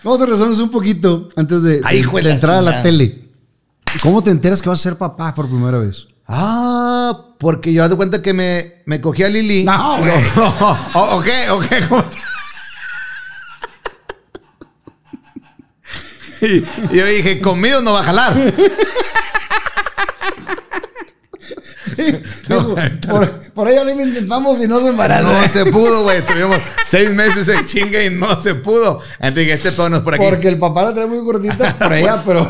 Vamos 0.03 0.21
a 0.21 0.25
regresarnos 0.25 0.59
un 0.59 0.69
poquito 0.71 1.29
antes 1.35 1.63
de, 1.63 1.81
Ay, 1.83 2.01
de- 2.03 2.31
entrar 2.31 2.55
a 2.55 2.61
la 2.61 2.81
tele. 2.83 3.23
¿Cómo 4.01 4.23
te 4.23 4.31
enteras 4.31 4.61
que 4.61 4.69
vas 4.69 4.79
a 4.79 4.83
ser 4.83 4.95
papá 4.97 5.33
por 5.33 5.47
primera 5.49 5.79
vez? 5.79 6.07
Ah, 6.27 7.17
porque 7.39 7.71
yo 7.71 7.87
me 7.87 7.95
cuenta 7.95 8.21
que 8.21 8.33
me, 8.33 8.81
me 8.85 8.99
cogí 8.99 9.23
a 9.23 9.29
Lili. 9.29 9.63
No, 9.63 9.97
güey. 9.99 10.11
O- 10.93 11.17
ok, 11.17 11.27
ok, 11.51 11.65
¿cómo 11.87 12.03
te- 12.03 12.17
Y, 16.39 16.61
yo 16.95 17.05
dije, 17.05 17.41
conmigo 17.41 17.81
no 17.81 17.93
va 17.93 18.01
a 18.01 18.03
jalar. 18.03 18.33
Por, 23.09 23.29
por 23.53 23.67
ahí 23.67 23.75
lo 23.83 23.89
intentamos 23.89 24.61
y 24.63 24.67
no 24.67 24.79
se 24.79 24.89
embaraza. 24.89 25.41
No 25.41 25.47
se 25.47 25.65
pudo, 25.65 26.03
güey. 26.03 26.21
Tuvimos 26.25 26.57
seis 26.87 27.11
meses 27.13 27.47
en 27.47 27.65
chinga 27.65 28.03
y 28.03 28.09
no 28.09 28.39
se 28.41 28.53
pudo. 28.55 29.01
Dije, 29.33 29.53
este 29.53 29.71
todo 29.71 29.89
no 29.89 29.97
es 29.97 30.03
por 30.03 30.13
aquí. 30.13 30.23
Porque 30.23 30.47
el 30.47 30.59
papá 30.59 30.83
la 30.83 30.93
trae 30.93 31.07
muy 31.07 31.19
gordita 31.19 31.77
por 31.77 31.93
ella, 31.93 32.21
pero 32.23 32.47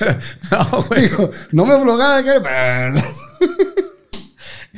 No, 0.50 0.82
güey. 0.84 1.02
digo, 1.02 1.30
no 1.52 1.66
me 1.66 1.74
de 2.22 2.40
pero 2.40 2.92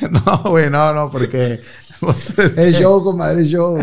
No, 0.11 0.43
güey, 0.51 0.71
no, 0.71 0.93
no, 0.93 1.11
porque. 1.11 1.61
pues, 2.01 2.39
es 2.39 2.79
show, 2.79 3.03
comadre, 3.03 3.43
es 3.43 3.49
show. 3.49 3.79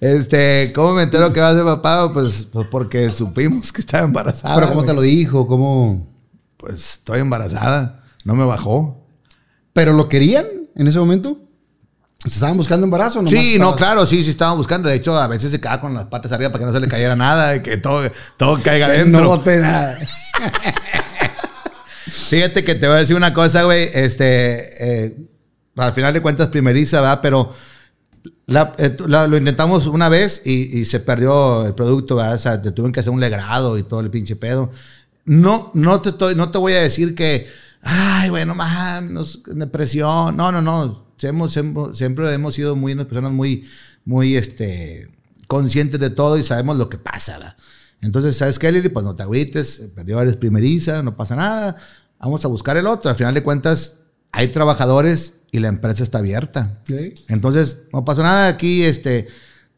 Este, 0.00 0.72
¿cómo 0.74 0.94
me 0.94 1.02
entero 1.02 1.32
que 1.32 1.40
va 1.40 1.50
a 1.50 1.54
ser 1.54 1.64
papá? 1.64 2.12
Pues, 2.12 2.46
pues 2.50 2.66
porque 2.70 3.10
supimos 3.10 3.72
que 3.72 3.82
estaba 3.82 4.04
embarazada. 4.04 4.54
Pero 4.54 4.68
¿cómo 4.68 4.80
güey. 4.80 4.88
te 4.88 4.94
lo 4.94 5.02
dijo? 5.02 5.46
¿Cómo? 5.46 6.08
Pues 6.56 6.94
estoy 6.94 7.20
embarazada. 7.20 8.02
No 8.24 8.34
me 8.34 8.44
bajó. 8.44 9.06
¿Pero 9.72 9.92
lo 9.92 10.08
querían 10.08 10.46
en 10.74 10.88
ese 10.88 10.98
momento? 10.98 11.38
¿Se 12.24 12.28
estaban 12.34 12.56
buscando 12.56 12.84
embarazo? 12.84 13.22
nomás 13.22 13.30
Sí, 13.32 13.58
no, 13.58 13.74
claro, 13.76 14.04
sí, 14.06 14.22
sí 14.22 14.30
estaban 14.30 14.56
buscando. 14.58 14.88
De 14.90 14.94
hecho, 14.96 15.16
a 15.16 15.26
veces 15.26 15.50
se 15.50 15.58
quedaba 15.60 15.80
con 15.80 15.94
las 15.94 16.04
patas 16.04 16.30
arriba 16.32 16.50
para 16.50 16.60
que 16.60 16.66
no 16.66 16.72
se 16.72 16.80
le 16.80 16.86
cayera 16.88 17.16
nada 17.16 17.56
y 17.56 17.62
que 17.62 17.78
todo, 17.78 18.02
todo 18.36 18.60
caiga 18.62 18.86
Que 18.88 18.92
adentro. 18.92 19.22
No 19.22 19.28
boté 19.28 19.56
nada. 19.58 19.98
Fíjate 22.06 22.64
que 22.64 22.74
te 22.74 22.86
voy 22.86 22.96
a 22.96 23.00
decir 23.00 23.16
una 23.16 23.32
cosa, 23.34 23.62
güey. 23.64 23.88
Este, 23.92 25.04
eh, 25.06 25.16
al 25.76 25.92
final 25.92 26.12
de 26.12 26.20
cuentas, 26.22 26.48
primeriza, 26.48 27.00
¿verdad? 27.00 27.20
Pero 27.22 27.52
la- 28.46 28.74
eh, 28.78 28.96
la- 29.06 29.26
lo 29.26 29.36
intentamos 29.36 29.86
una 29.86 30.08
vez 30.08 30.42
y, 30.44 30.78
y 30.80 30.84
se 30.84 31.00
perdió 31.00 31.66
el 31.66 31.74
producto, 31.74 32.16
¿verdad? 32.16 32.34
O 32.34 32.38
sea, 32.38 32.60
te 32.60 32.70
tuvieron 32.72 32.92
que 32.92 33.00
hacer 33.00 33.12
un 33.12 33.20
legrado 33.20 33.78
y 33.78 33.82
todo 33.82 34.00
el 34.00 34.10
pinche 34.10 34.36
pedo. 34.36 34.70
No, 35.24 35.70
no 35.74 36.00
te, 36.00 36.34
no 36.34 36.50
te 36.50 36.58
voy 36.58 36.72
a 36.74 36.80
decir 36.80 37.14
que, 37.14 37.46
ay, 37.82 38.28
güey, 38.28 38.44
no 38.44 38.54
mames, 38.54 39.10
nos- 39.10 39.42
depresión. 39.46 40.36
No, 40.36 40.50
no, 40.52 40.60
no. 40.60 41.09
Hemos- 41.22 41.56
hemos- 41.56 41.96
siempre 41.96 42.32
hemos 42.32 42.54
sido 42.54 42.76
muy 42.76 42.92
unas 42.92 43.06
personas 43.06 43.32
muy, 43.32 43.64
muy, 44.04 44.36
este, 44.36 45.10
conscientes 45.46 46.00
de 46.00 46.10
todo 46.10 46.38
y 46.38 46.44
sabemos 46.44 46.76
lo 46.78 46.88
que 46.88 46.98
pasa, 46.98 47.38
¿verdad? 47.38 47.56
Entonces, 48.02 48.36
¿sabes 48.36 48.58
qué, 48.58 48.70
Lili? 48.72 48.88
Pues 48.88 49.04
no 49.04 49.14
te 49.14 49.22
agüites, 49.22 49.82
perdió, 49.94 50.20
eres 50.20 50.36
primeriza, 50.36 51.02
no 51.02 51.16
pasa 51.16 51.36
nada. 51.36 51.76
Vamos 52.18 52.44
a 52.44 52.48
buscar 52.48 52.76
el 52.76 52.86
otro. 52.86 53.10
Al 53.10 53.16
final 53.16 53.34
de 53.34 53.42
cuentas, 53.42 53.98
hay 54.32 54.48
trabajadores 54.48 55.34
y 55.52 55.58
la 55.58 55.68
empresa 55.68 56.02
está 56.02 56.18
abierta. 56.18 56.78
Sí. 56.86 57.14
Entonces, 57.28 57.82
no 57.92 58.04
pasó 58.04 58.22
nada. 58.22 58.48
Aquí, 58.48 58.84
este, 58.84 59.28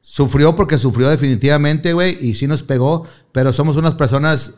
sufrió 0.03 0.55
porque 0.55 0.78
sufrió 0.78 1.09
definitivamente, 1.09 1.93
güey, 1.95 2.18
y 2.20 2.34
sí 2.34 2.47
nos 2.47 2.62
pegó, 2.62 3.07
pero 3.32 3.53
somos 3.53 3.76
unas 3.76 3.95
personas 3.95 4.55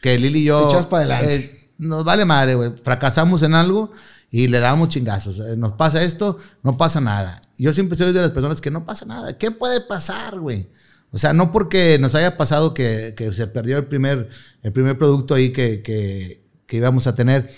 que 0.00 0.18
Lili 0.18 0.40
y 0.40 0.44
yo. 0.44 0.68
Echas 0.68 0.86
pa' 0.86 0.98
adelante. 0.98 1.34
eh, 1.34 1.70
nos 1.78 2.04
vale 2.04 2.24
madre, 2.24 2.54
güey. 2.54 2.72
Fracasamos 2.82 3.42
en 3.42 3.54
algo 3.54 3.92
y 4.32 4.48
le 4.48 4.58
damos 4.58 4.88
chingazos. 4.88 5.38
Eh, 5.38 5.56
Nos 5.56 5.72
pasa 5.72 6.02
esto, 6.02 6.38
no 6.62 6.76
pasa 6.78 7.00
nada. 7.00 7.42
Yo 7.58 7.72
siempre 7.74 7.96
soy 7.98 8.12
de 8.12 8.20
las 8.20 8.30
personas 8.30 8.60
que 8.62 8.70
no 8.70 8.84
pasa 8.84 9.04
nada. 9.04 9.36
¿Qué 9.36 9.50
puede 9.50 9.82
pasar, 9.82 10.40
güey? 10.40 10.70
O 11.12 11.18
sea, 11.18 11.34
no 11.34 11.52
porque 11.52 11.98
nos 12.00 12.14
haya 12.14 12.38
pasado 12.38 12.72
que, 12.72 13.12
que 13.14 13.30
se 13.34 13.46
perdió 13.46 13.76
el 13.76 13.84
primer, 13.86 14.30
el 14.62 14.72
primer 14.72 14.96
producto 14.96 15.34
ahí 15.34 15.52
que, 15.52 15.82
que, 15.82 16.42
que 16.66 16.76
íbamos 16.78 17.06
a 17.06 17.14
tener. 17.14 17.50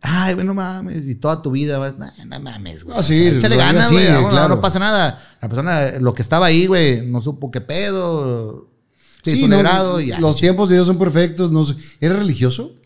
Ay, 0.00 0.34
güey, 0.34 0.46
no 0.46 0.54
mames. 0.54 1.08
Y 1.08 1.16
toda 1.16 1.42
tu 1.42 1.50
vida 1.50 1.78
vas, 1.78 1.98
no, 1.98 2.06
no 2.24 2.40
mames, 2.40 2.84
güey. 2.84 2.96
Ah, 2.96 3.02
sí, 3.02 3.26
échale 3.26 3.56
ganas, 3.56 3.90
güey. 3.90 4.06
sigue, 4.06 4.22
no, 4.22 4.28
claro. 4.28 4.54
no 4.54 4.60
pasa 4.60 4.78
nada. 4.78 5.20
La 5.42 5.48
persona, 5.48 5.98
lo 5.98 6.14
que 6.14 6.22
estaba 6.22 6.46
ahí, 6.46 6.66
güey, 6.66 7.04
no 7.04 7.20
supo 7.20 7.50
qué 7.50 7.60
pedo. 7.60 8.70
Sí, 9.24 9.36
Sí, 9.36 9.48
no, 9.48 10.00
y 10.00 10.12
los 10.12 10.36
tiempos 10.36 10.68
de 10.68 10.76
Dios 10.76 10.86
son 10.86 10.98
perfectos. 10.98 11.50
No 11.50 11.64
sé. 11.64 11.74
¿Eres 12.00 12.18
religioso? 12.18 12.76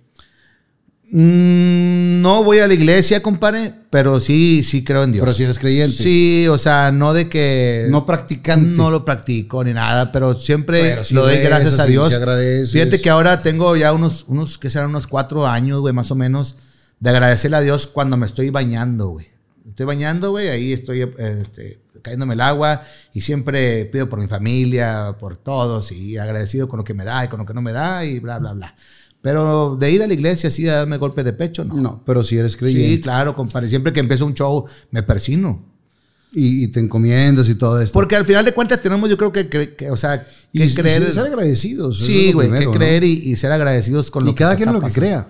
Mm, 1.08 2.20
no 2.20 2.42
voy 2.42 2.58
a 2.58 2.66
la 2.66 2.74
iglesia, 2.74 3.22
compadre, 3.22 3.72
pero 3.90 4.18
sí, 4.18 4.64
sí 4.64 4.82
creo 4.82 5.04
en 5.04 5.12
Dios. 5.12 5.22
Pero 5.24 5.34
si 5.34 5.44
eres 5.44 5.58
creyente. 5.58 5.96
Sí, 5.96 6.48
o 6.48 6.58
sea, 6.58 6.90
no 6.90 7.12
de 7.12 7.28
que... 7.28 7.86
No 7.90 8.04
practicante. 8.04 8.76
No 8.76 8.90
lo 8.90 9.04
practico 9.04 9.62
ni 9.62 9.72
nada, 9.72 10.10
pero 10.10 10.34
siempre 10.34 10.80
Pero 10.80 11.02
lo 11.12 11.22
doy 11.22 11.36
rezas, 11.36 11.48
gracias 11.48 11.78
a 11.78 11.86
Dios. 11.86 12.12
agradeces. 12.12 12.72
Fíjate 12.72 13.00
que 13.00 13.10
ahora 13.10 13.40
tengo 13.40 13.76
ya 13.76 13.92
unos, 13.92 14.24
unos, 14.26 14.58
que 14.58 14.68
serán 14.68 14.90
unos 14.90 15.06
cuatro 15.06 15.46
años, 15.46 15.80
güey, 15.80 15.94
más 15.94 16.10
o 16.10 16.16
menos, 16.16 16.56
de 16.98 17.10
agradecerle 17.10 17.58
a 17.58 17.60
Dios 17.60 17.86
cuando 17.86 18.16
me 18.16 18.26
estoy 18.26 18.50
bañando, 18.50 19.10
güey. 19.10 19.28
Estoy 19.68 19.86
bañando, 19.86 20.30
güey, 20.30 20.48
ahí 20.48 20.72
estoy 20.72 21.02
este, 21.18 21.80
cayéndome 22.02 22.34
el 22.34 22.40
agua 22.40 22.82
y 23.12 23.20
siempre 23.20 23.84
pido 23.86 24.08
por 24.08 24.20
mi 24.20 24.26
familia, 24.26 25.16
por 25.18 25.36
todos 25.36 25.92
y 25.92 26.16
agradecido 26.18 26.68
con 26.68 26.78
lo 26.78 26.84
que 26.84 26.94
me 26.94 27.04
da 27.04 27.24
y 27.24 27.28
con 27.28 27.40
lo 27.40 27.46
que 27.46 27.52
no 27.54 27.62
me 27.62 27.72
da 27.72 28.04
y 28.04 28.18
bla, 28.18 28.38
bla, 28.38 28.52
bla. 28.54 28.76
Pero 29.26 29.76
de 29.78 29.90
ir 29.90 30.02
a 30.04 30.06
la 30.06 30.14
iglesia 30.14 30.48
así 30.48 30.68
a 30.68 30.74
darme 30.74 30.98
golpe 30.98 31.24
de 31.24 31.32
pecho, 31.32 31.64
no. 31.64 31.74
No, 31.74 32.02
pero 32.06 32.22
si 32.22 32.36
eres 32.36 32.52
Sí, 32.52 32.58
creyente. 32.58 33.00
claro, 33.00 33.34
compadre. 33.34 33.68
Siempre 33.68 33.92
que 33.92 33.98
empiezo 33.98 34.24
un 34.24 34.34
show, 34.34 34.66
me 34.92 35.02
persino. 35.02 35.64
Y, 36.32 36.64
y 36.64 36.68
te 36.68 36.78
encomiendas 36.78 37.48
y 37.48 37.56
todo 37.56 37.80
esto. 37.80 37.92
Porque 37.92 38.14
al 38.14 38.24
final 38.24 38.44
de 38.44 38.52
cuentas 38.54 38.80
tenemos, 38.80 39.10
yo 39.10 39.16
creo 39.16 39.32
que, 39.32 39.48
que- 39.48 39.74
que, 39.74 39.90
o 39.90 39.96
sea, 39.96 40.22
que 40.22 40.28
y, 40.52 40.62
y 40.62 40.74
creer. 40.74 41.10
ser 41.12 41.26
agradecidos. 41.26 41.98
sí, 41.98 42.32
güey, 42.32 42.50
que 42.52 42.66
¿no? 42.66 42.72
creer 42.72 43.02
y, 43.02 43.12
y 43.30 43.34
ser 43.36 43.50
agradecidos 43.50 44.10
con 44.12 44.24
lo 44.24 44.30
Y 44.30 44.34
que 44.34 44.38
cada 44.44 44.52
te 44.52 44.58
quien 44.62 44.72
lo 44.72 44.80
que 44.80 44.92
crea. 44.92 45.28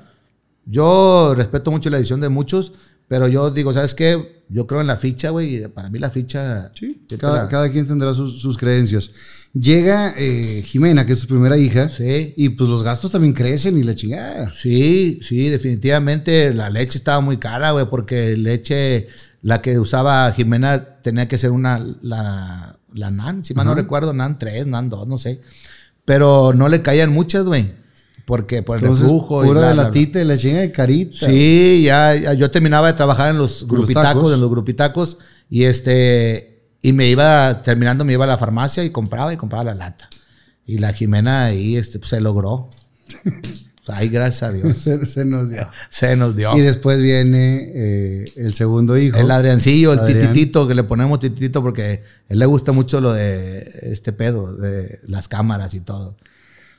Yo 0.67 1.33
respeto 1.37 1.71
mucho 1.71 1.89
la 1.91 1.97
decisión 1.99 2.21
de 2.21 2.29
muchos, 2.29 2.73
pero 3.09 3.29
yo 3.29 3.51
digo, 3.51 3.73
¿sabes 3.73 3.95
qué? 3.95 4.43
Yo 4.49 4.67
creo 4.67 4.81
en 4.81 4.87
la 4.89 4.97
ficha, 4.97 5.31
güey. 5.31 5.63
y 5.65 5.69
Para 5.69 5.89
mí 5.91 5.99
la 5.99 6.11
ficha. 6.11 6.71
Sí, 6.79 7.01
cada, 7.19 7.45
la- 7.45 7.49
cada 7.49 7.71
quien 7.71 7.87
tendrá 7.87 8.13
sus, 8.13 8.41
sus 8.43 8.59
creencias. 8.59 9.11
Llega 9.59 10.13
eh, 10.19 10.63
Jimena, 10.67 11.07
que 11.07 11.15
es 11.15 11.21
su 11.21 11.29
primera 11.29 11.57
hija, 11.57 11.89
Sí. 11.89 12.35
y 12.37 12.51
pues 12.51 12.69
los 12.69 12.83
gastos 12.83 13.13
también 13.13 13.33
crecen 13.33 13.79
y 13.79 13.83
la 13.85 13.95
chingada. 13.95 14.53
Sí, 14.61 15.21
sí, 15.27 15.49
definitivamente 15.49 16.53
la 16.53 16.69
leche 16.69 16.99
estaba 16.99 17.21
muy 17.23 17.39
cara, 17.39 17.71
güey, 17.71 17.87
porque 17.89 18.37
leche, 18.37 19.09
la 19.41 19.63
que 19.63 19.79
usaba 19.79 20.31
Jimena 20.33 21.01
tenía 21.01 21.27
que 21.27 21.39
ser 21.39 21.53
una, 21.53 21.79
la, 22.03 22.77
la 22.93 23.11
NAN, 23.11 23.45
si 23.45 23.55
mal 23.55 23.65
no 23.67 23.75
recuerdo, 23.75 24.13
NAN 24.13 24.39
3, 24.39 24.67
NAN 24.67 24.91
2, 24.91 25.09
no 25.09 25.17
sé. 25.17 25.41
Pero 26.05 26.53
no 26.55 26.69
le 26.69 26.83
caían 26.83 27.11
muchas, 27.13 27.45
güey, 27.45 27.73
porque 28.27 28.63
por 28.63 28.77
el 28.77 28.83
Entonces, 28.83 29.05
reflujo 29.05 29.43
y 29.43 29.49
pura 29.49 29.69
de 29.69 29.75
bla, 29.75 29.91
la 29.91 29.99
y 29.99 30.25
la 30.25 30.37
chinga 30.37 30.61
de 30.61 30.73
carita. 30.73 31.27
Sí, 31.29 31.83
ya, 31.83 32.15
ya 32.15 32.35
yo 32.35 32.51
terminaba 32.51 32.89
de 32.89 32.93
trabajar 32.93 33.31
en 33.31 33.39
los 33.39 33.63
los 33.63 33.71
grupitacos, 33.71 34.15
tacos. 34.15 34.35
en 34.35 34.41
los 34.41 34.51
grupitacos, 34.51 35.19
y 35.49 35.65
este, 35.65 36.56
y 36.87 36.93
me 36.93 37.09
iba, 37.09 37.63
terminando, 37.63 38.05
me 38.05 38.13
iba 38.13 38.23
a 38.23 38.29
la 38.29 38.39
farmacia 38.39 38.85
y 38.85 38.91
compraba 38.91 39.35
y 39.35 39.37
compraba 39.37 39.65
la 39.65 39.75
lata. 39.75 40.09
Y 40.65 40.79
la 40.79 40.93
Jimena 40.93 41.47
ahí, 41.47 41.77
este, 41.77 41.99
pues, 41.99 42.11
se 42.11 42.21
logró. 42.21 42.71
Ay, 43.89 44.09
gracias 44.09 44.45
a 44.45 44.53
Dios. 44.53 44.77
Se, 44.77 45.05
se 45.05 45.25
nos 45.25 45.51
dio. 45.51 45.69
Se 45.91 46.15
nos 46.15 46.37
dio. 46.37 46.57
Y 46.57 46.61
después 46.61 47.03
viene 47.03 47.73
eh, 47.75 48.25
el 48.37 48.55
segundo 48.55 48.97
hijo. 48.97 49.19
El 49.19 49.33
Adriancillo, 49.33 49.95
el 49.95 49.99
Adrián. 49.99 50.33
tititito, 50.33 50.69
que 50.69 50.77
le 50.77 50.85
ponemos 50.85 51.19
tititito 51.19 51.61
porque 51.61 51.83
a 51.83 52.33
él 52.33 52.39
le 52.39 52.47
gusta 52.47 52.71
mucho 52.71 53.01
lo 53.01 53.13
de 53.13 53.69
este 53.83 54.13
pedo, 54.13 54.55
de 54.57 55.01
las 55.09 55.27
cámaras 55.27 55.75
y 55.75 55.81
todo. 55.81 56.17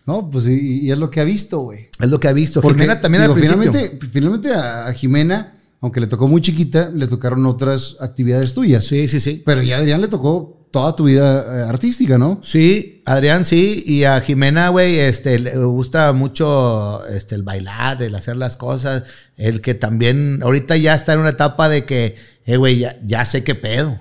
No, 0.05 0.29
pues 0.29 0.47
y, 0.47 0.85
y 0.85 0.91
es 0.91 0.97
lo 0.97 1.11
que 1.11 1.19
ha 1.19 1.25
visto, 1.25 1.59
güey. 1.59 1.89
Es 1.99 2.09
lo 2.09 2.21
que 2.21 2.29
ha 2.29 2.33
visto. 2.33 2.61
Porque, 2.61 2.79
Jimena 2.79 3.01
también 3.01 3.23
digo, 3.23 3.33
al 3.33 3.39
principio. 3.41 3.73
finalmente, 3.73 4.07
finalmente 4.09 4.53
a, 4.53 4.87
a 4.87 4.93
Jimena, 4.93 5.56
aunque 5.81 5.99
le 5.99 6.07
tocó 6.07 6.27
muy 6.27 6.41
chiquita, 6.41 6.91
le 6.93 7.07
tocaron 7.07 7.45
otras 7.45 7.97
actividades 7.99 8.53
tuyas. 8.53 8.85
Sí, 8.85 9.07
sí, 9.07 9.19
sí. 9.19 9.43
Pero 9.45 9.61
ya 9.61 9.77
a 9.77 9.79
Adrián 9.79 10.01
le 10.01 10.07
tocó 10.07 10.67
toda 10.71 10.95
tu 10.95 11.05
vida 11.05 11.41
eh, 11.41 11.69
artística, 11.69 12.17
¿no? 12.17 12.41
Sí, 12.43 13.01
Adrián 13.05 13.45
sí, 13.45 13.83
y 13.85 14.03
a 14.03 14.19
Jimena, 14.21 14.69
güey, 14.69 14.99
este, 14.99 15.39
le 15.39 15.55
gusta 15.57 16.11
mucho 16.13 17.05
este, 17.07 17.35
el 17.35 17.43
bailar, 17.43 18.01
el 18.01 18.15
hacer 18.15 18.37
las 18.37 18.57
cosas, 18.57 19.03
el 19.37 19.61
que 19.61 19.75
también, 19.75 20.41
ahorita 20.43 20.75
ya 20.77 20.93
está 20.93 21.13
en 21.13 21.19
una 21.19 21.29
etapa 21.29 21.69
de 21.69 21.85
que, 21.85 22.15
eh, 22.45 22.57
güey, 22.57 22.79
ya, 22.79 22.97
ya 23.05 23.23
sé 23.25 23.43
qué 23.43 23.55
pedo. 23.55 23.99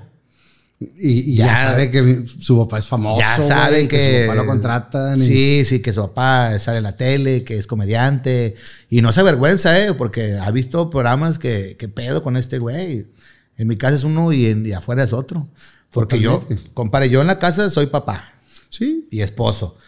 Y, 0.78 1.32
y 1.32 1.36
ya, 1.36 1.46
Ya- 1.46 1.56
sabe 1.62 1.90
que 1.90 2.24
su 2.38 2.58
papá 2.58 2.78
es 2.78 2.86
famoso. 2.86 3.18
ya 3.20 3.36
güey, 3.36 3.48
saben 3.48 3.88
que, 3.88 4.22
su 4.22 4.26
papá 4.28 4.34
lo 4.42 4.46
contratan. 4.46 5.16
y- 5.16 5.24
Sí, 5.24 5.64
sí, 5.64 5.80
que 5.80 5.92
su 5.92 6.02
papá 6.02 6.58
sale 6.58 6.78
en 6.78 6.82
la 6.84 6.96
tele, 6.96 7.44
que 7.44 7.56
es 7.58 7.66
comediante. 7.66 8.56
Y 8.90 9.00
no 9.00 9.10
se 9.12 9.20
avergüenza, 9.20 9.80
¿eh? 9.82 9.94
Porque 9.94 10.34
ha 10.34 10.50
visto 10.50 10.90
programas 10.90 11.38
que, 11.38 11.76
que 11.78 11.88
pedo 11.88 12.22
con 12.22 12.36
este 12.36 12.58
güey. 12.58 13.06
En 13.56 13.68
mi 13.68 13.76
casa 13.76 13.94
es 13.96 14.04
uno 14.04 14.32
y, 14.32 14.46
en- 14.46 14.66
y 14.66 14.72
afuera 14.72 15.04
es 15.04 15.12
otro. 15.14 15.48
Porque 15.90 16.20
yo, 16.20 16.40
Totalmente. 16.40 16.70
compadre, 16.74 17.08
yo 17.08 17.22
en 17.22 17.26
la 17.28 17.38
casa 17.38 17.70
soy 17.70 17.86
papá. 17.86 18.32
Sí. 18.68 19.06
y 19.10 19.20
esposo. 19.22 19.78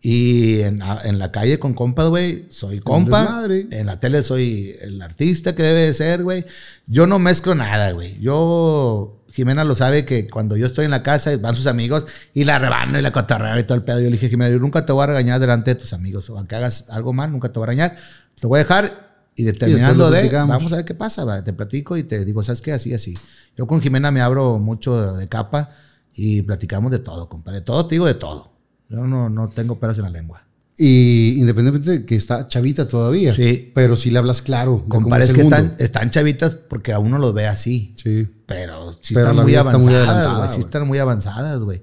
Y 0.00 0.60
en, 0.60 0.80
en 1.02 1.18
la 1.18 1.32
calle 1.32 1.58
con 1.58 1.74
compas, 1.74 2.06
güey, 2.06 2.46
soy 2.50 2.78
compa. 2.78 3.44
En 3.72 3.86
la 3.86 3.98
tele 3.98 4.22
soy 4.22 4.76
el 4.80 5.02
artista 5.02 5.56
que 5.56 5.64
debe 5.64 5.80
de 5.80 5.94
ser, 5.94 6.22
güey. 6.22 6.44
Yo 6.86 7.08
no 7.08 7.18
mezclo 7.18 7.56
nada, 7.56 7.90
güey. 7.90 8.16
Yo, 8.20 9.17
Jimena 9.38 9.62
lo 9.62 9.76
sabe 9.76 10.04
que 10.04 10.26
cuando 10.26 10.56
yo 10.56 10.66
estoy 10.66 10.86
en 10.86 10.90
la 10.90 11.04
casa 11.04 11.30
van 11.36 11.54
sus 11.54 11.68
amigos 11.68 12.06
y 12.34 12.42
la 12.42 12.58
rebano 12.58 12.98
y 12.98 13.02
la 13.02 13.12
cotorreo 13.12 13.56
y 13.56 13.62
todo 13.62 13.76
el 13.76 13.84
pedo. 13.84 14.00
Yo 14.00 14.06
le 14.06 14.10
dije, 14.10 14.28
Jimena, 14.28 14.50
yo 14.50 14.58
nunca 14.58 14.84
te 14.84 14.90
voy 14.90 15.04
a 15.04 15.06
regañar 15.06 15.38
delante 15.38 15.74
de 15.74 15.80
tus 15.80 15.92
amigos. 15.92 16.28
O 16.28 16.36
aunque 16.36 16.56
hagas 16.56 16.90
algo 16.90 17.12
mal, 17.12 17.30
nunca 17.30 17.52
te 17.52 17.60
voy 17.60 17.66
a 17.66 17.70
regañar. 17.70 17.96
Te 18.34 18.48
voy 18.48 18.58
a 18.58 18.64
dejar 18.64 19.22
y 19.36 19.44
determinando 19.44 20.10
de, 20.10 20.28
vamos 20.28 20.72
a 20.72 20.76
ver 20.76 20.84
qué 20.84 20.94
pasa, 20.94 21.24
va. 21.24 21.44
te 21.44 21.52
platico 21.52 21.96
y 21.96 22.02
te 22.02 22.24
digo, 22.24 22.42
¿sabes 22.42 22.60
qué? 22.62 22.72
Así, 22.72 22.92
así. 22.92 23.16
Yo 23.56 23.68
con 23.68 23.80
Jimena 23.80 24.10
me 24.10 24.22
abro 24.22 24.58
mucho 24.58 25.14
de 25.14 25.28
capa 25.28 25.70
y 26.12 26.42
platicamos 26.42 26.90
de 26.90 26.98
todo, 26.98 27.28
compadre. 27.28 27.60
De 27.60 27.64
todo, 27.64 27.86
te 27.86 27.94
digo 27.94 28.06
de 28.06 28.14
todo. 28.14 28.50
Yo 28.88 29.06
no, 29.06 29.30
no 29.30 29.48
tengo 29.48 29.78
pelos 29.78 29.98
en 29.98 30.02
la 30.02 30.10
lengua. 30.10 30.42
Y 30.76 31.38
independientemente 31.38 32.00
de 32.00 32.06
que 32.06 32.16
está 32.16 32.48
chavita 32.48 32.88
todavía. 32.88 33.32
Sí. 33.32 33.70
Pero 33.72 33.94
sí 33.94 34.10
le 34.10 34.18
hablas 34.18 34.42
claro. 34.42 34.84
Compadre, 34.88 35.26
es 35.26 35.32
que 35.32 35.42
mundo. 35.42 35.54
están, 35.54 35.76
están 35.78 36.10
chavitas 36.10 36.56
porque 36.56 36.92
a 36.92 36.98
uno 36.98 37.18
los 37.18 37.32
ve 37.32 37.46
así. 37.46 37.94
Sí. 38.02 38.26
Pero 38.48 38.94
sí 39.02 39.12
Pero 39.12 39.28
están 39.28 39.44
muy 39.44 39.54
avanzadas, 39.54 40.36
güey. 40.38 40.48
Sí 40.48 40.60
están 40.60 40.86
muy 40.86 40.98
avanzadas, 40.98 41.60
güey. 41.60 41.82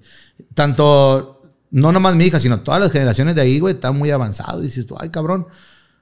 Tanto, 0.56 1.44
no 1.70 1.92
nomás 1.92 2.16
mi 2.16 2.26
hija, 2.26 2.40
sino 2.40 2.62
todas 2.62 2.82
las 2.82 2.92
generaciones 2.92 3.36
de 3.36 3.42
ahí, 3.42 3.60
güey, 3.60 3.76
están 3.76 3.96
muy 3.96 4.10
avanzados. 4.10 4.64
Y 4.64 4.66
dices 4.66 4.88
tú, 4.88 4.96
ay, 5.00 5.10
cabrón. 5.10 5.46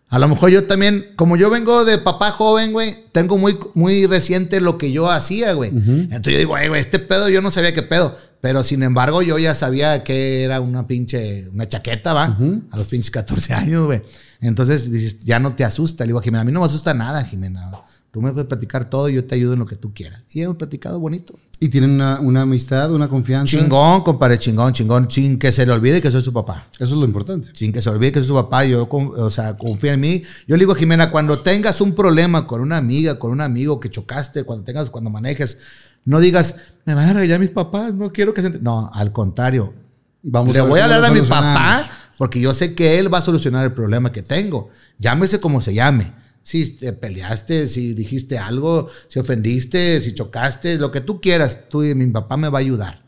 A 0.07 0.19
lo 0.19 0.29
mejor 0.29 0.51
yo 0.51 0.65
también, 0.65 1.07
como 1.17 1.35
yo 1.35 1.49
vengo 1.49 1.83
de 1.83 1.97
papá 1.97 2.31
joven, 2.31 2.71
güey, 2.71 2.95
tengo 3.11 3.37
muy, 3.37 3.57
muy 3.73 4.05
reciente 4.07 4.61
lo 4.61 4.77
que 4.77 4.93
yo 4.93 5.11
hacía, 5.11 5.51
güey. 5.51 5.69
Entonces 5.71 6.33
yo 6.33 6.37
digo, 6.39 6.55
"Ay, 6.55 6.69
güey, 6.69 6.79
este 6.79 6.99
pedo 6.99 7.27
yo 7.27 7.41
no 7.41 7.51
sabía 7.51 7.73
qué 7.73 7.83
pedo. 7.83 8.15
Pero 8.39 8.63
sin 8.63 8.83
embargo, 8.83 9.21
yo 9.21 9.37
ya 9.39 9.55
sabía 9.55 10.03
que 10.05 10.43
era 10.43 10.61
una 10.61 10.87
pinche, 10.87 11.49
una 11.49 11.67
chaqueta, 11.67 12.13
¿va? 12.13 12.37
A 12.71 12.77
los 12.77 12.87
pinches 12.87 13.11
14 13.11 13.53
años, 13.53 13.85
güey. 13.85 14.01
Entonces 14.39 14.89
dices, 14.89 15.19
ya 15.21 15.39
no 15.39 15.55
te 15.55 15.65
asusta. 15.65 16.05
Le 16.05 16.09
digo, 16.09 16.21
Jimena, 16.21 16.41
a 16.41 16.45
mí 16.45 16.51
no 16.53 16.59
me 16.61 16.65
asusta 16.67 16.93
nada, 16.93 17.23
Jimena. 17.23 17.71
Tú 18.13 18.21
me 18.21 18.31
puedes 18.31 18.47
platicar 18.47 18.91
todo 18.91 19.09
y 19.09 19.15
yo 19.15 19.25
te 19.25 19.33
ayudo 19.33 19.53
en 19.53 19.59
lo 19.59 19.65
que 19.65 19.75
tú 19.75 19.91
quieras. 19.91 20.21
Y 20.31 20.41
hemos 20.41 20.55
platicado 20.55 20.99
bonito. 20.99 21.33
Y 21.59 21.69
tienen 21.69 21.89
una, 21.89 22.19
una 22.19 22.43
amistad, 22.43 22.91
una 22.91 23.07
confianza. 23.07 23.57
Chingón, 23.57 24.03
compadre, 24.03 24.37
chingón, 24.37 24.71
chingón. 24.71 25.09
Sin 25.09 25.39
que 25.39 25.51
se 25.51 25.65
le 25.65 25.71
olvide 25.71 25.99
que 25.99 26.11
soy 26.11 26.21
su 26.21 26.31
papá. 26.31 26.67
Eso 26.75 26.83
es 26.83 26.91
lo 26.91 27.05
importante. 27.05 27.49
Sin 27.55 27.73
que 27.73 27.81
se 27.81 27.89
olvide 27.89 28.11
que 28.11 28.19
soy 28.19 28.27
su 28.27 28.35
papá. 28.35 28.65
Yo, 28.65 28.87
o 28.87 29.31
sea, 29.31 29.57
confía 29.57 29.93
en 29.93 30.01
mí. 30.01 30.21
Yo 30.47 30.55
le 30.55 30.59
digo, 30.59 30.75
Jimena, 30.75 31.09
cuando 31.09 31.39
tengas 31.39 31.81
un 31.81 31.95
problema 31.95 32.45
con 32.45 32.61
una 32.61 32.77
amiga, 32.77 33.17
con 33.17 33.31
un 33.31 33.41
amigo 33.41 33.79
que 33.79 33.89
chocaste, 33.89 34.43
cuando 34.43 34.63
tengas, 34.63 34.91
cuando 34.91 35.09
manejes, 35.09 35.57
no 36.05 36.19
digas, 36.19 36.57
me 36.85 36.93
van 36.93 37.09
a 37.09 37.13
regañar 37.13 37.39
mis 37.39 37.49
papás, 37.49 37.95
no 37.95 38.11
quiero 38.11 38.31
que 38.35 38.43
se... 38.43 38.51
ent-". 38.51 38.61
No, 38.61 38.91
al 38.93 39.11
contrario. 39.11 39.73
Vamos 40.21 40.53
le 40.53 40.61
ver 40.61 40.69
voy 40.69 40.79
a 40.81 40.83
hablar 40.83 41.03
a 41.03 41.09
mi 41.09 41.21
papá 41.21 41.89
porque 42.19 42.39
yo 42.39 42.53
sé 42.53 42.75
que 42.75 42.99
él 42.99 43.11
va 43.11 43.17
a 43.17 43.21
solucionar 43.23 43.65
el 43.65 43.73
problema 43.73 44.11
que 44.11 44.21
tengo. 44.21 44.69
Llámese 44.99 45.41
como 45.41 45.61
se 45.61 45.73
llame. 45.73 46.21
Si 46.43 46.71
te 46.75 46.91
peleaste, 46.93 47.67
si 47.67 47.93
dijiste 47.93 48.37
algo, 48.37 48.89
si 49.07 49.17
ofendiste, 49.19 49.99
si 50.01 50.13
chocaste, 50.13 50.77
lo 50.77 50.91
que 50.91 50.99
tú 51.01 51.21
quieras, 51.21 51.69
tú 51.69 51.83
y 51.83 51.95
mi 51.95 52.05
papá 52.07 52.35
me 52.35 52.49
va 52.49 52.59
a 52.59 52.61
ayudar. 52.61 53.01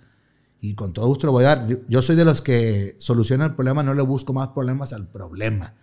Y 0.62 0.74
con 0.74 0.94
todo 0.94 1.06
gusto 1.08 1.28
lo 1.28 1.34
voy 1.34 1.44
a 1.44 1.56
dar. 1.56 1.68
Yo, 1.90 2.02
soy 2.02 2.16
de 2.16 2.24
los 2.26 2.42
que 2.42 2.96
soluciona 2.98 3.46
el 3.46 3.54
problema, 3.56 3.84
no 3.84 3.94
le 3.94 4.02
busco 4.04 4.32
más 4.34 4.48
problemas 4.50 4.94
al 4.94 5.08
problema. 5.08 5.74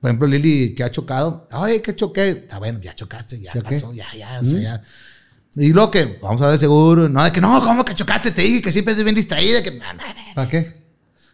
Por 0.00 0.10
ejemplo, 0.10 0.26
Lili, 0.28 0.74
que 0.74 0.84
ha 0.84 0.90
chocado. 0.90 1.48
Ay, 1.50 1.80
que 1.80 1.94
choqué. 1.96 2.46
Ah, 2.50 2.58
bueno, 2.58 2.80
ya 2.82 2.94
chocaste, 2.94 3.40
ya, 3.40 3.52
¿Ya 3.54 3.62
qué? 3.62 3.74
pasó, 3.76 3.92
ya, 3.94 4.06
ya, 4.16 4.40
o 4.40 4.44
sea, 4.44 4.60
ya. 4.60 4.82
Y 5.54 5.72
lo 5.72 5.90
que, 5.90 6.18
vamos 6.20 6.42
a 6.42 6.50
de 6.50 6.58
seguro. 6.58 7.08
No, 7.08 7.24
de 7.24 7.32
que 7.32 7.40
no, 7.40 7.62
¿cómo 7.64 7.84
que 7.84 7.94
chocaste? 7.94 8.32
Te 8.32 8.42
dije 8.42 8.60
que 8.60 8.70
siempre 8.72 8.92
eres 8.92 9.04
bien 9.04 9.16
distraída. 9.16 9.62
Que. 9.62 9.72
¿Para 10.34 10.48
qué? 10.48 10.82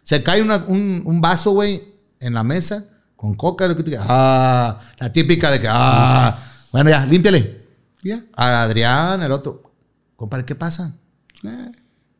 Se 0.03 0.21
cae 0.23 0.41
una- 0.41 0.63
un, 0.67 1.01
un 1.05 1.19
vaso, 1.21 1.51
güey, 1.51 1.83
en 2.19 2.33
la 2.35 2.43
mesa 2.43 2.94
con 3.15 3.35
coca. 3.35 3.67
Lo 3.67 3.75
que 3.75 3.83
tú 3.83 3.89
quieras. 3.89 4.07
Ah, 4.09 4.79
la 4.99 5.11
típica 5.11 5.51
de 5.51 5.61
que, 5.61 5.67
ah, 5.69 6.37
bueno, 6.71 6.89
ya, 6.89 7.05
límpiale. 7.05 7.57
Ya. 8.03 8.21
A 8.35 8.63
Adrián, 8.63 9.23
el 9.23 9.31
otro. 9.31 9.73
Compadre, 10.15 10.45
¿qué 10.45 10.55
pasa? 10.55 10.95
Eh. 11.43 11.71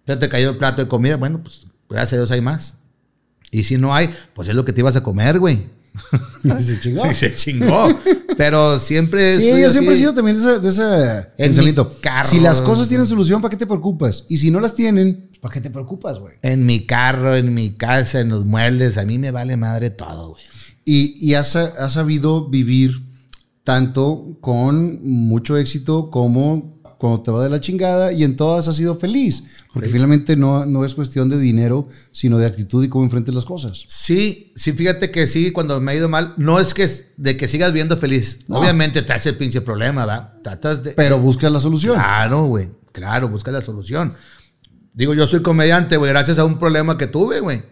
Ya 0.08 0.20
te 0.20 0.30
cayó 0.30 0.52
el 0.52 0.58
plato 0.58 0.82
de 0.82 0.88
comida. 0.88 1.18
Bueno, 1.18 1.42
pues 1.42 1.68
gracias 1.90 2.14
a 2.14 2.18
Dios 2.18 2.32
hay 2.32 2.42
más. 2.42 2.80
Y 3.52 3.64
si 3.64 3.78
no 3.78 3.94
hay, 3.94 4.10
pues 4.34 4.48
es 4.50 4.56
lo 4.56 4.66
que 4.66 4.74
te 4.74 4.82
ibas 4.82 4.96
a 4.96 5.04
comer, 5.04 5.40
güey. 5.40 5.76
Y 6.44 6.62
se 6.62 6.80
chingó. 6.80 7.06
Y 7.12 7.14
se 7.14 7.36
chingó. 7.36 7.88
Pero 8.38 8.80
siempre. 8.80 9.40
Sí, 9.40 9.62
yo 9.62 9.70
siempre 9.70 9.96
he 9.96 9.98
sido 9.98 10.14
también 10.14 10.38
de 10.38 10.44
ese, 10.44 10.60
de 10.60 10.70
ese 10.70 11.18
En 11.38 11.48
pensamiento. 11.50 11.86
mi 11.86 12.02
carro. 12.02 12.28
Si 12.28 12.40
las 12.40 12.62
cosas 12.62 12.90
tienen 12.90 13.08
solución, 13.08 13.42
¿para 13.42 13.50
qué 13.52 13.58
te 13.58 13.66
preocupas? 13.66 14.26
Y 14.28 14.38
si 14.38 14.52
no 14.52 14.60
las 14.60 14.76
tienen, 14.76 15.32
¿para 15.42 15.54
qué 15.54 15.62
te 15.62 15.70
preocupas, 15.70 16.20
güey? 16.20 16.36
En 16.42 16.66
mi 16.66 16.86
carro, 16.86 17.36
en 17.36 17.54
mi 17.54 17.76
casa, 17.76 18.20
en 18.20 18.30
los 18.30 18.46
muebles. 18.46 18.98
A 18.98 19.06
mí 19.06 19.18
me 19.18 19.32
vale 19.32 19.56
madre 19.56 19.90
todo, 19.90 20.32
güey. 20.32 20.44
Y, 20.86 21.18
y 21.20 21.34
has, 21.34 21.56
has 21.56 21.94
sabido 21.94 22.48
vivir 22.48 23.03
tanto 23.64 24.38
con 24.40 25.03
mucho 25.03 25.57
éxito 25.57 26.12
como 26.12 26.76
cuando 26.98 27.22
te 27.22 27.32
va 27.32 27.44
de 27.44 27.49
la 27.49 27.60
chingada 27.60 28.14
y 28.14 28.24
en 28.24 28.36
todas 28.36 28.68
has 28.68 28.76
sido 28.76 28.95
feliz. 28.95 29.44
Porque 29.74 29.90
finalmente 29.90 30.38
no, 30.38 30.66
no 30.66 30.86
es 30.86 30.95
cuestión 30.95 31.30
de 31.30 31.38
dinero, 31.38 31.88
sino 32.12 32.38
de 32.38 32.45
actitud 32.45 32.84
y 32.84 32.88
cómo 32.88 33.03
enfrentes 33.03 33.36
las 33.36 33.44
cosas. 33.44 33.86
Sí, 33.90 34.53
sí, 34.56 34.72
fíjate 34.72 35.12
que 35.12 35.28
sí, 35.28 35.52
cuando 35.52 35.82
me 35.82 35.91
ha 35.91 35.95
ido 35.95 36.07
mal, 36.07 36.34
no 36.38 36.60
es 36.60 36.74
que 36.74 36.90
de 37.18 37.36
que 37.36 37.48
sigas 37.48 37.74
viendo 37.74 37.98
feliz. 37.98 38.45
No. 38.48 38.60
Obviamente 38.60 39.02
te 39.02 39.12
hace 39.12 39.30
el 39.30 39.38
pinche 39.38 39.62
problema, 39.62 40.06
¿verdad? 40.06 40.34
Tratas 40.44 40.84
de. 40.84 40.91
Pero 40.91 41.20
buscas 41.20 41.52
la 41.52 41.60
solución. 41.60 41.95
Claro, 41.95 42.45
güey. 42.45 42.70
Claro, 42.94 43.28
busca 43.28 43.52
la 43.52 43.62
solución. 43.62 44.14
Digo, 44.94 45.14
yo 45.14 45.28
soy 45.28 45.41
comediante, 45.41 45.98
güey, 45.98 46.12
gracias 46.12 46.40
a 46.40 46.45
un 46.45 46.57
problema 46.57 46.98
que 46.98 47.07
tuve, 47.07 47.41
güey. 47.41 47.64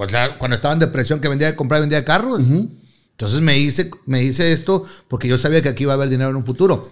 Pues 0.00 0.12
la- 0.12 0.38
cuando 0.38 0.54
estaba 0.54 0.72
en 0.72 0.80
depresión 0.80 1.20
que 1.20 1.28
vendía, 1.28 1.54
compraba 1.54 1.80
y 1.80 1.82
vendía 1.82 2.06
carros. 2.06 2.44
Entonces 2.48 3.42
me 3.42 3.58
hice, 3.58 3.90
me 4.06 4.24
hice 4.24 4.50
esto 4.50 4.86
porque 5.08 5.28
yo 5.28 5.36
sabía 5.36 5.60
que 5.60 5.68
aquí 5.68 5.82
iba 5.82 5.92
a 5.92 5.96
haber 5.96 6.08
dinero 6.08 6.30
en 6.30 6.36
un 6.36 6.46
futuro. 6.46 6.88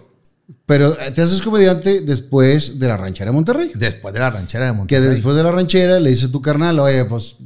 Pero 0.67 0.93
eh, 0.99 1.09
te 1.09 1.23
haces 1.23 1.41
comediante 1.41 2.01
después 2.01 2.77
de 2.77 2.87
la 2.87 2.97
ranchera 2.97 3.31
de 3.31 3.33
Monterrey. 3.35 3.71
Después 3.73 4.13
de 4.13 4.19
la 4.19 4.29
ranchera 4.29 4.65
de 4.65 4.71
Que 4.73 4.77
Monterrey. 4.77 5.09
después 5.09 5.35
de 5.35 5.41
la 5.41 5.51
ranchera 5.51 5.99
le 5.99 6.11
dice 6.11 6.27
a 6.27 6.31
tu 6.31 6.39
carnal, 6.39 6.77
oye, 6.77 7.03
pues 7.05 7.37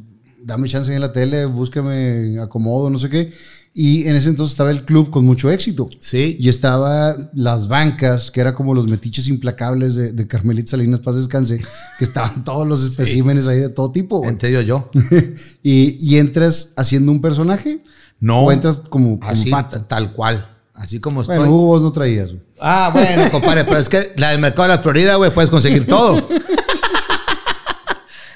dame 0.42 0.68
chance 0.68 0.94
en 0.94 1.00
la 1.00 1.14
tele, 1.14 1.46
búscame 1.46 2.38
acomodo, 2.42 2.90
no 2.90 2.98
sé 2.98 3.10
qué. 3.10 3.32
Y 3.76 4.08
en 4.08 4.16
ese 4.16 4.30
entonces 4.30 4.54
estaba 4.54 4.70
el 4.70 4.86
club 4.86 5.10
con 5.10 5.26
mucho 5.26 5.50
éxito. 5.50 5.90
Sí. 6.00 6.38
Y 6.40 6.50
estaba 6.50 7.16
las 7.34 7.68
bancas, 7.68 8.30
que 8.30 8.40
era 8.40 8.54
como 8.54 8.76
los 8.76 8.88
metiches 8.88 9.28
implacables 9.28 9.96
de, 9.96 10.12
de 10.14 10.28
Carmelita 10.28 10.72
Salinas 10.72 11.00
Paz 11.00 11.16
Descanse, 11.16 11.60
que 11.98 12.04
estaban 12.06 12.44
todos 12.44 12.68
los 12.68 12.84
especímenes 12.84 13.48
ahí 13.48 13.58
de 13.60 13.70
todo 13.70 13.92
tipo. 13.92 14.20
güey. 14.20 14.30
Entre 14.30 14.50
ellos 14.50 14.66
yo. 14.66 14.90
y, 15.64 15.98
y 16.00 16.20
entras 16.20 16.74
haciendo 16.78 17.12
un 17.12 17.20
personaje. 17.22 17.80
No. 18.20 18.44
O 18.46 18.52
entras 18.52 18.78
como, 18.78 19.20
como 19.20 19.32
Así, 19.32 19.52
tal 19.88 20.14
cual. 20.14 20.50
Así 20.76 21.00
como 21.00 21.22
estoy. 21.22 21.38
Bueno, 21.38 21.52
Hugo 21.54 21.66
vos 21.66 21.82
no 21.82 21.92
traías. 21.92 22.30
güey. 22.32 22.44
Ah, 22.60 22.92
bueno, 22.94 23.30
compadre, 23.32 23.66
pero 23.66 23.80
es 23.80 23.90
que 23.90 24.12
la 24.18 24.30
del 24.30 24.40
mercado 24.40 24.70
de 24.70 24.76
la 24.76 24.82
Florida, 24.84 25.16
güey, 25.16 25.32
puedes 25.32 25.50
conseguir 25.50 25.88
todo. 25.88 26.28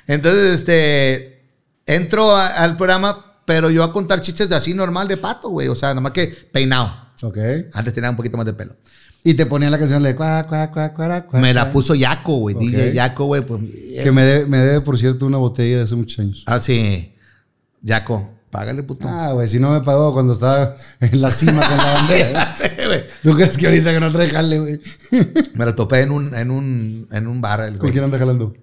Entonces, 0.08 0.60
este, 0.60 1.44
entro 1.86 2.36
a- 2.36 2.48
al 2.48 2.78
programa, 2.78 3.27
pero 3.48 3.70
yo 3.70 3.82
a 3.82 3.94
contar 3.94 4.20
chistes 4.20 4.50
de 4.50 4.56
así 4.56 4.74
normal 4.74 5.08
de 5.08 5.16
pato, 5.16 5.48
güey. 5.48 5.70
O 5.70 5.76
sea, 5.76 5.90
nada 5.90 6.02
más 6.02 6.12
que 6.12 6.28
peinado. 6.28 6.92
Ok. 7.24 7.38
Antes 7.72 7.94
tenía 7.94 8.10
un 8.10 8.18
poquito 8.18 8.36
más 8.36 8.46
de 8.46 8.52
pelo. 8.52 8.76
Y 9.24 9.36
te 9.36 9.46
ponían 9.46 9.72
la 9.72 9.80
canción 9.80 10.04
de 10.04 10.18
cuá, 10.18 10.46
cuá, 10.50 10.70
cuá, 10.70 10.94
cuá, 10.94 11.22
cuá, 11.26 11.40
Me 11.40 11.54
la 11.54 11.72
puso 11.72 11.96
Yaco, 11.96 12.40
güey. 12.40 12.58
Ok. 12.58 12.62
DJ 12.62 12.94
Yaco, 12.94 13.24
güey. 13.24 13.46
Pues, 13.46 13.62
Que 14.04 14.12
me 14.12 14.24
debe, 14.24 14.48
me 14.48 14.58
debe, 14.58 14.82
por 14.82 14.98
cierto, 14.98 15.26
una 15.26 15.38
botella 15.38 15.78
de 15.78 15.84
hace 15.84 15.96
muchos 15.96 16.20
años. 16.20 16.44
Ah, 16.46 16.60
sí. 16.60 17.16
Yaco, 17.82 18.30
págale, 18.52 18.84
puto. 18.84 19.08
Ah, 19.10 19.32
güey, 19.32 19.48
si 19.48 19.62
no 19.62 19.72
me 19.72 19.80
pagó 19.80 20.12
cuando 20.12 20.34
estaba 20.34 20.76
en 21.00 21.22
la 21.22 21.32
cima 21.32 21.66
con 21.66 21.78
la 21.78 21.94
bandera. 21.94 22.56
Sí, 22.58 22.68
güey. 22.86 23.06
¿Tú 23.24 23.34
crees 23.34 23.56
que 23.56 23.68
ahorita 23.68 23.94
que 23.94 24.00
no 24.02 24.12
trae 24.12 24.30
jale, 24.30 24.60
güey? 24.60 24.82
Me 25.54 25.64
lo 25.64 25.74
topé 25.74 26.02
en 26.02 26.12
un, 26.12 26.36
en 26.36 26.52
un, 26.52 27.08
en 27.14 27.28
un 27.28 27.40
bar. 27.40 27.62
el 27.62 27.78
¿Con 27.78 27.92
quién 27.92 28.04
anda 28.04 28.20
jalando? 28.20 28.54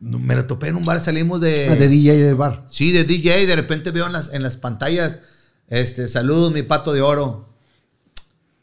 Me 0.00 0.36
lo 0.36 0.44
topé 0.46 0.68
en 0.68 0.76
un 0.76 0.84
bar, 0.84 1.02
salimos 1.02 1.40
de... 1.40 1.68
Ah, 1.70 1.74
de 1.74 1.88
DJ 1.88 2.16
del 2.18 2.34
bar. 2.36 2.64
Sí, 2.70 2.92
de 2.92 3.04
DJ, 3.04 3.46
de 3.46 3.56
repente 3.56 3.90
veo 3.90 4.06
en 4.06 4.12
las, 4.12 4.32
en 4.32 4.42
las 4.44 4.56
pantallas, 4.56 5.18
este, 5.68 6.06
saludos, 6.06 6.52
mi 6.52 6.62
pato 6.62 6.92
de 6.92 7.00
oro. 7.00 7.48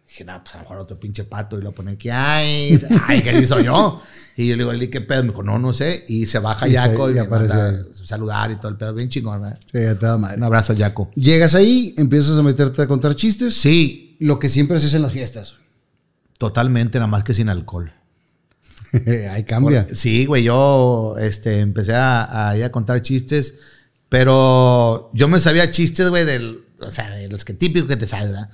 Dije, 0.08 0.24
no, 0.24 0.42
pues 0.42 0.56
a 0.56 0.60
lo 0.60 0.64
mejor 0.64 0.78
otro 0.78 0.98
pinche 0.98 1.26
pato. 1.26 1.60
Y 1.60 1.62
lo 1.62 1.74
pone 1.74 1.92
aquí, 1.92 2.10
ay, 2.10 2.80
ay, 3.06 3.22
¿qué 3.22 3.38
hizo 3.38 3.60
yo? 3.60 4.02
Y 4.38 4.48
yo 4.48 4.56
le 4.56 4.64
digo, 4.64 4.72
"Eli, 4.72 4.88
¿qué 4.90 5.02
pedo? 5.02 5.24
Me 5.24 5.30
dijo, 5.30 5.44
no, 5.44 5.60
no 5.60 5.74
sé. 5.74 6.06
Y 6.08 6.26
se 6.26 6.40
baja 6.40 6.70
Y 6.70 6.72
Yaco 6.72 7.10
y, 7.10 7.12
y 7.12 7.16
me 7.16 7.22
aparece 7.22 7.54
a 7.54 7.84
saludar 8.06 8.52
y 8.52 8.56
todo 8.56 8.70
el 8.70 8.78
pedo. 8.78 8.94
Bien 8.94 9.10
chingón, 9.10 9.42
¿verdad? 9.42 9.60
Sí, 9.60 9.82
ya 9.82 10.00
te 10.00 10.06
da 10.06 10.18
madre. 10.18 10.38
Un 10.38 10.44
abrazo 10.46 10.72
a 10.72 10.76
Yaco. 10.78 11.12
Llegas 11.16 11.54
ahí, 11.54 11.94
empiezas 11.98 12.40
a 12.40 12.44
meterte 12.44 12.82
a 12.82 12.88
contar 12.88 13.14
chistes. 13.16 13.56
Sí, 13.56 14.16
Lo 14.22 14.40
que 14.40 14.48
siempre 14.48 14.78
haces 14.78 14.94
en 14.94 15.02
las 15.02 15.12
fiestas. 15.12 15.56
totalmente, 16.38 16.98
nada 16.98 17.08
más 17.08 17.26
que 17.26 17.34
sin 17.34 17.50
alcohol. 17.50 17.92
ahí 19.32 19.44
cambia. 19.44 19.88
Sí, 19.94 20.26
güey, 20.26 20.44
yo 20.44 21.16
este, 21.20 21.60
empecé 21.60 21.94
a, 21.94 22.24
a, 22.24 22.50
ahí 22.52 22.62
a 22.62 22.72
contar 22.72 23.02
chistes, 23.02 23.56
pero 24.10 25.12
yo 25.14 25.28
me 25.28 25.40
sabía 25.40 25.72
chistes, 25.72 26.10
güey, 26.10 26.26
del, 26.26 26.66
o 26.80 26.90
sea, 26.90 27.10
de 27.12 27.28
los 27.28 27.46
que 27.46 27.54
típicos 27.54 27.90
que 27.90 27.98
te 27.98 28.08
sabes, 28.08 28.32
¿verdad? 28.32 28.50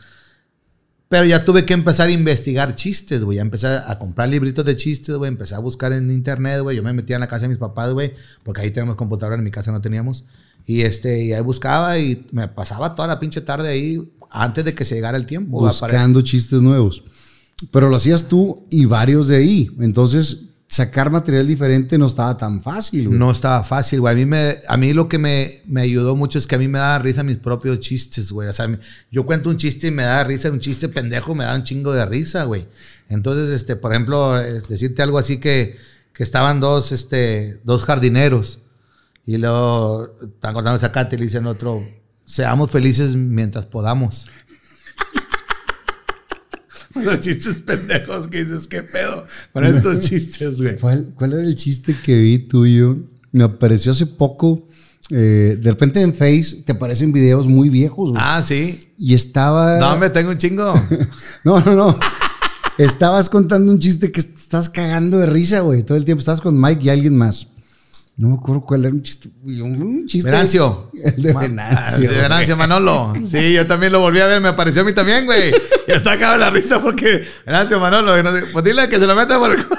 Pero 1.11 1.25
ya 1.25 1.43
tuve 1.43 1.65
que 1.65 1.73
empezar 1.73 2.07
a 2.07 2.11
investigar 2.11 2.73
chistes, 2.73 3.25
güey. 3.25 3.35
Ya 3.35 3.41
empecé 3.41 3.67
a 3.67 3.99
comprar 3.99 4.29
libritos 4.29 4.63
de 4.63 4.77
chistes, 4.77 5.13
güey. 5.13 5.27
Empecé 5.27 5.55
a 5.55 5.59
buscar 5.59 5.91
en 5.91 6.09
internet, 6.09 6.61
güey. 6.61 6.77
Yo 6.77 6.83
me 6.83 6.93
metía 6.93 7.17
en 7.17 7.19
la 7.19 7.27
casa 7.27 7.41
de 7.41 7.49
mis 7.49 7.57
papás, 7.57 7.91
güey. 7.91 8.13
Porque 8.43 8.61
ahí 8.61 8.71
tenemos 8.71 8.95
computadora, 8.95 9.35
en 9.35 9.43
mi 9.43 9.51
casa 9.51 9.73
no 9.73 9.81
teníamos. 9.81 10.23
Y 10.65 10.83
este, 10.83 11.21
y 11.21 11.33
ahí 11.33 11.41
buscaba 11.41 11.99
y 11.99 12.25
me 12.31 12.47
pasaba 12.47 12.95
toda 12.95 13.09
la 13.09 13.19
pinche 13.19 13.41
tarde 13.41 13.67
ahí 13.67 14.01
antes 14.29 14.63
de 14.63 14.73
que 14.73 14.85
se 14.85 14.95
llegara 14.95 15.17
el 15.17 15.25
tiempo. 15.25 15.59
buscando 15.59 16.21
chistes 16.21 16.61
nuevos. 16.61 17.03
Pero 17.71 17.89
lo 17.89 17.97
hacías 17.97 18.27
tú 18.27 18.65
y 18.69 18.85
varios 18.85 19.27
de 19.27 19.37
ahí. 19.37 19.71
Entonces, 19.79 20.45
sacar 20.71 21.11
material 21.11 21.45
diferente 21.45 21.97
no 21.97 22.07
estaba 22.07 22.37
tan 22.37 22.61
fácil. 22.61 23.17
No 23.17 23.29
estaba 23.29 23.63
fácil, 23.63 23.99
güey. 23.99 24.13
A 24.13 24.15
mí, 24.15 24.25
me, 24.25 24.57
a 24.67 24.77
mí 24.77 24.93
lo 24.93 25.09
que 25.09 25.17
me, 25.17 25.61
me 25.65 25.81
ayudó 25.81 26.15
mucho 26.15 26.39
es 26.39 26.47
que 26.47 26.55
a 26.55 26.57
mí 26.57 26.69
me 26.69 26.79
daba 26.79 26.97
risa 26.99 27.23
mis 27.23 27.37
propios 27.37 27.79
chistes, 27.81 28.31
güey. 28.31 28.47
O 28.47 28.53
sea, 28.53 28.79
yo 29.11 29.25
cuento 29.25 29.49
un 29.49 29.57
chiste 29.57 29.87
y 29.87 29.91
me 29.91 30.03
da 30.03 30.23
risa, 30.23 30.49
un 30.49 30.61
chiste 30.61 30.87
pendejo 30.87 31.35
me 31.35 31.43
da 31.43 31.55
un 31.55 31.63
chingo 31.63 31.93
de 31.93 32.05
risa, 32.05 32.45
güey. 32.45 32.67
Entonces, 33.09 33.49
este, 33.49 33.75
por 33.75 33.91
ejemplo, 33.91 34.39
es 34.39 34.67
decirte 34.69 35.01
algo 35.01 35.17
así 35.17 35.39
que, 35.39 35.75
que 36.13 36.23
estaban 36.23 36.61
dos, 36.61 36.93
este, 36.93 37.59
dos 37.65 37.83
jardineros 37.83 38.59
y 39.25 39.37
luego 39.37 40.15
están 40.21 40.53
cortando 40.53 40.79
zacate 40.79 41.17
y 41.17 41.19
le 41.19 41.25
dicen 41.25 41.47
otro, 41.47 41.85
seamos 42.25 42.71
felices 42.71 43.15
mientras 43.15 43.65
podamos. 43.65 44.27
Los 47.03 47.19
chistes 47.21 47.57
pendejos 47.57 48.27
que 48.27 48.43
dices, 48.45 48.67
¿qué 48.67 48.83
pedo? 48.83 49.25
Con 49.53 49.65
estos 49.65 49.99
chistes, 50.09 50.57
güey. 50.61 50.77
¿Cuál, 50.77 51.11
cuál 51.15 51.33
era 51.33 51.43
el 51.43 51.55
chiste 51.55 51.95
que 52.03 52.17
vi 52.19 52.39
tuyo? 52.39 52.97
Me 53.31 53.43
apareció 53.43 53.91
hace 53.93 54.05
poco. 54.05 54.67
eh, 55.09 55.57
de 55.61 55.71
repente 55.71 56.01
en 56.01 56.13
Face 56.13 56.63
te 56.65 56.71
aparecen 56.73 57.11
videos 57.13 57.47
muy 57.47 57.69
viejos, 57.69 58.11
güey. 58.11 58.21
Ah, 58.23 58.41
sí. 58.45 58.79
Y 58.97 59.13
estaba. 59.13 59.77
No, 59.79 59.97
me 59.97 60.09
tengo 60.09 60.31
un 60.31 60.37
chingo. 60.37 60.73
No, 61.43 61.59
no, 61.61 61.75
no. 61.75 61.99
Estabas 62.77 63.29
contando 63.29 63.71
un 63.71 63.79
chiste 63.79 64.11
que 64.11 64.19
estás 64.21 64.69
cagando 64.69 65.17
de 65.19 65.25
risa, 65.27 65.59
güey. 65.61 65.83
Todo 65.83 65.97
el 65.97 66.05
tiempo 66.05 66.19
estabas 66.19 66.41
con 66.41 66.59
Mike 66.59 66.83
y 66.83 66.89
alguien 66.89 67.15
más. 67.15 67.47
No 68.21 68.29
me 68.29 68.35
acuerdo 68.35 68.61
cuál 68.61 68.85
era 68.85 68.93
un 68.93 69.01
chiste. 69.01 69.29
Un 69.43 70.05
chiste. 70.05 70.29
Venancio. 70.29 70.91
El 70.93 71.23
de 71.23 71.33
Venancio. 71.33 71.79
Ah, 71.79 71.91
sí, 71.91 72.05
Venancio 72.05 72.55
Manolo. 72.55 73.13
Sí, 73.27 73.53
yo 73.53 73.65
también 73.65 73.91
lo 73.91 73.99
volví 73.99 74.19
a 74.19 74.27
ver, 74.27 74.39
me 74.39 74.49
apareció 74.49 74.83
a 74.83 74.85
mí 74.85 74.93
también, 74.93 75.25
güey. 75.25 75.51
Ya 75.87 75.95
está 75.95 76.11
acá 76.11 76.37
la 76.37 76.51
risa 76.51 76.79
porque 76.83 77.23
Venancio 77.47 77.79
Manolo, 77.79 78.17
y 78.19 78.21
no 78.21 78.31
sé, 78.35 78.43
pues 78.53 78.63
dile 78.63 78.87
que 78.89 78.99
se 78.99 79.07
lo 79.07 79.15
meta 79.15 79.39
por 79.39 79.51
el... 79.51 79.65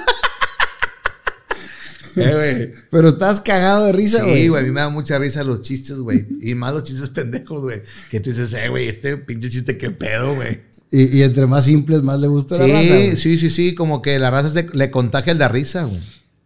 Eh, 2.16 2.34
güey. 2.34 2.84
Pero 2.90 3.08
estás 3.08 3.40
cagado 3.40 3.86
de 3.86 3.92
risa, 3.92 4.22
güey. 4.22 4.42
Sí, 4.42 4.48
güey, 4.48 4.62
a 4.62 4.66
mí 4.66 4.70
me 4.70 4.80
da 4.80 4.90
mucha 4.90 5.16
risa 5.18 5.42
los 5.44 5.62
chistes, 5.62 5.96
güey. 5.98 6.26
Y 6.42 6.54
más 6.54 6.74
los 6.74 6.82
chistes 6.82 7.08
pendejos, 7.08 7.62
güey. 7.62 7.82
Que 8.10 8.20
tú 8.20 8.28
dices, 8.30 8.52
eh, 8.52 8.68
güey, 8.68 8.88
este 8.88 9.16
pinche 9.16 9.48
chiste, 9.48 9.78
qué 9.78 9.90
pedo, 9.92 10.34
güey. 10.34 10.58
Y, 10.90 11.18
y 11.18 11.22
entre 11.22 11.46
más 11.46 11.64
simples, 11.64 12.02
más 12.02 12.20
le 12.20 12.26
gusta 12.28 12.58
la 12.58 12.66
raza, 12.66 12.86
Sí, 12.88 13.16
sí, 13.16 13.38
sí, 13.38 13.48
sí, 13.48 13.74
como 13.74 14.02
que 14.02 14.18
la 14.18 14.30
raza 14.30 14.50
se- 14.50 14.68
le 14.74 14.90
contagia 14.90 15.32
el 15.32 15.38
de 15.38 15.48
risa, 15.48 15.84
güey. 15.84 16.00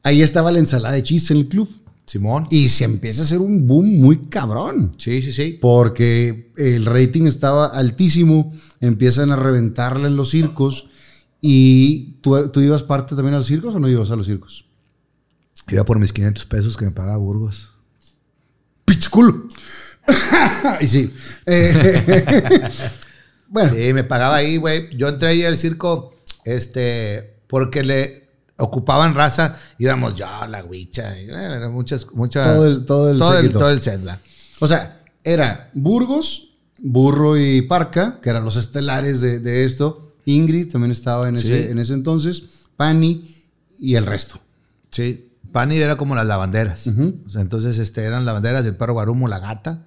Ahí 0.05 0.23
estaba 0.23 0.53
la 0.53 0.61
ensalada 0.61 0.95
de 0.95 1.03
chistes 1.03 1.33
en 1.33 1.39
el 1.39 1.49
club. 1.49 1.69
Simón. 2.07 2.47
Y 2.51 2.69
se 2.69 2.85
empieza 2.85 3.23
a 3.23 3.25
hacer 3.25 3.39
un 3.39 3.67
boom 3.67 3.99
muy 4.01 4.17
cabrón. 4.29 4.93
Sí, 4.97 5.21
sí, 5.23 5.33
sí. 5.33 5.59
Porque 5.61 6.53
el 6.57 6.87
rating 6.87 7.27
estaba 7.27 7.67
altísimo. 7.67 8.53
Empiezan 8.81 9.33
a 9.33 9.37
reventarle 9.37 10.07
en 10.07 10.17
los 10.17 10.31
circos. 10.31 10.89
¿Y 11.41 12.19
tú, 12.21 12.49
tú 12.49 12.61
ibas 12.61 12.85
parte 12.85 13.17
también 13.17 13.35
a 13.35 13.39
los 13.39 13.47
circos 13.47 13.75
o 13.75 13.81
no 13.81 13.89
ibas 13.89 14.11
a 14.11 14.17
los 14.17 14.27
circos? 14.27 14.67
Iba 15.69 15.85
por 15.85 15.99
mis 15.99 16.13
500 16.13 16.45
pesos 16.47 16.77
que 16.77 16.85
me 16.85 16.93
paga 16.93 17.17
Burgos. 17.17 17.71
¡Pichculo! 18.85 19.49
y 20.81 20.87
sí. 20.87 21.13
Eh, 21.45 22.71
bueno, 23.49 23.75
Sí, 23.75 23.93
me 23.93 24.05
pagaba 24.05 24.37
ahí, 24.37 24.59
güey. 24.59 24.97
Yo 24.97 25.09
entré 25.09 25.29
ahí 25.29 25.45
al 25.45 25.59
circo, 25.59 26.15
este, 26.45 27.41
porque 27.49 27.83
le 27.83 28.26
ocupaban 28.59 29.15
raza. 29.15 29.57
Íbamos 29.79 30.15
yo, 30.15 30.27
la 30.49 30.65
huicha, 30.65 31.19
y, 31.21 31.25
eh, 31.29 31.33
era 31.33 31.69
muchas, 31.69 32.07
muchas. 32.13 32.47
Todo 32.55 32.67
el- 32.67 32.85
todo 32.85 33.11
el 33.11 33.19
todo 33.19 33.39
el, 33.39 33.53
todo 33.53 33.71
el 33.71 33.83
Zedla. 33.83 34.19
o 34.61 34.67
sea, 34.67 35.01
era 35.25 35.71
Burgos, 35.75 36.51
Burro 36.79 37.37
y 37.37 37.63
Parca, 37.63 38.19
que 38.23 38.31
eran 38.31 38.45
los 38.45 38.57
estelares 38.57 39.21
de, 39.21 39.39
de 39.41 39.65
esto. 39.65 40.15
Ingrid 40.25 40.71
también 40.73 40.91
estaba 40.93 41.29
en, 41.29 41.37
ese, 41.37 41.71
en 41.71 41.79
ese 41.79 41.95
entonces. 41.95 42.43
Pani 42.77 43.35
y 43.79 43.95
el 43.95 44.05
resto. 44.07 44.39
Sí. 44.91 45.29
Pani 45.53 45.77
era 45.77 45.97
como 45.97 46.15
las 46.15 46.27
lavanderas. 46.27 46.87
O 47.25 47.29
sea, 47.31 47.41
entonces, 47.41 47.79
este, 47.79 48.03
eran 48.05 48.25
lavanderas, 48.27 48.67
el 48.67 48.77
perro 48.77 48.93
Guarumo, 48.95 49.29
la 49.29 49.39
gata. 49.39 49.85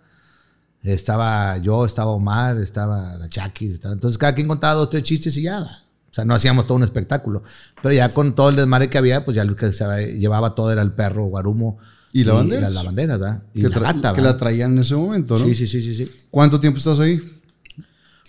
Estaba 0.82 1.58
yo, 1.58 1.86
estaba 1.86 2.12
Omar, 2.12 2.58
estaba 2.58 3.16
la 3.18 3.28
Chaki. 3.30 3.68
estaba- 3.68 3.94
entonces, 3.94 4.18
cada 4.18 4.34
quien 4.34 4.48
contaba 4.48 4.74
dos, 4.76 4.90
tres 4.90 5.04
chistes 5.04 5.36
y 5.38 5.44
ya. 5.44 5.84
O 6.12 6.14
sea, 6.14 6.26
no 6.26 6.34
hacíamos 6.34 6.66
todo 6.66 6.76
un 6.78 6.84
espectáculo. 6.84 7.44
Pero 7.82 7.94
ya 7.94 8.10
con 8.10 8.34
todo 8.34 8.50
el 8.50 8.56
desmadre 8.56 8.90
que 8.90 8.98
había, 8.98 9.26
pues 9.26 9.36
ya 9.36 9.44
lo 9.44 9.56
que 9.56 9.72
se 9.74 10.18
llevaba 10.18 10.56
todo 10.56 10.72
era 10.72 10.82
el 10.82 10.92
perro 10.92 11.26
Guarumo. 11.26 11.78
¿Y 12.12 12.24
lavanderas? 12.24 12.64
las 12.64 12.74
lavanderas, 12.74 13.20
¿verdad? 13.20 13.44
Y 13.54 13.62
que, 13.62 13.70
la 13.70 13.80
gata, 13.80 14.14
que 14.14 14.22
la 14.22 14.38
traían 14.38 14.74
en 14.74 14.80
ese 14.80 14.96
momento, 14.96 15.38
¿no? 15.38 15.46
Sí, 15.46 15.54
sí, 15.54 15.68
sí, 15.68 15.82
sí, 15.82 15.94
sí. 15.94 16.12
¿Cuánto 16.32 16.60
tiempo 16.60 16.80
estás 16.80 17.00
ahí? 17.00 17.22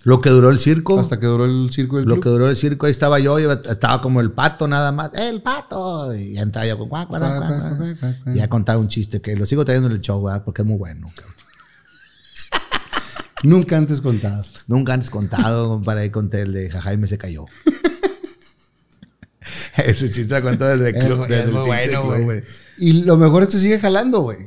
Lo 0.02 0.20
que 0.20 0.30
duró 0.30 0.50
el 0.50 0.58
circo. 0.58 0.98
Hasta 0.98 1.18
que 1.18 1.26
duró 1.26 1.44
el 1.44 1.70
circo 1.72 1.96
del 1.96 2.06
Lo 2.06 2.14
club. 2.14 2.24
que 2.24 2.30
duró 2.30 2.48
el 2.48 2.56
circo, 2.56 2.86
ahí 2.86 2.92
estaba 2.92 3.18
yo, 3.18 3.38
estaba 3.38 4.00
como 4.00 4.20
el 4.20 4.32
pato 4.32 4.66
nada 4.66 4.92
más. 4.92 5.12
¡El 5.14 5.42
pato! 5.42 6.14
Y 6.14 6.34
ya 6.34 6.42
entraba 6.42 6.66
yo 6.66 6.78
con 6.78 6.88
cuac, 6.88 7.08
cuac. 7.08 7.22
Y 8.26 8.36
ya 8.38 8.48
contaba 8.48 8.78
un 8.78 8.88
chiste 8.88 9.20
que 9.20 9.36
lo 9.36 9.46
sigo 9.46 9.64
trayendo 9.64 9.88
en 9.88 9.94
el 9.94 10.00
show, 10.00 10.22
¿verdad? 10.22 10.42
Porque 10.44 10.62
es 10.62 10.68
muy 10.68 10.76
bueno. 10.78 11.06
cabrón. 11.14 11.34
Nunca 13.42 13.76
antes 13.76 14.00
contado. 14.00 14.44
Nunca 14.68 14.92
antes 14.92 15.10
contado, 15.10 15.80
para 15.80 16.02
ahí 16.02 16.10
conté 16.10 16.42
el 16.42 16.52
de 16.52 16.70
Jajaime 16.70 17.06
se 17.06 17.18
cayó. 17.18 17.46
Ese 19.76 20.10
chiste 20.10 20.34
lo 20.34 20.42
contó 20.42 20.66
desde 20.66 20.90
el 20.90 21.04
club. 21.06 21.18
muy- 21.18 21.28
desde 21.28 21.42
es 21.42 21.48
el 21.48 21.52
muy 21.54 21.70
pinche 21.70 21.96
bueno, 21.98 22.24
güey. 22.24 22.42
Y 22.78 22.92
lo 23.04 23.16
mejor 23.16 23.42
es 23.42 23.48
que 23.50 23.58
sigue 23.58 23.78
jalando, 23.78 24.20
güey. 24.20 24.38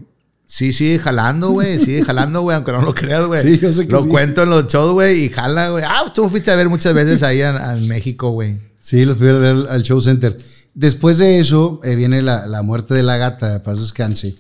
Sí, 0.45 0.72
sigue 0.72 0.99
jalando, 0.99 1.49
güey. 1.52 1.80
Sigue 1.80 2.06
jalando, 2.06 2.41
güey, 2.41 2.56
aunque 2.56 2.72
no 2.72 2.82
lo 2.82 2.94
creas, 2.94 3.26
güey. 3.26 3.41
Sí, 3.41 3.60
yo 3.60 3.72
sé 3.72 3.88
que 3.88 3.91
Lo 3.91 4.03
sí. 4.03 4.10
cuento 4.10 4.44
en 4.44 4.49
los 4.52 4.68
shows, 4.68 4.94
güey, 4.94 5.24
y 5.26 5.30
jala, 5.30 5.70
güey. 5.70 5.84
Ah, 5.88 6.11
tú 6.14 6.30
fuiste 6.30 6.52
a 6.52 6.56
ver 6.56 6.70
muchas 6.70 6.94
veces 6.94 7.24
ahí 7.24 7.41
en, 7.41 7.56
en 7.56 7.88
México, 7.88 8.30
güey. 8.32 8.57
Sí, 8.80 9.03
los 9.06 9.18
fui 9.18 9.28
a 9.30 9.34
ver 9.34 9.52
al, 9.52 9.68
al 9.68 9.84
show 9.84 9.99
center. 9.99 10.38
Después 10.76 11.18
de 11.18 11.40
eso 11.40 11.80
eh, 11.84 11.95
viene 11.95 12.22
la, 12.22 12.45
la 12.48 12.61
muerte 12.61 12.94
de 12.94 13.03
la 13.03 13.18
gata, 13.18 13.64
para 13.64 13.78
descanse. 13.80 14.36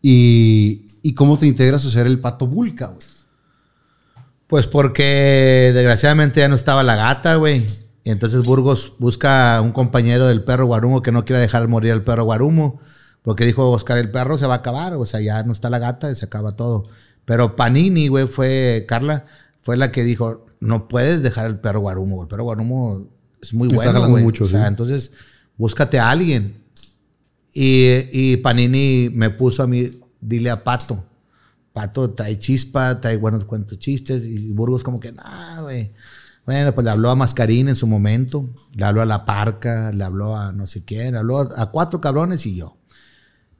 Y, 0.00 0.86
y 1.02 1.14
cómo 1.14 1.38
te 1.38 1.46
integras 1.46 1.84
a 1.84 1.90
ser 1.90 2.06
el 2.06 2.18
pato 2.18 2.46
vulca, 2.46 2.86
güey. 2.86 3.06
Pues 4.48 4.66
porque 4.66 5.70
desgraciadamente 5.74 6.40
ya 6.40 6.48
no 6.48 6.54
estaba 6.56 6.82
la 6.82 6.96
gata, 6.96 7.36
güey. 7.36 7.66
Y 8.02 8.10
entonces 8.10 8.42
Burgos 8.44 8.94
busca 8.98 9.60
un 9.60 9.72
compañero 9.72 10.26
del 10.26 10.42
perro 10.42 10.64
Guarumo 10.66 11.02
que 11.02 11.12
no 11.12 11.26
quiera 11.26 11.38
dejar 11.40 11.68
morir 11.68 11.92
al 11.92 12.02
perro 12.02 12.24
Guarumo. 12.24 12.80
Porque 13.22 13.44
dijo 13.44 13.70
Oscar, 13.70 13.98
el 13.98 14.10
perro 14.10 14.38
se 14.38 14.46
va 14.46 14.54
a 14.54 14.58
acabar. 14.58 14.94
O 14.94 15.04
sea, 15.04 15.20
ya 15.20 15.42
no 15.42 15.52
está 15.52 15.68
la 15.68 15.78
gata 15.78 16.10
y 16.10 16.14
se 16.14 16.24
acaba 16.24 16.56
todo. 16.56 16.88
Pero 17.26 17.56
Panini, 17.56 18.08
güey, 18.08 18.26
fue, 18.26 18.86
Carla, 18.88 19.26
fue 19.60 19.76
la 19.76 19.92
que 19.92 20.02
dijo, 20.02 20.46
no 20.60 20.88
puedes 20.88 21.22
dejar 21.22 21.44
el 21.44 21.60
perro 21.60 21.80
Guarumo. 21.80 22.22
El 22.22 22.28
perro 22.28 22.44
Guarumo 22.44 23.06
es 23.42 23.52
muy 23.52 23.68
Está 23.68 23.76
bueno, 23.76 23.92
jalando 23.92 24.10
güey. 24.12 24.24
mucho, 24.24 24.44
o 24.44 24.48
sea, 24.48 24.62
sí. 24.62 24.66
entonces 24.68 25.12
búscate 25.58 25.98
a 25.98 26.08
alguien. 26.08 26.62
Y, 27.52 28.06
y 28.12 28.38
Panini 28.38 29.10
me 29.12 29.28
puso 29.28 29.62
a 29.62 29.66
mí, 29.66 30.00
dile 30.22 30.48
a 30.48 30.64
Pato. 30.64 31.04
Pato 31.72 32.10
trae 32.10 32.38
chispa, 32.38 33.00
trae 33.00 33.16
buenos 33.16 33.44
cuentos 33.44 33.78
chistes. 33.78 34.24
Y 34.24 34.50
Burgos 34.52 34.82
como 34.82 35.00
que, 35.00 35.12
nada, 35.12 35.62
güey. 35.62 35.92
Bueno, 36.46 36.74
pues 36.74 36.84
le 36.84 36.90
habló 36.90 37.10
a 37.10 37.14
Mascarín 37.14 37.68
en 37.68 37.76
su 37.76 37.86
momento. 37.86 38.48
Le 38.74 38.84
habló 38.84 39.02
a 39.02 39.04
La 39.04 39.26
Parca, 39.26 39.92
le 39.92 40.02
habló 40.02 40.36
a 40.36 40.52
no 40.52 40.66
sé 40.66 40.84
quién. 40.84 41.12
Le 41.12 41.18
habló 41.18 41.38
a, 41.40 41.62
a 41.62 41.66
cuatro 41.70 42.00
cabrones 42.00 42.46
y 42.46 42.56
yo. 42.56 42.77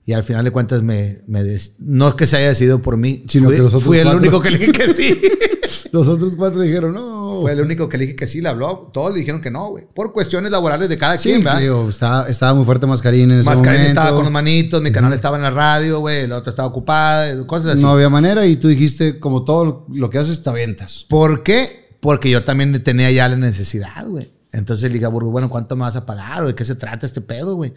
Y 0.08 0.14
al 0.14 0.24
final 0.24 0.42
de 0.42 0.50
cuentas 0.52 0.80
me... 0.82 1.20
me 1.26 1.44
des- 1.44 1.74
no 1.80 2.08
es 2.08 2.14
que 2.14 2.26
se 2.26 2.38
haya 2.38 2.48
decidido 2.48 2.80
por 2.80 2.96
mí. 2.96 3.24
Sino 3.28 3.48
fui, 3.48 3.56
que 3.56 3.60
los 3.62 3.74
otros 3.74 3.84
fui 3.84 3.98
el 3.98 4.04
cuatro- 4.04 4.20
único 4.20 4.40
que 4.40 4.50
le 4.50 4.56
dije 4.56 4.72
que 4.72 4.94
sí. 4.94 5.20
Los 5.92 6.08
otros 6.08 6.34
cuatro 6.36 6.60
dijeron, 6.62 6.94
no. 6.94 7.40
fue 7.42 7.52
el 7.52 7.60
único 7.60 7.88
que 7.90 7.98
le 7.98 8.04
dije 8.06 8.16
que 8.16 8.26
sí. 8.26 8.40
Le 8.40 8.48
habló. 8.48 8.90
Todos 8.92 9.12
le 9.12 9.20
dijeron 9.20 9.42
que 9.42 9.50
no, 9.50 9.68
güey. 9.68 9.86
Por 9.94 10.14
cuestiones 10.14 10.50
laborales 10.50 10.88
de 10.88 10.96
cada 10.96 11.18
Sí, 11.18 11.28
quien, 11.28 11.44
¿verdad? 11.44 11.60
digo, 11.60 11.88
estaba, 11.90 12.26
estaba 12.26 12.54
muy 12.54 12.64
fuerte 12.64 12.86
Mascarín 12.86 13.30
en 13.30 13.40
ese 13.40 13.46
Mascarín 13.50 13.80
momento. 13.82 14.00
estaba 14.00 14.16
con 14.16 14.24
los 14.24 14.32
manitos, 14.32 14.80
mi 14.82 14.90
canal 14.92 15.12
estaba 15.12 15.36
en 15.36 15.42
la 15.42 15.50
radio, 15.50 16.00
güey, 16.00 16.20
el 16.24 16.32
otro 16.32 16.48
estaba 16.50 16.68
ocupado, 16.68 17.46
cosas 17.46 17.72
así. 17.72 17.82
No 17.82 17.90
había 17.90 18.08
manera 18.08 18.46
y 18.46 18.56
tú 18.56 18.68
dijiste, 18.68 19.18
como 19.20 19.44
todo 19.44 19.86
lo 19.92 20.08
que 20.10 20.16
haces, 20.18 20.42
te 20.42 20.48
avientas. 20.48 21.04
¿Por 21.08 21.42
qué? 21.42 21.96
Porque 22.00 22.30
yo 22.30 22.44
también 22.44 22.82
tenía 22.82 23.10
ya 23.10 23.28
la 23.28 23.36
necesidad, 23.36 24.06
güey. 24.06 24.30
Entonces 24.52 24.84
le 24.90 24.94
dije 24.94 25.04
a 25.04 25.08
bueno, 25.08 25.50
¿cuánto 25.50 25.76
me 25.76 25.82
vas 25.82 25.96
a 25.96 26.06
pagar? 26.06 26.44
¿O 26.44 26.46
de 26.46 26.54
qué 26.54 26.64
se 26.64 26.74
trata 26.76 27.04
este 27.04 27.20
pedo, 27.20 27.56
güey? 27.56 27.70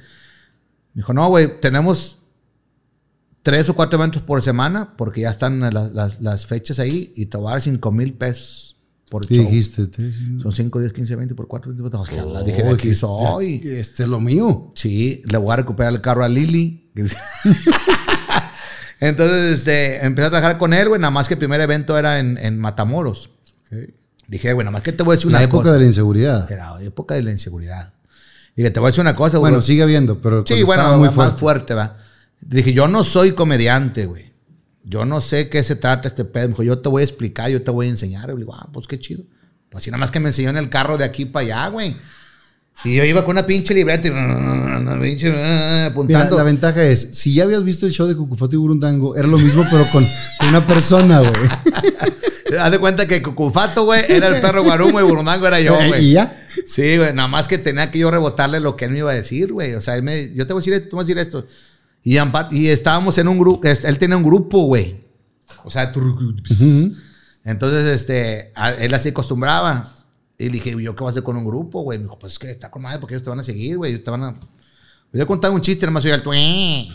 Me 0.94 1.02
dijo, 1.02 1.14
no, 1.14 1.28
güey, 1.30 1.60
tenemos 1.60 2.21
tres 3.44 3.70
o 3.70 3.74
cuatro 3.76 3.98
eventos 4.00 4.22
por 4.22 4.42
semana 4.42 4.94
porque 4.98 5.22
ya 5.22 5.30
están 5.30 5.60
las, 5.60 5.92
las- 5.94 6.22
las 6.22 6.46
fechas 6.46 6.80
ahí 6.80 7.12
y 7.16 7.26
te 7.28 7.38
voy 7.38 7.48
a 7.48 7.52
dar 7.52 7.62
cinco 7.62 7.92
mil 7.92 8.14
pesos 8.14 8.78
por 9.10 9.28
¿Qué 9.28 9.36
show. 9.36 9.46
dijiste? 9.46 9.88
Te- 9.88 10.12
Son 10.42 10.52
5, 10.54 10.80
10, 10.80 10.94
15, 10.94 11.16
20 11.18 11.36
por 11.36 11.48
4. 11.48 11.74
Ojalá, 11.94 12.44
dije, 12.44 12.64
de 12.64 12.70
Oh, 12.70 12.74
aquí 12.76 12.90
que- 12.90 12.96
soy. 12.96 13.56
Este 13.66 14.04
es 14.04 14.10
lo 14.10 14.20
mío. 14.22 14.72
Sí, 14.74 15.22
le 15.30 15.38
voy 15.38 15.52
a 15.52 15.58
recuperar 15.58 15.92
el 15.94 16.00
carro 16.00 16.24
a 16.24 16.30
Lili. 16.30 16.90
Entonces, 19.00 19.60
este, 19.60 20.06
empecé 20.06 20.28
a 20.28 20.30
trabajar 20.30 20.58
con 20.58 20.74
él, 20.74 20.88
güey. 20.88 21.02
Nada 21.02 21.12
más 21.12 21.28
que 21.28 21.34
el 21.34 21.40
primer 21.40 21.60
evento 21.60 21.98
era 21.98 22.20
en, 22.20 22.38
en 22.38 22.60
Matamoros. 22.60 23.32
Ok. 23.72 23.78
Dije, 24.28 24.54
bueno, 24.54 24.72
más 24.72 24.82
que 24.82 24.94
te 24.94 25.04
voy 25.04 25.14
a 25.14 25.16
decir 25.16 25.28
una 25.28 25.40
La 25.40 25.44
época 25.46 25.64
cosa. 25.64 25.74
de 25.74 25.80
la 25.80 25.86
inseguridad. 25.88 26.50
Era 26.52 26.76
la 26.76 26.82
época 26.84 27.16
de 27.16 27.24
la 27.24 27.32
inseguridad. 27.32 27.94
Dije, 28.56 28.70
te 28.70 28.80
voy 28.80 28.88
a 28.88 28.92
decir 28.92 29.02
una 29.02 29.16
cosa, 29.16 29.40
Bueno, 29.40 29.58
güey. 29.58 29.68
sigue 29.68 29.84
habiendo, 29.84 30.22
pero 30.22 30.44
Sí, 30.46 30.64
bueno, 30.64 30.82
estaba 30.84 30.98
muy 30.98 31.08
más 31.08 31.16
fuerte. 31.16 31.38
fuerte. 31.40 31.74
va. 31.74 31.98
Dije, 32.42 32.74
yo 32.74 32.88
no 32.88 33.04
soy 33.04 33.32
comediante, 33.34 34.06
güey. 34.06 34.32
Yo 34.84 35.06
no 35.06 35.22
sé 35.22 35.48
qué 35.48 35.64
se 35.64 35.76
trata 35.76 36.08
este 36.08 36.26
pedo. 36.26 36.44
Me 36.44 36.50
dijo, 36.50 36.64
yo 36.64 36.80
te 36.80 36.90
voy 36.90 37.02
a 37.02 37.06
explicar, 37.06 37.50
yo 37.50 37.64
te 37.64 37.72
voy 37.72 37.86
a 37.88 37.90
enseñar. 37.90 38.30
Y 38.30 38.34
le 38.34 38.40
digo, 38.40 38.54
ah, 38.56 38.68
pues 38.74 38.88
qué 38.88 39.00
chido. 39.00 39.24
Pues 39.70 39.84
así 39.84 39.92
nada 39.92 40.00
más 40.00 40.12
que 40.12 40.20
me 40.20 40.30
enseñó 40.30 40.50
en 40.50 40.58
el 40.58 40.70
carro 40.70 40.98
de 40.98 41.06
aquí 41.06 41.26
para 41.26 41.46
allá, 41.46 41.68
güey. 41.70 41.96
Y 42.84 42.96
yo 42.96 43.04
iba 43.06 43.24
con 43.24 43.34
una 43.38 43.46
pinche 43.46 43.76
libreta 43.76 44.08
y 44.08 44.12
una 44.12 45.00
pinche, 45.00 45.28
eh, 45.30 45.32
Mira, 45.34 45.86
apuntando. 45.88 46.36
la 46.36 46.44
ventaja 46.44 46.84
es, 46.84 47.00
si 47.14 47.34
ya 47.34 47.44
habías 47.44 47.64
visto 47.64 47.86
el 47.86 47.92
show 47.92 48.08
de 48.08 48.16
Cucufato 48.16 48.56
y 48.56 48.58
Burundango, 48.58 49.16
era 49.16 49.28
lo 49.28 49.38
mismo, 49.38 49.64
pero 49.70 49.86
con, 49.92 50.08
con 50.40 50.50
una 50.50 50.66
persona, 50.66 51.20
güey. 51.20 51.34
Haz 52.60 52.72
de 52.72 52.80
cuenta 52.80 53.08
que 53.08 53.22
Cucufato, 53.22 53.86
güey, 53.86 54.04
era 54.10 54.28
el 54.28 54.42
perro 54.42 54.64
guarumo 54.64 55.00
y 55.00 55.04
Burundango 55.04 55.46
era 55.48 55.60
yo, 55.62 55.76
güey. 55.88 56.06
y 56.06 56.14
ya. 56.14 56.48
Sí, 56.68 56.98
güey, 56.98 57.14
nada 57.14 57.28
más 57.28 57.48
que 57.48 57.60
tenía 57.60 57.92
que 57.92 58.00
yo 58.00 58.10
rebotarle 58.10 58.60
lo 58.60 58.76
que 58.76 58.86
él 58.86 58.92
me 58.92 58.98
iba 58.98 59.12
a 59.12 59.16
decir, 59.16 59.54
güey. 59.54 59.76
O 59.76 59.82
sea, 59.82 59.96
él 59.96 60.02
me, 60.02 60.34
yo 60.34 60.48
te 60.48 60.54
voy 60.54 60.62
a 60.62 60.62
decir 60.62 60.74
esto, 60.74 60.90
tú 60.90 60.96
me 60.96 61.04
vas 61.04 61.06
a 61.06 61.08
decir 61.08 61.18
esto. 61.20 61.48
Y, 62.04 62.18
y 62.52 62.68
estábamos 62.68 63.18
en 63.18 63.28
un 63.28 63.38
grupo, 63.38 63.68
él 63.68 64.00
tenía 64.00 64.18
un 64.18 64.24
grupo, 64.24 64.64
güey. 64.66 65.02
O 65.64 65.70
sea, 65.70 65.92
entonces, 67.44 67.86
este, 67.86 68.54
él 68.80 68.94
así 68.94 69.10
acostumbraba. 69.10 69.96
Y 70.38 70.46
le 70.46 70.52
dije, 70.54 70.72
¿yo 70.72 70.96
qué 70.96 71.02
voy 71.02 71.10
a 71.10 71.12
hacer 71.12 71.24
con 71.24 71.38
un 71.38 71.46
grupo, 71.46 71.82
güey? 71.82 72.00
Me 72.00 72.06
dijo, 72.06 72.18
pues 72.18 72.34
es 72.34 72.40
que 72.40 72.52
está 72.52 72.72
con 72.72 72.82
madre 72.82 73.00
porque 73.00 73.14
ellos 73.14 73.24
te 73.24 73.30
van 73.30 73.40
a 73.40 73.44
seguir, 73.44 73.78
güey. 73.78 73.92
Ellos 73.92 74.04
te 74.04 74.10
van 74.10 74.24
a... 74.24 74.36
Yo 75.14 75.28
contaba 75.28 75.54
un 75.54 75.62
chiste, 75.62 75.86
nada 75.86 75.94
más 75.94 76.06
oía 76.06 76.16
el 76.16 76.24
tué. 76.24 76.88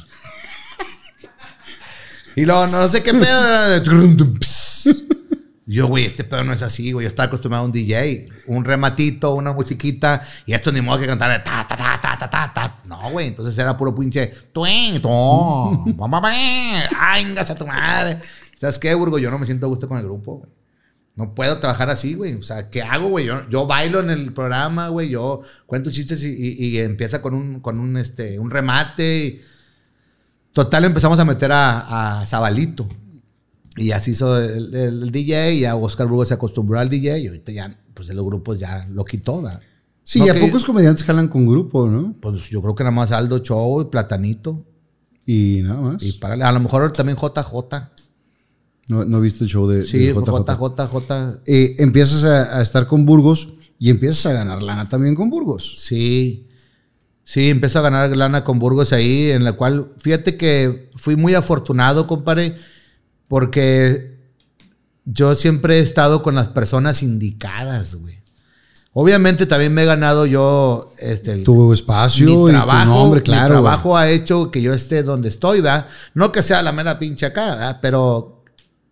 Y 2.34 2.44
luego, 2.44 2.66
no 2.66 2.88
sé 2.88 3.02
qué 3.02 3.14
pedo. 3.14 3.82
Yo, 5.68 5.88
güey, 5.88 6.04
este 6.04 6.22
pedo 6.22 6.44
no 6.44 6.52
es 6.52 6.62
así, 6.62 6.92
güey. 6.92 7.04
Yo 7.04 7.08
estaba 7.08 7.26
acostumbrado 7.26 7.64
a 7.64 7.66
un 7.66 7.72
DJ, 7.72 8.28
un 8.46 8.64
rematito, 8.64 9.34
una 9.34 9.52
musiquita, 9.52 10.22
y 10.46 10.52
esto 10.52 10.70
ni 10.70 10.80
modo 10.80 11.00
que 11.00 11.06
cantar 11.06 11.42
ta, 11.42 11.66
ta, 11.66 11.76
ta, 11.76 12.00
ta, 12.00 12.16
ta, 12.16 12.30
ta, 12.30 12.52
ta. 12.54 12.80
No, 12.84 13.10
güey. 13.10 13.26
Entonces 13.26 13.58
era 13.58 13.76
puro 13.76 13.92
pinche. 13.92 14.32
Tuen, 14.52 15.02
ton. 15.02 15.96
Ay, 16.96 17.34
a 17.36 17.54
tu 17.56 17.66
madre. 17.66 18.20
¿Sabes 18.60 18.78
qué, 18.78 18.94
Burgo? 18.94 19.18
Yo 19.18 19.28
no 19.28 19.40
me 19.40 19.46
siento 19.46 19.66
a 19.66 19.68
gusto 19.68 19.88
con 19.88 19.98
el 19.98 20.04
grupo, 20.04 20.36
güey. 20.36 20.50
No 21.16 21.34
puedo 21.34 21.58
trabajar 21.58 21.90
así, 21.90 22.14
güey. 22.14 22.34
O 22.34 22.44
sea, 22.44 22.70
¿qué 22.70 22.82
hago, 22.82 23.08
güey? 23.08 23.26
Yo, 23.26 23.48
yo 23.48 23.66
bailo 23.66 23.98
en 23.98 24.10
el 24.10 24.32
programa, 24.32 24.88
güey. 24.88 25.08
Yo 25.08 25.40
cuento 25.66 25.90
chistes 25.90 26.22
y, 26.22 26.78
empieza 26.78 27.20
con 27.20 27.34
un, 27.34 27.60
con 27.60 27.80
un, 27.80 27.96
este, 27.96 28.38
un 28.38 28.50
remate. 28.50 29.42
Total, 30.52 30.84
empezamos 30.84 31.18
a 31.18 31.24
meter 31.24 31.50
a, 31.50 32.20
a 32.20 32.26
Zabalito. 32.26 32.86
Y 33.76 33.90
así 33.92 34.12
hizo 34.12 34.38
el, 34.40 34.74
el 34.74 35.10
DJ. 35.12 35.54
Y 35.54 35.64
a 35.64 35.76
Oscar 35.76 36.06
Burgos 36.06 36.28
se 36.28 36.34
acostumbró 36.34 36.78
al 36.78 36.88
DJ. 36.88 37.18
Y 37.20 37.26
ahorita 37.28 37.52
ya, 37.52 37.78
pues 37.94 38.08
de 38.08 38.14
los 38.14 38.24
grupos 38.24 38.58
ya 38.58 38.86
lo 38.90 39.04
quitó, 39.04 39.42
¿verdad? 39.42 39.60
Sí, 40.04 40.20
No, 40.20 40.30
a 40.30 40.34
que- 40.34 40.40
pocos 40.40 40.64
comediantes 40.64 41.04
jalan 41.04 41.28
con 41.28 41.46
grupo, 41.46 41.88
¿no? 41.88 42.14
Pues 42.20 42.48
yo 42.48 42.62
creo 42.62 42.74
que 42.74 42.84
nada 42.84 42.94
más 42.94 43.12
Aldo 43.12 43.38
Show 43.42 43.82
y 43.82 43.84
Platanito. 43.86 44.64
Y 45.26 45.60
nada 45.64 45.80
más. 45.80 46.02
Y 46.02 46.12
para, 46.12 46.34
a 46.48 46.52
lo 46.52 46.60
mejor 46.60 46.92
también 46.92 47.18
JJ. 47.18 47.90
No, 48.88 49.04
no 49.04 49.18
he 49.18 49.20
visto 49.20 49.42
el 49.42 49.50
show 49.50 49.66
de, 49.66 49.84
Sí, 49.84 49.98
de 49.98 50.12
JJ. 50.14 50.56
JJ. 50.56 51.40
Eh, 51.46 51.74
empiezas 51.78 52.22
a, 52.24 52.58
a 52.58 52.62
estar 52.62 52.86
con 52.86 53.04
Burgos 53.04 53.54
y 53.80 53.90
empiezas 53.90 54.26
a 54.26 54.32
ganar 54.32 54.62
lana 54.62 54.88
también 54.88 55.14
con 55.16 55.28
Burgos. 55.28 55.74
Sí. 55.78 56.44
Sí, 57.24 57.50
empezó 57.50 57.80
a 57.80 57.82
ganar 57.82 58.16
lana 58.16 58.44
con 58.44 58.60
Burgos 58.60 58.92
ahí, 58.92 59.30
en 59.30 59.42
la 59.42 59.54
cual, 59.54 59.92
fíjate 59.98 60.36
que 60.36 60.90
fui 60.94 61.16
muy 61.16 61.34
afortunado, 61.34 62.06
compadre, 62.06 62.54
porque 63.28 64.16
yo 65.04 65.34
siempre 65.34 65.78
he 65.78 65.80
estado 65.80 66.22
con 66.22 66.34
las 66.34 66.48
personas 66.48 67.02
indicadas, 67.02 67.94
güey. 67.96 68.16
Obviamente 68.98 69.44
también 69.44 69.74
me 69.74 69.82
he 69.82 69.86
ganado 69.86 70.24
yo 70.24 70.94
este, 70.98 71.32
el- 71.32 71.44
Tu 71.44 71.72
espacio 71.74 72.26
mi 72.26 72.48
y 72.48 72.52
trabajo, 72.52 72.84
tu 72.92 72.98
nombre, 72.98 73.20
mi 73.20 73.24
claro. 73.24 73.48
trabajo 73.54 73.96
ha 73.96 74.08
hecho 74.08 74.50
que 74.50 74.62
yo 74.62 74.72
esté 74.72 75.02
donde 75.02 75.28
estoy, 75.28 75.60
¿verdad? 75.60 75.86
No 76.14 76.32
que 76.32 76.42
sea 76.42 76.62
la 76.62 76.72
mera 76.72 76.98
pinche 76.98 77.26
acá, 77.26 77.50
¿verdad? 77.56 77.78
Pero 77.82 78.32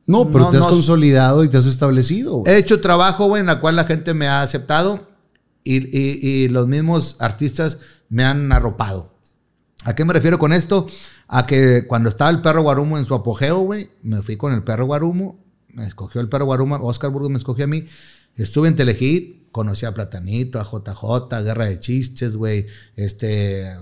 No, 0.06 0.27
pero 0.31 0.44
No, 0.44 0.51
te 0.51 0.59
has 0.59 0.65
no- 0.65 0.69
consolidado 0.69 1.43
y 1.44 1.48
te 1.48 1.56
has 1.56 1.65
establecido. 1.65 2.35
güey. 2.36 2.52
He 2.52 2.59
hecho 2.59 2.78
trabajo, 2.82 3.24
güey, 3.28 3.40
en 3.40 3.47
la 3.47 3.59
cual 3.61 3.77
la 3.77 3.85
gente 3.85 4.12
me 4.12 4.27
ha 4.28 4.43
aceptado 4.43 5.09
y, 5.65 5.77
y- 5.78 6.19
y 6.44 6.48
los 6.48 6.66
mismos 6.66 7.16
artistas 7.20 7.78
me 8.11 8.23
han 8.23 8.52
arropado. 8.52 9.15
¿A 9.85 9.94
qué 9.94 10.05
me 10.05 10.12
refiero 10.12 10.39
con 10.39 10.52
esto? 10.52 10.86
A 11.28 11.46
que 11.46 11.86
cuando 11.86 12.09
estaba 12.09 12.30
el 12.30 12.40
perro 12.40 12.62
Guarumo 12.62 12.98
en 12.98 13.05
su 13.05 13.14
apogeo, 13.14 13.60
güey, 13.60 13.90
me 14.02 14.22
fui 14.22 14.36
con 14.36 14.52
el 14.52 14.62
perro 14.62 14.86
Guarumo, 14.86 15.38
me 15.68 15.86
escogió 15.86 16.20
el 16.20 16.28
perro 16.28 16.44
Guarumo, 16.44 16.76
Oscar 16.76 17.10
Burgos 17.10 17.30
me 17.30 17.38
escogió 17.38 17.64
a 17.64 17.68
mí, 17.68 17.86
estuve 18.36 18.68
en 18.68 18.76
Telehit, 18.76 19.51
conocí 19.51 19.86
a 19.86 19.94
Platanito, 19.94 20.60
a 20.60 20.64
JJ, 20.64 21.42
Guerra 21.44 21.66
de 21.66 21.80
Chistes, 21.80 22.36
güey, 22.36 22.66
este, 22.96 23.72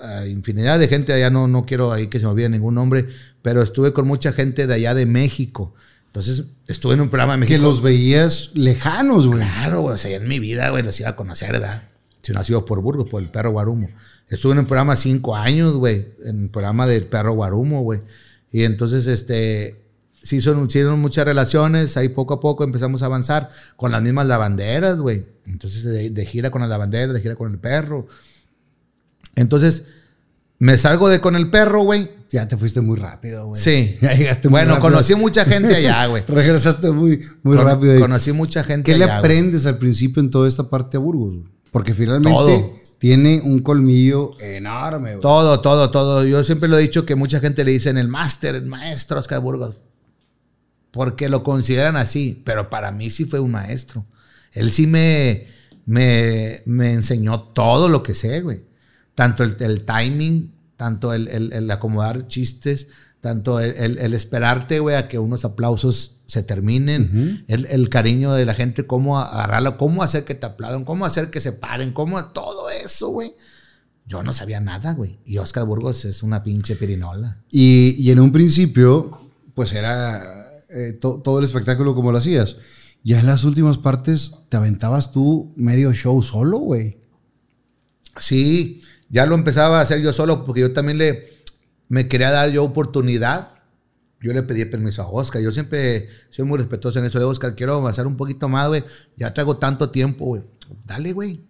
a 0.00 0.26
infinidad 0.26 0.78
de 0.78 0.88
gente 0.88 1.12
allá, 1.12 1.30
no, 1.30 1.46
no 1.48 1.64
quiero 1.64 1.92
ahí 1.92 2.08
que 2.08 2.18
se 2.18 2.26
me 2.26 2.32
olvide 2.32 2.48
ningún 2.48 2.74
nombre, 2.74 3.08
pero 3.42 3.62
estuve 3.62 3.92
con 3.92 4.06
mucha 4.06 4.32
gente 4.32 4.66
de 4.66 4.74
allá 4.74 4.94
de 4.94 5.06
México. 5.06 5.74
Entonces, 6.06 6.46
estuve 6.66 6.94
en 6.94 7.02
un 7.02 7.08
programa 7.08 7.34
de 7.34 7.38
México. 7.38 7.56
que 7.56 7.62
los 7.62 7.82
veías 7.82 8.50
lejanos, 8.54 9.28
güey. 9.28 9.38
Claro, 9.38 9.82
güey. 9.82 9.94
O 9.94 9.96
sea, 9.96 10.16
en 10.16 10.26
mi 10.26 10.40
vida, 10.40 10.68
güey, 10.70 10.82
los 10.82 10.98
iba 10.98 11.10
a 11.10 11.16
conocer, 11.16 11.52
¿verdad? 11.52 11.84
Si 12.22 12.32
no 12.32 12.40
ha 12.40 12.44
sido 12.44 12.64
por 12.64 12.80
Burgos, 12.80 13.08
por 13.08 13.22
el 13.22 13.28
perro 13.28 13.52
Guarumo. 13.52 13.88
Estuve 14.30 14.52
en 14.52 14.60
un 14.60 14.66
programa 14.66 14.96
cinco 14.96 15.36
años, 15.36 15.74
güey. 15.74 16.06
En 16.24 16.44
el 16.44 16.48
programa 16.50 16.86
del 16.86 17.04
perro 17.04 17.34
Guarumo, 17.34 17.82
güey. 17.82 18.00
Y 18.52 18.62
entonces, 18.62 19.06
este. 19.06 19.76
Son, 20.22 20.28
sí 20.28 20.36
hicieron 20.78 21.00
muchas 21.00 21.24
relaciones. 21.24 21.96
Ahí 21.96 22.08
poco 22.10 22.34
a 22.34 22.40
poco 22.40 22.62
empezamos 22.64 23.02
a 23.02 23.06
avanzar 23.06 23.50
con 23.76 23.90
las 23.90 24.02
mismas 24.02 24.26
lavanderas, 24.26 24.98
güey. 24.98 25.26
Entonces, 25.46 25.82
de, 25.84 26.10
de 26.10 26.26
gira 26.26 26.50
con 26.50 26.60
las 26.60 26.70
lavanderas, 26.70 27.14
de 27.14 27.20
gira 27.20 27.34
con 27.36 27.50
el 27.50 27.58
perro. 27.58 28.06
Entonces, 29.36 29.84
me 30.58 30.76
salgo 30.76 31.08
de 31.08 31.20
con 31.20 31.36
el 31.36 31.50
perro, 31.50 31.82
güey. 31.82 32.10
Ya 32.30 32.46
te 32.46 32.56
fuiste 32.56 32.80
muy 32.80 32.98
rápido, 32.98 33.46
güey. 33.48 33.60
Sí. 33.60 33.96
Ya 34.02 34.12
llegaste 34.12 34.48
muy 34.48 34.58
Bueno, 34.60 34.74
rápido. 34.74 34.90
conocí 34.90 35.14
mucha 35.14 35.44
gente 35.44 35.74
allá, 35.74 36.06
güey. 36.08 36.22
Regresaste 36.26 36.90
muy, 36.90 37.20
muy 37.42 37.56
Con- 37.56 37.66
rápido. 37.66 37.92
ahí. 37.94 38.00
Conocí 38.00 38.32
mucha 38.32 38.62
gente 38.62 38.92
¿Qué 38.92 38.98
le 38.98 39.04
allá, 39.04 39.18
güey. 39.20 39.32
aprendes 39.32 39.66
al 39.66 39.78
principio 39.78 40.22
en 40.22 40.30
toda 40.30 40.48
esta 40.48 40.68
parte 40.68 40.96
a 40.96 41.00
Burgos? 41.00 41.36
Porque 41.72 41.94
finalmente 41.94 42.30
Todo. 42.30 42.72
Tiene 43.00 43.40
un 43.42 43.60
colmillo 43.60 44.36
enorme, 44.40 45.12
güey. 45.12 45.20
Todo, 45.22 45.60
todo, 45.62 45.90
todo. 45.90 46.24
Yo 46.26 46.44
siempre 46.44 46.68
lo 46.68 46.76
he 46.78 46.82
dicho 46.82 47.06
que 47.06 47.14
mucha 47.14 47.40
gente 47.40 47.64
le 47.64 47.72
dicen 47.72 47.96
el 47.96 48.08
máster, 48.08 48.54
el 48.54 48.66
maestro 48.66 49.18
Oscar 49.18 49.40
Burgos. 49.40 49.82
Porque 50.90 51.28
lo 51.30 51.42
consideran 51.42 51.96
así. 51.96 52.42
Pero 52.44 52.68
para 52.68 52.92
mí 52.92 53.08
sí 53.08 53.24
fue 53.24 53.40
un 53.40 53.52
maestro. 53.52 54.04
Él 54.52 54.70
sí 54.70 54.86
me, 54.86 55.46
me, 55.86 56.62
me 56.66 56.92
enseñó 56.92 57.40
todo 57.40 57.88
lo 57.88 58.02
que 58.02 58.14
sé, 58.14 58.42
güey. 58.42 58.64
Tanto 59.14 59.44
el, 59.44 59.56
el 59.60 59.84
timing, 59.84 60.52
tanto 60.76 61.14
el- 61.14 61.28
el 61.52 61.70
acomodar 61.70 62.26
chistes, 62.28 62.88
tanto 63.20 63.60
el, 63.60 63.74
el- 63.76 63.98
el 63.98 64.14
esperarte, 64.14 64.78
güey, 64.80 64.96
a 64.96 65.08
que 65.08 65.18
unos 65.18 65.44
aplausos 65.44 66.20
se 66.26 66.42
terminen. 66.42 67.44
el, 67.48 67.66
el 67.66 67.88
cariño 67.88 68.32
de 68.32 68.44
la 68.44 68.54
gente, 68.54 68.86
cómo 68.86 69.18
agarrarlo, 69.18 69.76
cómo 69.76 70.02
hacer 70.02 70.24
que 70.24 70.34
te 70.34 70.46
aplaudan, 70.46 70.84
cómo 70.84 71.04
hacer 71.04 71.28
que 71.30 71.40
se 71.40 71.52
paren, 71.52 71.92
cómo 71.92 72.24
todo 72.26 72.70
eso, 72.70 73.08
güey. 73.10 73.32
Yo 74.06 74.22
no 74.22 74.32
sabía 74.32 74.58
nada, 74.60 74.94
güey. 74.94 75.18
Y 75.24 75.38
Oscar 75.38 75.64
Burgos 75.64 76.04
es 76.04 76.22
una 76.22 76.42
pinche 76.42 76.74
pirinola. 76.76 77.42
Y, 77.50 77.94
y 77.98 78.10
en 78.10 78.20
un 78.20 78.32
principio, 78.32 79.30
pues 79.54 79.72
era 79.72 80.48
eh, 80.70 80.92
to- 81.00 81.20
todo 81.22 81.38
el 81.38 81.44
espectáculo 81.44 81.94
como 81.94 82.10
lo 82.12 82.18
hacías. 82.18 82.56
Ya 83.04 83.20
en 83.20 83.26
las 83.26 83.44
últimas 83.44 83.78
partes 83.78 84.32
te 84.48 84.56
aventabas 84.56 85.12
tú 85.12 85.52
medio 85.56 85.92
show 85.92 86.22
solo, 86.22 86.58
güey. 86.58 86.98
Sí, 88.18 88.80
ya 89.08 89.26
lo 89.26 89.34
empezaba 89.34 89.78
a 89.78 89.82
hacer 89.82 90.00
yo 90.00 90.12
solo 90.12 90.44
porque 90.44 90.60
yo 90.62 90.72
también 90.72 90.98
le 90.98 91.39
me 91.90 92.08
quería 92.08 92.30
dar 92.30 92.50
yo 92.50 92.64
oportunidad. 92.64 93.50
Yo 94.22 94.32
le 94.32 94.42
pedí 94.42 94.64
permiso 94.64 95.02
a 95.02 95.08
Oscar. 95.08 95.42
Yo 95.42 95.50
siempre 95.50 96.08
soy 96.30 96.44
muy 96.44 96.56
respetuoso 96.58 96.98
en 97.00 97.04
eso. 97.04 97.18
Le 97.18 97.24
digo, 97.24 97.30
Oscar, 97.32 97.54
quiero 97.54 97.74
avanzar 97.74 98.06
un 98.06 98.16
poquito 98.16 98.48
más, 98.48 98.68
güey. 98.68 98.84
Ya 99.16 99.34
traigo 99.34 99.56
tanto 99.56 99.90
tiempo, 99.90 100.26
güey. 100.26 100.42
Dale, 100.86 101.12
güey. 101.12 101.42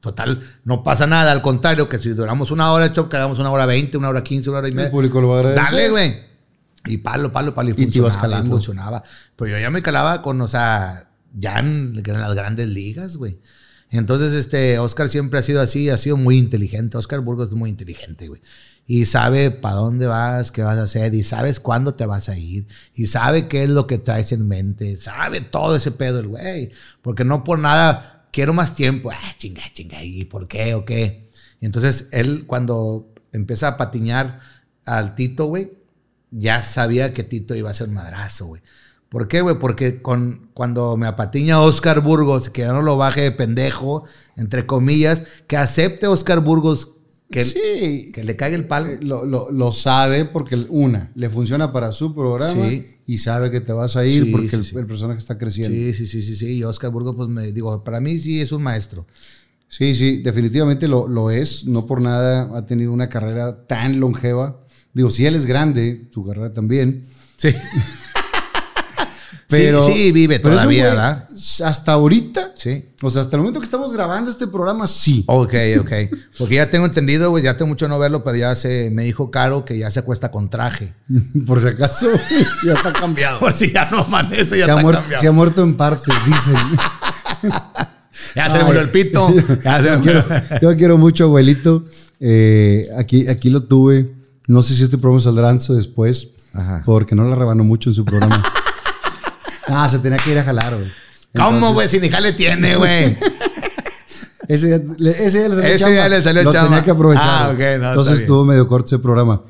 Total, 0.00 0.42
no 0.64 0.82
pasa 0.82 1.06
nada. 1.06 1.30
Al 1.30 1.40
contrario, 1.40 1.88
que 1.88 1.98
si 1.98 2.10
duramos 2.10 2.50
una 2.50 2.72
hora 2.72 2.88
de 2.88 2.94
show, 2.94 3.08
que 3.08 3.16
hagamos 3.16 3.38
una 3.38 3.50
hora 3.50 3.64
veinte, 3.64 3.96
una 3.96 4.08
hora 4.08 4.24
quince, 4.24 4.50
una 4.50 4.58
hora 4.58 4.68
y 4.68 4.72
media. 4.72 4.86
El 4.86 4.92
público 4.92 5.20
lo 5.20 5.28
va 5.28 5.36
a 5.36 5.38
agradecer. 5.38 5.64
Dale, 5.64 5.90
güey. 5.90 6.14
Y 6.86 6.98
palo, 6.98 7.30
palo, 7.30 7.54
palo. 7.54 7.70
Y, 7.70 7.74
te 7.74 7.82
funcionaba, 7.84 8.08
ibas 8.08 8.20
calando. 8.20 8.48
y 8.48 8.50
funcionaba. 8.50 9.04
Pero 9.36 9.52
yo 9.52 9.58
ya 9.60 9.70
me 9.70 9.82
calaba 9.82 10.20
con, 10.20 10.40
o 10.40 10.48
sea, 10.48 11.10
ya 11.32 11.60
en, 11.60 12.02
en 12.04 12.20
las 12.20 12.34
grandes 12.34 12.66
ligas, 12.66 13.16
güey. 13.18 13.38
Entonces, 13.90 14.34
este, 14.34 14.78
Oscar 14.78 15.08
siempre 15.08 15.38
ha 15.38 15.42
sido 15.42 15.60
así, 15.60 15.88
ha 15.88 15.96
sido 15.96 16.16
muy 16.16 16.38
inteligente. 16.38 16.96
Oscar 16.96 17.20
Burgos 17.20 17.48
es 17.48 17.54
muy 17.54 17.70
inteligente, 17.70 18.28
güey. 18.28 18.40
Y 18.86 19.06
sabe 19.06 19.50
para 19.50 19.76
dónde 19.76 20.06
vas, 20.06 20.52
qué 20.52 20.62
vas 20.62 20.78
a 20.78 20.84
hacer, 20.84 21.14
y 21.14 21.24
sabes 21.24 21.58
cuándo 21.58 21.94
te 21.94 22.06
vas 22.06 22.28
a 22.28 22.38
ir, 22.38 22.68
y 22.94 23.06
sabe 23.06 23.48
qué 23.48 23.64
es 23.64 23.70
lo 23.70 23.88
que 23.88 23.98
traes 23.98 24.30
en 24.30 24.46
mente, 24.46 24.96
sabe 24.96 25.40
todo 25.40 25.74
ese 25.74 25.90
pedo 25.90 26.20
el 26.20 26.28
güey. 26.28 26.70
Porque 27.02 27.24
no 27.24 27.42
por 27.42 27.58
nada 27.58 28.28
quiero 28.32 28.54
más 28.54 28.74
tiempo. 28.74 29.10
Ah, 29.10 29.34
chinga, 29.38 29.62
chinga, 29.72 30.02
¿y 30.04 30.24
por 30.24 30.46
qué 30.46 30.74
o 30.74 30.84
qué? 30.84 31.30
Entonces 31.60 32.08
él, 32.12 32.44
cuando 32.46 33.12
empieza 33.32 33.68
a 33.68 33.76
patiñar 33.76 34.40
al 34.84 35.14
Tito, 35.14 35.46
güey, 35.46 35.72
ya 36.30 36.62
sabía 36.62 37.12
que 37.12 37.24
Tito 37.24 37.54
iba 37.54 37.70
a 37.70 37.74
ser 37.74 37.88
un 37.88 37.94
madrazo, 37.94 38.46
güey. 38.46 38.62
¿Por 39.08 39.28
qué, 39.28 39.40
güey? 39.40 39.58
Porque 39.58 40.02
con, 40.02 40.50
cuando 40.52 40.96
me 40.96 41.06
apatiña 41.06 41.60
Oscar 41.60 42.00
Burgos, 42.00 42.50
que 42.50 42.62
ya 42.62 42.72
no 42.72 42.82
lo 42.82 42.96
baje 42.96 43.20
de 43.22 43.32
pendejo, 43.32 44.04
entre 44.36 44.66
comillas, 44.66 45.22
que 45.46 45.56
acepte 45.56 46.06
Oscar 46.06 46.40
Burgos 46.40 46.92
que, 47.30 47.42
sí. 47.44 48.10
que 48.12 48.22
le 48.24 48.36
cague 48.36 48.54
el 48.56 48.66
palo. 48.68 48.86
Eh, 48.88 48.98
Lo, 49.00 49.24
lo- 49.24 49.50
lo 49.50 49.72
sabe 49.72 50.24
porque, 50.26 50.54
una, 50.68 51.10
le 51.14 51.28
funciona 51.30 51.72
para 51.72 51.90
su 51.92 52.14
programa 52.14 52.68
Sí. 52.68 52.84
y 53.06 53.18
sabe 53.18 53.50
que 53.50 53.60
te 53.60 53.72
vas 53.72 53.96
a 53.96 54.04
ir 54.04 54.24
Sí, 54.24 54.30
porque 54.30 54.54
el, 54.56 54.64
el 54.76 54.86
personaje 54.86 55.18
está 55.18 55.36
creciendo. 55.38 55.74
Sí, 55.76 55.92
sí, 55.92 56.06
sí, 56.06 56.22
sí, 56.22 56.34
sí. 56.36 56.52
Y 56.58 56.64
Oscar 56.64 56.90
Burgos, 56.90 57.14
pues 57.16 57.28
me 57.28 57.50
digo, 57.52 57.82
para 57.82 58.00
mí 58.00 58.18
sí 58.18 58.40
es 58.40 58.52
un 58.52 58.62
maestro. 58.62 59.06
Sí, 59.68 59.94
sí, 59.96 60.18
definitivamente 60.22 60.86
lo, 60.88 61.08
lo 61.08 61.30
es. 61.30 61.64
No 61.66 61.86
por 61.86 62.00
nada 62.00 62.50
ha 62.56 62.66
tenido 62.66 62.92
una 62.92 63.08
carrera 63.08 63.66
tan 63.66 63.98
longeva. 63.98 64.60
Digo, 64.94 65.10
si 65.10 65.26
él 65.26 65.34
es 65.34 65.46
grande, 65.46 66.08
su 66.12 66.24
carrera 66.24 66.52
también. 66.52 67.06
Sí. 67.36 67.48
Pero, 69.48 69.86
sí, 69.86 69.92
sí, 69.92 70.12
vive 70.12 70.40
todavía, 70.40 70.84
¿verdad? 70.88 71.28
Hasta 71.64 71.92
ahorita, 71.92 72.52
Sí. 72.56 72.84
o 73.00 73.10
sea, 73.10 73.22
hasta 73.22 73.36
el 73.36 73.42
momento 73.42 73.60
que 73.60 73.64
estamos 73.64 73.92
grabando 73.92 74.28
este 74.30 74.48
programa, 74.48 74.88
sí. 74.88 75.22
Ok, 75.28 75.54
ok. 75.80 75.92
Porque 76.36 76.56
ya 76.56 76.68
tengo 76.68 76.84
entendido, 76.86 77.30
güey, 77.30 77.44
ya 77.44 77.56
tengo 77.56 77.68
mucho 77.68 77.86
no 77.86 77.96
verlo, 77.98 78.24
pero 78.24 78.36
ya 78.36 78.56
se 78.56 78.90
me 78.92 79.04
dijo 79.04 79.30
Caro 79.30 79.64
que 79.64 79.78
ya 79.78 79.88
se 79.92 80.00
acuesta 80.00 80.32
con 80.32 80.50
traje. 80.50 80.94
Por 81.46 81.60
si 81.60 81.68
acaso, 81.68 82.08
ya 82.66 82.72
está 82.74 82.92
cambiado. 82.92 83.38
Por 83.40 83.52
si 83.52 83.72
ya 83.72 83.88
no 83.90 83.98
amanece, 84.00 84.58
ya 84.58 84.64
Se 84.64 84.70
ha, 84.70 84.74
está 84.74 84.82
muerto, 84.82 85.00
cambiado. 85.02 85.22
se 85.22 85.28
ha 85.28 85.32
muerto 85.32 85.62
en 85.62 85.76
partes, 85.76 86.14
dicen. 86.26 86.56
Ya 88.34 88.50
se 88.50 88.58
le 88.58 88.64
murió 88.64 88.80
el 88.80 88.88
pito. 88.90 89.28
Ya 89.62 89.82
se 89.82 89.88
yo, 89.90 89.98
murió. 89.98 90.24
quiero, 90.24 90.60
yo 90.62 90.76
quiero 90.76 90.98
mucho, 90.98 91.24
abuelito. 91.24 91.84
Eh, 92.18 92.88
aquí, 92.98 93.28
aquí 93.28 93.50
lo 93.50 93.62
tuve. 93.64 94.12
No 94.46 94.62
sé 94.62 94.74
si 94.74 94.82
este 94.82 94.98
programa 94.98 95.20
saldrá 95.22 95.48
antes 95.50 95.68
o 95.70 95.74
después, 95.74 96.28
Ajá. 96.52 96.82
porque 96.84 97.14
no 97.14 97.24
la 97.28 97.36
rebanó 97.36 97.62
mucho 97.64 97.90
en 97.90 97.94
su 97.94 98.04
programa. 98.04 98.42
Ah, 99.66 99.88
se 99.88 99.98
tenía 99.98 100.18
que 100.18 100.30
ir 100.32 100.38
a 100.38 100.44
jalar, 100.44 100.76
güey. 100.76 100.90
¿Cómo, 101.34 101.72
güey? 101.74 101.88
Si 101.88 102.00
ni 102.00 102.08
jale 102.08 102.32
tiene, 102.32 102.76
güey. 102.76 103.18
Ese, 104.48 104.66
día 104.78 104.94
le- 104.98 105.24
ese 105.26 105.38
día 105.38 105.48
le 105.48 105.56
salió 105.56 105.66
Ese 105.68 105.78
chamba. 105.80 105.92
día 105.94 106.08
le 106.08 106.22
salió 106.22 106.42
Lo 106.44 106.52
chamba. 106.52 106.68
tenía 106.68 106.84
que 106.84 106.90
aprovechar. 106.92 107.24
Ah, 107.26 107.50
ok, 107.52 107.58
no, 107.80 107.88
Entonces 107.88 108.20
estuvo 108.20 108.44
medio 108.44 108.66
corto 108.68 108.94
ese 108.94 109.02
programa. 109.02 109.42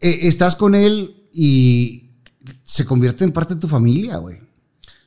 Eh, 0.00 0.18
estás 0.22 0.54
con 0.54 0.74
él 0.74 1.24
y 1.32 2.10
se 2.62 2.84
convierte 2.84 3.24
en 3.24 3.32
parte 3.32 3.54
de 3.54 3.60
tu 3.60 3.68
familia, 3.68 4.18
güey. 4.18 4.36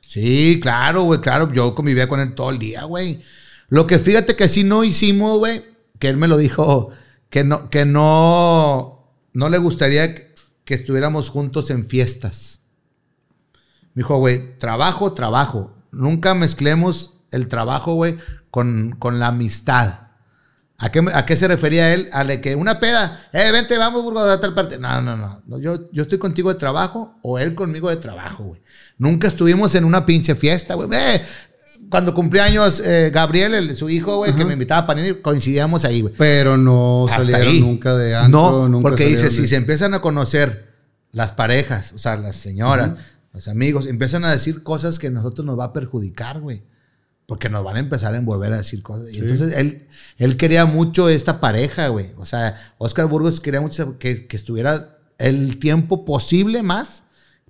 Sí, 0.04 0.58
claro, 0.60 1.04
güey, 1.04 1.20
claro. 1.20 1.52
Yo 1.52 1.74
convivía 1.74 2.08
con 2.08 2.18
él 2.18 2.34
todo 2.34 2.50
el 2.50 2.58
día, 2.58 2.82
güey. 2.84 3.22
Lo 3.68 3.86
que 3.86 3.98
fíjate 4.00 4.34
que 4.34 4.48
sí 4.48 4.64
no 4.64 4.82
hicimos, 4.82 5.38
güey, 5.38 5.62
que 6.00 6.08
él 6.08 6.16
me 6.16 6.26
lo 6.26 6.36
dijo, 6.36 6.90
que 7.30 7.44
no, 7.44 7.70
que 7.70 7.84
no, 7.84 9.08
no 9.34 9.48
le 9.48 9.58
gustaría 9.58 10.14
que, 10.16 10.34
que 10.64 10.74
estuviéramos 10.74 11.30
juntos 11.30 11.70
en 11.70 11.86
fiestas. 11.86 12.61
Me 13.94 14.00
dijo, 14.02 14.18
güey, 14.18 14.58
trabajo, 14.58 15.12
trabajo. 15.12 15.74
Nunca 15.90 16.34
mezclemos 16.34 17.14
el 17.30 17.48
trabajo, 17.48 17.94
güey, 17.94 18.18
con, 18.50 18.96
con 18.98 19.18
la 19.18 19.28
amistad. 19.28 19.98
¿A 20.78 20.90
qué, 20.90 21.04
¿A 21.14 21.24
qué 21.26 21.36
se 21.36 21.46
refería 21.46 21.94
él? 21.94 22.08
A 22.12 22.26
que 22.40 22.56
una 22.56 22.80
peda, 22.80 23.28
eh, 23.32 23.52
vente, 23.52 23.78
vamos, 23.78 24.02
Burgos, 24.02 24.24
a 24.26 24.40
tal 24.40 24.52
parte. 24.52 24.78
No, 24.78 25.00
no, 25.00 25.16
no. 25.16 25.58
Yo, 25.60 25.88
yo 25.92 26.02
estoy 26.02 26.18
contigo 26.18 26.52
de 26.52 26.58
trabajo 26.58 27.18
o 27.22 27.38
él 27.38 27.54
conmigo 27.54 27.88
de 27.88 27.96
trabajo, 27.96 28.44
güey. 28.44 28.62
Nunca 28.98 29.28
estuvimos 29.28 29.74
en 29.76 29.84
una 29.84 30.04
pinche 30.04 30.34
fiesta, 30.34 30.74
güey. 30.74 30.88
Eh, 30.92 31.22
cuando 31.88 32.14
cumplía 32.14 32.44
años 32.46 32.80
eh, 32.84 33.10
Gabriel, 33.14 33.54
el- 33.54 33.76
su 33.76 33.90
hijo, 33.90 34.16
güey, 34.16 34.34
que 34.34 34.44
me 34.44 34.54
invitaba 34.54 34.86
para 34.86 35.06
ir, 35.06 35.22
coincidíamos 35.22 35.84
ahí, 35.84 36.00
güey. 36.00 36.14
Pero 36.18 36.56
no 36.56 37.04
Hasta 37.06 37.18
salieron 37.18 37.48
ahí. 37.48 37.60
nunca 37.60 37.94
de 37.94 38.16
antro. 38.16 38.40
No, 38.40 38.68
nunca 38.68 38.88
porque 38.88 39.06
dice, 39.06 39.30
si 39.30 39.46
se 39.46 39.56
empiezan 39.56 39.94
a 39.94 40.00
conocer 40.00 40.72
las 41.12 41.30
parejas, 41.32 41.92
o 41.92 41.98
sea, 41.98 42.16
las 42.16 42.34
señoras, 42.34 42.92
los 43.32 43.48
amigos, 43.48 43.86
empiezan 43.86 44.24
a 44.24 44.32
decir 44.32 44.62
cosas 44.62 44.98
que 44.98 45.06
a 45.06 45.10
nosotros 45.10 45.46
nos 45.46 45.58
va 45.58 45.64
a 45.64 45.72
perjudicar, 45.72 46.40
güey. 46.40 46.62
Porque 47.26 47.48
nos 47.48 47.64
van 47.64 47.76
a 47.76 47.80
empezar 47.80 48.14
a 48.14 48.18
envolver 48.18 48.52
a 48.52 48.58
decir 48.58 48.82
cosas. 48.82 49.12
Y 49.12 49.18
entonces 49.18 49.54
él, 49.56 49.84
él 50.18 50.36
quería 50.36 50.66
mucho 50.66 51.08
esta 51.08 51.40
pareja, 51.40 51.88
güey. 51.88 52.10
O 52.18 52.26
sea, 52.26 52.56
Oscar 52.78 53.06
Burgos 53.06 53.40
quería 53.40 53.60
mucho 53.60 53.98
que, 53.98 54.26
que 54.26 54.36
estuviera 54.36 54.98
el 55.18 55.58
tiempo 55.58 56.04
posible 56.04 56.62
más 56.62 57.04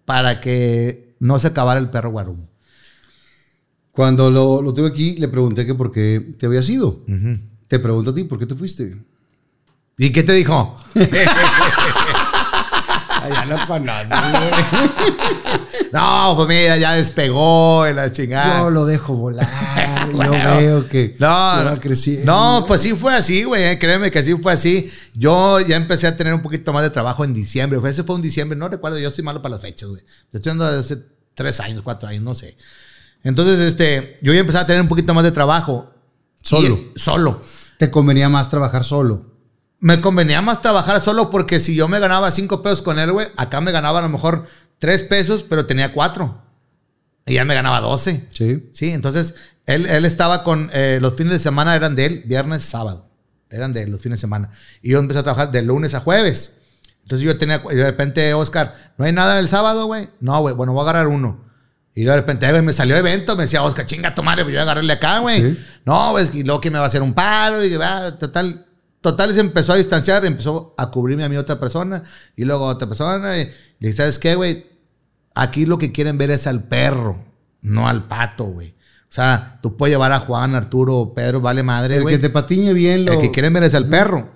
para 0.05 0.41
que 0.41 1.17
no 1.19 1.39
se 1.39 1.49
acabara 1.49 1.81
el 1.81 1.91
perro 1.91 2.11
guarumo. 2.11 2.49
Cuando 3.91 4.31
lo, 4.31 4.63
lo 4.63 4.73
tuve 4.73 4.89
aquí, 4.89 5.17
le 5.17 5.29
pregunté 5.29 5.67
que 5.67 5.75
por 5.75 5.91
qué 5.91 6.33
te 6.39 6.47
habías 6.47 6.69
ido. 6.69 7.05
Te 7.69 7.79
pregunto 7.79 8.11
a 8.11 8.15
ti, 8.15 8.25
¿por 8.25 8.39
qué 8.39 8.47
te 8.47 8.55
fuiste? 8.55 8.97
¿Y 9.99 10.11
qué 10.11 10.23
te 10.23 10.33
dijo? 10.33 10.77
ya 13.35 13.45
lo 13.45 13.57
conoces, 13.67 14.11
No, 15.93 16.33
pues 16.37 16.49
mira, 16.49 16.77
ya 16.79 16.93
despegó 16.95 17.87
en 17.87 17.97
la 17.97 18.13
chingada. 18.13 18.61
Yo 18.61 18.71
lo 18.71 18.85
dejo 18.87 19.15
volar. 19.15 19.49
Bueno, 20.13 20.33
yo 20.37 20.57
veo 20.59 20.89
que 20.89 21.15
No, 21.21 21.29
va 21.29 21.63
no, 21.63 21.81
creciendo. 21.81 22.33
no, 22.33 22.65
pues 22.67 22.83
sí 22.83 22.93
fue 22.93 23.15
así, 23.15 23.45
güey. 23.45 23.63
eh, 23.63 23.79
Créeme 23.79 24.11
que 24.11 24.23
sí 24.25 24.35
fue 24.35 24.53
así. 24.53 24.91
Yo 25.15 25.61
ya 25.61 25.77
empecé 25.77 26.09
a 26.09 26.17
tener 26.17 26.35
un 26.35 26.43
poquito 26.43 26.73
más 26.73 26.83
de 26.83 26.91
trabajo 26.91 27.25
en 27.25 27.33
diciembre. 27.33 27.79
Ese 27.89 28.03
fue 28.03 28.17
un 28.17 28.23
diciembre, 28.23 28.59
no 28.59 28.69
recuerdo, 28.69 28.99
yo 28.99 29.11
soy 29.13 29.23
malo 29.23 29.41
para 29.41 29.55
las 29.55 29.63
fechas, 29.63 29.89
güey. 29.89 30.03
Estoy 30.33 30.51
hablando 30.51 30.73
de 30.73 30.81
hace 30.81 30.99
tres 31.37 31.61
años, 31.61 31.83
cuatro 31.83 32.09
años, 32.09 32.23
no 32.25 32.35
sé. 32.35 32.57
Entonces, 33.23 33.61
este, 33.61 34.19
yo 34.23 34.33
ya 34.35 34.41
empecé 34.41 34.59
a 34.59 34.67
tener 34.67 34.83
un 34.83 34.89
poquito 34.89 35.15
más 35.15 35.23
de 35.23 35.31
trabajo. 35.31 35.95
Solo. 36.43 36.75
Y- 36.75 36.93
solo. 36.99 37.41
Te 37.79 37.89
convenía 37.91 38.29
más 38.29 38.51
trabajar 38.51 38.83
solo. 38.85 39.32
Me 39.83 40.01
convenía 40.01 40.41
más 40.43 40.63
trabajar 40.63 41.01
solo 41.01 41.29
porque 41.29 41.61
si 41.61 41.75
yo 41.75 41.89
me 41.89 41.99
ganaba 41.99 42.31
cinco 42.31 42.63
pesos 42.63 42.83
con 42.83 43.01
él, 43.01 43.11
güey, 43.11 43.27
acá 43.37 43.61
me 43.61 43.73
ganaba 43.73 43.99
a 43.99 44.03
lo 44.03 44.09
mejor 44.09 44.47
tres 44.79 45.03
pesos, 45.03 45.43
pero 45.43 45.67
tenía 45.67 45.93
cuatro. 45.93 46.41
Y 47.27 47.35
ya 47.35 47.45
me 47.45 47.53
ganaba 47.53 47.81
doce. 47.81 48.29
Sí. 48.33 48.71
Sí, 48.73 48.91
entonces 48.91 49.35
él, 49.67 49.87
él 49.87 50.05
estaba 50.05 50.45
con 50.45 50.71
eh, 50.73 51.01
los 51.03 51.17
fines 51.17 51.33
de 51.33 51.41
semana 51.41 51.75
eran 51.75 51.97
de 51.97 52.07
él, 52.07 52.23
viernes, 52.27 52.65
sábado. 52.65 53.11
Eran 53.51 53.73
de 53.73 53.83
él 53.83 53.91
los 53.91 54.01
fines 54.01 54.19
de 54.19 54.21
semana. 54.21 54.51
Y 54.83 54.93
yo 54.93 55.01
empecé 55.01 55.19
a 55.19 55.25
trabajar 55.25 55.51
de 55.51 55.63
lunes 55.63 55.95
a 55.95 56.01
jueves. 56.01 56.59
Entonces 57.03 57.27
yo 57.27 57.37
tenía, 57.37 57.61
y 57.69 57.75
de 57.75 57.85
repente, 57.85 58.33
Oscar, 58.35 58.95
¿no 58.99 59.05
hay 59.05 59.13
nada 59.13 59.41
el 59.41 59.49
sábado, 59.49 59.87
güey? 59.87 60.11
No, 60.21 60.41
güey, 60.43 60.55
bueno, 60.55 60.75
voy 60.75 60.81
a 60.81 60.91
agarrar 60.91 61.09
uno. 61.09 61.45
Y 61.93 62.05
de 62.05 62.15
repente, 62.15 62.49
güey, 62.49 62.63
me 62.63 62.73
salió 62.73 62.95
evento, 62.97 63.35
me 63.35 63.43
decía, 63.43 63.65
Oscar, 63.65 63.85
chinga 63.85 64.15
tu 64.15 64.23
madre, 64.23 64.45
pues 64.45 64.55
yo 64.55 64.59
voy 64.59 64.61
a 64.61 64.63
agarrarle 64.63 64.93
acá, 64.93 65.19
güey. 65.19 65.41
Sí. 65.41 65.65
No, 65.85 66.11
pues, 66.13 66.33
y 66.33 66.45
luego 66.45 66.61
que 66.61 66.71
me 66.71 66.79
va 66.79 66.85
a 66.85 66.87
hacer 66.87 67.03
un 67.03 67.15
paro, 67.15 67.65
y 67.65 67.77
va, 67.77 68.17
total. 68.17 68.65
Total, 69.03 69.35
se 69.35 69.41
empezó 69.41 69.73
a 69.73 69.77
distanciar, 69.77 70.25
empezó 70.25 70.75
a 70.79 70.91
cubrirme 70.91 71.25
a 71.25 71.29
mí 71.29 71.37
otra 71.37 71.59
persona, 71.59 72.05
y 72.37 72.45
luego 72.45 72.65
otra 72.67 72.89
persona, 72.89 73.37
y 73.37 73.47
le 73.47 73.53
dije, 73.81 73.95
¿sabes 73.95 74.19
qué, 74.19 74.37
güey? 74.37 74.65
Aquí 75.35 75.67
lo 75.67 75.77
que 75.77 75.91
quieren 75.91 76.17
ver 76.17 76.31
es 76.31 76.47
al 76.47 76.63
perro, 76.63 77.25
no 77.63 77.89
al 77.89 78.07
pato, 78.07 78.45
güey. 78.45 78.71
O 78.71 79.15
sea, 79.15 79.59
tú 79.61 79.77
puedes 79.77 79.93
llevar 79.93 80.13
a 80.13 80.21
Juan, 80.21 80.55
Arturo, 80.55 81.13
Pedro, 81.15 81.41
vale 81.41 81.63
madre, 81.63 81.97
El 81.97 82.03
güey. 82.03 82.15
que 82.15 82.21
te 82.21 82.31
patiñe 82.31 82.73
bien 82.73 83.05
lo. 83.05 83.15
El 83.15 83.21
que 83.21 83.31
quieren 83.33 83.53
ver 83.53 83.65
es 83.65 83.75
al 83.75 83.89
perro. 83.89 84.31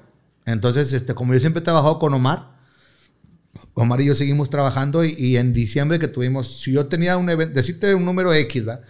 Entonces, 0.44 0.93
este, 0.93 1.14
como 1.14 1.32
yo 1.32 1.40
siempre 1.40 1.60
he 1.60 1.64
trabajado 1.64 1.98
con 1.98 2.12
Omar, 2.12 2.56
Omar 3.74 4.01
y 4.01 4.06
yo 4.06 4.14
seguimos 4.14 4.51
trabajando 4.51 5.05
y, 5.05 5.14
y 5.16 5.36
en 5.36 5.52
diciembre 5.52 5.98
que 5.98 6.09
tuvimos, 6.09 6.60
si 6.60 6.72
yo 6.72 6.86
tenía 6.86 7.16
un 7.16 7.30
evento, 7.30 7.55
decirte 7.55 7.94
un 7.94 8.05
número 8.05 8.34
X, 8.34 8.68
¿va? 8.68 8.80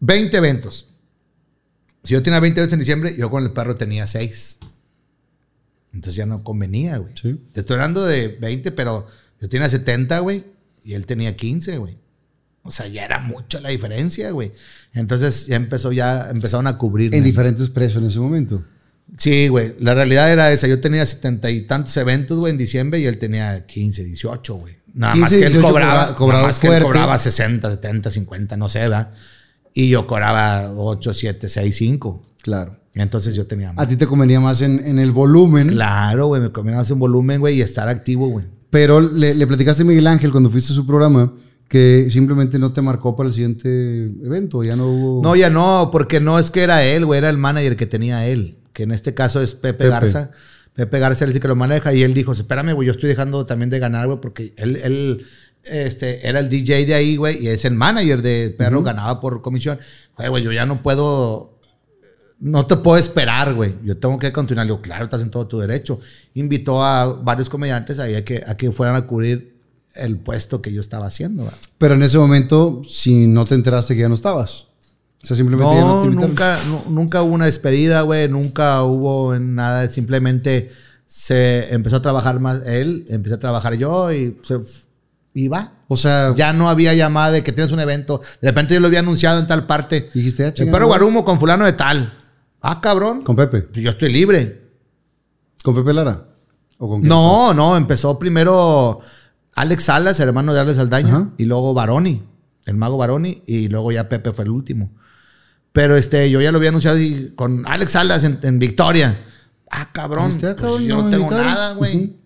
20 0.00 0.36
eventos. 0.36 0.87
Si 2.08 2.14
yo 2.14 2.22
tenía 2.22 2.40
20 2.40 2.58
eventos 2.58 2.72
en 2.72 2.78
diciembre, 2.78 3.14
yo 3.18 3.28
con 3.30 3.44
el 3.44 3.50
perro 3.52 3.74
tenía 3.74 4.06
6. 4.06 4.60
Entonces 5.92 6.14
ya 6.16 6.24
no 6.24 6.42
convenía, 6.42 6.96
güey. 6.96 7.12
Sí. 7.20 7.38
Te 7.52 7.60
estoy 7.60 7.74
hablando 7.74 8.04
de 8.06 8.28
20, 8.40 8.72
pero 8.72 9.06
yo 9.40 9.48
tenía 9.50 9.68
70, 9.68 10.18
güey, 10.20 10.44
y 10.84 10.94
él 10.94 11.04
tenía 11.04 11.36
15, 11.36 11.76
güey. 11.76 11.98
O 12.62 12.70
sea, 12.70 12.86
ya 12.86 13.04
era 13.04 13.18
mucho 13.18 13.60
la 13.60 13.68
diferencia, 13.68 14.30
güey. 14.30 14.52
Entonces 14.94 15.46
ya 15.48 15.56
empezó, 15.56 15.92
ya 15.92 16.30
empezaron 16.30 16.66
a 16.66 16.78
cubrir. 16.78 17.14
En 17.14 17.24
diferentes 17.24 17.68
precios 17.68 18.02
en 18.02 18.08
ese 18.08 18.20
momento. 18.20 18.62
Sí, 19.18 19.48
güey. 19.48 19.74
La 19.80 19.92
realidad 19.92 20.32
era 20.32 20.50
esa. 20.50 20.66
Yo 20.66 20.80
tenía 20.80 21.04
setenta 21.04 21.50
y 21.50 21.62
tantos 21.62 21.94
eventos, 21.98 22.38
güey, 22.38 22.52
en 22.52 22.58
diciembre 22.58 23.00
y 23.00 23.04
él 23.06 23.18
tenía 23.18 23.66
15, 23.66 24.02
18, 24.04 24.54
güey. 24.54 24.76
Nada 24.94 25.12
15, 25.12 25.20
más 25.20 25.30
que 25.30 25.36
él 25.46 25.52
18 25.52 25.66
cobraba, 25.68 25.92
cobra- 26.06 26.14
cobraba 26.14 26.38
nada 26.40 26.48
más 26.48 26.58
que 26.58 26.66
él 26.66 26.70
fuerte. 26.72 26.86
cobraba 26.86 27.18
60, 27.18 27.70
70, 27.70 28.10
50, 28.10 28.56
no 28.56 28.68
sé, 28.70 28.78
¿verdad? 28.80 29.12
Y 29.80 29.88
yo 29.90 30.08
cobraba 30.08 30.72
8, 30.76 31.14
7, 31.14 31.48
6, 31.48 31.76
5. 31.76 32.22
Claro. 32.42 32.76
Entonces 32.94 33.36
yo 33.36 33.46
tenía 33.46 33.70
A 33.70 33.74
más. 33.74 33.86
ti 33.88 33.94
te 33.94 34.08
convenía 34.08 34.40
más 34.40 34.60
en, 34.60 34.84
en 34.84 34.98
el 34.98 35.12
volumen. 35.12 35.68
Claro, 35.68 36.26
güey. 36.26 36.42
Me 36.42 36.50
convenía 36.50 36.78
más 36.80 36.90
en 36.90 36.98
volumen, 36.98 37.38
güey, 37.38 37.58
y 37.58 37.60
estar 37.62 37.88
activo, 37.88 38.28
güey. 38.28 38.44
Pero 38.70 39.00
le, 39.00 39.36
le 39.36 39.46
platicaste 39.46 39.84
a 39.84 39.86
Miguel 39.86 40.08
Ángel 40.08 40.32
cuando 40.32 40.50
fuiste 40.50 40.72
a 40.72 40.76
su 40.76 40.84
programa 40.84 41.32
que 41.68 42.08
simplemente 42.10 42.58
no 42.58 42.72
te 42.72 42.82
marcó 42.82 43.14
para 43.14 43.28
el 43.28 43.34
siguiente 43.34 44.06
evento. 44.24 44.64
Ya 44.64 44.74
no 44.74 44.88
hubo. 44.88 45.22
No, 45.22 45.36
ya 45.36 45.48
no, 45.48 45.90
porque 45.92 46.18
no 46.18 46.40
es 46.40 46.50
que 46.50 46.62
era 46.62 46.82
él, 46.82 47.04
güey, 47.06 47.18
era 47.18 47.30
el 47.30 47.38
manager 47.38 47.76
que 47.76 47.86
tenía 47.86 48.26
él, 48.26 48.58
que 48.72 48.82
en 48.82 48.90
este 48.90 49.14
caso 49.14 49.40
es 49.40 49.54
Pepe, 49.54 49.78
Pepe. 49.84 49.90
Garza. 49.90 50.30
Pepe 50.74 50.98
Garza 50.98 51.24
él 51.24 51.30
dice 51.30 51.40
que 51.40 51.48
lo 51.48 51.56
maneja 51.56 51.92
y 51.94 52.02
él 52.02 52.14
dijo, 52.14 52.32
espérame, 52.32 52.72
güey, 52.72 52.86
yo 52.86 52.92
estoy 52.92 53.08
dejando 53.08 53.46
también 53.46 53.70
de 53.70 53.78
ganar, 53.78 54.06
güey, 54.06 54.20
porque 54.20 54.54
él, 54.56 54.76
él 54.82 55.24
este, 55.70 56.26
era 56.26 56.40
el 56.40 56.48
DJ 56.48 56.86
de 56.86 56.94
ahí, 56.94 57.16
güey, 57.16 57.42
y 57.44 57.48
es 57.48 57.64
el 57.64 57.74
manager 57.74 58.22
de 58.22 58.54
Perro, 58.56 58.82
ganaba 58.82 59.20
por 59.20 59.42
comisión. 59.42 59.78
Güey, 60.16 60.28
güey, 60.28 60.42
yo 60.44 60.52
ya 60.52 60.66
no 60.66 60.82
puedo, 60.82 61.58
no 62.40 62.66
te 62.66 62.76
puedo 62.76 62.96
esperar, 62.98 63.54
güey, 63.54 63.74
yo 63.84 63.96
tengo 63.96 64.18
que 64.18 64.32
continuar. 64.32 64.66
Le 64.66 64.72
digo, 64.72 64.82
claro, 64.82 65.04
estás 65.04 65.22
en 65.22 65.30
todo 65.30 65.46
tu 65.46 65.58
derecho. 65.58 66.00
Invitó 66.34 66.82
a 66.84 67.06
varios 67.06 67.48
comediantes 67.48 67.98
ahí 67.98 68.14
a 68.14 68.24
que, 68.24 68.42
a 68.46 68.56
que 68.56 68.70
fueran 68.72 68.96
a 68.96 69.06
cubrir 69.06 69.56
el 69.94 70.16
puesto 70.18 70.62
que 70.62 70.72
yo 70.72 70.80
estaba 70.80 71.06
haciendo. 71.06 71.48
Pero 71.78 71.94
en 71.94 72.02
ese 72.02 72.18
momento, 72.18 72.82
si 72.88 73.26
no 73.26 73.44
te 73.44 73.54
enteraste 73.56 73.94
que 73.94 74.02
ya 74.02 74.08
no 74.08 74.14
estabas. 74.14 74.66
O 75.20 75.26
sea, 75.26 75.36
simplemente 75.36 75.74
ya 75.74 75.80
no 75.80 75.96
No, 75.96 76.00
te 76.02 76.06
invitaron. 76.06 76.30
nunca, 76.30 76.58
nu- 76.68 76.84
nunca 76.90 77.22
hubo 77.22 77.34
una 77.34 77.46
despedida, 77.46 78.02
güey. 78.02 78.28
Nunca 78.28 78.82
hubo 78.84 79.36
nada. 79.38 79.90
Simplemente 79.90 80.70
se 81.08 81.72
empezó 81.74 81.96
a 81.96 82.02
trabajar 82.02 82.38
más 82.38 82.64
él, 82.66 83.04
empecé 83.08 83.34
a 83.34 83.38
trabajar 83.40 83.74
yo 83.76 84.12
y 84.12 84.38
se 84.44 84.60
y 85.38 85.48
va. 85.48 85.72
O 85.88 85.96
sea, 85.96 86.34
Ya 86.36 86.52
no 86.52 86.68
había 86.68 86.94
llamada 86.94 87.30
de 87.32 87.42
que 87.44 87.52
tienes 87.52 87.72
un 87.72 87.80
evento. 87.80 88.20
De 88.42 88.48
repente 88.48 88.74
yo 88.74 88.80
lo 88.80 88.86
había 88.88 89.00
anunciado 89.00 89.38
en 89.40 89.46
tal 89.46 89.66
parte. 89.66 90.10
Dijiste, 90.12 90.46
ah, 90.46 90.52
perro 90.54 90.70
güey. 90.70 90.86
guarumo 90.86 91.24
con 91.24 91.38
fulano 91.38 91.64
de 91.64 91.72
tal. 91.72 92.14
Ah, 92.60 92.80
cabrón. 92.80 93.22
con 93.22 93.36
Pepe. 93.36 93.68
Yo 93.80 93.90
estoy 93.90 94.12
libre. 94.12 94.62
¿Con 95.62 95.74
Pepe 95.74 95.92
Lara? 95.92 96.24
¿O 96.78 96.88
con 96.88 97.00
quién? 97.00 97.08
No, 97.08 97.54
no, 97.54 97.76
empezó 97.76 98.18
primero 98.18 99.00
Alex 99.54 99.84
Salas, 99.84 100.18
el 100.20 100.28
hermano 100.28 100.54
de 100.54 100.60
Alex 100.60 100.76
Saldaña, 100.76 101.08
Ajá. 101.16 101.30
y 101.38 101.44
luego 101.44 101.74
Baroni, 101.74 102.22
el 102.66 102.76
mago 102.76 102.96
Baroni, 102.96 103.42
y 103.46 103.68
luego 103.68 103.90
ya 103.92 104.08
Pepe 104.08 104.32
fue 104.32 104.44
el 104.44 104.50
último. 104.50 104.90
Pero 105.72 105.96
este, 105.96 106.30
yo 106.30 106.40
ya 106.40 106.50
lo 106.52 106.58
había 106.58 106.70
anunciado 106.70 106.98
y 106.98 107.32
con 107.36 107.66
Alex 107.66 107.92
Salas 107.92 108.24
en, 108.24 108.38
en 108.42 108.58
Victoria. 108.58 109.24
Ah, 109.70 109.90
cabrón. 109.92 110.32
Pues 110.40 110.82
yo 110.82 111.02
no 111.02 111.10
tengo 111.10 111.30
nada, 111.30 111.74
güey. 111.74 112.16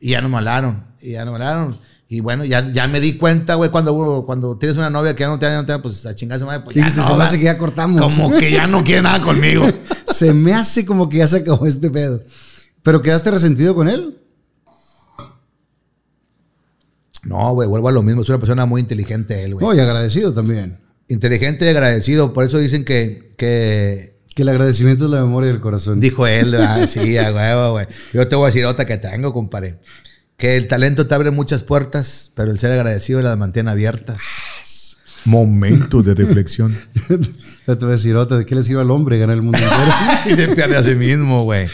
Y 0.00 0.10
ya 0.10 0.20
no 0.20 0.28
me 0.28 0.36
hablaron. 0.36 0.84
Y 1.00 1.12
ya 1.12 1.24
no 1.24 1.32
me 1.32 1.36
hablaron. 1.36 1.76
Y 2.08 2.20
bueno, 2.20 2.44
ya, 2.44 2.70
ya 2.72 2.86
me 2.86 3.00
di 3.00 3.16
cuenta, 3.18 3.56
güey, 3.56 3.70
cuando, 3.70 4.22
cuando 4.24 4.56
tienes 4.56 4.76
una 4.78 4.90
novia 4.90 5.16
que 5.16 5.22
ya 5.22 5.28
no 5.28 5.38
te 5.40 5.50
no 5.50 5.66
te- 5.66 5.78
pues 5.80 6.06
a 6.06 6.14
chingarse 6.14 6.44
madre, 6.44 6.60
pues 6.64 6.76
ya 6.76 6.82
Dijiste, 6.84 7.00
no, 7.00 7.08
se 7.08 7.14
me 7.14 7.24
hace 7.24 7.38
que 7.38 7.44
ya 7.44 7.58
cortamos. 7.58 8.00
Como 8.00 8.30
que 8.38 8.52
ya 8.52 8.68
no 8.68 8.84
quiere 8.84 9.02
nada 9.02 9.20
conmigo. 9.20 9.64
se 10.06 10.32
me 10.32 10.54
hace 10.54 10.86
como 10.86 11.08
que 11.08 11.18
ya 11.18 11.26
se 11.28 11.38
acabó 11.38 11.66
este 11.66 11.90
pedo. 11.90 12.22
¿Pero 12.84 13.02
quedaste 13.02 13.30
resentido 13.32 13.74
con 13.74 13.88
él? 13.88 14.18
No, 17.24 17.54
güey, 17.54 17.68
vuelvo 17.68 17.88
a 17.88 17.92
lo 17.92 18.02
mismo. 18.02 18.22
Es 18.22 18.28
una 18.28 18.38
persona 18.38 18.66
muy 18.66 18.80
inteligente 18.80 19.42
él, 19.42 19.54
güey. 19.54 19.66
No, 19.66 19.74
y 19.74 19.80
agradecido 19.80 20.32
también. 20.32 20.78
Inteligente 21.08 21.64
y 21.64 21.68
agradecido. 21.68 22.32
Por 22.32 22.44
eso 22.44 22.58
dicen 22.58 22.84
que, 22.84 23.34
que 23.36 24.20
Que 24.34 24.42
el 24.42 24.48
agradecimiento 24.48 25.06
es 25.06 25.10
la 25.10 25.22
memoria 25.22 25.50
del 25.50 25.60
corazón. 25.60 25.98
dijo 25.98 26.26
él, 26.26 26.54
ah, 26.54 26.86
sí, 26.86 27.18
a 27.18 27.32
huevo, 27.32 27.72
güey. 27.72 27.86
Yo 28.12 28.28
te 28.28 28.36
voy 28.36 28.44
a 28.44 28.46
decir 28.46 28.64
otra 28.64 28.84
que 28.86 28.96
tengo, 28.96 29.32
compadre. 29.32 29.80
Que 30.36 30.56
el 30.56 30.68
talento 30.68 31.06
te 31.06 31.14
abre 31.14 31.30
muchas 31.30 31.62
puertas, 31.62 32.30
pero 32.34 32.50
el 32.50 32.58
ser 32.58 32.72
agradecido 32.72 33.22
las 33.22 33.38
mantiene 33.38 33.70
abiertas. 33.70 34.20
Momento 35.24 36.02
de 36.02 36.14
reflexión. 36.14 36.76
Ya 37.66 37.74
te 37.74 37.84
voy 37.84 37.94
a 37.94 37.96
decir 37.96 38.14
otra. 38.14 38.36
¿De 38.36 38.46
qué 38.46 38.54
le 38.54 38.62
sirve 38.62 38.80
al 38.80 38.92
hombre 38.92 39.18
ganar 39.18 39.34
el 39.34 39.42
mundo 39.42 39.58
entero? 39.58 39.92
y 40.26 40.36
se 40.36 40.54
pierde 40.54 40.76
a 40.76 40.84
sí 40.84 40.94
mismo, 40.94 41.42
güey. 41.42 41.66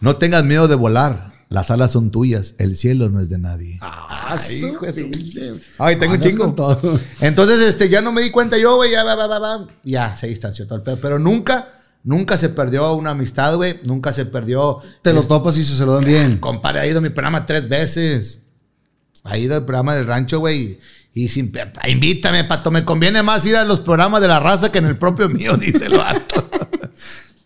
No 0.00 0.16
tengas 0.16 0.44
miedo 0.44 0.66
de 0.66 0.74
volar. 0.74 1.30
Las 1.48 1.70
alas 1.70 1.92
son 1.92 2.10
tuyas. 2.10 2.54
El 2.58 2.76
cielo 2.76 3.08
no 3.10 3.20
es 3.20 3.28
de 3.28 3.38
nadie. 3.38 3.78
Ah, 3.80 4.36
hijo 4.50 4.86
de. 4.86 5.60
Ay, 5.78 6.00
tengo 6.00 6.14
un 6.14 6.20
chingo. 6.20 6.52
todo. 6.52 6.98
Entonces, 7.20 7.60
este, 7.60 7.88
ya 7.88 8.02
no 8.02 8.10
me 8.10 8.22
di 8.22 8.32
cuenta 8.32 8.58
yo, 8.58 8.74
güey, 8.74 8.90
ya, 8.90 9.04
va, 9.04 9.14
va, 9.14 9.28
va, 9.28 9.38
va. 9.38 9.66
Ya, 9.84 10.16
se 10.16 10.26
distanció 10.26 10.66
todo 10.66 10.78
el 10.78 10.82
pedo. 10.82 10.96
Pero 11.00 11.20
nunca, 11.20 11.68
nunca 12.02 12.38
se 12.38 12.48
perdió 12.48 12.92
una 12.94 13.10
amistad, 13.10 13.56
güey. 13.56 13.80
Nunca 13.84 14.12
se 14.12 14.26
perdió. 14.26 14.78
Te 15.02 15.12
lo 15.12 15.20
este, 15.20 15.28
topas 15.28 15.56
y 15.56 15.64
se 15.64 15.76
se 15.76 15.86
lo 15.86 15.94
dan 15.94 16.04
bien. 16.04 16.38
Compadre, 16.38 16.80
ha 16.80 16.86
ido 16.86 16.98
a 16.98 17.02
mi 17.02 17.10
programa 17.10 17.46
tres 17.46 17.68
veces. 17.68 18.42
Ha 19.24 19.36
ido 19.36 19.54
al 19.54 19.64
programa 19.64 19.94
del 19.94 20.06
rancho, 20.06 20.40
güey. 20.40 20.78
Y 21.12 21.28
sin, 21.28 21.52
invítame, 21.88 22.44
pato. 22.44 22.70
Me 22.70 22.84
conviene 22.84 23.22
más 23.22 23.44
ir 23.44 23.56
a 23.56 23.64
los 23.64 23.80
programas 23.80 24.22
de 24.22 24.28
la 24.28 24.40
raza 24.40 24.70
que 24.70 24.78
en 24.78 24.86
el 24.86 24.96
propio 24.96 25.28
mío, 25.28 25.56
dice 25.58 25.86
el 25.86 25.96
vato. 25.96 26.48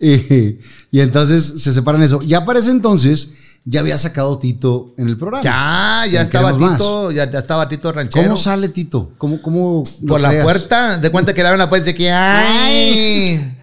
Y, 0.00 0.58
y 0.90 1.00
entonces 1.00 1.62
se 1.62 1.72
separan 1.72 2.02
eso. 2.02 2.20
Ya 2.20 2.44
para 2.44 2.58
ese 2.58 2.72
entonces, 2.72 3.28
ya 3.64 3.80
había 3.80 3.96
sacado 3.96 4.38
Tito 4.38 4.92
en 4.98 5.08
el 5.08 5.16
programa. 5.16 5.42
ya, 5.42 6.04
ya 6.10 6.22
estaba. 6.22 6.52
Tito, 6.52 7.10
ya, 7.10 7.30
ya 7.30 7.38
estaba 7.38 7.68
Tito 7.68 7.90
Ranchero. 7.90 8.24
¿Cómo 8.26 8.36
sale 8.36 8.68
Tito? 8.68 9.12
¿Cómo, 9.16 9.40
cómo 9.40 9.82
Por 10.06 10.20
la 10.20 10.28
creas? 10.28 10.44
puerta, 10.44 10.98
de 10.98 11.10
cuenta 11.10 11.32
que 11.32 11.40
le 11.40 11.48
abren 11.48 11.58
la 11.60 11.70
puerta 11.70 11.88
y 11.88 11.92
dice 11.92 11.96
que 11.96 12.10
¡ay! 12.12 13.53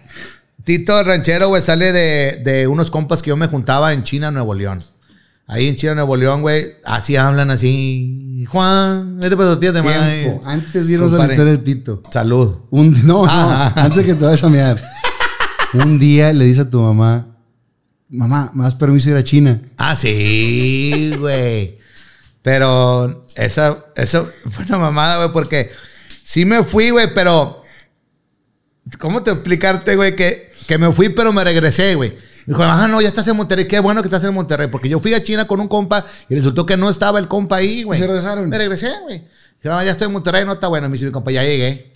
Tito 0.64 1.02
Ranchero, 1.02 1.48
güey, 1.48 1.62
sale 1.62 1.92
de, 1.92 2.40
de 2.44 2.66
unos 2.66 2.90
compas 2.90 3.22
que 3.22 3.30
yo 3.30 3.36
me 3.36 3.48
juntaba 3.48 3.92
en 3.92 4.02
China, 4.04 4.30
Nuevo 4.30 4.54
León. 4.54 4.82
Ahí 5.48 5.66
en 5.68 5.76
China, 5.76 5.94
Nuevo 5.96 6.16
León, 6.16 6.40
güey, 6.40 6.72
así 6.84 7.16
hablan 7.16 7.50
así. 7.50 8.44
Juan, 8.48 9.18
vete 9.20 9.36
por 9.36 9.44
tortillas 9.46 9.74
de. 9.74 9.82
Tiempo. 9.82 10.40
Antes 10.44 10.86
de 10.86 10.92
irnos 10.94 11.12
a 11.12 11.18
la 11.18 11.24
historia 11.26 11.52
de 11.52 11.58
Tito. 11.58 12.02
Salud. 12.10 12.58
Un, 12.70 12.92
no, 13.06 13.24
no, 13.24 13.28
Ah. 13.28 13.72
antes 13.76 13.98
de 13.98 14.04
que 14.04 14.14
te 14.14 14.24
vayas 14.24 14.42
a 14.44 14.48
mear. 14.48 14.82
Un 15.74 15.98
día 15.98 16.32
le 16.32 16.44
dice 16.44 16.60
a 16.62 16.70
tu 16.70 16.80
mamá, 16.80 17.26
mamá, 18.10 18.50
¿me 18.54 18.62
das 18.64 18.74
permiso 18.74 19.08
ir 19.10 19.16
a 19.16 19.24
China? 19.24 19.60
Ah, 19.78 19.96
sí, 19.96 21.12
güey. 21.18 21.78
Pero 22.42 23.24
esa, 23.36 23.78
eso 23.96 24.30
fue 24.50 24.64
una 24.66 24.78
mamada, 24.78 25.16
güey, 25.18 25.32
porque 25.32 25.70
sí 26.24 26.44
me 26.44 26.62
fui, 26.62 26.90
güey, 26.90 27.12
pero. 27.14 27.62
¿Cómo 28.98 29.22
te 29.22 29.30
explicarte, 29.30 29.96
güey? 29.96 30.14
Que, 30.16 30.51
que 30.66 30.78
me 30.78 30.92
fui, 30.92 31.08
pero 31.10 31.32
me 31.32 31.42
regresé, 31.44 31.94
güey. 31.94 32.10
Me 32.46 32.54
dijo, 32.56 32.62
ah, 32.64 32.88
no, 32.88 33.00
ya 33.00 33.08
estás 33.08 33.26
en 33.28 33.36
Monterrey. 33.36 33.68
Qué 33.68 33.78
bueno 33.80 34.02
que 34.02 34.08
estás 34.08 34.24
en 34.24 34.34
Monterrey. 34.34 34.66
Porque 34.68 34.88
yo 34.88 34.98
fui 34.98 35.14
a 35.14 35.22
China 35.22 35.46
con 35.46 35.60
un 35.60 35.68
compa 35.68 36.04
y 36.28 36.34
resultó 36.34 36.66
que 36.66 36.76
no 36.76 36.90
estaba 36.90 37.18
el 37.20 37.28
compa 37.28 37.56
ahí, 37.56 37.84
güey. 37.84 37.98
¿Y 37.98 38.02
se 38.02 38.06
regresaron? 38.08 38.48
Me 38.48 38.58
regresé, 38.58 38.90
güey. 39.04 39.18
Dije, 39.62 39.68
ah, 39.74 39.84
ya 39.84 39.92
estoy 39.92 40.06
en 40.08 40.12
Monterrey, 40.12 40.44
no 40.44 40.54
está 40.54 40.66
bueno. 40.66 40.88
Me 40.88 40.94
dice 40.94 41.06
mi 41.06 41.12
compa, 41.12 41.30
ya 41.30 41.42
llegué. 41.44 41.92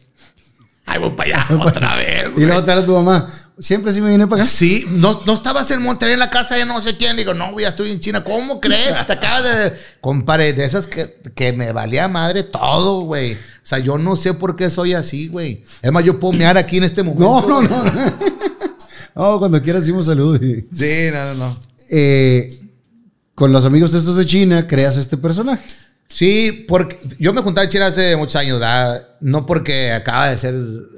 Ay, 0.89 1.01
voy 1.01 1.11
para 1.11 1.43
allá 1.43 1.57
otra 1.65 1.97
vez, 1.97 2.27
Y 2.29 2.31
güey. 2.31 2.47
luego 2.47 2.63
te 2.63 2.71
habla 2.71 2.87
tu 2.87 2.93
mamá, 2.95 3.29
siempre 3.59 3.93
sí 3.93 4.01
me 4.01 4.09
vine 4.09 4.29
para 4.29 4.43
acá. 4.43 4.49
Sí, 4.53 4.87
no, 4.89 5.21
no 5.27 5.33
estabas 5.33 5.69
en 5.73 5.83
Monterrey 5.83 6.13
en 6.15 6.21
la 6.21 6.31
casa 6.31 6.55
de 6.55 6.65
no 6.65 6.81
sé 6.81 6.97
quién. 6.97 7.17
Digo, 7.17 7.35
no, 7.35 7.51
güey, 7.51 7.65
ya 7.65 7.71
estoy 7.71 7.91
en 7.91 7.99
China. 7.99 8.23
¿Cómo 8.23 8.61
crees? 8.61 9.05
Te 9.05 9.15
acabas 9.15 9.43
de. 9.43 9.73
Compadre, 10.01 10.53
de 10.53 10.65
esas 10.65 10.87
que, 10.87 11.17
que 11.35 11.53
me 11.53 11.73
valía 11.73 12.07
madre 12.07 12.45
todo, 12.45 13.01
güey. 13.01 13.35
O 13.35 13.37
sea, 13.65 13.81
yo 13.81 13.99
no 13.99 14.15
sé 14.15 14.33
por 14.35 14.55
qué 14.55 14.71
soy 14.71 14.95
así, 14.95 15.27
güey. 15.27 15.65
Es 15.83 15.91
más, 15.91 16.05
yo 16.05 16.21
puedo 16.21 16.39
mear 16.39 16.57
aquí 16.57 16.77
en 16.77 16.85
este 16.85 17.03
momento. 17.03 17.45
No, 17.49 17.63
no, 17.63 17.81
güey. 17.83 17.93
no. 17.93 18.37
No, 19.17 19.39
cuando 19.39 19.63
quieras 19.63 19.83
hicimos 19.85 20.07
salud. 20.07 20.39
Sí, 20.73 21.09
no, 21.11 21.25
no, 21.25 21.35
no. 21.35 21.57
Eh, 21.91 22.61
con 23.35 23.51
los 23.51 23.65
amigos 23.65 23.93
de 23.93 23.99
estos 23.99 24.17
de 24.17 24.27
China, 24.27 24.67
creas 24.67 24.97
este 24.99 25.17
personaje. 25.17 25.65
Sí, 26.09 26.65
porque 26.69 27.01
yo 27.19 27.33
me 27.33 27.43
juntaba 27.43 27.65
en 27.65 27.71
China 27.71 27.87
hace 27.87 28.15
muchos 28.17 28.37
años, 28.37 28.61
¿verdad? 28.61 29.09
No 29.21 29.47
porque 29.47 29.93
acaba 29.93 30.29
de 30.29 30.37
ser 30.37 30.55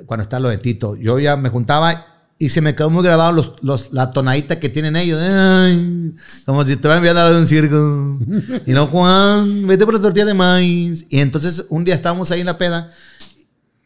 cuando 0.07 0.23
está 0.23 0.41
lo 0.41 0.49
de 0.49 0.59
Tito. 0.59 0.97
Yo 0.97 1.19
ya 1.19 1.37
me 1.37 1.49
juntaba 1.49 2.07
y 2.39 2.51
se 2.51 2.61
me 2.61 2.75
quedó 2.75 2.91
muy 2.91 3.03
grabado 3.03 3.33
los, 3.33 3.55
los, 3.63 3.93
la 3.93 4.13
tonadita 4.13 4.61
que 4.61 4.69
tienen 4.69 4.97
ellos. 4.97 5.21
Ay, 5.21 6.15
como 6.45 6.65
si 6.65 6.77
te 6.77 6.89
van 6.89 6.99
enviando 6.99 7.21
a 7.21 7.37
un 7.37 7.47
circo. 7.47 8.19
Y 8.67 8.73
no, 8.73 8.87
Juan, 8.89 9.67
vete 9.67 9.85
por 9.85 9.95
la 9.95 10.01
tortilla 10.01 10.27
de 10.27 10.35
maíz. 10.35 11.07
Y 11.09 11.21
entonces 11.21 11.67
un 11.69 11.85
día 11.85 11.95
estábamos 11.95 12.31
ahí 12.31 12.41
en 12.41 12.47
la 12.47 12.59
peda 12.59 12.93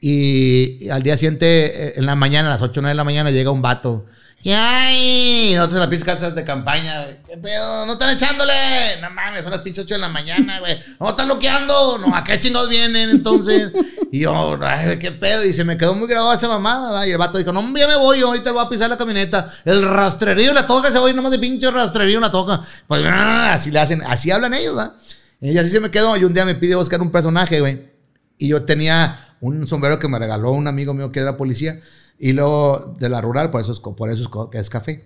y 0.05 0.91
al 0.91 1.05
día 1.05 1.17
siguiente, 1.17 1.47
eh, 1.47 1.93
en 1.95 2.07
la 2.07 2.17
mañana, 2.17 2.49
a 2.49 2.55
las 2.55 2.63
8 2.63 2.81
o 2.81 2.83
9 2.83 2.91
de 2.91 2.97
la 2.97 3.05
mañana, 3.05 3.31
llega 3.31 3.53
un 3.53 3.63
vato. 3.63 4.05
Y 4.43 4.51
ay, 4.51 5.53
nosotros 5.55 5.77
en 5.77 5.81
las 5.83 5.89
pinches 5.89 6.05
casas 6.05 6.35
de 6.35 6.45
campaña. 6.45 7.07
¿qué 7.29 7.37
pedo? 7.37 7.87
No 7.87 7.93
están 7.93 8.11
echándole. 8.11 8.53
No 9.01 9.09
mames, 9.11 9.45
son 9.45 9.53
las 9.53 9.61
pinches 9.61 9.85
8 9.85 9.95
de 9.95 10.01
la 10.01 10.09
mañana, 10.09 10.59
güey. 10.59 10.77
No 10.99 11.11
están 11.11 11.27
bloqueando. 11.27 11.99
No, 11.99 12.17
¿a 12.17 12.25
qué 12.25 12.41
chingados 12.41 12.69
vienen 12.69 13.11
entonces? 13.11 13.71
Y 14.11 14.19
yo, 14.19 14.59
ay, 14.61 14.99
qué 14.99 15.13
pedo. 15.13 15.45
Y 15.45 15.53
se 15.53 15.63
me 15.63 15.79
quedó 15.79 15.95
muy 15.95 16.09
grabada 16.09 16.35
esa 16.35 16.49
mamada, 16.49 16.91
¿va? 16.91 17.07
Y 17.07 17.13
el 17.13 17.19
vato 17.19 17.39
dijo, 17.39 17.53
no, 17.53 17.61
ya 17.79 17.87
me 17.87 17.95
voy, 17.95 18.19
yo 18.19 18.27
ahorita 18.27 18.51
voy 18.51 18.67
a 18.67 18.69
pisar 18.69 18.91
la 18.91 18.99
camioneta. 18.99 19.55
El 19.65 19.89
rastrerío 19.89 20.53
la 20.53 20.67
toca, 20.67 20.89
ese 20.89 20.99
güey 20.99 21.15
nomás 21.15 21.31
de 21.31 21.39
pinche 21.39 21.71
rastrerío 21.71 22.19
la 22.19 22.33
toca. 22.33 22.61
Pues 22.89 23.05
ah, 23.07 23.53
así 23.53 23.71
le 23.71 23.79
hacen, 23.79 24.03
así 24.03 24.33
hablan 24.33 24.55
ellos, 24.55 24.77
¿va? 24.77 24.97
Y 25.41 25.57
así 25.57 25.69
se 25.69 25.79
me 25.79 25.93
quedó. 25.93 26.17
Y 26.17 26.25
un 26.25 26.35
día 26.35 26.45
me 26.45 26.57
pide 26.57 26.75
buscar 26.75 27.01
un 27.01 27.13
personaje, 27.13 27.61
güey. 27.61 27.93
Y 28.39 28.49
yo 28.49 28.65
tenía 28.65 29.32
un 29.43 29.69
sombrero 29.69 29.99
que 29.99 30.09
me 30.09 30.19
regaló 30.19 30.53
un 30.53 30.69
amigo 30.69 30.95
mío 30.95 31.13
que 31.13 31.21
era 31.21 31.37
policía. 31.37 31.81
Y 32.19 32.33
luego 32.33 32.97
de 32.99 33.09
la 33.09 33.21
rural, 33.21 33.51
por 33.51 33.61
eso 33.61 33.73
es, 33.73 33.81
por 33.81 34.09
eso 34.09 34.23
es, 34.23 34.51
que 34.51 34.59
es 34.59 34.71
café. 34.71 35.05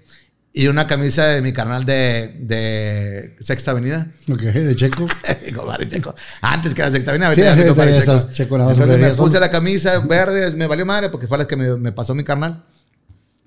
Y 0.52 0.68
una 0.68 0.86
camisa 0.86 1.26
de 1.26 1.42
mi 1.42 1.52
canal 1.52 1.84
de, 1.84 2.36
de 2.40 3.36
Sexta 3.40 3.72
Avenida. 3.72 4.08
Ok, 4.30 4.40
de 4.40 4.76
Checo. 4.76 5.06
Checo. 5.88 6.14
Antes 6.40 6.74
que 6.74 6.82
era 6.82 6.90
Sexta 6.90 7.10
Avenida. 7.10 7.32
Sí, 7.32 7.42
sí, 7.42 7.68
Checo. 7.68 7.82
estás 7.82 8.32
Checo, 8.32 8.56
Entonces 8.56 8.98
me 8.98 9.10
puse 9.14 9.40
la 9.40 9.50
camisa 9.50 9.98
verde, 10.00 10.52
me 10.54 10.66
valió 10.66 10.86
madre 10.86 11.08
porque 11.08 11.26
fue 11.26 11.38
la 11.38 11.46
que 11.46 11.56
me, 11.56 11.76
me 11.76 11.92
pasó 11.92 12.14
mi 12.14 12.24
carnal. 12.24 12.64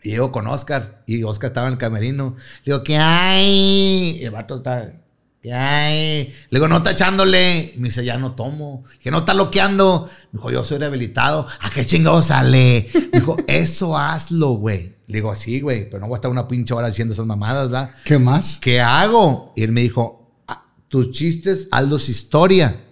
Y 0.02 0.12
yo 0.12 0.32
con 0.32 0.48
Oscar. 0.48 1.04
Y 1.06 1.24
Oscar 1.24 1.50
estaba 1.50 1.68
en 1.68 1.74
el 1.74 1.80
camerino. 1.80 2.36
Le 2.64 2.74
digo, 2.74 2.84
¿qué 2.84 2.98
hay? 2.98 4.18
Y 4.20 4.24
el 4.24 4.32
vato 4.32 4.58
está, 4.58 4.94
Le 5.42 6.34
digo, 6.52 6.68
no 6.68 6.78
está 6.78 6.92
echándole. 6.92 7.74
Y 7.76 7.80
me 7.80 7.88
dice, 7.90 8.04
ya 8.04 8.18
no 8.18 8.34
tomo. 8.36 8.84
Que 9.02 9.10
no 9.12 9.20
está 9.20 9.34
loqueando. 9.34 10.10
Me 10.32 10.38
dijo, 10.38 10.52
yo 10.52 10.64
soy 10.64 10.78
rehabilitado. 10.80 11.48
¿A 11.62 11.70
qué 11.70 11.86
chingado 11.86 12.22
sale? 12.22 12.90
Me 13.14 13.20
dijo, 13.20 13.38
eso 13.48 13.98
hazlo, 13.98 14.50
güey. 14.52 14.98
Le 15.08 15.16
digo, 15.16 15.34
sí, 15.36 15.62
güey, 15.62 15.90
pero 15.90 16.02
no 16.02 16.08
voy 16.08 16.16
a 16.16 16.18
estar 16.18 16.30
una 16.30 16.48
pinche 16.48 16.74
hora 16.74 16.88
haciendo 16.88 17.14
esas 17.14 17.26
mamadas, 17.26 17.70
¿verdad? 17.70 17.92
¿Qué 18.04 18.20
más? 18.20 18.58
¿Qué 18.62 18.80
hago? 18.82 19.54
Y 19.56 19.64
él 19.64 19.72
me 19.72 19.82
dijo, 19.82 20.34
"Ah, 20.48 20.66
tus 20.88 21.12
chistes, 21.12 21.68
hazlos 21.72 22.10
historia. 22.10 22.86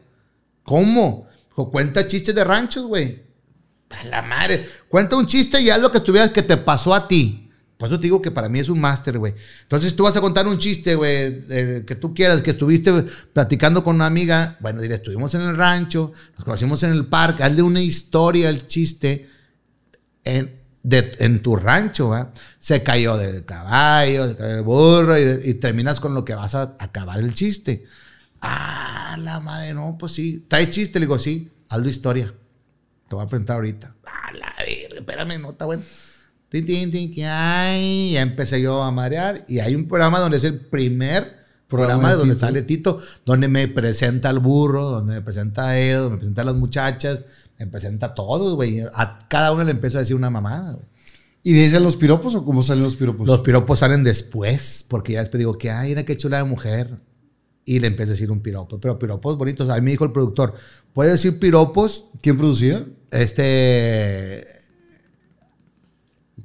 ¿Cómo? 0.63 1.27
Dijo, 1.49 1.69
cuenta 1.69 2.07
chistes 2.07 2.33
de 2.33 2.43
ranchos, 2.43 2.85
güey. 2.87 3.23
A 3.89 4.03
la 4.05 4.21
madre. 4.21 4.67
Cuenta 4.89 5.15
un 5.15 5.27
chiste 5.27 5.61
y 5.61 5.69
haz 5.69 5.79
lo 5.79 5.91
que 5.91 5.99
tuvieras 5.99 6.31
que 6.31 6.41
te 6.43 6.57
pasó 6.57 6.93
a 6.93 7.07
ti. 7.07 7.46
Por 7.77 7.89
eso 7.89 7.99
te 7.99 8.03
digo 8.03 8.21
que 8.23 8.31
para 8.31 8.49
mí 8.49 8.59
es 8.59 8.69
un 8.69 8.79
máster, 8.81 9.19
güey. 9.19 9.35
Entonces 9.61 9.95
tú 9.95 10.03
vas 10.03 10.15
a 10.17 10.21
contar 10.21 10.47
un 10.47 10.57
chiste, 10.57 10.95
güey, 10.95 11.43
eh, 11.49 11.83
que 11.85 11.95
tú 11.95 12.13
quieras, 12.13 12.41
que 12.41 12.51
estuviste 12.51 12.91
platicando 13.33 13.83
con 13.83 13.95
una 13.95 14.07
amiga. 14.07 14.57
Bueno, 14.59 14.81
diré, 14.81 14.95
estuvimos 14.95 15.33
en 15.35 15.41
el 15.41 15.55
rancho, 15.55 16.11
nos 16.35 16.43
conocimos 16.43 16.81
en 16.81 16.91
el 16.91 17.05
parque, 17.05 17.43
hazle 17.43 17.61
una 17.61 17.81
historia 17.81 18.49
al 18.49 18.65
chiste 18.65 19.29
en, 20.23 20.59
de- 20.81 21.15
en 21.19 21.43
tu 21.43 21.55
rancho, 21.55 22.09
¿va? 22.09 22.33
Se 22.59 22.81
cayó 22.81 23.15
del 23.15 23.45
caballo, 23.45 24.27
se 24.27 24.35
cayó 24.35 24.55
del 24.55 24.63
burro 24.63 25.15
y, 25.19 25.53
terminas 25.55 25.99
con 25.99 26.15
lo 26.15 26.25
que 26.25 26.33
vas 26.33 26.55
a 26.55 26.75
acabar 26.79 27.19
el 27.19 27.35
chiste. 27.35 27.85
Ah, 28.41 29.17
la 29.19 29.39
madre, 29.39 29.75
no, 29.75 29.97
pues 29.99 30.13
sí. 30.13 30.45
¿Trae 30.47 30.69
chiste? 30.69 30.99
Le 30.99 31.05
digo, 31.05 31.19
sí, 31.19 31.51
hazlo 31.69 31.89
historia. 31.89 32.33
Te 33.07 33.15
voy 33.15 33.23
a 33.23 33.27
presentar 33.27 33.57
ahorita. 33.57 33.93
Ah, 34.05 34.31
la 34.33 34.53
verga, 34.57 34.97
espérame, 34.97 35.39
no 35.39 35.51
está 35.51 35.65
bueno. 35.65 35.83
Tin, 36.49 36.65
tin, 36.65 36.91
tin, 36.91 37.13
que 37.13 37.25
hay. 37.25 38.13
Ya 38.13 38.21
empecé 38.21 38.61
yo 38.61 38.83
a 38.83 38.91
marear. 38.91 39.45
Y 39.47 39.59
hay 39.59 39.75
un 39.75 39.87
programa 39.87 40.19
donde 40.19 40.37
es 40.37 40.43
el 40.43 40.59
primer 40.59 41.37
Programa 41.67 41.99
programa 41.99 42.09
de 42.11 42.15
donde 42.15 42.35
Tito. 42.35 42.45
sale 42.45 42.61
Tito, 42.61 42.99
donde 43.25 43.49
me 43.49 43.67
presenta 43.67 44.29
al 44.29 44.39
burro, 44.39 44.85
donde 44.85 45.15
me 45.15 45.21
presenta 45.21 45.67
a 45.67 45.77
él, 45.77 45.97
donde 45.97 46.11
me 46.11 46.17
presenta 46.17 46.41
a 46.43 46.45
las 46.45 46.55
muchachas, 46.55 47.25
me 47.59 47.67
presenta 47.67 48.05
a 48.07 48.15
todos, 48.15 48.55
güey. 48.55 48.79
A 48.93 49.19
cada 49.27 49.51
uno 49.51 49.65
le 49.65 49.71
empiezo 49.71 49.97
a 49.97 49.99
decir 49.99 50.15
una 50.15 50.29
mamada, 50.29 50.73
güey. 50.73 50.85
¿Y 51.43 51.53
dicen 51.53 51.83
los 51.83 51.95
piropos 51.95 52.35
o 52.35 52.43
cómo 52.43 52.63
salen 52.63 52.83
los 52.83 52.95
piropos? 52.95 53.27
Los 53.27 53.39
piropos 53.39 53.79
salen 53.79 54.03
después, 54.03 54.85
porque 54.87 55.13
ya 55.13 55.19
después 55.19 55.39
digo 55.39 55.57
que, 55.57 55.69
ay, 55.69 55.89
mira 55.89 56.03
qué 56.03 56.15
chula 56.15 56.37
de 56.37 56.43
mujer. 56.45 56.89
Y 57.65 57.79
le 57.79 57.87
empiezo 57.87 58.11
a 58.11 58.13
decir 58.13 58.31
un 58.31 58.41
piropo. 58.41 58.79
Pero 58.79 58.97
piropos 58.97 59.37
bonitos. 59.37 59.69
A 59.69 59.75
mí 59.75 59.81
me 59.81 59.91
dijo 59.91 60.05
el 60.05 60.13
productor, 60.13 60.53
¿puedes 60.93 61.13
decir 61.13 61.37
piropos? 61.37 62.05
¿Quién 62.21 62.37
producía? 62.37 62.85
Este. 63.11 64.56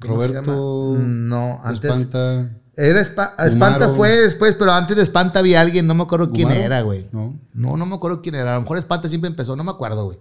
¿Cómo 0.07 0.21
se 0.21 0.27
Roberto. 0.27 0.93
llama? 0.95 1.05
No, 1.07 1.61
antes. 1.63 1.83
Espanta. 1.91 2.51
Era 2.75 3.01
Espa- 3.01 3.35
Espanta 3.45 3.89
fue 3.89 4.09
después, 4.21 4.55
pero 4.57 4.71
antes 4.71 4.95
de 4.97 5.03
Espanta 5.03 5.39
había 5.39 5.61
alguien, 5.61 5.85
no 5.85 5.93
me 5.93 6.03
acuerdo 6.03 6.31
quién 6.31 6.47
¿Gumaro? 6.47 6.65
era, 6.65 6.81
güey. 6.81 7.07
No. 7.11 7.39
No, 7.53 7.77
no 7.77 7.85
me 7.85 7.95
acuerdo 7.95 8.21
quién 8.21 8.33
era. 8.35 8.53
A 8.53 8.55
lo 8.55 8.61
mejor 8.61 8.77
Espanta 8.79 9.07
siempre 9.09 9.29
empezó, 9.29 9.55
no 9.55 9.63
me 9.63 9.71
acuerdo, 9.71 10.05
güey. 10.05 10.17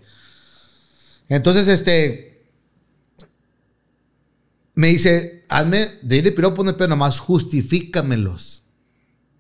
Entonces, 1.29 1.67
este. 1.69 2.45
Me 4.75 4.89
dice, 4.89 5.45
hazme, 5.49 5.89
dile 6.03 6.33
piropo, 6.33 6.65
no, 6.65 6.77
pero 6.77 6.89
nomás 6.89 7.19
justifícamelos. 7.21 8.63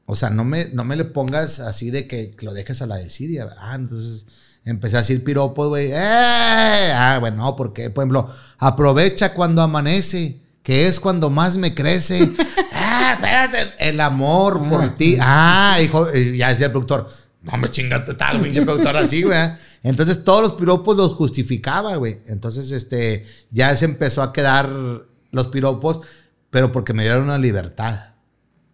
O 0.05 0.15
sea, 0.15 0.29
no 0.31 0.45
me, 0.45 0.67
no 0.67 0.85
me 0.85 0.97
le 0.97 1.05
pongas 1.07 1.59
así 1.61 1.91
de 1.91 2.07
que, 2.07 2.33
que 2.33 2.45
lo 2.45 2.53
dejes 2.53 2.83
a 2.83 2.87
la 2.87 2.97
desidia. 2.97 3.55
Ah, 3.59 3.75
entonces 3.75 4.27
empecé 4.65 4.97
a 4.97 5.01
decir 5.01 5.25
piropos, 5.25 5.69
güey. 5.69 5.93
¡Eh! 5.93 6.93
Ah, 6.95 7.19
bueno, 7.21 7.39
no, 7.39 7.57
porque, 7.57 7.91
por 7.91 8.03
ejemplo, 8.03 8.29
aprovecha 8.59 9.35
cuando 9.35 9.63
amanece, 9.63 10.41
que 10.63 10.87
es 10.87 11.01
cuando 11.01 11.31
más 11.31 11.57
me 11.57 11.75
crece. 11.75 12.31
ah, 12.73 13.15
espérate, 13.15 13.75
el 13.79 14.01
amor 14.01 14.67
por 14.69 14.95
ti. 14.95 15.17
Ah, 15.21 15.79
hijo, 15.83 16.07
ya 16.13 16.51
decía 16.51 16.67
el 16.67 16.73
productor, 16.73 17.11
no 17.43 17.57
me 17.57 17.69
chingate 17.69 18.15
tal, 18.15 18.41
pinche 18.41 18.63
productor 18.63 18.97
así, 18.97 19.23
güey. 19.23 19.39
Entonces 19.83 20.23
todos 20.23 20.43
los 20.43 20.53
piropos 20.53 20.97
los 20.97 21.15
justificaba, 21.15 21.97
güey. 21.97 22.21
Entonces, 22.27 22.71
este, 22.71 23.27
ya 23.51 23.75
se 23.77 23.85
empezó 23.85 24.23
a 24.23 24.33
quedar 24.33 24.71
los 25.33 25.47
piropos, 25.49 26.07
pero 26.51 26.71
porque 26.71 26.93
me 26.93 27.03
dieron 27.03 27.25
una 27.25 27.39
libertad 27.39 28.12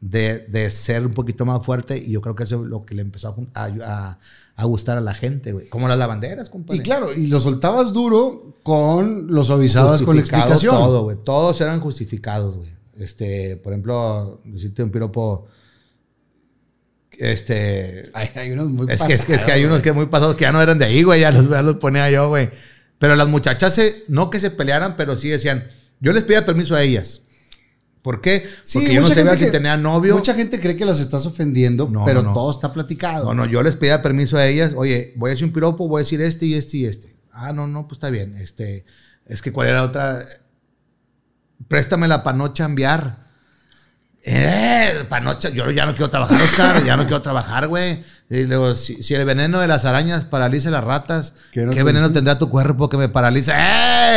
de, 0.01 0.41
de 0.47 0.71
ser 0.71 1.05
un 1.05 1.13
poquito 1.13 1.45
más 1.45 1.65
fuerte 1.65 1.99
y 1.99 2.13
yo 2.13 2.21
creo 2.21 2.35
que 2.35 2.45
eso 2.45 2.63
es 2.63 2.69
lo 2.69 2.85
que 2.85 2.95
le 2.95 3.03
empezó 3.03 3.35
a, 3.55 4.19
a, 4.57 4.65
gustar 4.65 4.97
a 4.97 5.01
la 5.01 5.15
gente, 5.15 5.53
güey. 5.53 5.69
Como 5.69 5.89
las 5.89 5.99
lavanderas, 5.99 6.51
compadre. 6.51 6.79
Y 6.79 6.83
claro, 6.83 7.13
y 7.13 7.27
lo 7.27 7.41
soltabas 7.41 7.93
duro 7.93 8.59
con 8.63 9.27
lo 9.29 9.45
suavizabas 9.45 10.03
con 10.03 10.17
la 10.17 10.23
explicación. 10.23 10.75
Todo, 10.75 11.03
güey. 11.05 11.17
Todos 11.25 11.61
eran 11.61 11.81
justificados, 11.81 12.57
güey. 12.57 12.71
Este, 12.97 13.57
por 13.57 13.73
ejemplo, 13.73 14.41
decirte 14.45 14.83
un 14.83 14.91
piropo. 14.91 15.47
Este. 17.13 18.11
Hay, 18.15 18.29
hay 18.37 18.51
unos 18.53 18.69
muy 18.69 18.87
Es 18.91 19.03
que, 19.03 19.15
es, 19.15 19.25
que, 19.27 19.35
es 19.35 19.45
que 19.45 19.53
hay 19.53 19.63
pasados, 19.63 19.67
unos 19.67 19.83
que 19.83 19.93
muy 19.93 20.07
pasados 20.07 20.37
que 20.37 20.43
ya 20.43 20.53
no 20.53 20.63
eran 20.63 20.79
de 20.79 20.85
ahí, 20.85 21.03
güey. 21.03 21.21
Ya 21.21 21.33
los, 21.33 21.49
ya 21.49 21.63
los 21.63 21.77
ponía 21.77 22.11
yo, 22.11 22.29
güey. 22.29 22.51
Pero 22.99 23.17
las 23.17 23.29
muchachas, 23.29 23.75
se- 23.75 24.05
no 24.09 24.31
que 24.31 24.39
se 24.41 24.51
pelearan, 24.51 24.97
pero 24.97 25.17
sí 25.17 25.29
decían. 25.29 25.69
Yo 26.01 26.13
les 26.13 26.23
pedía 26.23 26.47
permiso 26.47 26.77
a 26.77 26.83
ellas. 26.83 27.23
¿Por 28.09 28.23
qué? 28.23 28.49
Sí, 28.63 28.79
Porque 28.79 28.95
yo 28.95 29.03
no 29.03 29.09
sabía 29.09 29.37
si 29.37 29.51
tenía 29.53 29.77
novio. 29.77 30.15
Mucha 30.15 30.33
gente 30.33 30.59
cree 30.59 30.75
que 30.75 30.87
las 30.87 30.99
estás 30.99 31.27
ofendiendo, 31.27 31.91
No, 31.91 32.07
pero 32.07 32.23
no, 32.23 32.33
todo 32.33 32.51
está 32.51 32.73
platicado. 32.73 33.27
No, 33.27 33.35
no, 33.35 33.45
yo 33.45 33.63
les 33.63 33.77
pedía 33.77 34.01
permiso 34.01 34.39
a 34.39 34.47
ellas. 34.47 34.73
Oye, 34.75 35.13
voy 35.17 35.29
a 35.29 35.33
decir 35.33 35.45
un 35.45 35.53
piropo, 35.53 35.87
voy 35.87 36.01
a 36.01 36.05
decir 36.05 36.23
este 36.23 36.47
y 36.47 36.55
este 36.55 36.79
y 36.79 36.85
este. 36.87 37.15
Ah, 37.31 37.53
no, 37.53 37.67
no, 37.67 37.87
pues 37.87 37.99
está 37.99 38.09
bien. 38.09 38.35
Este, 38.39 38.87
es 39.27 39.43
que 39.43 39.53
cuál 39.53 39.69
era 39.69 39.83
otra. 39.83 40.25
Préstamela 41.69 42.23
para 42.23 42.39
no 42.39 42.55
chambear. 42.55 43.15
Eh, 44.25 45.05
para 45.11 45.23
no 45.23 45.39
Yo 45.39 45.71
ya 45.71 45.85
no 45.85 45.93
quiero 45.93 46.09
trabajar, 46.09 46.41
Oscar. 46.41 46.83
ya 46.87 46.97
no 46.97 47.03
quiero 47.03 47.21
trabajar, 47.21 47.69
güey. 47.69 48.03
Y 48.31 48.45
luego, 48.45 48.75
si, 48.75 49.03
si 49.03 49.15
el 49.15 49.25
veneno 49.25 49.59
de 49.61 49.67
las 49.67 49.87
arañas 49.87 50.25
paraliza 50.27 50.71
las 50.71 50.85
ratas, 50.85 51.33
¿Qué 51.51 51.61
¿qué, 51.61 51.67
no 51.67 51.73
te- 51.73 51.83
veneno 51.83 52.13
tendrá 52.13 52.39
tu 52.39 52.51
cuerpo 52.51 52.89
que 52.89 52.99
me 52.99 53.09
paraliza? 53.09 53.55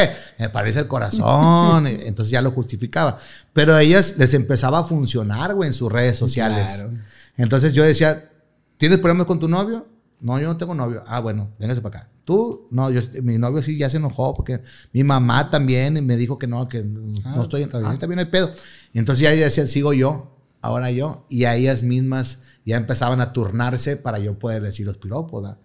¡Eh! 0.04 0.12
Me 0.38 0.50
paraliza 0.50 0.82
el 0.82 0.88
corazón. 0.88 1.88
Entonces 1.88 2.30
ya 2.32 2.42
lo 2.42 2.52
justificaba. 2.52 3.20
Pero 3.54 3.74
a 3.74 3.82
ellas 3.82 4.16
les 4.18 4.34
empezaba 4.34 4.80
a 4.80 4.84
funcionar, 4.84 5.54
güey, 5.56 5.68
en 5.68 5.74
sus 5.74 5.90
redes 5.92 6.18
sociales. 6.18 6.66
Claro. 6.74 6.92
Entonces 7.38 7.72
yo 7.74 7.84
decía, 7.84 8.30
¿tienes 8.78 8.98
problemas 9.00 9.28
con 9.28 9.40
tu 9.40 9.48
novio? 9.48 9.88
No, 10.20 10.38
yo 10.40 10.48
no 10.48 10.58
tengo 10.58 10.76
novio. 10.76 11.04
Ah, 11.08 11.20
bueno, 11.22 11.50
véngase 11.58 11.82
para 11.82 12.00
acá. 12.00 12.10
¿Tú? 12.26 12.68
No, 12.70 12.92
yo, 12.92 13.02
mi 13.24 13.38
novio 13.38 13.64
sí 13.64 13.78
ya 13.78 13.90
se 13.90 13.98
enojó 13.98 14.36
porque 14.36 14.62
mi 14.94 15.04
mamá 15.04 15.50
también 15.50 16.06
me 16.06 16.18
dijo 16.18 16.38
que 16.38 16.48
no, 16.48 16.68
que 16.68 16.80
Ah, 17.24 17.34
no 17.38 17.44
estoy... 17.44 17.64
está 17.64 17.78
Ah, 17.78 17.82
bien. 17.82 17.94
está 17.94 18.06
bien, 18.08 18.18
no 18.18 18.22
hay 18.24 18.30
pedo. 18.30 18.52
Entonces 18.94 19.24
ya 19.24 19.32
decían, 19.32 19.68
sigo 19.68 19.94
yo, 19.94 20.38
ahora 20.62 20.92
yo. 20.92 21.26
Y 21.30 21.46
a 21.46 21.56
ellas 21.56 21.82
mismas 21.82 22.40
ya 22.66 22.78
empezaban 22.78 23.22
a 23.22 23.34
turnarse 23.34 23.98
para 23.98 24.20
yo 24.20 24.38
poder 24.38 24.62
decir 24.62 24.86
los 24.86 24.98
piropos, 24.98 25.42
¿verdad? 25.42 25.58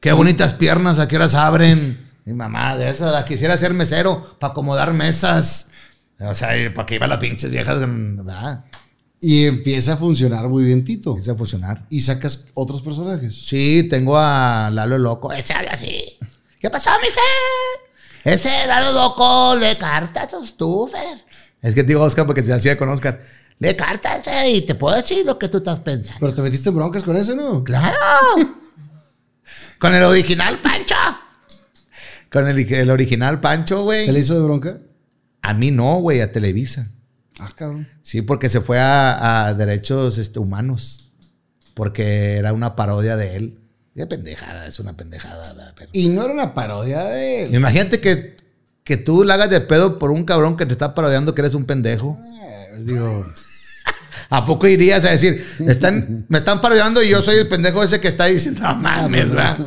Qué 0.00 0.12
bonitas 0.12 0.52
piernas, 0.54 0.98
¿a 0.98 1.06
qué 1.06 1.16
horas 1.16 1.34
abren? 1.34 2.10
Mi 2.24 2.32
mamá, 2.32 2.76
de 2.76 2.88
esa, 2.88 3.10
la 3.10 3.24
quisiera 3.24 3.56
ser 3.56 3.74
mesero 3.74 4.36
para 4.38 4.52
acomodar 4.52 4.92
mesas. 4.92 5.70
O 6.18 6.34
sea, 6.34 6.50
para 6.72 6.86
que 6.86 6.96
iban 6.96 7.10
las 7.10 7.18
pinches 7.18 7.50
viejas, 7.50 7.78
¿verdad? 7.80 8.64
Y 9.20 9.46
empieza 9.46 9.92
a 9.92 9.96
funcionar 9.96 10.48
muy 10.48 10.64
bien 10.64 10.82
Tito. 10.82 11.10
Empieza 11.10 11.32
a 11.32 11.36
funcionar. 11.36 11.86
Y 11.90 12.00
sacas 12.00 12.46
otros 12.54 12.82
personajes. 12.82 13.46
Sí, 13.46 13.86
tengo 13.88 14.18
a 14.18 14.68
Lalo 14.72 14.98
Loco. 14.98 15.32
Ese 15.32 15.52
habla 15.52 15.72
así. 15.72 16.18
¿Qué 16.58 16.68
pasó, 16.70 16.90
mi 17.00 17.08
Fer? 17.08 18.34
Ese 18.34 18.66
Lalo 18.66 18.92
Loco 18.92 19.54
le 19.56 19.78
cartas 19.78 20.28
tú, 20.56 20.88
Fer. 20.88 21.18
Es 21.60 21.74
que 21.74 21.84
te 21.84 21.88
digo 21.88 22.02
Oscar 22.02 22.26
porque 22.26 22.42
se 22.42 22.52
hacía 22.52 22.76
con 22.76 22.88
Oscar. 22.88 23.22
Le 23.62 23.76
cartas, 23.76 24.24
Fer, 24.24 24.48
y 24.48 24.62
te 24.62 24.74
puedo 24.74 24.96
decir 24.96 25.24
lo 25.24 25.38
que 25.38 25.48
tú 25.48 25.58
estás 25.58 25.78
pensando. 25.78 26.18
Pero 26.20 26.34
te 26.34 26.42
metiste 26.42 26.68
en 26.68 26.74
broncas 26.74 27.02
con 27.02 27.16
ese, 27.16 27.36
¿no? 27.36 27.62
¡Claro! 27.62 27.96
con 29.78 29.94
el 29.94 30.02
original 30.02 30.60
Pancho. 30.60 30.94
Con 32.32 32.48
el, 32.48 32.72
el 32.72 32.90
original 32.90 33.40
Pancho, 33.40 33.76
¿Te 33.76 33.82
güey. 33.82 34.10
le 34.10 34.18
hizo 34.18 34.34
de 34.34 34.42
bronca? 34.42 34.78
A 35.42 35.54
mí 35.54 35.70
no, 35.70 36.00
güey, 36.00 36.20
a 36.20 36.32
Televisa. 36.32 36.90
Ah, 37.38 37.50
cabrón. 37.54 37.88
Sí, 38.02 38.22
porque 38.22 38.48
se 38.48 38.60
fue 38.60 38.80
a, 38.80 39.46
a 39.46 39.54
derechos 39.54 40.18
este, 40.18 40.38
humanos. 40.38 41.12
Porque 41.74 42.36
era 42.36 42.52
una 42.52 42.74
parodia 42.76 43.16
de 43.16 43.36
él. 43.36 43.58
Qué 43.94 44.06
pendejada, 44.06 44.66
es 44.66 44.80
una 44.80 44.96
pendejada. 44.96 45.74
Y 45.92 46.08
no 46.08 46.24
era 46.24 46.32
una 46.32 46.54
parodia 46.54 47.04
de 47.04 47.44
él. 47.44 47.54
Imagínate 47.54 48.00
que, 48.00 48.36
que 48.84 48.96
tú 48.96 49.22
la 49.24 49.34
hagas 49.34 49.50
de 49.50 49.60
pedo 49.60 49.98
por 49.98 50.10
un 50.10 50.24
cabrón 50.24 50.56
que 50.56 50.66
te 50.66 50.72
está 50.72 50.94
parodiando 50.94 51.34
que 51.34 51.42
eres 51.42 51.54
un 51.54 51.64
pendejo. 51.64 52.18
Eh, 52.42 52.78
digo, 52.80 53.26
¿A 54.30 54.44
poco 54.44 54.66
irías 54.66 55.04
a 55.04 55.10
decir, 55.10 55.44
están, 55.66 56.26
me 56.28 56.38
están 56.38 56.60
parodiando 56.60 57.02
y 57.02 57.08
yo 57.08 57.22
soy 57.22 57.36
el 57.38 57.48
pendejo 57.48 57.82
ese 57.82 58.00
que 58.00 58.08
está 58.08 58.26
diciendo, 58.26 58.62
no 58.62 58.76
mames, 58.76 59.30
¿verdad? 59.30 59.58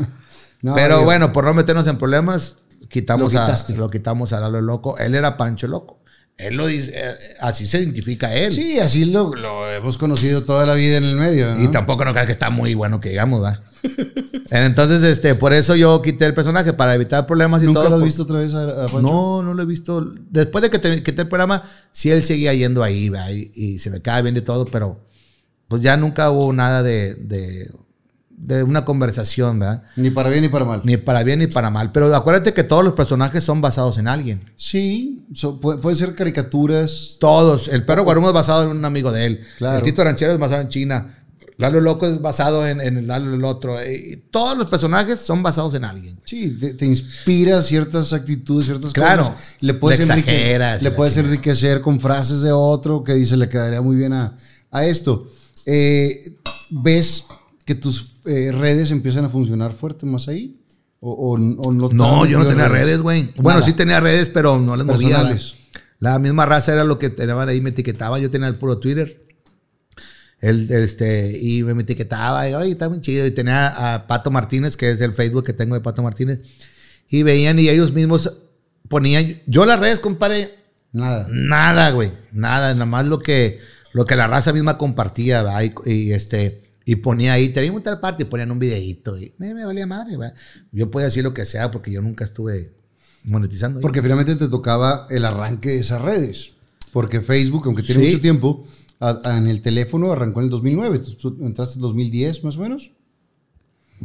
no, 0.62 0.76
Pero 0.76 1.04
bueno, 1.04 1.32
por 1.34 1.46
no 1.46 1.54
meternos 1.54 1.88
en 1.88 1.98
problemas, 1.98 2.58
quitamos 2.90 3.34
Lo 3.34 3.42
a, 3.42 3.58
lo 3.76 3.90
quitamos 3.90 4.34
a 4.34 4.40
Lalo 4.40 4.62
Loco. 4.62 4.98
Él 4.98 5.16
era 5.16 5.38
Pancho 5.38 5.68
Loco. 5.68 6.00
Él 6.38 6.56
lo 6.56 6.68
dice, 6.68 6.92
eh, 6.96 7.16
así 7.40 7.66
se 7.66 7.80
identifica 7.80 8.34
él. 8.34 8.52
Sí, 8.52 8.78
así 8.80 9.06
lo, 9.06 9.34
lo 9.36 9.72
hemos 9.72 9.98
conocido 9.98 10.44
toda 10.44 10.66
la 10.66 10.74
vida 10.74 10.98
en 10.98 11.06
el 11.06 11.16
medio, 11.16 11.56
¿no? 11.56 11.64
Y 11.64 11.70
tampoco 11.70 12.04
no 12.04 12.12
creas 12.12 12.26
que 12.26 12.34
está 12.34 12.50
muy 12.50 12.74
bueno 12.74 13.00
que 13.00 13.10
digamos, 13.10 13.42
¿verdad? 13.42 13.64
Entonces, 14.52 15.03
este, 15.03 15.36
por 15.36 15.53
eso 15.53 15.76
yo 15.76 16.02
quité 16.02 16.26
el 16.26 16.34
personaje 16.34 16.74
para 16.74 16.94
evitar 16.95 17.26
problemas 17.26 17.64
y 17.64 17.66
¿Nunca 17.66 17.82
todo. 17.82 17.90
lo 17.90 17.95
has 17.95 18.02
pues- 18.02 18.10
visto 18.18 18.24
otra 18.24 18.40
vez 18.40 18.53
a, 18.53 18.64
a 18.86 18.88
Pancho? 18.88 19.02
No, 19.02 19.44
no 19.44 19.53
lo 19.53 19.64
he 19.64 19.66
visto. 19.66 20.06
Después 20.30 20.62
de 20.62 20.70
que 20.70 20.80
te 20.80 21.03
quité 21.03 21.24
el 21.24 21.28
programa, 21.28 21.64
sí 21.91 22.12
él 22.12 22.24
seguía 22.24 22.53
yendo 22.53 22.84
ahí. 22.84 23.12
Y, 23.32 23.52
y 23.76 23.80
se 23.80 23.90
me 23.90 24.02
queda 24.02 24.22
bien 24.22 24.36
de 24.36 24.41
todo, 24.41 24.66
pero 24.66 24.99
pues 25.68 25.82
ya 25.82 25.98
nunca 25.98 26.30
hubo 26.32 26.53
nada 26.53 26.84
de, 26.84 27.16
de, 27.16 27.72
de 28.30 28.64
una 28.64 28.86
conversación, 28.86 29.57
¿verdad? 29.60 29.84
Ni 29.95 30.12
para 30.12 30.30
bien 30.30 30.44
ni 30.44 30.49
para 30.49 30.66
mal. 30.66 30.82
Ni 30.84 30.98
para 30.98 31.24
bien 31.24 31.40
ni 31.40 31.48
para 31.48 31.70
mal. 31.72 31.91
Pero 31.91 32.14
acuérdate 32.16 32.53
que 32.53 32.64
todos 32.64 32.84
los 32.84 32.94
personajes 32.94 33.44
son 33.44 33.62
basados 33.62 33.98
en 33.98 34.07
alguien. 34.07 34.52
Sí, 34.56 35.26
so- 35.34 35.60
pu- 35.60 35.80
pueden 35.80 35.98
ser 35.98 36.14
caricaturas. 36.16 37.18
Todos. 37.20 37.68
El 37.68 37.84
perro 37.86 38.03
Guarumo 38.03 38.28
es 38.28 38.34
basado 38.34 38.64
en 38.64 38.78
un 38.78 38.86
amigo 38.86 39.12
de 39.12 39.26
él. 39.26 39.41
Claro. 39.57 39.78
El 39.80 39.84
Tito 39.84 40.03
Ranchero 40.03 40.34
es 40.34 40.40
basado 40.40 40.62
en 40.62 40.70
China. 40.70 41.20
Lalo 41.57 41.80
Loco 41.80 42.06
es 42.07 42.22
basado 42.22 42.68
en, 42.68 42.82
en 42.82 43.07
Lalo 43.07 43.34
el 43.34 43.44
Otro. 43.45 43.77
Y 43.86 44.23
todos 44.30 44.57
los 44.57 44.68
personajes 44.68 45.22
son 45.22 45.41
basados 45.41 45.73
en 45.76 45.86
alguien. 45.86 46.19
Sí, 46.26 46.57
te, 46.60 46.73
te 46.73 46.86
inspira 46.86 47.61
ciertas 47.61 48.11
actitudes, 48.14 48.65
ciertas 48.65 48.91
Claro. 48.91 49.23
cosas. 49.30 49.56
Le 49.61 49.73
puedes, 49.73 49.99
exageras 50.02 50.82
le 50.84 50.91
puedes 50.91 51.14
chingada. 51.14 51.34
enriquecer 51.34 51.82
con 51.82 51.99
frases 51.99 52.41
de 52.41 52.52
otro 52.52 53.03
que 53.03 53.14
dice 53.14 53.38
le 53.38 53.48
quedaría 53.48 53.82
muy 53.82 53.95
bien 53.95 54.11
a, 54.14 54.36
a 54.72 54.86
esto. 54.86 55.27
Eh, 55.65 56.38
¿Ves 56.69 57.26
que 57.65 57.76
tus 57.76 58.18
eh, 58.26 58.52
redes 58.52 58.91
empiezan 58.91 59.26
a 59.26 59.30
funcionar 59.30 59.72
fuerte 59.73 60.06
más 60.06 60.27
ahí? 60.27 60.60
¿O, 60.99 61.11
o- 61.11 61.34
o 61.36 61.72
no, 61.72 61.90
No, 61.90 62.26
yo 62.26 62.40
no 62.40 62.45
tenía 62.48 62.68
redes, 62.68 62.99
güey. 63.02 63.32
Bueno, 63.38 63.64
sí 63.64 63.73
tenía 63.73 63.99
redes, 63.99 64.30
pero 64.30 64.60
no 64.60 64.76
las 64.76 64.86
movía. 64.86 65.10
Personales. 65.18 65.56
La 65.99 66.19
misma 66.19 66.45
raza 66.45 66.73
era 66.73 66.84
lo 66.84 66.99
que 66.99 67.10
tenían 67.10 67.48
ahí, 67.48 67.61
me 67.61 67.69
etiquetaban. 67.69 68.22
Yo 68.22 68.30
tenía 68.30 68.48
el 68.48 68.56
puro 68.56 68.77
Twitter. 68.80 69.25
El, 70.41 70.70
este, 70.72 71.38
y 71.41 71.64
me 71.64 71.82
etiquetaba, 71.82 72.48
y, 72.49 72.53
oye, 72.53 72.72
está 72.72 72.90
muy 72.90 73.02
chido. 73.02 73.26
Y 73.26 73.32
tenía 73.32 73.95
a 73.95 74.07
Pato 74.07 74.32
Martínez, 74.32 74.78
que 74.78 74.91
es 74.91 75.02
el 75.02 75.14
Facebook 75.14 75.45
que 75.45 75.53
tengo 75.53 75.76
de 75.76 75.82
Pato 75.82 76.03
Martínez. 76.03 76.41
Y 77.10 77.24
veían 77.24 77.57
y 77.60 77.70
ellos 77.70 77.94
mismos 77.94 78.32
ponían. 78.90 79.41
Yo 79.48 79.66
las 79.66 79.80
redes, 79.80 79.99
compadre, 79.99 80.49
Nada. 80.91 81.28
Nada, 81.30 81.91
güey. 81.91 82.14
Nada. 82.32 82.74
Nada 82.74 82.86
más 82.86 83.06
lo 83.06 83.20
que, 83.20 83.60
lo 83.91 84.06
que 84.06 84.16
la 84.16 84.28
raza 84.28 84.53
misma 84.53 84.78
compartía, 84.78 85.44
¿verdad? 85.44 85.64
Y, 85.86 85.91
y, 85.91 86.12
este. 86.14 86.64
Y 86.86 86.98
ponía 86.98 87.34
ahí, 87.34 87.49
te 87.49 87.62
vimos 87.62 87.82
tal 87.84 87.99
parte 87.99 88.24
y 88.24 88.26
ponían 88.28 88.52
un 88.52 88.60
videíto. 88.60 89.18
Y 89.18 89.34
me, 89.38 89.53
me 89.53 89.66
valía 89.66 89.86
madre, 89.88 90.16
¿verdad? 90.18 90.36
Yo 90.72 90.90
podía 90.91 91.06
decir 91.07 91.24
lo 91.24 91.34
que 91.34 91.45
sea 91.45 91.70
porque 91.72 91.91
yo 91.91 92.02
nunca 92.02 92.24
estuve 92.24 92.72
monetizando. 93.24 93.82
Porque 93.82 94.02
finalmente 94.02 94.36
te 94.36 94.48
tocaba 94.48 95.07
el 95.10 95.26
arranque 95.26 95.70
de 95.70 95.80
esas 95.80 96.02
redes. 96.02 96.52
Porque 96.94 97.20
Facebook, 97.22 97.64
aunque 97.66 97.84
tiene 97.84 98.02
Sí. 98.02 98.07
mucho 98.07 98.22
tiempo, 98.22 98.68
a- 99.07 99.22
a- 99.23 99.38
en 99.38 99.48
el 99.48 99.61
teléfono 99.61 100.11
arrancó 100.11 100.40
en 100.40 100.45
el 100.45 100.49
2009. 100.52 100.95
Entonces, 100.98 101.18
¿Tú 101.18 101.38
entraste 101.41 101.76
en 101.76 101.82
2010 101.82 102.44
más 102.44 102.57
o 102.57 102.61
menos? 102.61 102.91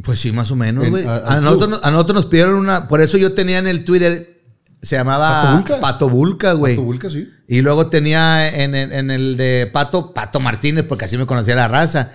Pues 0.03 0.19
sí, 0.19 0.31
más 0.31 0.49
o 0.51 0.55
menos, 0.55 0.85
En- 0.85 0.91
güey. 0.91 1.05
a- 1.05 1.39
nosotros, 1.41 1.69
nos- 1.69 1.83
a 1.83 1.91
nosotros 1.91 2.15
nos 2.15 2.25
pidieron 2.25 2.55
una. 2.55 2.87
Por 2.87 3.01
eso 3.01 3.17
yo 3.17 3.33
tenía 3.33 3.57
en 3.59 3.67
el 3.67 3.83
Twitter. 3.83 4.41
Se 4.81 4.95
llamaba 4.95 5.63
¿Pato 5.79 6.09
Bulca, 6.09 6.53
güey. 6.53 6.75
Pato 6.75 6.85
Bulca, 6.85 7.09
sí. 7.09 7.27
Y 7.47 7.61
luego 7.61 7.87
tenía 7.87 8.47
en, 8.63 8.73
en- 8.73 8.91
en 8.93 9.11
el 9.11 9.37
de 9.37 9.69
Pato, 9.71 10.13
Pato 10.13 10.39
Martínez, 10.39 10.85
porque 10.87 11.05
así 11.05 11.17
me 11.17 11.25
conocía 11.27 11.53
la 11.55 11.67
raza. 11.67 12.11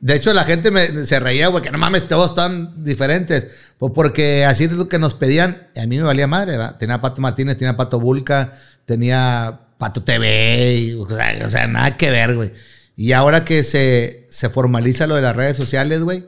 De 0.00 0.14
hecho, 0.16 0.32
la 0.34 0.44
gente 0.44 0.70
me, 0.70 1.04
se 1.04 1.18
reía, 1.20 1.48
güey, 1.48 1.62
que 1.64 1.70
no 1.70 1.78
mames, 1.78 2.06
todos 2.06 2.30
están 2.30 2.84
diferentes. 2.84 3.48
Pues 3.78 3.92
porque 3.94 4.44
así 4.44 4.64
es 4.64 4.72
lo 4.72 4.88
que 4.88 4.98
nos 4.98 5.14
pedían. 5.14 5.68
Y 5.74 5.80
a 5.80 5.86
mí 5.86 5.96
me 5.96 6.02
valía 6.04 6.26
madre, 6.26 6.52
¿verdad? 6.58 6.76
Tenía 6.78 7.00
Pato 7.00 7.20
Martínez, 7.22 7.56
tenía 7.56 7.76
Pato 7.76 7.98
Bulca, 7.98 8.52
tenía 8.84 9.60
Pato 9.80 10.02
TV, 10.02 10.76
y, 10.76 10.92
o, 10.92 11.08
sea, 11.08 11.46
o 11.46 11.48
sea, 11.48 11.66
nada 11.66 11.96
que 11.96 12.10
ver, 12.10 12.34
güey. 12.36 12.52
Y 12.96 13.12
ahora 13.12 13.46
que 13.46 13.64
se, 13.64 14.28
se 14.30 14.50
formaliza 14.50 15.06
lo 15.06 15.14
de 15.16 15.22
las 15.22 15.34
redes 15.34 15.56
sociales, 15.56 16.02
güey, 16.02 16.26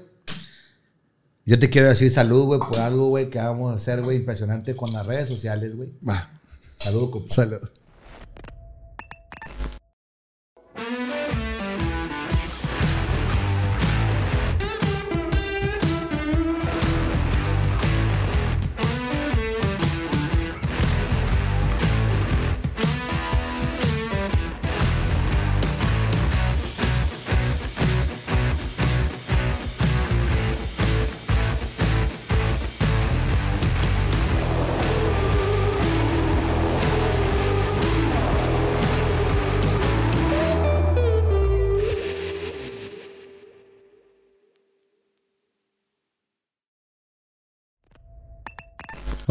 yo 1.44 1.58
te 1.58 1.68
quiero 1.68 1.88
decir 1.88 2.10
salud, 2.10 2.46
güey, 2.46 2.60
por 2.60 2.78
algo, 2.78 3.08
güey, 3.08 3.28
que 3.28 3.38
vamos 3.38 3.70
a 3.70 3.76
hacer, 3.76 4.00
güey, 4.00 4.16
impresionante 4.16 4.74
con 4.74 4.90
las 4.94 5.04
redes 5.04 5.28
sociales, 5.28 5.76
güey. 5.76 5.90
Va. 6.08 6.30
Salud, 6.76 7.10
compa. 7.10 7.34
Salud. 7.34 7.60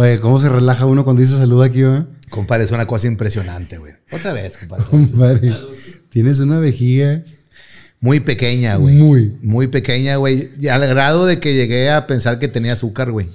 Oye, 0.01 0.19
¿cómo 0.19 0.39
se 0.39 0.49
relaja 0.49 0.85
uno 0.87 1.03
cuando 1.03 1.21
dice 1.21 1.37
salud 1.37 1.61
aquí, 1.61 1.83
eh? 1.83 2.03
Compadre, 2.31 2.63
es 2.63 2.71
una 2.71 2.87
cosa 2.87 3.05
impresionante, 3.07 3.77
güey. 3.77 3.93
Otra 4.11 4.33
vez, 4.33 4.57
compadre. 4.57 4.85
Compadre, 4.89 5.53
tienes 6.09 6.39
una 6.39 6.57
vejiga 6.59 7.23
Muy 7.99 8.19
pequeña, 8.19 8.77
güey. 8.77 8.95
muy. 8.95 9.37
Muy 9.43 9.67
pequeña, 9.67 10.15
güey. 10.15 10.49
Y 10.59 10.69
al 10.69 10.87
grado 10.87 11.27
de 11.27 11.39
que 11.39 11.53
llegué 11.53 11.91
a 11.91 12.07
pensar 12.07 12.39
que 12.39 12.47
tenía 12.47 12.73
azúcar, 12.73 13.11
güey. 13.11 13.27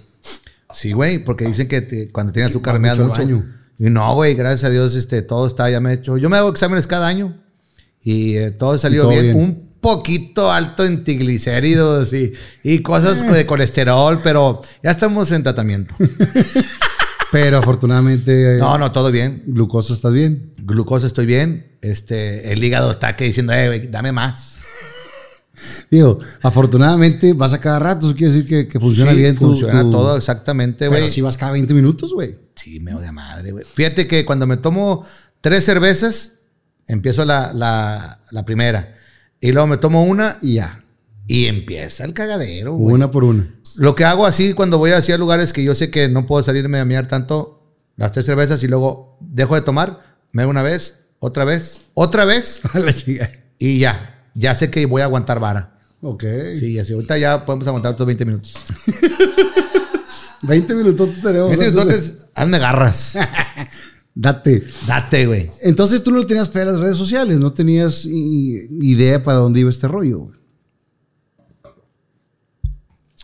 Sí, 0.74 0.93
güey, 0.93 1.22
porque 1.22 1.47
dicen 1.47 1.68
que 1.68 1.82
te- 1.82 2.09
cuando 2.10 2.32
tienes 2.32 2.51
azúcar 2.51 2.80
me 2.80 2.88
das 2.88 2.98
mucho 2.98 3.10
baño. 3.22 3.47
Y 3.78 3.84
no, 3.90 4.14
güey, 4.16 4.34
gracias 4.34 4.64
a 4.64 4.70
Dios, 4.70 4.97
este, 4.97 5.22
todo 5.22 5.47
está 5.47 5.70
ya 5.70 5.78
me 5.78 5.90
he 5.90 5.94
hecho. 5.94 6.16
Yo 6.16 6.28
me 6.28 6.36
hago 6.36 6.48
exámenes 6.51 6.88
cada 6.88 7.06
año 7.06 7.36
y 8.02 8.36
eh, 8.36 8.51
todo 8.51 8.76
salió 8.76 9.09
bien. 9.09 9.22
bien. 9.22 9.36
Un 9.36 9.65
poquito 9.81 10.51
alto 10.53 10.85
en 10.85 11.05
triglicéridos 11.05 12.12
y, 12.12 12.32
y 12.62 12.81
cosas 12.82 13.23
Eh. 13.23 13.31
de 13.32 13.47
colesterol, 13.47 14.19
pero 14.23 14.62
ya 14.82 14.90
estamos 14.90 15.31
en 15.32 15.43
tratamiento. 15.43 15.94
Pero 17.32 17.59
afortunadamente, 17.59 18.57
No, 18.59 18.78
no, 18.78 18.93
todo 18.93 19.11
bien. 19.11 19.43
glucosa 19.47 19.93
estás 19.93 20.12
bien. 20.12 20.53
Glucosa 20.59 21.07
estoy 21.09 21.27
bien. 21.27 21.77
Este, 21.82 22.53
el 22.53 22.62
hígado 22.62 22.90
está 22.93 23.16
que 23.16 23.24
diciendo, 23.24 23.53
eh, 23.53 23.81
dame 23.90 24.12
más. 24.12 24.55
Digo, 25.90 26.20
afortunadamente 26.43 27.32
vas 27.32 27.53
a 27.53 27.61
cada 27.61 27.78
rato, 27.78 28.07
eso 28.07 28.16
quiere 28.16 28.32
decir 28.32 28.47
que, 28.48 28.69
que 28.69 28.78
funciona 28.78 29.11
Sí, 29.11 29.19
bien 29.19 29.35
tu- 29.36 29.48
Funciona 29.48 29.82
tu- 29.82 29.90
todo 29.90 30.16
exactamente, 30.16 30.86
güey. 30.86 31.01
Pero 31.01 31.12
si 31.12 31.20
vas 31.20 31.36
cada 31.36 31.53
20 31.53 31.74
minutos, 31.74 32.12
güey. 32.15 32.36
Sí, 32.55 32.78
me 32.81 32.94
odia 32.94 33.11
madre, 33.12 33.51
güey. 33.53 33.65
Fíjate 33.65 34.07
que 34.07 34.24
cuando 34.24 34.47
me 34.47 34.57
tomo 34.57 35.05
tres 35.40 35.65
cervezas, 35.65 36.35
empiezo 36.86 37.24
la, 37.24 37.53
la, 37.53 38.20
la 38.31 38.44
primera. 38.44 38.94
Y 39.41 39.53
luego 39.53 39.67
me 39.67 39.77
tomo 39.77 40.05
una 40.05 40.39
Y 40.43 40.55
ya, 40.55 40.85
y 41.27 41.47
empieza 41.47 42.05
el 42.05 42.13
cagadero, 42.15 42.75
güey. 42.75 42.95
una 42.95 43.11
por 43.11 43.25
una. 43.25 43.55
Lo 43.77 43.95
que 43.95 44.05
hago 44.05 44.27
así 44.27 44.55
cuando 44.55 44.79
voy 44.79 44.93
así 44.93 45.13
a 45.13 45.19
lugares 45.19 45.53
que 45.53 45.63
yo 45.63 45.75
sé 45.75 45.91
que 45.91 46.09
no 46.09 46.25
puedo 46.27 46.43
salirme 46.43 46.79
a 46.81 46.85
mirar 46.85 47.09
tanto, 47.09 47.75
las 47.97 48.13
tres 48.13 48.25
cervezas 48.27 48.63
y 48.63 48.69
luego 48.69 49.19
dejo 49.21 49.55
de 49.55 49.61
tomar, 49.63 50.17
me 50.33 50.43
hago 50.43 50.51
una 50.51 50.63
vez, 50.63 51.07
otra 51.19 51.45
vez, 51.45 51.83
otra 51.95 52.25
vez 52.25 52.61
y 53.59 53.79
ya. 53.79 54.13
Ya 54.35 54.55
sé 54.55 54.71
que 54.71 54.85
voy 54.87 55.01
a 55.01 55.07
aguantar 55.07 55.41
vara. 55.41 55.79
Ok. 56.03 56.23
Sí, 56.59 56.79
así. 56.79 56.93
Ahorita 56.93 57.17
ya 57.19 57.45
podemos 57.47 57.67
aguantar 57.67 57.93
otros 57.93 58.07
20 58.07 58.25
minutos. 58.27 58.55
20 60.43 60.75
minutos 60.75 61.09
tenemos. 61.23 61.49
20 61.57 61.65
antes 61.67 61.75
de- 61.75 61.85
minutos, 61.85 62.27
hazme 62.35 62.59
garras. 62.59 63.17
Date. 64.18 64.64
Date, 64.86 65.26
güey. 65.26 65.51
Entonces 65.60 66.02
tú 66.02 66.10
no 66.10 66.24
tenías 66.24 66.48
fe 66.48 66.62
a 66.62 66.64
las 66.64 66.80
redes 66.80 66.97
sociales, 66.97 67.38
no 67.38 67.52
tenías 67.52 68.06
idea 68.06 69.22
para 69.22 69.38
dónde 69.38 69.60
iba 69.60 69.68
este 69.68 69.86
rollo. 69.86 70.20
güey. 70.20 70.38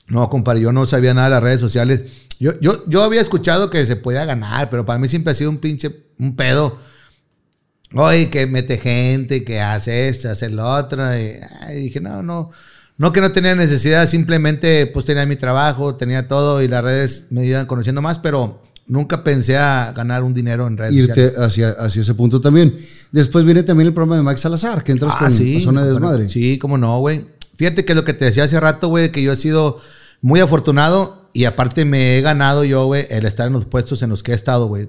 No, 0.09 0.28
compadre, 0.28 0.60
yo 0.60 0.70
no 0.70 0.85
sabía 0.85 1.14
nada 1.14 1.28
de 1.28 1.35
las 1.35 1.43
redes 1.43 1.60
sociales. 1.60 2.02
Yo, 2.39 2.60
yo, 2.60 2.85
yo 2.89 3.02
había 3.02 3.23
escuchado 3.23 3.70
que 3.70 3.86
se 3.86 3.97
podía 3.97 4.27
ganar, 4.27 4.69
pero 4.69 4.85
para 4.85 4.98
mí 4.98 5.09
siempre 5.09 5.32
ha 5.32 5.35
sido 5.35 5.48
un 5.48 5.56
pinche, 5.56 6.10
un 6.19 6.36
pedo. 6.36 6.77
Oye, 7.94 8.28
que 8.28 8.47
mete 8.47 8.77
gente, 8.77 9.44
que 9.44 9.62
hace 9.62 10.09
esto, 10.09 10.28
hace 10.28 10.51
lo 10.51 10.69
otro. 10.70 11.02
Y, 11.19 11.36
ay, 11.60 11.81
dije, 11.81 12.02
no, 12.02 12.23
no. 12.23 12.51
No 12.98 13.12
que 13.14 13.23
no 13.23 13.32
tenía 13.32 13.55
necesidad, 13.55 14.06
simplemente 14.06 14.86
pues 14.86 15.06
tenía 15.06 15.24
mi 15.24 15.36
trabajo, 15.36 15.97
tenía 15.97 16.28
todo 16.28 16.60
y 16.60 16.69
las 16.69 16.85
redes 16.85 17.27
me 17.31 17.47
iban 17.47 17.64
conociendo 17.64 18.02
más, 18.02 18.19
pero 18.19 18.62
nunca 18.93 19.24
pensé 19.24 19.56
a 19.56 19.93
ganar 19.97 20.23
un 20.23 20.35
dinero 20.35 20.66
en 20.66 20.77
redes 20.77 20.94
Irte 20.94 21.28
sociales. 21.28 21.39
hacia, 21.39 21.69
hacia 21.70 22.02
ese 22.02 22.14
punto 22.14 22.40
también. 22.40 22.77
Después 23.10 23.44
viene 23.44 23.62
también 23.62 23.89
el 23.89 23.94
programa 23.94 24.16
de 24.16 24.23
Max 24.23 24.43
Salazar, 24.43 24.85
que 24.85 24.93
entras 24.93 25.12
Ah, 25.14 25.19
con 25.20 25.32
sí. 25.32 25.55
la 25.55 25.60
zona 25.64 25.85
de 25.85 25.93
bueno, 25.93 26.06
desmadre. 26.10 26.28
Sí, 26.28 26.59
cómo 26.59 26.77
no, 26.77 26.98
güey. 27.01 27.27
Fíjate 27.56 27.85
que 27.85 27.94
lo 27.94 28.05
que 28.05 28.12
te 28.12 28.27
decía 28.27 28.44
hace 28.44 28.60
rato, 28.60 28.89
güey, 28.89 29.10
que 29.10 29.23
yo 29.23 29.32
he 29.32 29.36
sido 29.36 29.78
muy 30.20 30.40
afortunado 30.40 31.28
y 31.32 31.44
aparte 31.47 31.85
me 31.85 32.19
he 32.19 32.20
ganado 32.20 32.64
yo, 32.64 32.86
güey, 32.86 33.06
el 33.10 33.24
estar 33.24 33.47
en 33.47 33.55
los 33.55 33.64
puestos 33.64 34.02
en 34.02 34.10
los 34.10 34.23
que 34.23 34.32
he 34.32 34.35
estado, 34.35 34.66
güey. 34.66 34.89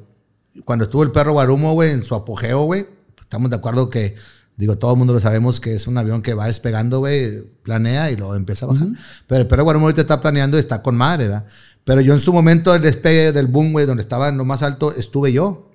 Cuando 0.66 0.84
estuvo 0.86 1.04
el 1.04 1.12
perro 1.12 1.32
Guarumo, 1.34 1.74
güey, 1.74 1.92
en 1.92 2.04
su 2.04 2.14
apogeo, 2.14 2.64
güey, 2.64 2.86
estamos 3.22 3.50
de 3.50 3.56
acuerdo 3.56 3.90
que, 3.90 4.16
digo, 4.58 4.78
todo 4.78 4.92
el 4.92 4.98
mundo 4.98 5.14
lo 5.14 5.20
sabemos 5.20 5.60
que 5.60 5.74
es 5.74 5.88
un 5.88 5.98
avión 5.98 6.22
que 6.22 6.34
va 6.34 6.48
despegando, 6.48 7.00
güey, 7.00 7.42
planea 7.64 8.12
y 8.12 8.18
luego 8.18 8.36
empieza 8.36 8.66
a 8.66 8.70
bajar. 8.70 8.88
Pero 9.28 9.42
el 9.42 9.48
perro 9.48 9.64
Guarumo 9.64 9.86
ahorita 9.88 10.02
está 10.02 10.22
planeando 10.22 10.58
y 10.58 10.60
está 10.60 10.82
con 10.82 10.96
madre, 10.96 11.30
¿verdad? 11.30 11.46
Pero 11.86 12.02
yo 12.02 12.14
en 12.14 12.20
su 12.20 12.32
momento 12.34 12.72
del 12.74 12.82
despegue 12.82 13.32
del 13.32 13.48
boom, 13.48 13.74
güey, 13.74 13.86
donde 13.86 14.02
estaba 14.04 14.30
en 14.30 14.38
lo 14.38 14.46
más 14.46 14.64
alto, 14.64 14.94
estuve 14.96 15.34
yo. 15.34 15.70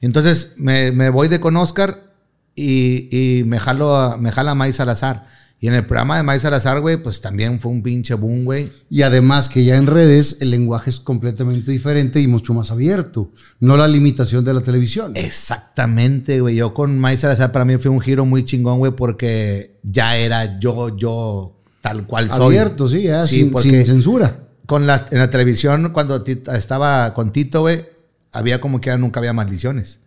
Entonces 0.00 0.54
me, 0.56 0.92
me 0.92 1.10
voy 1.10 1.28
de 1.28 1.40
con 1.40 1.56
Oscar 1.56 2.12
y, 2.54 3.08
y 3.38 3.44
me, 3.44 3.58
jalo 3.58 3.94
a, 3.96 4.16
me 4.16 4.30
jala 4.32 4.54
Maíz 4.54 4.76
Salazar. 4.76 5.30
Y 5.58 5.68
en 5.68 5.74
el 5.74 5.86
programa 5.86 6.16
de 6.16 6.24
Mike 6.24 6.40
Salazar, 6.40 6.80
güey, 6.80 7.00
pues 7.00 7.20
también 7.20 7.60
fue 7.60 7.70
un 7.70 7.84
pinche 7.84 8.14
boom, 8.14 8.44
güey. 8.44 8.68
Y 8.90 9.02
además 9.02 9.48
que 9.48 9.64
ya 9.64 9.76
en 9.76 9.86
redes 9.86 10.38
el 10.40 10.50
lenguaje 10.50 10.90
es 10.90 10.98
completamente 10.98 11.70
diferente 11.70 12.20
y 12.20 12.26
mucho 12.26 12.52
más 12.52 12.72
abierto. 12.72 13.30
No 13.60 13.76
la 13.76 13.86
limitación 13.86 14.44
de 14.44 14.54
la 14.54 14.60
televisión. 14.60 15.12
Exactamente, 15.14 16.40
güey. 16.40 16.56
Yo 16.56 16.74
con 16.74 17.00
Mike 17.00 17.18
Salazar 17.18 17.52
para 17.52 17.64
mí 17.64 17.76
fue 17.76 17.92
un 17.92 18.00
giro 18.00 18.24
muy 18.24 18.44
chingón, 18.44 18.78
güey, 18.80 18.90
porque 18.90 19.78
ya 19.84 20.16
era 20.16 20.58
yo, 20.58 20.96
yo, 20.96 21.56
tal 21.80 22.08
cual 22.08 22.28
soy. 22.28 22.56
Abierto, 22.56 22.88
sí, 22.88 23.02
ya, 23.02 23.24
Sí, 23.24 23.42
sin, 23.42 23.52
porque- 23.52 23.68
sin 23.70 23.84
censura. 23.86 24.36
Con 24.72 24.86
la, 24.86 25.06
en 25.10 25.18
la 25.18 25.28
televisión, 25.28 25.90
cuando 25.92 26.24
estaba 26.24 27.12
con 27.12 27.30
Tito, 27.30 27.60
güey, 27.60 27.84
había 28.32 28.58
como 28.58 28.80
que 28.80 28.96
nunca 28.96 29.20
había 29.20 29.34
maldiciones. 29.34 30.00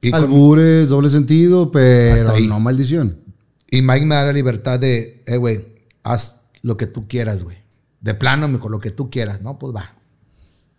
Y, 0.00 0.10
con- 0.10 0.22
Albures, 0.22 0.88
doble 0.88 1.10
sentido, 1.10 1.70
pero 1.70 2.30
ahí. 2.32 2.46
no 2.46 2.58
maldición. 2.58 3.18
y 3.70 3.82
Mike 3.82 4.06
me 4.06 4.14
da 4.14 4.24
la 4.24 4.32
libertad 4.32 4.80
de, 4.80 5.22
eh, 5.26 5.36
güey, 5.36 5.66
haz 6.04 6.40
lo 6.62 6.78
que 6.78 6.86
tú 6.86 7.06
quieras, 7.06 7.44
güey. 7.44 7.58
De 8.00 8.14
plano, 8.14 8.48
me 8.48 8.58
lo 8.66 8.80
que 8.80 8.90
tú 8.90 9.10
quieras, 9.10 9.42
¿no? 9.42 9.58
Pues 9.58 9.76
va. 9.76 9.94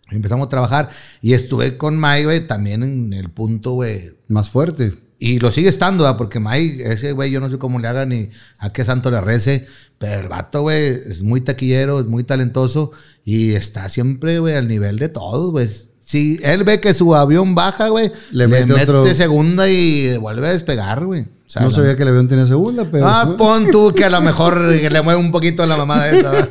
Y 0.10 0.16
empezamos 0.16 0.48
a 0.48 0.50
trabajar 0.50 0.90
y 1.22 1.34
estuve 1.34 1.78
con 1.78 2.02
Mike, 2.02 2.26
güey, 2.26 2.48
también 2.48 2.82
en 2.82 3.14
el 3.14 3.30
punto, 3.30 3.74
güey, 3.74 4.18
Más 4.28 4.50
fuerte. 4.50 4.96
Y 5.20 5.40
lo 5.40 5.52
sigue 5.52 5.70
estando, 5.70 6.04
¿verdad? 6.04 6.18
porque 6.18 6.40
Mike, 6.40 6.92
ese 6.92 7.12
güey, 7.12 7.32
yo 7.32 7.40
no 7.40 7.50
sé 7.50 7.58
cómo 7.58 7.80
le 7.80 7.88
haga 7.88 8.06
ni 8.06 8.30
a 8.60 8.70
qué 8.72 8.86
santo 8.86 9.10
le 9.10 9.20
rece, 9.20 9.66
pero 9.98 10.22
el 10.22 10.28
vato, 10.28 10.62
güey, 10.62 10.84
es 10.88 11.24
muy 11.24 11.42
taquillero, 11.42 12.00
es 12.00 12.06
muy 12.06 12.24
talentoso 12.24 12.92
y 13.26 13.54
está 13.54 13.90
siempre, 13.90 14.38
güey, 14.40 14.56
al 14.56 14.68
nivel 14.68 15.00
de 15.00 15.10
todos, 15.10 15.52
güey. 15.52 15.68
Si 16.06 16.40
él 16.44 16.64
ve 16.64 16.80
que 16.80 16.94
su 16.94 17.16
avión 17.16 17.56
baja, 17.56 17.90
güey, 17.90 18.12
Le 18.32 18.46
le, 18.46 18.48
mete 18.48 18.66
mete, 18.74 18.84
otro- 18.84 19.14
segunda 19.16 19.68
y 19.70 20.16
vuelve 20.18 20.48
a 20.48 20.52
despegar, 20.52 21.04
güey. 21.04 21.22
O 21.22 21.50
sea, 21.50 21.62
no 21.64 21.72
sabía 21.72 21.96
que 21.96 22.04
el 22.04 22.10
avión 22.10 22.28
tenía 22.28 22.46
segunda, 22.46 22.86
pero. 22.92 23.08
Ah, 23.08 23.36
pon 23.38 23.72
tú 23.72 23.94
que 23.96 24.06
a 24.06 24.10
lo 24.10 24.22
mejor 24.22 24.58
le 24.60 25.02
mueve 25.02 25.20
un 25.20 25.32
poquito 25.32 25.66
la 25.66 25.78
mamada 25.78 26.10
esa. 26.12 26.48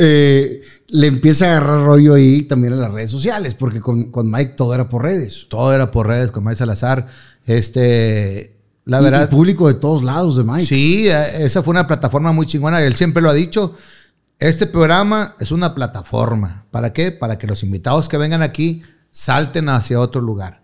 Eh, 0.00 0.62
le 0.90 1.08
empieza 1.08 1.46
a 1.46 1.50
agarrar 1.56 1.84
rollo 1.84 2.14
ahí 2.14 2.42
también 2.42 2.72
en 2.72 2.80
las 2.80 2.92
redes 2.92 3.10
sociales, 3.10 3.54
porque 3.54 3.80
con, 3.80 4.12
con 4.12 4.30
Mike 4.30 4.52
todo 4.56 4.72
era 4.72 4.88
por 4.88 5.02
redes. 5.02 5.46
Todo 5.50 5.74
era 5.74 5.90
por 5.90 6.06
redes 6.06 6.30
con 6.30 6.44
Mike 6.44 6.56
Salazar. 6.56 7.08
Este, 7.44 8.56
la 8.84 9.00
verdad. 9.00 9.28
y 9.28 9.34
público 9.34 9.66
de 9.66 9.74
todos 9.74 10.04
lados 10.04 10.36
de 10.36 10.44
Mike. 10.44 10.64
Sí, 10.64 11.08
eh, 11.08 11.44
esa 11.44 11.64
fue 11.64 11.72
una 11.72 11.88
plataforma 11.88 12.30
muy 12.30 12.46
chingona. 12.46 12.80
Él 12.80 12.94
siempre 12.94 13.20
lo 13.20 13.28
ha 13.28 13.34
dicho. 13.34 13.74
Este 14.38 14.68
programa 14.68 15.34
es 15.40 15.50
una 15.50 15.74
plataforma. 15.74 16.66
¿Para 16.70 16.92
qué? 16.92 17.10
Para 17.10 17.36
que 17.36 17.48
los 17.48 17.64
invitados 17.64 18.08
que 18.08 18.18
vengan 18.18 18.42
aquí 18.42 18.82
salten 19.10 19.68
hacia 19.68 19.98
otro 19.98 20.20
lugar. 20.20 20.62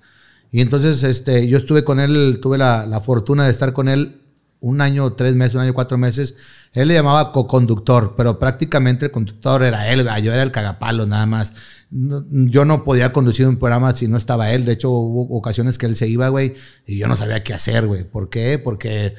Y 0.53 0.61
entonces 0.61 1.03
este, 1.03 1.49
yo 1.49 1.59
estuve 1.59 1.83
con 1.83 1.99
él, 1.99 2.39
tuve 2.41 2.57
la, 2.57 2.87
la 2.87 3.01
fortuna 3.01 3.47
de 3.47 3.51
estar 3.51 3.73
con 3.73 3.89
él 3.89 4.21
un 4.65 4.81
año, 4.81 5.13
tres 5.13 5.37
meses, 5.37 5.55
un 5.55 5.61
año, 5.61 5.75
cuatro 5.75 5.99
meses. 5.99 6.37
Él 6.73 6.89
le 6.89 6.95
llamaba 6.95 7.33
co-conductor, 7.33 8.15
pero 8.17 8.39
prácticamente 8.39 9.05
el 9.05 9.11
conductor 9.11 9.63
era 9.63 9.93
él, 9.93 10.09
yo 10.23 10.33
era 10.33 10.43
el 10.43 10.51
cagapalo 10.51 11.07
nada 11.07 11.27
más. 11.27 11.53
Yo 11.91 12.65
no 12.65 12.83
podía 12.83 13.13
conducir 13.13 13.47
un 13.47 13.59
programa 13.59 13.95
si 13.95 14.09
no 14.09 14.17
estaba 14.17 14.51
él. 14.53 14.65
De 14.65 14.73
hecho, 14.73 14.91
hubo 14.91 15.37
ocasiones 15.37 15.77
que 15.77 15.85
él 15.85 15.97
se 15.97 16.09
iba, 16.09 16.29
güey, 16.29 16.55
y 16.87 16.97
yo 16.97 17.07
no 17.09 17.15
sabía 17.15 17.45
qué 17.45 17.53
hacer, 17.53 17.87
güey. 17.87 18.05
¿Por 18.05 18.31
qué? 18.31 18.59
Porque 18.59 19.15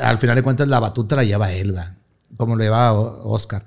al 0.00 0.18
final 0.18 0.36
de 0.36 0.42
cuentas 0.42 0.66
la 0.66 0.80
batuta 0.80 1.14
la 1.14 1.24
lleva 1.24 1.52
él, 1.52 1.76
como 2.38 2.56
lo 2.56 2.64
llevaba 2.64 2.92
Oscar. 2.92 3.66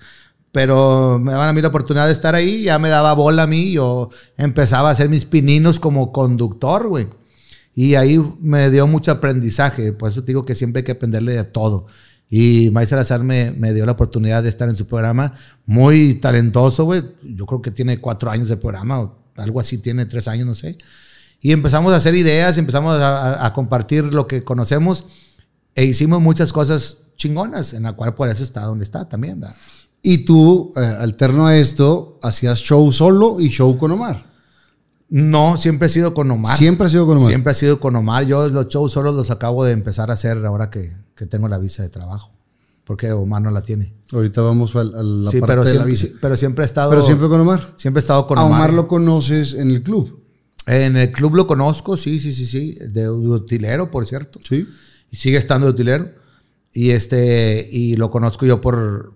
Pero 0.51 1.19
me 1.19 1.31
daban 1.31 1.49
a 1.49 1.53
mí 1.53 1.61
la 1.61 1.67
oportunidad 1.67 2.07
de 2.07 2.13
estar 2.13 2.33
ahí, 2.33 2.63
ya 2.63 2.79
me 2.79 2.89
daba 2.89 3.13
bola 3.13 3.43
a 3.43 3.47
mí, 3.47 3.71
yo 3.71 4.09
empezaba 4.35 4.89
a 4.89 4.93
hacer 4.93 5.09
mis 5.09 5.25
pininos 5.25 5.79
como 5.79 6.11
conductor, 6.11 6.87
güey. 6.87 7.07
Y 7.79 7.93
ahí 7.93 8.19
me 8.41 8.71
dio 8.71 8.87
mucho 8.87 9.11
aprendizaje, 9.11 9.93
por 9.93 10.09
eso 10.09 10.21
te 10.21 10.31
digo 10.31 10.43
que 10.45 10.55
siempre 10.55 10.79
hay 10.79 10.83
que 10.83 10.93
aprenderle 10.93 11.33
de 11.35 11.43
todo. 11.43 11.85
Y 12.27 12.71
Mike 12.73 12.87
Salazar 12.87 13.23
me, 13.23 13.51
me 13.51 13.71
dio 13.71 13.85
la 13.85 13.91
oportunidad 13.91 14.41
de 14.41 14.49
estar 14.49 14.67
en 14.67 14.75
su 14.75 14.87
programa, 14.87 15.35
muy 15.67 16.15
talentoso, 16.15 16.85
güey. 16.85 17.03
Yo 17.35 17.45
creo 17.45 17.61
que 17.61 17.69
tiene 17.69 17.99
cuatro 18.01 18.31
años 18.31 18.49
de 18.49 18.57
programa, 18.57 19.01
o 19.01 19.15
algo 19.35 19.59
así, 19.59 19.77
tiene 19.77 20.07
tres 20.07 20.27
años, 20.27 20.47
no 20.47 20.55
sé. 20.55 20.79
Y 21.39 21.51
empezamos 21.51 21.93
a 21.93 21.97
hacer 21.97 22.15
ideas, 22.15 22.57
empezamos 22.57 22.99
a- 22.99 23.45
a 23.45 23.53
compartir 23.53 24.05
lo 24.05 24.25
que 24.25 24.43
conocemos 24.43 25.05
e 25.75 25.85
hicimos 25.85 26.19
muchas 26.19 26.51
cosas 26.51 27.03
chingonas, 27.15 27.73
en 27.75 27.83
la 27.83 27.93
cual 27.93 28.15
por 28.15 28.27
eso 28.27 28.43
está 28.43 28.61
donde 28.61 28.85
está 28.85 29.07
también, 29.07 29.39
¿verdad? 29.39 29.55
Y 30.01 30.25
tú, 30.25 30.73
eh, 30.75 30.79
alterno 30.79 31.45
a 31.45 31.55
esto, 31.55 32.19
hacías 32.23 32.57
show 32.57 32.91
solo 32.91 33.39
y 33.39 33.49
show 33.49 33.77
con 33.77 33.91
Omar. 33.91 34.25
No, 35.09 35.57
siempre 35.57 35.87
he 35.87 35.89
sido 35.89 36.13
con 36.13 36.29
Omar. 36.29 36.57
Siempre 36.57 36.87
ha 36.87 36.89
sido 36.89 37.05
con 37.05 37.17
Omar. 37.17 37.27
Siempre 37.29 37.51
ha 37.51 37.53
sido 37.53 37.79
con 37.79 37.95
Omar. 37.95 38.25
Yo 38.25 38.47
los 38.49 38.67
shows 38.67 38.91
solo 38.91 39.11
los 39.11 39.31
acabo 39.31 39.63
de 39.63 39.71
empezar 39.71 40.09
a 40.09 40.13
hacer 40.13 40.45
ahora 40.45 40.69
que, 40.69 40.95
que 41.15 41.25
tengo 41.25 41.47
la 41.47 41.57
visa 41.57 41.83
de 41.83 41.89
trabajo. 41.89 42.31
Porque 42.83 43.11
Omar 43.11 43.41
no 43.41 43.51
la 43.51 43.61
tiene. 43.61 43.93
Ahorita 44.11 44.41
vamos 44.41 44.75
a, 44.75 44.83
la 44.83 45.29
sí, 45.29 45.39
parte 45.39 45.51
pero 45.51 45.63
de 45.63 45.69
la 45.69 45.71
siempre, 45.71 45.91
visa. 45.91 46.07
sí, 46.07 46.13
pero 46.21 46.35
siempre 46.35 46.63
he 46.63 46.65
estado. 46.65 46.89
Pero 46.89 47.01
siempre 47.03 47.27
con 47.27 47.39
Omar. 47.39 47.73
siempre 47.77 47.99
he 47.99 48.01
estado 48.01 48.27
con 48.27 48.37
a 48.37 48.43
Omar. 48.43 48.59
Omar 48.59 48.73
lo 48.73 48.87
conoces 48.87 49.53
en 49.53 49.71
el 49.71 49.83
club. 49.83 50.23
En 50.65 50.97
el 50.97 51.11
club 51.11 51.35
lo 51.35 51.47
conozco, 51.47 51.95
sí, 51.95 52.19
sí, 52.19 52.33
sí, 52.33 52.45
sí. 52.45 52.73
De, 52.79 53.03
de 53.03 53.09
utilero, 53.09 53.89
por 53.89 54.05
cierto. 54.05 54.39
Sí. 54.47 54.67
Y 55.09 55.15
sigue 55.15 55.37
estando 55.37 55.67
de 55.67 55.71
utilero. 55.71 56.11
Y 56.73 56.91
este, 56.91 57.67
y 57.71 57.95
lo 57.95 58.11
conozco 58.11 58.45
yo 58.45 58.59
por, 58.59 59.13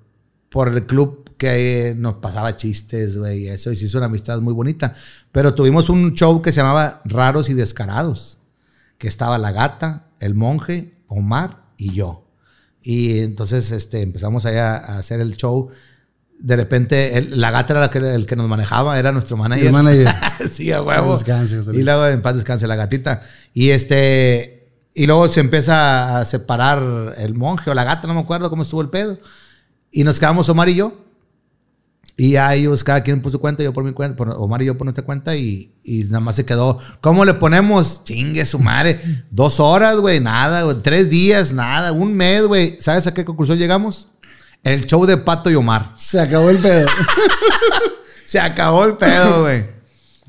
por 0.49 0.69
el 0.69 0.85
club 0.85 1.20
que 1.41 1.95
nos 1.97 2.18
pasaba 2.18 2.55
chistes, 2.55 3.18
güey, 3.18 3.45
y 3.45 3.47
eso, 3.49 3.72
y 3.72 3.76
se 3.76 3.85
hizo 3.85 3.97
una 3.97 4.05
amistad 4.05 4.39
muy 4.41 4.53
bonita. 4.53 4.93
Pero 5.31 5.55
tuvimos 5.55 5.89
un 5.89 6.13
show 6.13 6.39
que 6.43 6.51
se 6.51 6.57
llamaba 6.61 7.01
Raros 7.03 7.49
y 7.49 7.55
Descarados, 7.55 8.38
que 8.99 9.07
estaba 9.07 9.39
la 9.39 9.51
gata, 9.51 10.09
el 10.19 10.35
monje, 10.35 10.93
Omar 11.07 11.63
y 11.77 11.93
yo. 11.95 12.27
Y 12.84 13.22
entonces 13.22 13.72
este, 13.72 14.01
empezamos 14.01 14.45
allá 14.45 14.76
a 14.76 14.99
hacer 14.99 15.19
el 15.19 15.35
show. 15.35 15.69
De 16.38 16.55
repente, 16.55 17.18
el- 17.18 17.41
la 17.41 17.49
gata 17.49 17.73
era 17.73 17.80
la 17.80 17.89
que, 17.89 17.97
el 17.97 18.27
que 18.27 18.35
nos 18.35 18.47
manejaba, 18.47 18.99
era 18.99 19.11
nuestro 19.11 19.35
manager. 19.35 19.65
El 19.65 19.73
manager. 19.73 20.07
sí, 20.53 20.72
a 20.72 20.84
huevo. 20.84 21.13
Descanse, 21.15 21.59
y 21.73 21.81
luego 21.81 22.05
en 22.05 22.22
paz 22.22 22.35
descanse 22.35 22.68
la 22.68 22.76
gatita. 22.76 23.23
Y 23.55 23.69
este, 23.72 24.69
y 24.93 25.07
luego 25.07 25.27
se 25.27 25.39
empieza 25.39 26.19
a 26.19 26.26
separar 26.26 27.15
el 27.18 27.34
monje 27.34 27.72
o 27.72 27.73
la 27.73 27.84
gata, 27.84 28.07
no 28.07 28.13
me 28.13 28.19
acuerdo 28.22 28.49
cómo 28.51 28.61
estuvo 28.61 28.81
el 28.81 28.89
pedo. 28.89 29.18
Y 29.91 30.03
nos 30.03 30.19
quedamos 30.19 30.47
Omar 30.49 30.69
y 30.69 30.76
yo. 30.76 31.05
Y 32.22 32.34
ya 32.34 32.53
ellos, 32.53 32.84
cada 32.84 33.02
quien 33.02 33.19
por 33.19 33.31
su 33.31 33.39
cuenta, 33.39 33.64
yo 33.64 33.73
por 33.73 33.84
mi 33.84 33.93
cuenta, 33.93 34.15
por 34.15 34.30
Omar 34.30 34.61
y 34.61 34.65
yo 34.65 34.77
por 34.77 34.85
nuestra 34.85 35.03
cuenta, 35.03 35.35
y, 35.35 35.73
y 35.84 36.03
nada 36.03 36.19
más 36.19 36.35
se 36.35 36.45
quedó. 36.45 36.77
¿Cómo 37.02 37.26
le 37.26 37.34
ponemos? 37.34 38.03
Chingue 38.03 38.45
su 38.45 38.60
madre. 38.60 39.23
Dos 39.31 39.60
horas, 39.60 39.95
güey, 39.95 40.19
nada, 40.19 40.61
güey. 40.61 40.84
Tres 40.84 41.10
días, 41.10 41.52
nada. 41.52 41.91
Un 41.91 42.14
mes, 42.14 42.45
güey. 42.45 42.77
¿Sabes 42.80 43.07
a 43.07 43.14
qué 43.15 43.26
conclusión 43.26 43.57
llegamos? 43.57 44.10
El 44.61 44.85
show 44.85 45.03
de 45.07 45.18
Pato 45.18 45.49
y 45.49 45.56
Omar. 45.56 45.95
Se 45.98 46.19
acabó 46.19 46.52
el 46.52 46.60
pedo. 46.60 46.88
Se 48.27 48.39
acabó 48.39 48.84
el 48.84 48.98
pedo, 48.98 49.41
güey. 49.41 49.65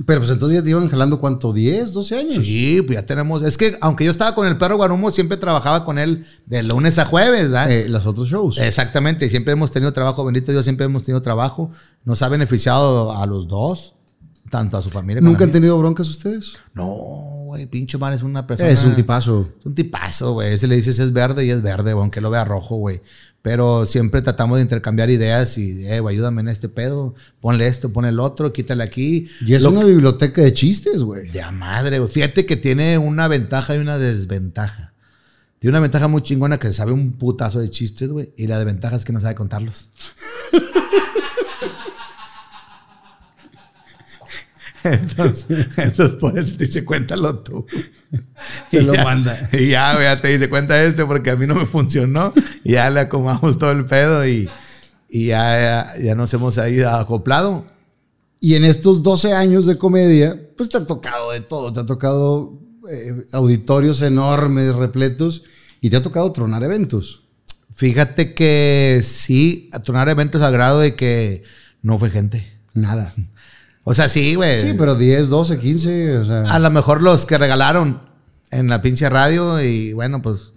Pero 0.07 0.21
pues 0.21 0.31
entonces 0.31 0.59
ya 0.59 0.65
te 0.65 0.71
iban 0.71 0.89
jalando 0.89 1.21
cuánto, 1.21 1.53
10, 1.53 1.93
12 1.93 2.17
años. 2.17 2.35
Sí, 2.35 2.81
pues 2.83 2.99
ya 2.99 3.07
tenemos. 3.07 3.43
Es 3.43 3.59
que 3.59 3.77
aunque 3.81 4.05
yo 4.05 4.11
estaba 4.11 4.35
con 4.35 4.47
el 4.49 4.57
perro 4.57 4.77
Guarumo, 4.77 5.11
siempre 5.11 5.37
trabajaba 5.37 5.85
con 5.85 5.99
él 5.99 6.25
de 6.47 6.63
lunes 6.63 6.99
a 6.99 7.05
jueves, 7.05 7.45
¿verdad? 7.45 7.71
Eh, 7.71 7.89
los 7.89 8.07
otros 8.07 8.29
shows. 8.29 8.59
Exactamente, 8.59 9.29
siempre 9.29 9.53
hemos 9.53 9.71
tenido 9.71 9.93
trabajo, 9.93 10.25
bendito 10.25 10.51
Dios, 10.51 10.65
siempre 10.65 10.87
hemos 10.87 11.05
tenido 11.05 11.21
trabajo. 11.21 11.71
Nos 12.05 12.23
ha 12.23 12.29
beneficiado 12.29 13.13
a 13.13 13.27
los 13.27 13.49
dos, 13.49 13.95
tanto 14.51 14.77
a 14.77 14.83
su 14.83 14.91
familia 14.91 15.21
¿Nunca 15.21 15.45
han 15.45 15.53
tenido 15.53 15.79
broncas 15.79 16.09
ustedes? 16.09 16.55
No, 16.75 16.87
güey, 17.47 17.67
pinche 17.67 17.99
Mar 17.99 18.15
es 18.15 18.23
una 18.23 18.47
persona. 18.47 18.71
Es 18.71 18.83
un 18.85 18.95
tipazo. 18.95 19.49
Es 19.61 19.67
un 19.67 19.75
tipazo, 19.75 20.33
güey. 20.33 20.55
Ese 20.55 20.67
le 20.69 20.77
dices 20.77 20.99
es 20.99 21.13
verde 21.13 21.45
y 21.45 21.51
es 21.51 21.61
verde, 21.61 21.93
aunque 21.93 22.23
lo 22.23 22.31
vea 22.31 22.45
rojo, 22.45 22.77
güey. 22.77 23.03
Pero 23.43 23.87
siempre 23.87 24.23
tratamos 24.23 24.59
de 24.59 24.63
intercambiar 24.63 25.11
ideas 25.11 25.59
y, 25.59 25.85
eh, 25.87 26.01
ayúdame 26.09 26.43
en 26.43 26.49
este 26.49 26.69
pedo, 26.69 27.15
ponle 27.41 27.67
esto, 27.67 27.93
ponle 27.93 28.11
el 28.11 28.21
otro, 28.21 28.53
quítale 28.53 28.85
aquí. 28.85 29.27
Y 29.45 29.55
es 29.55 29.63
Lo- 29.63 29.71
una 29.71 29.85
biblioteca 29.85 30.43
de 30.43 30.53
chistes, 30.55 31.03
güey. 31.03 31.29
De 31.31 31.43
a 31.43 31.51
madre, 31.51 31.99
güey. 31.99 32.09
Fíjate 32.11 32.47
que 32.47 32.57
tiene 32.57 32.99
una 32.99 33.27
ventaja 33.27 33.75
y 33.75 33.79
una 33.79 33.99
desventaja. 33.99 34.93
Tiene 35.59 35.73
una 35.73 35.81
ventaja 35.81 36.07
muy 36.09 36.23
chingona 36.23 36.59
que 36.59 36.73
sabe 36.73 36.93
un 36.93 37.13
putazo 37.13 37.59
de 37.61 37.69
chistes, 37.71 38.09
güey. 38.11 38.33
Y 38.37 38.47
la 38.47 38.59
desventaja 38.59 38.95
es 38.97 39.05
que 39.05 39.13
no 39.13 39.21
sabe 39.21 39.35
contarlos. 39.35 39.87
entonces, 44.93 45.67
entonces, 45.77 46.17
por 46.19 46.39
eso 46.39 46.57
te 46.57 46.67
dice, 46.67 46.85
cuéntalo 46.85 47.39
tú. 47.41 47.67
Te 48.71 48.79
Y 48.79 48.83
lo 48.83 48.95
ya- 48.95 49.05
manda. 49.05 49.49
Y 49.53 49.69
ya, 49.71 50.01
ya 50.01 50.21
te 50.21 50.29
dice, 50.29 50.49
cuenta 50.49 50.83
este 50.83 51.05
porque 51.05 51.31
a 51.31 51.37
mí 51.37 51.47
no 51.47 51.55
me 51.55 51.67
funcionó. 51.67 52.33
Y 52.65 52.73
ya 52.73 52.91
le 52.91 53.01
acomodamos 53.01 53.59
todo 53.59 53.71
el 53.71 53.85
pedo 53.87 54.27
y, 54.27 54.49
y 55.09 55.27
ya, 55.27 55.93
ya, 55.97 56.03
ya 56.03 56.15
nos 56.15 56.33
hemos 56.35 56.59
ahí 56.59 56.81
acoplado. 56.83 57.67
Y 58.41 58.55
en 58.57 58.65
estos 58.65 59.03
12 59.03 59.33
años 59.35 59.67
de 59.67 59.79
comedia, 59.79 60.37
pues 60.57 60.69
te 60.69 60.77
ha 60.79 60.85
tocado 60.87 61.31
de 61.33 61.41
todo. 61.41 61.73
Te 61.73 61.81
ha 61.81 61.87
tocado 61.87 62.59
eh, 62.91 63.27
auditorios 63.33 64.03
enormes, 64.03 64.75
repletos, 64.75 65.45
y 65.81 65.91
te 65.91 65.97
ha 65.97 66.03
tocado 66.03 66.33
tronar 66.33 66.65
eventos. 66.65 67.23
Fíjate 67.75 68.35
que 68.35 69.01
sí, 69.05 69.71
a 69.73 69.81
tronar 69.81 70.09
eventos 70.09 70.43
al 70.43 70.53
grado 70.53 70.81
de 70.81 70.95
que 70.97 71.45
no 71.83 71.99
fue 71.99 72.11
gente. 72.11 72.53
Nada. 72.75 73.15
O 73.85 73.95
sea, 73.95 74.09
sí, 74.09 74.35
güey. 74.35 74.61
Sí, 74.61 74.75
pero 74.79 74.95
10, 74.95 75.29
12, 75.29 75.59
15, 75.59 76.19
o 76.19 76.25
sea. 76.25 76.43
A 76.43 76.59
lo 76.59 76.71
mejor 76.71 77.03
los 77.03 77.27
que 77.27 77.39
regalaron 77.39 78.01
en 78.51 78.69
la 78.69 78.81
pinche 78.81 79.09
radio 79.09 79.61
y 79.61 79.93
bueno, 79.93 80.23
pues 80.23 80.53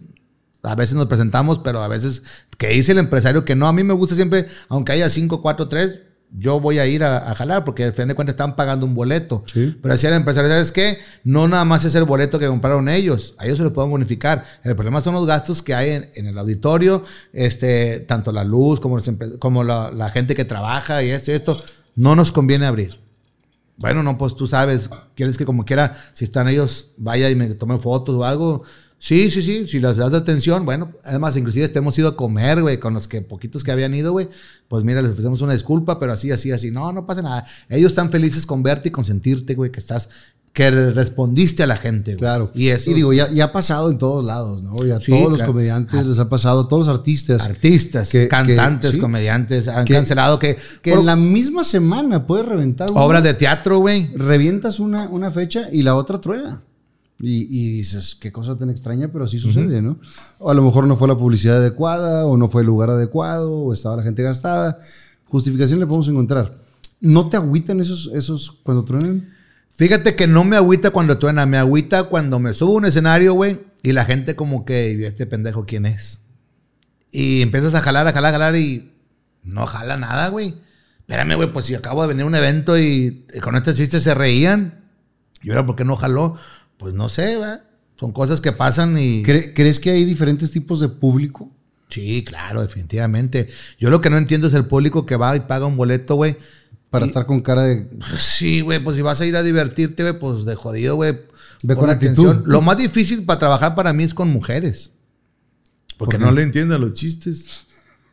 a 0.64 0.76
veces 0.76 0.96
nos 0.96 1.08
presentamos, 1.08 1.60
pero 1.60 1.82
a 1.82 1.88
veces 1.88 2.24
que 2.58 2.70
dice 2.70 2.92
el 2.92 3.00
empresario 3.00 3.46
que 3.46 3.56
no, 3.56 3.68
a 3.68 3.74
mí 3.74 3.84
me 3.84 3.94
gusta 3.94 4.16
siempre, 4.16 4.48
aunque 4.70 4.94
haya 4.94 5.10
5, 5.10 5.42
4, 5.42 5.68
3, 5.68 6.00
yo 6.38 6.60
voy 6.60 6.80
a 6.80 6.88
ir 6.88 7.04
a, 7.04 7.32
a 7.32 7.36
jalar 7.36 7.64
porque 7.64 7.86
al 7.86 7.94
final 7.94 8.10
de 8.10 8.16
cuentas 8.16 8.34
están 8.34 8.56
pagando 8.56 8.86
un 8.86 8.94
boleto. 8.94 9.44
Sí. 9.52 9.78
Pero 9.82 9.94
decía 9.94 10.10
el 10.10 10.16
empresario, 10.16 10.50
¿sabes 10.50 10.72
qué? 10.72 10.98
No 11.24 11.48
nada 11.48 11.64
más 11.66 11.86
es 11.86 11.96
el 11.96 12.04
boleto 12.04 12.40
que 12.40 12.48
compraron 12.48 12.90
ellos, 12.90 13.36
a 13.38 13.46
ellos 13.46 13.58
se 13.58 13.64
lo 13.64 13.74
pueden 13.74 13.92
bonificar. 13.92 14.44
El 14.64 14.76
problema 14.76 15.02
son 15.02 15.14
los 15.14 15.26
gastos 15.26 15.62
que 15.64 15.74
hay 15.74 15.92
en, 15.92 16.10
en 16.16 16.28
el 16.28 16.38
auditorio, 16.38 17.04
este, 17.32 18.00
tanto 18.02 18.32
la 18.32 18.44
luz 18.44 18.80
como, 18.80 18.98
los 18.98 19.10
como 19.40 19.64
la, 19.64 19.92
la 19.92 20.10
gente 20.10 20.36
que 20.36 20.46
trabaja 20.46 21.04
y 21.04 21.10
esto 21.10 21.32
y 21.32 21.36
esto. 21.36 21.64
No 21.96 22.16
nos 22.16 22.32
conviene 22.34 22.66
abrir. 22.66 23.05
Bueno, 23.78 24.04
no, 24.04 24.18
pues 24.18 24.36
tú 24.36 24.48
sabes, 24.48 24.90
quieres 25.16 25.38
que 25.38 25.46
como 25.46 25.66
quiera, 25.66 25.96
si 26.14 26.26
están 26.26 26.48
ellos, 26.48 26.92
vaya 26.98 27.30
y 27.30 27.36
me 27.36 27.54
tomen 27.56 27.80
fotos 27.80 28.16
o 28.16 28.24
algo. 28.24 28.64
Sí, 28.98 29.30
sí, 29.30 29.42
sí, 29.42 29.68
si 29.68 29.80
les 29.80 29.98
das 29.98 30.12
de 30.12 30.18
atención, 30.18 30.66
bueno, 30.66 30.94
además, 31.04 31.38
inclusive 31.38 31.68
te 31.68 31.78
hemos 31.80 31.96
ido 32.00 32.08
a 32.08 32.16
comer, 32.16 32.62
güey, 32.62 32.80
con 32.80 32.94
los 32.94 33.08
que 33.08 33.22
poquitos 33.22 33.64
que 33.64 33.72
habían 33.72 33.94
ido, 33.94 34.14
güey, 34.14 34.30
pues 34.68 34.84
mira, 34.84 35.02
les 35.02 35.12
ofrecemos 35.12 35.42
una 35.42 35.54
disculpa, 35.54 36.00
pero 36.00 36.14
así, 36.14 36.32
así, 36.32 36.52
así, 36.52 36.72
no, 36.72 36.92
no 36.92 37.06
pasa 37.06 37.22
nada. 37.22 37.46
Ellos 37.70 37.92
están 37.92 38.10
felices 38.10 38.46
con 38.48 38.64
verte 38.64 38.88
y 38.90 38.92
con 38.92 39.06
sentirte, 39.06 39.54
güey, 39.54 39.72
que 39.72 39.80
estás, 39.80 40.10
que 40.56 40.72
respondiste 40.72 41.64
a 41.64 41.68
la 41.68 41.76
gente, 41.76 42.12
güey. 42.14 42.18
Claro. 42.20 42.50
Y 42.56 42.70
eso, 42.70 42.90
Y 42.90 42.94
digo, 42.94 43.12
ya, 43.12 43.30
ya 43.30 43.44
ha 43.46 43.52
pasado 43.52 43.92
en 43.92 43.98
todos 43.98 44.24
lados, 44.26 44.64
¿no? 44.64 44.78
Ya 44.86 45.02
Sí, 45.02 45.12
todos 45.12 45.28
los 45.30 45.36
claro. 45.40 45.52
comediantes 45.52 46.08
les 46.08 46.18
ha 46.18 46.30
pasado, 46.30 46.62
a 46.62 46.68
todos 46.70 46.88
los 46.88 46.96
artistas. 46.98 47.42
artistas, 47.42 48.10
que- 48.10 48.30
cantantes, 48.30 48.92
que- 48.92 48.96
sí. 48.96 49.00
comediantes, 49.02 49.68
han 49.68 49.84
Que- 49.84 49.94
cancelado 49.96 50.40
que, 50.40 50.58
Que 50.82 50.92
por 50.92 51.02
en 51.02 51.06
la 51.08 51.18
misma 51.18 51.66
semana 51.66 52.26
puedes 52.26 52.46
reventar 52.48 52.90
una, 52.90 53.02
obras 53.02 53.22
de 53.24 53.34
teatro, 53.34 53.80
güey. 53.80 54.16
revientas 54.16 54.80
una, 54.80 55.10
una 55.10 55.30
fecha 55.30 55.68
y 55.74 55.84
la 55.84 55.96
otra 55.96 56.22
truena. 56.22 56.62
Y, 57.20 57.48
y 57.50 57.70
dices, 57.72 58.16
qué 58.20 58.32
cosa 58.32 58.58
tan 58.58 58.70
extraña, 58.70 59.10
pero 59.12 59.26
así 59.26 59.40
sucede, 59.40 59.82
¿no? 59.82 60.00
O 60.40 60.50
a 60.50 60.54
lo 60.54 60.64
mejor 60.64 60.88
no 60.88 60.96
fue 60.96 61.08
la 61.10 61.18
publicidad 61.18 61.58
adecuada, 61.58 62.26
o 62.26 62.38
no 62.38 62.48
fue 62.50 62.62
el 62.62 62.68
lugar 62.68 62.90
adecuado, 62.92 63.54
o 63.58 63.74
estaba 63.74 63.98
la 63.98 64.04
gente 64.04 64.24
gastada. 64.24 64.80
Justificación 65.26 65.82
le 65.82 65.86
podemos 65.86 66.08
encontrar. 66.08 66.58
¿No 67.02 67.28
te 67.28 67.36
agüitan 67.36 67.82
esos, 67.82 68.10
esos 68.14 68.52
cuando 68.64 68.86
truenan? 68.86 69.35
Fíjate 69.78 70.16
que 70.16 70.28
no 70.28 70.44
me 70.44 70.56
agüita 70.56 70.92
cuando 70.92 71.18
truena, 71.18 71.46
me 71.46 71.58
agüita 71.58 72.04
cuando 72.06 72.40
me 72.40 72.54
subo 72.54 72.74
a 72.74 72.78
un 72.78 72.86
escenario, 72.86 73.34
güey, 73.34 73.60
y 73.84 73.92
la 73.92 74.06
gente 74.06 74.36
como 74.36 74.64
que, 74.66 74.92
"¿Y 74.94 75.04
este 75.04 75.26
pendejo 75.26 75.66
quién 75.66 75.86
es? 75.86 76.22
Y 77.12 77.42
empiezas 77.42 77.76
a 77.76 77.82
jalar, 77.82 78.08
a 78.08 78.14
jalar, 78.14 78.30
a 78.30 78.34
jalar 78.34 78.56
y 78.56 78.94
no 79.44 79.66
jala 79.66 79.98
nada, 79.98 80.30
güey. 80.30 80.56
Espérame, 81.00 81.36
güey, 81.36 81.52
pues 81.52 81.66
si 81.66 81.76
acabo 81.76 82.02
de 82.02 82.08
venir 82.08 82.24
a 82.24 82.28
un 82.28 82.36
evento 82.36 82.80
y, 82.80 83.26
y 83.34 83.40
con 83.40 83.56
este 83.56 83.74
chiste 83.74 84.00
se 84.02 84.14
reían, 84.16 84.86
y 85.44 85.50
ahora 85.50 85.66
por 85.66 85.76
qué 85.76 85.86
no 85.86 85.96
jaló, 85.98 86.38
pues 86.78 86.94
no 86.94 87.10
sé, 87.10 87.38
¿va? 87.38 87.60
Son 88.00 88.12
cosas 88.12 88.42
que 88.42 88.52
pasan 88.52 88.98
y... 88.98 89.24
¿Cre- 89.24 89.54
¿Crees 89.56 89.80
que 89.80 89.92
hay 89.92 90.04
diferentes 90.06 90.52
tipos 90.52 90.80
de 90.80 90.90
público? 90.90 91.52
Sí, 91.90 92.24
claro, 92.26 92.62
definitivamente. 92.62 93.48
Yo 93.80 93.90
lo 93.90 94.02
que 94.02 94.10
no 94.10 94.18
entiendo 94.18 94.48
es 94.48 94.54
el 94.54 94.66
público 94.66 95.06
que 95.06 95.16
va 95.16 95.36
y 95.36 95.42
paga 95.42 95.66
un 95.68 95.78
boleto, 95.78 96.16
güey. 96.16 96.36
Para 96.90 97.06
Y- 97.06 97.10
estar 97.10 97.26
con 97.26 97.42
cara 97.42 97.64
de... 97.64 97.88
Sí, 98.20 98.62
güey, 98.62 98.84
pues 98.84 98.96
si 98.96 99.02
vas 99.02 99.20
a 99.22 99.26
ir 99.26 99.36
a 99.36 99.44
divertirte, 99.44 100.04
güey, 100.04 100.18
pues 100.20 100.46
de 100.46 100.56
jodido, 100.56 100.96
güey. 100.96 101.18
Ve 101.64 101.76
con 101.76 101.90
actitud. 101.90 102.44
Lo 102.46 102.62
más 102.62 102.78
difícil 102.78 103.24
para 103.26 103.40
trabajar 103.40 103.76
para 103.76 103.92
mí 103.94 104.04
es 104.04 104.14
con 104.14 104.30
mujeres. 104.30 104.92
Porque 105.98 106.18
no 106.18 106.32
le 106.32 106.44
entienden 106.44 106.82
los 106.82 106.94
chistes. 106.94 107.46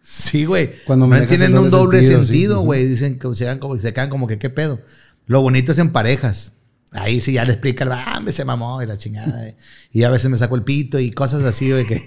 Sí, 0.03 0.44
güey. 0.44 0.82
Cuando 0.85 1.07
no 1.07 1.11
manejas 1.11 1.28
tienen 1.36 1.57
un 1.57 1.70
doble 1.70 2.01
sentido, 2.01 2.24
sentido, 2.24 2.61
sí. 2.61 2.65
güey. 2.66 2.86
Dicen 2.86 3.19
que 3.19 3.35
se, 3.35 3.44
dan 3.44 3.59
como, 3.59 3.78
se 3.78 3.93
quedan 3.93 4.11
como 4.11 4.27
que 4.27 4.39
qué 4.39 4.51
pedo. 4.51 4.81
Lo 5.27 5.40
bonito 5.43 5.73
es 5.73 5.78
en 5.78 5.90
parejas. 5.93 6.53
Ahí 6.93 7.20
sí 7.20 7.32
ya 7.32 7.44
le 7.44 7.53
explica, 7.53 7.86
ah, 7.90 8.20
me 8.20 8.32
se 8.32 8.44
mamó 8.44 8.82
y 8.82 8.86
la 8.86 8.99
chingada. 8.99 9.49
eh. 9.49 9.57
Y 9.93 10.03
a 10.03 10.11
veces 10.11 10.31
me 10.31 10.36
saco 10.36 10.55
el 10.57 10.62
pito 10.62 10.99
y 10.99 11.11
cosas 11.11 11.43
así, 11.44 11.70
güey, 11.70 11.86
que... 11.86 12.03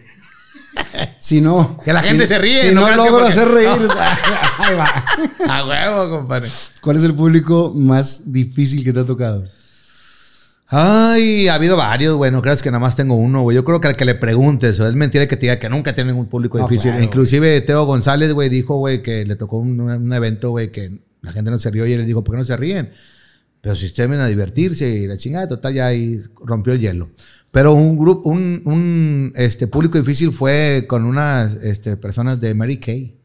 Si 1.17 1.41
no... 1.41 1.77
Que 1.83 1.91
la 1.93 2.01
si- 2.01 2.09
gente 2.09 2.27
se 2.27 2.37
ríe, 2.37 2.69
Si 2.69 2.75
no 2.75 2.81
no, 2.89 2.95
logro 2.95 3.13
porque- 3.19 3.29
hacer 3.29 3.47
reír... 3.49 3.69
No. 3.81 3.91
ahí 4.59 4.75
va. 4.75 5.05
A 5.49 5.65
huevo, 5.65 6.17
compadre. 6.19 6.49
¿Cuál 6.81 6.97
es 6.97 7.03
el 7.03 7.13
público 7.13 7.73
más 7.75 8.31
difícil 8.31 8.83
que 8.83 8.93
te 8.93 8.99
ha 8.99 9.05
tocado? 9.05 9.43
Ay, 10.67 11.47
ha 11.47 11.55
habido 11.55 11.77
varios, 11.77 12.15
güey. 12.17 12.31
No 12.31 12.41
creas 12.41 12.63
que 12.63 12.71
nada 12.71 12.79
más 12.79 12.95
tengo 12.95 13.15
uno, 13.15 13.43
güey. 13.43 13.55
Yo 13.55 13.63
creo 13.63 13.79
que 13.79 13.87
al 13.87 13.95
que 13.95 14.05
le 14.05 14.15
preguntes, 14.15 14.79
o 14.79 14.87
es 14.87 14.95
mentira 14.95 15.27
que 15.27 15.35
te 15.35 15.41
diga 15.43 15.59
que 15.59 15.69
nunca 15.69 15.93
tienen 15.93 16.15
un 16.15 16.25
público 16.25 16.57
Ah, 16.57 16.61
difícil. 16.67 16.91
claro, 16.91 17.03
Inclusive 17.03 17.61
Teo 17.61 17.85
González, 17.85 18.33
güey, 18.33 18.49
dijo, 18.49 18.77
güey, 18.77 19.03
que 19.03 19.25
le 19.25 19.35
tocó 19.35 19.57
un, 19.57 19.79
un 19.79 20.13
evento, 20.13 20.49
güey, 20.51 20.71
que 20.71 20.91
la 21.21 21.31
gente 21.31 21.51
no 21.51 21.57
se 21.59 21.69
rió 21.69 21.85
y 21.85 21.93
él 21.93 21.99
le 22.01 22.05
dijo, 22.05 22.23
¿por 22.23 22.33
qué 22.35 22.39
no 22.39 22.45
se 22.45 22.57
ríen? 22.57 22.91
Pero 23.61 23.75
si 23.75 23.85
ustedes 23.85 24.09
ven 24.09 24.19
a 24.19 24.27
divertirse 24.27 24.87
y 24.89 25.07
la 25.07 25.17
chingada, 25.17 25.47
total, 25.47 25.73
ya 25.73 25.87
ahí 25.87 26.19
rompió 26.43 26.73
el 26.73 26.79
hielo. 26.79 27.09
Pero 27.55 27.73
un 27.73 27.97
grupo, 27.97 28.29
un, 28.29 28.61
un 28.65 29.31
este, 29.37 29.65
público 29.67 29.97
difícil 29.97 30.33
fue 30.33 30.83
con 30.89 31.05
unas 31.05 31.55
este, 31.63 31.95
personas 31.95 32.41
de 32.41 32.53
Mary 32.53 32.81
Kay. 32.81 33.15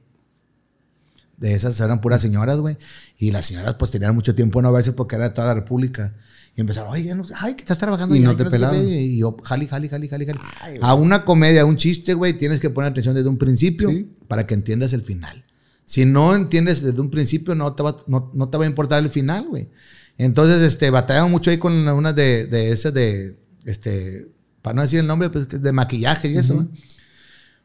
De 1.36 1.52
esas 1.52 1.80
eran 1.80 2.00
puras 2.00 2.22
señoras, 2.22 2.58
güey. 2.60 2.76
Y 3.18 3.32
las 3.32 3.46
señoras, 3.46 3.74
pues, 3.74 3.90
tenían 3.90 4.14
mucho 4.14 4.32
tiempo 4.36 4.60
de 4.60 4.62
no 4.62 4.72
verse 4.72 4.92
porque 4.92 5.16
era 5.16 5.30
de 5.30 5.34
toda 5.34 5.48
la 5.48 5.54
República. 5.54 6.14
Y 6.54 6.60
empezaron, 6.60 6.92
oye, 6.92 7.12
no, 7.12 7.26
ay, 7.40 7.54
que 7.56 7.62
estás 7.62 7.80
trabajando 7.80 8.14
Y 8.14 8.18
allá, 8.20 8.28
no 8.28 8.36
te 8.36 8.44
qué". 8.44 8.50
pelaron. 8.50 8.86
Y 8.86 9.18
yo, 9.18 9.36
jali, 9.42 9.66
jali, 9.66 9.88
jali, 9.88 10.06
jali, 10.06 10.26
jali. 10.26 10.38
A 10.80 10.94
una 10.94 11.24
comedia, 11.24 11.62
a 11.62 11.64
un 11.64 11.76
chiste, 11.76 12.14
güey, 12.14 12.38
tienes 12.38 12.60
que 12.60 12.70
poner 12.70 12.92
atención 12.92 13.16
desde 13.16 13.28
un 13.28 13.36
principio 13.36 13.90
Sí. 13.90 14.12
para 14.28 14.46
que 14.46 14.54
entiendas 14.54 14.92
el 14.92 15.02
final. 15.02 15.44
Si 15.86 16.04
no 16.04 16.36
entiendes 16.36 16.82
desde 16.84 17.00
un 17.00 17.10
principio, 17.10 17.56
no 17.56 17.72
te 17.74 17.82
va, 17.82 17.96
no, 18.06 18.30
no 18.32 18.48
te 18.48 18.58
va 18.58 18.62
a 18.62 18.68
importar 18.68 19.02
el 19.02 19.10
final, 19.10 19.48
güey. 19.48 19.70
Entonces, 20.18 20.62
este, 20.62 20.88
batallamos 20.90 21.32
mucho 21.32 21.50
ahí 21.50 21.58
con 21.58 21.72
unas 21.88 22.14
de, 22.14 22.46
de 22.46 22.70
esas 22.70 22.94
de, 22.94 23.39
este, 23.64 24.28
para 24.62 24.74
no 24.74 24.82
decir 24.82 25.00
el 25.00 25.06
nombre, 25.06 25.30
pues, 25.30 25.48
de 25.48 25.72
maquillaje 25.72 26.28
y 26.28 26.38
eso, 26.38 26.54
¿no? 26.54 26.68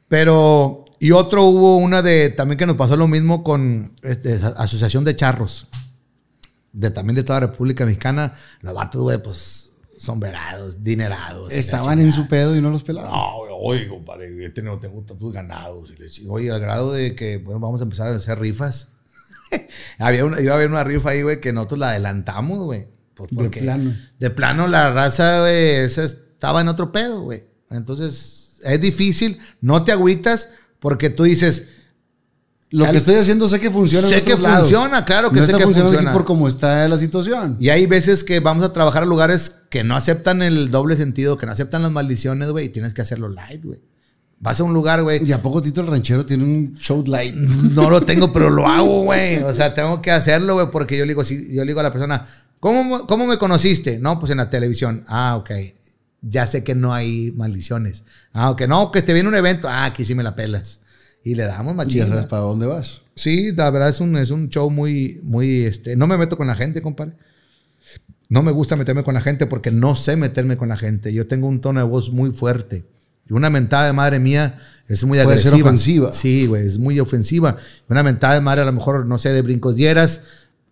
Pero, 0.07 0.85
y 0.99 1.11
otro 1.11 1.43
hubo 1.43 1.77
una 1.77 2.01
de, 2.01 2.29
también 2.29 2.57
que 2.57 2.65
nos 2.65 2.75
pasó 2.75 2.95
lo 2.95 3.07
mismo 3.07 3.43
con 3.43 3.93
este, 4.03 4.39
Asociación 4.57 5.03
de 5.03 5.15
Charros, 5.15 5.67
de 6.73 6.91
también 6.91 7.15
de 7.15 7.23
toda 7.23 7.41
la 7.41 7.47
República 7.47 7.85
Mexicana. 7.85 8.35
Los 8.61 8.73
vatos, 8.73 9.01
güey, 9.01 9.21
pues, 9.21 9.73
sombrerados, 9.97 10.83
dinerados. 10.83 11.53
Estaban 11.53 11.99
en 11.99 12.11
su 12.11 12.27
pedo 12.27 12.55
y 12.55 12.61
no 12.61 12.69
los 12.69 12.83
pelaron. 12.83 13.11
No, 13.11 13.37
oye, 13.61 13.87
compadre, 13.87 14.45
este 14.45 14.61
no 14.61 14.79
tengo 14.79 15.01
tantos 15.01 15.33
ganados. 15.33 15.89
Y 15.89 15.97
le 15.97 16.03
decía, 16.05 16.29
oye, 16.29 16.51
al 16.51 16.59
grado 16.59 16.91
de 16.91 17.15
que, 17.15 17.37
bueno, 17.37 17.59
vamos 17.59 17.81
a 17.81 17.85
empezar 17.85 18.07
a 18.07 18.15
hacer 18.15 18.39
rifas. 18.39 18.93
había 19.99 20.25
una, 20.25 20.39
iba 20.39 20.53
a 20.53 20.55
haber 20.55 20.69
una 20.69 20.83
rifa 20.83 21.11
ahí, 21.11 21.23
güey, 21.23 21.41
que 21.41 21.53
nosotros 21.53 21.79
la 21.79 21.89
adelantamos, 21.89 22.65
güey. 22.65 22.87
Pues 23.15 23.29
De 23.31 23.49
plano. 23.49 23.95
De 24.19 24.29
plano, 24.29 24.67
la 24.67 24.91
raza, 24.91 25.41
güey, 25.41 25.75
esa 25.85 26.03
estaba 26.03 26.61
en 26.61 26.67
otro 26.67 26.91
pedo, 26.91 27.21
güey. 27.21 27.43
Entonces, 27.69 28.57
es 28.63 28.81
difícil, 28.81 29.39
no 29.61 29.83
te 29.83 29.91
agüitas, 29.91 30.49
porque 30.79 31.09
tú 31.09 31.23
dices, 31.23 31.69
Lo 32.71 32.89
que 32.91 32.97
estoy 32.97 33.15
haciendo 33.15 33.47
sé 33.47 33.59
que 33.59 33.71
funciona. 33.71 34.07
en 34.07 34.13
Sé 34.13 34.23
que 34.23 34.35
lados. 34.35 34.59
funciona, 34.61 35.05
claro 35.05 35.29
que 35.31 35.39
no 35.39 35.45
sé 35.45 35.51
está 35.53 35.57
que 35.59 35.63
funciona. 35.73 36.09
aquí 36.09 36.13
por 36.13 36.25
cómo 36.25 36.47
está 36.47 36.87
la 36.87 36.97
situación. 36.97 37.57
Y 37.59 37.69
hay 37.69 37.85
veces 37.85 38.23
que 38.23 38.39
vamos 38.41 38.63
a 38.65 38.73
trabajar 38.73 39.03
a 39.03 39.05
lugares 39.05 39.61
que 39.69 39.83
no 39.83 39.95
aceptan 39.95 40.41
el 40.41 40.71
doble 40.71 40.97
sentido, 40.97 41.37
que 41.37 41.45
no 41.45 41.53
aceptan 41.53 41.83
las 41.83 41.91
maldiciones, 41.91 42.49
güey, 42.49 42.65
y 42.65 42.69
tienes 42.69 42.93
que 42.93 43.01
hacerlo 43.01 43.29
light, 43.29 43.63
güey. 43.63 43.81
Vas 44.37 44.59
a 44.59 44.63
un 44.65 44.73
lugar, 44.73 45.01
güey. 45.01 45.23
¿Y 45.27 45.31
a 45.31 45.41
poco 45.41 45.61
Tito 45.61 45.79
el 45.81 45.87
Ranchero 45.87 46.25
tiene 46.25 46.43
un 46.43 46.75
show 46.75 47.01
light? 47.07 47.33
No 47.33 47.89
lo 47.89 48.01
tengo, 48.01 48.33
pero 48.33 48.49
lo 48.49 48.67
hago, 48.67 49.03
güey. 49.03 49.37
O 49.41 49.53
sea, 49.53 49.73
tengo 49.73 50.01
que 50.01 50.11
hacerlo, 50.11 50.55
güey, 50.55 50.67
porque 50.71 50.97
yo 50.97 51.05
le 51.05 51.11
digo, 51.11 51.23
si, 51.23 51.53
yo 51.55 51.61
le 51.63 51.67
digo 51.69 51.79
a 51.79 51.83
la 51.83 51.91
persona, 51.91 52.27
¿cómo, 52.59 53.05
¿cómo 53.07 53.27
me 53.27 53.37
conociste? 53.37 53.99
No, 53.99 54.19
pues 54.19 54.31
en 54.31 54.37
la 54.37 54.49
televisión. 54.49 55.03
Ah, 55.07 55.35
ok. 55.37 55.51
Ya 56.21 56.47
sé 56.47 56.63
que 56.63 56.75
no 56.75 56.93
hay 56.93 57.31
maldiciones. 57.35 58.03
Ah, 58.33 58.49
ok. 58.49 58.63
No, 58.63 58.91
que 58.91 59.01
te 59.01 59.13
viene 59.13 59.29
un 59.29 59.35
evento. 59.35 59.67
Ah, 59.69 59.85
aquí 59.85 60.03
sí 60.03 60.15
me 60.15 60.23
la 60.23 60.35
pelas. 60.35 60.79
Y 61.23 61.35
le 61.35 61.43
damos 61.45 61.87
Y 61.87 61.97
ya 61.97 62.07
sabes 62.07 62.25
para 62.25 62.43
dónde 62.43 62.67
vas. 62.67 63.01
Sí, 63.15 63.51
la 63.51 63.69
verdad 63.71 63.89
es 63.89 63.99
un, 63.99 64.15
es 64.17 64.29
un 64.29 64.49
show 64.49 64.69
muy, 64.69 65.19
muy, 65.23 65.61
este, 65.63 65.95
no 65.95 66.05
me 66.05 66.17
meto 66.17 66.37
con 66.37 66.47
la 66.47 66.55
gente, 66.55 66.81
compadre. 66.81 67.13
No 68.29 68.43
me 68.43 68.51
gusta 68.51 68.75
meterme 68.75 69.03
con 69.03 69.13
la 69.13 69.21
gente 69.21 69.45
porque 69.45 69.71
no 69.71 69.95
sé 69.95 70.17
meterme 70.17 70.57
con 70.57 70.69
la 70.69 70.77
gente. 70.77 71.13
Yo 71.13 71.27
tengo 71.27 71.47
un 71.47 71.61
tono 71.61 71.79
de 71.79 71.85
voz 71.87 72.11
muy 72.11 72.31
fuerte. 72.31 72.85
Y 73.29 73.33
una 73.33 73.49
mentada 73.49 73.87
de 73.87 73.93
madre 73.93 74.19
mía 74.19 74.59
es 74.87 75.03
muy 75.03 75.17
Puede 75.19 75.37
ser 75.39 75.47
agresiva. 75.47 75.69
ofensiva. 75.69 76.11
Sí, 76.11 76.45
güey, 76.45 76.65
es 76.65 76.77
muy 76.77 76.99
ofensiva. 76.99 77.57
Una 77.89 78.03
mentada 78.03 78.35
de 78.35 78.41
madre 78.41 78.61
a 78.61 78.65
lo 78.65 78.71
mejor, 78.71 79.05
no 79.05 79.17
sé, 79.17 79.29
de 79.33 79.41
brincos 79.41 79.75
dieras. 79.75 80.23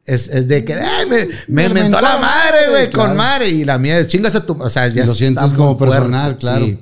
Es, 0.05 0.27
es 0.27 0.47
de 0.47 0.65
que, 0.65 0.73
"Ay, 0.73 1.07
me, 1.07 1.25
me 1.47 1.69
Me 1.69 1.69
mentó 1.69 2.01
la 2.01 2.17
madre, 2.17 2.69
güey, 2.69 2.89
claro. 2.89 3.09
con 3.09 3.17
madre. 3.17 3.49
Y 3.49 3.63
la 3.63 3.77
mía 3.77 3.99
es 3.99 4.07
chingas 4.07 4.35
a 4.35 4.45
tu. 4.45 4.53
O 4.61 4.69
sea, 4.69 4.87
ya 4.89 5.05
lo 5.05 5.15
sientes 5.15 5.53
como 5.53 5.77
fuerte. 5.77 5.95
personal, 5.95 6.37
claro. 6.37 6.65
Sí, 6.65 6.79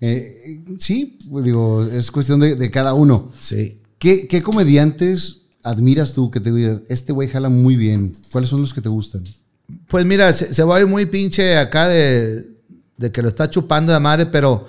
Eh, 0.00 0.62
sí, 0.78 1.18
digo, 1.44 1.84
es 1.84 2.10
cuestión 2.10 2.40
de, 2.40 2.54
de 2.56 2.70
cada 2.70 2.94
uno. 2.94 3.30
sí. 3.40 3.78
¿Qué, 3.98 4.26
qué 4.26 4.42
comediantes 4.42 5.42
admiras 5.62 6.12
tú 6.12 6.28
que 6.28 6.40
te 6.40 6.50
digas, 6.50 6.80
este 6.88 7.12
güey 7.12 7.28
jala 7.28 7.48
muy 7.48 7.76
bien? 7.76 8.12
¿Cuáles 8.32 8.50
son 8.50 8.60
los 8.62 8.74
que 8.74 8.80
te 8.80 8.88
gustan? 8.88 9.22
Pues 9.86 10.04
mira, 10.04 10.32
se, 10.32 10.52
se 10.52 10.64
va 10.64 10.76
a 10.76 10.80
ir 10.80 10.88
muy 10.88 11.06
pinche 11.06 11.56
acá 11.56 11.86
de, 11.86 12.42
de 12.96 13.12
que 13.12 13.22
lo 13.22 13.28
está 13.28 13.48
chupando 13.48 13.92
de 13.92 14.00
madre, 14.00 14.26
pero 14.26 14.66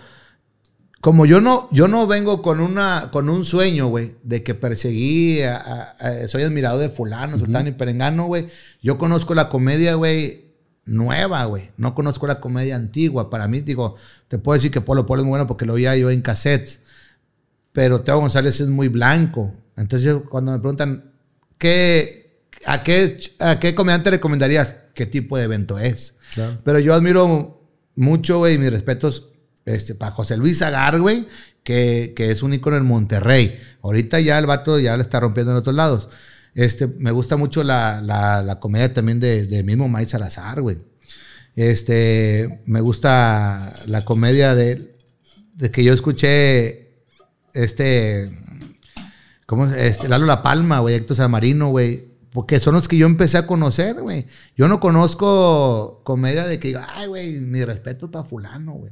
como 1.03 1.25
yo 1.25 1.41
no, 1.41 1.67
yo 1.71 1.89
no 1.89 2.07
vengo 2.07 2.41
con 2.41 2.61
una, 2.61 3.09
con 3.11 3.27
un 3.27 3.43
sueño, 3.43 3.87
güey, 3.87 4.11
de 4.23 4.41
que 4.41 4.55
perseguí, 4.55 5.41
a- 5.41 5.57
a- 5.57 5.81
a- 5.99 6.27
soy 6.29 6.43
admirador 6.43 6.79
de 6.79 6.87
fulano, 6.87 7.37
sultano 7.37 7.67
y 7.67 7.73
perengano, 7.73 8.27
güey. 8.27 8.47
Yo 8.81 8.97
conozco 8.97 9.35
la 9.35 9.49
comedia, 9.49 9.95
güey, 9.95 10.45
nueva, 10.85 11.43
güey. 11.43 11.71
No 11.75 11.93
conozco 11.93 12.25
la 12.25 12.39
comedia 12.39 12.77
antigua. 12.77 13.29
Para 13.29 13.49
mí, 13.49 13.59
digo, 13.59 13.95
te 14.29 14.37
puedo 14.37 14.55
decir 14.55 14.71
que 14.71 14.79
Polo 14.79 15.05
Polo 15.05 15.21
es 15.21 15.25
muy 15.25 15.31
bueno 15.31 15.45
porque 15.45 15.65
lo 15.65 15.73
oía 15.73 15.93
yo 15.97 16.09
en 16.09 16.21
cassettes. 16.21 16.79
Pero 17.73 17.99
Teo 17.99 18.19
González 18.19 18.61
es 18.61 18.69
muy 18.69 18.87
blanco. 18.87 19.53
Entonces, 19.75 20.05
yo, 20.05 20.23
cuando 20.29 20.53
me 20.53 20.59
preguntan, 20.59 21.11
¿qué, 21.57 22.45
a, 22.65 22.81
qué, 22.81 23.19
¿a 23.39 23.59
qué 23.59 23.75
comediante 23.75 24.09
recomendarías? 24.09 24.77
¿Qué 24.95 25.05
tipo 25.05 25.37
de 25.37 25.43
evento 25.43 25.79
es? 25.79 26.15
Claro. 26.33 26.59
Pero 26.63 26.79
yo 26.79 26.93
admiro 26.93 27.61
mucho, 27.95 28.37
güey, 28.37 28.57
mis 28.57 28.71
respetos 28.71 29.31
este, 29.65 29.95
para 29.95 30.11
José 30.11 30.37
Luis 30.37 30.61
Agar, 30.61 30.99
güey, 30.99 31.27
que, 31.63 32.13
que 32.15 32.31
es 32.31 32.43
un 32.43 32.53
ícono 32.53 32.77
en 32.77 32.85
Monterrey. 32.85 33.59
Ahorita 33.81 34.19
ya 34.19 34.37
el 34.39 34.45
vato 34.45 34.79
ya 34.79 34.95
le 34.97 35.03
está 35.03 35.19
rompiendo 35.19 35.51
en 35.51 35.57
otros 35.57 35.75
lados. 35.75 36.09
Este, 36.55 36.87
me 36.87 37.11
gusta 37.11 37.37
mucho 37.37 37.63
la, 37.63 38.01
la, 38.01 38.59
comedia 38.59 38.93
también 38.93 39.19
de, 39.19 39.45
de 39.45 39.63
mismo 39.63 39.89
Mike 39.89 40.09
Salazar, 40.09 40.61
güey. 40.61 40.77
Este, 41.55 42.61
me 42.65 42.81
gusta 42.81 43.73
la 43.87 44.05
comedia 44.05 44.55
de, 44.55 44.95
de 45.55 45.71
que 45.71 45.83
yo 45.83 45.93
escuché, 45.93 46.91
este, 47.53 48.31
¿cómo 49.45 49.65
es? 49.67 49.73
Este, 49.73 50.07
Lalo 50.07 50.25
La 50.25 50.43
Palma, 50.43 50.79
güey, 50.79 50.95
Héctor 50.95 51.17
Samarino, 51.17 51.69
güey. 51.69 52.13
Porque 52.31 52.59
son 52.59 52.73
los 52.73 52.87
que 52.87 52.97
yo 52.97 53.05
empecé 53.05 53.37
a 53.37 53.45
conocer, 53.45 54.01
güey. 54.01 54.25
Yo 54.57 54.67
no 54.67 54.79
conozco 54.79 56.01
comedia 56.03 56.45
de 56.45 56.59
que 56.59 56.69
diga, 56.69 56.87
ay, 56.95 57.07
güey, 57.07 57.33
mi 57.33 57.63
respeto 57.63 58.09
para 58.09 58.25
fulano, 58.25 58.73
güey. 58.73 58.91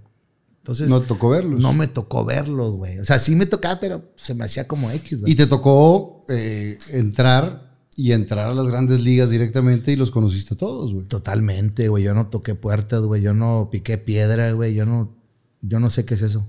Entonces, 0.61 0.87
No 0.89 1.01
tocó 1.01 1.29
verlos. 1.29 1.59
no 1.59 1.73
me 1.73 1.87
tocó 1.87 2.23
verlos, 2.23 2.75
güey. 2.75 2.99
O 2.99 3.05
sea, 3.05 3.17
sí 3.17 3.35
me 3.35 3.47
tocaba, 3.47 3.79
pero 3.79 4.11
se 4.15 4.33
me 4.35 4.45
hacía 4.45 4.67
como 4.67 4.91
X, 4.91 5.21
güey. 5.21 5.33
Y 5.33 5.35
te 5.35 5.47
tocó 5.47 6.23
eh, 6.29 6.77
entrar 6.91 7.71
y 7.95 8.11
entrar 8.11 8.47
a 8.49 8.53
las 8.55 8.67
grandes 8.67 9.01
ligas 9.01 9.31
directamente 9.31 9.91
y 9.91 9.95
los 9.95 10.11
conociste 10.11 10.53
a 10.53 10.57
todos, 10.57 10.93
güey. 10.93 11.05
Totalmente, 11.07 11.87
güey. 11.87 12.03
Yo 12.03 12.13
no 12.13 12.27
toqué 12.27 12.53
puertas, 12.55 13.01
güey. 13.01 13.21
Yo 13.23 13.33
no 13.33 13.69
piqué 13.71 13.97
piedra, 13.97 14.51
güey. 14.51 14.75
Yo 14.75 14.85
no, 14.85 15.15
yo 15.61 15.79
no 15.79 15.89
sé 15.89 16.05
qué 16.05 16.13
es 16.13 16.21
eso. 16.21 16.47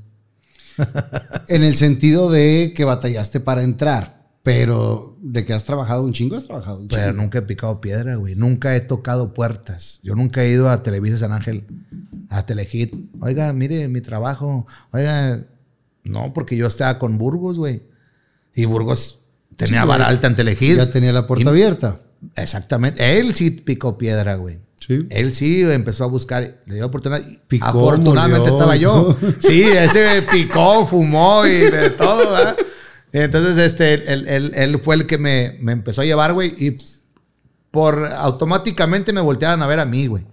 En 1.49 1.63
el 1.65 1.77
sentido 1.77 2.31
de 2.31 2.73
que 2.77 2.85
batallaste 2.85 3.41
para 3.41 3.63
entrar, 3.63 4.22
pero 4.43 5.17
de 5.21 5.45
que 5.45 5.53
has 5.53 5.65
trabajado 5.65 6.03
un 6.03 6.13
chingo, 6.13 6.37
has 6.37 6.45
trabajado 6.47 6.79
un 6.79 6.89
Pero 6.89 7.11
chingo. 7.11 7.23
nunca 7.23 7.39
he 7.39 7.43
picado 7.43 7.81
piedra, 7.81 8.17
güey. 8.17 8.35
Nunca 8.35 8.75
he 8.75 8.81
tocado 8.81 9.35
puertas. 9.35 10.01
Yo 10.03 10.15
nunca 10.17 10.43
he 10.43 10.51
ido 10.51 10.69
a 10.69 10.83
Televisa 10.83 11.17
San 11.19 11.33
Ángel, 11.33 11.65
a 12.29 12.45
Telehit. 12.45 12.93
Oiga, 13.21 13.53
mire 13.53 13.87
mi 13.89 14.01
trabajo. 14.01 14.67
Oiga, 14.93 15.45
no, 16.03 16.33
porque 16.35 16.57
yo 16.57 16.67
estaba 16.67 16.99
con 16.99 17.19
Burgos, 17.19 17.57
güey. 17.59 17.83
Y 18.55 18.65
Burgos 18.65 19.25
tenía 19.57 19.83
Sí, 19.83 19.89
vara 19.89 20.07
alta 20.09 20.27
en 20.27 20.35
Telehit. 20.35 20.77
Ya 20.77 20.91
tenía 20.91 21.13
la 21.13 21.27
puerta 21.27 21.45
Y- 21.45 21.49
abierta. 21.49 22.01
Exactamente. 22.37 23.19
Él 23.21 23.35
sí 23.35 23.51
picó 23.51 23.97
piedra, 23.99 24.35
güey. 24.37 24.59
Sí. 24.81 25.07
Él 25.11 25.33
sí 25.33 25.63
empezó 25.63 26.03
a 26.05 26.09
buscar, 26.09 26.61
le 26.67 26.75
dio 26.75 26.87
oportunidad. 26.87 27.25
Picó, 27.47 27.67
Afortunadamente 27.67 28.51
murió. 28.51 28.55
estaba 28.59 28.77
yo. 28.77 29.17
Sí, 29.41 29.63
ese 29.63 30.23
picó, 30.23 30.85
fumó 30.87 31.47
y 31.47 31.53
de 31.71 31.91
todo, 31.91 32.33
¿verdad? 32.33 32.57
Entonces, 33.13 33.59
este, 33.59 33.95
él, 34.13 34.27
él- 34.29 34.53
él 34.55 34.81
fue 34.81 34.95
el 34.95 35.07
que 35.07 35.19
me, 35.19 35.59
me 35.61 35.73
empezó 35.73 36.01
a 36.01 36.05
llevar, 36.05 36.33
güey, 36.33 36.55
y 36.59 36.79
por 37.71 38.07
automáticamente 38.07 39.13
me 39.13 39.21
volteaban 39.21 39.63
a 39.63 39.67
ver 39.67 39.81
a 39.81 39.85
mí, 39.87 40.07
güey. 40.07 40.25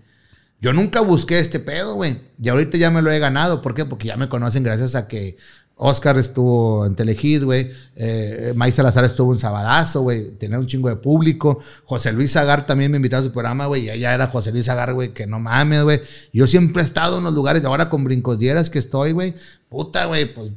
Yo 0.61 0.73
nunca 0.73 0.99
busqué 1.01 1.39
este 1.39 1.59
pedo, 1.59 1.95
güey. 1.95 2.19
Y 2.41 2.49
ahorita 2.49 2.77
ya 2.77 2.91
me 2.91 3.01
lo 3.01 3.11
he 3.11 3.19
ganado. 3.19 3.61
¿Por 3.61 3.73
qué? 3.73 3.85
Porque 3.85 4.07
ya 4.09 4.17
me 4.17 4.27
conocen 4.27 4.63
gracias 4.63 4.93
a 4.95 5.07
que 5.07 5.37
Oscar 5.75 6.17
estuvo 6.19 6.85
en 6.85 6.95
Telehit, 6.95 7.43
güey. 7.43 7.71
Eh, 7.95 8.51
Mike 8.57 8.73
Salazar 8.73 9.05
estuvo 9.05 9.31
en 9.31 9.39
Sabadazo, 9.39 10.01
güey. 10.01 10.31
Tenía 10.31 10.59
un 10.59 10.67
chingo 10.67 10.89
de 10.89 10.97
público. 10.97 11.59
José 11.85 12.11
Luis 12.11 12.35
Agar 12.35 12.65
también 12.67 12.91
me 12.91 12.97
invitó 12.97 13.15
a 13.15 13.23
su 13.23 13.31
programa, 13.31 13.67
güey. 13.67 13.89
Y 13.89 13.99
ya 13.99 14.13
era 14.13 14.27
José 14.27 14.51
Luis 14.51 14.67
Agar, 14.67 14.93
güey, 14.93 15.13
que 15.13 15.25
no 15.25 15.39
mames, 15.39 15.83
güey. 15.83 16.01
Yo 16.33 16.45
siempre 16.45 16.81
he 16.81 16.85
estado 16.85 17.19
en 17.19 17.23
los 17.23 17.33
lugares. 17.33 17.63
Ahora 17.63 17.89
con 17.89 18.03
Brincos 18.03 18.37
Dieras 18.37 18.69
que 18.69 18.79
estoy, 18.79 19.13
güey. 19.13 19.35
Puta, 19.69 20.05
güey, 20.07 20.33
pues... 20.33 20.51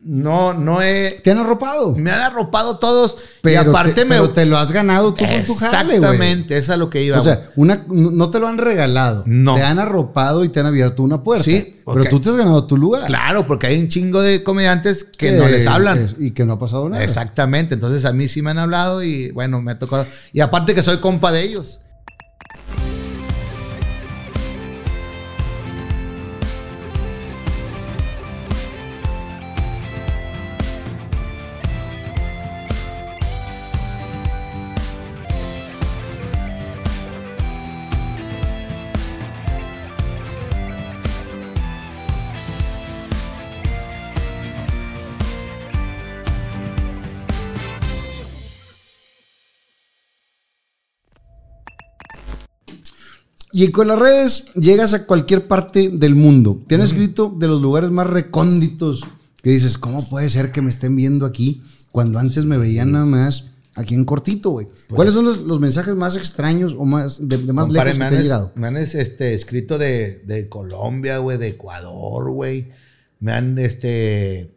No, 0.00 0.54
no 0.54 0.80
he... 0.80 1.20
Te 1.24 1.32
han 1.32 1.38
arropado. 1.38 1.96
Me 1.96 2.12
han 2.12 2.20
arropado 2.20 2.78
todos. 2.78 3.16
Pero, 3.42 3.54
y 3.54 3.68
aparte 3.68 3.92
te, 3.94 4.04
me... 4.04 4.14
pero 4.14 4.30
te 4.30 4.46
lo 4.46 4.56
has 4.56 4.70
ganado 4.70 5.12
tú 5.12 5.24
con 5.24 5.42
tu 5.42 5.54
jale. 5.56 5.96
Exactamente, 5.96 6.56
esa 6.56 6.74
es 6.74 6.78
lo 6.78 6.88
que 6.88 7.02
iba. 7.02 7.18
O 7.18 7.22
sea, 7.22 7.50
una, 7.56 7.84
no 7.88 8.30
te 8.30 8.38
lo 8.38 8.46
han 8.46 8.58
regalado. 8.58 9.24
No. 9.26 9.56
Te 9.56 9.62
han 9.62 9.80
arropado 9.80 10.44
y 10.44 10.50
te 10.50 10.60
han 10.60 10.66
abierto 10.66 11.02
una 11.02 11.24
puerta. 11.24 11.44
Sí, 11.44 11.76
Pero 11.84 12.04
tú 12.04 12.20
te 12.20 12.30
has 12.30 12.36
ganado 12.36 12.64
tu 12.64 12.76
lugar. 12.76 13.06
Claro, 13.06 13.46
porque 13.46 13.66
hay 13.66 13.80
un 13.80 13.88
chingo 13.88 14.22
de 14.22 14.44
comediantes 14.44 15.02
que, 15.02 15.32
no 15.32 15.48
les 15.48 15.66
hablan. 15.66 15.98
es- 15.98 16.16
y 16.18 16.30
que 16.30 16.44
no 16.44 16.54
ha 16.54 16.58
pasado 16.60 16.88
nada. 16.88 17.02
Exactamente. 17.02 17.74
Entonces 17.74 18.04
a 18.04 18.12
mí 18.12 18.28
sí 18.28 18.40
me 18.40 18.52
han 18.52 18.58
hablado 18.58 19.02
y 19.02 19.32
bueno, 19.32 19.60
me 19.60 19.72
ha 19.72 19.78
tocado. 19.80 20.06
Y 20.32 20.40
aparte 20.40 20.76
que 20.76 20.82
soy 20.82 20.98
compa 20.98 21.32
de 21.32 21.42
ellos. 21.42 21.80
Y 53.58 53.72
con 53.72 53.88
las 53.88 53.98
redes 53.98 54.54
llegas 54.54 54.94
a 54.94 55.04
cualquier 55.04 55.48
parte 55.48 55.88
del 55.88 56.14
mundo. 56.14 56.62
Te 56.68 56.76
han 56.76 56.80
escrito 56.80 57.34
de 57.36 57.48
los 57.48 57.60
lugares 57.60 57.90
más 57.90 58.06
recónditos 58.06 59.02
que 59.42 59.50
dices, 59.50 59.76
¿cómo 59.76 60.08
puede 60.08 60.30
ser 60.30 60.52
que 60.52 60.62
me 60.62 60.70
estén 60.70 60.94
viendo 60.94 61.26
aquí 61.26 61.60
cuando 61.90 62.20
antes 62.20 62.44
me 62.44 62.56
veían 62.56 62.92
nada 62.92 63.04
más 63.04 63.54
aquí 63.74 63.96
en 63.96 64.04
cortito, 64.04 64.50
güey? 64.50 64.68
¿Cuáles 64.88 65.12
son 65.12 65.24
los, 65.24 65.40
los 65.40 65.58
mensajes 65.58 65.96
más 65.96 66.14
extraños 66.14 66.76
o 66.78 66.84
más 66.84 67.28
de, 67.28 67.36
de 67.36 67.52
más 67.52 67.68
lejos 67.68 67.94
que 67.94 67.98
te 67.98 68.04
han, 68.04 68.22
llegado? 68.22 68.52
me 68.54 68.68
han, 68.68 68.76
este, 68.76 69.34
escrito 69.34 69.76
de, 69.76 70.22
de 70.24 70.48
Colombia, 70.48 71.18
güey, 71.18 71.36
de 71.36 71.48
Ecuador, 71.48 72.30
güey. 72.30 72.70
Me 73.18 73.32
han, 73.32 73.58
este. 73.58 74.54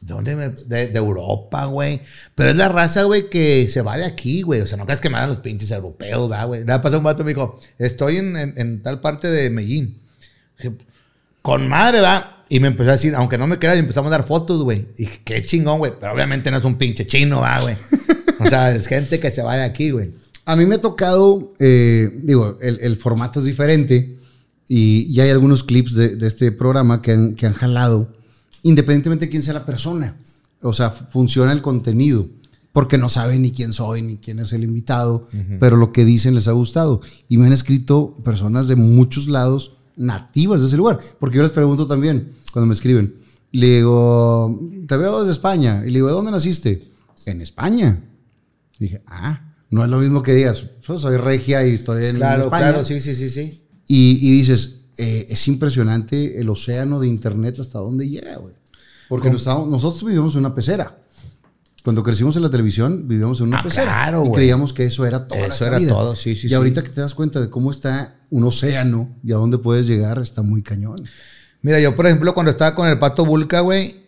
¿De 0.00 0.14
dónde? 0.14 0.36
me- 0.36 0.48
de, 0.50 0.90
Europa, 0.96 1.64
güey. 1.66 2.00
Pero 2.34 2.50
es 2.50 2.56
la 2.56 2.68
raza, 2.68 3.02
güey, 3.04 3.28
que 3.28 3.66
se 3.68 3.82
va 3.82 3.96
de 3.96 4.04
aquí, 4.04 4.42
güey. 4.42 4.60
O 4.60 4.66
sea, 4.66 4.78
no 4.78 4.84
creas 4.84 5.00
que 5.00 5.10
me 5.10 5.26
los 5.26 5.38
pinches 5.38 5.70
europeos, 5.70 6.28
¿verdad, 6.28 6.46
güey. 6.46 6.64
Nada, 6.64 6.80
pasó 6.80 6.98
un 6.98 7.04
vato 7.04 7.22
y 7.22 7.24
me 7.24 7.30
dijo, 7.32 7.58
estoy 7.78 8.16
en, 8.18 8.36
en- 8.36 8.82
tal 8.82 9.00
parte 9.00 9.28
de 9.28 9.50
Medellín. 9.50 9.96
Con 11.42 11.68
madre, 11.68 12.00
va. 12.00 12.44
Y 12.48 12.60
me 12.60 12.68
empezó 12.68 12.90
a 12.90 12.92
decir, 12.92 13.14
aunque 13.14 13.36
no 13.38 13.46
me 13.46 13.58
creas, 13.58 13.76
y 13.76 13.80
empezamos 13.80 14.08
a 14.08 14.12
dar 14.18 14.26
fotos, 14.26 14.62
güey. 14.62 14.86
Y 14.96 15.04
dije, 15.04 15.20
qué 15.24 15.42
chingón, 15.42 15.78
güey. 15.78 15.92
Pero 16.00 16.12
obviamente 16.12 16.50
no 16.50 16.56
es 16.58 16.64
un 16.64 16.76
pinche 16.78 17.06
chino, 17.06 17.40
va, 17.40 17.60
güey. 17.60 17.76
O 18.40 18.46
sea, 18.46 18.74
es 18.74 18.86
gente 18.86 19.20
que 19.20 19.30
se 19.30 19.42
va 19.42 19.56
de 19.56 19.64
aquí, 19.64 19.90
güey. 19.90 20.10
A 20.46 20.56
mí 20.56 20.64
me 20.64 20.76
ha 20.76 20.80
tocado, 20.80 21.52
eh, 21.58 22.08
digo, 22.22 22.56
el, 22.62 22.78
el 22.80 22.96
formato 22.96 23.40
es 23.40 23.44
diferente 23.44 24.16
y, 24.66 25.02
y 25.12 25.20
hay 25.20 25.28
algunos 25.30 25.62
clips 25.62 25.94
de, 25.94 26.16
de 26.16 26.26
este 26.26 26.52
programa 26.52 27.02
que 27.02 27.12
han, 27.12 27.34
que 27.34 27.46
han 27.46 27.52
jalado, 27.52 28.14
independientemente 28.68 29.26
de 29.26 29.30
quién 29.30 29.42
sea 29.42 29.54
la 29.54 29.66
persona. 29.66 30.16
O 30.62 30.72
sea, 30.72 30.90
funciona 30.90 31.52
el 31.52 31.62
contenido, 31.62 32.26
porque 32.72 32.98
no 32.98 33.08
saben 33.08 33.42
ni 33.42 33.52
quién 33.52 33.72
soy, 33.72 34.02
ni 34.02 34.16
quién 34.16 34.38
es 34.40 34.52
el 34.52 34.62
invitado, 34.64 35.26
pero 35.60 35.76
lo 35.76 35.92
que 35.92 36.04
dicen 36.04 36.34
les 36.34 36.48
ha 36.48 36.52
gustado. 36.52 37.00
Y 37.28 37.38
me 37.38 37.46
han 37.46 37.52
escrito 37.52 38.14
personas 38.24 38.68
de 38.68 38.76
muchos 38.76 39.28
lados 39.28 39.72
nativas 39.96 40.60
de 40.60 40.66
ese 40.68 40.76
lugar, 40.76 40.98
porque 41.18 41.36
yo 41.36 41.42
les 41.42 41.52
pregunto 41.52 41.86
también 41.86 42.32
cuando 42.52 42.66
me 42.66 42.74
escriben, 42.74 43.14
le 43.52 43.76
digo, 43.76 44.60
te 44.86 44.96
veo 44.96 45.20
desde 45.20 45.32
España, 45.32 45.82
y 45.84 45.90
le 45.90 45.94
digo, 45.96 46.08
¿de 46.08 46.12
dónde 46.14 46.30
naciste? 46.30 46.82
En 47.26 47.40
España. 47.40 48.04
Dije, 48.78 49.02
ah, 49.06 49.54
no 49.70 49.84
es 49.84 49.90
lo 49.90 49.98
mismo 49.98 50.22
que 50.22 50.34
digas, 50.34 50.64
yo 50.86 50.98
soy 50.98 51.16
regia 51.16 51.66
y 51.66 51.74
estoy 51.74 52.04
en 52.06 52.16
Claro, 52.16 52.44
España. 52.44 52.68
claro, 52.68 52.84
sí, 52.84 53.00
sí, 53.00 53.14
sí, 53.14 53.28
sí. 53.30 53.64
Y, 53.86 54.18
y 54.20 54.32
dices, 54.38 54.82
eh, 54.98 55.26
es 55.30 55.48
impresionante 55.48 56.40
el 56.40 56.48
océano 56.48 57.00
de 57.00 57.08
internet 57.08 57.58
hasta 57.60 57.78
dónde 57.78 58.08
llega, 58.08 58.36
güey. 58.36 58.54
Porque 59.08 59.30
nos 59.30 59.40
estábamos- 59.42 59.68
nosotros 59.68 60.04
vivimos 60.04 60.34
en 60.34 60.40
una 60.40 60.54
pecera. 60.54 60.96
Cuando 61.84 62.02
crecimos 62.02 62.36
en 62.36 62.42
la 62.42 62.50
televisión, 62.50 63.08
vivíamos 63.08 63.40
en 63.40 63.46
una 63.48 63.60
Ah, 63.60 63.62
pecera. 63.62 63.84
claro, 63.84 64.26
y 64.26 64.32
creíamos 64.32 64.72
que 64.72 64.84
eso 64.84 65.06
era 65.06 65.26
todo. 65.26 65.38
Eso 65.38 65.64
era 65.66 65.78
todo, 65.86 66.14
sí, 66.16 66.34
sí, 66.34 66.46
Y 66.46 66.50
sí. 66.50 66.54
ahorita 66.54 66.82
que 66.82 66.90
te 66.90 67.00
das 67.00 67.14
cuenta 67.14 67.40
de 67.40 67.48
cómo 67.48 67.70
está 67.70 68.16
un 68.30 68.44
océano 68.44 69.08
y 69.24 69.32
a 69.32 69.36
dónde 69.36 69.56
puedes 69.58 69.86
llegar, 69.86 70.18
está 70.18 70.42
muy 70.42 70.62
cañón. 70.62 71.02
Mira, 71.62 71.80
yo, 71.80 71.96
por 71.96 72.06
ejemplo, 72.06 72.34
cuando 72.34 72.50
estaba 72.50 72.74
con 72.74 72.86
el 72.88 72.98
pato 72.98 73.24
Vulca, 73.24 73.60
güey, 73.60 74.04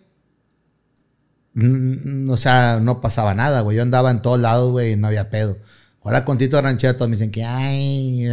mm, 1.54 2.30
o 2.30 2.36
sea, 2.36 2.78
no 2.80 3.00
pasaba 3.00 3.34
nada, 3.34 3.60
güey. 3.62 3.76
Yo 3.76 3.82
andaba 3.82 4.10
en 4.10 4.22
todos 4.22 4.38
lados, 4.40 4.72
güey, 4.72 4.92
y 4.92 4.96
no 4.96 5.06
había 5.08 5.30
pedo. 5.30 5.56
Ahora 6.02 6.24
con 6.24 6.38
Tito 6.38 6.60
Ranchera 6.60 6.94
todos 6.94 7.08
me 7.08 7.16
dicen 7.16 7.30
que, 7.30 7.44
ay, 7.44 8.24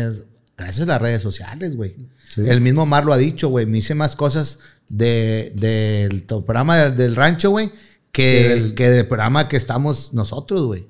gracias 0.58 0.82
a 0.88 0.92
las 0.94 1.02
redes 1.02 1.22
sociales, 1.22 1.76
güey. 1.76 1.96
Sí. 2.34 2.42
El 2.48 2.62
mismo 2.62 2.86
Mar 2.86 3.06
lo 3.06 3.14
ha 3.14 3.18
dicho, 3.18 3.50
güey. 3.50 3.66
Me 3.66 3.80
hice 3.80 3.96
más 3.96 4.16
cosas 4.16 4.60
de- 4.90 5.52
del 5.56 6.24
programa 6.24 6.78
del, 6.78 6.96
del 6.98 7.16
rancho, 7.16 7.50
güey, 7.52 7.72
Que 8.12 8.50
del- 8.50 8.76
que 8.76 8.90
del 8.90 9.08
programa 9.08 9.48
que 9.48 9.58
estamos 9.58 10.14
nosotros, 10.14 10.66
güey. 10.66 10.88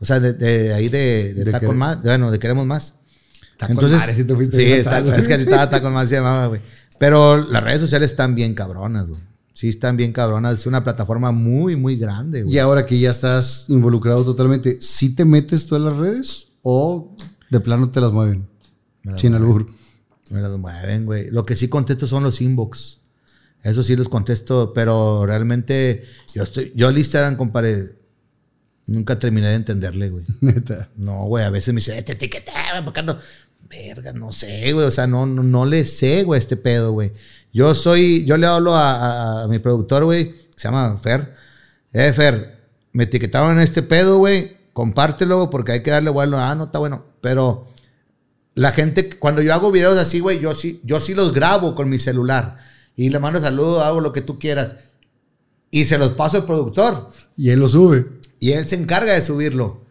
O 0.00 0.04
sea, 0.04 0.20
de, 0.20 0.32
de 0.34 0.74
ahí 0.74 0.88
de, 0.88 1.34
de, 1.34 1.60
con 1.60 1.76
más, 1.78 2.02
bueno, 2.02 2.30
de 2.30 2.38
queremos 2.38 2.66
más. 2.66 3.00
Con 3.58 3.70
Entonces, 3.70 4.14
si 4.16 4.24
te 4.24 4.46
sí, 4.46 4.72
atrás, 4.80 5.06
es 5.06 5.28
que 5.28 5.34
así 5.34 5.44
estaba, 5.44 5.80
con 5.80 5.92
más 5.92 6.08
se 6.08 6.16
llamaba, 6.16 6.48
güey. 6.48 6.60
Pero 6.98 7.38
las 7.38 7.62
redes 7.62 7.80
sociales 7.80 8.10
están 8.10 8.34
bien 8.34 8.54
cabronas, 8.54 9.08
güey. 9.08 9.20
Sí, 9.54 9.68
están 9.68 9.96
bien 9.96 10.12
cabronas. 10.12 10.54
Es 10.60 10.66
una 10.66 10.82
plataforma 10.82 11.30
muy, 11.30 11.76
muy 11.76 11.96
grande, 11.96 12.42
güey. 12.42 12.54
Y 12.54 12.58
ahora 12.58 12.84
que 12.84 12.98
ya 12.98 13.10
estás 13.10 13.66
involucrado 13.68 14.24
totalmente, 14.24 14.80
¿sí 14.82 15.14
te 15.14 15.24
metes 15.24 15.66
tú 15.66 15.76
en 15.76 15.84
las 15.84 15.96
redes 15.96 16.48
o 16.62 17.16
de 17.50 17.60
plano 17.60 17.90
te 17.90 18.00
las 18.00 18.12
mueven? 18.12 18.48
Las 19.04 19.20
Sin 19.20 19.34
albur. 19.34 19.66
Me 20.30 20.40
las 20.40 20.56
mueven, 20.58 21.06
güey. 21.06 21.30
Lo 21.30 21.46
que 21.46 21.54
sí 21.56 21.68
contesto 21.68 22.06
son 22.06 22.24
los 22.24 22.40
inbox. 22.40 23.00
Eso 23.64 23.82
sí 23.82 23.96
los 23.96 24.08
contesto, 24.08 24.72
pero 24.72 25.26
realmente 25.26 26.04
yo 26.34 26.44
estoy, 26.44 26.72
yo 26.76 26.86
al 26.88 26.96
Instagram, 26.98 27.36
compadre, 27.36 27.96
nunca 28.86 29.18
terminé 29.18 29.48
de 29.48 29.54
entenderle, 29.54 30.10
güey. 30.10 30.24
Neta. 30.40 30.90
No, 30.96 31.24
güey, 31.24 31.44
a 31.44 31.50
veces 31.50 31.74
me 31.74 31.78
dice, 31.78 31.98
"Eh, 31.98 32.02
te 32.02 32.12
etiqueté, 32.12 32.52
güey, 32.70 32.84
¿por 32.84 32.92
qué 32.92 33.02
no? 33.02 33.18
Verga, 33.68 34.12
no 34.12 34.30
sé, 34.30 34.72
güey, 34.72 34.86
o 34.86 34.90
sea, 34.90 35.06
no, 35.06 35.24
no, 35.26 35.42
no 35.42 35.64
le 35.64 35.84
sé, 35.86 36.22
güey, 36.22 36.38
este 36.38 36.56
pedo, 36.56 36.92
güey. 36.92 37.10
Yo 37.52 37.74
soy, 37.74 38.24
yo 38.26 38.36
le 38.36 38.46
hablo 38.46 38.76
a, 38.76 38.92
a- 39.40 39.42
a 39.44 39.48
mi 39.48 39.58
productor, 39.58 40.04
güey, 40.04 40.32
que 40.32 40.52
se 40.58 40.68
llama 40.68 40.98
Fer. 41.02 41.34
Eh, 41.92 42.12
Fer, 42.12 42.58
me 42.92 43.04
etiquetaron 43.04 43.52
en 43.52 43.60
este 43.60 43.82
pedo, 43.82 44.18
güey, 44.18 44.56
compártelo 44.74 45.48
porque 45.50 45.72
hay 45.72 45.82
que 45.82 45.90
darle 45.90 46.10
vuelo. 46.10 46.38
Ah, 46.38 46.54
no, 46.54 46.64
está 46.64 46.78
bueno, 46.78 47.06
pero 47.22 47.68
la 48.54 48.72
gente, 48.72 49.08
cuando 49.18 49.40
yo 49.40 49.54
hago 49.54 49.72
videos 49.72 49.96
así, 49.96 50.20
güey, 50.20 50.38
yo 50.38 50.54
sí, 50.54 50.80
yo 50.84 51.00
sí 51.00 51.14
los 51.14 51.32
grabo 51.32 51.74
con 51.74 51.88
mi 51.88 51.98
celular 51.98 52.58
y 52.96 53.10
le 53.10 53.18
mando 53.18 53.40
saludos, 53.40 53.82
hago 53.82 54.00
lo 54.00 54.12
que 54.12 54.20
tú 54.22 54.38
quieras 54.38 54.76
y 55.70 55.84
se 55.86 55.98
los 55.98 56.12
paso 56.12 56.36
al 56.38 56.44
productor. 56.44 57.10
Y 57.36 57.50
él 57.50 57.60
lo 57.60 57.68
sube. 57.68 58.06
Y 58.40 58.52
él 58.52 58.68
se 58.68 58.76
encarga 58.76 59.12
de 59.14 59.22
subirlo. 59.22 59.82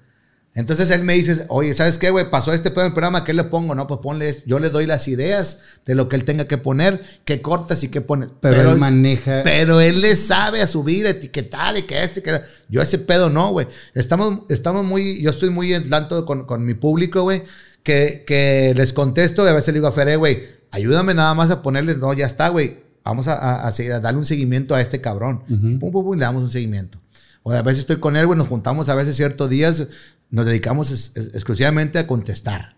Entonces 0.56 0.92
él 0.92 1.04
me 1.04 1.14
dice, 1.16 1.46
oye, 1.50 1.74
¿sabes 1.74 1.98
qué, 1.98 2.12
güey? 2.12 2.30
Pasó 2.30 2.54
este 2.54 2.70
pedo 2.70 2.82
en 2.82 2.88
el 2.90 2.94
programa, 2.94 3.24
¿qué 3.24 3.34
le 3.34 3.44
pongo? 3.46 3.74
No, 3.74 3.88
pues 3.88 4.00
ponle. 4.02 4.44
Yo 4.46 4.60
le 4.60 4.70
doy 4.70 4.86
las 4.86 5.08
ideas 5.08 5.62
de 5.88 5.96
lo 5.96 6.08
que 6.08 6.16
él 6.16 6.26
tenga 6.26 6.48
que 6.48 6.60
poner, 6.60 7.04
qué 7.26 7.42
cortas 7.42 7.84
y 7.84 7.90
qué 7.90 8.02
pones. 8.02 8.30
Pero 8.40 8.56
él 8.74 8.78
maneja- 8.78 9.42
Pero 9.44 9.82
él 9.82 10.00
le 10.02 10.16
sabe 10.16 10.62
a 10.62 10.68
subir, 10.68 11.08
etiquetar 11.08 11.76
y 11.76 11.82
que 11.84 12.04
este, 12.04 12.22
que... 12.22 12.40
Yo 12.70 12.82
ese 12.84 13.00
pedo 13.00 13.32
no, 13.32 13.50
güey. 13.50 13.68
Estamos, 13.96 14.42
estamos 14.48 14.86
muy, 14.86 15.20
yo 15.24 15.32
estoy 15.32 15.50
muy 15.50 15.74
en 15.74 15.90
tanto 15.90 16.24
con, 16.24 16.46
con 16.46 16.64
mi 16.64 16.76
público, 16.76 17.24
güey, 17.24 17.42
que, 17.82 18.24
que 18.28 18.74
les 18.78 18.94
contesto 18.94 19.44
y 19.44 19.50
a 19.50 19.54
veces 19.54 19.70
le 19.70 19.80
digo 19.80 19.88
a 19.88 19.92
Feré, 19.92 20.18
güey, 20.18 20.44
ayúdame 20.70 21.16
nada 21.16 21.34
más 21.34 21.50
a 21.50 21.64
ponerle, 21.64 21.96
no, 21.96 22.14
ya 22.14 22.28
está, 22.28 22.50
güey. 22.50 22.83
Vamos 23.04 23.28
a, 23.28 23.34
a- 23.34 23.68
a 23.68 24.00
darle 24.00 24.20
un 24.20 24.26
seguimiento 24.26 24.76
a 24.76 24.82
este 24.82 25.02
cabrón. 25.02 25.44
Pum, 25.48 25.80
pum, 25.80 25.92
pum, 25.92 26.14
y 26.16 26.18
le 26.20 26.26
damos 26.26 26.44
un 26.44 26.52
seguimiento. 26.52 27.00
O 27.44 27.52
a 27.52 27.62
veces 27.62 27.80
estoy 27.82 27.98
con 27.98 28.16
él, 28.16 28.26
güey, 28.26 28.38
nos 28.38 28.48
juntamos 28.48 28.88
a 28.90 28.96
veces 28.96 29.16
ciertos 29.18 29.50
días, 29.50 29.88
nos 30.30 30.46
dedicamos 30.46 30.92
es- 30.92 31.12
es- 31.16 31.34
exclusivamente 31.36 32.00
a 32.00 32.08
contestar. 32.08 32.76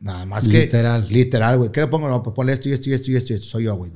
Nada 0.00 0.24
más 0.26 0.48
que. 0.48 0.60
Literal. 0.62 1.06
Literal, 1.08 1.58
güey. 1.58 1.72
¿Qué 1.72 1.80
le 1.80 1.86
pongo? 1.86 2.08
No, 2.08 2.22
pues 2.22 2.34
ponle 2.34 2.52
esto 2.52 2.68
y 2.68 2.72
esto 2.72 2.90
y 2.90 2.94
esto 2.94 3.10
y 3.12 3.16
esto. 3.16 3.36
Soy 3.36 3.64
yo, 3.64 3.74
güey. 3.76 3.92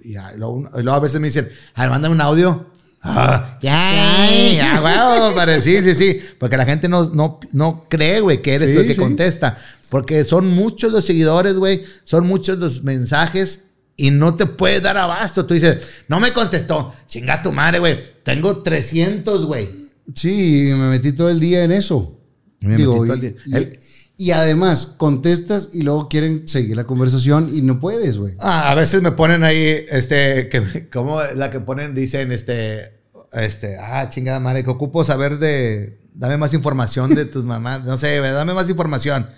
Y, 0.00 0.12
ya, 0.14 0.32
y 0.34 0.38
luego, 0.38 0.68
y 0.78 0.82
luego 0.82 0.92
a 0.96 1.00
veces 1.00 1.20
me 1.20 1.28
dicen, 1.28 1.48
a 1.74 1.82
ver, 1.82 1.90
mándame 1.90 2.14
un 2.14 2.20
audio. 2.20 2.70
Ah, 3.02 3.58
ya, 3.62 4.26
ya, 4.56 4.80
güey, 4.80 5.20
compadre. 5.20 5.60
Sí, 5.60 5.82
sí, 5.82 5.94
sí. 5.94 6.20
Porque 6.38 6.56
la 6.56 6.64
gente 6.64 6.88
no, 6.88 7.10
no, 7.10 7.38
no 7.52 7.84
cree, 7.88 8.20
güey, 8.20 8.40
que 8.42 8.54
eres 8.54 8.68
Sí, 8.68 8.74
tú 8.74 8.80
el 8.80 8.86
que 8.86 8.94
sí. 8.94 9.00
contesta. 9.00 9.56
Porque 9.90 10.24
son 10.24 10.48
muchos 10.50 10.90
los 10.90 11.04
seguidores, 11.04 11.54
güey. 11.56 11.84
Son 12.04 12.26
muchos 12.26 12.58
los 12.58 12.82
mensajes 12.82 13.63
y 13.96 14.10
no 14.10 14.34
te 14.34 14.46
puedes 14.46 14.82
dar 14.82 14.96
abasto. 14.96 15.46
Tú 15.46 15.54
dices, 15.54 15.78
no 16.08 16.20
me 16.20 16.32
contestó. 16.32 16.92
Chinga 17.06 17.42
tu 17.42 17.52
madre, 17.52 17.78
güey. 17.78 18.00
Tengo 18.22 18.62
300, 18.62 19.46
güey. 19.46 19.68
Sí, 20.14 20.70
me 20.74 20.88
metí 20.90 21.12
todo 21.12 21.30
el 21.30 21.40
día 21.40 21.64
en 21.64 21.72
eso. 21.72 22.18
Me 22.60 22.70
metí 22.70 22.84
todo 22.84 23.04
el 23.04 23.18
y- 23.18 23.20
día. 23.20 23.34
El- 23.52 23.78
y 24.16 24.30
además 24.30 24.86
contestas 24.86 25.70
y 25.72 25.82
luego 25.82 26.08
quieren 26.08 26.46
seguir 26.46 26.76
la 26.76 26.84
conversación 26.84 27.50
y 27.52 27.62
no 27.62 27.80
puedes, 27.80 28.16
güey. 28.16 28.34
Ah, 28.38 28.70
a 28.70 28.74
veces 28.76 29.02
me 29.02 29.10
ponen 29.10 29.42
ahí, 29.42 29.86
este, 29.90 30.48
que, 30.48 30.88
como 30.92 31.20
la 31.34 31.50
que 31.50 31.58
ponen, 31.58 31.96
dicen, 31.96 32.30
este, 32.30 33.00
este, 33.32 33.76
ah, 33.76 34.08
chingada 34.08 34.38
madre, 34.38 34.62
que 34.62 34.70
ocupo 34.70 35.04
saber 35.04 35.38
de, 35.38 35.98
dame 36.14 36.36
más 36.36 36.54
información 36.54 37.12
de 37.12 37.24
tus 37.24 37.44
mamás, 37.44 37.82
no 37.84 37.96
sé, 37.96 38.18
dame 38.20 38.54
más 38.54 38.70
información. 38.70 39.28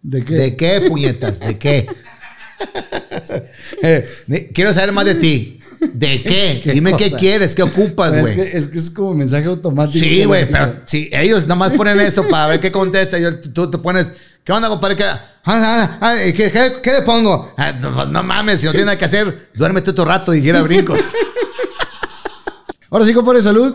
¿De 0.00 0.24
qué? 0.24 0.34
¿De 0.34 0.56
qué, 0.56 0.80
puñetas? 0.88 1.40
¿De 1.40 1.58
qué? 1.58 1.86
Eh, 3.82 4.50
Quiero 4.54 4.72
saber 4.72 4.92
más 4.92 5.04
de 5.04 5.14
ti. 5.16 5.58
¿De 5.92 6.22
qué? 6.26 6.60
¿Qué 6.62 6.72
Dime 6.72 6.96
qué 6.96 7.10
quieres, 7.12 7.54
qué 7.54 7.62
ocupas, 7.62 8.18
güey. 8.18 8.40
es, 8.40 8.50
que, 8.50 8.58
es 8.58 8.66
que 8.68 8.78
es 8.78 8.90
como 8.90 9.14
mensaje 9.14 9.46
automático. 9.46 9.98
Sí, 9.98 10.24
güey, 10.24 10.48
pero 10.50 10.80
si 10.86 11.10
ellos 11.12 11.42
nada 11.42 11.56
más 11.56 11.72
ponen 11.72 12.00
eso 12.00 12.26
para 12.28 12.46
ver 12.48 12.60
qué 12.60 12.70
contesta, 12.72 13.18
y 13.18 13.22
tú 13.52 13.70
te 13.70 13.78
pones, 13.78 14.06
¿qué 14.44 14.52
onda, 14.52 14.68
compadre? 14.68 14.96
¿Qué, 14.96 15.04
ah, 15.04 15.20
ah, 15.44 15.98
ah, 16.00 16.16
¿qué, 16.24 16.32
qué- 16.50 16.72
qué 16.82 16.90
le 16.92 17.02
pongo? 17.02 17.52
Ah, 17.56 17.72
no, 17.72 18.06
no 18.06 18.22
mames, 18.22 18.60
si 18.60 18.66
no 18.66 18.72
tienes 18.72 18.86
nada 18.86 18.98
que 18.98 19.04
hacer, 19.04 19.50
duérmete 19.54 19.90
otro 19.90 20.04
rato 20.04 20.32
y 20.34 20.40
quiera 20.40 20.62
brincos. 20.62 21.00
Ahora 22.90 23.04
sí, 23.04 23.12
compadre, 23.12 23.42
salud. 23.42 23.74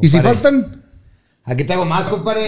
Y 0.00 0.08
si 0.08 0.20
faltan, 0.20 0.82
Aquí 1.44 1.64
tengo 1.64 1.84
más, 1.86 2.06
compadre. 2.06 2.46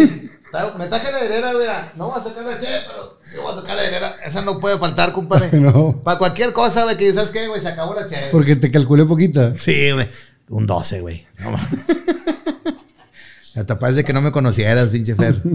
Me 0.78 0.88
traje 0.88 1.12
la 1.12 1.20
heredera, 1.20 1.52
mira. 1.52 1.92
No 1.96 2.08
voy 2.08 2.20
a 2.20 2.24
sacar 2.24 2.44
la 2.44 2.58
che, 2.58 2.66
pero 2.86 3.18
sí 3.22 3.36
voy 3.40 3.52
a 3.52 3.60
sacar 3.60 3.76
la 3.76 3.82
heredera. 3.84 4.14
Esa 4.24 4.42
no 4.42 4.58
puede 4.58 4.78
faltar, 4.78 5.12
compadre. 5.12 5.50
No. 5.60 6.00
Para 6.02 6.18
cualquier 6.18 6.52
cosa, 6.52 6.84
güey, 6.84 6.96
que 6.96 7.12
¿sabes 7.12 7.30
qué, 7.30 7.46
güey? 7.46 7.60
Se 7.60 7.68
acabó 7.68 7.94
la 7.94 8.06
che. 8.06 8.28
porque 8.32 8.56
te 8.56 8.70
calculé 8.70 9.04
poquita. 9.04 9.56
Sí, 9.56 9.90
güey. 9.92 10.08
Un 10.48 10.66
12, 10.66 11.00
güey. 11.00 11.26
No 11.38 11.52
mames. 11.52 11.68
Hasta 13.56 13.78
parece 13.78 14.04
que 14.04 14.12
no 14.12 14.20
me 14.20 14.32
conocieras, 14.32 14.88
pinche 14.90 15.14
Fer. 15.14 15.42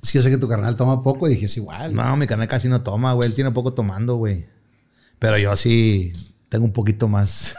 Es 0.00 0.12
que 0.12 0.18
yo 0.18 0.22
sé 0.22 0.30
que 0.30 0.38
tu 0.38 0.46
carnal 0.48 0.76
toma 0.76 1.02
poco 1.02 1.26
y 1.26 1.32
dije, 1.32 1.46
es 1.46 1.56
igual. 1.56 1.92
No, 1.92 2.16
mi 2.16 2.28
canal 2.28 2.46
casi 2.46 2.68
no 2.68 2.80
toma, 2.82 3.14
güey. 3.14 3.28
Él 3.28 3.34
tiene 3.34 3.50
poco 3.50 3.72
tomando, 3.72 4.14
güey. 4.14 4.46
Pero 5.18 5.36
yo 5.38 5.54
sí 5.56 6.12
tengo 6.48 6.64
un 6.64 6.72
poquito 6.72 7.08
más. 7.08 7.56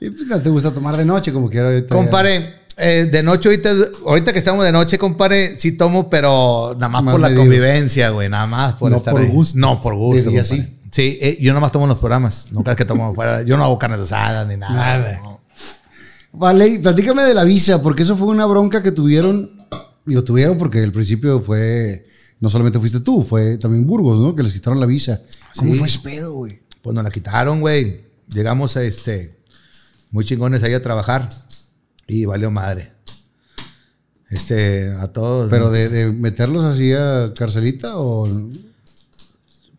Y 0.00 0.10
pues 0.10 0.26
no 0.26 0.40
te 0.40 0.48
gusta 0.48 0.72
tomar 0.72 0.96
de 0.96 1.04
noche, 1.04 1.32
como 1.32 1.48
quiera 1.48 1.68
ahorita. 1.68 1.94
Compare, 1.94 2.61
eh, 2.76 3.08
de 3.10 3.22
noche 3.22 3.48
ahorita, 3.48 3.70
ahorita 4.06 4.32
que 4.32 4.38
estamos 4.38 4.64
de 4.64 4.72
noche, 4.72 4.98
compare, 4.98 5.58
sí 5.58 5.72
tomo, 5.72 6.08
pero 6.10 6.72
nada 6.74 6.88
más, 6.88 7.02
Más 7.02 7.12
por 7.12 7.20
la 7.20 7.34
convivencia, 7.34 8.10
güey. 8.10 8.28
Nada 8.28 8.46
más 8.46 8.74
por 8.74 8.90
No 8.90 8.96
estar 8.98 9.12
por 9.12 9.20
ahí. 9.22 9.28
gusto. 9.28 9.58
No, 9.58 9.80
por 9.80 9.94
gusto. 9.94 10.30
Día 10.30 10.42
compadre. 10.42 10.76
sí. 10.90 11.18
Eh, 11.20 11.38
yo 11.40 11.52
nada 11.52 11.60
más 11.60 11.72
tomo 11.72 11.84
en 11.84 11.90
los 11.90 11.98
programas. 11.98 12.52
No 12.52 12.62
creas 12.62 12.76
que 12.76 12.84
tomo 12.84 13.14
fuera. 13.14 13.42
Yo 13.42 13.56
no 13.56 13.64
hago 13.64 13.78
carnes 13.78 14.00
asadas 14.00 14.46
ni 14.46 14.56
nada. 14.56 14.74
Nada. 14.74 15.20
no. 15.22 15.40
Vale, 16.34 16.66
y 16.66 16.78
platícame 16.78 17.22
de 17.24 17.34
la 17.34 17.44
visa, 17.44 17.82
porque 17.82 18.02
eso 18.04 18.16
fue 18.16 18.28
una 18.28 18.46
bronca 18.46 18.82
que 18.82 18.90
tuvieron. 18.92 19.50
Digo, 20.06 20.24
tuvieron 20.24 20.56
porque 20.58 20.82
al 20.82 20.92
principio 20.92 21.40
fue. 21.40 22.06
No 22.40 22.50
solamente 22.50 22.78
fuiste 22.80 23.00
tú, 23.00 23.22
fue 23.22 23.56
también 23.58 23.86
Burgos, 23.86 24.18
¿no? 24.18 24.34
Que 24.34 24.42
les 24.42 24.52
quitaron 24.52 24.80
la 24.80 24.86
visa. 24.86 25.20
¿Cómo 25.56 25.72
Sí. 25.72 25.78
fue 25.78 25.88
ese 25.88 25.98
pedo, 26.00 26.32
güey? 26.34 26.60
Pues 26.82 26.94
nos 26.94 27.04
la 27.04 27.10
quitaron, 27.10 27.60
güey. 27.60 28.06
Llegamos 28.28 28.76
a 28.76 28.82
este. 28.82 29.36
Muy 30.10 30.24
chingones 30.24 30.62
ahí 30.62 30.72
a 30.74 30.82
trabajar. 30.82 31.28
Y 32.06 32.24
valió 32.24 32.50
madre. 32.50 32.92
Este, 34.30 34.90
a 34.90 35.08
todos. 35.08 35.50
Pero 35.50 35.70
de, 35.70 35.88
de 35.88 36.12
meterlos 36.12 36.64
así 36.64 36.92
a 36.92 37.32
carcelita 37.36 37.98
o. 37.98 38.28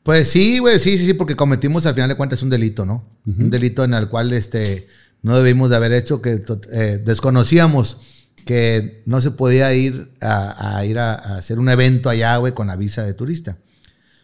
Pues 0.03 0.29
sí, 0.29 0.59
güey, 0.59 0.79
sí, 0.79 0.97
sí, 0.97 1.05
sí, 1.05 1.13
porque 1.13 1.35
cometimos 1.35 1.85
al 1.85 1.93
final 1.93 2.09
de 2.09 2.15
cuentas 2.15 2.43
un 2.43 2.49
delito, 2.49 2.85
¿no? 2.85 3.07
Un 3.25 3.49
delito 3.49 3.85
en 3.85 3.93
el 3.93 4.09
cual 4.09 4.33
este, 4.33 4.87
no 5.21 5.37
debimos 5.37 5.69
de 5.69 5.77
haber 5.77 5.93
hecho, 5.93 6.21
que 6.21 6.43
eh, 6.73 7.01
desconocíamos 7.03 8.01
que 8.45 9.01
no 9.05 9.21
se 9.21 9.31
podía 9.31 9.73
ir 9.73 10.11
a, 10.19 10.77
a 10.77 10.85
ir 10.85 10.99
a, 10.99 11.13
a 11.13 11.37
hacer 11.37 11.57
un 11.57 11.69
evento 11.69 12.09
allá, 12.09 12.35
güey, 12.35 12.53
con 12.53 12.67
la 12.67 12.75
visa 12.75 13.05
de 13.05 13.13
turista. 13.13 13.57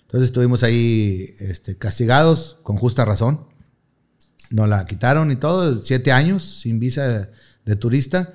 Entonces 0.01 0.29
estuvimos 0.29 0.63
ahí 0.63 1.35
este, 1.39 1.77
castigados, 1.77 2.57
con 2.63 2.75
justa 2.77 3.05
razón. 3.05 3.45
Nos 4.49 4.67
la 4.67 4.85
quitaron 4.85 5.31
y 5.31 5.35
todo, 5.37 5.79
siete 5.85 6.11
años 6.11 6.43
sin 6.43 6.79
visa 6.79 7.29
de, 7.69 7.75
turista. 7.75 8.33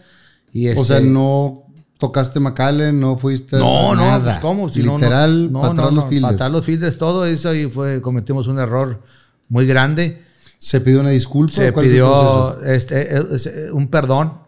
Y 0.52 0.68
O 0.70 0.84
sea, 0.84 0.98
este, 0.98 1.08
no 1.10 1.64
tocaste 1.98 2.38
McAllen, 2.40 2.98
no 3.00 3.16
fuiste. 3.16 3.56
no, 3.56 3.94
no, 3.94 4.02
nada. 4.04 4.24
pues 4.24 4.38
cómo, 4.38 4.70
si 4.70 4.82
no, 4.82 4.92
no, 4.92 4.98
Literal, 4.98 5.52
no, 5.52 5.62
no, 5.62 5.74
no, 5.74 5.90
los 5.90 6.08
fielders. 6.08 6.34
atrás 6.34 6.50
los 6.52 6.64
fielders, 6.64 6.98
todo 6.98 7.24
eso 7.26 7.54
y 7.54 7.70
fue, 7.70 8.00
cometimos 8.02 8.46
un 8.46 8.58
error 8.58 9.02
muy 9.48 9.66
grande. 9.66 10.22
Se 10.58 10.80
pidió 10.80 11.00
una 11.00 11.10
disculpa. 11.10 11.52
Se 11.54 11.68
¿o 11.68 11.72
cuál 11.72 11.84
es 11.86 11.90
el 11.92 11.96
pidió 11.96 12.62
este, 12.64 13.16
eh, 13.16 13.22
eh, 13.46 13.70
un 13.72 13.88
perdón 13.88 14.42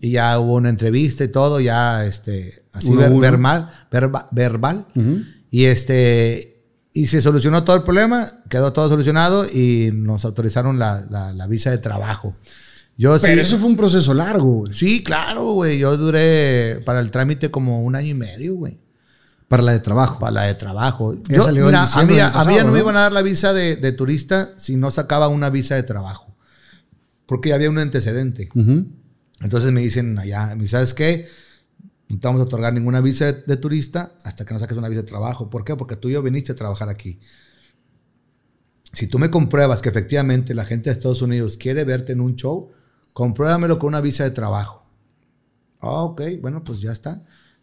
y 0.00 0.10
ya 0.12 0.38
hubo 0.40 0.54
una 0.54 0.68
entrevista 0.68 1.22
y 1.22 1.28
todo, 1.28 1.60
ya 1.60 2.04
este, 2.04 2.64
así 2.72 2.88
Uno 2.90 3.02
ver- 3.02 3.10
uno. 3.12 3.20
verbal, 3.20 3.70
verba- 3.90 4.28
verbal. 4.32 4.86
Y 5.50 5.66
este, 5.66 6.64
y 6.92 7.06
se 7.06 7.20
solucionó 7.20 7.62
todo 7.62 7.76
el 7.76 7.82
problema, 7.84 8.32
quedó 8.48 8.72
todo 8.72 8.88
solucionado 8.88 9.46
y 9.46 9.90
nos 9.92 10.24
autorizaron 10.24 10.78
la, 10.80 11.04
la- 11.08 11.32
la 11.32 11.46
visa 11.46 11.70
de 11.70 11.78
trabajo. 11.78 12.34
Yo 12.96 13.18
sí- 13.18 13.26
Pero 13.26 13.40
eso 13.42 13.58
fue 13.58 13.68
un 13.68 13.76
proceso 13.76 14.12
largo, 14.14 14.58
güey. 14.58 14.74
Sí, 14.74 15.02
claro, 15.02 15.52
güey. 15.52 15.78
Yo 15.78 15.96
duré 15.96 16.80
para 16.84 17.00
el 17.00 17.10
trámite 17.10 17.50
como 17.50 17.82
un 17.82 17.96
año 17.96 18.08
y 18.08 18.14
medio, 18.14 18.54
güey. 18.56 18.78
Para 19.48 19.62
la 19.62 19.72
de 19.72 19.80
trabajo. 19.80 20.18
Para 20.20 20.32
la 20.32 20.42
de 20.44 20.54
trabajo. 20.54 21.14
Yo, 21.28 21.42
salió 21.44 21.66
mira, 21.66 21.84
a 21.84 22.04
mí, 22.04 22.18
a 22.20 22.44
mí 22.44 22.54
ya 22.54 22.62
no 22.64 22.72
me 22.72 22.78
iban 22.80 22.96
a 22.96 23.00
dar 23.00 23.12
la 23.12 23.22
visa 23.22 23.52
de, 23.52 23.76
de 23.76 23.92
turista 23.92 24.50
si 24.58 24.76
no 24.76 24.90
sacaba 24.90 25.28
una 25.28 25.50
visa 25.50 25.74
de 25.74 25.82
trabajo. 25.82 26.36
Porque 27.26 27.48
ya 27.48 27.54
había 27.56 27.70
un 27.70 27.78
antecedente. 27.78 28.48
Entonces 29.40 29.72
me 29.72 29.80
dicen 29.80 30.18
allá, 30.18 30.54
me 30.56 30.66
¿sabes 30.66 30.94
qué? 30.94 31.26
no 32.08 32.18
te 32.18 32.26
vamos 32.26 32.40
a 32.40 32.44
otorgar 32.44 32.72
ninguna 32.72 33.00
visa 33.00 33.26
de, 33.32 33.42
de 33.46 33.56
turista 33.56 34.12
hasta 34.24 34.44
que 34.44 34.52
no 34.52 34.58
saques 34.60 34.76
una 34.76 34.88
visa 34.88 35.02
de 35.02 35.06
trabajo. 35.08 35.48
¿Por 35.48 35.64
qué? 35.64 35.76
Porque 35.76 35.94
tú 35.96 36.08
y 36.08 36.12
yo 36.12 36.22
viniste 36.22 36.52
a 36.52 36.56
trabajar 36.56 36.88
aquí. 36.88 37.20
Si 38.92 39.06
tú 39.06 39.18
me 39.20 39.30
compruebas 39.30 39.80
que 39.80 39.88
efectivamente 39.88 40.54
la 40.54 40.64
gente 40.64 40.90
de 40.90 40.94
Estados 40.96 41.22
Unidos 41.22 41.56
quiere 41.56 41.84
verte 41.84 42.12
en 42.12 42.20
un 42.20 42.34
show, 42.34 42.72
compruébamelo 43.12 43.78
con 43.78 43.88
una 43.88 44.00
visa 44.00 44.24
de 44.24 44.30
trabajo. 44.30 44.86
Ah, 45.80 46.02
ok, 46.02 46.22
bueno, 46.40 46.62
pues 46.64 46.80
ya 46.80 46.92
está. 46.92 47.22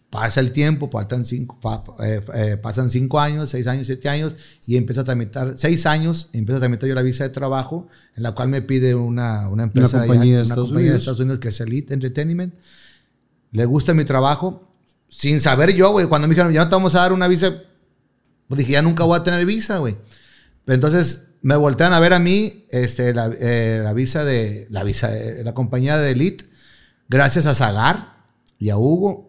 Pasa 0.10 0.40
el 0.40 0.54
tiempo, 0.54 0.90
faltan 0.90 1.26
cinco, 1.26 1.60
pa- 1.60 1.84
eh, 2.00 2.24
eh, 2.34 2.58
pasan 2.58 2.90
cinco 2.90 3.20
años, 3.20 3.50
seis 3.50 3.68
años, 3.68 3.86
siete 3.88 4.08
años, 4.08 4.38
y 4.66 4.78
empiezo 4.78 5.02
a 5.02 5.04
tramitar, 5.04 5.56
seis 5.58 5.86
años, 5.86 6.30
empiezo 6.32 6.58
a 6.58 6.60
tramitar 6.62 6.88
yo 6.88 6.96
la 6.96 7.02
visa 7.02 7.26
de 7.26 7.30
trabajo, 7.30 7.90
en 8.16 8.24
la 8.24 8.32
cual 8.32 8.48
me 8.48 8.62
pide 8.62 8.96
una, 8.96 9.50
una 9.50 9.64
empresa 9.64 10.00
compañía 10.00 10.38
de 10.38 10.44
una 10.44 10.44
Estados 10.44 10.70
compañía 10.70 10.84
de 10.86 10.90
Unidos. 10.92 11.02
Estados 11.02 11.20
Unidos 11.20 11.40
que 11.40 11.48
es 11.50 11.60
Elite 11.60 11.94
Entertainment. 11.94 12.54
Le 13.52 13.66
gusta 13.66 13.94
mi 13.94 14.06
trabajo, 14.06 14.64
sin 15.10 15.42
saber 15.42 15.76
yo, 15.76 15.92
güey, 15.92 16.08
cuando 16.08 16.28
me 16.28 16.34
dijeron, 16.36 16.54
ya 16.54 16.64
no 16.64 16.70
te 16.70 16.76
vamos 16.76 16.96
a 16.96 17.00
dar 17.00 17.12
una 17.12 17.28
visa, 17.28 17.62
pues 18.48 18.60
dije, 18.60 18.72
ya 18.74 18.82
nunca 18.82 19.04
voy 19.04 19.20
a 19.20 19.24
tener 19.24 19.46
visa, 19.46 19.80
güey. 19.80 19.98
Entonces 20.68 21.27
me 21.42 21.56
voltean 21.56 21.94
a 21.94 22.00
ver 22.00 22.14
a 22.14 22.20
mí 22.20 22.66
este, 22.70 23.14
la, 23.14 23.32
eh, 23.40 23.82
la 23.84 23.94
visa 23.94 24.24
de 24.26 24.68
la 24.70 24.84
visa 24.84 25.10
de 25.10 25.44
la 25.44 25.54
compañía 25.54 25.98
de 25.98 26.12
Elite, 26.12 26.46
gracias 27.10 27.46
a 27.46 27.56
Zagar 27.56 28.26
y 28.60 28.70
a 28.70 28.78
Hugo. 28.78 29.28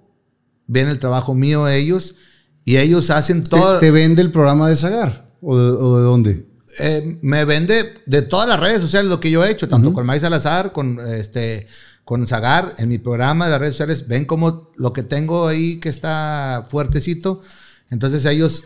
Ven 0.67 0.89
el 0.89 0.99
trabajo 0.99 1.35
mío 1.35 1.69
ellos 1.69 2.17
y 2.65 2.77
ellos 2.77 3.11
hacen 3.11 3.43
¿Te, 3.43 3.51
todo. 3.51 3.79
te 3.79 3.91
vende 3.91 4.21
el 4.23 4.31
programa 4.31 4.69
de 4.69 4.77
Zagar? 4.77 5.31
¿O 5.41 5.57
de, 5.57 5.71
o 5.71 5.97
de 5.99 6.03
dónde? 6.03 6.49
eh, 6.79 7.19
me 7.23 7.45
vende 7.45 7.95
de 8.07 8.23
todas 8.23 8.49
las 8.49 8.61
redes 8.61 8.81
sociales 8.81 9.11
lo 9.11 9.21
que 9.21 9.31
yo 9.31 9.45
he 9.45 9.51
hecho, 9.51 9.69
tanto 9.69 9.93
con 9.93 10.07
Maíz 10.07 10.23
Salazar, 10.23 10.73
con 10.73 11.01
este 11.01 11.67
con 12.05 12.27
Zagar, 12.27 12.75
en 12.79 12.89
mi 12.89 12.97
programa 12.99 13.45
de 13.45 13.51
las 13.51 13.61
redes 13.61 13.75
sociales, 13.75 14.09
ven 14.09 14.25
como 14.25 14.71
lo 14.77 14.95
que 14.95 15.03
tengo 15.03 15.47
ahí 15.47 15.79
que 15.79 15.91
está 15.91 16.67
fuertecito. 16.71 17.43
Entonces 17.91 18.25
ellos 18.25 18.65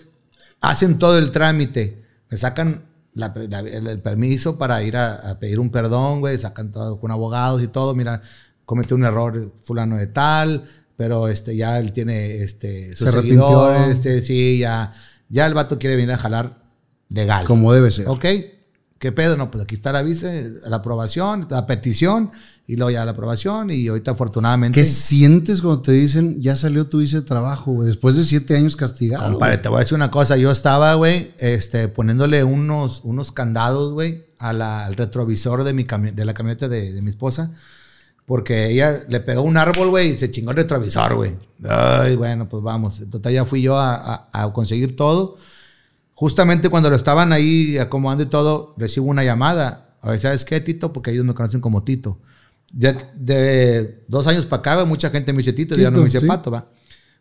hacen 0.60 0.98
todo 0.98 1.18
el 1.18 1.32
trámite, 1.32 2.04
me 2.30 2.36
sacan 2.36 2.84
la- 3.14 3.32
la- 3.48 3.60
el, 3.60 4.00
permiso 4.00 4.58
para 4.58 4.82
ir 4.82 4.96
a, 4.96 5.14
a 5.30 5.38
pedir 5.38 5.58
un 5.60 5.70
perdón, 5.70 6.20
güey, 6.20 6.38
sacan 6.38 6.72
todo 6.72 6.98
con 6.98 7.10
abogados 7.10 7.62
y 7.62 7.68
todo, 7.68 7.94
mira, 7.94 8.22
cometió 8.64 8.96
un 8.96 9.04
error 9.04 9.52
fulano 9.64 9.96
de 9.96 10.06
tal, 10.06 10.64
pero 10.96 11.28
este 11.28 11.56
ya 11.56 11.78
él 11.78 11.92
tiene 11.92 12.36
este 12.36 12.94
sus 12.96 13.10
Se 13.10 13.12
seguidores, 13.12 13.88
este, 13.88 14.22
sí, 14.22 14.58
ya 14.58 14.92
ya 15.28 15.46
el 15.46 15.54
vato 15.54 15.78
quiere 15.78 15.96
venir 15.96 16.12
a 16.12 16.18
jalar 16.18 16.62
legal. 17.08 17.44
Como 17.44 17.72
debe 17.72 17.90
ser. 17.90 18.06
Ok, 18.08 18.24
¿qué 19.02 19.10
pedo? 19.10 19.36
No, 19.36 19.50
pues 19.50 19.64
aquí 19.64 19.74
está 19.74 19.90
la 19.90 20.02
visa, 20.02 20.30
la 20.68 20.76
aprobación, 20.76 21.48
la 21.50 21.66
petición, 21.66 22.30
y 22.68 22.76
luego 22.76 22.92
ya 22.92 23.04
la 23.04 23.10
aprobación, 23.10 23.72
y 23.72 23.88
ahorita 23.88 24.12
afortunadamente... 24.12 24.78
¿Qué 24.80 24.86
sientes 24.86 25.60
cuando 25.60 25.82
te 25.82 25.90
dicen, 25.90 26.40
ya 26.40 26.54
salió 26.54 26.86
tu 26.86 26.98
visa 27.00 27.16
de 27.16 27.22
trabajo, 27.26 27.72
güey? 27.72 27.88
Después 27.88 28.14
de 28.14 28.22
siete 28.22 28.56
años 28.56 28.76
castigado. 28.76 29.32
Compadre, 29.32 29.58
te 29.58 29.68
voy 29.68 29.78
a 29.78 29.80
decir 29.80 29.96
una 29.96 30.12
cosa. 30.12 30.36
Yo 30.36 30.52
estaba, 30.52 30.94
güey, 30.94 31.34
este, 31.38 31.88
poniéndole 31.88 32.44
unos, 32.44 33.00
unos 33.02 33.32
candados, 33.32 33.92
güey, 33.92 34.24
a 34.38 34.52
la- 34.52 34.86
al 34.86 34.94
retrovisor 34.94 35.64
de, 35.64 35.72
mi 35.74 35.82
de 35.84 36.24
la 36.24 36.32
camioneta 36.32 36.68
de, 36.68 36.92
de 36.92 37.02
mi 37.02 37.10
esposa. 37.10 37.50
Porque 38.24 38.70
ella 38.70 39.00
le 39.08 39.18
pegó 39.18 39.42
un 39.42 39.56
árbol, 39.56 39.90
güey, 39.90 40.10
y 40.12 40.16
se 40.16 40.30
chingó 40.30 40.52
el 40.52 40.58
retrovisor, 40.58 41.16
güey. 41.16 41.34
Ay, 41.68 42.14
bueno, 42.14 42.48
pues 42.48 42.62
vamos. 42.62 43.00
Entonces 43.00 43.32
ya 43.34 43.44
fui 43.44 43.62
yo 43.62 43.76
a, 43.76 43.94
a- 43.96 44.28
a 44.44 44.52
conseguir 44.52 44.94
todo. 44.94 45.36
Justamente 46.14 46.68
cuando 46.68 46.90
lo 46.90 46.96
estaban 46.96 47.32
ahí 47.32 47.78
acomodando 47.78 48.24
y 48.24 48.26
todo, 48.26 48.74
recibo 48.78 49.06
una 49.06 49.24
llamada. 49.24 49.96
A 50.00 50.10
ver, 50.10 50.20
¿sabes 50.20 50.44
qué, 50.44 50.60
Tito? 50.60 50.92
Porque 50.92 51.10
ellos 51.10 51.24
me 51.24 51.34
conocen 51.34 51.60
como 51.60 51.82
Tito. 51.84 52.20
De, 52.72 52.96
de 53.14 54.04
dos 54.08 54.26
años 54.26 54.46
para 54.46 54.60
acá, 54.60 54.84
mucha 54.84 55.10
gente 55.10 55.32
me 55.32 55.38
dice 55.38 55.52
Tito, 55.52 55.74
ya 55.74 55.90
no 55.90 55.96
Tito, 55.96 56.00
me 56.00 56.04
dice 56.06 56.20
sí. 56.20 56.26
Pato, 56.26 56.50
va. 56.50 56.68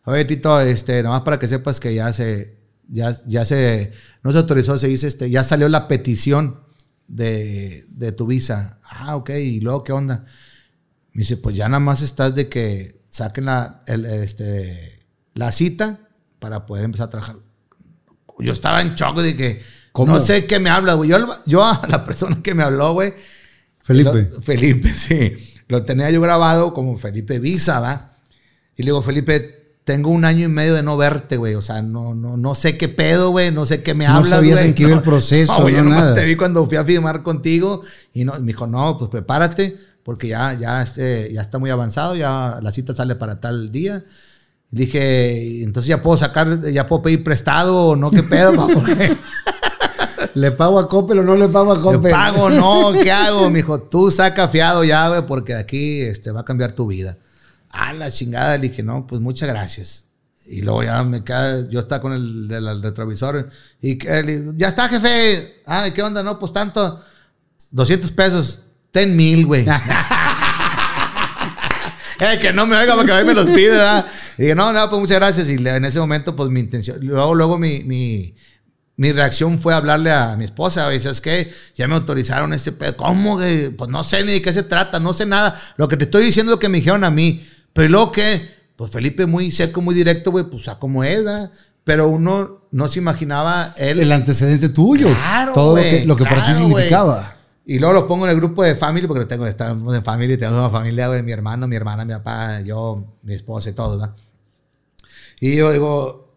Oye, 0.06 0.26
Tito, 0.26 0.60
este, 0.62 1.04
nomás 1.04 1.22
para 1.22 1.38
que 1.40 1.48
sepas 1.48 1.80
que 1.80 1.94
ya 1.94 2.12
se, 2.14 2.58
ya, 2.88 3.18
ya 3.26 3.46
se, 3.46 3.92
no 4.24 4.32
se 4.32 4.38
autorizó, 4.38 4.78
se 4.78 4.88
dice, 4.88 5.08
este, 5.08 5.30
ya 5.30 5.44
salió 5.44 5.70
la 5.70 5.88
petición 5.88 6.60
de, 7.08 7.86
de 7.90 8.12
tu 8.12 8.26
visa. 8.26 8.80
Ah, 8.84 9.16
ok, 9.16 9.30
y 9.32 9.60
luego, 9.60 9.84
¿qué 9.84 9.92
onda? 9.92 10.26
Me 11.14 11.22
dice, 11.22 11.38
pues 11.38 11.56
ya 11.56 11.68
nada 11.68 11.80
más 11.80 12.02
estás 12.02 12.34
de 12.34 12.50
que 12.50 13.02
saquen 13.10 13.46
la, 13.46 13.84
el, 13.86 14.06
este, 14.06 15.06
la 15.34 15.52
cita 15.52 16.00
para 16.40 16.66
poder 16.66 16.86
empezar 16.86 17.08
a 17.08 17.10
trabajar. 17.10 17.36
Yo 18.42 18.54
estaba 18.54 18.82
en 18.82 18.96
shock 18.96 19.20
de 19.22 19.36
que 19.36 19.62
¿Cómo? 19.92 20.14
no 20.14 20.20
sé 20.20 20.46
qué 20.46 20.60
me 20.60 20.70
habla, 20.70 20.94
güey. 20.94 21.10
Yo, 21.10 21.18
yo 21.46 21.64
a 21.64 21.82
la 21.88 22.04
persona 22.06 22.40
que 22.44 22.54
me 22.54 22.64
habló, 22.64 22.94
güey, 22.94 23.14
Felipe. 23.80 24.30
lo- 24.32 24.42
Felipe, 24.42 24.90
sí. 24.94 25.34
Lo 25.68 25.84
tenía 25.84 26.10
yo 26.12 26.20
grabado 26.22 26.74
como 26.74 26.98
Felipe 26.98 27.40
Visa, 27.40 27.80
¿va? 27.80 28.18
Y 28.76 28.84
le 28.84 28.88
digo, 28.88 29.02
Felipe, 29.02 29.78
tengo 29.84 30.10
un 30.10 30.26
año 30.26 30.46
y 30.46 30.48
medio 30.50 30.74
de 30.74 30.84
no 30.84 30.98
verte, 30.98 31.38
güey. 31.38 31.56
O 31.56 31.62
sea, 31.62 31.82
no, 31.82 32.14
no, 32.14 32.36
no 32.38 32.56
sé 32.56 32.78
qué 32.78 32.90
pedo, 32.90 33.30
güey. 33.32 33.52
No 33.52 33.66
sé 33.66 33.82
qué 33.84 33.94
me 33.94 34.06
No 34.06 34.16
hablas, 34.16 34.30
sabías 34.30 34.58
güey. 34.58 34.68
en 34.70 34.74
qué 34.76 34.84
iba 34.84 34.94
el 34.94 35.02
proceso, 35.02 35.70
yo 35.70 35.78
no 35.78 35.84
nomás 35.86 36.04
nada. 36.04 36.16
te 36.16 36.26
vi 36.26 36.36
cuando 36.36 36.66
fui 36.68 36.78
a 36.78 36.84
firmar 36.84 37.24
contigo. 37.24 37.82
Y 38.14 38.26
no, 38.26 38.34
me 38.40 38.48
dijo, 38.48 38.68
no, 38.68 38.98
pues 38.98 39.10
prepárate, 39.10 39.78
porque 40.04 40.28
ya, 40.30 40.54
ya, 40.60 40.82
este, 40.82 41.32
ya 41.34 41.42
está 41.42 41.58
muy 41.58 41.70
avanzado. 41.70 42.16
Ya 42.16 42.60
la 42.62 42.72
cita 42.72 42.94
sale 42.94 43.16
para 43.16 43.40
tal 43.40 43.72
día. 43.72 44.04
Dije, 44.72 45.64
entonces 45.64 45.90
ya 45.90 46.02
puedo 46.02 46.18
sacar, 46.18 46.62
ya 46.72 46.88
puedo 46.88 47.02
pedir 47.02 47.24
prestado 47.24 47.76
o 47.88 47.96
no, 47.98 48.10
qué 48.10 48.24
pedo, 48.24 48.56
pa? 48.56 48.68
Porque 48.74 49.18
¿Le 50.34 50.52
pago 50.52 50.80
a 50.80 50.88
Coppel 50.88 51.20
o 51.20 51.24
no 51.24 51.36
le 51.36 51.50
pago 51.50 51.74
a 51.74 51.76
¿Le 51.76 51.82
Coppel? 51.82 52.12
pago? 52.12 52.50
No, 52.50 52.94
¿qué 52.94 53.12
hago? 53.12 53.50
Me 53.50 53.58
dijo, 53.60 53.82
tú 53.82 54.10
saca 54.12 54.48
fiado 54.48 54.84
ya, 54.84 55.10
güey, 55.10 55.26
porque 55.28 55.54
de 55.56 55.60
aquí 55.60 56.02
este, 56.02 56.32
va 56.32 56.42
a 56.42 56.46
cambiar 56.46 56.72
tu 56.72 56.88
vida. 56.88 57.18
Ah, 57.70 57.94
la 57.94 58.10
chingada. 58.12 58.58
Le 58.58 58.70
dije, 58.70 58.84
no, 58.84 59.06
pues 59.08 59.20
muchas 59.22 59.50
gracias. 59.50 60.06
Y 60.46 60.62
luego 60.62 60.84
ya 60.84 61.04
me 61.04 61.24
queda, 61.24 61.70
yo 61.70 61.80
estaba 61.82 62.02
con 62.02 62.14
el 62.14 62.48
del 62.48 62.82
retrovisor. 62.82 63.50
Y 63.82 64.00
le 64.00 64.40
digo, 64.40 64.54
ya 64.56 64.70
está, 64.70 64.88
jefe. 64.90 65.62
Ah, 65.66 65.88
¿y 65.88 65.92
¿qué 65.92 66.02
onda? 66.02 66.24
No, 66.24 66.40
pues 66.40 66.54
tanto. 66.54 67.02
200 67.72 68.12
pesos. 68.12 68.62
Ten 68.92 69.16
mil, 69.16 69.46
güey. 69.46 69.66
Eh, 72.34 72.38
que 72.40 72.54
no 72.54 72.68
me 72.68 72.78
oiga 72.78 72.96
porque 72.96 73.12
a 73.12 73.18
mí 73.18 73.26
me 73.26 73.34
los 73.34 73.48
pide, 73.48 73.72
¿verdad? 73.72 74.06
Y 74.38 74.44
dije, 74.44 74.54
no, 74.54 74.72
no, 74.72 74.90
pues 74.90 75.00
muchas 75.00 75.18
gracias. 75.18 75.50
Y 75.50 75.54
en 75.56 75.86
ese 75.86 76.00
momento, 76.00 76.36
pues 76.36 76.52
mi 76.52 76.60
intención. 76.60 77.00
Luego, 77.02 77.34
luego 77.34 77.58
mi, 77.58 77.84
mi, 77.84 78.36
mi 78.96 79.12
reacción 79.12 79.58
fue 79.58 79.74
hablarle 79.74 80.12
a 80.12 80.36
mi 80.36 80.46
esposa. 80.46 80.84
¿sabes 81.00 81.20
qué? 81.20 81.52
Ya 81.76 81.88
me 81.88 81.96
autorizaron 81.96 82.54
este 82.54 82.74
pedo. 82.74 82.96
¿Cómo? 82.98 83.38
güey? 83.38 83.72
Pues 83.72 83.90
no 83.90 84.04
sé 84.04 84.24
ni 84.24 84.34
de 84.34 84.42
qué 84.44 84.54
se 84.54 84.62
trata, 84.62 85.00
no 85.00 85.14
sé 85.14 85.26
nada. 85.26 85.60
Lo 85.78 85.88
que 85.88 85.98
te 85.98 86.04
estoy 86.04 86.24
diciendo 86.24 86.52
es 86.52 86.58
lo 86.58 86.60
que 86.60 86.70
me 86.70 86.78
dijeron 86.78 87.04
a 87.04 87.10
mí. 87.10 87.44
Pero 87.74 87.88
¿y 87.88 87.90
luego 87.90 88.12
qué? 88.12 88.52
Pues 88.76 88.92
Felipe 88.92 89.26
muy 89.26 89.50
seco, 89.50 89.82
muy 89.82 89.96
directo, 89.96 90.30
güey, 90.30 90.46
pues 90.46 90.68
a 90.68 90.78
como 90.78 91.04
es, 91.04 91.24
¿verdad? 91.24 91.52
Pero 91.84 92.08
uno 92.10 92.68
no 92.70 92.88
se 92.88 93.00
imaginaba 93.00 93.74
él. 93.78 94.00
El 94.00 94.12
antecedente 94.12 94.70
tuyo. 94.70 95.08
Claro, 95.08 95.54
Todo 95.54 95.76
lo 95.76 95.82
que, 95.82 96.06
lo 96.06 96.16
que 96.16 96.24
para 96.26 96.46
ti 96.46 96.52
claro, 96.52 96.68
güey. 96.68 96.90
Y 97.72 97.80
luego 97.80 97.94
lo 97.94 98.08
pongo 98.08 98.26
en 98.26 98.32
el 98.32 98.38
grupo 98.38 98.64
de 98.64 98.76
family, 98.76 99.08
porque 99.08 99.26
tengo, 99.26 99.48
estamos 99.48 99.96
en 99.96 100.04
familia, 100.04 100.38
tengo 100.38 100.54
una 100.58 100.70
familia, 100.70 101.08
güey, 101.08 101.24
mi 101.24 101.32
hermano, 101.32 101.68
mi 101.68 101.76
hermana, 101.76 102.04
mi 102.06 102.14
papá, 102.14 102.62
yo, 102.62 103.18
mi 103.24 103.34
esposa 103.34 103.70
y 103.70 103.74
todo, 103.74 103.98
¿verdad? 103.98 104.16
Y 105.40 105.56
yo 105.58 105.72
digo, 105.72 106.36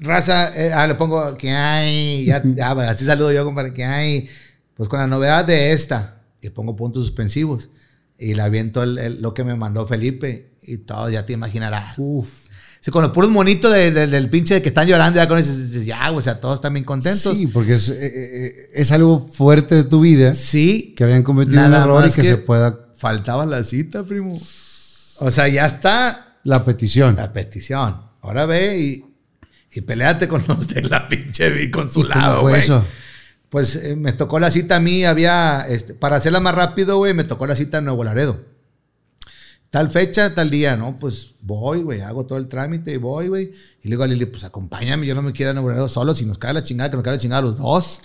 raza, 0.00 0.52
eh, 0.56 0.72
ah, 0.72 0.86
le 0.86 0.94
pongo, 0.94 1.36
¿qué 1.36 1.50
hay? 1.50 2.24
Ya, 2.24 2.42
ya, 2.54 2.74
pues, 2.74 2.88
así 2.88 3.04
saludo 3.04 3.32
yo, 3.32 3.44
compadre, 3.44 3.72
¿qué 3.74 3.84
hay? 3.84 4.28
Pues 4.74 4.88
con 4.88 4.98
la 4.98 5.06
novedad 5.06 5.44
de 5.44 5.72
esta, 5.72 6.22
y 6.40 6.50
pongo 6.50 6.76
puntos 6.76 7.04
suspensivos, 7.06 7.70
y 8.18 8.34
le 8.34 8.42
aviento 8.42 8.82
el- 8.82 8.98
el- 8.98 9.22
lo 9.22 9.34
que 9.34 9.44
me 9.44 9.56
mandó 9.56 9.86
Felipe, 9.86 10.54
y 10.62 10.78
todo, 10.78 11.10
ya 11.10 11.26
te 11.26 11.32
imaginarás. 11.32 11.94
Uf. 11.98 12.39
Con 12.90 13.02
los 13.02 13.12
puros 13.12 13.30
monitos 13.30 13.72
de- 13.72 13.90
de- 13.92 14.06
del 14.06 14.28
pinche 14.30 14.54
de 14.54 14.62
que 14.62 14.68
están 14.68 14.86
llorando, 14.88 15.18
ya 15.18 15.28
con 15.28 15.38
eso, 15.38 15.52
ya, 15.84 16.10
o 16.12 16.20
sea, 16.22 16.40
todos 16.40 16.54
están 16.56 16.72
bien 16.72 16.84
contentos. 16.84 17.36
Sí, 17.36 17.46
porque 17.46 17.74
es, 17.74 17.88
eh, 17.90 17.96
eh, 18.00 18.70
es 18.74 18.90
algo 18.90 19.28
fuerte 19.32 19.74
de 19.74 19.84
tu 19.84 20.00
vida 20.00 20.32
Sí, 20.34 20.94
que 20.96 21.04
habían 21.04 21.22
cometido 21.22 21.64
un 21.64 21.74
error 21.74 22.04
y 22.08 22.10
que, 22.10 22.22
que- 22.22 22.28
se 22.28 22.36
pueda 22.38 22.78
Faltaba 22.96 23.46
la 23.46 23.62
cita, 23.64 24.02
primo. 24.04 24.38
O 25.20 25.30
sea, 25.30 25.48
ya 25.48 25.66
está 25.66 26.38
la 26.44 26.64
petición. 26.64 27.16
la 27.16 27.32
petición. 27.32 28.00
Ahora 28.22 28.44
ve 28.46 28.78
y, 28.78 29.04
y 29.72 29.80
peleate 29.82 30.26
con 30.28 30.44
los 30.48 30.68
de 30.68 30.82
la 30.82 31.06
pinche 31.08 31.48
vi 31.50 31.64
¿Y 31.64 31.70
consulado, 31.70 32.30
cómo 32.36 32.42
fue 32.42 32.50
güey. 32.52 32.62
eso? 32.62 32.84
Pues 33.50 33.76
eh, 33.76 33.96
me 33.96 34.12
tocó 34.12 34.38
la 34.38 34.50
cita 34.50 34.76
a 34.76 34.80
mí, 34.80 35.04
había, 35.04 35.66
este, 35.68 35.94
para 35.94 36.16
hacerla 36.16 36.40
más 36.40 36.54
rápido, 36.54 36.98
güey, 36.98 37.14
me 37.14 37.24
tocó 37.24 37.46
la 37.46 37.56
cita 37.56 37.78
en 37.78 37.84
Nuevo 37.86 38.04
Laredo. 38.04 38.38
Tal 39.70 39.88
fecha, 39.88 40.34
tal 40.34 40.50
día, 40.50 40.76
¿no? 40.76 40.96
Pues 40.96 41.28
voy, 41.40 41.82
güey, 41.82 42.00
hago 42.00 42.26
todo 42.26 42.38
el 42.38 42.48
trámite 42.48 42.92
y 42.92 42.96
voy, 42.96 43.28
güey. 43.28 43.52
Y 43.82 43.88
le 43.88 43.90
digo 43.90 44.02
a 44.02 44.06
Lili, 44.08 44.26
pues 44.26 44.42
acompáñame, 44.42 45.06
yo 45.06 45.14
no 45.14 45.22
me 45.22 45.32
quiero 45.32 45.52
a 45.52 45.54
Laredo 45.54 45.88
solo, 45.88 46.12
si 46.14 46.26
nos 46.26 46.38
cae 46.38 46.52
la 46.52 46.62
chingada, 46.64 46.90
que 46.90 46.96
nos 46.96 47.04
cae 47.04 47.14
la 47.14 47.18
chingada 47.20 47.42
los 47.42 47.56
dos. 47.56 48.00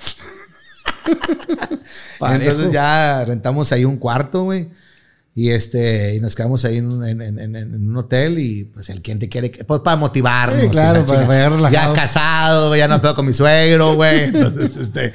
Entonces 2.22 2.72
ya 2.72 3.26
rentamos 3.26 3.72
ahí 3.72 3.86
un 3.86 3.98
cuarto, 3.98 4.44
güey. 4.44 4.70
Y 5.38 5.50
este, 5.50 6.16
y 6.16 6.22
nos 6.22 6.34
quedamos 6.34 6.64
ahí 6.64 6.78
en, 6.78 6.90
un- 6.90 7.06
en- 7.06 7.22
en- 7.22 7.56
en- 7.56 7.90
un 7.90 7.98
hotel 7.98 8.40
y 8.40 8.64
pues 8.66 8.90
el 8.90 9.02
quien 9.02 9.20
te 9.20 9.28
quiere, 9.28 9.50
pues 9.68 9.82
para 9.82 9.98
motivarnos. 9.98 10.62
Sí, 10.62 10.70
claro, 10.70 11.00
la 11.00 11.06
para- 11.06 11.28
para. 11.60 11.72
Ya 11.72 11.94
casado, 11.94 12.68
güey, 12.70 12.80
ya 12.80 12.88
no 12.88 13.02
pedo 13.02 13.16
con 13.16 13.26
mi 13.26 13.34
suegro, 13.34 13.96
güey. 13.96 14.26
Entonces, 14.26 14.78
este, 14.78 15.14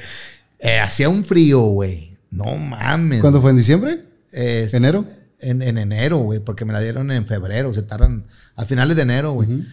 eh, 0.59 0.79
hacía 0.79 1.09
un 1.09 1.25
frío, 1.25 1.61
güey. 1.61 2.15
No 2.29 2.55
mames. 2.55 3.19
¿Cuándo 3.21 3.41
fue? 3.41 3.49
¿En 3.49 3.57
diciembre? 3.57 3.99
Eh, 4.31 4.69
¿Enero? 4.71 5.05
En, 5.41 5.61
en 5.61 5.77
enero, 5.77 6.17
güey, 6.19 6.39
porque 6.39 6.65
me 6.65 6.73
la 6.73 6.79
dieron 6.79 7.11
en 7.11 7.25
febrero, 7.25 7.73
se 7.73 7.83
tardan 7.83 8.25
a 8.55 8.65
finales 8.65 8.95
de 8.95 9.03
enero, 9.03 9.33
güey. 9.33 9.65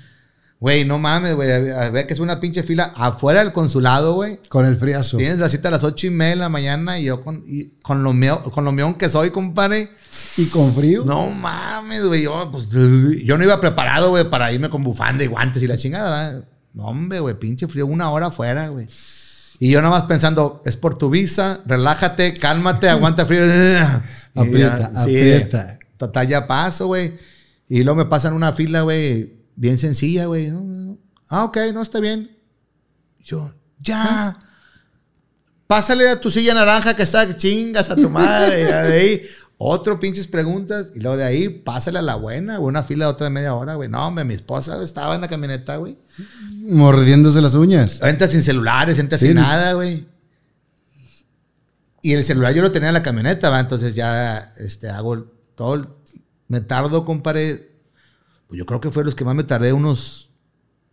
Güey, 0.61 0.85
no 0.85 0.99
mames, 0.99 1.37
güey, 1.37 1.71
a 1.71 1.89
ver 1.91 2.09
que 2.09 2.15
es 2.15 2.19
una 2.19 2.41
pinche 2.41 2.65
fila 2.65 2.93
afuera 2.97 3.45
del 3.45 3.53
consulado, 3.53 4.15
güey. 4.15 4.41
Con 4.49 4.67
el 4.67 4.77
friazo. 4.77 5.17
Tienes 5.17 5.39
la 5.39 5.49
cita 5.49 5.69
a 5.69 5.71
las 5.71 5.85
ocho 5.85 6.09
y 6.09 6.11
media 6.11 6.31
de 6.31 6.37
la 6.37 6.49
mañana 6.49 6.99
y 6.99 7.05
yo 7.05 7.23
con, 7.23 7.45
y 7.47 7.75
con 7.81 8.03
lo 8.03 8.13
mío, 8.13 8.43
con 8.43 8.65
lo 8.65 8.73
mío 8.73 8.97
que 8.99 9.09
soy, 9.09 9.31
compadre. 9.31 9.91
Y 10.37 10.47
con 10.47 10.75
frío. 10.75 11.05
No 11.05 11.31
mames, 11.31 12.05
güey. 12.05 12.23
Yo, 12.23 12.51
pues, 12.51 12.69
yo 12.71 13.39
no 13.39 13.45
iba 13.45 13.61
preparado, 13.61 14.11
güey, 14.11 14.29
para 14.29 14.53
irme 14.53 14.69
con 14.69 14.83
bufanda 14.83 15.23
y 15.23 15.29
guantes 15.29 15.63
y 15.63 15.69
la 15.69 15.77
chingada, 15.77 16.11
¿verdad? 16.11 16.49
No, 16.75 16.87
hombre, 16.87 17.21
güey, 17.21 17.39
pinche 17.39 17.69
frío, 17.69 17.87
una 17.87 18.11
hora 18.11 18.27
afuera, 18.27 18.69
güey. 18.69 18.89
Y 19.61 19.71
yo 19.71 19.81
nada 19.81 19.91
más 19.91 20.07
pensando, 20.07 20.63
es 20.65 20.77
por 20.77 20.97
tu 20.97 21.11
visa, 21.11 21.61
relájate, 21.67 22.35
cálmate, 22.35 22.89
aguanta 22.89 23.27
frío. 23.27 23.43
Aprieta, 24.35 24.93
ya, 24.93 25.03
sí, 25.05 25.17
aprieta. 25.19 25.79
Total, 25.97 26.29
ya 26.29 26.47
paso, 26.47 26.87
güey. 26.87 27.15
Y 27.69 27.83
luego 27.83 27.97
me 27.99 28.05
pasan 28.07 28.33
una 28.35 28.53
fila, 28.53 28.83
güey, 28.83 29.35
bien 29.57 29.79
sencilla, 29.79 30.27
güey. 30.27 30.53
Ah, 31.29 31.45
ok, 31.45 31.59
no, 31.75 31.83
está 31.83 32.01
bien. 32.01 32.31
Yo, 33.25 33.53
ya. 33.81 34.37
Pásale 35.67 36.09
a 36.09 36.19
tu 36.21 36.31
silla 36.31 36.55
naranja 36.55 36.97
que 36.97 37.03
está 37.03 37.37
chingas 37.37 37.91
a 37.91 37.97
tu 37.97 38.09
madre. 38.09 38.65
de 38.65 38.73
ahí, 39.01 39.23
otro 39.59 40.01
pinches 40.01 40.27
preguntas. 40.27 40.93
Y 40.95 41.01
luego 41.01 41.19
de 41.19 41.25
ahí, 41.25 41.49
pásale 41.51 41.99
a 41.99 42.03
la 42.03 42.15
buena. 42.15 42.59
Una 42.59 42.85
fila 42.85 43.05
de 43.05 43.11
otra 43.11 43.25
de 43.25 43.31
media 43.31 43.55
hora, 43.55 43.75
güey. 43.75 43.89
No, 43.91 44.07
hombre, 44.07 44.25
mi 44.25 44.33
esposa 44.33 44.83
estaba 44.83 45.15
en 45.15 45.21
la 45.21 45.29
camioneta, 45.29 45.77
güey. 45.77 45.99
Mordiéndose 46.67 47.43
las 47.43 47.55
uñas. 47.55 48.01
Entra 48.03 48.29
sin 48.29 48.43
celulares, 48.43 48.99
entra 48.99 49.19
Sí. 49.19 49.27
sin 49.27 49.35
nada, 49.37 49.75
güey. 49.75 50.07
Y 52.03 52.15
el 52.15 52.25
celular 52.25 52.55
yo 52.55 52.63
lo 52.63 52.73
tenía 52.73 52.89
en 52.89 52.95
la 52.95 53.03
camioneta, 53.03 53.51
¿va? 53.51 53.61
Entonces 53.61 53.95
ya 53.95 54.55
este, 54.57 54.89
hago 54.89 55.25
todo. 55.55 55.75
el- 55.75 55.89
me 56.47 56.61
tardo, 56.61 57.05
compadre. 57.05 57.73
Pues 58.47 58.59
yo 58.59 58.67
creo 58.67 58.81
que 58.81 58.91
fue 58.91 59.05
los 59.05 59.15
que 59.15 59.25
más 59.25 59.35
me 59.35 59.45
tardé, 59.45 59.73
unos 59.73 60.31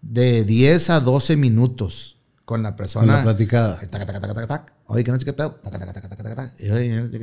de 0.01 0.43
10 0.43 0.89
a 0.89 0.99
12 0.99 1.37
minutos 1.37 2.17
con 2.43 2.61
la 2.61 2.75
persona. 2.75 3.05
Con 3.05 3.15
la 3.15 3.23
platicada. 3.23 3.79
Tac, 3.79 4.05
tac, 4.05 4.21
tac, 4.21 4.47
tac. 4.47 4.73
Oye, 4.87 5.03
que 5.03 5.11
no 5.11 5.17
sé 5.19 5.25
qué 5.25 5.33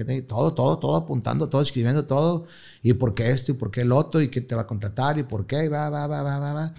pedo. 0.05 0.25
Todo, 0.27 0.55
todo, 0.55 0.79
todo 0.79 0.97
apuntando, 0.97 1.49
todo 1.49 1.63
escribiendo, 1.63 2.05
todo. 2.07 2.47
Y 2.83 2.95
por 2.95 3.15
qué 3.15 3.31
esto, 3.31 3.53
y 3.53 3.55
por 3.55 3.71
qué 3.71 3.83
el 3.83 3.93
otro, 3.93 4.21
y 4.21 4.29
quién 4.31 4.47
te 4.47 4.55
va 4.55 4.63
a 4.63 4.67
contratar, 4.67 5.19
y 5.19 5.23
por 5.25 5.47
qué, 5.47 5.65
y 5.65 5.69
va, 5.69 5.91
va, 5.91 6.07
va, 6.07 6.23
va, 6.23 6.39
va, 6.39 6.53
va. 6.55 6.75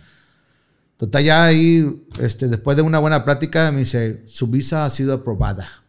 Total, 0.97 1.23
ya 1.23 1.45
ahí, 1.45 2.05
este, 2.19 2.47
después 2.47 2.77
de 2.77 2.83
una 2.83 2.99
buena 2.99 3.23
plática, 3.23 3.71
me 3.71 3.79
dice, 3.79 4.23
su 4.27 4.47
visa 4.47 4.85
ha 4.85 4.89
sido 4.89 5.13
aprobada. 5.13 5.82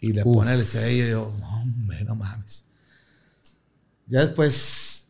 Y 0.00 0.12
le 0.12 0.22
Uf. 0.24 0.36
pone 0.36 0.54
el 0.54 0.64
sello 0.64 1.04
y 1.06 1.10
yo, 1.10 1.32
no, 1.40 1.62
hombre, 1.62 2.04
no 2.04 2.14
mames. 2.14 2.64
Ya 4.06 4.20
después 4.24 5.06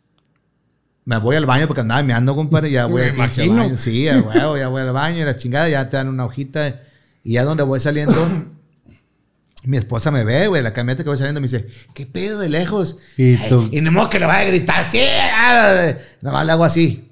me 1.05 1.16
voy 1.19 1.36
al 1.36 1.47
baño 1.47 1.66
porque 1.66 1.81
andaba 1.82 2.02
meando, 2.02 2.35
compadre, 2.35 2.70
ya 2.70 2.86
voy 2.86 3.02
Me 3.02 3.09
al 3.09 3.15
imagino. 3.15 3.56
baño. 3.56 3.77
Sí, 3.77 4.09
a 4.09 4.19
huevo, 4.20 4.56
ya 4.56 4.69
voy 4.69 4.82
al 4.82 4.93
baño 4.93 5.19
y 5.20 5.24
la 5.24 5.36
chingada, 5.36 5.69
ya 5.69 5.89
te 5.90 5.97
dan 5.97 6.09
una 6.09 6.24
hojita. 6.24 6.81
Y 7.23 7.32
ya 7.35 7.44
donde 7.44 7.62
voy 7.62 7.81
saliendo, 7.81 8.15
mi 9.65 9.77
esposa 9.77 10.10
me 10.10 10.24
ve, 10.24 10.47
güey, 10.48 10.62
la 10.62 10.73
camioneta 10.73 11.02
que 11.02 11.09
voy 11.10 11.19
saliendo 11.19 11.40
me 11.40 11.47
dice, 11.48 11.69
¿qué 11.94 12.06
pedo 12.06 12.39
de 12.39 12.48
lejos? 12.48 12.97
Y 13.16 13.35
Ay, 13.36 13.48
tú- 13.48 13.69
y 13.70 13.81
ni 13.81 13.90
modo 13.90 14.09
que 14.09 14.19
le 14.19 14.27
vaya 14.27 14.40
a 14.40 14.51
gritar, 14.51 14.89
sí, 14.90 15.01
ah, 15.32 15.94
nada 16.23 16.32
más 16.36 16.47
le 16.47 16.52
hago 16.52 16.65
así. 16.65 17.05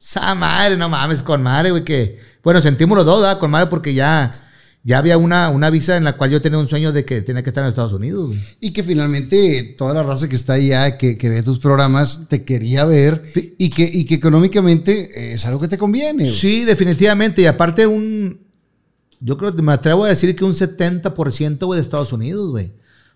Esa 0.00 0.34
madre, 0.34 0.76
no 0.76 0.88
mames, 0.88 1.22
con 1.22 1.42
madre, 1.42 1.70
güey, 1.70 1.84
que... 1.84 2.20
Bueno, 2.42 2.60
sentimos 2.60 2.96
los 2.96 3.06
dos, 3.06 3.22
¿verdad? 3.22 3.38
Con 3.38 3.50
madre 3.52 3.68
porque 3.68 3.94
ya, 3.94 4.30
ya 4.84 4.98
había 4.98 5.16
una, 5.16 5.48
una 5.50 5.70
visa 5.70 5.96
en 5.96 6.04
la 6.04 6.16
cual 6.16 6.30
yo 6.30 6.42
tenía 6.42 6.58
un 6.58 6.66
sueño 6.68 6.90
de 6.92 7.04
que 7.04 7.22
tenía 7.22 7.42
que 7.44 7.50
estar 7.50 7.62
en 7.62 7.68
Estados 7.68 7.92
Unidos, 7.92 8.28
güey. 8.28 8.40
Y 8.60 8.72
que 8.72 8.82
finalmente 8.82 9.74
toda 9.78 9.94
la 9.94 10.02
raza 10.02 10.28
que 10.28 10.34
está 10.36 10.54
allá, 10.54 10.98
que, 10.98 11.16
que 11.16 11.28
ve 11.30 11.42
tus 11.44 11.58
programas, 11.60 12.26
te 12.28 12.44
quería 12.44 12.84
ver 12.84 13.22
y 13.58 13.70
que, 13.70 13.88
y 13.92 14.04
que 14.04 14.14
económicamente 14.16 15.34
es 15.34 15.46
algo 15.46 15.60
que 15.60 15.68
te 15.68 15.78
conviene. 15.78 16.24
güey. 16.24 16.34
Sí, 16.34 16.64
definitivamente. 16.64 17.42
Y 17.42 17.46
aparte 17.46 17.86
un... 17.86 18.40
Yo 19.20 19.38
creo 19.38 19.54
que 19.54 19.62
me 19.62 19.72
atrevo 19.72 20.04
a 20.04 20.08
decir 20.08 20.34
que 20.34 20.44
un 20.44 20.52
70% 20.52 21.64
güey, 21.66 21.76
de 21.78 21.82
Estados 21.82 22.12
Unidos, 22.12 22.50
güey. 22.50 22.66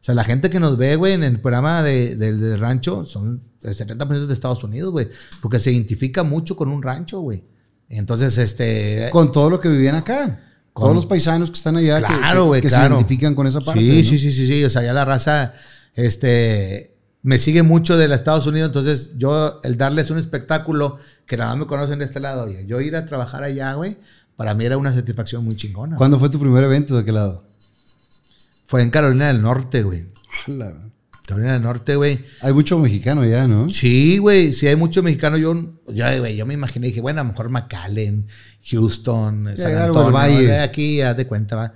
O 0.01 0.05
sea, 0.07 0.15
la 0.15 0.23
gente 0.23 0.51
que 0.51 0.61
nos 0.61 0.77
ve, 0.77 0.95
güey, 0.95 1.15
en 1.15 1.25
el 1.25 1.41
programa 1.41 1.83
de, 1.83 2.15
del- 2.15 2.41
del 2.41 2.61
rancho 2.61 3.05
son 3.07 3.43
el 3.63 3.75
70% 3.75 4.27
de 4.27 4.33
Estados 4.33 4.63
Unidos, 4.63 4.93
güey. 4.93 5.09
Porque 5.43 5.59
se 5.59 5.73
identifica 5.73 6.23
mucho 6.23 6.55
con 6.55 6.69
un 6.69 6.81
rancho, 6.81 7.19
güey. 7.21 7.43
Entonces, 7.89 8.39
este... 8.39 9.09
Con 9.11 9.33
todo 9.33 9.51
lo 9.51 9.59
que 9.59 9.69
vivían 9.69 9.97
acá. 9.97 10.46
Todos 10.77 10.95
los 10.95 11.07
paisanos 11.07 11.51
que 11.51 11.57
están 11.57 11.77
allá 11.77 12.01
que- 12.01 12.07
Claro, 12.19 12.43
que, 12.43 12.47
güey, 12.49 12.61
que 12.63 12.71
se 12.71 12.77
identifican 12.97 13.35
con 13.35 13.47
esa 13.47 13.61
parte. 13.61 13.81
Sí, 13.81 14.03
¿no? 14.03 14.09
sí, 14.11 14.19
sí, 14.19 14.33
sí, 14.33 14.47
sí. 14.47 14.65
O 14.65 14.71
sea, 14.71 14.83
ya 14.83 14.93
la 14.93 15.05
raza, 15.05 15.55
este, 15.95 16.95
me 17.23 17.39
sigue 17.39 17.63
mucho 17.63 17.97
de 17.97 18.09
los 18.09 18.19
Estados 18.19 18.47
Unidos. 18.47 18.69
Entonces, 18.69 19.13
yo, 19.17 19.61
el 19.65 19.77
darles 19.77 20.11
un 20.11 20.19
espectáculo 20.19 20.99
que 21.27 21.37
nada 21.37 21.51
más 21.51 21.59
me 21.61 21.67
conocen 21.67 21.99
de 21.99 22.05
este 22.05 22.21
lado, 22.21 22.49
yo 22.67 22.81
ir 22.81 22.95
a 22.97 23.07
trabajar 23.07 23.43
allá, 23.43 23.73
güey, 23.75 23.99
para 24.37 24.55
mí 24.55 24.65
era 24.65 24.77
una 24.77 24.95
satisfacción 24.95 25.45
muy 25.45 25.57
chingona. 25.57 25.97
¿Cuándo 25.97 26.19
fue 26.19 26.29
tu 26.29 26.39
primer 26.39 26.63
evento 26.65 26.97
de 26.97 27.05
qué 27.05 27.13
lado? 27.13 27.45
Fue 28.67 28.83
en 28.83 28.91
Carolina 28.91 29.29
del 29.29 29.41
Norte, 29.43 29.83
güey. 29.83 30.07
Carolina 31.27 31.55
del 31.55 31.63
Norte, 31.63 31.97
güey. 31.97 32.25
Hay 32.41 32.53
mucho 32.53 32.79
mexicano 32.79 33.23
allá, 33.23 33.47
¿no? 33.49 33.69
Sí, 33.71 34.19
güey, 34.19 34.53
sí 34.53 34.67
hay 34.69 34.77
muchos 34.77 35.03
mexicanos. 35.03 35.41
Yo, 35.41 35.55
yo, 35.89 36.19
güey, 36.21 36.37
yo 36.37 36.47
me 36.47 36.55
imaginé, 36.55 36.87
dije, 36.89 37.01
bueno, 37.01 37.21
a 37.21 37.25
lo 37.25 37.31
mejor 37.31 37.49
McAllen, 37.49 38.27
Houston, 38.71 39.51
San 39.57 39.77
algo 39.77 39.99
del 40.05 40.07
Antonio, 40.07 40.13
Valle. 40.13 40.61
aquí, 40.61 41.01
haz 41.01 41.17
de 41.17 41.27
cuenta, 41.27 41.57
va. 41.57 41.75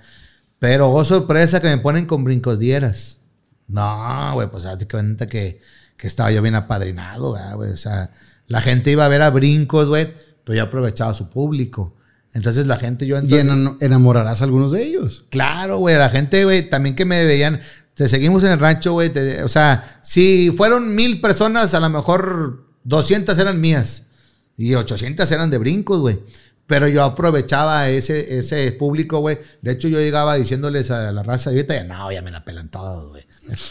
Pero, 0.59 0.89
oh, 0.91 1.03
sorpresa 1.03 1.59
que 1.61 1.67
me 1.67 1.77
ponen 1.79 2.05
con 2.05 2.23
brincos 2.23 2.59
dieras. 2.59 3.19
No, 3.67 4.31
güey, 4.33 4.49
pues 4.49 4.65
hazte 4.65 4.87
cuenta 4.87 5.27
que, 5.27 5.61
que 5.97 6.07
estaba 6.07 6.31
yo 6.31 6.41
bien 6.41 6.55
apadrinado, 6.55 7.33
¿verdad, 7.33 7.55
güey. 7.55 7.71
O 7.71 7.77
sea, 7.77 8.11
la 8.47 8.61
gente 8.61 8.91
iba 8.91 9.05
a 9.05 9.09
ver 9.09 9.21
a 9.21 9.29
brincos, 9.29 9.87
güey, 9.89 10.07
pero 10.43 10.57
yo 10.57 10.63
aprovechaba 10.63 11.13
su 11.13 11.29
público. 11.29 11.95
Entonces 12.33 12.65
la 12.67 12.77
gente, 12.77 13.05
yo 13.07 13.17
Y 13.17 13.19
entonces, 13.19 13.45
en- 13.47 13.77
enamorarás 13.81 14.41
a 14.41 14.45
algunos 14.45 14.71
de 14.71 14.83
ellos. 14.83 15.25
Claro, 15.29 15.79
güey, 15.79 15.97
la 15.97 16.09
gente, 16.09 16.43
güey, 16.45 16.69
también 16.69 16.95
que 16.95 17.03
me 17.05 17.25
veían, 17.25 17.59
te 18.01 18.07
seguimos 18.07 18.43
en 18.43 18.51
el 18.51 18.57
rancho, 18.57 18.93
güey, 18.93 19.11
o 19.43 19.47
sea, 19.47 19.99
si 20.01 20.49
fueron 20.49 20.95
mil 20.95 21.21
personas, 21.21 21.75
a 21.75 21.79
lo 21.79 21.87
mejor 21.87 22.65
200 22.83 23.37
eran 23.37 23.61
mías 23.61 24.07
y 24.57 24.73
800 24.73 25.31
eran 25.31 25.51
de 25.51 25.59
brincos, 25.59 26.01
güey. 26.01 26.19
Pero 26.65 26.87
yo 26.87 27.03
aprovechaba 27.03 27.89
ese, 27.89 28.39
ese 28.39 28.71
público, 28.71 29.19
güey. 29.19 29.37
De 29.61 29.73
hecho, 29.73 29.87
yo 29.87 29.99
llegaba 29.99 30.35
diciéndoles 30.35 30.89
a 30.89 31.11
la 31.11 31.21
raza 31.21 31.51
ahorita, 31.51 31.75
ya 31.75 31.83
no, 31.83 32.11
ya 32.11 32.23
me 32.23 32.31
la 32.31 32.43
pelan 32.43 32.69
todos, 32.69 33.11
güey. 33.11 33.23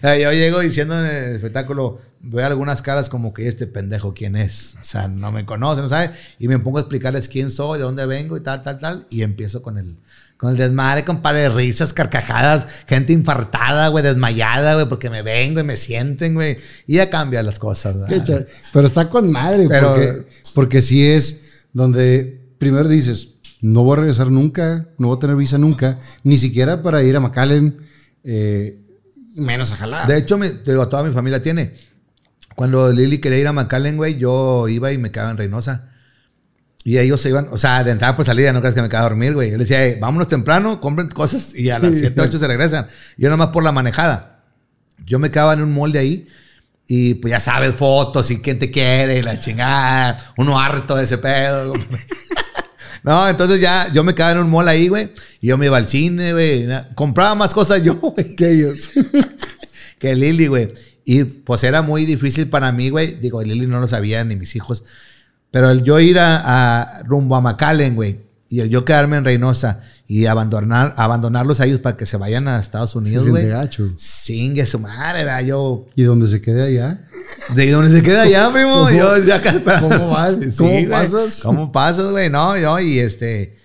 Eh, 0.00 0.20
Yo 0.22 0.32
llego 0.32 0.60
diciendo 0.60 0.96
en 0.96 1.06
el 1.06 1.34
espectáculo, 1.34 2.00
veo 2.20 2.46
algunas 2.46 2.82
caras 2.82 3.08
como 3.08 3.34
que 3.34 3.48
este 3.48 3.66
pendejo 3.66 4.14
quién 4.14 4.36
es. 4.36 4.76
O 4.80 4.84
sea, 4.84 5.08
no 5.08 5.32
me 5.32 5.44
conoce, 5.44 5.82
no 5.82 5.88
sabe. 5.88 6.12
Y 6.38 6.46
me 6.46 6.60
pongo 6.60 6.78
a 6.78 6.82
explicarles 6.82 7.28
quién 7.28 7.50
soy, 7.50 7.78
de 7.78 7.84
dónde 7.84 8.06
vengo 8.06 8.36
y 8.36 8.40
tal, 8.40 8.62
tal, 8.62 8.78
tal. 8.78 9.06
Y 9.10 9.22
empiezo 9.22 9.60
con 9.60 9.76
el, 9.76 9.96
con 10.38 10.52
el 10.52 10.56
desmadre, 10.56 11.04
compadre, 11.04 11.40
de 11.40 11.48
risas, 11.50 11.92
carcajadas, 11.92 12.66
gente 12.86 13.12
infartada, 13.12 13.88
güey, 13.88 14.04
desmayada, 14.04 14.74
güey, 14.74 14.88
porque 14.88 15.10
me 15.10 15.22
vengo 15.22 15.58
y 15.60 15.64
me 15.64 15.76
sienten, 15.76 16.34
güey. 16.34 16.58
Y 16.86 16.94
ya 16.94 17.10
cambian 17.10 17.44
las 17.44 17.58
cosas, 17.58 17.98
¿verdad? 18.08 18.46
Pero 18.72 18.86
está 18.86 19.08
con 19.08 19.30
madre, 19.32 19.66
Pero- 19.68 19.88
porque, 19.94 20.26
porque 20.54 20.82
sí 20.82 21.04
es 21.04 21.66
donde 21.72 22.40
primero 22.58 22.88
dices, 22.88 23.34
no 23.60 23.82
voy 23.82 23.94
a 23.94 24.00
regresar 24.02 24.30
nunca, 24.30 24.86
no 24.96 25.08
voy 25.08 25.16
a 25.16 25.20
tener 25.20 25.34
visa 25.36 25.58
nunca, 25.58 25.98
ni 26.22 26.36
siquiera 26.36 26.82
para 26.82 27.02
ir 27.02 27.16
a 27.16 27.20
McAllen, 27.20 27.76
eh, 28.22 28.78
menos 29.34 29.72
a 29.72 29.76
jalar. 29.76 30.06
De 30.06 30.16
hecho, 30.18 30.38
me, 30.38 30.50
te 30.50 30.70
digo, 30.70 30.86
toda 30.88 31.02
mi 31.02 31.12
familia 31.12 31.42
tiene. 31.42 31.74
Cuando 32.54 32.92
Lili 32.92 33.18
quería 33.18 33.38
ir 33.38 33.46
a 33.48 33.52
McAllen, 33.52 33.96
güey, 33.96 34.18
yo 34.18 34.68
iba 34.68 34.92
y 34.92 34.98
me 34.98 35.10
quedaba 35.10 35.32
en 35.32 35.36
Reynosa. 35.36 35.90
Y 36.88 36.98
ellos 36.98 37.20
se 37.20 37.28
iban, 37.28 37.48
o 37.50 37.58
sea, 37.58 37.84
de 37.84 37.90
entrada 37.90 38.16
por 38.16 38.24
salida, 38.24 38.50
no 38.50 38.60
creas 38.60 38.74
que 38.74 38.80
me 38.80 38.88
quedaba 38.88 39.04
a 39.04 39.10
dormir, 39.10 39.34
güey. 39.34 39.50
Yo 39.50 39.58
les 39.58 39.68
decía, 39.68 39.84
"Ey, 39.84 40.00
vámonos 40.00 40.26
temprano, 40.26 40.80
compren 40.80 41.10
cosas 41.10 41.54
y 41.54 41.68
a 41.68 41.78
las 41.78 41.98
7, 41.98 42.18
8 42.18 42.38
se 42.38 42.46
regresan. 42.46 42.86
Yo 43.18 43.28
nomás 43.28 43.48
por 43.48 43.62
la 43.62 43.72
manejada. 43.72 44.40
Yo 45.04 45.18
me 45.18 45.30
quedaba 45.30 45.52
en 45.52 45.60
un 45.60 45.70
molde 45.70 45.98
ahí 45.98 46.26
y 46.86 47.12
pues 47.12 47.30
ya 47.30 47.40
sabes, 47.40 47.74
fotos 47.74 48.30
y 48.30 48.40
quién 48.40 48.58
te 48.58 48.70
quiere 48.70 49.18
y 49.18 49.22
la 49.22 49.38
chingada. 49.38 50.32
Uno 50.38 50.58
harto 50.58 50.96
de 50.96 51.04
ese 51.04 51.18
pedo. 51.18 51.74
No, 53.04 53.28
entonces 53.28 53.60
ya 53.60 53.92
yo 53.92 54.02
me 54.02 54.12
quedaba 54.12 54.32
en 54.32 54.38
un 54.38 54.50
mall 54.50 54.66
ahí, 54.66 54.88
güey. 54.88 55.12
Y 55.40 55.46
yo 55.46 55.56
me 55.56 55.66
iba 55.66 55.76
al 55.76 55.86
cine, 55.86 56.32
güey. 56.32 56.66
Compraba 56.96 57.36
más 57.36 57.54
cosas 57.54 57.82
yo, 57.82 57.94
güey 57.94 58.34
que 58.34 58.50
ellos. 58.50 58.90
que 60.00 60.16
Lili, 60.16 60.48
güey. 60.48 60.68
Y 61.04 61.22
pues 61.22 61.62
era 61.62 61.80
muy 61.80 62.06
difícil 62.06 62.48
para 62.48 62.72
mí, 62.72 62.90
güey. 62.90 63.14
Digo, 63.14 63.40
Lili 63.40 63.68
no 63.68 63.78
lo 63.78 63.86
sabía, 63.86 64.24
ni 64.24 64.34
mis 64.34 64.56
hijos. 64.56 64.84
Pero 65.50 65.70
el 65.70 65.82
yo 65.82 65.98
ir 66.00 66.18
a, 66.18 66.80
a 67.00 67.02
rumbo 67.04 67.36
a 67.36 67.40
McAllen, 67.40 67.94
güey. 67.94 68.20
Y 68.50 68.60
el 68.60 68.70
yo 68.70 68.84
quedarme 68.84 69.18
en 69.18 69.24
Reynosa 69.24 69.80
y 70.06 70.24
abandonar, 70.24 70.94
abandonarlos 70.96 71.60
a 71.60 71.66
ellos 71.66 71.80
para 71.80 71.98
que 71.98 72.06
se 72.06 72.16
vayan 72.16 72.48
a 72.48 72.58
Estados 72.58 72.96
Unidos, 72.96 73.24
güey. 73.30 73.44
Singue 73.98 74.64
su 74.64 74.78
madre, 74.78 75.24
¿verdad? 75.24 75.40
Yo. 75.44 75.86
Y 75.94 76.02
donde 76.02 76.28
se 76.28 76.40
quede 76.40 76.62
allá. 76.66 77.06
¿De 77.54 77.70
dónde 77.70 77.94
se 77.94 78.02
queda 78.02 78.26
ya, 78.26 78.50
primo? 78.50 78.84
¿Cómo- 78.84 78.90
yo 78.90 79.18
ya 79.24 79.36
acá 79.36 79.50
esperando. 79.56 79.88
cómo 79.90 80.10
vas? 80.10 80.36
¿Cómo 80.56 80.88
pasas? 80.88 81.40
¿Cómo 81.42 81.72
pasas, 81.72 82.10
güey? 82.10 82.30
No, 82.30 82.56
yo, 82.56 82.78
y 82.80 82.98
este. 82.98 83.58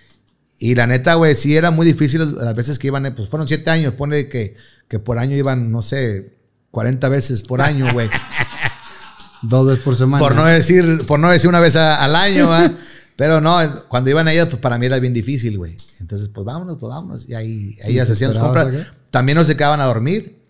Y 0.58 0.74
la 0.74 0.86
neta, 0.86 1.14
güey, 1.14 1.34
sí 1.34 1.56
era 1.56 1.70
muy 1.70 1.86
difícil 1.86 2.20
las 2.36 2.54
veces 2.54 2.78
que 2.78 2.86
iban, 2.88 3.04
eh, 3.06 3.12
pues 3.12 3.28
fueron 3.28 3.48
siete 3.48 3.70
años, 3.70 3.94
pone 3.94 4.28
que 4.28 4.56
que 4.88 4.98
por 4.98 5.18
año 5.18 5.34
iban, 5.34 5.72
no 5.72 5.80
sé, 5.80 6.34
40 6.70 7.08
veces 7.08 7.42
por 7.42 7.62
año, 7.62 7.90
güey. 7.92 8.08
Dos 9.48 9.66
veces 9.66 9.82
por 9.84 9.96
semana. 9.96 10.22
por 10.22 10.34
no 10.34 10.44
decir, 10.44 11.02
por 11.06 11.18
no 11.20 11.30
decir 11.30 11.48
una 11.48 11.60
vez 11.60 11.76
a- 11.76 12.02
al 12.02 12.14
año, 12.16 12.48
¿va? 12.48 12.70
Pero 13.16 13.40
no, 13.40 13.58
cuando 13.88 14.10
iban 14.10 14.26
ellas, 14.26 14.48
pues 14.48 14.60
para 14.60 14.76
mí 14.76 14.86
era 14.86 14.98
bien 14.98 15.14
difícil, 15.14 15.56
güey. 15.56 15.76
Entonces, 16.00 16.28
pues 16.34 16.44
vámonos, 16.44 16.78
pues 16.80 16.90
vámonos. 16.90 17.28
Y 17.28 17.34
ahí 17.34 17.78
ellas 17.84 18.10
hacían 18.10 18.30
sus 18.32 18.40
compras. 18.40 18.68
También 19.10 19.36
no 19.38 19.44
se 19.44 19.56
quedaban 19.56 19.80
a 19.80 19.84
dormir. 19.84 20.42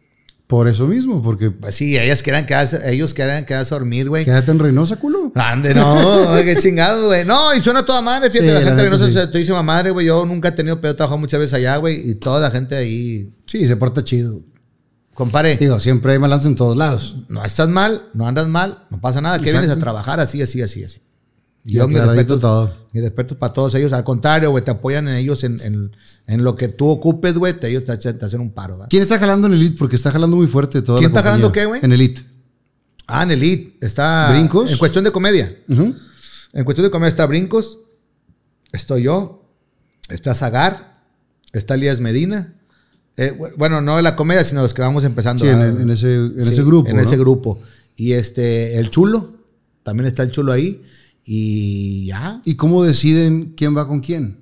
Por 0.46 0.68
eso 0.68 0.86
mismo, 0.86 1.22
porque 1.22 1.50
Pues 1.50 1.74
sí, 1.74 1.96
ellas 1.98 2.22
querían 2.22 2.44
quedarse, 2.46 2.78
ellos 2.90 3.14
querían 3.14 3.44
quedarse 3.46 3.74
a 3.74 3.78
dormir, 3.78 4.08
güey. 4.10 4.24
quédate 4.26 4.50
en 4.50 4.58
Reynosa, 4.58 4.96
culo. 4.96 5.32
Ande, 5.34 5.74
no, 5.74 6.28
qué 6.44 6.56
chingado, 6.56 7.06
güey. 7.06 7.24
No, 7.24 7.54
y 7.54 7.60
suena 7.60 7.84
toda 7.84 8.02
madre, 8.02 8.28
fíjate, 8.30 8.48
Sí, 8.48 8.54
la 8.54 8.60
la 8.60 8.66
gente 8.66 8.82
de 8.82 8.88
Reynosa 8.90 9.06
sí. 9.06 9.12
se 9.14 9.40
estoy 9.40 9.62
madre, 9.62 9.90
güey. 9.90 10.06
Yo 10.06 10.24
nunca 10.26 10.48
he 10.48 10.52
tenido 10.52 10.80
pedo, 10.80 10.92
he 10.92 10.94
trabajado 10.94 11.18
muchas 11.18 11.40
veces 11.40 11.54
allá, 11.54 11.76
güey. 11.78 12.10
Y 12.10 12.14
toda 12.16 12.40
la 12.40 12.50
gente 12.50 12.76
ahí, 12.76 13.30
Sí, 13.46 13.66
se 13.66 13.76
porta 13.76 14.04
chido. 14.04 14.38
Compare, 15.14 15.56
Digo, 15.56 15.80
siempre 15.80 16.12
hay 16.12 16.18
balance 16.18 16.46
en 16.48 16.54
todos 16.56 16.76
lados. 16.76 17.14
no 17.28 17.44
estás 17.44 17.68
mal, 17.68 18.08
no 18.12 18.26
andas 18.26 18.48
mal, 18.48 18.84
no 18.90 19.00
pasa 19.00 19.20
nada. 19.20 19.36
Exacto. 19.36 19.58
vienes 19.60 19.76
a 19.76 19.80
trabajar 19.80 20.20
así, 20.20 20.42
así, 20.42 20.60
así, 20.60 20.84
así. 20.84 21.00
Y 21.66 21.78
aclaradito 21.78 22.38
todo. 22.38 22.74
Mi 22.92 23.00
respeto 23.00 23.38
para 23.38 23.54
todos 23.54 23.74
ellos. 23.74 23.92
Al 23.94 24.04
contrario, 24.04 24.50
güey, 24.50 24.62
te 24.62 24.70
apoyan 24.70 25.08
en 25.08 25.14
ellos 25.14 25.44
en, 25.44 25.58
en- 25.62 25.96
en 26.26 26.44
lo 26.44 26.56
que 26.56 26.68
tú 26.68 26.88
ocupes, 26.88 27.34
güey. 27.38 27.58
Te, 27.58 27.68
ellos 27.68 27.86
te, 27.86 27.92
hacen- 27.92 28.18
te 28.18 28.24
hacen 28.26 28.40
un 28.40 28.50
paro, 28.52 28.76
¿va? 28.76 28.86
¿Quién 28.88 29.00
está 29.02 29.18
jalando 29.18 29.46
en 29.46 29.54
Elite? 29.54 29.76
Porque 29.78 29.96
está 29.96 30.10
jalando 30.10 30.36
muy 30.36 30.46
fuerte 30.46 30.82
toda 30.82 30.98
¿Quién 30.98 31.10
la 31.12 31.18
está 31.20 31.30
jalando 31.30 31.50
qué, 31.52 31.64
güey? 31.64 31.80
En 31.82 31.92
Elite. 31.92 32.22
Ah, 33.06 33.22
en 33.22 33.30
Elite. 33.30 33.78
Está. 33.86 34.28
¿Brincos? 34.30 34.70
En 34.72 34.76
cuestión 34.78 35.04
de 35.04 35.10
comedia. 35.12 35.56
En 35.68 36.64
cuestión 36.64 36.84
de 36.86 36.90
comedia 36.90 37.08
está 37.08 37.24
Brincos. 37.24 37.78
Estoy 38.72 39.04
yo. 39.04 39.48
Está 40.10 40.34
Zagar. 40.34 41.00
Está 41.52 41.74
Elías 41.74 42.00
Medina. 42.00 42.54
Eh, 43.16 43.32
bu- 43.38 43.52
bueno, 43.56 43.80
no 43.80 43.96
de 43.96 44.02
la 44.02 44.16
comedia, 44.16 44.44
sino 44.44 44.62
los 44.62 44.74
que 44.74 44.82
vamos 44.82 45.04
empezando. 45.04 45.44
Sí, 45.44 45.50
en, 45.50 45.88
ese, 45.90 46.14
en 46.16 46.42
Sí, 46.44 46.50
ese 46.52 46.62
grupo. 46.64 46.88
En 46.88 46.96
¿no? 46.96 47.02
ese 47.02 47.16
grupo. 47.16 47.60
Y 47.96 48.12
este, 48.12 48.76
el 48.78 48.90
chulo. 48.90 49.34
También 49.82 50.06
está 50.06 50.22
el 50.22 50.30
chulo 50.30 50.52
ahí. 50.52 50.82
Y 51.24 52.06
ya. 52.06 52.42
¿Y 52.44 52.54
cómo 52.56 52.84
deciden 52.84 53.54
quién 53.56 53.76
va 53.76 53.86
con 53.88 54.00
quién? 54.00 54.38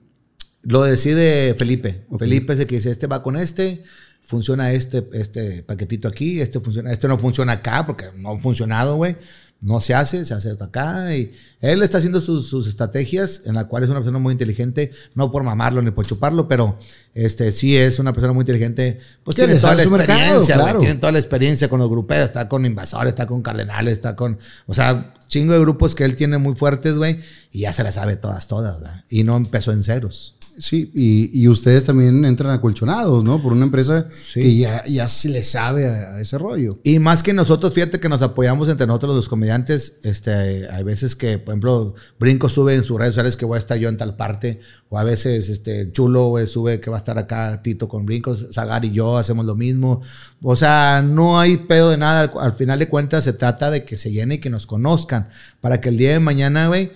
Lo 0.63 0.83
decide 0.83 1.55
Felipe. 1.55 2.05
Ok. 2.09 2.21
Felipe 2.21 2.53
es 2.53 2.59
el 2.61 2.67
que 2.67 2.77
dice, 2.77 2.91
este 2.91 3.07
va 3.07 3.23
con 3.23 3.37
este, 3.37 3.83
funciona 4.25 4.73
este, 4.73 5.07
este 5.13 5.63
paquetito 5.65 6.09
aquí, 6.09 6.41
este 6.41 6.61
funciona, 6.61 6.93
este 6.93 7.09
no 7.09 7.19
funciona 7.19 7.53
acá 7.55 7.85
porque 7.87 8.07
no 8.17 8.31
ha 8.33 8.39
funcionado, 8.39 8.97
güey. 8.97 9.17
No 9.63 9.81
se 9.81 9.95
hace, 9.95 10.27
se 10.27 10.35
hace 10.35 10.51
acá. 10.51 11.15
Y 11.17 11.33
él 11.61 11.83
está 11.83 11.99
haciendo 11.99 12.21
sus, 12.21 12.49
sus 12.49 12.67
estrategias, 12.67 13.43
en 13.47 13.55
la 13.55 13.69
cual 13.69 13.85
es 13.85 13.89
una 13.89 14.01
persona 14.01 14.19
muy 14.19 14.33
inteligente, 14.33 14.91
no 15.15 15.31
por 15.31 15.45
mamarlo 15.45 15.81
ni 15.81 15.93
por 15.93 16.05
chuparlo, 16.05 16.49
pero 16.49 16.79
este 17.15 17.53
sí 17.53 17.77
es 17.77 18.01
una 18.01 18.13
persona 18.13 18.33
muy 18.33 18.43
inteligente. 18.43 19.01
Pues 19.23 19.37
tiene 19.37 19.55
toda 19.55 19.77
la 19.77 19.85
mercado, 19.87 20.19
experiencia, 20.19 20.55
claro. 20.57 20.81
tiene 20.81 20.97
toda 20.97 21.13
la 21.13 21.21
experiencia 21.21 21.69
con 21.69 21.79
los 21.79 21.89
gruperos, 21.89 22.27
está 22.27 22.49
con 22.49 22.67
invasores, 22.67 23.13
está 23.13 23.27
con 23.27 23.41
cardenales, 23.41 23.95
está 23.95 24.17
con, 24.17 24.37
o 24.67 24.75
sea, 24.75 25.15
chingo 25.29 25.53
de 25.53 25.61
grupos 25.61 25.95
que 25.95 26.05
él 26.05 26.17
tiene 26.17 26.39
muy 26.39 26.57
fuertes, 26.57 26.97
güey, 26.97 27.21
y 27.53 27.61
ya 27.61 27.73
se 27.73 27.85
las 27.85 27.95
sabe 27.95 28.17
todas, 28.17 28.49
todas, 28.49 28.81
¿verdad? 28.81 29.05
Y 29.09 29.23
no 29.23 29.37
empezó 29.37 29.71
en 29.71 29.85
ceros. 29.85 30.35
Sí, 30.59 30.91
y, 30.95 31.31
y 31.43 31.49
ustedes 31.49 31.85
también 31.85 32.25
entran 32.25 32.51
acolchonados, 32.53 33.25
¿no? 33.25 33.43
Por 33.43 33.53
una 33.53 33.65
empresa 33.65 34.09
Sí. 34.11 34.41
que 34.41 34.57
ya, 34.57 34.85
ya 34.87 35.09
se 35.09 35.29
le 35.29 35.43
sabe 35.43 35.87
a, 35.89 36.15
a 36.17 36.21
ese 36.21 36.39
rollo. 36.39 36.79
Y 36.85 36.99
más 36.99 37.23
que 37.23 37.33
nosotros, 37.33 37.73
fíjate 37.73 37.99
que 38.01 38.09
nos 38.09 38.23
apoyamos 38.23 38.69
entre 38.69 38.87
nosotros 38.87 39.15
los 39.15 39.29
comediantes. 39.29 39.99
Este, 40.03 40.69
hay 40.69 40.83
veces 40.85 41.17
que, 41.17 41.39
por 41.39 41.53
ejemplo, 41.53 41.95
Brinco 42.19 42.49
sube 42.49 42.75
en 42.75 42.85
sus 42.85 42.99
redes 42.99 43.15
sociales 43.15 43.37
que 43.37 43.45
voy 43.45 43.57
a 43.57 43.59
estar 43.61 43.79
yo 43.79 43.89
en 43.89 43.97
tal 43.97 44.17
parte. 44.17 44.61
O 44.89 44.99
a 44.99 45.05
veces 45.05 45.49
este, 45.49 45.91
Chulo 45.93 46.35
sube 46.47 46.79
que 46.81 46.91
va 46.91 46.97
a 46.97 47.01
estar 47.01 47.17
acá 47.19 47.63
Tito 47.63 47.89
con 47.89 48.05
Brinco. 48.05 48.35
Zagar 48.35 48.85
y 48.85 48.93
yo 48.93 49.17
hacemos 49.17 49.47
lo 49.47 49.55
mismo. 49.57 50.03
O 50.43 50.55
sea, 50.55 51.03
no 51.03 51.41
hay 51.41 51.57
pedo 51.57 51.91
de 51.91 51.97
nada. 51.97 52.21
Al, 52.21 52.33
al 52.41 52.53
final 52.53 52.79
de 52.79 52.89
cuentas, 52.89 53.25
se 53.25 53.33
trata 53.33 53.71
de 53.71 53.85
que 53.85 53.97
se 53.97 54.11
llene 54.13 54.35
y 54.35 54.39
que 54.39 54.51
nos 54.51 54.67
conozcan. 54.67 55.29
Para 55.63 55.81
que 55.81 55.89
el 55.89 55.97
día 55.97 56.13
de 56.13 56.21
mañana, 56.21 56.69
güey, 56.69 56.93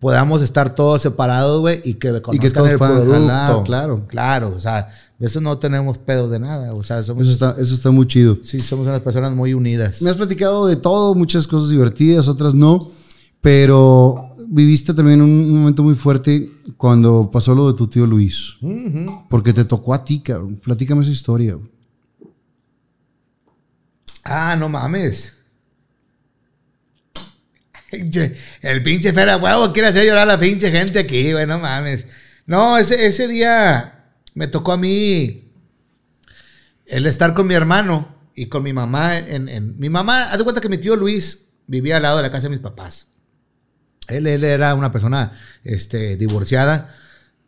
podamos 0.00 0.42
estar 0.42 0.74
todos 0.74 1.02
separados, 1.02 1.60
güey, 1.60 1.80
y 1.84 1.94
que 1.94 2.20
conozcan 2.20 2.52
todos 2.52 2.70
el 2.70 2.78
producto. 2.78 3.12
jalar, 3.12 3.62
claro. 3.62 4.06
Claro, 4.08 4.52
o 4.56 4.58
sea, 4.58 4.88
de 5.18 5.26
eso 5.26 5.40
no 5.40 5.58
tenemos 5.58 5.98
pedo 5.98 6.28
de 6.28 6.40
nada. 6.40 6.72
O 6.72 6.82
sea, 6.82 7.02
somos, 7.02 7.22
Eso 7.22 7.32
está, 7.32 7.54
eso 7.60 7.74
está 7.74 7.90
muy 7.90 8.06
chido. 8.06 8.38
sí, 8.42 8.60
somos 8.60 8.86
unas 8.86 9.00
personas 9.00 9.32
muy 9.32 9.54
unidas. 9.54 10.02
Me 10.02 10.10
has 10.10 10.16
platicado 10.16 10.66
de 10.66 10.76
todo, 10.76 11.14
muchas 11.14 11.46
cosas 11.46 11.68
divertidas, 11.68 12.26
otras 12.26 12.54
no, 12.54 12.90
pero 13.42 14.34
viviste 14.48 14.94
también 14.94 15.20
un, 15.20 15.52
momento 15.60 15.82
muy 15.82 15.94
fuerte 15.94 16.50
cuando 16.76 17.30
pasó 17.30 17.54
lo 17.54 17.70
de 17.70 17.76
tu 17.76 17.86
tío 17.86 18.06
Luis. 18.06 18.56
Porque 19.28 19.52
te 19.52 19.64
tocó 19.64 19.92
a 19.92 20.02
ti, 20.02 20.20
cabrón. 20.20 20.56
Platícame 20.56 21.02
esa 21.02 21.12
historia. 21.12 21.58
Ah, 24.24 24.56
no 24.56 24.68
mames. 24.68 25.39
El 28.62 28.82
pinche 28.82 29.12
Fera 29.12 29.36
huevo 29.36 29.72
quiere 29.72 29.88
hacer 29.88 30.04
llorar 30.04 30.28
a 30.28 30.32
la 30.32 30.38
pinche 30.38 30.70
gente 30.70 30.98
aquí, 30.98 31.32
güey, 31.32 31.46
no 31.46 31.58
mames. 31.58 32.06
No, 32.46 32.78
ese, 32.78 33.06
ese 33.06 33.28
día 33.28 34.12
me 34.34 34.46
tocó 34.46 34.72
a 34.72 34.76
mí 34.76 35.52
el 36.86 37.06
estar 37.06 37.34
con 37.34 37.46
mi 37.46 37.54
hermano 37.54 38.16
y 38.34 38.46
con 38.46 38.62
mi 38.62 38.72
mamá. 38.72 39.18
En, 39.18 39.78
mi 39.78 39.88
mamá, 39.88 40.30
haz 40.30 40.38
de 40.38 40.44
cuenta 40.44 40.60
que 40.60 40.68
mi 40.68 40.78
tío 40.78 40.96
Luis 40.96 41.48
vivía 41.66 41.96
al 41.96 42.02
lado 42.02 42.16
de 42.16 42.22
la 42.22 42.32
casa 42.32 42.44
de 42.44 42.50
mis 42.50 42.60
papás. 42.60 43.08
Él, 44.08 44.26
él 44.26 44.42
era 44.44 44.74
una 44.74 44.90
persona 44.90 45.32
este, 45.62 46.16
divorciada 46.16 46.96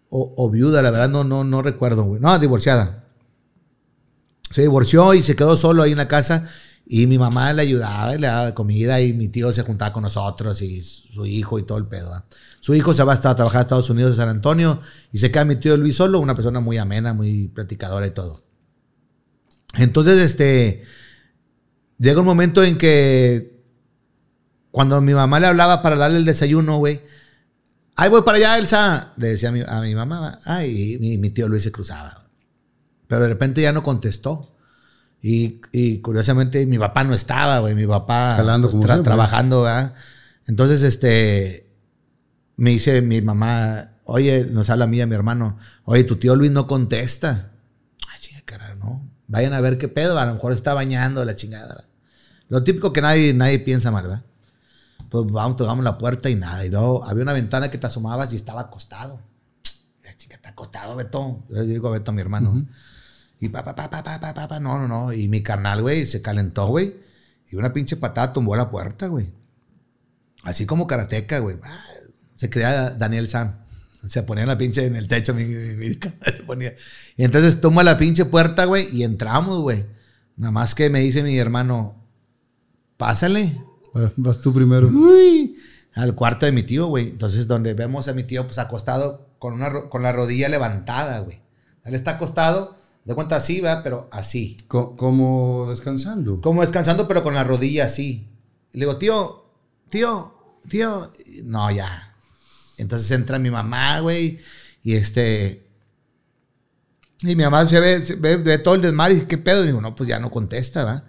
o, 0.08 0.34
o 0.36 0.50
viuda, 0.50 0.82
la 0.82 0.90
verdad 0.90 1.08
no, 1.08 1.24
no, 1.24 1.44
no 1.44 1.62
recuerdo, 1.62 2.04
güey. 2.04 2.20
No, 2.20 2.38
divorciada 2.38 3.02
se 4.52 4.62
divorció 4.62 5.14
y 5.14 5.22
se 5.22 5.34
quedó 5.34 5.56
solo 5.56 5.82
ahí 5.82 5.92
en 5.92 5.98
la 5.98 6.08
casa 6.08 6.48
y 6.86 7.06
mi 7.06 7.18
mamá 7.18 7.52
le 7.52 7.62
ayudaba 7.62 8.14
le 8.16 8.26
daba 8.26 8.54
comida 8.54 9.00
y 9.00 9.12
mi 9.12 9.28
tío 9.28 9.52
se 9.52 9.62
juntaba 9.62 9.92
con 9.92 10.02
nosotros 10.02 10.60
y 10.62 10.82
su 10.82 11.24
hijo 11.26 11.58
y 11.58 11.62
todo 11.62 11.78
el 11.78 11.86
pedo. 11.86 12.24
Su 12.60 12.74
hijo 12.74 12.92
se 12.92 13.02
va 13.02 13.14
a 13.14 13.20
trabajar 13.20 13.58
a 13.58 13.62
Estados 13.62 13.90
Unidos, 13.90 14.12
a 14.12 14.16
San 14.16 14.28
Antonio 14.28 14.80
y 15.12 15.18
se 15.18 15.30
queda 15.30 15.44
mi 15.44 15.56
tío 15.56 15.76
Luis 15.76 15.96
solo, 15.96 16.20
una 16.20 16.34
persona 16.34 16.60
muy 16.60 16.78
amena, 16.78 17.12
muy 17.12 17.48
platicadora 17.48 18.06
y 18.06 18.10
todo. 18.10 18.42
Entonces, 19.78 20.20
este, 20.20 20.84
llega 21.98 22.20
un 22.20 22.26
momento 22.26 22.62
en 22.62 22.76
que 22.76 23.62
cuando 24.70 25.00
mi 25.00 25.14
mamá 25.14 25.40
le 25.40 25.46
hablaba 25.46 25.82
para 25.82 25.96
darle 25.96 26.18
el 26.18 26.24
desayuno, 26.24 26.78
güey, 26.78 27.00
ahí 27.96 28.10
voy 28.10 28.22
para 28.22 28.38
allá, 28.38 28.58
Elsa, 28.58 29.12
le 29.16 29.28
decía 29.28 29.48
a 29.48 29.52
mi, 29.52 29.62
a 29.66 29.80
mi 29.80 29.94
mamá, 29.94 30.40
ay, 30.44 30.94
y 30.94 30.98
mi, 30.98 31.18
mi 31.18 31.30
tío 31.30 31.48
Luis 31.48 31.62
se 31.62 31.72
cruzaba. 31.72 32.24
Pero 33.06 33.22
de 33.22 33.28
repente 33.28 33.60
ya 33.60 33.72
no 33.72 33.82
contestó. 33.82 34.51
Y, 35.22 35.60
y 35.70 35.98
curiosamente 36.00 36.66
mi 36.66 36.78
papá 36.78 37.04
no 37.04 37.14
estaba, 37.14 37.60
güey. 37.60 37.74
Mi 37.76 37.86
papá 37.86 38.34
Jalando 38.36 38.66
pues, 38.68 38.72
como 38.72 38.82
tra- 38.84 38.94
siempre. 38.94 39.04
trabajando, 39.04 39.62
¿verdad? 39.62 39.94
Entonces, 40.46 40.82
este, 40.82 41.70
me 42.56 42.70
dice 42.70 43.00
mi 43.02 43.20
mamá, 43.22 43.92
oye, 44.04 44.44
nos 44.46 44.68
habla 44.68 44.86
a 44.86 44.88
mí 44.88 44.96
y 44.98 45.00
a 45.00 45.06
mi 45.06 45.14
hermano, 45.14 45.58
oye, 45.84 46.02
tu 46.04 46.16
tío 46.16 46.34
Luis 46.34 46.50
no 46.50 46.66
contesta. 46.66 47.52
Ay, 48.08 48.18
chinga, 48.20 48.40
cara, 48.44 48.74
no. 48.74 49.08
Vayan 49.28 49.52
a 49.54 49.60
ver 49.60 49.78
qué 49.78 49.86
pedo, 49.88 50.18
a 50.18 50.26
lo 50.26 50.34
mejor 50.34 50.52
está 50.52 50.74
bañando 50.74 51.24
la 51.24 51.36
chingada. 51.36 51.68
¿verdad? 51.68 51.84
Lo 52.48 52.64
típico 52.64 52.92
que 52.92 53.00
nadie, 53.00 53.32
nadie 53.32 53.60
piensa 53.60 53.90
mal, 53.92 54.02
¿verdad? 54.08 54.24
Pues 55.08 55.24
vamos, 55.30 55.56
tocamos 55.56 55.84
la 55.84 55.98
puerta 55.98 56.30
y 56.30 56.34
nada. 56.34 56.66
Y 56.66 56.70
luego 56.70 57.04
había 57.04 57.22
una 57.22 57.32
ventana 57.32 57.70
que 57.70 57.78
te 57.78 57.86
asomabas 57.86 58.32
y 58.32 58.36
estaba 58.36 58.62
acostado. 58.62 59.20
La 60.02 60.16
chica 60.16 60.34
está 60.34 60.48
acostado, 60.48 60.96
Beto. 60.96 61.44
Yo 61.48 61.54
le 61.56 61.66
digo 61.66 61.88
a 61.88 61.92
Beto, 61.92 62.10
a 62.10 62.14
mi 62.14 62.20
hermano. 62.22 62.66
Y 63.42 63.48
pa, 63.48 63.64
pa, 63.64 63.74
pa, 63.74 63.90
pa, 63.90 64.04
pa, 64.04 64.20
pa, 64.20 64.46
pa, 64.46 64.60
no, 64.60 64.78
no, 64.78 64.86
no. 64.86 65.12
Y 65.12 65.26
mi 65.26 65.42
carnal, 65.42 65.82
güey, 65.82 66.06
se 66.06 66.22
calentó, 66.22 66.68
güey. 66.68 66.94
Y 67.50 67.56
una 67.56 67.72
pinche 67.72 67.96
patada 67.96 68.32
tumbó 68.32 68.54
la 68.54 68.70
puerta, 68.70 69.08
güey. 69.08 69.30
Así 70.44 70.64
como 70.64 70.86
karateca, 70.86 71.40
güey. 71.40 71.56
Se 72.36 72.48
creía 72.48 72.90
Daniel 72.90 73.28
Sam. 73.28 73.56
Se 74.06 74.22
ponía 74.22 74.46
la 74.46 74.56
pinche 74.56 74.86
en 74.86 74.94
el 74.94 75.08
techo, 75.08 75.34
mi, 75.34 75.44
mi 75.44 75.92
carnal 75.98 76.36
se 76.36 76.42
ponía. 76.44 76.76
Y 77.16 77.24
entonces 77.24 77.60
tumba 77.60 77.82
la 77.82 77.98
pinche 77.98 78.26
puerta, 78.26 78.64
güey, 78.64 78.96
y 78.96 79.02
entramos, 79.02 79.60
güey. 79.60 79.86
Nada 80.36 80.52
más 80.52 80.76
que 80.76 80.88
me 80.88 81.00
dice 81.00 81.24
mi 81.24 81.36
hermano, 81.36 81.96
pásale. 82.96 83.60
Vas 84.18 84.40
tú 84.40 84.54
primero. 84.54 84.86
Uy, 84.86 85.56
al 85.94 86.14
cuarto 86.14 86.46
de 86.46 86.52
mi 86.52 86.62
tío, 86.62 86.86
güey. 86.86 87.08
Entonces, 87.08 87.48
donde 87.48 87.74
vemos 87.74 88.06
a 88.06 88.12
mi 88.12 88.22
tío, 88.22 88.46
pues 88.46 88.60
acostado 88.60 89.30
con, 89.40 89.54
una, 89.54 89.72
con 89.88 90.04
la 90.04 90.12
rodilla 90.12 90.48
levantada, 90.48 91.18
güey. 91.18 91.40
Él 91.84 91.96
está 91.96 92.12
acostado 92.12 92.80
de 93.04 93.14
cuenta 93.14 93.36
así, 93.36 93.60
va, 93.60 93.82
pero 93.82 94.08
así. 94.12 94.56
Co- 94.68 94.96
como 94.96 95.66
descansando. 95.70 96.40
Como 96.40 96.62
descansando, 96.62 97.08
pero 97.08 97.22
con 97.22 97.34
la 97.34 97.44
rodilla 97.44 97.86
así. 97.86 98.28
Y 98.72 98.78
le 98.78 98.86
digo, 98.86 98.96
tío, 98.98 99.44
tío, 99.90 100.34
tío. 100.68 101.12
No, 101.44 101.70
ya. 101.70 102.16
Entonces 102.78 103.10
entra 103.10 103.38
mi 103.38 103.50
mamá, 103.50 104.00
güey. 104.00 104.38
Y 104.82 104.94
este. 104.94 105.66
Y 107.22 107.36
mi 107.36 107.44
mamá 107.44 107.66
se 107.68 107.78
ve, 107.80 108.02
se 108.02 108.16
ve, 108.16 108.36
ve 108.36 108.58
todo 108.58 108.74
el 108.74 108.82
desmadre 108.82 109.12
y 109.12 109.14
dice, 109.16 109.28
¿qué 109.28 109.38
pedo? 109.38 109.62
Y 109.62 109.68
digo, 109.68 109.80
no, 109.80 109.94
pues 109.94 110.08
ya 110.08 110.18
no 110.18 110.30
contesta, 110.30 110.84
¿va? 110.84 111.04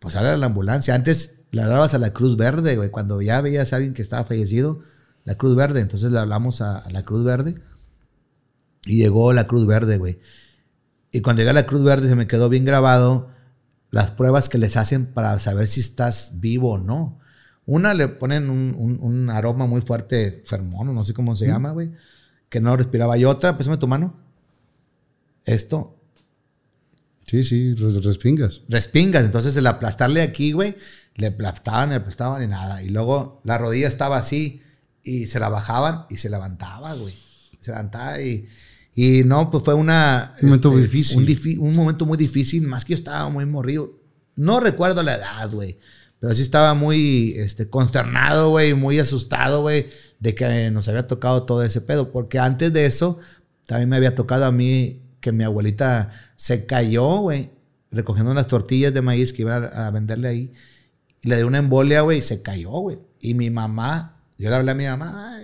Pues 0.00 0.16
habla 0.16 0.34
a 0.34 0.36
la 0.36 0.46
ambulancia. 0.46 0.94
Antes 0.94 1.40
le 1.52 1.62
hablabas 1.62 1.94
a 1.94 1.98
la 1.98 2.12
Cruz 2.12 2.36
Verde, 2.36 2.76
güey. 2.76 2.90
Cuando 2.90 3.20
ya 3.22 3.40
veías 3.40 3.72
a 3.72 3.76
alguien 3.76 3.94
que 3.94 4.02
estaba 4.02 4.24
fallecido, 4.24 4.80
la 5.24 5.36
Cruz 5.36 5.54
Verde. 5.54 5.80
Entonces 5.80 6.10
le 6.10 6.18
hablamos 6.18 6.60
a, 6.60 6.78
a 6.78 6.90
la 6.90 7.04
Cruz 7.04 7.22
Verde. 7.24 7.60
Y 8.84 8.96
llegó 8.98 9.32
la 9.32 9.46
Cruz 9.46 9.66
Verde, 9.66 9.98
güey. 9.98 10.18
Y 11.12 11.20
cuando 11.20 11.40
llegué 11.40 11.50
a 11.50 11.54
la 11.54 11.66
Cruz 11.66 11.84
Verde 11.84 12.08
se 12.08 12.16
me 12.16 12.26
quedó 12.26 12.48
bien 12.48 12.64
grabado 12.64 13.30
las 13.90 14.10
pruebas 14.10 14.48
que 14.48 14.58
les 14.58 14.76
hacen 14.76 15.06
para 15.06 15.38
saber 15.38 15.68
si 15.68 15.80
estás 15.80 16.40
vivo 16.40 16.72
o 16.72 16.78
no. 16.78 17.20
Una 17.66 17.94
le 17.94 18.08
ponen 18.08 18.50
un, 18.50 18.74
un- 18.76 18.98
un 19.00 19.30
aroma 19.30 19.66
muy 19.66 19.82
fuerte, 19.82 20.42
fermono, 20.46 20.92
no 20.92 21.04
sé 21.04 21.12
cómo 21.14 21.36
se 21.36 21.46
llama, 21.46 21.70
güey, 21.72 21.92
que 22.48 22.60
no 22.60 22.74
respiraba. 22.76 23.16
Y 23.18 23.24
otra, 23.24 23.56
pésame 23.58 23.76
tu 23.76 23.86
mano. 23.86 24.18
Esto, 25.44 25.98
Sí, 27.26 27.44
sí, 27.44 27.74
res- 27.74 28.02
respingas. 28.04 28.60
respingas. 28.68 29.24
Entonces, 29.24 29.56
el 29.56 29.66
aplastarle 29.66 30.20
aquí, 30.22 30.52
güey, 30.52 30.76
le 31.14 31.28
aplastaban, 31.28 31.90
le 31.90 31.94
aplastaban 31.96 32.42
y 32.42 32.46
nada. 32.46 32.82
Y 32.82 32.90
luego 32.90 33.40
la 33.44 33.56
rodilla 33.58 33.88
estaba 33.88 34.18
así 34.18 34.60
y 35.02 35.26
se 35.26 35.40
la 35.40 35.48
bajaban 35.48 36.04
y 36.10 36.16
se 36.16 36.28
levantaba, 36.28 36.92
güey. 36.94 37.14
Se 37.60 37.70
levantaba 37.70 38.20
y, 38.20 38.46
y 38.94 39.24
no, 39.24 39.50
pues 39.50 39.64
fue 39.64 39.74
una... 39.74 40.34
Un 40.42 40.48
momento 40.48 40.70
muy 40.72 40.82
difícil. 40.82 41.18
Un, 41.18 41.26
difi- 41.26 41.58
un 41.58 41.74
momento 41.74 42.06
muy 42.06 42.18
difícil, 42.18 42.62
más 42.66 42.84
que 42.84 42.92
yo 42.92 42.96
estaba 42.98 43.28
muy 43.28 43.46
morrido. 43.46 43.98
No 44.36 44.60
recuerdo 44.60 45.02
la 45.02 45.14
edad, 45.14 45.50
güey. 45.50 45.78
Pero 46.20 46.34
sí 46.34 46.42
estaba 46.42 46.74
muy 46.74 47.34
este, 47.36 47.68
consternado, 47.68 48.50
güey, 48.50 48.74
muy 48.74 48.98
asustado, 48.98 49.62
güey, 49.62 49.86
de 50.20 50.34
que 50.34 50.70
nos 50.70 50.86
había 50.88 51.06
tocado 51.06 51.44
todo 51.44 51.62
ese 51.64 51.80
pedo. 51.80 52.12
Porque 52.12 52.38
antes 52.38 52.72
de 52.72 52.86
eso, 52.86 53.18
también 53.66 53.88
me 53.88 53.96
había 53.96 54.14
tocado 54.14 54.44
a 54.44 54.52
mí 54.52 55.02
que 55.20 55.32
mi 55.32 55.42
abuelita 55.44 56.12
se 56.36 56.66
cayó, 56.66 57.18
güey, 57.18 57.50
recogiendo 57.90 58.30
unas 58.30 58.46
tortillas 58.46 58.94
de 58.94 59.02
maíz 59.02 59.32
que 59.32 59.42
iba 59.42 59.56
a, 59.56 59.86
a 59.88 59.90
venderle 59.90 60.28
ahí. 60.28 60.52
Y 61.22 61.28
le 61.28 61.36
dio 61.36 61.46
una 61.46 61.58
embolia, 61.58 62.02
güey, 62.02 62.18
y 62.18 62.22
se 62.22 62.42
cayó, 62.42 62.70
güey. 62.70 62.98
Y 63.20 63.34
mi 63.34 63.50
mamá, 63.50 64.22
yo 64.38 64.50
le 64.50 64.56
hablé 64.56 64.70
a 64.70 64.74
mi 64.74 64.84
mamá. 64.84 65.38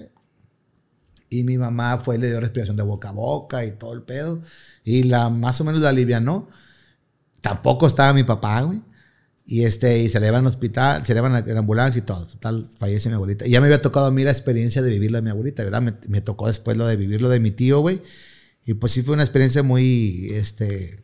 Y 1.31 1.45
mi 1.45 1.59
mamá 1.59 1.99
fue 1.99 2.17
y 2.17 2.19
le 2.19 2.29
dio 2.29 2.41
respiración 2.41 2.77
de 2.77 2.83
boca 2.83 3.11
a 3.11 3.13
boca 3.13 3.65
y 3.65 3.73
todo 3.73 3.93
el 3.93 4.03
pedo. 4.03 4.43
Y 4.85 5.05
la 5.05 5.29
más 5.31 5.61
o 5.61 5.65
menos 5.65 5.81
la 5.81 5.91
alivianó. 5.91 6.49
Tampoco 7.41 7.87
estaba 7.87 8.13
mi 8.13 8.25
papá, 8.25 8.63
güey. 8.63 8.83
Y, 9.47 9.65
este, 9.65 9.99
y 9.99 10.09
se 10.09 10.21
le 10.21 10.27
llevan 10.27 10.41
al 10.41 10.49
hospital, 10.49 11.07
se 11.07 11.15
le 11.15 11.19
llevan 11.21 11.35
a 11.35 11.41
la 11.41 11.59
ambulancia 11.59 11.99
y 11.99 12.03
todo. 12.03 12.27
Total, 12.27 12.69
fallece 12.79 13.09
mi 13.09 13.15
abuelita. 13.15 13.47
Y 13.47 13.51
ya 13.51 13.61
me 13.61 13.67
había 13.67 13.81
tocado 13.81 14.07
a 14.07 14.11
mí 14.11 14.23
la 14.23 14.31
experiencia 14.31 14.83
de 14.83 14.91
vivirlo 14.91 15.17
de 15.17 15.23
mi 15.23 15.31
abuelita, 15.31 15.65
¿verdad? 15.65 15.81
Me, 15.81 15.95
me 16.09 16.21
tocó 16.21 16.49
después 16.49 16.77
lo 16.77 16.87
de 16.87 16.97
vivirlo 16.97 17.29
de 17.31 17.41
mi 17.41 17.51
tío, 17.51 17.81
güey. 17.81 18.03
Y 18.67 18.75
pues 18.75 18.93
sí 18.93 19.03
fue 19.03 19.15
una 19.15 19.23
experiencia 19.23 19.63
muy, 19.63 20.29
este, 20.33 21.03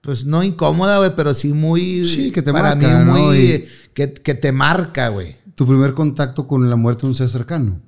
pues 0.00 0.24
no 0.24 0.42
incómoda, 0.42 0.98
güey, 0.98 1.12
pero 1.14 1.34
sí 1.34 1.52
muy... 1.52 2.04
Sí, 2.04 2.32
que 2.32 2.42
te 2.42 2.52
para 2.52 2.74
marca, 2.74 2.98
mí 2.98 3.04
¿no? 3.04 3.18
muy... 3.18 3.68
Que, 3.94 4.12
que 4.12 4.34
te 4.34 4.50
marca, 4.50 5.08
güey. 5.10 5.36
Tu 5.54 5.66
primer 5.66 5.94
contacto 5.94 6.48
con 6.48 6.68
la 6.68 6.76
muerte 6.76 7.02
de 7.02 7.08
un 7.08 7.14
ser 7.14 7.28
cercano. 7.28 7.80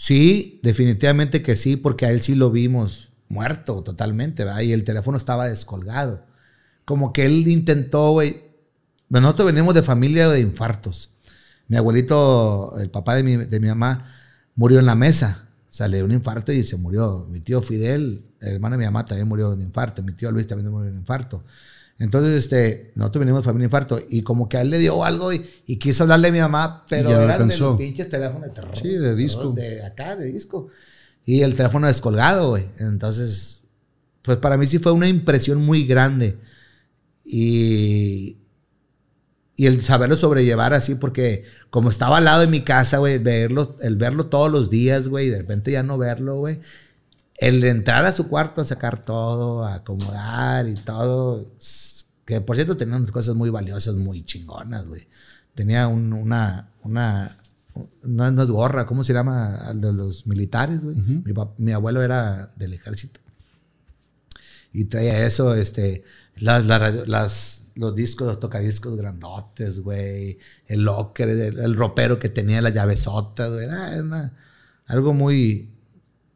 Sí, 0.00 0.60
definitivamente 0.62 1.42
que 1.42 1.56
sí, 1.56 1.76
porque 1.76 2.06
a 2.06 2.10
él 2.12 2.20
sí 2.22 2.36
lo 2.36 2.52
vimos 2.52 3.08
muerto 3.28 3.82
totalmente, 3.82 4.44
¿verdad? 4.44 4.60
Y 4.60 4.72
el 4.72 4.84
teléfono 4.84 5.18
estaba 5.18 5.48
descolgado. 5.48 6.24
Como 6.84 7.12
que 7.12 7.26
él 7.26 7.48
intentó, 7.48 8.12
güey. 8.12 8.42
Nosotros 9.08 9.46
venimos 9.46 9.74
de 9.74 9.82
familia 9.82 10.28
de 10.28 10.40
infartos. 10.40 11.14
Mi 11.66 11.76
abuelito, 11.76 12.78
el 12.78 12.90
papá 12.90 13.16
de 13.16 13.24
mi, 13.24 13.36
de 13.38 13.58
mi 13.60 13.66
mamá, 13.66 14.04
murió 14.54 14.78
en 14.78 14.86
la 14.86 14.94
mesa. 14.94 15.48
O 15.68 15.72
sea, 15.72 15.88
le 15.88 15.96
dio 15.96 16.06
un 16.06 16.12
infarto 16.12 16.52
y 16.52 16.62
se 16.62 16.76
murió. 16.76 17.26
Mi 17.28 17.40
tío 17.40 17.60
Fidel, 17.60 18.24
el 18.40 18.54
hermano 18.54 18.74
de 18.76 18.78
mi 18.78 18.84
mamá, 18.84 19.04
también 19.04 19.26
murió 19.26 19.48
de 19.48 19.56
un 19.56 19.62
infarto. 19.62 20.04
Mi 20.04 20.12
tío 20.12 20.30
Luis 20.30 20.46
también 20.46 20.70
murió 20.70 20.86
de 20.86 20.92
un 20.92 20.98
infarto. 21.00 21.42
Entonces, 21.98 22.44
este, 22.44 22.92
nosotros 22.94 23.20
venimos 23.20 23.42
de 23.42 23.46
familia 23.46 23.64
de 23.64 23.68
infarto. 23.68 24.00
Y 24.08 24.22
como 24.22 24.48
que 24.48 24.56
a 24.56 24.60
él 24.60 24.70
le 24.70 24.78
dio 24.78 25.04
algo 25.04 25.32
y, 25.32 25.44
y 25.66 25.76
quiso 25.78 26.04
hablarle 26.04 26.28
a 26.28 26.32
mi 26.32 26.40
mamá, 26.40 26.84
pero 26.88 27.10
era 27.10 27.18
de 27.18 27.32
alcanzó. 27.32 27.70
los 27.70 27.78
pinches 27.78 28.08
teléfonos 28.08 28.48
de 28.48 28.50
terror. 28.50 28.76
Sí, 28.76 28.88
de 28.88 29.14
disco. 29.16 29.52
De 29.52 29.84
acá, 29.84 30.14
de 30.16 30.26
disco. 30.26 30.68
Y 31.24 31.42
el 31.42 31.56
teléfono 31.56 31.86
descolgado, 31.88 32.50
güey. 32.50 32.66
Entonces, 32.78 33.64
pues 34.22 34.38
para 34.38 34.56
mí 34.56 34.66
sí 34.66 34.78
fue 34.78 34.92
una 34.92 35.08
impresión 35.08 35.60
muy 35.64 35.84
grande. 35.84 36.38
Y, 37.24 38.38
y 39.56 39.66
el 39.66 39.82
saberlo 39.82 40.16
sobrellevar 40.16 40.72
así, 40.74 40.94
porque 40.94 41.44
como 41.68 41.90
estaba 41.90 42.18
al 42.18 42.24
lado 42.24 42.40
de 42.42 42.46
mi 42.46 42.62
casa, 42.62 42.98
güey, 42.98 43.18
verlo, 43.18 43.76
el 43.80 43.96
verlo 43.96 44.26
todos 44.26 44.50
los 44.50 44.70
días, 44.70 45.08
güey, 45.08 45.26
y 45.26 45.30
de 45.30 45.38
repente 45.38 45.72
ya 45.72 45.82
no 45.82 45.98
verlo, 45.98 46.36
güey. 46.36 46.60
El 47.34 47.62
entrar 47.64 48.04
a 48.04 48.12
su 48.12 48.28
cuarto, 48.28 48.60
a 48.60 48.64
sacar 48.64 49.04
todo, 49.04 49.64
a 49.64 49.74
acomodar 49.74 50.68
y 50.68 50.74
todo. 50.74 51.52
Que 52.28 52.42
por 52.42 52.56
cierto 52.56 52.76
tenía 52.76 52.94
unas 52.94 53.10
cosas 53.10 53.34
muy 53.34 53.48
valiosas, 53.48 53.94
muy 53.94 54.22
chingonas, 54.22 54.86
güey. 54.86 55.08
Tenía 55.54 55.88
un- 55.88 56.12
una, 56.12 56.68
una, 56.82 57.38
no, 58.02 58.30
no 58.30 58.42
es 58.42 58.50
gorra, 58.50 58.84
¿cómo 58.84 59.02
se 59.02 59.14
llama? 59.14 59.56
Al 59.56 59.80
de 59.80 59.94
los 59.94 60.26
militares, 60.26 60.82
güey. 60.82 60.94
mi, 61.56 61.72
abuelo 61.72 62.02
era 62.02 62.52
del 62.56 62.74
ejército. 62.74 63.18
Y 64.74 64.84
traía 64.84 65.24
eso, 65.24 65.54
este, 65.54 66.04
las, 66.36 66.66
las 66.66 66.78
radio- 66.82 67.06
las- 67.06 67.70
los 67.76 67.94
discos, 67.94 68.26
los 68.28 68.40
tocadiscos 68.40 68.94
grandotes, 68.98 69.80
güey. 69.80 70.38
El 70.66 70.82
locker, 70.82 71.30
el, 71.30 71.58
el 71.58 71.76
ropero 71.76 72.18
que 72.18 72.28
tenía 72.28 72.60
las 72.60 72.74
llavesotas, 72.74 73.50
güey. 73.54 73.64
Era, 73.64 73.94
era 73.94 74.02
una- 74.02 74.36
algo 74.84 75.14
muy, 75.14 75.70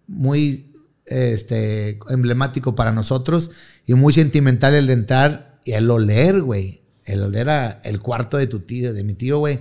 muy 0.07 0.73
este, 1.05 1.99
emblemático 2.09 2.75
para 2.75 2.93
nosotros 2.93 3.51
y 3.87 3.93
muy 3.93 4.15
sentimental 4.15 4.73
el 4.73 4.89
entrar 4.89 5.52
y 5.65 5.73
el 5.73 5.91
oler, 5.91 6.43
güey. 6.43 6.83
El 7.05 7.23
oler 7.23 7.49
a 7.51 7.81
el 7.85 8.01
cuarto 8.01 8.37
de 8.37 8.47
tu 8.47 8.61
tío, 8.61 8.93
de 8.95 9.03
mi 9.05 9.15
tío, 9.15 9.39
güey, 9.39 9.61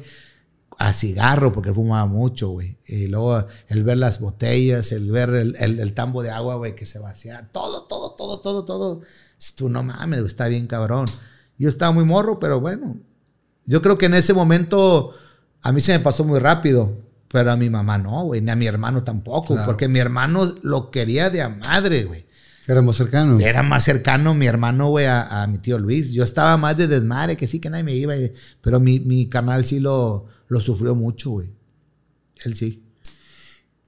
a 0.78 0.94
cigarro, 0.94 1.52
porque 1.54 1.74
fumaba 1.74 2.06
mucho, 2.06 2.50
güey. 2.50 2.78
Y 2.86 3.08
luego 3.08 3.46
el 3.68 3.84
ver 3.84 3.98
las 3.98 4.20
botellas, 4.20 4.92
el 4.92 5.12
ver 5.12 5.30
el, 5.32 5.56
el- 5.60 5.80
el 5.80 5.94
tambo 5.94 6.22
de 6.24 6.30
agua, 6.32 6.56
güey, 6.56 6.76
que 6.76 6.86
se 6.86 7.00
vacía. 7.00 7.50
Todo, 7.52 7.84
todo, 7.84 8.12
todo, 8.16 8.40
todo, 8.42 8.66
todo. 8.66 9.02
Tú 9.56 9.70
no 9.70 9.84
mames, 9.84 10.22
está 10.22 10.48
bien 10.48 10.68
cabrón. 10.68 11.06
Yo 11.58 11.70
estaba 11.70 11.92
muy 11.92 12.04
morro, 12.06 12.40
pero 12.40 12.60
bueno. 12.60 12.98
Yo 13.66 13.82
creo 13.82 13.98
que 13.98 14.08
en 14.08 14.16
ese 14.16 14.34
momento 14.34 15.14
a 15.62 15.72
mí 15.72 15.82
se 15.82 15.94
me 15.94 16.00
pasó 16.00 16.24
muy 16.24 16.40
rápido, 16.40 16.98
pero 17.28 17.52
a 17.52 17.58
mi 17.58 17.70
mamá 17.70 17.98
no, 17.98 18.24
güey, 18.26 18.42
ni 18.42 18.52
a 18.52 18.56
mi 18.56 18.66
hermano 18.68 19.04
tampoco, 19.04 19.54
Claro. 19.54 19.66
porque 19.66 19.88
mi 19.88 20.00
hermano 20.00 20.52
lo 20.64 20.90
quería 20.92 21.30
de 21.30 21.42
a 21.42 21.50
madre, 21.50 22.04
güey. 22.06 22.26
Era 22.72 22.82
más 22.82 22.95
cercano. 22.95 23.40
Era 23.40 23.64
más 23.64 23.83
cercano 23.83 24.33
mi 24.33 24.45
hermano, 24.48 24.90
güey, 24.90 25.06
a, 25.06 25.43
a 25.43 25.48
mi 25.48 25.58
tío 25.58 25.77
Luis. 25.77 26.11
Yo 26.11 26.24
estaba 26.24 26.56
más 26.58 26.77
de 26.77 26.88
desmadre, 26.88 27.35
que 27.38 27.48
sí, 27.48 27.59
que 27.59 27.69
nadie 27.69 27.83
me 27.83 27.95
iba. 27.95 28.14
Pero 28.61 28.80
mi, 28.80 29.00
mi 29.00 29.27
canal 29.27 29.66
sí 29.66 29.80
lo, 29.80 30.25
lo 30.48 30.59
sufrió 30.61 30.95
mucho, 30.95 31.32
güey. 31.32 31.50
Él 32.45 32.56
sí. 32.56 32.83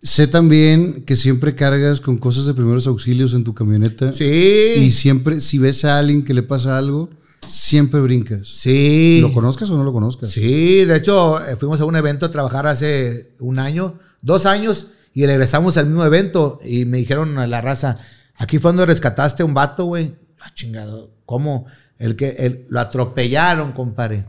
Sé 0.01 0.27
también 0.27 1.03
que 1.05 1.15
siempre 1.15 1.55
cargas 1.55 2.01
con 2.01 2.17
cosas 2.17 2.45
de 2.45 2.53
primeros 2.53 2.87
auxilios 2.87 3.33
en 3.33 3.45
tu 3.45 3.53
camioneta. 3.53 4.11
Y 4.11 4.15
Sí. 4.15 4.91
siempre, 4.91 5.39
si 5.39 5.57
ves 5.59 5.85
a 5.85 5.97
alguien 5.97 6.25
que 6.25 6.33
le 6.33 6.43
pasa 6.43 6.77
algo, 6.77 7.09
siempre 7.47 8.01
brincas. 8.01 8.47
Sí. 8.49 9.19
¿Lo 9.21 9.31
conozcas 9.31 9.69
o 9.69 9.77
no 9.77 9.85
lo 9.85 9.93
conozcas? 9.93 10.31
Sí, 10.31 10.83
de 10.83 10.97
hecho, 10.97 11.39
eh, 11.45 11.55
fuimos 11.55 11.79
a 11.79 11.85
un 11.85 11.95
evento 11.95 12.25
a 12.25 12.31
trabajar 12.31 12.67
hace 12.67 13.31
un 13.39 13.59
año, 13.59 13.97
dos 14.21 14.45
años, 14.45 14.87
y 15.13 15.25
regresamos 15.25 15.77
al 15.77 15.85
mismo 15.85 16.03
evento. 16.03 16.59
Y 16.65 16.83
me 16.83 16.97
dijeron 16.97 17.37
a 17.39 17.47
la 17.47 17.61
raza, 17.61 17.97
aquí 18.43 18.59
fue 18.59 18.69
donde 18.69 18.85
rescataste 18.85 19.43
un 19.43 19.53
vato, 19.53 19.85
güey. 19.85 20.15
Ah, 20.39 20.51
chingado. 20.53 21.11
¿Cómo? 21.25 21.65
El 21.97 22.15
que 22.15 22.29
el- 22.31 22.65
lo 22.69 22.79
atropellaron, 22.79 23.71
compadre. 23.71 24.25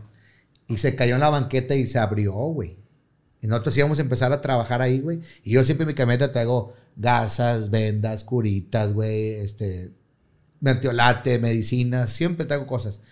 Y 0.69 0.79
se 0.79 0.95
cayó 0.95 1.15
en 1.15 1.21
la 1.21 1.29
banqueta 1.31 1.75
y 1.75 1.87
se 1.87 1.99
abrió, 1.99 2.33
güey. 2.33 2.77
Y 3.41 3.47
nosotros 3.47 3.77
íbamos 3.77 3.99
a 3.99 4.03
empezar 4.03 4.33
a 4.33 4.41
trabajar 4.41 4.81
ahí, 4.81 5.01
güey. 5.01 5.21
Y 5.43 5.51
yo 5.53 5.65
siempre 5.65 5.83
en 5.83 5.89
mi 5.89 5.95
camioneta 5.95 6.33
traigo 6.33 6.73
gasas, 6.97 7.71
vendas, 7.71 8.25
curitas, 8.25 8.95
güey, 8.95 9.35
este, 9.35 9.93
mertiolate, 10.61 11.39
medicinas, 11.39 12.11
siempre 12.11 12.47
traigo 12.47 12.67
cosas. 12.67 13.03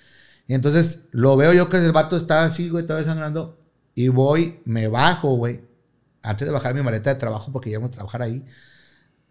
Y 0.47 0.55
entonces 0.55 1.07
lo 1.11 1.37
veo 1.37 1.53
yo 1.53 1.69
que 1.69 1.77
el 1.79 1.93
vato 1.93 2.17
está 2.17 2.45
así, 2.45 2.69
güey, 2.71 2.87
todo 2.87 3.05
sangrando. 3.05 3.59
Y 3.95 4.09
voy, 4.09 4.61
me 4.65 4.89
bajo, 4.89 5.37
güey. 5.37 5.61
Antes 6.23 6.47
de 6.49 6.55
bajar 6.55 6.75
mi 6.75 6.83
maleta 6.83 7.13
de 7.13 7.21
trabajo, 7.21 7.53
porque 7.53 7.71
íbamos 7.71 7.91
a 7.91 7.93
trabajar 7.93 8.23
ahí, 8.23 8.45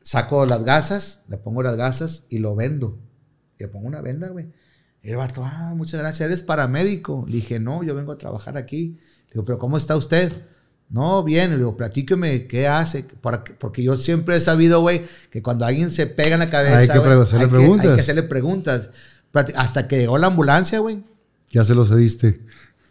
saco 0.04 0.46
las 0.46 0.64
gasas, 0.66 1.24
le 1.30 1.38
pongo 1.38 1.64
las 1.64 1.76
gasas 1.78 2.26
y 2.30 2.40
lo 2.40 2.56
vendo. 2.56 3.00
Le 3.58 3.68
pongo 3.68 3.88
una 3.88 4.02
venda, 4.02 4.30
güey. 4.30 4.48
Y 5.04 5.10
el 5.10 5.18
vato, 5.18 5.44
ah, 5.46 5.74
muchas 5.76 6.00
gracias, 6.00 6.22
eres 6.28 6.44
paramédico. 6.44 7.26
Le 7.28 7.36
dije, 7.36 7.60
no, 7.60 7.84
yo 7.84 7.96
vengo 7.96 8.12
a 8.12 8.18
trabajar 8.18 8.58
aquí. 8.58 8.98
Le 9.28 9.34
digo, 9.34 9.46
pero 9.46 9.58
¿cómo 9.60 9.78
está 9.78 9.96
usted? 9.96 10.32
No, 10.90 11.24
bien. 11.24 11.52
Le 11.52 11.58
digo, 11.58 11.76
platíqueme, 11.78 12.48
¿qué 12.48 12.68
hace? 12.68 13.06
Porque 13.60 13.82
yo 13.84 13.98
siempre 13.98 14.36
he 14.36 14.42
sabido, 14.42 14.82
güey, 14.82 15.04
que 15.32 15.42
cuando 15.42 15.66
alguien 15.66 15.90
se 15.92 16.06
pega 16.06 16.34
en 16.34 16.40
la 16.40 16.50
cabeza, 16.50 16.78
Hay 16.80 16.88
que 16.88 17.00
güey, 17.00 17.20
hacerle 17.20 17.46
hay 17.46 17.50
que- 17.52 17.56
preguntas. 17.58 17.88
hay 17.90 17.96
que 17.96 18.02
hacerle 18.02 18.24
preguntas. 18.24 18.90
Plati- 19.34 19.54
Hasta 19.56 19.88
que 19.88 19.98
llegó 20.00 20.18
la 20.18 20.28
ambulancia, 20.28 20.80
güey. 20.80 21.04
Ya 21.52 21.64
se 21.66 21.74
lo 21.76 21.86
cediste. 21.86 22.42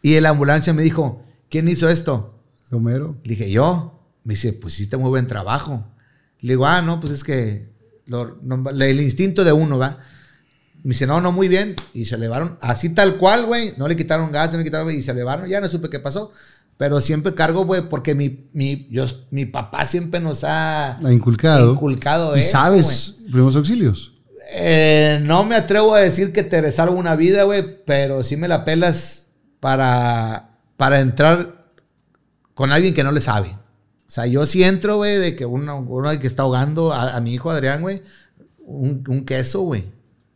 Y 0.03 0.19
la 0.21 0.31
ambulancia 0.31 0.73
me 0.73 0.83
dijo, 0.83 1.23
¿quién 1.51 1.69
hizo 1.69 1.89
esto? 1.89 2.39
Homero. 2.73 3.19
Le 3.25 3.31
dije, 3.31 3.51
yo. 3.51 3.97
Me 4.25 4.35
dice, 4.35 4.53
pues 4.53 4.75
hiciste 4.75 4.97
muy 4.97 5.11
buen 5.11 5.27
trabajo. 5.27 5.87
Le 6.43 6.53
digo, 6.55 6.67
ah, 6.67 6.83
no, 6.83 7.01
pues 7.01 7.13
es 7.13 7.25
que 7.25 7.69
lo- 8.07 8.39
no- 8.43 8.71
el 8.71 9.01
instinto 9.01 9.45
de 9.45 9.53
uno, 9.53 9.79
¿va? 9.79 9.99
Me 10.83 10.91
dice, 10.95 11.07
no, 11.07 11.21
no, 11.21 11.33
muy 11.33 11.49
bien. 11.49 11.77
Y 11.93 12.07
se 12.07 12.15
elevaron, 12.15 12.59
así 12.63 12.95
tal 12.95 13.17
cual, 13.19 13.45
güey. 13.47 13.75
No 13.77 13.87
le 13.87 13.97
quitaron 13.97 14.33
gas, 14.33 14.51
no 14.53 14.59
le 14.59 14.65
quitaron, 14.65 14.91
y 14.91 15.03
se 15.03 15.11
elevaron. 15.11 15.47
Ya 15.49 15.61
no 15.61 15.69
supe 15.69 15.91
qué 15.91 16.01
pasó. 16.01 16.33
Pero 16.79 17.03
siempre 17.03 17.35
cargo, 17.35 17.67
güey, 17.67 17.87
porque 17.91 18.15
mi, 18.15 18.49
mi, 18.55 18.89
yo, 18.91 19.05
mi 19.31 19.45
papá 19.45 19.85
siempre 19.85 20.19
nos 20.21 20.45
ha 20.45 20.97
Ha 20.97 21.13
inculcado. 21.13 21.73
inculcado 21.75 22.35
y 22.37 22.41
eso, 22.41 22.53
sabes 22.53 23.19
primeros 23.31 23.55
auxilios. 23.57 24.15
Eh, 24.55 25.21
no 25.23 25.45
me 25.45 25.55
atrevo 25.57 25.95
a 25.95 26.01
decir 26.01 26.33
que 26.33 26.43
te 26.43 26.73
salvo 26.73 26.95
una 26.97 27.15
vida, 27.17 27.43
güey, 27.45 27.85
pero 27.85 28.23
sí 28.25 28.37
me 28.39 28.49
la 28.49 28.65
pelas 28.65 29.27
para, 29.61 30.57
para 30.79 31.01
entrar 31.01 31.67
con 32.55 32.73
alguien 32.73 32.95
que 32.95 33.05
no 33.05 33.13
le 33.13 33.21
sabe. 33.21 33.57
O 34.11 34.13
sea, 34.13 34.27
yo 34.27 34.45
sí 34.45 34.65
entro, 34.65 34.97
güey, 34.97 35.19
de 35.19 35.37
que 35.37 35.47
uno, 35.47 35.79
uno 35.79 36.19
que 36.19 36.27
está 36.27 36.43
ahogando 36.43 36.93
a, 36.93 37.15
a 37.15 37.21
mi 37.21 37.33
hijo 37.33 37.49
Adrián, 37.49 37.81
güey, 37.81 38.03
un, 38.59 39.05
un 39.07 39.25
queso, 39.25 39.61
güey. 39.61 39.85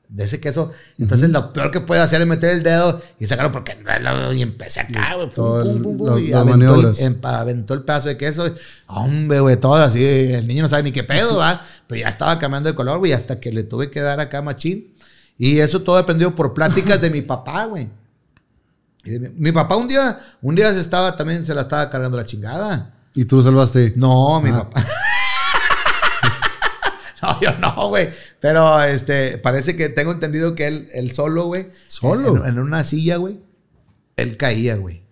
De 0.08 0.22
ese 0.22 0.38
queso. 0.38 0.70
Entonces, 0.96 1.30
lo 1.30 1.52
peor 1.52 1.72
que 1.72 1.80
puede 1.80 2.00
hacer 2.00 2.20
es 2.20 2.26
meter 2.28 2.50
el 2.50 2.62
dedo 2.62 3.02
y 3.18 3.26
sacarlo 3.26 3.50
porque 3.50 3.74
no 3.74 3.90
es 3.90 4.00
lo- 4.00 4.32
Y 4.32 4.42
empecé 4.42 4.78
acá, 4.78 5.14
güey. 5.16 5.28
pum, 5.82 6.18
y 6.20 6.32
aventó 6.32 6.54
el, 6.54 6.60
maniobras. 6.60 7.00
em- 7.00 7.18
aventó 7.24 7.74
el 7.74 7.82
pedazo 7.82 8.08
de 8.10 8.16
queso. 8.16 8.54
Hombre, 8.86 9.40
güey, 9.40 9.56
todo 9.56 9.74
así. 9.74 10.04
El 10.04 10.46
niño 10.46 10.62
no 10.62 10.68
sabe 10.68 10.84
ni 10.84 10.92
qué 10.92 11.02
pedo, 11.02 11.38
¿va? 11.38 11.60
Pero 11.88 12.00
ya 12.02 12.08
estaba 12.08 12.38
cambiando 12.38 12.68
de 12.68 12.76
color, 12.76 13.00
güey, 13.00 13.10
hasta 13.12 13.40
que 13.40 13.50
le 13.50 13.64
tuve 13.64 13.90
que 13.90 14.00
dar 14.00 14.20
acá 14.20 14.40
machín. 14.40 14.94
Y 15.36 15.58
eso 15.58 15.82
todo 15.82 15.96
aprendido 15.98 16.32
por 16.32 16.54
pláticas 16.54 17.00
de 17.00 17.10
mi 17.10 17.22
papá, 17.22 17.64
güey. 17.66 17.88
Mi, 19.02 19.18
mi 19.30 19.50
papá 19.52 19.74
un 19.74 19.88
día, 19.88 20.16
un 20.42 20.54
día 20.54 20.72
se 20.72 20.78
estaba, 20.78 21.16
también 21.16 21.44
se 21.44 21.52
la 21.56 21.62
estaba 21.62 21.90
cargando 21.90 22.16
la 22.16 22.24
chingada. 22.24 22.93
Y 23.15 23.25
tú 23.26 23.36
lo 23.36 23.43
salvaste. 23.43 23.93
No, 23.97 24.41
mi 24.41 24.51
Ah. 24.51 24.70
papá. 24.70 24.84
no, 27.23 27.41
yo 27.41 27.59
no, 27.59 27.89
güey. 27.89 28.09
Pero 28.41 28.83
este, 28.83 29.39
parece 29.39 29.76
que 29.76 29.89
tengo 29.89 30.12
entendido 30.12 30.55
que 30.55 30.67
él, 30.67 30.89
él 30.93 31.12
solo, 31.12 31.47
güey. 31.47 31.70
¿Solo? 31.89 32.44
En, 32.44 32.55
en 32.55 32.59
una 32.59 32.84
silla, 32.84 33.17
güey. 33.17 33.41
Él 34.17 34.36
caía, 34.36 34.76
güey. 34.76 35.02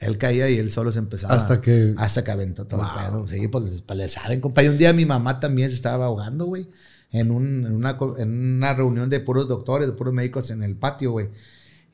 Él 0.00 0.16
caía 0.16 0.48
y 0.48 0.58
él 0.58 0.70
solo 0.70 0.92
se 0.92 1.00
empezaba. 1.00 1.34
Hasta 1.34 1.60
que- 1.60 1.94
Hasta 1.98 2.22
que 2.22 2.30
aventó 2.30 2.66
todo 2.66 2.82
el 2.82 2.88
pedo. 2.88 3.26
Sí, 3.28 3.48
pues, 3.48 3.82
pues, 3.84 3.98
le 3.98 4.08
saben, 4.08 4.40
compa. 4.40 4.62
Y 4.62 4.68
un 4.68 4.78
día 4.78 4.92
mi 4.92 5.04
mamá 5.04 5.40
también 5.40 5.68
se 5.70 5.74
estaba 5.76 6.06
ahogando, 6.06 6.46
güey. 6.46 6.68
En, 7.10 7.30
un- 7.32 7.66
en, 7.66 7.74
una, 7.74 7.98
en 8.18 8.56
una 8.58 8.74
reunión 8.74 9.10
de 9.10 9.18
puros 9.20 9.48
doctores, 9.48 9.88
de 9.88 9.94
puros 9.94 10.14
médicos 10.14 10.50
en 10.50 10.62
el 10.62 10.76
patio, 10.76 11.10
güey. 11.12 11.28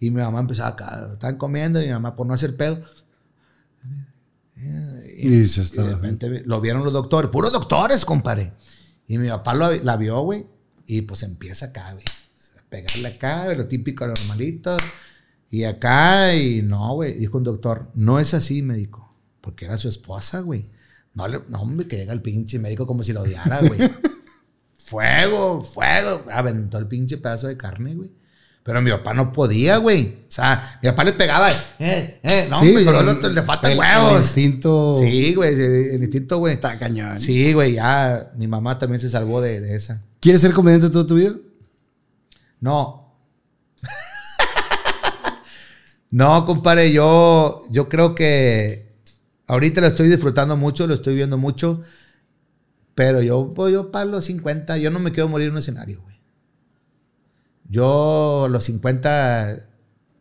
Y 0.00 0.10
mi 0.10 0.20
mamá 0.20 0.40
empezaba 0.40 0.68
acá. 0.70 1.08
Estaban 1.14 1.38
comiendo 1.38 1.80
y 1.80 1.86
mi 1.86 1.92
mamá, 1.92 2.14
por 2.14 2.26
no 2.26 2.34
hacer 2.34 2.56
pedo, 2.56 2.78
Y 5.16 5.46
se 5.46 5.60
y 5.60 5.64
está. 5.64 5.82
de 5.84 5.94
repente 5.94 6.42
lo 6.46 6.60
vieron 6.60 6.82
los 6.84 6.92
doctores, 6.92 7.30
puros 7.30 7.52
doctores, 7.52 8.04
compadre. 8.04 8.52
Y 9.06 9.18
mi 9.18 9.28
papá 9.28 9.54
lo- 9.54 9.72
la 9.82 9.96
vio, 9.96 10.20
güey. 10.20 10.46
Y 10.86 11.02
pues 11.02 11.22
empieza 11.22 11.66
acá, 11.66 11.92
güey. 11.92 12.04
Pegarle 12.68 13.08
acá, 13.08 13.54
lo 13.54 13.66
típico, 13.66 14.06
normalito. 14.06 14.76
Y 15.50 15.64
acá, 15.64 16.34
y 16.34 16.62
no, 16.62 16.94
güey. 16.94 17.14
Dijo 17.14 17.38
un 17.38 17.44
doctor, 17.44 17.90
no 17.94 18.18
es 18.18 18.34
así, 18.34 18.62
médico. 18.62 19.14
Porque 19.40 19.66
era 19.66 19.76
su 19.78 19.88
esposa, 19.88 20.40
güey. 20.40 20.70
No, 21.14 21.28
le- 21.28 21.42
no, 21.48 21.60
hombre, 21.62 21.86
que 21.86 21.96
llega 21.96 22.12
el 22.12 22.22
pinche 22.22 22.58
médico 22.58 22.86
como 22.86 23.02
si 23.04 23.12
lo 23.12 23.20
odiara, 23.22 23.60
güey. 23.60 23.78
fuego, 24.78 25.62
fuego. 25.62 26.24
Aventó 26.30 26.78
el 26.78 26.88
pinche 26.88 27.18
pedazo 27.18 27.46
de 27.46 27.56
carne, 27.56 27.94
güey. 27.94 28.12
Pero 28.64 28.80
mi 28.80 28.90
papá 28.90 29.12
no 29.12 29.30
podía, 29.30 29.76
güey. 29.76 30.20
O 30.26 30.32
sea, 30.32 30.78
mi 30.82 30.88
papá 30.88 31.04
le 31.04 31.12
pegaba, 31.12 31.50
eh, 31.78 32.18
eh, 32.22 32.46
no, 32.48 32.58
Sí, 32.60 32.68
hombre, 32.68 32.84
pero 32.86 33.00
el 33.00 33.08
otro 33.10 33.28
le 33.28 33.42
faltan 33.42 33.72
el- 33.72 33.78
huevos. 33.78 34.12
El 34.12 34.18
instinto. 34.22 34.94
Sí, 34.98 35.34
güey, 35.34 35.54
el 35.54 36.02
instinto, 36.02 36.38
güey. 36.38 36.54
Está 36.54 36.78
cañón. 36.78 37.20
Sí, 37.20 37.52
güey, 37.52 37.74
ya 37.74 38.32
mi 38.36 38.48
mamá 38.48 38.78
también 38.78 39.00
se 39.00 39.10
salvó 39.10 39.42
de, 39.42 39.60
de 39.60 39.76
esa. 39.76 40.00
¿Quieres 40.18 40.40
ser 40.40 40.54
comediante 40.54 40.88
toda 40.88 41.06
tu 41.06 41.16
vida? 41.16 41.32
No. 42.58 43.14
no, 46.10 46.46
compadre, 46.46 46.90
yo, 46.90 47.64
yo 47.70 47.90
creo 47.90 48.14
que 48.14 48.94
ahorita 49.46 49.82
lo 49.82 49.88
estoy 49.88 50.08
disfrutando 50.08 50.56
mucho, 50.56 50.86
lo 50.86 50.94
estoy 50.94 51.14
viendo 51.14 51.36
mucho, 51.36 51.82
pero 52.94 53.20
yo, 53.20 53.52
pues, 53.54 53.74
yo 53.74 53.92
para 53.92 54.06
los 54.06 54.24
50, 54.24 54.78
yo 54.78 54.90
no 54.90 55.00
me 55.00 55.12
quiero 55.12 55.28
morir 55.28 55.48
en 55.48 55.52
un 55.52 55.58
escenario, 55.58 56.00
güey. 56.02 56.13
Yo 57.74 58.46
los 58.48 58.62
50 58.64 59.56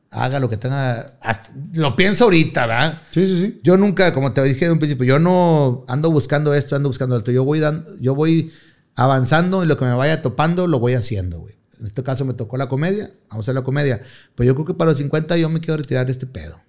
haga 0.09 0.39
lo 0.39 0.49
que 0.49 0.57
tenga, 0.57 1.17
hasta- 1.21 1.51
lo 1.73 1.95
pienso 1.95 2.23
ahorita, 2.25 2.65
¿verdad? 2.65 3.01
Sí, 3.11 3.25
sí, 3.27 3.37
sí. 3.45 3.59
Yo 3.63 3.77
nunca, 3.77 4.11
como 4.13 4.33
te 4.33 4.43
dije 4.43 4.65
en 4.65 4.71
un 4.71 4.79
principio, 4.79 5.05
yo 5.05 5.19
no 5.19 5.85
ando 5.87 6.09
buscando 6.11 6.53
esto, 6.55 6.75
ando 6.75 6.89
buscando 6.89 7.15
esto. 7.17 7.31
Yo 7.31 7.43
voy, 7.43 7.59
dando, 7.59 7.87
yo 7.99 8.15
voy 8.15 8.51
avanzando 8.95 9.63
y 9.63 9.67
lo 9.67 9.77
que 9.77 9.85
me 9.85 9.93
vaya 9.93 10.21
topando 10.23 10.65
lo 10.67 10.79
voy 10.79 10.93
haciendo, 10.93 11.39
güey. 11.39 11.55
En 11.79 11.85
este 11.85 12.01
caso 12.03 12.25
me 12.25 12.33
tocó 12.33 12.57
la 12.57 12.69
comedia, 12.69 13.11
vamos 13.29 13.43
a 13.43 13.51
hacer 13.51 13.55
la 13.55 13.63
comedia. 13.63 14.01
Pero 14.35 14.47
yo 14.47 14.55
creo 14.55 14.65
que 14.65 14.73
para 14.73 14.91
los 14.91 14.97
50 14.97 15.37
yo 15.37 15.49
me 15.49 15.59
quiero 15.59 15.77
retirar 15.77 16.05
de 16.07 16.11
este 16.11 16.25
pedo. 16.25 16.59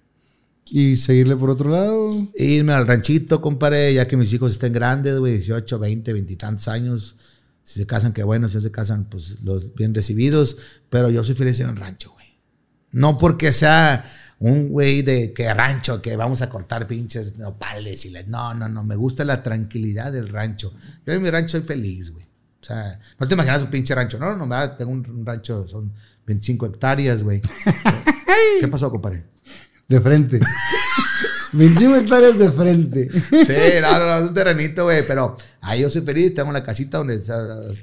Y 0.67 0.95
seguirle 0.97 1.35
por 1.35 1.49
otro 1.51 1.69
lado. 1.69 2.11
Irme 2.35 2.73
al 2.73 2.87
ranchito, 2.87 3.41
compadre, 3.41 3.93
ya 3.93 4.07
que 4.07 4.17
mis 4.17 4.33
hijos 4.33 4.51
estén 4.51 4.73
grandes, 4.73 5.19
güey, 5.19 5.33
18, 5.33 5.77
20, 5.79 6.11
20 6.13 6.33
y 6.33 6.35
tantos 6.35 6.67
años. 6.67 7.15
Si 7.65 7.79
se 7.79 7.85
casan, 7.85 8.13
qué 8.13 8.23
bueno. 8.23 8.47
Si 8.47 8.55
no 8.55 8.61
se 8.61 8.71
casan, 8.71 9.05
pues 9.05 9.41
los 9.41 9.75
bien 9.75 9.93
recibidos. 9.93 10.57
Pero 10.89 11.09
yo 11.09 11.23
soy 11.23 11.35
feliz 11.35 11.59
en 11.59 11.69
el 11.69 11.75
rancho, 11.75 12.11
güey. 12.11 12.39
No 12.91 13.17
porque 13.17 13.51
sea 13.51 14.05
un 14.39 14.69
güey 14.69 15.01
de 15.01 15.33
que 15.33 15.53
rancho, 15.53 16.01
que 16.01 16.15
vamos 16.15 16.41
a 16.41 16.49
cortar 16.49 16.87
pinches 16.87 17.37
nopales 17.37 18.05
y 18.05 18.13
No, 18.27 18.53
no, 18.53 18.69
no. 18.69 18.83
Me 18.83 18.95
gusta 18.95 19.25
la 19.25 19.43
tranquilidad 19.43 20.13
del 20.13 20.29
rancho. 20.29 20.73
Yo 21.05 21.13
en 21.13 21.21
mi 21.21 21.29
rancho 21.29 21.57
soy 21.57 21.67
feliz, 21.67 22.11
güey. 22.11 22.25
O 22.61 22.65
sea, 22.65 22.99
no 23.19 23.27
te 23.27 23.33
imaginas 23.33 23.63
un 23.63 23.69
pinche 23.69 23.93
rancho. 23.93 24.17
No, 24.19 24.35
no, 24.35 24.45
no. 24.45 24.71
Tengo 24.71 24.91
un, 24.91 25.09
un 25.09 25.25
rancho, 25.25 25.67
son 25.67 25.91
25 26.25 26.67
hectáreas, 26.67 27.23
güey. 27.23 27.41
¿Qué 28.59 28.67
pasó, 28.67 28.89
compadre? 28.89 29.25
De 29.87 29.99
frente. 29.99 30.39
25 31.55 31.95
hectáreas 31.95 32.37
de 32.37 32.51
frente. 32.51 33.09
Sí, 33.11 33.53
no, 33.81 33.99
no, 33.99 34.05
no, 34.05 34.17
es 34.17 34.29
un 34.29 34.33
terrenito, 34.33 34.83
güey, 34.83 35.05
pero 35.07 35.37
ahí 35.61 35.81
yo 35.81 35.89
soy 35.89 36.01
feliz, 36.01 36.33
tengo 36.33 36.51
la 36.51 36.63
casita 36.63 36.97
donde 36.97 37.19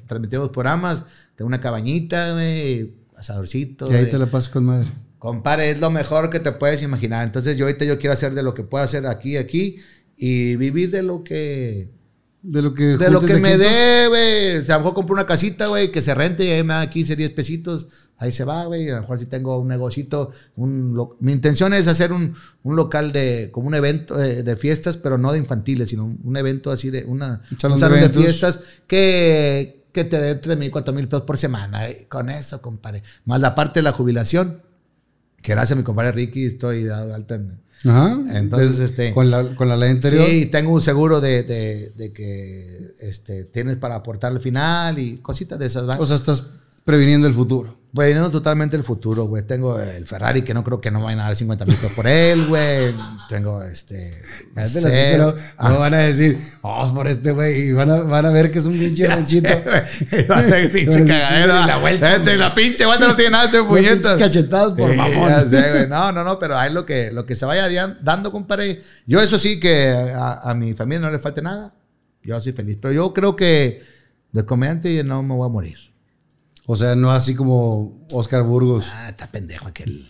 transmitimos 0.07 0.51
programas, 0.51 1.05
tengo 1.36 1.49
una 1.49 1.60
cabañita, 1.60 2.33
güey, 2.33 2.94
asadorcito. 3.17 3.91
Y 3.91 3.94
ahí 3.94 4.07
te 4.07 4.18
la 4.18 4.26
pasas 4.26 4.51
con 4.51 4.65
madre. 4.65 4.89
Compadre, 5.18 5.70
es 5.70 5.81
lo 5.81 5.91
mejor 5.91 6.31
que 6.31 6.41
te 6.41 6.51
puedes 6.52 6.83
imaginar. 6.83 7.25
Entonces 7.25 7.57
yo 7.57 7.67
ahorita 7.67 7.84
yo 7.84 7.99
quiero 7.99 8.12
hacer 8.12 8.34
de 8.34 8.42
lo 8.42 8.55
que 8.55 8.65
puedo 8.65 8.83
hacer 8.83 9.07
aquí, 9.07 9.36
aquí, 9.36 9.78
y 10.17 10.57
vivir 10.57 10.91
de 10.91 11.02
lo 11.02 11.23
que... 11.23 11.91
De 12.42 12.60
lo 12.60 12.75
que, 12.75 12.97
De 12.97 13.09
lo 13.09 13.20
que 13.20 13.36
me 13.36 13.57
dé, 13.57 14.09
güey. 14.09 14.57
O 14.57 14.62
sea, 14.62 14.75
a 14.75 14.78
lo 14.78 14.84
mejor 14.84 14.94
compro 14.94 15.15
una 15.15 15.26
casita, 15.26 15.68
güey, 15.68 15.92
que 15.92 16.02
se 16.02 16.12
rente 16.12 16.44
y 16.44 16.51
ahí 16.51 16.65
me 16.65 16.75
da 16.75 16.91
15, 16.91 17.15
10 17.15 17.31
pesitos. 17.31 17.86
Ahí 18.23 18.33
se 18.33 18.44
va, 18.44 18.65
güey. 18.67 18.89
A 18.89 18.94
lo 18.97 19.01
mejor 19.02 19.18
si 19.18 19.26
tengo 19.26 19.59
un 19.59 19.68
negocito. 19.68 20.31
Un 20.57 20.94
lo- 20.94 21.17
Mi 21.20 21.33
intención 21.33 21.75
es 21.75 21.89
hacer 21.89 22.12
un, 22.12 22.34
un 22.62 22.76
local 22.76 23.12
de, 23.12 23.51
como 23.52 23.67
un 23.68 23.75
evento 23.75 24.17
de, 24.17 24.42
de 24.42 24.57
fiestas, 24.57 24.97
pero 24.97 25.18
no 25.18 25.33
de 25.33 25.39
infantiles, 25.39 25.89
sino 25.91 26.05
un, 26.05 26.36
evento 26.36 26.70
así 26.70 26.91
de 26.91 27.05
una, 27.05 27.42
Un 27.51 27.59
salón 27.59 27.75
un 27.75 27.81
de 27.81 27.86
salón 27.86 28.01
de, 28.01 28.09
fiestas 28.10 28.60
que, 28.86 29.84
que 29.92 30.05
te 30.05 30.20
dé 30.20 30.34
3 30.36 30.57
mil, 30.59 30.70
4 30.70 30.94
mil 30.94 31.09
pesos 31.09 31.23
por 31.26 31.36
semana. 31.39 31.89
eh. 31.89 32.07
Con 32.09 32.31
eso, 32.31 32.62
compadre. 32.62 33.02
Más 33.25 33.41
la 33.41 33.55
parte 33.55 33.81
de 33.81 33.84
la 33.84 33.92
jubilación, 33.92 34.62
que 35.42 35.52
gracias 35.52 35.73
a 35.73 35.78
mi 35.78 35.83
compadre 35.84 36.12
Ricky 36.12 36.44
estoy 36.47 36.84
dado 36.84 37.15
alta 37.15 37.34
en, 37.34 37.60
Ajá. 37.84 38.17
Entonces, 38.34 38.78
Des- 38.78 38.91
este- 38.91 39.12
Con 39.12 39.28
la, 39.28 39.57
con 39.57 39.68
la 39.68 39.76
ley 39.76 39.91
anterior. 39.91 40.25
Sí, 40.25 40.47
tengo 40.47 40.70
un 40.73 40.81
seguro 40.81 41.20
de, 41.20 41.42
de- 41.42 41.91
de 41.97 42.12
que 42.12 42.94
este, 43.01 43.42
tienes 43.47 43.75
para 43.75 43.97
aportar 43.97 44.31
al 44.31 44.41
final 44.41 45.01
y 45.01 45.17
cositas 45.17 45.59
de 45.59 45.67
esas. 45.67 45.89
O 45.99 46.07
sea, 46.07 46.15
estás 46.15 46.44
previniendo 46.85 47.27
el 47.27 47.35
futuro. 47.35 47.78
Previniendo 47.94 48.31
totalmente 48.31 48.75
el 48.75 48.85
futuro, 48.85 49.25
güey. 49.25 49.43
Tengo 49.47 49.78
el 49.78 50.07
Ferrari 50.07 50.41
que 50.41 50.55
no 50.55 50.65
creo 50.65 50.81
que 50.81 50.91
no 50.91 51.02
vayan 51.02 51.20
a 51.20 51.25
dar 51.25 51.36
50 51.36 51.67
mil 51.67 51.77
por 51.94 52.07
él, 52.07 52.47
güey. 52.47 52.94
Tengo 53.28 53.62
este. 53.62 54.23
No 54.57 55.35
Ah, 55.59 55.69
no 55.69 55.78
van 55.78 55.93
a 55.93 55.99
decir, 55.99 56.39
vamos 56.62 56.91
por 56.93 57.07
este 57.07 57.33
güey. 57.33 57.69
Y 57.69 57.73
van 57.75 57.91
a, 57.91 57.97
van 57.97 58.25
a 58.25 58.31
ver 58.31 58.51
que 58.51 58.61
es 58.61 58.65
un 58.65 58.78
pinche 58.78 59.07
ranchito. 59.09 59.51
Va 60.31 60.39
a 60.39 60.43
ser 60.43 60.73
pinche 60.73 61.05
cagadero. 61.07 61.67
la 61.67 61.77
vuelta, 61.77 62.17
Vete, 62.17 62.39
la 62.39 62.55
pinche 62.55 62.86
vuelta 62.86 63.09
no 63.09 63.15
tiene 63.15 63.33
nada 63.33 63.47
de 63.52 63.59
pinches 63.62 63.69
puñetas. 63.69 64.15
cachetadas 64.15 64.73
por 64.73 64.91
Sí, 64.91 64.97
mamón. 64.97 65.28
ya 65.28 65.47
sé, 65.47 65.70
güey. 65.73 65.86
No, 65.86 66.12
no, 66.12 66.25
no, 66.25 66.39
pero 66.39 66.57
ahí 66.57 66.73
lo 66.73 66.86
que, 66.86 67.11
lo 67.12 67.27
que 67.27 67.35
se 67.36 67.44
vaya 67.44 67.69
dando, 68.02 68.33
compadre. 68.33 68.81
Yo, 69.07 69.20
eso 69.20 69.39
sí, 69.39 69.61
que 69.61 69.91
a, 69.91 70.41
a 70.51 70.55
mi 70.55 70.73
familia 70.73 71.01
no 71.01 71.11
le 71.11 71.19
falte 71.19 71.43
nada. 71.43 71.75
Yo 72.25 72.41
soy 72.41 72.52
feliz. 72.52 72.78
Pero 72.81 72.94
yo 72.94 73.12
creo 73.12 73.36
que 73.36 73.83
de 74.33 74.47
comediante 74.47 75.05
no 75.05 75.23
me 75.23 75.35
voy 75.35 75.44
a 75.47 75.52
morir. 75.52 75.92
O 76.73 76.76
sea, 76.76 76.97
no 76.97 77.10
así 77.10 77.34
como 77.34 78.07
Oscar 78.12 78.44
Burgos. 78.44 78.86
Ah, 78.91 79.10
está 79.10 79.26
pendejo 79.26 79.68
aquel. 79.68 80.09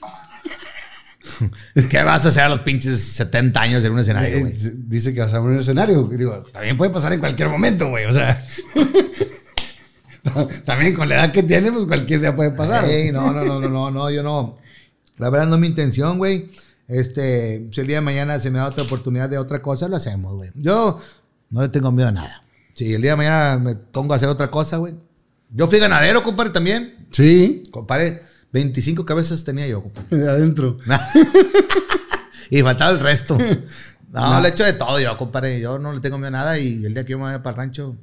¿Qué 1.91 2.02
vas 2.05 2.24
a 2.24 2.28
hacer 2.28 2.44
a 2.44 2.49
los 2.49 2.60
pinches 2.60 3.02
70 3.02 3.60
años 3.60 3.84
en 3.84 3.91
un 3.91 3.99
escenario, 3.99 4.28
Eh, 4.28 4.41
güey? 4.42 4.55
Dice 4.86 5.12
que 5.12 5.23
vas 5.23 5.34
a 5.34 5.39
el 5.39 5.58
escenario. 5.58 6.05
Digo, 6.05 6.44
también 6.52 6.76
puede 6.76 6.92
pasar 6.92 7.12
en 7.15 7.18
cualquier 7.18 7.49
momento, 7.49 7.89
güey. 7.89 8.05
O 8.05 8.12
sea. 8.12 8.47
también 10.65 10.94
con 10.94 11.08
la 11.08 11.16
edad 11.16 11.32
que 11.32 11.42
tiene, 11.42 11.73
pues 11.73 11.84
cualquier 11.84 12.20
día 12.20 12.36
puede 12.36 12.52
pasar. 12.52 12.84
No, 13.12 13.32
no, 13.32 13.44
no, 13.44 13.60
no, 13.60 13.68
no, 13.68 13.91
no, 13.91 14.10
yo 14.12 14.23
no. 14.23 14.57
La 15.18 15.31
verdad 15.31 15.49
no 15.49 15.57
es 15.57 15.60
mi 15.60 15.66
intención, 15.66 16.16
güey. 16.18 16.52
Este, 16.86 17.66
si 17.73 17.81
el 17.81 17.89
día 17.89 17.97
de 17.97 18.02
mañana 18.02 18.39
se 18.39 18.52
me 18.52 18.60
da 18.60 18.68
otra 18.68 18.84
oportunidad 18.84 19.28
de 19.28 19.39
otra 19.39 19.60
cosa, 19.60 19.89
lo 19.89 19.97
hacemos, 19.97 20.36
güey. 20.36 20.52
Yo 20.55 21.00
no 21.50 21.60
le 21.60 21.70
tengo 21.70 21.91
miedo 21.91 22.10
a 22.10 22.12
nada. 22.12 22.44
Si 22.74 22.94
el 22.94 23.02
día 23.02 23.10
de 23.10 23.16
mañana 23.16 23.58
me 23.58 23.74
pongo 23.74 24.12
a 24.12 24.16
hacer 24.16 24.28
otra 24.28 24.49
cosa, 24.49 24.76
güey. 24.76 24.94
Yo 25.55 25.68
fui 25.68 25.78
ganadero, 25.78 26.22
compadre, 26.22 26.50
también. 26.50 27.06
Sí, 27.10 27.62
Compadre, 27.70 28.22
25 28.52 29.05
cabezas 29.05 29.44
tenía 29.44 29.66
yo, 29.66 29.82
compadre. 29.82 30.16
de 30.16 30.28
adentro. 30.28 30.78
y 32.50 32.62
faltaba 32.62 32.90
el 32.92 33.00
resto. 33.00 33.39
No, 34.12 34.40
le 34.40 34.48
echo 34.48 34.64
de 34.64 34.72
todo 34.74 34.98
yo, 35.00 35.16
compadre. 35.16 35.60
Yo 35.60 35.78
no 35.78 35.92
le 35.92 36.00
tengo 36.00 36.18
miedo 36.18 36.28
a 36.28 36.31
nada 36.32 36.58
y 36.58 36.84
el 36.84 36.94
día 36.94 37.05
que 37.05 37.12
yo 37.12 37.18
me 37.18 37.24
vaya 37.24 37.42
para 37.42 37.55
el 37.55 37.56
rancho, 37.58 37.97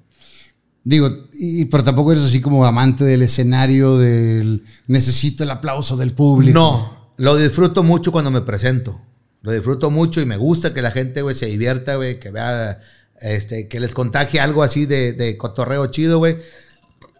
Digo, 0.83 1.27
y, 1.33 1.65
pero 1.65 1.83
tampoco 1.83 2.13
eres 2.13 2.23
así 2.23 2.41
como 2.41 2.65
amante 2.65 3.03
del 3.03 3.21
escenario, 3.21 3.97
del 3.97 4.63
necesito 4.87 5.43
el 5.43 5.51
aplauso 5.51 5.97
del 5.97 6.13
público. 6.13 6.57
No, 6.57 7.13
lo 7.17 7.35
disfruto 7.35 7.83
mucho 7.83 8.11
cuando 8.11 8.31
me 8.31 8.41
presento. 8.41 8.99
Lo 9.41 9.51
disfruto 9.51 9.91
mucho 9.91 10.21
y 10.21 10.25
me 10.25 10.37
gusta 10.37 10.73
que 10.73 10.81
la 10.81 10.91
gente, 10.91 11.21
güey, 11.21 11.35
se 11.35 11.45
divierta, 11.47 11.95
güey, 11.95 12.19
que 12.19 12.31
vea, 12.31 12.81
este, 13.21 13.67
que 13.67 13.79
les 13.79 13.93
contagie 13.93 14.39
algo 14.39 14.63
así 14.63 14.85
de, 14.85 15.13
de 15.13 15.37
cotorreo 15.37 15.87
chido, 15.87 16.17
güey. 16.17 16.37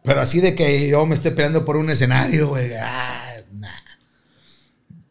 Pero 0.04 0.22
así 0.22 0.40
de 0.40 0.56
que 0.56 0.88
yo 0.90 1.06
me 1.06 1.16
esté 1.16 1.32
peleando 1.32 1.66
por 1.66 1.76
un 1.78 1.90
escenario, 1.90 2.50
güey. 2.50 2.72
ah, 2.82 3.36
nah. 3.54 3.68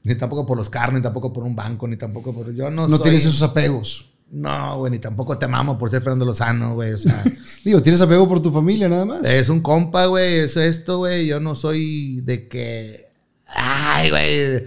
Ni 0.02 0.14
tampoco 0.14 0.46
por 0.46 0.56
los 0.56 0.70
carros, 0.70 0.94
ni 0.94 1.02
tampoco 1.02 1.32
por 1.32 1.44
un 1.44 1.54
banco, 1.54 1.86
ni 1.86 1.96
tampoco 1.96 2.32
por... 2.34 2.54
Yo 2.54 2.70
no 2.70 2.88
No 2.88 2.96
soy- 2.96 3.04
tienes 3.04 3.26
esos 3.26 3.42
apegos. 3.42 4.06
No, 4.30 4.78
güey, 4.78 4.90
ni 4.92 4.98
tampoco 4.98 5.38
te 5.38 5.46
amamos 5.46 5.78
por 5.78 5.90
ser 5.90 6.02
Fernando 6.02 6.24
Lozano, 6.26 6.74
güey. 6.74 6.92
O 6.92 6.98
sea, 6.98 7.22
Digo, 7.64 7.82
tienes 7.82 8.00
apego 8.00 8.28
por 8.28 8.40
tu 8.42 8.50
familia 8.52 8.88
nada 8.88 9.04
más. 9.06 9.24
es 9.24 9.48
un 9.48 9.60
compa, 9.60 10.06
güey, 10.06 10.40
es 10.40 10.56
esto, 10.56 10.98
güey. 10.98 11.26
Yo 11.26 11.40
no 11.40 11.54
soy 11.54 12.20
de 12.22 12.46
que. 12.48 13.08
Ay, 13.46 14.10
güey. 14.10 14.64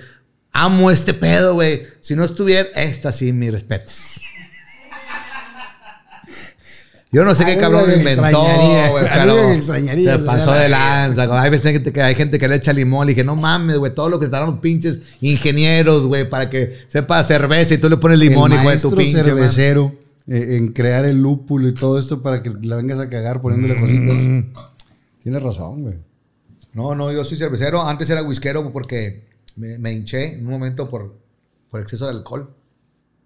Amo 0.52 0.90
este 0.92 1.14
pedo, 1.14 1.54
güey. 1.56 1.84
Si 2.02 2.16
no 2.16 2.24
estuviera, 2.26 2.70
esta 2.76 3.12
sí, 3.12 3.32
mis 3.34 3.52
respetos. 3.52 4.22
Yo 7.14 7.26
no 7.26 7.36
sé 7.36 7.44
qué 7.44 7.58
cabrón 7.58 7.84
que 7.86 7.92
lo 7.92 7.98
inventó, 7.98 8.24
extrañaría, 8.26 8.90
güey, 8.90 9.04
pero 9.04 9.36
que 9.36 9.54
extrañaría, 9.56 10.18
se 10.18 10.24
pasó 10.24 10.54
de 10.54 10.70
lanza. 10.70 11.26
güey. 11.26 11.40
Hay 11.40 11.50
veces 11.50 11.80
que, 11.80 11.92
que 11.92 12.02
hay 12.02 12.16
gente 12.16 12.40
que 12.40 12.48
le 12.48 12.56
echa 12.56 12.72
limón. 12.72 13.06
Le 13.06 13.12
dije, 13.12 13.26
no 13.26 13.36
mames, 13.36 13.78
güey, 13.78 13.94
todo 13.94 14.08
lo 14.08 14.18
que 14.18 14.26
estaban 14.26 14.50
los 14.50 14.60
pinches 14.60 15.02
ingenieros, 15.20 16.08
güey, 16.08 16.30
para 16.30 16.50
que 16.50 16.74
sepa 16.88 17.22
cerveza 17.26 17.74
y 17.74 17.80
tú 17.80 17.90
le 17.90 17.98
pones 17.98 18.18
limón, 18.18 18.54
el 18.54 18.62
hijo 18.62 18.70
de 18.70 18.78
tu 18.78 18.96
pinche. 18.96 19.24
cervecero 19.24 19.94
eh, 20.28 20.56
en 20.58 20.72
crear 20.72 21.04
el 21.04 21.22
lúpulo 21.22 21.68
y 21.68 21.74
todo 21.74 22.00
esto 22.00 22.22
para 22.22 22.42
que 22.42 22.54
la 22.62 22.78
vengas 22.78 23.00
a 23.00 23.10
cagar 23.10 23.42
poniéndole 23.42 23.78
cositas. 23.78 24.16
Mm. 24.16 24.40
Tienes 25.22 25.44
razón, 25.44 25.82
güey. 25.82 25.96
No, 26.74 26.96
no, 26.96 27.12
yo 27.12 27.26
soy 27.26 27.38
cervecero. 27.38 27.82
Antes 27.86 28.10
era 28.10 28.24
whiskero 28.24 28.72
porque 28.72 29.26
me, 29.58 29.78
me 29.80 29.92
hinché 29.92 30.36
en 30.36 30.46
un 30.46 30.52
momento 30.54 30.90
por, 30.90 31.14
por 31.70 31.82
exceso 31.82 32.06
de 32.06 32.12
alcohol. 32.12 32.50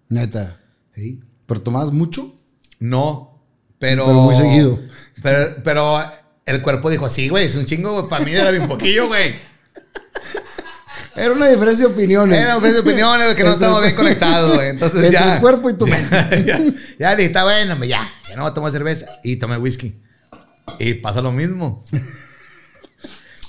Neta. 0.08 0.58
Sí. 0.96 1.20
¿Pero 1.46 1.62
tomabas 1.62 1.92
mucho? 1.92 2.34
No, 2.80 3.35
pero. 3.78 4.06
Pero 4.06 4.20
muy 4.22 4.34
seguido. 4.34 4.78
Pero, 5.22 5.56
pero 5.62 6.02
el 6.44 6.62
cuerpo 6.62 6.90
dijo, 6.90 7.08
sí, 7.08 7.28
güey, 7.28 7.46
es 7.46 7.56
un 7.56 7.64
chingo. 7.64 8.08
Para 8.08 8.24
mí 8.24 8.32
era 8.32 8.50
bien 8.50 8.68
poquillo, 8.68 9.08
güey. 9.08 9.34
Era 11.16 11.32
una 11.32 11.48
diferencia 11.48 11.86
de 11.86 11.94
opiniones. 11.94 12.38
Era 12.38 12.58
un 12.58 12.62
de 12.62 12.78
opiniones 12.78 13.34
que 13.34 13.42
no 13.42 13.52
estamos 13.52 13.80
bien 13.80 13.94
conectados, 13.94 14.54
güey. 14.54 14.68
Entonces 14.68 15.02
Entre 15.02 15.12
ya. 15.12 15.36
el 15.36 15.40
cuerpo 15.40 15.70
y 15.70 15.74
tu 15.74 15.86
mente. 15.88 16.44
ya, 16.46 16.60
ya 16.98 17.12
está 17.14 17.44
bueno, 17.44 17.82
ya. 17.84 18.06
Ya 18.28 18.36
no 18.36 18.42
voy 18.42 18.50
a 18.50 18.54
tomar 18.54 18.70
cerveza. 18.70 19.06
Y 19.24 19.36
tomé 19.36 19.56
whisky. 19.56 19.98
Y 20.78 20.94
pasa 20.94 21.22
lo 21.22 21.32
mismo. 21.32 21.82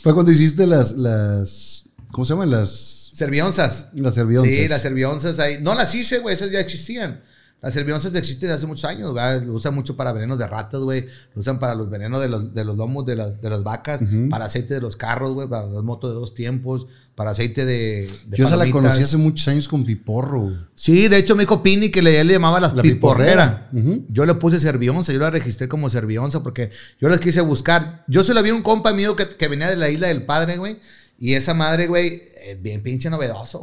Fue 0.01 0.13
cuando 0.13 0.31
hiciste 0.31 0.65
las, 0.65 0.93
las, 0.93 1.89
¿cómo 2.11 2.23
se 2.23 2.33
llaman? 2.33 2.51
Las, 2.51 2.97
Servionzas. 3.13 3.87
las 3.93 4.13
servionzas. 4.13 4.53
Sí, 4.53 4.67
las 4.67 4.81
servionzas 4.81 5.39
ahí. 5.39 5.57
No 5.59 5.73
las 5.73 5.93
hice, 5.95 6.19
güey, 6.19 6.35
esas 6.35 6.51
ya 6.51 6.59
existían. 6.59 7.21
Las 7.59 7.73
servionzas 7.73 8.13
existen 8.13 8.49
desde 8.49 8.57
hace 8.59 8.67
muchos 8.67 8.85
años, 8.85 9.13
güey. 9.13 9.43
Lo 9.45 9.53
usan 9.53 9.73
mucho 9.73 9.95
para 9.95 10.11
venenos 10.13 10.37
de 10.37 10.45
ratas, 10.45 10.79
güey. 10.81 11.05
Lo 11.33 11.41
usan 11.41 11.59
para 11.59 11.73
los 11.73 11.89
venenos 11.89 12.21
de 12.21 12.29
los, 12.29 12.53
de 12.53 12.63
los 12.63 12.77
lomos 12.77 13.05
de 13.05 13.15
las, 13.15 13.41
de 13.41 13.49
las 13.49 13.63
vacas, 13.63 13.99
para 14.29 14.45
aceite 14.45 14.75
de 14.75 14.81
los 14.81 14.95
carros, 14.95 15.33
güey, 15.33 15.47
para 15.47 15.65
las 15.65 15.81
motos 15.83 16.11
de 16.11 16.19
dos 16.19 16.35
tiempos, 16.35 16.85
para 17.15 17.31
aceite 17.31 17.65
de. 17.65 18.07
de 18.27 18.37
Yo 18.37 18.45
esa 18.45 18.57
la 18.57 18.69
conocí 18.69 19.01
hace 19.01 19.17
muchos 19.17 19.47
años 19.47 19.67
con 19.67 19.83
Piporro. 19.85 20.41
güey. 20.41 20.55
Sí, 20.75 21.07
de 21.07 21.17
hecho 21.17 21.35
me 21.35 21.43
dijo 21.43 21.63
Pini 21.63 21.89
que 21.89 22.03
le, 22.03 22.19
él 22.19 22.27
le 22.27 22.33
llamaba 22.33 22.59
las 22.59 22.75
La 22.75 22.83
piporrera. 22.83 23.71
Yo 24.09 24.27
le 24.27 24.35
puse 24.35 24.59
servionza, 24.59 25.11
yo 25.11 25.19
la 25.19 25.31
registré 25.31 25.67
como 25.67 25.89
servionza 25.89 26.43
porque 26.43 26.69
yo 27.01 27.09
las 27.09 27.19
quise 27.19 27.41
buscar. 27.41 28.03
Yo 28.07 28.23
se 28.23 28.35
la 28.35 28.43
vi 28.43 28.51
a 28.51 28.55
un 28.55 28.61
compa 28.61 28.93
mío 28.93 29.15
que, 29.15 29.27
que 29.29 29.47
venía 29.47 29.67
de 29.67 29.77
la 29.77 29.89
isla 29.89 30.09
del 30.09 30.25
padre, 30.25 30.57
güey. 30.57 30.77
Y 31.17 31.33
esa 31.33 31.55
madre, 31.55 31.87
güey, 31.87 32.21
eh, 32.43 32.59
bien 32.61 32.83
pinche 32.83 33.09
novedoso. 33.09 33.59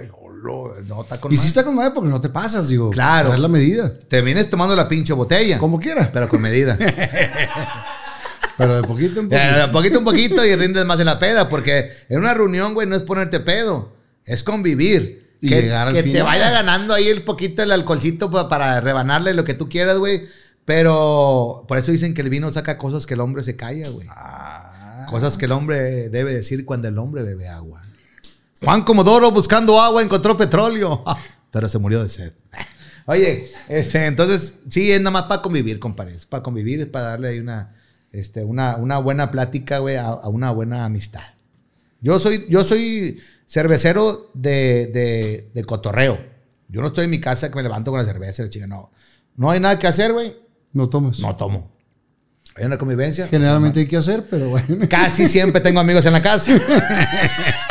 Ay, 0.00 0.08
jolo, 0.10 0.74
no, 0.88 1.02
está 1.02 1.20
con 1.20 1.32
Y 1.32 1.36
madre. 1.36 1.48
está 1.48 1.64
con 1.64 1.74
madre 1.76 1.92
porque 1.94 2.10
no 2.10 2.20
te 2.20 2.28
pasas, 2.30 2.68
digo. 2.68 2.90
Claro. 2.90 3.34
Es 3.34 3.40
la 3.40 3.48
medida. 3.48 3.92
Te 4.08 4.20
vienes 4.22 4.48
tomando 4.50 4.74
la 4.74 4.88
pinche 4.88 5.12
botella. 5.12 5.58
Como 5.58 5.78
quiera. 5.78 6.10
Pero 6.12 6.28
con 6.28 6.40
medida. 6.40 6.78
Pero 8.56 8.76
de 8.76 8.82
poquito 8.86 9.20
en 9.20 9.28
poquito. 9.28 9.42
Eh, 9.58 9.68
poquito 9.72 9.98
un 9.98 10.04
poquito 10.04 10.44
y 10.44 10.54
rindes 10.54 10.84
más 10.84 11.00
en 11.00 11.06
la 11.06 11.18
peda, 11.18 11.48
porque 11.48 11.92
en 12.08 12.18
una 12.18 12.34
reunión, 12.34 12.74
güey, 12.74 12.86
no 12.86 12.94
es 12.94 13.02
ponerte 13.02 13.40
pedo, 13.40 13.94
es 14.24 14.42
convivir. 14.42 15.36
Y 15.40 15.48
que 15.48 15.62
llegar 15.62 15.88
al 15.88 15.94
que 15.94 16.02
te 16.02 16.20
vaya 16.20 16.50
ganando 16.50 16.92
ahí 16.92 17.08
el 17.08 17.22
poquito 17.22 17.62
el 17.62 17.72
alcoholcito 17.72 18.30
pa- 18.30 18.50
para 18.50 18.78
rebanarle 18.82 19.32
lo 19.32 19.44
que 19.44 19.54
tú 19.54 19.70
quieras, 19.70 19.96
güey. 19.96 20.28
Pero 20.66 21.64
por 21.66 21.78
eso 21.78 21.90
dicen 21.90 22.12
que 22.12 22.20
el 22.20 22.28
vino 22.28 22.50
saca 22.50 22.76
cosas 22.76 23.06
que 23.06 23.14
el 23.14 23.20
hombre 23.20 23.42
se 23.42 23.56
calla, 23.56 23.88
güey. 23.88 24.06
Ah. 24.10 25.06
Cosas 25.08 25.38
que 25.38 25.46
el 25.46 25.52
hombre 25.52 26.10
debe 26.10 26.34
decir 26.34 26.66
cuando 26.66 26.88
el 26.88 26.98
hombre 26.98 27.22
bebe 27.22 27.48
agua. 27.48 27.82
Juan 28.62 28.84
Comodoro 28.84 29.30
buscando 29.30 29.80
agua 29.80 30.02
encontró 30.02 30.36
petróleo, 30.36 31.02
pero 31.50 31.68
se 31.68 31.78
murió 31.78 32.02
de 32.02 32.08
sed. 32.08 32.32
Oye, 33.06 33.50
este, 33.68 34.06
entonces 34.06 34.54
sí, 34.70 34.92
es 34.92 35.00
nada 35.00 35.10
más 35.10 35.22
para 35.24 35.42
convivir, 35.42 35.80
compadre. 35.80 36.14
Es 36.14 36.26
para 36.26 36.42
convivir, 36.42 36.80
es 36.80 36.86
para 36.86 37.06
darle 37.06 37.28
ahí 37.28 37.38
una, 37.38 37.74
este, 38.12 38.44
una, 38.44 38.76
una 38.76 38.98
buena 38.98 39.30
plática, 39.30 39.78
güey, 39.78 39.96
a, 39.96 40.06
a 40.06 40.28
una 40.28 40.50
buena 40.50 40.84
amistad. 40.84 41.22
Yo 42.00 42.20
soy, 42.20 42.46
yo 42.48 42.62
soy 42.62 43.20
cervecero 43.46 44.30
de, 44.34 44.86
de, 44.86 45.50
de 45.52 45.64
cotorreo. 45.64 46.18
Yo 46.68 46.80
no 46.80 46.88
estoy 46.88 47.04
en 47.04 47.10
mi 47.10 47.20
casa 47.20 47.48
que 47.48 47.56
me 47.56 47.62
levanto 47.62 47.90
con 47.90 47.98
la 47.98 48.06
cerveza 48.06 48.44
la 48.44 48.48
chica, 48.48 48.66
no. 48.66 48.92
No 49.36 49.50
hay 49.50 49.58
nada 49.58 49.78
que 49.78 49.86
hacer, 49.86 50.12
güey. 50.12 50.36
No 50.72 50.88
tomas. 50.88 51.18
No 51.18 51.34
tomo. 51.34 51.72
Hay 52.54 52.64
una 52.64 52.78
convivencia. 52.78 53.26
Generalmente 53.26 53.80
hay 53.80 53.86
que 53.86 53.96
hacer, 53.96 54.24
pero 54.30 54.50
bueno. 54.50 54.86
Casi 54.88 55.26
siempre 55.26 55.60
tengo 55.60 55.80
amigos 55.80 56.06
en 56.06 56.12
la 56.12 56.22
casa. 56.22 56.52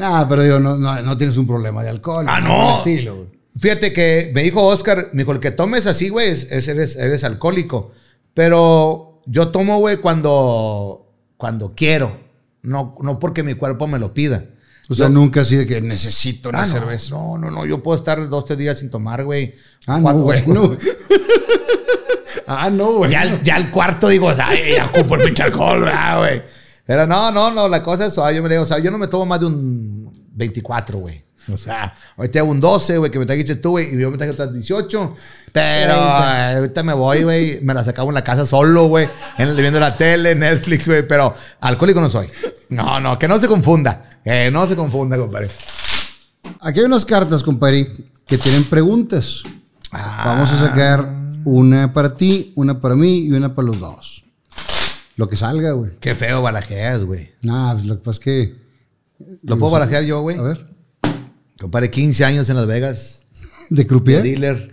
Ah, 0.00 0.26
pero 0.28 0.42
digo, 0.42 0.58
no, 0.58 0.76
no, 0.76 1.02
no 1.02 1.16
tienes 1.16 1.36
un 1.36 1.46
problema 1.46 1.82
de 1.82 1.90
alcohol. 1.90 2.24
Ah, 2.28 2.40
no. 2.40 2.76
estilo, 2.78 3.16
güey. 3.16 3.28
Fíjate 3.60 3.92
que 3.92 4.30
me 4.34 4.42
dijo 4.44 4.64
Oscar, 4.64 5.08
me 5.12 5.22
dijo, 5.22 5.32
el 5.32 5.40
que 5.40 5.50
tomes 5.50 5.86
así, 5.86 6.08
güey, 6.10 6.28
es, 6.30 6.50
es- 6.52 6.68
eres, 6.68 6.96
eres 6.96 7.24
alcohólico. 7.24 7.90
Pero 8.34 9.20
yo 9.26 9.48
tomo, 9.48 9.78
güey, 9.78 9.96
cuando, 9.96 11.12
cuando 11.36 11.74
quiero. 11.74 12.16
No, 12.62 12.96
no 13.02 13.18
porque 13.18 13.42
mi 13.42 13.54
cuerpo 13.54 13.86
me 13.88 13.98
lo 13.98 14.14
pida. 14.14 14.44
O 14.90 14.94
sea, 14.94 15.08
nunca 15.08 15.40
así 15.42 15.56
de 15.56 15.66
que 15.66 15.80
necesito 15.80 16.48
una 16.48 16.62
Ah, 16.62 16.66
no, 16.66 16.72
cerveza. 16.72 17.10
No, 17.10 17.36
no, 17.36 17.50
no. 17.50 17.66
Yo 17.66 17.82
puedo 17.82 17.98
estar 17.98 18.28
dos, 18.28 18.44
tres 18.46 18.58
días 18.58 18.78
sin 18.78 18.90
tomar, 18.90 19.24
güey. 19.24 19.54
Ah, 19.86 19.98
no, 20.00 20.22
Cuatro- 20.22 20.76
ah, 22.46 22.70
no, 22.70 22.92
güey. 22.92 23.10
Ya, 23.10 23.20
al- 23.22 23.42
ya 23.42 23.56
al 23.56 23.70
cuarto 23.70 24.08
digo, 24.08 24.30
ay, 24.38 24.74
ya 24.76 24.86
ocupo 24.86 25.16
el 25.16 25.22
pinche 25.24 25.42
alcohol, 25.42 25.80
¿verdad, 25.80 26.18
güey. 26.18 26.42
Pero 26.88 27.06
no, 27.06 27.30
no, 27.30 27.50
no, 27.50 27.68
la 27.68 27.82
cosa 27.82 28.06
es, 28.06 28.14
suave, 28.14 28.34
yo 28.34 28.42
me 28.42 28.48
digo, 28.48 28.62
o 28.62 28.66
sea, 28.66 28.78
yo 28.78 28.90
no 28.90 28.96
me 28.96 29.08
tomo 29.08 29.26
más 29.26 29.38
de 29.40 29.44
un 29.44 30.10
24, 30.32 30.98
güey. 31.00 31.22
O 31.52 31.56
sea, 31.58 31.94
ahorita 32.16 32.38
hago 32.38 32.50
un 32.50 32.60
12, 32.62 32.96
güey, 32.96 33.10
que 33.10 33.18
me 33.18 33.26
trajiste 33.26 33.56
tú, 33.56 33.72
güey, 33.72 33.94
y 33.94 33.98
yo 34.00 34.10
me 34.10 34.16
traje 34.16 34.32
otras 34.32 34.54
18. 34.54 35.14
Pero 35.52 35.92
eh, 35.92 36.54
ahorita 36.56 36.82
me 36.82 36.94
voy, 36.94 37.24
güey, 37.24 37.60
me 37.60 37.74
las 37.74 37.88
acabo 37.88 38.08
en 38.08 38.14
la 38.14 38.24
casa 38.24 38.46
solo, 38.46 38.86
güey, 38.86 39.06
en- 39.36 39.54
viendo 39.54 39.78
la 39.78 39.98
tele, 39.98 40.34
Netflix, 40.34 40.88
güey, 40.88 41.06
pero 41.06 41.34
alcohólico 41.60 42.00
no 42.00 42.08
soy. 42.08 42.30
No, 42.70 42.98
no, 43.00 43.18
que 43.18 43.28
no 43.28 43.38
se 43.38 43.48
confunda. 43.48 44.08
Que 44.24 44.50
no 44.50 44.66
se 44.66 44.74
confunda, 44.74 45.18
compadre. 45.18 45.50
Aquí 46.60 46.78
hay 46.80 46.86
unas 46.86 47.04
cartas, 47.04 47.42
compadre, 47.42 47.86
que 48.26 48.38
tienen 48.38 48.64
preguntas. 48.64 49.42
Ah. 49.92 50.22
Vamos 50.24 50.50
a 50.52 50.58
sacar 50.68 51.06
una 51.44 51.92
para 51.92 52.16
ti, 52.16 52.54
una 52.56 52.80
para 52.80 52.94
mí 52.96 53.18
y 53.26 53.32
una 53.32 53.54
para 53.54 53.66
los 53.68 53.78
dos. 53.78 54.24
Lo 55.18 55.28
que 55.28 55.34
salga, 55.34 55.72
güey. 55.72 55.90
Qué 55.98 56.14
feo 56.14 56.42
barajeas, 56.42 57.02
güey. 57.02 57.32
Nah, 57.42 57.72
pues 57.72 57.86
lo 57.86 57.96
que 57.96 58.04
pasa 58.04 58.18
es 58.18 58.20
que. 58.20 58.54
¿Lo 59.42 59.58
puedo 59.58 59.72
barajear 59.72 60.04
yo, 60.04 60.20
güey? 60.20 60.38
A 60.38 60.42
ver. 60.42 60.68
Compadre, 61.58 61.90
15 61.90 62.24
años 62.24 62.48
en 62.48 62.54
Las 62.54 62.68
Vegas. 62.68 63.26
¿De 63.68 63.84
croupier? 63.84 64.22
Dealer. 64.22 64.70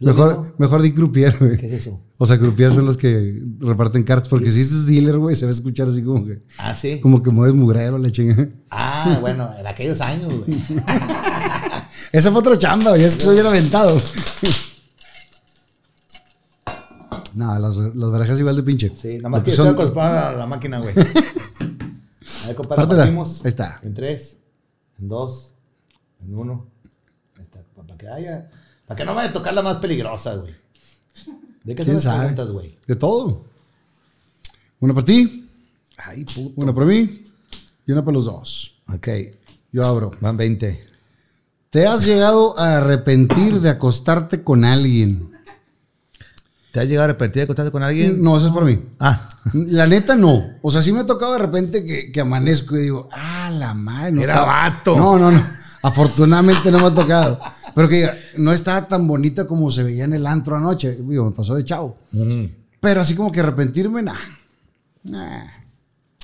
¿Lo 0.00 0.12
Mejor, 0.12 0.54
mejor 0.58 0.82
di 0.82 0.92
croupier, 0.92 1.36
güey. 1.38 1.56
¿Qué 1.56 1.66
es 1.66 1.72
eso? 1.72 2.02
O 2.16 2.26
sea, 2.26 2.36
croupier 2.36 2.74
son 2.74 2.84
los 2.84 2.96
que 2.96 3.40
reparten 3.60 4.02
cartas. 4.02 4.28
Porque 4.28 4.50
si 4.50 4.60
este 4.60 4.74
es 4.74 4.86
dealer, 4.86 5.18
güey, 5.18 5.36
se 5.36 5.44
va 5.44 5.50
a 5.50 5.54
escuchar 5.54 5.86
así 5.86 6.02
como 6.02 6.26
que. 6.26 6.42
Ah, 6.58 6.74
sí. 6.74 6.98
Como 7.00 7.22
que 7.22 7.30
mueves 7.30 7.54
mugrero, 7.54 7.96
la 7.96 8.10
chinga. 8.10 8.48
Ah, 8.70 9.18
bueno, 9.20 9.50
en 9.56 9.68
aquellos 9.68 10.00
años, 10.00 10.32
güey. 10.34 10.58
Esa 12.10 12.32
fue 12.32 12.40
otra 12.40 12.58
chamba, 12.58 12.90
güey. 12.90 13.04
Es 13.04 13.14
que 13.14 13.20
soy 13.20 13.34
bien 13.34 13.46
aventado. 13.46 14.02
No, 17.34 17.58
las, 17.58 17.76
las 17.76 18.10
barajas 18.10 18.38
igual 18.38 18.56
de 18.56 18.62
pinche. 18.62 18.90
Sí, 18.94 19.16
nada 19.18 19.28
más 19.28 19.42
que 19.42 19.50
son- 19.52 19.68
acostumbrado 19.68 20.28
a 20.28 20.32
la 20.32 20.46
máquina, 20.46 20.80
güey. 20.80 20.94
A 22.44 22.46
ver, 22.48 22.56
compadre, 22.56 22.86
partimos. 22.96 23.44
Ahí 23.44 23.48
está. 23.48 23.80
En 23.82 23.94
tres, 23.94 24.38
en 24.98 25.08
dos, 25.08 25.54
en 26.22 26.34
uno. 26.34 26.66
Ahí 27.36 27.42
está. 27.44 27.62
Para 27.74 27.96
que 27.96 28.08
haya. 28.08 28.50
Para 28.86 28.98
que 28.98 29.04
no 29.04 29.14
vaya 29.14 29.30
a 29.30 29.32
tocar 29.32 29.52
la 29.54 29.62
más 29.62 29.76
peligrosa, 29.78 30.34
güey. 30.36 30.54
¿De 31.64 31.74
qué 31.74 31.82
son 31.82 31.84
¿Quién 31.84 31.94
las 31.96 32.02
sabe? 32.04 32.18
preguntas, 32.20 32.48
güey? 32.50 32.74
De 32.86 32.96
todo. 32.96 33.44
Una 34.80 34.94
para 34.94 35.04
ti, 35.06 35.48
Ay, 35.96 36.24
puto. 36.24 36.52
una 36.62 36.72
para 36.74 36.86
mí 36.86 37.24
y 37.86 37.92
una 37.92 38.02
para 38.04 38.14
los 38.14 38.24
dos. 38.26 38.74
Ok, 38.94 39.08
Yo 39.72 39.84
abro. 39.84 40.10
van 40.20 40.36
20. 40.36 40.86
¿Te 41.70 41.86
has 41.86 42.06
llegado 42.06 42.58
a 42.58 42.76
arrepentir 42.78 43.60
de 43.60 43.68
acostarte 43.70 44.42
con 44.42 44.64
alguien? 44.64 45.32
¿Te 46.78 46.82
¿Te 46.82 46.84
has 46.84 46.88
llegado 46.90 47.02
a 47.02 47.10
arrepentir 47.10 47.40
de 47.40 47.42
acostarte 47.44 47.72
con 47.72 47.82
alguien? 47.82 48.22
No, 48.22 48.36
eso 48.36 48.46
es 48.46 48.52
por 48.52 48.64
mí. 48.64 48.80
Ah, 49.00 49.28
La 49.52 49.86
neta, 49.88 50.14
no. 50.14 50.44
O 50.62 50.70
sea, 50.70 50.80
sí 50.80 50.92
me 50.92 51.00
ha 51.00 51.06
tocado 51.06 51.32
de 51.32 51.38
repente 51.40 51.84
que, 51.84 52.12
que 52.12 52.20
amanezco 52.20 52.76
y 52.76 52.82
digo, 52.82 53.08
ah, 53.12 53.50
la 53.52 53.74
madre. 53.74 54.12
No 54.12 54.22
Era 54.22 54.34
estaba- 54.34 54.52
vato. 54.70 54.96
No, 54.96 55.18
no, 55.18 55.30
no. 55.32 55.42
Afortunadamente 55.82 56.70
no 56.70 56.78
me 56.78 56.86
ha 56.86 56.94
tocado. 56.94 57.40
Pero 57.74 57.88
que 57.88 58.08
no 58.36 58.52
estaba 58.52 58.86
tan 58.86 59.08
bonita 59.08 59.46
como 59.46 59.70
se 59.72 59.82
veía 59.82 60.04
en 60.04 60.12
el 60.12 60.24
antro 60.26 60.56
anoche. 60.56 60.96
Digo, 61.02 61.24
me 61.24 61.32
pasó 61.32 61.54
de 61.56 61.64
chavo. 61.64 61.98
Pero 62.80 63.00
así 63.00 63.14
como 63.16 63.32
que 63.32 63.40
arrepentirme. 63.40 64.02
Nah. 64.02 64.14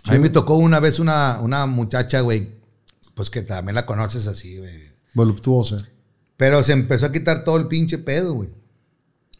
a 0.06 0.12
mí 0.12 0.18
me 0.18 0.28
tocó 0.30 0.54
una 0.56 0.78
vez 0.80 0.98
una, 1.00 1.40
una 1.40 1.66
muchacha, 1.66 2.20
güey, 2.20 2.48
pues 3.14 3.28
que 3.30 3.42
también 3.42 3.74
la 3.74 3.86
conoces 3.86 4.26
así, 4.28 4.58
güey. 4.58 4.82
Voluptuosa. 5.14 5.76
Pero 6.36 6.62
se 6.62 6.72
empezó 6.72 7.06
a 7.06 7.12
quitar 7.12 7.42
todo 7.44 7.56
el 7.56 7.66
pinche 7.66 7.98
pedo, 7.98 8.34
güey. 8.34 8.50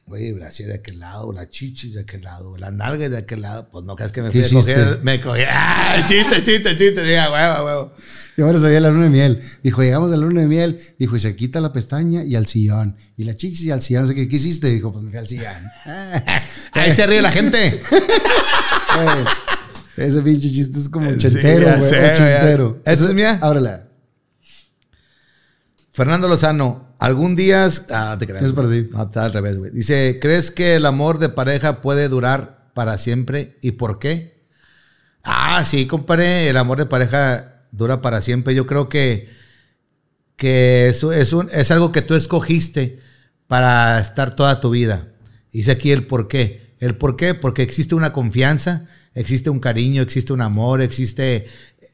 Güey, 0.06 0.38
así 0.42 0.64
de 0.64 0.74
aquel 0.74 0.98
lado, 1.00 1.32
las 1.32 1.48
chichis 1.48 1.94
de 1.94 2.02
aquel 2.02 2.22
lado, 2.22 2.58
las 2.58 2.74
nalgas 2.74 3.10
de 3.10 3.16
aquel 3.16 3.40
lado. 3.40 3.70
Pues 3.70 3.86
no 3.86 3.96
creas 3.96 4.12
que 4.12 4.20
me 4.20 4.28
¿Qué 4.28 4.44
fui 4.44 4.58
a 4.58 4.60
coger, 4.60 5.00
me 5.02 5.18
cogí. 5.18 5.40
¡Ah! 5.48 6.04
Chiste, 6.06 6.42
chiste, 6.42 6.76
chiste. 6.76 7.06
Sí, 7.06 7.14
a 7.14 7.32
huevo, 7.32 7.64
huevo. 7.64 7.92
Yo 8.36 8.44
ahora 8.44 8.60
sabía 8.60 8.80
la 8.80 8.90
luna 8.90 9.04
de 9.04 9.10
miel. 9.10 9.40
Dijo, 9.62 9.82
llegamos 9.82 10.12
a 10.12 10.16
la 10.18 10.26
luna 10.26 10.42
de 10.42 10.48
miel. 10.48 10.78
Dijo, 10.98 11.16
y 11.16 11.20
se 11.20 11.34
quita 11.34 11.58
la 11.60 11.72
pestaña 11.72 12.22
y 12.22 12.36
al 12.36 12.44
sillón. 12.46 12.96
Y 13.16 13.24
la 13.24 13.34
chichis 13.34 13.64
y 13.64 13.70
al 13.70 13.80
sillón. 13.80 14.02
No 14.02 14.08
sé 14.08 14.14
qué, 14.14 14.28
¿qué 14.28 14.36
hiciste? 14.36 14.68
Dijo, 14.68 14.92
pues 14.92 15.02
me 15.02 15.10
fui 15.10 15.18
al 15.18 15.26
sillón. 15.28 15.54
Ahí 16.72 16.92
se 16.94 17.06
ríe 17.06 17.22
la 17.22 17.32
gente. 17.32 17.80
Ese 19.96 20.20
pinche 20.22 20.50
chiste 20.50 20.80
es 20.80 20.88
como 20.90 21.08
ochentero, 21.08 21.78
güey. 21.78 22.10
ochentero. 22.10 22.82
¿Esa 22.84 23.08
es 23.08 23.14
mía? 23.14 23.38
Ábrela. 23.40 23.88
Fernando 25.94 26.26
Lozano, 26.26 26.92
algún 26.98 27.36
día. 27.36 27.68
Ah, 27.90 28.16
te 28.18 28.26
creas. 28.26 28.42
Es 28.42 28.52
para 28.52 28.68
ti. 28.68 28.88
No, 28.90 29.04
está 29.04 29.26
al 29.26 29.32
revés, 29.32 29.60
güey. 29.60 29.70
Dice: 29.70 30.18
¿Crees 30.20 30.50
que 30.50 30.74
el 30.74 30.86
amor 30.86 31.20
de 31.20 31.28
pareja 31.28 31.82
puede 31.82 32.08
durar 32.08 32.72
para 32.74 32.98
siempre? 32.98 33.58
¿Y 33.62 33.72
por 33.72 34.00
qué? 34.00 34.44
Ah, 35.22 35.64
sí, 35.64 35.86
compadre. 35.86 36.48
El 36.48 36.56
amor 36.56 36.78
de 36.78 36.86
pareja 36.86 37.62
dura 37.70 38.02
para 38.02 38.22
siempre. 38.22 38.56
Yo 38.56 38.66
creo 38.66 38.88
que, 38.88 39.28
que 40.34 40.88
eso 40.88 41.12
es, 41.12 41.32
un, 41.32 41.48
es 41.52 41.70
algo 41.70 41.92
que 41.92 42.02
tú 42.02 42.16
escogiste 42.16 42.98
para 43.46 44.00
estar 44.00 44.34
toda 44.34 44.60
tu 44.60 44.70
vida. 44.70 45.12
Dice 45.52 45.70
aquí 45.70 45.92
el 45.92 46.08
por 46.08 46.26
qué. 46.26 46.74
El 46.80 46.96
por 46.96 47.14
qué, 47.14 47.34
porque 47.34 47.62
existe 47.62 47.94
una 47.94 48.12
confianza, 48.12 48.88
existe 49.14 49.48
un 49.48 49.60
cariño, 49.60 50.02
existe 50.02 50.32
un 50.32 50.42
amor, 50.42 50.82
existe 50.82 51.46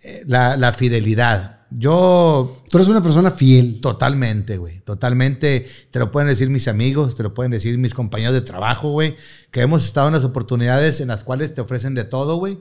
eh, 0.03 0.23
la, 0.27 0.57
la 0.57 0.73
fidelidad. 0.73 1.60
Yo 1.71 2.63
Tú 2.69 2.79
eres 2.79 2.89
una 2.89 3.03
persona 3.03 3.31
fiel. 3.31 3.81
Totalmente, 3.81 4.57
güey. 4.59 4.81
Totalmente. 4.81 5.67
Te 5.91 5.99
lo 5.99 6.11
pueden 6.11 6.29
decir 6.29 6.51
mis 6.51 6.69
amigos, 6.69 7.17
te 7.17 7.23
lo 7.23 7.33
pueden 7.35 7.53
decir 7.53 7.79
mis 7.79 7.95
compañeros 7.95 8.35
de 8.35 8.41
trabajo, 8.43 8.91
güey. 8.91 9.17
Que 9.51 9.61
hemos 9.63 9.85
estado 9.85 10.09
en 10.09 10.15
las 10.15 10.25
oportunidades 10.25 11.01
en 11.01 11.09
las 11.09 11.25
cuales 11.25 11.55
te 11.55 11.61
ofrecen 11.61 11.95
de 11.95 12.05
todo, 12.05 12.37
güey. 12.37 12.59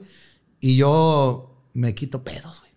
Y 0.60 0.76
yo 0.76 1.64
me 1.74 1.94
quito 1.94 2.22
pedos, 2.22 2.60
güey. 2.60 2.70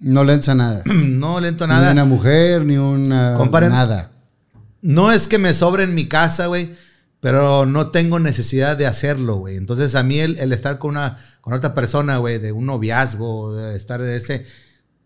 No 0.00 0.24
le 0.24 0.34
a 0.34 0.54
nada. 0.54 0.82
No 0.86 1.40
lento 1.40 1.66
Ni 1.66 1.72
nada. 1.72 1.92
una 1.92 2.04
mujer, 2.04 2.64
ni 2.64 2.76
una. 2.76 3.36
Comparen- 3.36 3.70
Nada. 3.70 4.12
No 4.80 5.10
es 5.10 5.26
que 5.26 5.38
me 5.38 5.54
sobre 5.54 5.82
en 5.82 5.94
mi 5.94 6.06
casa, 6.06 6.46
güey, 6.46 6.70
pero 7.20 7.66
no 7.66 7.90
tengo 7.90 8.20
necesidad 8.20 8.76
de 8.76 8.86
hacerlo, 8.86 9.36
güey. 9.36 9.56
Entonces 9.56 9.96
a 9.96 10.04
mí 10.04 10.20
el, 10.20 10.38
el 10.38 10.52
estar 10.52 10.78
con 10.78 10.90
una 10.92 11.18
con 11.40 11.52
otra 11.54 11.74
persona, 11.74 12.18
güey, 12.18 12.38
de 12.38 12.52
un 12.52 12.66
noviazgo, 12.66 13.56
de 13.56 13.76
estar 13.76 14.00
en 14.00 14.10
ese 14.10 14.46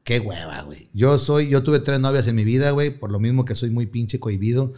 qué 0.05 0.19
hueva, 0.21 0.63
güey. 0.63 0.89
Yo 0.93 1.19
soy 1.19 1.49
yo 1.49 1.63
tuve 1.63 1.79
tres 1.81 2.01
novias 2.01 2.27
en 2.27 2.37
mi 2.37 2.45
vida, 2.45 2.71
güey, 2.71 2.91
por 2.99 3.11
lo 3.13 3.19
mismo 3.21 3.45
que 3.45 3.55
soy 3.55 3.71
muy 3.71 3.87
pinche 3.87 4.19
cohibido. 4.21 4.73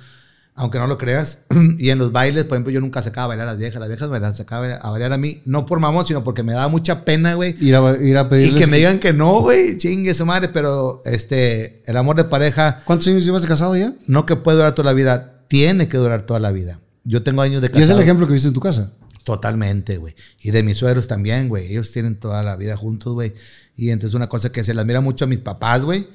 Aunque 0.56 0.78
no 0.78 0.86
lo 0.86 0.98
creas. 0.98 1.46
y 1.78 1.88
en 1.88 1.98
los 1.98 2.12
bailes, 2.12 2.44
por 2.44 2.54
ejemplo, 2.56 2.72
yo 2.72 2.80
nunca 2.80 3.02
sacaba 3.02 3.24
a 3.24 3.28
bailar 3.28 3.48
a 3.48 3.50
las 3.50 3.58
viejas. 3.58 3.80
Las 3.80 3.88
viejas 3.88 4.08
me 4.08 4.20
las 4.20 4.36
sacaba 4.36 4.74
a 4.76 4.90
bailar 4.92 5.12
a 5.12 5.18
mí. 5.18 5.42
No 5.46 5.66
por 5.66 5.80
mamón, 5.80 6.06
sino 6.06 6.22
porque 6.22 6.44
me 6.44 6.52
daba 6.52 6.68
mucha 6.68 7.04
pena, 7.04 7.34
güey. 7.34 7.56
Ir 7.60 7.74
a, 7.74 7.96
ir 8.00 8.16
a 8.16 8.20
Y 8.20 8.24
pedirles. 8.26 8.60
que 8.64 8.70
me 8.70 8.76
digan 8.76 9.00
que 9.00 9.12
no, 9.12 9.40
güey. 9.40 9.76
Chingue 9.78 10.14
su 10.14 10.24
madre. 10.24 10.50
Pero 10.50 11.02
este, 11.06 11.82
el 11.86 11.96
amor 11.96 12.14
de 12.14 12.22
pareja 12.24 12.82
¿Cuántos 12.84 13.08
años 13.08 13.24
llevas 13.24 13.42
de 13.42 13.48
casado 13.48 13.76
ya? 13.76 13.94
no 14.06 14.26
que 14.26 14.36
puede 14.36 14.58
durar 14.58 14.76
toda 14.76 14.86
la 14.90 14.94
vida, 14.94 15.40
tiene 15.48 15.88
que 15.88 15.96
durar 15.96 16.22
toda 16.24 16.38
la 16.38 16.52
vida. 16.52 16.78
Yo 17.02 17.24
tengo 17.24 17.42
años 17.42 17.60
de 17.60 17.66
Y 17.66 17.70
es 17.70 17.74
casado. 17.80 17.98
el 17.98 18.04
ejemplo 18.04 18.28
que 18.28 18.34
viste 18.34 18.46
en 18.46 18.54
tu 18.54 18.60
casa. 18.60 18.92
Totalmente, 19.24 19.96
güey. 19.96 20.14
Y 20.40 20.52
de 20.52 20.62
mis 20.62 20.76
suegros 20.76 21.08
también, 21.08 21.48
güey. 21.48 21.66
Ellos 21.72 21.90
tienen 21.90 22.20
toda 22.20 22.44
la 22.44 22.54
vida 22.54 22.76
juntos, 22.76 23.14
güey. 23.14 23.34
Y 23.76 23.90
entonces 23.90 24.14
una 24.14 24.28
cosa 24.28 24.50
que 24.52 24.62
se 24.64 24.74
las 24.74 24.86
mira 24.86 25.00
mucho 25.00 25.24
a 25.24 25.28
mis 25.28 25.40
papás, 25.40 25.84
güey, 25.84 26.08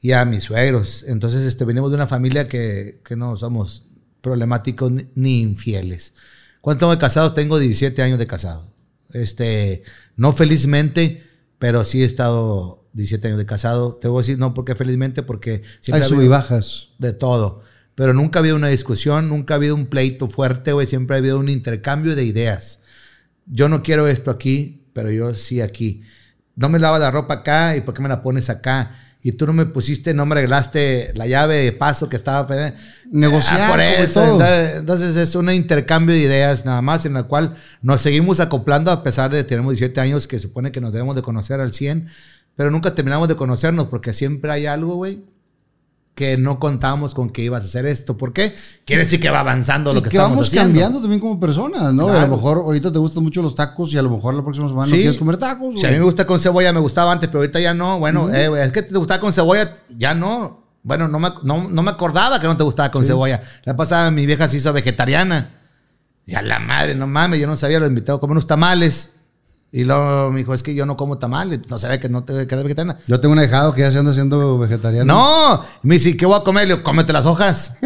y 0.00 0.12
a 0.12 0.24
mis 0.24 0.44
suegros. 0.44 1.04
Entonces, 1.06 1.42
este, 1.42 1.64
venimos 1.64 1.90
de 1.90 1.96
una 1.96 2.06
familia 2.06 2.48
que, 2.48 3.00
que 3.04 3.16
no 3.16 3.36
somos 3.36 3.86
problemáticos 4.20 4.92
ni, 5.14 5.40
infieles. 5.40 6.14
¿Cuánto 6.60 6.90
de 6.90 6.98
casado? 6.98 7.34
Tengo 7.34 7.58
17 7.58 8.02
años 8.02 8.18
de 8.18 8.26
casado. 8.26 8.72
Este, 9.12 9.82
no 10.16 10.32
felizmente, 10.32 11.22
pero 11.58 11.84
sí 11.84 12.02
he 12.02 12.04
estado 12.04 12.84
17 12.92 13.28
años 13.28 13.38
de 13.38 13.46
casado. 13.46 13.94
Te 14.00 14.08
voy 14.08 14.20
a 14.20 14.22
decir 14.22 14.38
no 14.38 14.54
porque 14.54 14.74
felizmente, 14.74 15.22
porque 15.22 15.62
Hay 15.92 16.00
ha 16.00 16.04
sub 16.04 16.14
y 16.14 16.18
habido- 16.18 16.30
bajas. 16.30 16.88
de 16.98 17.12
todo. 17.12 17.62
Pero 17.94 18.14
nunca 18.14 18.38
ha 18.38 18.40
habido 18.40 18.56
una 18.56 18.68
discusión, 18.68 19.28
nunca 19.28 19.54
ha 19.54 19.56
habido 19.56 19.74
un 19.74 19.86
pleito 19.86 20.28
fuerte, 20.28 20.72
güey. 20.72 20.86
Siempre 20.86 21.16
ha 21.16 21.18
habido 21.18 21.38
un 21.38 21.48
intercambio 21.48 22.16
de 22.16 22.24
ideas. 22.24 22.80
Yo 23.46 23.68
no 23.68 23.82
quiero 23.82 24.08
esto 24.08 24.30
aquí, 24.30 24.86
pero 24.92 25.10
yo 25.10 25.34
sí 25.34 25.60
aquí. 25.60 26.02
No 26.62 26.68
me 26.70 26.78
lavas 26.78 27.00
la 27.00 27.10
ropa 27.10 27.34
acá 27.34 27.76
y 27.76 27.80
por 27.82 27.92
qué 27.92 28.00
me 28.02 28.08
la 28.08 28.22
pones 28.22 28.48
acá. 28.48 28.92
Y 29.24 29.32
tú 29.32 29.46
no 29.46 29.52
me 29.52 29.66
pusiste, 29.66 30.14
no 30.14 30.26
me 30.26 30.32
arreglaste 30.34 31.12
la 31.14 31.26
llave 31.26 31.56
de 31.58 31.72
paso 31.72 32.08
que 32.08 32.16
estaba. 32.16 32.46
Negociar, 33.10 33.60
Ah, 33.62 33.68
por 33.70 33.80
eso. 33.80 34.40
entonces 34.78 35.16
es 35.16 35.34
un 35.34 35.50
intercambio 35.50 36.14
de 36.14 36.22
ideas 36.22 36.64
nada 36.64 36.80
más 36.82 37.04
en 37.04 37.14
la 37.14 37.24
cual 37.24 37.54
nos 37.82 38.00
seguimos 38.00 38.40
acoplando 38.40 38.90
a 38.90 39.02
pesar 39.04 39.30
de 39.30 39.38
que 39.38 39.44
tenemos 39.44 39.72
17 39.72 40.00
años 40.00 40.26
que 40.26 40.38
supone 40.38 40.72
que 40.72 40.80
nos 40.80 40.92
debemos 40.92 41.14
de 41.14 41.22
conocer 41.22 41.60
al 41.60 41.72
100, 41.74 42.08
pero 42.56 42.70
nunca 42.70 42.94
terminamos 42.94 43.28
de 43.28 43.36
conocernos 43.36 43.86
porque 43.86 44.12
siempre 44.14 44.50
hay 44.50 44.66
algo, 44.66 44.94
güey, 44.96 45.24
que 46.14 46.36
no 46.36 46.58
contamos 46.58 47.14
con 47.14 47.30
que 47.30 47.42
ibas 47.42 47.62
a 47.62 47.64
hacer 47.64 47.86
esto. 47.86 48.18
¿Por 48.18 48.32
qué? 48.34 48.52
Quiere 48.84 49.04
decir 49.04 49.18
que 49.18 49.30
va 49.30 49.40
avanzando 49.40 49.92
lo 49.94 50.00
y 50.00 50.02
que, 50.02 50.10
que 50.10 50.16
estamos 50.18 50.30
vamos 50.32 50.48
haciendo. 50.48 50.66
cambiando 50.68 51.00
también 51.00 51.20
como 51.20 51.40
personas, 51.40 51.94
¿no? 51.94 52.08
A 52.08 52.20
lo 52.20 52.28
mejor 52.28 52.58
ahorita 52.58 52.92
te 52.92 52.98
gustan 52.98 53.22
mucho 53.22 53.40
los 53.40 53.54
tacos 53.54 53.92
y 53.94 53.98
a 53.98 54.02
lo 54.02 54.10
mejor 54.10 54.34
la 54.34 54.42
próxima 54.42 54.68
semana 54.68 54.86
no 54.88 54.90
Sí. 54.94 55.00
quieres 55.00 55.16
comer 55.18 55.38
tacos. 55.38 55.80
Si 55.80 55.86
a 55.86 55.90
mí 55.90 55.96
me 55.98 56.04
gusta 56.04 56.26
con 56.26 56.38
cebolla, 56.38 56.70
me 56.72 56.80
gustaba 56.80 57.12
antes, 57.12 57.28
pero 57.30 57.38
ahorita 57.40 57.60
ya 57.60 57.72
no. 57.72 57.98
Bueno, 57.98 58.28
eh, 58.32 58.50
es 58.62 58.72
que 58.72 58.82
te 58.82 58.96
gustaba 58.98 59.20
con 59.20 59.32
cebolla, 59.32 59.72
ya 59.96 60.12
no. 60.14 60.60
Bueno, 60.82 61.08
no 61.08 61.18
me, 61.18 61.30
no, 61.44 61.68
no 61.68 61.82
me 61.82 61.90
acordaba 61.90 62.38
que 62.40 62.46
no 62.46 62.56
te 62.56 62.64
gustaba 62.64 62.90
con 62.90 63.04
cebolla. 63.04 63.40
La 63.64 63.74
pasada 63.74 64.10
mi 64.10 64.26
vieja 64.26 64.48
se 64.48 64.58
hizo 64.58 64.72
vegetariana. 64.72 65.54
Y 66.26 66.34
a 66.34 66.42
la 66.42 66.58
madre, 66.58 66.94
no 66.94 67.06
mames, 67.06 67.40
yo 67.40 67.46
no 67.46 67.56
sabía, 67.56 67.80
lo 67.80 67.86
invitaba 67.86 68.18
a 68.18 68.20
comer 68.20 68.32
unos 68.32 68.46
tamales. 68.46 69.14
Y 69.74 69.84
luego 69.84 70.30
me 70.30 70.40
dijo, 70.40 70.52
es 70.52 70.62
que 70.62 70.74
yo 70.74 70.84
no 70.84 70.98
como 70.98 71.16
tamales. 71.16 71.60
No 71.68 71.78
sabía 71.78 71.98
que 71.98 72.10
no 72.10 72.24
te 72.24 72.46
que 72.46 72.54
eres 72.54 72.62
vegetariana. 72.64 72.98
Yo 73.06 73.18
tengo 73.20 73.32
un 73.32 73.40
dejado 73.40 73.72
que 73.72 73.80
ya 73.80 73.90
se 73.90 73.98
anda 73.98 74.10
haciendo 74.10 74.58
vegetariano. 74.58 75.06
No, 75.14 75.64
me 75.82 75.94
dice, 75.94 76.14
¿qué 76.14 76.26
voy 76.26 76.38
a 76.38 76.44
comer? 76.44 76.68
Le 76.68 76.74
digo, 76.74 76.84
cómete 76.84 77.12
las 77.12 77.24
hojas. 77.24 77.72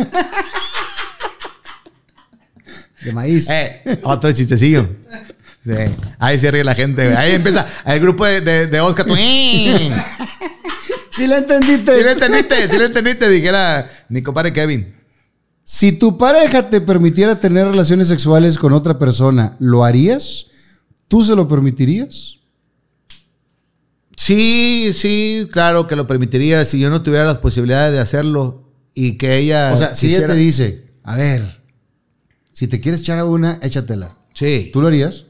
De 3.05 3.13
maíz. 3.13 3.49
Eh, 3.49 4.01
otro 4.03 4.33
chistecillo. 4.33 4.89
Sí. 5.65 5.73
Ahí 6.19 6.39
se 6.39 6.51
ríe 6.51 6.65
la 6.65 6.75
gente. 6.75 7.17
Ahí 7.17 7.35
empieza 7.35 7.65
el 7.85 8.01
grupo 8.01 8.25
de, 8.27 8.41
de, 8.41 8.67
de 8.67 8.81
Oscar. 8.81 9.07
¿Sí 9.07 9.91
Si 11.11 11.27
la 11.27 11.39
entendiste. 11.39 12.03
lo 12.03 12.11
entendiste? 12.11 12.69
¿Sí 12.71 12.79
lo 12.79 12.85
entendiste? 12.85 13.29
Dijera 13.29 13.89
mi 14.09 14.23
compadre 14.23 14.53
Kevin. 14.53 14.93
Si 15.63 15.93
tu 15.93 16.19
pareja 16.19 16.69
te 16.69 16.81
permitiera 16.81 17.39
tener 17.41 17.67
relaciones 17.67 18.09
sexuales 18.09 18.59
con 18.59 18.73
otra 18.73 18.99
persona, 18.99 19.57
¿lo 19.59 19.85
harías? 19.85 20.47
¿Tú 21.09 21.25
se 21.25 21.37
lo 21.37 21.47
permitirías? 21.47 22.39
Sí, 24.17 24.93
sí, 24.93 25.49
claro 25.53 25.87
que 25.87 25.95
lo 25.95 26.07
permitiría 26.07 26.65
si 26.65 26.81
yo 26.81 26.91
no 26.91 27.03
tuviera 27.03 27.27
las 27.27 27.39
posibilidades 27.39 27.93
de 27.93 28.01
hacerlo 28.01 28.73
y 28.95 29.19
que 29.19 29.37
ella. 29.37 29.71
O 29.73 29.77
sea, 29.77 29.95
si 29.95 30.15
ella 30.15 30.27
te 30.27 30.35
dice, 30.35 30.91
a 31.05 31.17
ver, 31.17 31.63
si 32.53 32.67
te 32.67 32.81
quieres 32.81 33.03
echar 33.03 33.19
a 33.19 33.25
una, 33.25 33.61
échatela. 33.63 34.17
Sí, 34.35 34.71
¿Tú 34.73 34.81
lo 34.81 34.89
harías? 34.89 35.27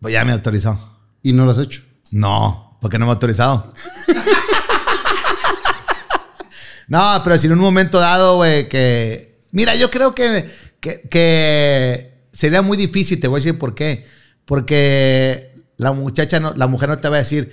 pues 0.00 0.12
ya 0.12 0.24
me 0.24 0.32
autorizó. 0.32 0.78
Y 1.22 1.32
no 1.32 1.44
lo 1.44 1.50
has 1.50 1.58
hecho. 1.58 1.82
No, 2.12 2.78
porque 2.80 2.98
no 2.98 3.06
me 3.06 3.10
ha 3.10 3.14
autorizado. 3.14 3.74
no, 6.88 7.20
pero 7.24 7.38
si 7.38 7.48
en 7.48 7.54
un 7.54 7.58
momento 7.58 7.98
dado, 7.98 8.36
güey, 8.36 8.68
que. 8.68 9.40
Mira, 9.50 9.74
yo 9.74 9.90
creo 9.90 10.14
que, 10.14 10.48
que, 10.80 11.02
que 11.10 12.15
sería 12.36 12.62
muy 12.62 12.76
difícil, 12.76 13.18
te 13.20 13.28
voy 13.28 13.38
a 13.38 13.42
decir 13.44 13.58
por 13.58 13.74
qué. 13.74 14.06
Porque 14.44 15.54
la 15.76 15.92
muchacha, 15.92 16.40
no, 16.40 16.54
la 16.54 16.66
mujer 16.66 16.88
no 16.88 16.98
te 16.98 17.08
va 17.08 17.16
a 17.16 17.20
decir. 17.20 17.52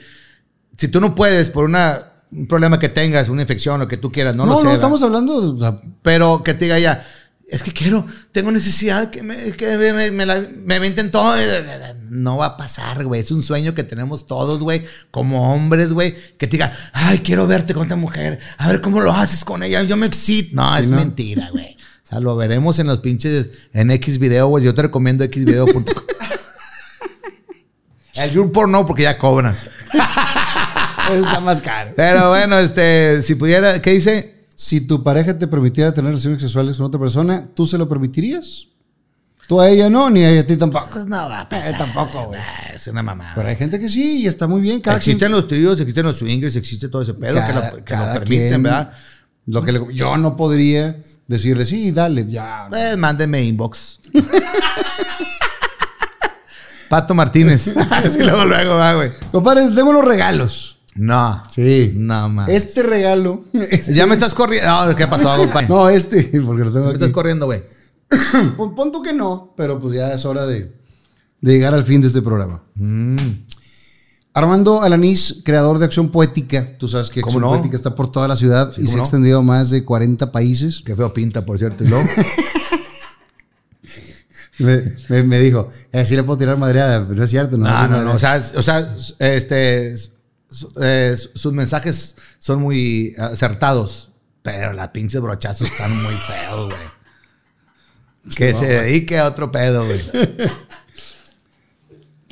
Si 0.78 0.88
tú 0.88 1.02
no 1.02 1.16
puedes 1.16 1.50
por 1.50 1.66
una, 1.66 2.00
un 2.32 2.48
problema 2.48 2.80
que 2.80 2.90
tengas, 2.90 3.30
una 3.30 3.42
infección, 3.42 3.80
lo 3.80 3.88
que 3.88 3.98
tú 3.98 4.12
quieras, 4.12 4.36
no, 4.36 4.46
No, 4.46 4.54
lo 4.54 4.56
no, 4.56 4.60
sé. 4.60 4.66
¿verdad? 4.66 4.80
estamos 4.80 5.04
hablando 5.04 5.36
o 5.56 5.60
sea, 5.60 5.82
Pero 6.02 6.42
que 6.44 6.54
te 6.54 6.66
diga 6.66 6.80
ya, 6.80 7.06
es 7.48 7.62
que 7.62 7.72
quiero, 7.72 8.06
tengo 8.32 8.52
necesidad 8.52 9.10
que 9.10 9.22
me, 9.22 9.52
que 9.52 9.78
me, 9.78 9.94
me, 9.94 10.12
me 10.12 10.26
la- 10.26 10.40
me 10.40 10.92
todo. 10.92 11.36
No 12.10 12.38
va 12.38 12.46
a 12.48 12.58
pasar, 12.58 13.04
güey. 13.06 13.22
Es 13.22 13.32
un 13.32 13.44
sueño 13.44 13.76
que 13.76 13.84
tenemos 13.84 14.28
todos, 14.28 14.62
güey, 14.62 14.86
como 15.12 15.54
hombres, 15.54 15.94
güey. 15.94 16.16
Que 16.38 16.48
te 16.48 16.52
diga, 16.58 16.76
ay, 16.94 17.20
quiero 17.20 17.46
verte 17.48 17.74
con 17.74 17.84
esta 17.84 17.96
mujer. 17.96 18.40
A 18.58 18.68
ver 18.70 18.82
cómo 18.82 19.02
lo 19.02 19.12
haces 19.12 19.44
con 19.44 19.62
ella. 19.64 19.84
Yo 19.84 19.98
me 19.98 20.06
excito. 20.08 20.56
No, 20.56 20.78
es 20.78 20.90
no. 20.90 20.98
mentira, 20.98 21.50
güey. 21.52 21.78
Sea, 22.14 22.20
lo 22.22 22.36
veremos 22.36 22.80
en 22.80 22.88
los 22.88 23.00
pinches, 23.00 23.52
en 23.74 23.92
X 23.92 24.18
video, 24.20 24.48
güey. 24.48 24.64
Yo 24.64 24.74
te 24.74 24.84
recomiendo 24.84 25.24
xvideo.com. 25.26 25.84
El 28.16 28.32
YouPorn 28.32 28.72
no, 28.72 28.86
porque 28.86 29.04
ya 29.04 29.18
cobran. 29.18 29.56
Está 31.12 31.40
más 31.40 31.62
caro. 31.62 31.92
Pero 31.96 32.30
bueno, 32.30 32.58
este, 32.60 33.22
si 33.24 33.36
pudiera, 33.36 33.82
¿qué 33.82 33.92
dice? 33.92 34.46
Si 34.56 34.82
tu 34.82 35.04
pareja 35.04 35.38
te 35.38 35.48
permitiera 35.48 35.92
tener 35.94 36.12
relaciones 36.12 36.40
sexuales 36.42 36.78
con 36.78 36.86
otra 36.86 37.00
persona, 37.00 37.48
¿tú 37.56 37.66
se 37.66 37.78
lo 37.78 37.90
permitirías? 37.90 38.68
Tú 39.48 39.60
a 39.60 39.68
ella 39.70 39.90
no, 39.90 40.10
ni 40.10 40.24
a 40.24 40.30
ella 40.30 40.42
a 40.42 40.46
ti 40.48 40.56
tampoco. 40.56 40.88
Pues 40.94 41.06
no 41.08 41.18
va 41.28 41.42
a 41.42 41.50
pasar. 41.50 41.78
tampoco, 41.78 42.28
güey. 42.28 42.40
Nah, 42.40 42.76
Es 42.76 42.88
una 42.88 43.04
mamada. 43.04 43.34
Pero 43.36 43.48
hay 43.50 43.56
gente 43.56 43.80
que 43.80 43.90
sí 43.90 44.22
y 44.22 44.28
está 44.28 44.48
muy 44.48 44.62
bien. 44.62 44.80
Cada 44.80 44.98
existen 44.98 45.30
quien- 45.30 45.32
los 45.32 45.48
tríos, 45.48 45.80
existen 45.82 46.06
los 46.06 46.18
swingers, 46.18 46.56
existe 46.56 46.88
todo 46.88 47.02
ese 47.02 47.16
pedo 47.16 47.42
que 47.46 47.54
lo, 47.54 47.62
que 47.62 47.78
lo 47.78 47.84
cada 47.86 48.14
permiten, 48.14 48.48
quien- 48.50 48.64
¿verdad? 48.64 48.94
Lo 49.48 49.64
que 49.64 49.72
le- 49.74 49.94
yo 49.94 50.16
no 50.18 50.38
podría 50.38 50.96
decirle, 51.28 51.66
sí, 51.66 51.92
dale, 51.92 52.26
ya. 52.30 52.68
Pues 52.70 52.98
mándenme 52.98 53.44
inbox. 53.44 54.00
Pato 56.90 57.14
Martínez. 57.16 57.74
Así 57.92 58.20
luego, 58.20 58.46
luego 58.46 58.76
va, 58.76 58.94
güey. 58.94 59.12
Compadre, 59.32 59.70
tengo 59.72 59.90
unos 59.90 60.06
regalos. 60.06 60.78
No. 60.96 61.42
Sí. 61.54 61.92
No, 61.96 62.30
más. 62.30 62.50
Este 62.50 62.84
regalo. 62.84 63.46
este- 63.54 63.94
Ya 63.96 64.06
me 64.06 64.14
estás 64.14 64.36
corriendo. 64.36 64.86
No, 64.86 64.96
¿Qué 64.96 65.08
pasó, 65.08 65.36
compadre? 65.38 65.68
No, 65.68 65.90
este, 65.90 66.22
porque 66.46 66.64
lo 66.64 66.72
tengo 66.72 66.86
me 66.86 66.92
aquí. 66.92 66.98
estás 67.00 67.12
corriendo, 67.12 67.48
güey. 67.48 67.62
Pon, 68.58 68.76
pon 68.76 68.92
tú 68.92 69.02
que 69.02 69.12
no, 69.12 69.56
pero 69.58 69.80
pues 69.80 69.96
ya 69.96 70.14
es 70.14 70.24
hora 70.26 70.46
de, 70.46 70.72
de 71.42 71.52
llegar 71.52 71.74
al 71.74 71.84
fin 71.84 72.00
de 72.00 72.08
este 72.08 72.22
programa. 72.22 72.62
Mm. 72.76 73.16
Armando 74.36 74.82
Alanís, 74.82 75.42
creador 75.46 75.78
de 75.80 75.86
Acción 75.86 76.10
Poética. 76.10 76.76
Tú 76.78 76.88
sabes 76.88 77.10
que 77.12 77.22
¿Cómo 77.22 77.38
Acción 77.38 77.42
no? 77.44 77.50
Poética 77.58 77.76
está 77.76 77.94
por 77.94 78.12
toda 78.12 78.28
la 78.28 78.36
ciudad 78.36 78.72
y 78.78 78.86
¿cómo 78.86 78.88
se 78.88 78.94
ha 78.94 78.98
no? 78.98 79.04
extendido 79.04 79.40
a 79.40 79.42
más 79.44 79.70
de 79.70 79.84
40 79.86 80.32
países. 80.32 80.82
Qué 80.86 80.96
feo 80.96 81.14
pinta, 81.14 81.46
por 81.46 81.60
cierto. 81.60 81.84
¿Y 81.84 81.88
luego? 81.88 82.06
Me, 84.60 84.84
me- 85.10 85.24
me 85.24 85.40
dijo, 85.40 85.68
eh, 85.92 86.06
sí 86.06 86.16
le 86.16 86.22
puedo 86.24 86.38
tirar 86.38 86.58
madreada, 86.58 87.04
pero 87.04 87.18
no 87.18 87.24
es 87.24 87.30
cierto. 87.32 87.58
No, 87.58 87.66
No, 87.68 87.88
no, 87.88 88.04
no. 88.04 88.14
O 88.14 88.20
sea, 88.20 88.42
o 88.56 88.62
sea, 88.62 88.96
este, 89.18 89.96
eh, 89.96 91.18
su- 91.18 91.30
sus 91.34 91.54
mensajes 91.54 92.16
son 92.38 92.62
muy 92.62 93.16
acertados, 93.18 94.12
pero 94.44 94.72
las 94.74 94.90
pinches 94.90 95.22
brochazos 95.22 95.72
están 95.72 95.92
muy 96.04 96.14
feos, 96.14 96.66
güey. 96.68 96.94
Que 98.38 98.54
se 98.54 98.66
dedique 98.68 99.18
a 99.20 99.26
otro 99.28 99.52
pedo, 99.52 99.86
güey. 99.86 100.02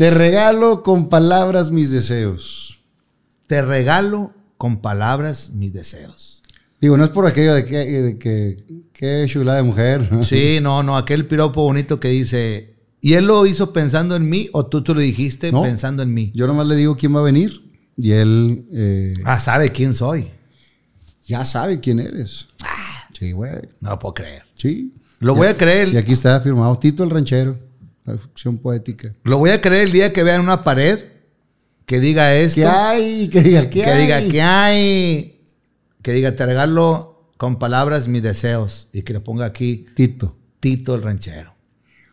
Te 0.02 0.10
regalo 0.10 0.82
con 0.82 1.10
palabras 1.10 1.70
mis 1.70 1.92
deseos. 1.92 2.80
Te 3.46 3.62
regalo 3.62 4.34
con 4.58 4.82
palabras 4.82 5.52
mis 5.52 5.74
deseos. 5.74 6.42
Digo, 6.82 6.98
no 6.98 7.04
es 7.04 7.12
por 7.12 7.28
aquello 7.28 7.54
de 7.54 7.64
que, 7.66 7.78
de 7.78 8.18
que 8.18 8.58
qué 8.94 9.28
chulada 9.30 9.58
de 9.58 9.64
mujer. 9.64 10.12
¿no? 10.12 10.24
Sí, 10.24 10.58
no, 10.60 10.82
no, 10.82 10.98
aquel 10.98 11.28
piropo 11.28 11.62
bonito 11.62 12.00
que 12.00 12.08
dice, 12.08 12.74
¿y 13.00 13.14
él 13.14 13.28
lo 13.28 13.46
hizo 13.46 13.74
pensando 13.74 14.16
en 14.16 14.28
mí 14.28 14.50
o 14.54 14.66
tú 14.66 14.84
te 14.84 14.96
lo 14.96 15.02
dijiste 15.02 15.52
No. 15.52 15.62
pensando 15.62 16.02
en 16.02 16.12
mí? 16.12 16.32
Yo 16.34 16.48
nomás 16.48 16.66
le 16.66 16.78
digo 16.78 16.98
quién 16.98 17.16
va 17.16 17.20
a 17.20 17.24
venir 17.24 17.62
y 17.96 18.10
él 18.14 18.66
eh, 18.74 19.14
Ah, 19.24 19.40
sabe 19.40 19.70
quién 19.70 19.94
soy. 19.94 20.26
ya 21.28 21.46
sabe 21.46 21.80
quién 21.80 22.00
eres. 22.00 22.48
Sí, 23.14 23.34
güey. 23.34 23.52
No 23.80 23.92
lo 23.92 24.00
puedo 24.00 24.16
creer. 24.16 24.46
Sí. 24.56 24.96
Lo 25.20 25.36
voy 25.36 25.46
a 25.46 25.54
creer. 25.56 25.90
Y 25.94 25.98
aquí 25.98 26.14
está 26.14 26.42
firmado 26.42 26.76
Tito 26.80 27.04
el 27.04 27.12
Ranchero, 27.12 27.56
Acción 28.06 28.58
Poética. 28.58 29.14
Lo 29.24 29.38
voy 29.38 29.52
a 29.52 29.62
creer 29.62 29.86
el 29.86 29.92
día 29.92 30.12
que 30.14 30.24
vean 30.24 30.42
una 30.42 30.64
pared 30.64 31.00
que 31.86 32.00
diga 32.00 32.34
esto. 32.36 32.62
¿Qué 32.62 32.66
hay? 32.68 33.28
Que 33.30 33.42
diga, 33.42 33.62
¿qué 33.70 33.82
que 33.84 33.86
hay? 33.86 34.02
diga 34.02 34.22
que 34.32 34.42
hay. 34.42 35.42
Que 36.02 36.14
diga, 36.14 36.36
te 36.36 36.46
regalo 36.46 37.30
con 37.38 37.60
palabras 37.60 38.08
mis 38.08 38.24
deseos. 38.24 38.90
Y 38.94 39.02
que 39.04 39.14
le 39.14 39.20
ponga 39.20 39.46
aquí 39.46 39.86
Tito. 39.96 40.38
Tito 40.60 40.96
el 40.96 41.04
ranchero. 41.04 41.54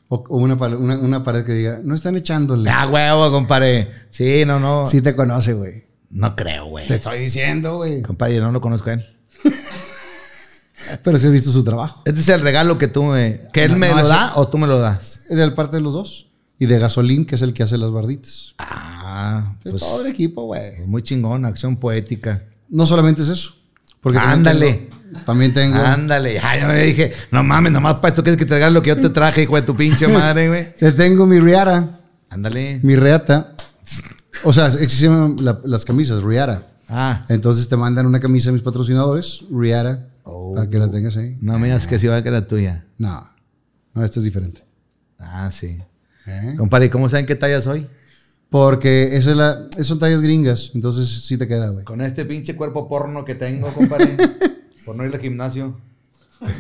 O, 0.09 0.25
o 0.29 0.39
una, 0.39 0.57
pal- 0.59 0.77
una, 0.79 0.99
una 0.99 1.23
pared 1.23 1.45
que 1.45 1.53
diga, 1.53 1.81
no 1.85 1.95
están 1.95 2.17
echándole. 2.17 2.71
Ah, 2.71 2.87
huevo, 2.89 3.31
compadre. 3.31 3.91
Sí, 4.11 4.45
no, 4.47 4.59
no. 4.59 4.87
Sí 4.87 5.03
te 5.03 5.15
conoce, 5.15 5.53
güey. 5.53 5.85
No 6.11 6.35
creo, 6.35 6.67
güey. 6.67 6.87
Te 6.89 6.95
estoy 6.95 7.19
diciendo, 7.21 7.77
güey. 7.77 8.01
Compadre, 8.03 8.37
yo 8.37 8.43
no 8.43 8.51
lo 8.53 8.61
conozco 8.63 8.89
a 8.91 8.95
él. 8.95 9.07
Pero 11.03 11.19
sí 11.19 11.27
has 11.27 11.33
visto 11.33 11.51
su 11.53 11.65
trabajo. 11.65 12.03
Este 12.05 12.21
es 12.21 12.29
el 12.29 12.41
regalo 12.41 12.79
que 12.79 12.89
tú 12.89 13.05
me. 13.05 13.41
¿Que 13.53 13.65
él 13.65 13.73
No, 13.73 13.79
me 13.79 13.89
no, 13.91 13.97
lo 14.01 14.09
da 14.09 14.33
o 14.37 14.49
tú 14.49 14.59
me 14.59 14.67
lo 14.67 14.79
das? 14.79 15.27
Es 15.31 15.37
del 15.39 15.55
parte 15.55 15.77
de 15.77 15.83
los 15.83 15.93
dos. 15.93 16.27
Y 16.59 16.67
de 16.67 16.79
Gasolín, 16.79 17.25
que 17.25 17.37
es 17.37 17.43
el 17.43 17.53
que 17.55 17.63
hace 17.63 17.79
las 17.79 17.91
barditas. 17.93 18.55
Ah, 18.59 19.55
Es 19.65 19.71
pues 19.71 19.83
todo 19.83 20.01
el 20.05 20.09
equipo, 20.11 20.45
güey. 20.47 20.85
muy 20.87 21.03
chingón, 21.03 21.45
acción 21.45 21.77
poética. 21.77 22.43
No 22.69 22.87
solamente 22.87 23.23
es 23.23 23.29
eso. 23.29 23.53
Porque 24.01 24.19
Ándale. 24.19 24.89
También 25.25 25.55
tengo. 25.55 25.79
Ándale, 25.79 26.35
ya, 26.35 26.59
ya 26.59 26.67
me 26.69 26.83
dije, 26.83 27.13
no 27.31 27.43
mames, 27.43 27.73
nomás 27.73 27.95
para 27.95 28.09
esto 28.09 28.23
quieres 28.23 28.39
que 28.39 28.45
te 28.45 28.55
regale 28.55 28.73
lo 28.75 28.83
que 28.83 28.89
yo 28.89 28.97
te 29.01 29.09
traje, 29.09 29.43
hijo 29.45 29.57
de 29.57 29.63
tu 29.63 29.75
pinche 29.75 30.07
madre, 30.07 30.49
güey. 30.49 30.75
Te 30.79 30.93
tengo 30.93 31.27
mi 31.27 31.41
Riara, 31.41 32.01
Ándale. 32.29 32.81
mi 32.83 32.95
Reata. 32.95 33.55
O 34.45 34.53
sea, 34.53 34.67
existen 34.67 35.37
la- 35.41 35.61
las 35.65 35.85
camisas, 35.87 36.23
Riara. 36.23 36.63
Ah, 36.91 37.25
Entonces 37.29 37.69
te 37.69 37.77
mandan 37.77 38.05
una 38.07 38.21
camisa 38.21 38.51
a 38.51 38.53
mis 38.53 38.63
patrocinadores, 38.63 39.45
Riara, 39.51 40.09
Oh. 40.31 40.53
para 40.55 40.69
que 40.69 40.79
la 40.79 40.91
tengas 40.91 41.17
ahí. 41.17 41.37
no 41.41 41.59
me 41.59 41.69
digas 41.69 41.87
que 41.87 41.99
sí 41.99 42.07
va 42.07 42.17
a 42.17 42.23
que 42.23 42.31
la 42.31 42.47
tuya. 42.47 42.87
No, 42.99 43.29
no, 43.95 44.05
esta 44.05 44.21
es 44.21 44.25
diferente. 44.25 44.63
Ah, 45.19 45.51
sí. 45.53 45.79
¿Eh? 46.27 46.55
Compadre, 46.59 46.87
¿y 46.87 46.91
cómo 46.91 47.09
saben 47.09 47.27
qué 47.27 47.35
talla 47.35 47.61
soy? 47.63 47.87
Porque 48.51 49.17
esa 49.17 49.31
es 49.31 49.37
la, 49.37 49.67
esas 49.73 49.87
son 49.87 49.99
tallas 49.99 50.21
gringas, 50.23 50.71
entonces 50.75 51.09
sí 51.27 51.37
te 51.37 51.47
queda, 51.49 51.69
güey. 51.71 51.85
Con 51.85 52.01
este 52.01 52.25
pinche 52.25 52.55
cuerpo 52.57 52.89
porno 52.89 53.25
que 53.25 53.35
tengo, 53.35 53.69
compadre. 53.73 54.17
por 54.87 54.97
no 54.97 55.05
ir 55.05 55.15
al 55.15 55.21
gimnasio. 55.21 55.79
Ahí 56.41 56.51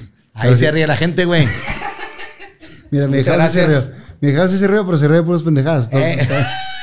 Pero 0.42 0.54
se 0.54 0.66
sí. 0.66 0.70
ríe 0.70 0.86
la 0.86 0.96
gente, 0.96 1.24
güey. 1.24 1.46
Mira, 2.90 3.06
mi 3.06 3.18
hija 3.18 3.48
sí 3.48 3.54
se 3.58 3.66
rió. 3.66 3.82
Mi 4.20 4.28
hija 4.30 4.48
sí 4.48 4.58
se 4.58 4.66
rió, 4.68 4.84
pero 4.84 4.98
se 4.98 5.08
ríe 5.08 5.18
de 5.18 5.22
puras 5.22 5.42
pendejadas. 5.42 5.86
Entonces, 5.86 6.18
Eh. 6.18 6.22
está- 6.22 6.50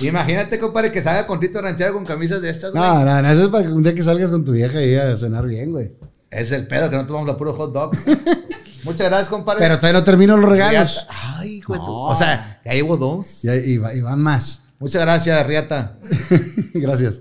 Imagínate, 0.00 0.58
compadre, 0.58 0.90
que 0.92 1.02
salga 1.02 1.26
con 1.26 1.40
Tito 1.40 1.60
Ranchero 1.60 1.92
con 1.94 2.04
camisas 2.04 2.40
de 2.42 2.50
estas, 2.50 2.72
güey. 2.72 2.82
No, 2.82 3.04
no, 3.04 3.22
no, 3.22 3.30
eso 3.30 3.42
es 3.44 3.48
para 3.48 3.64
que 3.66 3.72
un 3.72 3.82
día 3.82 3.94
que 3.94 4.02
salgas 4.02 4.30
con 4.30 4.44
tu 4.44 4.52
vieja 4.52 4.82
y 4.82 4.94
a 4.94 5.16
cenar 5.16 5.46
bien, 5.46 5.72
güey. 5.72 5.92
Es 6.30 6.50
el 6.52 6.66
pedo, 6.66 6.90
que 6.90 6.96
no 6.96 7.06
tomamos 7.06 7.28
la 7.28 7.36
puro 7.36 7.52
hot 7.54 7.72
dog. 7.72 7.92
Muchas 8.84 9.08
gracias, 9.08 9.28
compadre. 9.28 9.60
Pero 9.60 9.76
todavía 9.78 10.00
no 10.00 10.04
termino 10.04 10.36
los 10.36 10.50
regalos. 10.50 10.94
Riata. 11.06 11.06
Ay, 11.38 11.60
güey. 11.60 11.80
tú- 11.80 11.86
O 11.86 12.14
sea, 12.16 12.60
ya 12.64 12.72
llevo 12.72 12.96
dos. 12.96 13.44
Y, 13.44 13.50
y 13.50 13.78
va- 13.78 13.94
y 13.94 14.00
van 14.00 14.20
más. 14.20 14.60
Muchas 14.78 15.00
gracias, 15.02 15.46
Riata. 15.46 15.94
Gracias. 16.74 17.20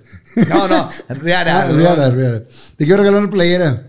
No, 0.50 0.68
no, 0.68 0.90
Riata. 1.08 1.62
Ah, 1.62 1.72
Rihanna. 1.72 2.44
Te 2.76 2.86
quiero 2.86 2.98
regalar 3.04 3.22
una 3.22 3.30
playera. 3.32 3.84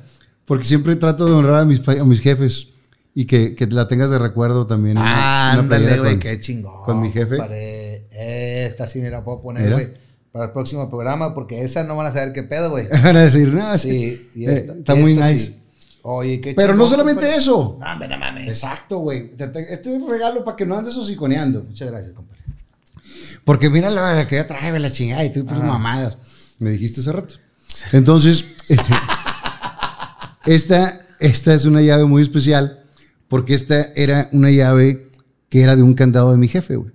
Porque 0.45 0.65
siempre 0.65 0.95
trato 0.97 1.25
de 1.25 1.33
honrar 1.33 1.57
a 1.61 1.65
mis, 1.65 1.81
a 1.89 2.05
mis 2.05 2.21
jefes. 2.21 2.69
Y 3.17 3.25
que, 3.27 3.55
que 3.57 3.67
la 3.67 3.89
tengas 3.89 4.11
de 4.11 4.19
recuerdo 4.19 4.67
también. 4.67 4.99
una- 4.99 5.07
Ah, 5.07 5.51
una 5.55 5.61
ándale, 5.63 5.85
playera 5.87 6.03
güey, 6.03 6.19
qué 6.19 6.39
chingón. 6.39 6.85
con 6.85 7.01
mi 7.01 7.11
jefe. 7.11 7.37
compadre. 7.39 7.94
Esta 8.15 8.87
sí 8.87 9.01
me 9.01 9.11
la 9.11 9.25
puedo 9.25 9.43
poner, 9.43 9.73
güey. 9.73 9.89
Para 10.33 10.47
el 10.47 10.51
próximo 10.53 10.89
programa, 10.89 11.35
porque 11.35 11.63
esa 11.63 11.85
no 11.85 11.97
van 11.97 12.07
a 12.09 12.13
saber 12.13 12.33
qué 12.33 12.43
pedo, 12.43 12.71
güey. 12.71 12.89
Van 13.05 13.17
a 13.17 13.23
decir, 13.23 13.49
no, 13.55 13.79
sí. 13.79 14.31
Y 14.35 14.47
Eh, 14.47 14.67
está 14.79 14.97
y 14.97 15.01
muy 15.01 15.13
esta 15.13 15.31
nice. 15.31 15.45
sí. 15.47 15.61
Oye, 16.03 16.41
qué 16.41 16.55
Pero 16.55 16.75
no 16.75 16.87
solamente 16.87 17.23
compadre. 17.23 17.39
eso. 17.41 17.79
Hombre, 17.81 18.09
no 18.09 18.19
mames. 18.19 18.49
Exacto, 18.49 18.99
güey. 18.99 19.31
Te- 19.37 19.49
te- 19.49 19.73
Este 19.73 19.95
es 19.95 20.03
un 20.03 20.11
regalo 20.11 20.45
para 20.45 20.57
que 20.57 20.67
no 20.67 20.77
andes 20.77 20.97
hociconeando. 20.97 21.63
Muchas 21.65 21.89
gracias, 21.91 22.13
compadre. 22.13 22.43
Porque 23.45 23.71
mira 23.71 23.91
la, 23.91 24.13
la 24.15 24.27
que 24.27 24.37
ya 24.37 24.47
trae 24.47 24.71
güey, 24.71 24.83
la 24.83 24.91
chingada 24.93 25.25
y 25.25 25.33
tú 25.33 25.45
pues 25.47 25.61
mamadas. 25.63 26.19
Me 26.59 26.71
dijiste 26.71 27.01
hace 27.01 27.13
rato. 27.13 27.35
Entonces, 27.93 28.45
esta, 30.47 31.07
esta 31.21 31.55
es 31.55 31.65
una 31.65 31.81
llave 31.81 32.05
muy 32.07 32.23
especial 32.23 32.83
porque 33.29 33.55
esta 33.55 33.81
era 33.97 34.29
una 34.33 34.51
llave 34.51 35.11
que 35.49 35.63
era 35.63 35.77
de 35.77 35.83
un 35.83 35.95
candado 35.95 36.33
de 36.33 36.39
mi 36.39 36.49
jefe, 36.49 36.77
güey. 36.77 36.93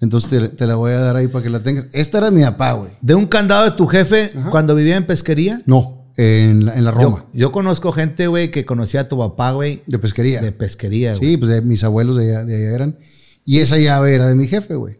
Entonces 0.00 0.30
te, 0.30 0.48
te 0.48 0.66
la 0.66 0.76
voy 0.76 0.92
a 0.92 0.98
dar 0.98 1.16
ahí 1.16 1.28
para 1.28 1.42
que 1.42 1.50
la 1.50 1.60
tengas. 1.60 1.86
Esta 1.92 2.18
era 2.18 2.30
mi 2.30 2.42
papá, 2.42 2.72
güey. 2.72 2.92
De 3.00 3.14
un 3.14 3.26
candado 3.26 3.64
de 3.64 3.72
tu 3.72 3.86
jefe 3.86 4.32
cuando 4.50 4.74
vivía 4.74 4.96
en 4.96 5.06
pesquería. 5.06 5.60
No, 5.66 6.00
en 6.16 6.66
la, 6.66 6.74
en 6.74 6.84
la 6.84 6.90
Roma. 6.90 7.26
Yo, 7.32 7.38
yo 7.38 7.52
conozco 7.52 7.92
gente, 7.92 8.26
güey, 8.26 8.50
que 8.50 8.64
conocía 8.64 9.02
a 9.02 9.08
tu 9.08 9.18
papá, 9.18 9.52
güey, 9.52 9.82
de 9.86 9.98
pesquería. 9.98 10.40
de 10.40 10.52
pesquería, 10.52 11.14
güey. 11.14 11.30
sí, 11.30 11.36
pues 11.36 11.50
de 11.50 11.60
mis 11.60 11.84
abuelos 11.84 12.16
de 12.16 12.30
allá, 12.30 12.44
de 12.44 12.56
allá 12.56 12.74
eran. 12.74 12.98
Y 13.44 13.58
esa 13.58 13.78
llave 13.78 14.14
era 14.14 14.26
de 14.26 14.34
mi 14.34 14.46
jefe, 14.46 14.74
güey. 14.74 14.98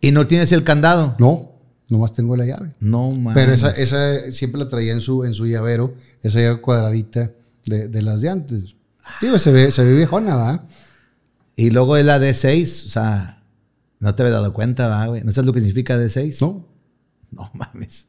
Y 0.00 0.12
no 0.12 0.26
tienes 0.26 0.50
el 0.52 0.64
candado. 0.64 1.14
No, 1.18 1.52
nomás 1.88 2.12
tengo 2.12 2.36
la 2.36 2.46
llave. 2.46 2.70
No, 2.80 3.10
mames. 3.10 3.34
Pero 3.34 3.52
esa, 3.52 3.70
esa 3.70 4.32
siempre 4.32 4.60
la 4.60 4.68
traía 4.68 4.92
en 4.92 5.00
su, 5.00 5.24
en 5.24 5.34
su 5.34 5.46
llavero, 5.46 5.94
esa 6.22 6.40
llave 6.40 6.60
cuadradita 6.60 7.30
de, 7.66 7.88
de 7.88 8.02
las 8.02 8.20
de 8.20 8.30
antes. 8.30 8.76
Sí, 9.20 9.26
pues, 9.28 9.42
se 9.42 9.52
ve, 9.52 9.70
se 9.70 9.84
ve 9.84 9.94
viejona, 9.94 10.36
¿va? 10.36 10.66
Y 11.56 11.70
luego 11.70 11.96
es 11.96 12.04
la 12.06 12.18
D6, 12.18 12.86
o 12.86 12.88
sea, 12.88 13.39
no 14.00 14.14
te 14.14 14.22
había 14.22 14.34
dado 14.34 14.52
cuenta, 14.52 14.88
¿va, 14.88 15.06
güey. 15.06 15.22
¿No 15.24 15.30
sabes 15.32 15.46
lo 15.46 15.52
que 15.52 15.60
significa 15.60 15.96
D6? 15.98 16.40
No, 16.40 16.66
No 17.32 17.50
mames. 17.54 18.06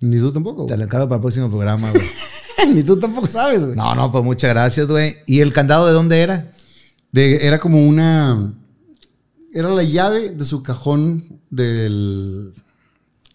ni 0.00 0.18
tú 0.18 0.32
tampoco. 0.32 0.66
Te 0.66 0.76
lo 0.76 0.84
encargo 0.84 1.06
para 1.08 1.16
el 1.16 1.22
próximo 1.22 1.48
programa, 1.48 1.90
güey. 1.92 2.06
ni 2.74 2.82
tú 2.82 2.98
tampoco 2.98 3.28
sabes, 3.28 3.62
güey. 3.62 3.76
No, 3.76 3.94
no, 3.94 4.10
pues 4.10 4.24
muchas 4.24 4.50
gracias, 4.50 4.86
güey. 4.86 5.16
¿Y 5.26 5.40
el 5.40 5.52
candado 5.52 5.86
de 5.86 5.92
dónde 5.92 6.20
era? 6.20 6.50
De- 7.12 7.46
era 7.46 7.58
como 7.58 7.86
una. 7.86 8.54
Era 9.54 9.68
la 9.70 9.82
llave 9.84 10.30
de 10.30 10.44
su 10.44 10.62
cajón 10.62 11.40
del, 11.50 12.52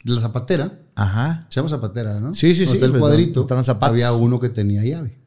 de 0.03 0.11
la 0.13 0.21
zapatera. 0.21 0.77
Ajá. 0.95 1.47
Se 1.49 1.55
llama 1.55 1.69
zapatera, 1.69 2.19
¿no? 2.19 2.33
Sí, 2.33 2.53
sí, 2.53 2.65
sí, 2.65 2.73
Está 2.73 2.85
el 2.85 2.91
pues, 2.91 3.01
cuadrito. 3.01 3.47
Había 3.79 4.11
uno 4.13 4.39
que 4.39 4.49
tenía 4.49 4.83
llave. 4.83 5.17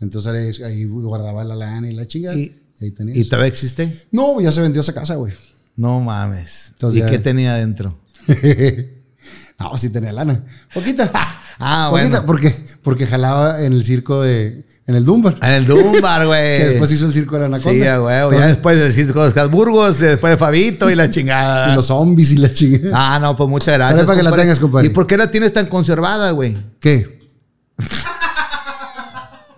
Entonces 0.00 0.60
ahí, 0.60 0.84
guardaba 0.84 1.42
la 1.44 1.56
lana 1.56 1.90
y 1.90 1.94
la 1.94 2.06
chingada. 2.06 2.36
¿Y- 2.36 2.54
Y, 2.80 2.84
ahí 2.84 2.90
tenía 2.90 3.16
¿Y 3.16 3.20
eso. 3.20 3.30
todavía 3.30 3.48
existe? 3.48 4.02
No, 4.10 4.40
ya 4.40 4.52
se 4.52 4.60
vendió 4.60 4.80
esa 4.80 4.92
casa, 4.92 5.14
güey. 5.14 5.32
No 5.76 6.00
mames. 6.00 6.70
Entonces 6.74 6.98
¿Y 6.98 7.00
ya- 7.02 7.10
qué 7.10 7.18
tenía 7.18 7.54
adentro? 7.54 7.98
no, 9.58 9.76
sí 9.78 9.90
tenía 9.90 10.12
lana. 10.12 10.44
Poquita. 10.72 11.10
Ah, 11.56 11.86
Poquita, 11.88 12.08
bueno. 12.08 12.26
porque, 12.26 12.52
porque 12.82 13.06
jalaba 13.06 13.62
en 13.62 13.72
el 13.74 13.84
circo 13.84 14.22
de... 14.22 14.66
En 14.88 14.96
el 14.96 15.04
Dunbar. 15.04 15.36
En 15.40 15.50
el 15.52 15.64
Dumbar, 15.66 16.26
güey. 16.26 16.58
Que 16.58 16.64
después 16.70 16.90
hizo 16.90 17.06
el 17.06 17.12
circo 17.12 17.36
de 17.36 17.42
la 17.42 17.46
Anaconda. 17.46 17.72
Sí, 17.96 18.02
huevo. 18.02 18.32
Ya 18.32 18.48
después 18.48 18.76
de 18.76 18.86
decir 18.86 19.12
con 19.12 19.24
los 19.26 19.36
Habsburgos, 19.36 20.00
después 20.00 20.32
de 20.32 20.36
Fabito 20.36 20.90
y 20.90 20.96
la 20.96 21.08
chingada. 21.10 21.72
y 21.72 21.76
los 21.76 21.86
zombies 21.86 22.32
y 22.32 22.38
la 22.38 22.52
chingada. 22.52 22.90
Ah, 23.14 23.18
no, 23.20 23.36
pues 23.36 23.48
muchas 23.48 23.74
gracias. 23.74 24.00
Pero 24.00 24.06
para 24.08 24.18
que 24.18 24.22
la 24.24 24.32
tengas, 24.36 24.58
compadre. 24.58 24.88
¿Y 24.88 24.90
por 24.90 25.06
qué 25.06 25.16
la 25.16 25.30
tienes 25.30 25.52
tan 25.52 25.66
conservada, 25.66 26.32
güey? 26.32 26.54
¿Qué? 26.80 27.20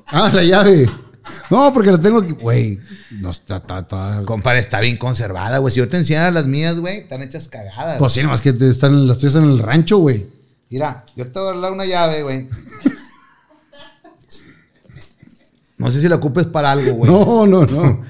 ah, 0.08 0.30
la 0.34 0.42
llave. 0.44 0.90
No, 1.50 1.72
porque 1.72 1.90
la 1.92 1.98
tengo 1.98 2.18
aquí. 2.18 2.32
Güey, 2.32 2.80
no 3.20 3.30
está, 3.30 3.56
está, 3.58 3.80
está- 3.80 4.22
Compadre, 4.24 4.58
está 4.60 4.80
bien 4.80 4.96
conservada, 4.96 5.58
güey. 5.58 5.72
Si 5.72 5.78
yo 5.78 5.88
te 5.88 5.96
enseñara 5.96 6.30
las 6.30 6.46
mías, 6.46 6.76
güey, 6.78 6.98
están 6.98 7.22
hechas 7.22 7.48
cagadas. 7.48 7.98
Pues 7.98 8.12
sí, 8.12 8.22
nomás 8.22 8.40
que 8.42 8.52
te 8.52 8.68
están, 8.68 9.06
las 9.06 9.18
tuyas 9.18 9.36
en 9.36 9.44
el 9.44 9.58
rancho, 9.58 9.98
güey. 9.98 10.26
Mira, 10.70 11.04
yo 11.14 11.26
te 11.30 11.38
voy 11.38 11.56
a 11.56 11.60
dar 11.60 11.72
una 11.72 11.84
llave, 11.86 12.22
güey. 12.22 12.48
No 15.78 15.90
sé 15.90 16.00
si 16.00 16.08
la 16.08 16.16
ocupes 16.16 16.46
para 16.46 16.72
algo, 16.72 16.92
güey. 16.94 17.10
No, 17.10 17.46
no, 17.46 17.64
no. 17.66 18.02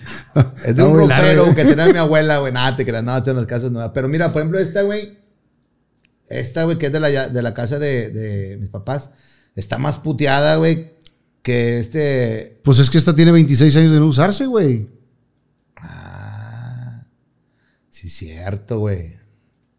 Es 0.65 0.65
de 0.65 0.71
Está 0.71 0.85
un 0.85 0.99
ropero 0.99 1.55
que 1.55 1.65
tenía 1.65 1.87
mi 1.87 1.99
abuela, 1.99 2.39
güey. 2.39 2.53
Nada, 2.53 2.77
te 2.77 2.87
creas, 2.87 3.03
no, 3.03 3.17
en 3.17 3.37
las 3.37 3.47
casas 3.47 3.73
nuevas. 3.73 3.91
Pero 3.93 4.09
mira, 4.09 4.33
por 4.33 4.41
ejemplo, 4.43 4.61
esta, 4.61 4.83
güey. 4.83 5.19
Esta, 6.29 6.63
güey, 6.65 6.79
que 6.79 6.87
es 6.87 6.93
de 6.93 7.01
la, 7.01 7.09
de 7.29 7.43
la 7.43 7.55
casa 7.55 7.79
de, 7.81 8.11
de 8.11 8.57
mis 8.59 8.71
papás. 8.71 9.11
Está 9.57 9.79
más 9.79 9.99
puteada, 9.99 10.57
güey, 10.57 10.96
que 11.47 11.79
este... 11.79 12.59
Pues 12.65 12.81
es 12.81 12.91
que 12.91 12.99
esta 12.99 13.15
tiene 13.15 13.31
26 13.31 13.77
años 13.77 13.93
de 13.93 14.01
no 14.01 14.07
usarse, 14.07 14.47
güey. 14.47 14.89
Sí, 17.89 18.09
cierto, 18.09 18.81
güey. 18.81 19.17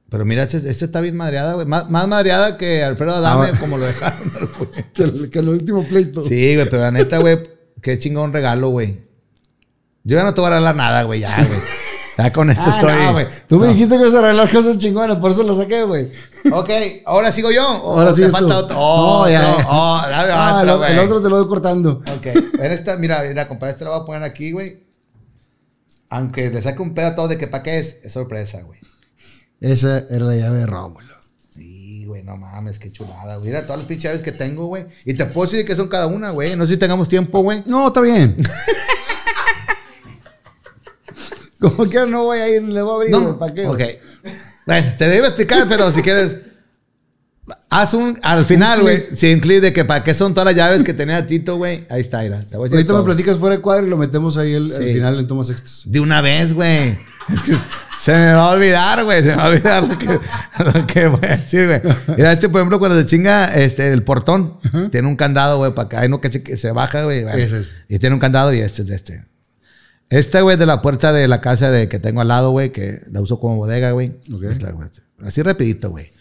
Pero 0.10 0.24
mira, 0.24 0.44
esta 0.44 0.60
este 0.60 0.86
está 0.86 1.02
bien 1.02 1.18
madreada, 1.18 1.56
güey. 1.56 1.68
Más, 1.68 1.90
más 1.90 2.08
madreada 2.08 2.58
que 2.58 2.86
Alfredo 2.86 3.16
Adame, 3.16 3.52
Ah, 3.54 3.60
como 3.60 3.78
lo 3.78 3.86
dejaron. 3.86 4.32
Que 4.94 5.04
el, 5.04 5.30
que 5.30 5.40
el 5.40 5.50
último 5.50 5.84
pleito. 5.84 6.22
Sí, 6.22 6.56
güey, 6.56 6.70
pero 6.70 6.84
la 6.84 6.92
neta, 6.92 7.18
güey, 7.18 7.38
qué 7.82 8.00
chingón 8.00 8.32
regalo, 8.32 8.70
güey. 8.70 9.02
Yo 10.06 10.16
ya 10.16 10.24
no 10.24 10.34
te 10.34 10.40
voy 10.40 10.48
a 10.48 10.52
regalar 10.52 10.76
nada, 10.78 11.04
güey, 11.04 11.20
ya, 11.20 11.36
güey. 11.46 11.60
Ya 12.18 12.34
con 12.34 12.50
esto 12.50 12.64
Ah, 12.66 12.76
estoy. 12.80 12.94
no, 13.06 13.14
güey. 13.14 13.28
Tú 13.48 13.60
me 13.60 13.68
dijiste 13.68 13.96
que 13.96 14.02
ibas 14.02 14.14
a 14.16 14.20
arreglar 14.20 14.52
cosas 14.52 14.78
chingonas, 14.80 15.18
por 15.18 15.32
eso 15.32 15.44
la 15.44 15.54
saqué, 15.56 15.84
güey. 15.84 16.12
Ok, 16.52 16.70
ahora 17.06 17.32
sigo 17.32 17.52
yo. 17.52 17.64
¿O 17.84 17.98
Ahora 18.00 18.12
sí 18.14 18.24
falta 18.30 18.58
otro. 18.58 18.78
Oh, 18.80 19.26
No, 19.26 19.30
ya, 19.30 19.56
oh, 19.70 20.02
dame 20.10 20.32
Ah, 20.34 20.60
otro, 20.64 20.86
el, 20.86 21.00
otro 21.00 21.22
te 21.22 21.30
lo 21.30 21.38
voy 21.38 21.48
cortando. 21.48 22.02
Ok, 22.16 22.26
en 22.26 22.72
esta, 22.72 22.98
mira, 22.98 23.22
mira, 23.24 23.48
compadre, 23.48 23.74
este 23.74 23.86
lo 23.86 23.92
voy 23.92 24.02
a 24.02 24.06
poner 24.06 24.24
aquí, 24.24 24.52
güey. 24.52 24.84
Aunque 26.10 26.50
le 26.50 26.62
saque 26.62 26.82
un 26.82 26.94
pedo 26.94 27.08
a 27.08 27.16
todo 27.16 27.28
de 27.28 27.38
que 27.38 27.48
pa' 27.48 27.62
qué 27.62 27.80
es, 27.80 27.98
es 28.04 28.14
sorpresa, 28.14 28.62
güey. 28.64 28.80
Esa 29.60 30.00
era 30.10 30.26
la 30.26 30.36
llave 30.36 30.60
de 30.60 30.66
Rómulo. 30.66 31.14
Sí, 31.54 32.06
güey, 32.06 32.24
no 32.24 32.38
mames, 32.38 32.80
qué 32.80 32.92
chulada, 32.92 33.36
güey. 33.38 33.50
Mira 33.50 33.64
todas 33.64 33.80
las 33.80 33.88
pinches 33.88 34.06
llaves 34.12 34.22
que 34.24 34.32
tengo, 34.32 34.68
güey. 34.68 34.86
Y 35.06 35.14
te 35.14 35.26
puedo 35.26 35.50
decir 35.50 35.66
que 35.66 35.76
son 35.76 35.88
cada 35.88 36.08
una, 36.08 36.32
güey. 36.32 36.56
No 36.56 36.66
sé 36.66 36.74
si 36.74 36.80
tengamos 36.80 37.10
tiempo, 37.10 37.42
güey. 37.42 37.62
No, 37.66 37.88
está 37.88 38.02
bien. 38.02 38.38
Como 41.60 41.90
que 41.90 42.06
no 42.06 42.24
voy 42.24 42.40
a 42.40 42.50
ir, 42.50 42.62
le 42.64 42.82
voy 42.82 42.92
a 42.92 42.96
abrir, 42.96 43.12
No, 43.12 43.38
¿para 43.40 43.54
qué? 43.54 43.68
Ok. 43.68 43.82
Bueno, 44.66 44.94
te 44.98 45.08
debo 45.08 45.28
explicar, 45.28 45.66
pero 45.68 45.90
si 45.92 46.02
quieres. 46.02 46.38
Haz 47.70 47.94
un. 47.94 48.20
Al 48.24 48.46
final, 48.46 48.82
güey. 48.82 49.04
Sin 49.16 49.40
clip 49.40 49.62
de 49.62 49.72
que 49.74 49.86
para 49.86 50.04
qué 50.04 50.14
son 50.14 50.34
todas 50.34 50.46
las 50.46 50.56
llaves 50.56 50.84
que 50.84 50.94
tenía 50.94 51.26
Tito, 51.26 51.56
güey. 51.58 51.86
Ahí 51.90 52.02
está, 52.02 52.22
mira. 52.22 52.40
Te 52.42 52.58
voy 52.58 52.64
a 52.68 52.70
decir 52.70 52.76
Ahorita 52.78 52.94
me 52.94 52.98
todo. 52.98 53.06
platicas 53.06 53.38
fuera 53.38 53.56
de 53.56 53.62
cuadro 53.62 53.88
y 53.88 53.90
lo 53.90 53.98
metemos 53.98 54.36
ahí 54.38 54.54
el- 54.54 54.66
al 54.66 54.72
Sí. 54.72 54.94
final 54.94 55.20
en 55.20 55.28
tomas 55.28 55.50
extras. 55.50 55.84
De 55.86 56.00
una 56.02 56.22
vez, 56.22 56.54
güey. 56.54 56.98
Es 57.34 57.42
que 57.44 57.58
se 58.00 58.12
me 58.18 58.34
va 58.34 58.48
a 58.48 58.50
olvidar, 58.52 59.04
güey. 59.06 59.22
Se 59.24 59.30
me 59.30 59.36
va 59.36 59.44
a 59.46 59.48
olvidar 59.50 59.84
lo 59.84 59.98
que, 59.98 60.06
lo 60.80 60.88
que 60.88 61.08
voy 61.08 61.20
a 61.24 61.38
decir, 61.38 61.68
güey. 61.68 61.82
Mira, 62.18 62.32
este, 62.34 62.50
por 62.50 62.60
ejemplo, 62.62 62.80
cuando 62.80 62.98
se 63.00 63.06
chinga 63.06 63.54
este, 63.56 63.88
el 63.92 64.04
portón, 64.04 64.58
tiene 64.92 65.08
un 65.08 65.16
candado, 65.16 65.58
güey, 65.58 65.74
para 65.74 65.86
acá. 65.86 66.00
Hay 66.02 66.08
uno 66.08 66.20
que 66.22 66.30
se, 66.30 66.44
que 66.44 66.58
se 66.58 66.72
baja, 66.72 67.04
güey. 67.04 67.26
es. 67.34 67.70
Y 67.88 68.00
tiene 68.00 68.14
un 68.14 68.20
candado 68.20 68.54
y 68.54 68.60
este 68.60 68.82
es 68.82 68.88
de 68.90 68.96
este. 68.96 69.24
Este, 70.10 70.42
güey, 70.42 70.56
de 70.58 70.66
la 70.66 70.82
puerta 70.82 71.12
de 71.12 71.28
la 71.28 71.42
casa 71.42 71.70
de, 71.70 71.90
que 71.90 72.00
tengo 72.00 72.22
al 72.22 72.30
lado, 72.30 72.52
güey, 72.52 72.72
que 72.72 73.02
la 73.12 73.22
uso 73.22 73.40
como 73.40 73.58
bodega, 73.58 73.92
güey. 73.92 74.16
Esta. 74.50 74.74
Así 75.26 75.42
rapidito, 75.42 75.90
güey. 75.90 76.12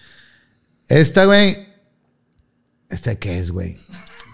Esta, 0.89 1.25
güey. 1.25 1.67
¿Este 2.89 3.19
qué 3.19 3.39
es, 3.39 3.51
güey? 3.51 3.77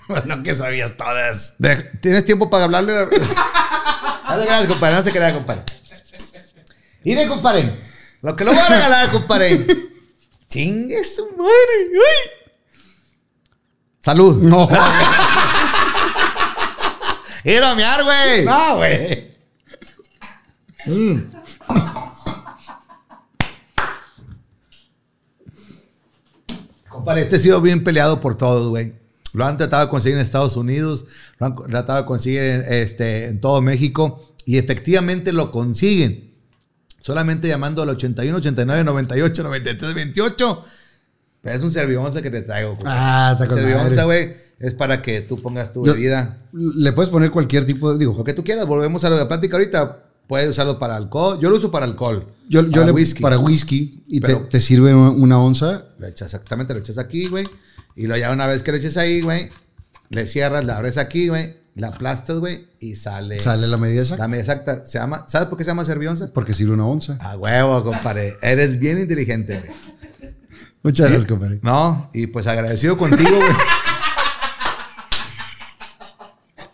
Bueno, 0.09 0.43
que 0.43 0.55
sabías 0.55 0.97
todas. 0.99 1.57
¿Tienes 2.03 2.27
tiempo 2.27 2.51
para 2.51 2.65
hablarle? 2.65 2.93
No 2.93 3.09
te 3.09 4.45
creas, 4.45 4.67
compadre. 4.67 4.97
No 4.97 5.03
se 5.03 5.13
crea, 5.13 5.33
compadre. 5.33 5.63
Mire, 7.05 7.27
compadre. 7.29 7.71
Lo 8.21 8.37
que 8.37 8.45
le 8.45 8.51
voy 8.51 8.61
a 8.61 8.69
regalar, 8.69 9.11
compadre. 9.11 9.65
Chingue 10.49 11.03
su 11.05 11.25
madre. 11.31 11.89
Uy. 11.93 12.31
Salud. 14.01 14.43
No, 14.43 14.69
Ir 17.45 17.63
a 17.63 17.75
miar, 17.75 18.05
güey. 18.05 18.45
no, 18.45 18.77
güey. 18.77 19.32
Compadre, 26.89 27.23
este 27.23 27.37
ha 27.37 27.39
sido 27.39 27.61
bien 27.61 27.85
peleado 27.85 28.21
por 28.21 28.37
todos, 28.37 28.69
güey. 28.69 28.95
Lo 29.35 29.47
han 29.47 29.57
tratado 29.57 29.87
de 29.87 29.91
conseguir 29.91 30.19
en 30.19 30.23
Estados 30.23 30.57
Unidos, 30.57 31.07
lo 31.39 31.47
han 31.47 31.57
tratado 31.71 32.01
de 32.01 32.07
conseguir 32.07 32.41
en, 32.43 32.65
este, 32.69 33.27
en 33.29 33.41
todo 33.41 33.63
México 33.63 34.35
y 34.45 34.59
efectivamente 34.59 35.33
lo 35.33 35.51
consiguen. 35.51 36.33
Solamente 37.01 37.49
llamando 37.49 37.83
al 37.83 37.89
81, 37.89 38.37
89, 38.39 38.85
98, 38.85 39.43
93, 39.43 39.95
28. 39.95 40.65
Pero 41.41 41.57
es 41.57 41.63
un 41.63 41.71
servionza 41.71 42.23
que 42.23 42.31
te 42.31 42.43
traigo. 42.43 42.75
Ah, 42.85 43.31
está 43.33 43.47
con 43.47 43.57
servionza, 43.57 44.05
güey, 44.05 44.37
es 44.61 44.75
para 44.75 45.01
que 45.03 45.23
tú 45.23 45.41
pongas 45.41 45.73
tu 45.73 45.85
Yo- 45.85 45.95
bebida. 45.95 46.39
Le 46.53 46.93
puedes 46.93 47.09
poner 47.11 47.31
cualquier 47.31 47.67
tipo 47.67 47.91
de. 47.93 47.99
Digo, 47.99 48.15
Lo 48.17 48.23
que 48.23 48.35
tú 48.35 48.45
quieras, 48.45 48.67
volvemos 48.67 49.03
a 49.03 49.11
lo 49.11 49.17
de 49.17 49.27
plática 49.27 49.57
ahorita. 49.57 50.05
Puedes 50.33 50.49
usarlo 50.49 50.79
para 50.79 50.97
alcohol. 50.97 51.39
Yo 51.43 51.51
lo 51.51 51.59
uso 51.59 51.71
para 51.71 51.85
alcohol. 51.85 52.27
yo, 52.49 52.63
yo 52.63 52.71
para 52.71 52.87
le 52.87 52.93
whisky. 52.93 53.23
para 53.23 53.39
whisky 53.39 54.03
y 54.07 54.19
te, 54.19 54.63
sirve 54.63 54.95
una, 54.95 55.39
onza. 55.39 55.89
Lo 55.99 56.07
echas 56.07 56.33
exactamente, 56.33 56.73
lo 56.73 56.81
echas 56.81 56.97
aquí, 56.97 57.29
güey. 57.29 57.47
Y 57.97 58.07
lo 58.07 58.17
ya 58.17 58.31
una 58.31 58.47
vez 58.47 58.63
que 58.63 58.73
lo 58.73 58.79
eches 58.79 58.97
ahí, 58.97 59.21
güey, 59.21 59.51
le 60.09 60.27
cierras, 60.27 60.65
la 60.65 60.79
abres 60.79 60.97
aquí, 60.97 61.29
güey, 61.29 61.59
la 61.75 61.89
aplastas, 61.89 62.39
güey, 62.39 62.67
y 62.81 62.97
sale. 62.97 63.43
Sale 63.43 63.69
la 63.69 63.77
medida 63.77 64.01
exacta. 64.01 64.25
La 64.25 64.29
medida 64.29 64.41
exacta. 64.41 64.87
Se 64.87 64.99
llama, 64.99 65.27
¿Sabes 65.29 65.49
por 65.49 65.59
qué 65.59 65.65
se 65.65 65.71
llama 65.71 65.85
servionza? 65.85 66.31
Porque 66.33 66.55
sirve 66.55 66.73
una 66.73 66.87
onza. 66.87 67.19
A 67.21 67.37
huevo, 67.37 67.85
compadre. 67.85 68.39
Eres 68.41 68.79
bien 68.79 69.01
inteligente, 69.01 69.59
güey. 69.59 70.33
Muchas 70.83 71.11
gracias, 71.11 71.29
compadre. 71.29 71.61
No, 71.61 72.09
y 72.15 72.27
pues 72.29 72.47
agradecido 72.47 72.97
contigo, 72.97 73.37
güey. 73.37 73.51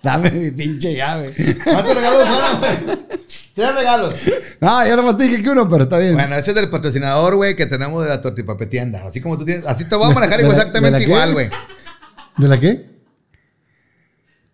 Dame 0.04 0.30
mi 0.30 0.52
pinche 0.52 0.94
llave. 0.94 1.34
¿Cuántos 1.64 1.96
regalos 1.96 2.28
fueron, 2.28 2.60
güey? 2.60 3.07
Tres 3.58 3.74
regalos. 3.74 4.14
No, 4.60 4.86
ya 4.86 4.94
nomás 4.94 5.16
te 5.16 5.24
dije 5.24 5.42
que 5.42 5.50
uno, 5.50 5.68
pero 5.68 5.82
está 5.82 5.98
bien. 5.98 6.14
Bueno, 6.14 6.36
ese 6.36 6.52
es 6.52 6.54
del 6.54 6.70
patrocinador, 6.70 7.34
güey, 7.34 7.56
que 7.56 7.66
tenemos 7.66 8.04
de 8.04 8.08
la 8.08 8.20
tortipapetienda. 8.20 9.04
Así 9.04 9.20
como 9.20 9.36
tú 9.36 9.44
tienes. 9.44 9.66
Así 9.66 9.84
te 9.88 9.96
voy 9.96 10.10
a 10.10 10.14
manejar 10.14 10.36
¿De 10.40 10.44
la- 10.48 10.54
exactamente 10.54 11.02
igual, 11.02 11.32
güey. 11.32 11.50
¿De 12.36 12.46
la 12.46 12.60
qué? 12.60 12.86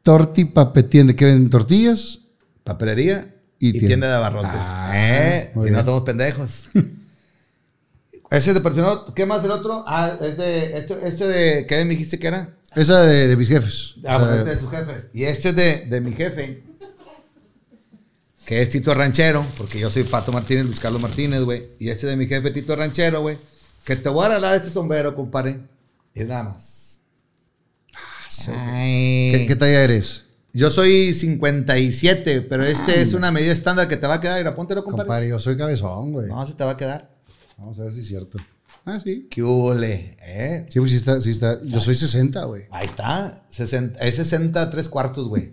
Torti 0.02 0.46
papetiende. 0.46 1.14
¿Qué 1.14 1.26
venden? 1.26 1.50
¿Tortillas? 1.50 2.20
Papelería 2.62 3.34
Y 3.58 3.68
y, 3.68 3.72
tienda. 3.72 3.86
tienda 3.88 4.08
de 4.08 4.14
abarrotes. 4.14 4.50
Ah, 4.54 4.90
¿Eh? 4.94 5.52
Y 5.54 5.70
no 5.70 5.84
somos 5.84 6.02
pendejos. 6.04 6.68
Ese 8.30 8.50
es 8.50 8.54
de 8.54 8.60
patrocinador. 8.62 9.12
¿Qué 9.14 9.26
más 9.26 9.44
el 9.44 9.50
otro? 9.50 9.84
Ah, 9.86 10.16
es 10.20 10.36
de. 10.38 10.78
Este, 10.78 10.96
este 11.06 11.26
de. 11.28 11.66
¿Qué 11.66 11.84
me 11.84 11.90
dijiste 11.90 12.18
que 12.18 12.26
era? 12.26 12.48
Esa 12.74 13.02
de, 13.02 13.28
de 13.28 13.36
mis 13.36 13.48
jefes. 13.48 13.94
Ah, 14.06 14.16
O 14.16 14.18
sea, 14.20 14.28
pues 14.28 14.38
este 14.40 14.50
de 14.50 14.56
tu 14.56 14.66
jefe. 14.68 14.92
Y 15.12 15.24
este 15.24 15.48
es 15.50 15.56
de, 15.56 15.86
de 15.90 16.00
mi 16.00 16.12
jefe. 16.12 16.63
Que 18.46 18.60
es 18.60 18.70
Tito 18.70 18.94
Ranchero. 18.94 19.44
Porque 19.56 19.78
yo 19.78 19.90
soy 19.90 20.04
Pato 20.04 20.32
Martínez, 20.32 20.66
Luis 20.66 20.80
Carlos 20.80 21.00
Martínez, 21.00 21.42
güey. 21.42 21.68
Y 21.78 21.88
este 21.88 22.06
de 22.06 22.16
mi 22.16 22.26
jefe, 22.26 22.50
Tito 22.50 22.76
Ranchero, 22.76 23.20
güey. 23.20 23.38
Que 23.84 23.96
te 23.96 24.08
voy 24.08 24.24
a 24.24 24.28
regalar 24.28 24.56
este 24.56 24.70
sombrero, 24.70 25.14
compadre. 25.14 25.60
Y 26.14 26.24
nada 26.24 26.44
más. 26.44 27.00
Ay. 28.48 29.30
¿qué, 29.32 29.46
qué 29.46 29.56
talla 29.56 29.82
eres? 29.82 30.24
Yo 30.52 30.70
soy 30.70 31.14
57, 31.14 32.42
pero 32.42 32.64
este 32.64 33.00
es 33.00 33.14
una 33.14 33.32
medida 33.32 33.52
estándar 33.52 33.88
que 33.88 33.96
te 33.96 34.06
va 34.06 34.14
a 34.14 34.20
quedar. 34.20 34.38
Mira, 34.38 34.54
póntelo, 34.54 34.84
compadre. 34.84 35.06
Compadre, 35.06 35.28
yo 35.28 35.38
soy 35.40 35.56
cabezón, 35.56 36.12
güey. 36.12 36.28
No, 36.28 36.46
se 36.46 36.54
te 36.54 36.62
va 36.62 36.72
a 36.72 36.76
quedar. 36.76 37.10
Vamos 37.58 37.78
a 37.80 37.84
ver 37.84 37.92
si 37.92 38.00
es 38.00 38.06
cierto. 38.06 38.38
Ah, 38.84 39.00
sí. 39.02 39.26
¿Qué 39.30 39.42
hule? 39.42 40.16
¿Eh? 40.20 40.66
Sí, 40.68 40.78
pues 40.78 40.90
sí 40.90 40.98
está, 40.98 41.20
sí 41.20 41.30
está. 41.30 41.58
Yo 41.64 41.80
soy 41.80 41.96
60, 41.96 42.44
güey. 42.44 42.64
Ahí 42.70 42.84
está. 42.84 43.44
60, 43.48 43.98
es 44.00 44.16
60 44.16 44.70
tres 44.70 44.88
cuartos, 44.88 45.28
güey. 45.28 45.52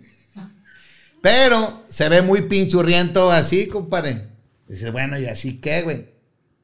Pero 1.22 1.84
se 1.88 2.08
ve 2.08 2.20
muy 2.20 2.42
pinchurriento 2.42 3.30
así, 3.30 3.68
compadre. 3.68 4.26
Dices, 4.68 4.90
bueno, 4.92 5.18
¿y 5.18 5.26
así 5.26 5.60
qué, 5.60 5.82
güey? 5.82 6.10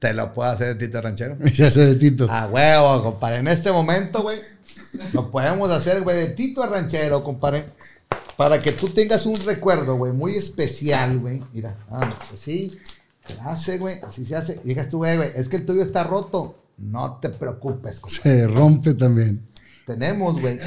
Te 0.00 0.12
lo 0.12 0.32
puedo 0.32 0.50
hacer 0.50 0.70
el 0.70 0.78
Tito 0.78 1.00
Ranchero. 1.00 1.36
Ya 1.54 1.70
sé 1.70 1.86
de 1.86 1.94
Tito. 1.94 2.26
A 2.30 2.46
huevo, 2.46 3.02
compadre. 3.02 3.38
En 3.38 3.48
este 3.48 3.70
momento, 3.70 4.22
güey, 4.22 4.40
lo 5.12 5.30
podemos 5.30 5.70
hacer, 5.70 6.02
güey, 6.02 6.16
de 6.16 6.26
Tito 6.28 6.66
Ranchero, 6.66 7.22
compadre. 7.22 7.64
para 8.36 8.58
que 8.58 8.72
tú 8.72 8.88
tengas 8.88 9.26
un 9.26 9.36
recuerdo, 9.40 9.96
güey, 9.96 10.12
muy 10.12 10.36
especial, 10.36 11.18
güey. 11.18 11.42
Mira, 11.52 11.76
vamos, 11.88 12.16
así, 12.32 12.76
se 13.26 13.34
hace, 13.44 13.78
güey, 13.78 14.00
así 14.00 14.24
se 14.24 14.34
hace. 14.36 14.60
Y 14.64 14.68
digas 14.68 14.88
tú, 14.88 14.98
güey, 14.98 15.16
güey, 15.16 15.30
es 15.36 15.48
que 15.48 15.56
el 15.56 15.66
tuyo 15.66 15.82
está 15.82 16.02
roto. 16.02 16.56
No 16.78 17.18
te 17.20 17.28
preocupes, 17.28 18.00
compadre. 18.00 18.22
Se 18.22 18.46
rompe 18.48 18.94
también. 18.94 19.40
Tenemos, 19.86 20.40
güey. 20.40 20.58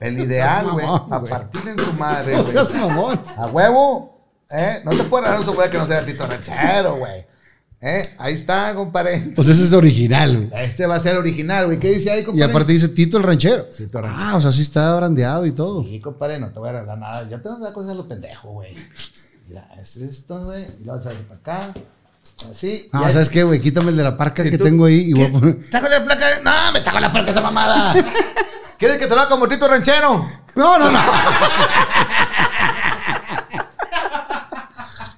El 0.00 0.18
ideal, 0.20 0.70
güey. 0.70 0.86
A 0.86 1.22
partir 1.22 1.62
en 1.68 1.78
su 1.78 1.92
madre, 1.94 2.34
No 2.36 2.42
güey. 2.42 2.52
seas 2.52 2.74
mamón. 2.74 3.20
A 3.36 3.46
huevo. 3.46 4.14
¿Eh? 4.50 4.80
No 4.84 4.90
te 4.92 5.02
puedes 5.04 5.26
regalar 5.26 5.48
un 5.48 5.54
güey 5.56 5.70
que 5.70 5.78
no 5.78 5.86
sea 5.86 6.04
Tito 6.04 6.26
Ranchero, 6.26 6.96
güey. 6.96 7.26
¿Eh? 7.80 8.02
Ahí 8.18 8.34
está, 8.34 8.74
compadre. 8.74 9.32
Pues 9.36 9.48
ese 9.48 9.64
es 9.64 9.72
original, 9.72 10.48
güey. 10.48 10.62
Este 10.64 10.86
va 10.86 10.94
a 10.94 11.00
ser 11.00 11.16
original, 11.16 11.66
güey. 11.66 11.78
¿Qué 11.78 11.90
dice 11.92 12.10
ahí, 12.10 12.20
Y 12.20 12.24
compadre? 12.24 12.50
aparte 12.50 12.72
dice 12.72 12.88
Tito 12.88 13.16
el 13.18 13.22
ranchero. 13.22 13.64
Tito 13.64 14.00
ranchero. 14.00 14.24
Ah, 14.30 14.36
o 14.36 14.40
sea, 14.40 14.52
sí 14.52 14.62
está 14.62 14.94
brandeado 14.96 15.44
y 15.46 15.52
todo. 15.52 15.84
Sí, 15.84 16.00
compadre, 16.00 16.38
no 16.38 16.50
te 16.52 16.58
voy 16.58 16.68
a 16.68 16.72
regalar 16.72 16.98
nada. 16.98 17.28
Yo 17.28 17.40
tengo 17.42 17.56
una 17.56 17.72
cosa 17.72 17.88
de 17.88 17.94
lo 17.96 18.08
pendejo, 18.08 18.50
güey. 18.52 18.74
Mira, 19.48 19.68
es 19.80 19.96
esto, 19.96 20.44
güey. 20.46 20.66
Y 20.80 20.84
lo 20.84 20.94
vas 20.96 21.06
a 21.06 21.10
hacer 21.10 21.22
para 21.22 21.40
acá. 21.40 21.74
Así. 22.50 22.88
No, 22.92 23.02
Y 23.02 23.04
ahí- 23.04 23.12
¿sabes 23.12 23.28
qué, 23.28 23.42
güey? 23.44 23.60
Quítame 23.60 23.90
el 23.90 23.96
de 23.96 24.02
la 24.04 24.16
parca 24.16 24.44
¿Y 24.46 24.50
que 24.50 24.58
tú? 24.58 24.64
tengo 24.64 24.86
ahí 24.86 25.10
y 25.10 25.12
voy 25.12 25.24
a 25.24 25.32
poner. 25.32 25.58
¿Está 25.62 25.80
con 25.80 25.90
la 25.90 26.04
placa? 26.04 26.26
No, 26.44 26.72
me 26.72 26.78
está 26.78 26.92
con 26.92 27.02
la 27.02 27.12
placa 27.12 27.30
esa 27.30 27.40
mamada. 27.40 27.94
¿Quieres 28.78 28.98
que 28.98 29.06
te 29.06 29.14
lo 29.14 29.20
haga 29.20 29.30
como 29.30 29.48
Tito 29.48 29.66
Ranchero? 29.68 30.24
No, 30.54 30.78
no, 30.78 30.90
no. 30.90 30.98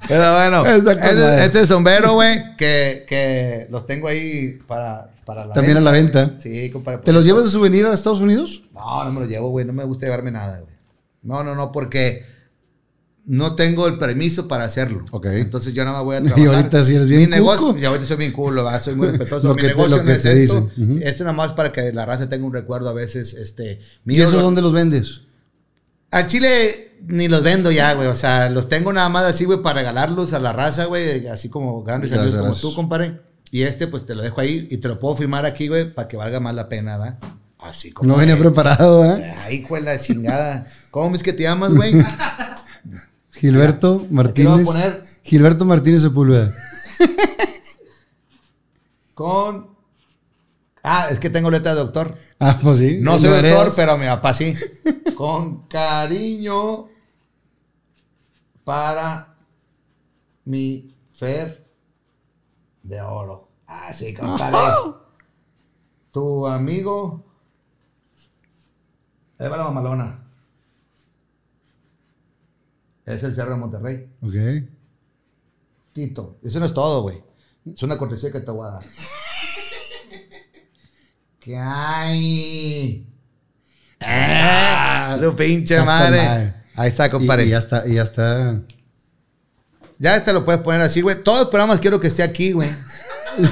Pero 0.08 0.34
bueno, 0.34 0.64
este, 0.64 1.44
este 1.44 1.66
sombrero, 1.66 2.14
güey, 2.14 2.56
que, 2.56 3.04
que 3.06 3.66
los 3.68 3.84
tengo 3.84 4.08
ahí 4.08 4.58
para, 4.66 5.10
para 5.26 5.44
la 5.44 5.52
También 5.52 5.76
a 5.76 5.80
la 5.80 5.90
venta. 5.90 6.30
Sí, 6.38 6.70
compadre. 6.70 7.02
¿Te 7.04 7.12
los 7.12 7.26
llevas 7.26 7.44
de 7.44 7.50
souvenir 7.50 7.84
a 7.84 7.92
Estados 7.92 8.20
Unidos? 8.20 8.62
No, 8.72 9.04
no 9.04 9.12
me 9.12 9.20
los 9.20 9.28
llevo, 9.28 9.50
güey. 9.50 9.66
No 9.66 9.74
me 9.74 9.84
gusta 9.84 10.06
llevarme 10.06 10.30
nada, 10.30 10.60
güey. 10.60 10.74
No, 11.22 11.44
no, 11.44 11.54
no, 11.54 11.72
porque 11.72 12.24
no 13.30 13.54
tengo 13.54 13.86
el 13.86 13.98
permiso 13.98 14.48
para 14.48 14.64
hacerlo. 14.64 15.04
Ok. 15.10 15.26
Entonces 15.26 15.74
yo 15.74 15.84
nada 15.84 15.98
más 15.98 16.04
voy 16.04 16.16
a 16.16 16.20
Y 16.20 16.22
trabajar. 16.24 16.54
ahorita 16.56 16.84
sí 16.84 16.94
eres 16.96 17.08
bien 17.08 17.20
Mi 17.22 17.26
negocio, 17.28 17.66
cuco. 17.68 17.78
y 17.78 17.84
ahorita 17.84 18.06
soy 18.06 18.16
bien 18.16 18.32
culo, 18.32 18.64
¿verdad? 18.64 18.82
soy 18.82 18.94
muy 18.94 19.06
respetuoso. 19.10 19.48
Lo 19.48 19.54
Mi 19.54 19.60
que 19.60 19.66
negocio 19.68 19.96
lo 19.98 20.02
no 20.02 20.06
que 20.08 20.12
es 20.14 20.22
te 20.22 20.42
esto. 20.44 20.60
dicen. 20.76 20.90
Ujú. 20.96 20.98
Esto 21.06 21.24
nada 21.24 21.36
más 21.36 21.52
para 21.52 21.70
que 21.70 21.92
la 21.92 22.06
raza 22.06 22.28
tenga 22.28 22.46
un 22.46 22.52
recuerdo 22.54 22.88
a 22.88 22.92
veces, 22.94 23.34
este... 23.34 23.80
¿Y 24.06 24.08
mío. 24.08 24.24
eso 24.24 24.40
dónde 24.40 24.62
los 24.62 24.72
vendes? 24.72 25.20
Al 26.10 26.26
chile 26.26 26.96
ni 27.06 27.28
los 27.28 27.42
vendo 27.42 27.70
ya, 27.70 27.92
güey. 27.92 28.08
O 28.08 28.16
sea, 28.16 28.48
los 28.48 28.68
tengo 28.68 28.92
nada 28.92 29.08
más 29.10 29.24
así, 29.24 29.44
güey, 29.44 29.60
para 29.62 29.80
regalarlos 29.80 30.32
a 30.32 30.38
la 30.38 30.52
raza, 30.54 30.86
güey. 30.86 31.26
Así 31.28 31.48
como 31.50 31.82
grandes 31.84 32.10
Gracias, 32.10 32.34
amigos 32.38 32.60
como 32.60 32.70
tú, 32.70 32.74
compadre. 32.74 33.20
Y 33.50 33.62
este, 33.62 33.86
pues 33.86 34.04
te 34.06 34.14
lo 34.14 34.22
dejo 34.22 34.40
ahí 34.40 34.66
y 34.70 34.78
te 34.78 34.88
lo 34.88 34.98
puedo 34.98 35.14
firmar 35.16 35.44
aquí, 35.46 35.68
güey, 35.68 35.92
para 35.92 36.08
que 36.08 36.16
valga 36.16 36.40
más 36.40 36.54
la 36.54 36.68
pena, 36.68 36.96
¿verdad? 36.96 37.18
Así 37.58 37.92
como. 37.92 38.08
No 38.08 38.16
venía 38.18 38.38
preparado, 38.38 39.04
¿eh? 39.04 39.32
Ay, 39.44 39.56
hijo 39.58 39.74
de 39.74 39.82
la 39.82 39.98
chingada. 39.98 40.66
¿Cómo 40.90 41.14
es 41.14 41.22
que 41.22 41.32
te 41.34 41.42
llamas, 41.42 41.74
güey? 41.74 41.92
Gilberto 43.38 44.00
voy 44.00 44.08
Martínez. 44.10 44.62
a 44.62 44.64
poner 44.64 45.04
Gilberto 45.22 45.64
Martínez 45.64 46.02
Sepúlveda. 46.02 46.52
con. 49.14 49.76
Ah, 50.82 51.08
es 51.10 51.18
que 51.18 51.30
tengo 51.30 51.50
letra 51.50 51.74
de 51.74 51.80
doctor. 51.80 52.16
Ah, 52.38 52.58
pues 52.62 52.78
sí. 52.78 52.98
No 53.00 53.18
soy 53.18 53.30
doctor, 53.30 53.72
pero 53.74 53.98
mi 53.98 54.06
papá 54.06 54.32
sí. 54.34 54.54
Con 55.16 55.66
cariño 55.66 56.88
para 58.64 59.34
mi 60.44 60.94
Fer 61.12 61.66
de 62.82 63.00
oro. 63.00 63.48
Así, 63.66 64.14
compadre. 64.14 64.94
Tu 66.12 66.46
amigo. 66.46 67.22
Eva 69.38 69.56
la 69.58 69.64
mamalona. 69.64 70.27
Es 73.08 73.22
el 73.24 73.34
Cerro 73.34 73.52
de 73.52 73.56
Monterrey. 73.56 74.06
Ok. 74.20 74.34
Tito. 75.92 76.38
Eso 76.44 76.60
no 76.60 76.66
es 76.66 76.74
todo, 76.74 77.02
güey. 77.02 77.22
Es 77.74 77.82
una 77.82 77.96
cortesía 77.96 78.30
que 78.30 78.40
te 78.40 78.50
voy 78.50 78.66
a 78.66 78.72
dar. 78.72 78.82
¿Qué 81.40 81.56
hay? 81.56 83.06
¡Ah! 84.00 85.16
Su 85.20 85.34
pinche 85.34 85.80
madre. 85.82 86.16
madre. 86.22 86.54
Ahí 86.74 86.88
está, 86.88 87.06
Y, 87.06 87.10
compadre. 87.10 87.44
y 87.44 87.48
ya 87.48 87.52
ya, 87.52 87.58
está, 87.58 87.88
y 87.88 87.94
ya 87.94 88.02
está. 88.02 88.60
este 89.98 90.32
lo 90.34 90.44
puedes 90.44 90.60
poner 90.60 90.82
así, 90.82 91.00
güey. 91.00 91.22
Todos 91.24 91.40
los 91.40 91.48
programas 91.48 91.80
quiero 91.80 91.98
que 91.98 92.08
esté 92.08 92.22
aquí, 92.22 92.52
güey. 92.52 92.70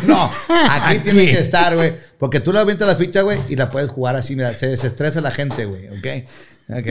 No, 0.05 0.29
aquí, 0.69 0.99
tiene 0.99 1.27
que 1.27 1.39
estar, 1.39 1.77
güey. 1.77 1.95
Porque 2.19 2.41
tú 2.41 2.53
le 2.53 2.59
avientas 2.59 2.89
la 2.89 2.97
ficha, 2.97 3.23
güey, 3.23 3.39
y 3.49 3.55
la 3.55 3.71
puedes 3.71 3.89
jugar 3.89 4.17
así, 4.17 4.35
mira. 4.35 4.53
Se 4.55 4.67
desestresa 4.67 5.21
la 5.21 5.31
gente, 5.31 5.65
güey. 5.65 5.87
¿Ok? 5.89 6.29
Ok. 6.69 6.87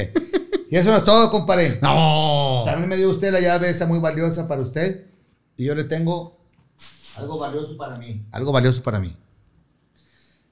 Y 0.69 0.77
eso 0.77 0.91
no 0.91 0.97
es 0.97 1.03
todo, 1.03 1.29
compadre. 1.29 1.79
¡No! 1.81 2.63
También 2.65 2.89
me 2.89 2.97
dio 2.97 3.09
usted 3.09 3.31
la 3.31 3.39
llave 3.39 3.69
esa 3.69 3.85
muy 3.85 3.99
valiosa 3.99 4.47
para 4.47 4.61
usted. 4.61 5.05
Y 5.57 5.65
yo 5.65 5.75
le 5.75 5.83
tengo 5.85 6.37
algo 7.17 7.37
valioso 7.37 7.77
para 7.77 7.97
mí. 7.97 8.25
Algo 8.31 8.51
valioso 8.51 8.81
para 8.83 8.99
mí. 8.99 9.15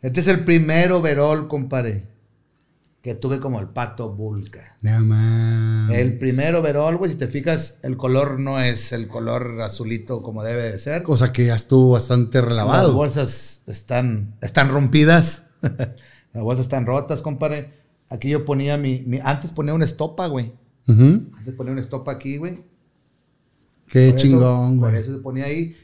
Este 0.01 0.19
es 0.19 0.27
el 0.27 0.43
primer 0.43 0.91
overall, 0.91 1.47
compadre, 1.47 2.07
que 3.01 3.15
tuve 3.15 3.39
como 3.39 3.59
el 3.59 3.69
pato 3.69 4.09
Vulca. 4.13 4.75
Nada 4.81 4.99
más. 4.99 5.89
El 5.91 6.17
primer 6.19 6.55
overall, 6.55 6.97
güey, 6.97 7.11
si 7.11 7.17
te 7.17 7.27
fijas, 7.27 7.79
el 7.83 7.97
color 7.97 8.39
no 8.39 8.59
es 8.59 8.91
el 8.91 9.07
color 9.07 9.61
azulito 9.61 10.21
como 10.21 10.43
debe 10.43 10.71
de 10.71 10.79
ser. 10.79 11.03
Cosa 11.03 11.33
que 11.33 11.45
ya 11.45 11.55
estuvo 11.55 11.91
bastante 11.93 12.39
Las 12.39 12.47
relavado. 12.49 12.93
bolsas 12.93 13.63
están, 13.67 14.35
están 14.41 14.69
rompidas. 14.69 15.43
Las 16.33 16.43
bolsas 16.43 16.65
están 16.65 16.85
rotas, 16.85 17.21
compadre. 17.21 17.82
Aquí 18.13 18.29
yo 18.29 18.45
ponía 18.45 18.77
mi, 18.77 19.01
mi- 19.07 19.19
Antes 19.23 19.51
ponía 19.51 19.73
una 19.73 19.85
estopa, 19.85 20.27
güey. 20.27 20.53
Antes 20.87 21.53
ponía 21.55 21.71
una 21.71 21.81
estopa 21.81 22.11
aquí, 22.11 22.37
güey. 22.37 22.63
Qué 23.87 24.09
Por 24.11 24.19
chingón, 24.19 24.79
Por 24.79 24.89
güey. 24.91 25.01
eso 25.01 25.15
se 25.15 25.21
ponía 25.21 25.45
ahí. 25.45 25.75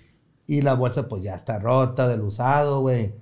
Y 0.48 0.62
la 0.62 0.74
bolsa, 0.74 1.08
pues 1.08 1.24
ya 1.24 1.36
está 1.36 1.60
rota, 1.60 2.08
del 2.08 2.22
usado, 2.22 2.82
güey. 2.82 3.14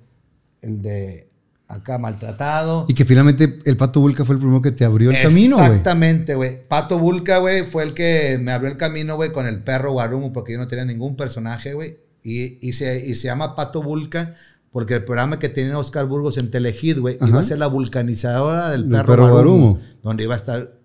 El 0.62 0.82
de 0.82 1.28
acá 1.68 1.98
maltratado. 1.98 2.86
Y 2.88 2.94
que 2.94 3.04
finalmente 3.04 3.60
el 3.64 3.76
Pato 3.76 4.00
Vulca 4.00 4.24
fue 4.24 4.34
el 4.34 4.40
primero 4.40 4.62
que 4.62 4.72
te 4.72 4.84
abrió 4.84 5.10
el 5.10 5.20
camino, 5.22 5.56
güey. 5.56 5.68
Exactamente, 5.68 6.34
güey. 6.34 6.66
Pato 6.66 6.98
Vulca, 6.98 7.38
güey, 7.38 7.64
fue 7.66 7.82
el 7.84 7.94
que 7.94 8.38
me 8.40 8.52
abrió 8.52 8.70
el 8.70 8.76
camino, 8.78 9.16
güey, 9.16 9.32
con 9.32 9.46
el 9.46 9.62
perro 9.62 9.92
Guarumo, 9.92 10.32
porque 10.32 10.52
yo 10.52 10.58
no 10.58 10.68
tenía 10.68 10.84
ningún 10.84 11.16
personaje, 11.16 11.74
güey. 11.74 11.98
Y, 12.22 12.58
y, 12.66 12.72
se, 12.72 13.06
y 13.06 13.14
se 13.14 13.28
llama 13.28 13.54
Pato 13.54 13.82
Vulca 13.82 14.36
porque 14.78 14.94
el 14.94 15.02
programa 15.02 15.40
que 15.40 15.48
tenía 15.48 15.76
Oscar 15.76 16.06
Burgos 16.06 16.38
en 16.38 16.52
Telehit, 16.52 16.98
güey, 16.98 17.18
iba 17.20 17.40
a 17.40 17.42
ser 17.42 17.58
la 17.58 17.66
vulcanizadora 17.66 18.70
del 18.70 18.88
perro, 18.88 19.06
perro 19.06 19.28
Guarumo. 19.28 19.80
Donde 20.04 20.22
iba 20.22 20.34
a 20.34 20.36
estar 20.36 20.78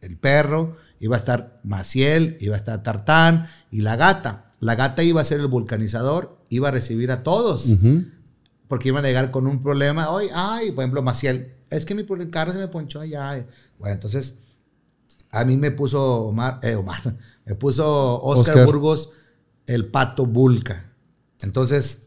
el 0.00 0.16
perro, 0.16 0.78
iba 0.98 1.14
a 1.14 1.18
estar 1.20 1.60
Maciel, 1.62 2.38
iba 2.40 2.56
a 2.56 2.58
estar 2.58 2.82
Tartán 2.82 3.46
y 3.70 3.82
la 3.82 3.94
gata. 3.94 4.52
La 4.58 4.74
gata 4.74 5.04
iba 5.04 5.20
a 5.20 5.24
ser 5.24 5.38
el 5.38 5.46
vulcanizador, 5.46 6.40
iba 6.48 6.66
a 6.66 6.70
recibir 6.72 7.12
a 7.12 7.22
todos 7.22 7.72
porque 8.66 8.88
iban 8.88 9.04
a 9.04 9.06
llegar 9.06 9.30
con 9.30 9.46
un 9.46 9.62
problema. 9.62 10.10
Hoy, 10.10 10.26
ay, 10.34 10.72
por 10.72 10.82
ejemplo, 10.82 11.04
Maciel, 11.04 11.54
es 11.70 11.86
que 11.86 11.94
mi 11.94 12.04
carro 12.28 12.52
se 12.52 12.58
me 12.58 12.66
ponchó 12.66 12.98
allá. 12.98 13.46
Bueno, 13.78 13.94
entonces, 13.94 14.40
a 15.30 15.44
mí 15.44 15.56
me 15.56 15.70
puso 15.70 16.24
Omar, 16.24 16.58
eh, 16.64 16.74
Omar, 16.74 17.16
me 17.44 17.54
puso 17.54 18.20
Oscar, 18.24 18.56
Oscar. 18.56 18.66
Burgos 18.66 19.12
el 19.66 19.86
pato 19.86 20.26
Vulca. 20.26 20.92
Entonces, 21.38 22.05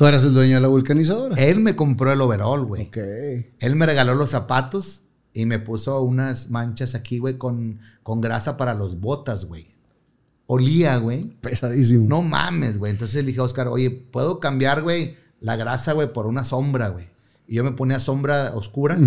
Tú 0.00 0.06
eras 0.06 0.24
el 0.24 0.32
dueño 0.32 0.54
de 0.54 0.62
la 0.62 0.68
vulcanizadora. 0.68 1.34
él 1.36 1.60
me 1.60 1.76
compró 1.76 2.10
el 2.10 2.18
overall, 2.22 2.64
güey. 2.64 2.86
Ok. 2.86 2.96
Él 3.58 3.76
me 3.76 3.84
regaló 3.84 4.14
los 4.14 4.30
zapatos 4.30 5.02
y 5.34 5.44
me 5.44 5.58
puso 5.58 6.00
unas 6.00 6.48
manchas 6.48 6.94
aquí, 6.94 7.18
güey, 7.18 7.36
con, 7.36 7.80
con 8.02 8.22
grasa 8.22 8.56
para 8.56 8.72
los 8.72 8.98
botas, 8.98 9.44
güey. 9.44 9.66
Olía, 10.46 10.96
güey. 10.96 11.36
Pesadísimo. 11.42 12.06
No 12.08 12.22
mames, 12.22 12.78
güey. 12.78 12.92
Entonces 12.92 13.16
le 13.16 13.24
dije 13.24 13.40
a 13.40 13.42
Oscar, 13.42 13.68
oye, 13.68 13.90
¿puedo 13.90 14.40
cambiar, 14.40 14.80
güey, 14.80 15.18
la 15.38 15.56
grasa, 15.56 15.92
güey, 15.92 16.10
por 16.10 16.26
una 16.26 16.46
sombra, 16.46 16.88
güey? 16.88 17.10
Y 17.46 17.56
yo 17.56 17.64
me 17.64 17.72
ponía 17.72 18.00
sombra 18.00 18.52
oscura 18.54 18.98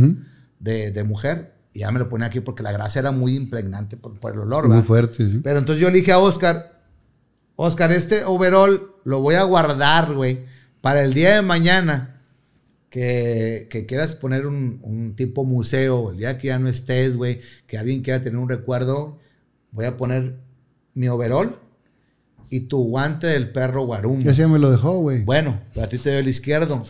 de, 0.60 0.92
de 0.92 1.04
mujer 1.04 1.56
y 1.74 1.80
ya 1.80 1.90
me 1.90 1.98
lo 1.98 2.08
ponía 2.08 2.28
aquí 2.28 2.40
porque 2.40 2.62
la 2.62 2.72
grasa 2.72 3.00
era 3.00 3.12
muy 3.12 3.36
impregnante 3.36 3.98
por, 3.98 4.20
por 4.20 4.34
el 4.34 4.42
olor, 4.42 4.70
Muy 4.70 4.84
fuerte, 4.84 5.28
sí. 5.28 5.42
Pero 5.44 5.58
entonces 5.58 5.82
yo 5.82 5.90
le 5.90 5.98
dije 5.98 6.12
a 6.12 6.20
Oscar, 6.20 6.84
Oscar, 7.56 7.92
este 7.92 8.26
overall 8.26 8.92
lo 9.06 9.22
voy 9.22 9.34
a 9.34 9.44
guardar, 9.44 10.14
güey, 10.14 10.53
para 10.84 11.02
el 11.02 11.14
día 11.14 11.36
de 11.36 11.42
mañana 11.42 12.20
que, 12.90 13.70
que 13.70 13.86
quieras 13.86 14.16
poner 14.16 14.46
un, 14.46 14.82
un 14.84 15.16
tipo 15.16 15.46
museo, 15.46 16.12
el 16.12 16.18
día 16.18 16.38
que 16.38 16.50
ya 16.50 16.60
no 16.60 16.68
estés, 16.68 17.16
güey, 17.16 17.40
que 17.68 17.78
alguien 17.78 18.02
quiera 18.02 18.22
tener 18.22 18.38
un 18.38 18.50
recuerdo, 18.50 19.18
voy 19.72 19.86
a 19.86 19.96
poner 19.96 20.36
mi 20.94 21.08
overall 21.08 21.58
y 22.50 22.68
tu 22.68 22.84
guante 22.84 23.28
del 23.28 23.54
perro 23.54 23.86
guarumo. 23.86 24.20
Ya 24.24 24.34
se 24.34 24.46
me 24.46 24.60
lo 24.60 24.72
dejó, 24.72 24.98
güey. 24.98 25.24
Bueno, 25.24 25.62
pero 25.74 25.86
a 25.86 25.90
ti 25.90 25.98
te 25.98 26.10
dio 26.10 26.20
el 26.20 26.28
izquierdo. 26.28 26.84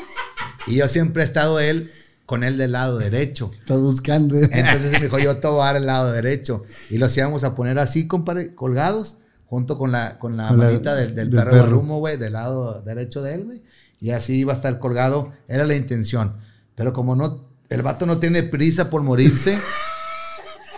y 0.66 0.76
yo 0.76 0.86
siempre 0.86 1.22
he 1.22 1.24
estado 1.24 1.58
él 1.58 1.90
con 2.26 2.44
él 2.44 2.58
del 2.58 2.72
lado 2.72 2.98
derecho. 2.98 3.50
Estás 3.58 3.80
buscando. 3.80 4.36
Entonces 4.36 4.92
me 4.92 5.06
dijo, 5.06 5.18
yo 5.18 5.38
te 5.38 5.48
voy 5.48 5.62
a 5.62 5.64
dar 5.64 5.76
el 5.76 5.86
lado 5.86 6.12
derecho. 6.12 6.66
Y 6.90 6.98
los 6.98 7.16
íbamos 7.16 7.44
a 7.44 7.54
poner 7.54 7.78
así, 7.78 8.06
compadre, 8.06 8.54
colgados, 8.54 9.16
junto 9.52 9.76
con 9.76 9.92
la, 9.92 10.18
con 10.18 10.34
la 10.34 10.48
Con 10.48 10.58
la- 10.60 10.64
manita 10.64 10.94
del, 10.94 11.14
del 11.14 11.28
del 11.28 11.38
perro, 11.38 11.50
perro. 11.50 11.62
Guarumo, 11.66 11.98
güey, 11.98 12.16
del 12.16 12.32
lado 12.32 12.80
derecho 12.80 13.20
de 13.20 13.34
él, 13.34 13.44
güey. 13.44 13.62
Y 14.00 14.12
así 14.12 14.36
iba 14.38 14.54
a 14.54 14.56
estar 14.56 14.78
colgado. 14.78 15.30
Era 15.46 15.66
la 15.66 15.74
intención. 15.74 16.38
Pero 16.74 16.94
como 16.94 17.16
no, 17.16 17.44
el 17.68 17.82
vato 17.82 18.06
no 18.06 18.16
tiene 18.18 18.44
prisa 18.44 18.88
por 18.88 19.02
morirse, 19.02 19.58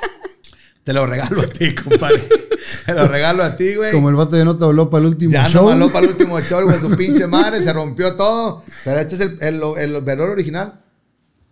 Te 0.83 0.93
lo 0.93 1.07
regalo 1.07 1.41
a 1.41 1.47
ti, 1.47 1.75
compadre. 1.75 2.29
Te 2.85 2.93
lo 2.93 3.07
regalo 3.09 3.43
a 3.45 3.57
ti, 3.57 3.75
güey. 3.77 3.93
Como 3.93 4.11
el 4.11 4.17
vato 4.17 4.37
ya 4.37 4.45
no 4.45 4.57
te 4.57 4.65
habló 4.65 4.91
para 4.91 5.01
el 5.03 5.07
último 5.07 5.33
Ya 5.33 5.49
show. 5.49 5.65
no 5.65 5.71
maló 5.71 5.89
para 5.91 6.05
el 6.07 6.13
último 6.13 6.39
show, 6.41 6.63
güey. 6.63 6.79
Su 6.81 6.91
pinche 6.97 7.27
madre 7.27 7.63
se 7.63 7.73
rompió 7.73 8.17
todo. 8.17 8.65
Pero 8.85 9.01
este 9.01 9.15
es 9.15 9.21
el, 9.23 9.39
el, 9.41 9.63
el 9.79 10.01
valor 10.03 10.31
original. 10.31 10.81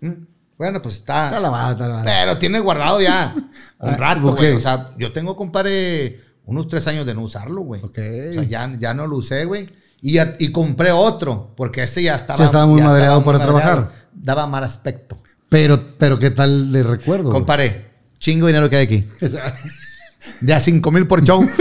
Mm. 0.01 0.11
Bueno, 0.59 0.83
pues 0.83 0.97
está. 0.97 1.27
Está 1.29 1.41
lavado, 1.41 1.73
está 1.73 1.87
lavado. 1.89 2.05
Pero 2.05 2.39
tiene 2.39 2.61
guardado 2.61 3.01
ya 3.01 3.35
un 3.79 3.95
rato, 3.97 4.35
güey. 4.37 4.53
O 4.55 4.61
sea, 4.61 4.91
yo 4.99 5.13
tengo, 5.13 5.35
compadre, 5.35 6.21
unos 6.45 6.69
tres 6.69 6.87
años 6.87 7.07
de 7.07 7.15
no 7.15 7.23
usarlo, 7.23 7.63
güey. 7.63 7.83
Ok. 7.83 7.99
O 8.31 8.33
sea, 8.33 8.43
ya, 8.45 8.77
ya 8.79 8.95
no 8.95 9.07
lo 9.07 9.19
usé, 9.19 9.45
güey. 9.45 9.69
Y, 10.01 10.19
y 10.21 10.51
compré 10.51 10.91
otro, 10.91 11.53
porque 11.57 11.83
este 11.83 12.03
ya 12.03 12.17
estaba. 12.17 12.37
Sí, 12.37 12.43
estaba 12.43 12.67
muy 12.67 12.81
ya 12.81 12.87
madreado 12.87 13.23
para 13.23 13.39
trabajar. 13.39 13.91
Daba 14.13 14.47
mal 14.47 14.65
aspecto. 14.65 15.17
Pero, 15.49 15.81
pero 15.99 16.19
¿qué 16.19 16.31
tal 16.31 16.73
de 16.73 16.83
recuerdo? 16.83 17.25
güey? 17.25 17.35
Compadre, 17.35 17.91
chingo 18.19 18.47
de 18.47 18.53
dinero 18.53 18.69
que 18.69 18.77
hay 18.77 18.85
aquí. 18.85 19.09
De 20.41 20.55
a 20.55 20.61
cinco 20.61 20.93
mil 20.93 21.07
por 21.07 21.23
show. 21.23 21.45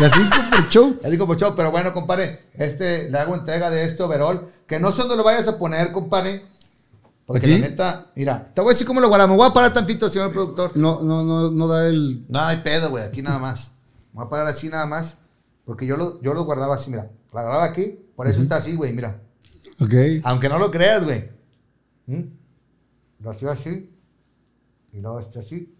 Y 0.00 0.04
así 0.04 0.20
por 0.50 0.68
show. 0.68 0.96
Ya 1.02 1.10
digo 1.10 1.26
por 1.26 1.36
show, 1.36 1.54
pero 1.56 1.72
bueno, 1.72 1.92
compadre, 1.92 2.50
este, 2.54 3.10
le 3.10 3.18
hago 3.18 3.34
entrega 3.34 3.68
de 3.68 3.82
este 3.82 4.02
overall. 4.04 4.52
Que 4.68 4.78
no 4.78 4.92
sé 4.92 4.98
dónde 5.02 5.16
lo 5.16 5.24
vayas 5.24 5.48
a 5.48 5.58
poner, 5.58 5.90
compadre. 5.90 6.46
Porque 7.26 7.46
¿Aquí? 7.46 7.58
la 7.58 7.68
neta, 7.68 8.06
mira, 8.14 8.52
te 8.54 8.60
voy 8.60 8.70
a 8.70 8.74
decir 8.74 8.86
cómo 8.86 9.00
lo 9.00 9.08
guardamos. 9.08 9.34
Me 9.34 9.38
voy 9.42 9.50
a 9.50 9.52
parar 9.52 9.72
tantito, 9.72 10.08
señor 10.08 10.32
productor. 10.32 10.76
No, 10.76 11.00
no, 11.02 11.24
no, 11.24 11.50
no 11.50 11.68
da 11.68 11.88
el. 11.88 12.24
No 12.28 12.40
hay 12.40 12.58
pedo, 12.58 12.90
güey, 12.90 13.04
aquí 13.04 13.22
nada 13.22 13.38
más. 13.38 13.72
Voy 14.18 14.26
a 14.26 14.30
parar 14.30 14.48
así 14.48 14.68
nada 14.68 14.84
más. 14.84 15.16
Porque 15.64 15.86
yo 15.86 15.96
lo, 15.96 16.20
yo 16.20 16.34
lo 16.34 16.44
guardaba 16.44 16.74
así, 16.74 16.90
mira. 16.90 17.04
Lo 17.04 17.30
guardaba 17.30 17.62
aquí, 17.62 17.96
por 18.16 18.26
eso 18.26 18.40
está 18.40 18.56
así, 18.56 18.74
güey, 18.74 18.92
mira. 18.92 19.22
Ok. 19.80 19.94
Aunque 20.24 20.48
no 20.48 20.58
lo 20.58 20.72
creas, 20.72 21.04
güey. 21.04 21.30
¿Mm? 22.06 22.22
Lo 23.20 23.30
hacía 23.30 23.52
así. 23.52 23.94
Y 24.92 24.98
luego 24.98 25.20
este 25.20 25.38
así. 25.38 25.72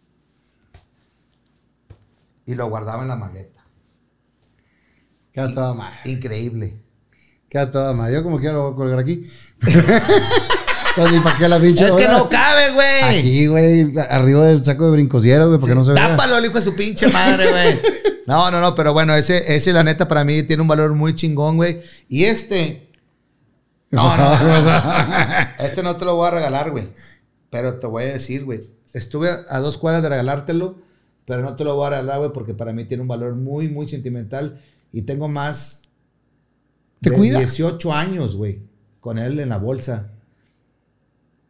Y 2.46 2.54
lo 2.54 2.68
guardaba 2.68 3.02
en 3.02 3.08
la 3.08 3.16
maleta. 3.16 3.64
Queda 5.32 5.52
toda 5.52 5.74
mal. 5.74 5.92
Increíble. 6.04 6.80
Queda 7.48 7.72
toda 7.72 7.92
mal. 7.92 8.12
Yo 8.12 8.22
como 8.22 8.38
quiera 8.38 8.54
lo 8.54 8.70
voy 8.70 8.72
a 8.72 8.76
colgar 8.76 8.98
aquí. 9.00 9.28
Entonces, 10.90 11.16
ni 11.16 11.20
para 11.22 11.38
qué 11.38 11.48
la 11.48 11.60
pinche. 11.60 11.86
Es 11.86 11.92
que 11.92 12.08
no 12.08 12.28
cabe, 12.28 12.72
güey. 12.72 13.18
Aquí, 13.18 13.46
güey, 13.46 13.98
arriba 14.10 14.46
del 14.46 14.64
saco 14.64 14.86
de 14.86 14.92
brincosieras, 14.92 15.46
güey, 15.46 15.60
para 15.60 15.72
que 15.72 15.76
no 15.76 15.84
se 15.84 15.92
vea. 15.92 16.08
Tápalo, 16.08 16.38
el 16.38 16.44
hijo 16.44 16.54
de 16.54 16.62
su 16.62 16.74
pinche 16.74 17.08
madre, 17.08 17.50
güey. 17.50 17.80
No, 18.28 18.50
no, 18.50 18.60
no, 18.60 18.74
pero 18.74 18.92
bueno, 18.92 19.14
ese, 19.14 19.56
ese 19.56 19.72
la 19.72 19.82
neta 19.82 20.06
para 20.06 20.22
mí 20.22 20.42
tiene 20.42 20.60
un 20.60 20.68
valor 20.68 20.92
muy 20.92 21.14
chingón, 21.14 21.56
güey. 21.56 21.80
Y 22.10 22.24
este, 22.24 22.90
no, 23.90 24.14
no, 24.18 24.38
no, 24.38 24.62
no. 24.62 24.82
este 25.58 25.82
no 25.82 25.96
te 25.96 26.04
lo 26.04 26.14
voy 26.16 26.28
a 26.28 26.32
regalar, 26.32 26.70
güey. 26.70 26.88
Pero 27.48 27.78
te 27.78 27.86
voy 27.86 28.04
a 28.04 28.12
decir, 28.12 28.44
güey, 28.44 28.60
estuve 28.92 29.30
a 29.48 29.58
dos 29.60 29.78
cuadras 29.78 30.02
de 30.02 30.10
regalártelo, 30.10 30.76
pero 31.24 31.40
no 31.40 31.56
te 31.56 31.64
lo 31.64 31.76
voy 31.76 31.86
a 31.86 31.90
regalar, 31.90 32.18
güey, 32.18 32.32
porque 32.32 32.52
para 32.52 32.74
mí 32.74 32.84
tiene 32.84 33.00
un 33.00 33.08
valor 33.08 33.34
muy, 33.34 33.68
muy 33.68 33.88
sentimental 33.88 34.60
y 34.92 35.02
tengo 35.02 35.28
más 35.28 35.84
¿Te 37.00 37.08
de 37.08 37.16
cuida? 37.16 37.38
18 37.38 37.94
años, 37.94 38.36
güey, 38.36 38.60
con 39.00 39.18
él 39.18 39.40
en 39.40 39.48
la 39.48 39.58
bolsa. 39.58 40.10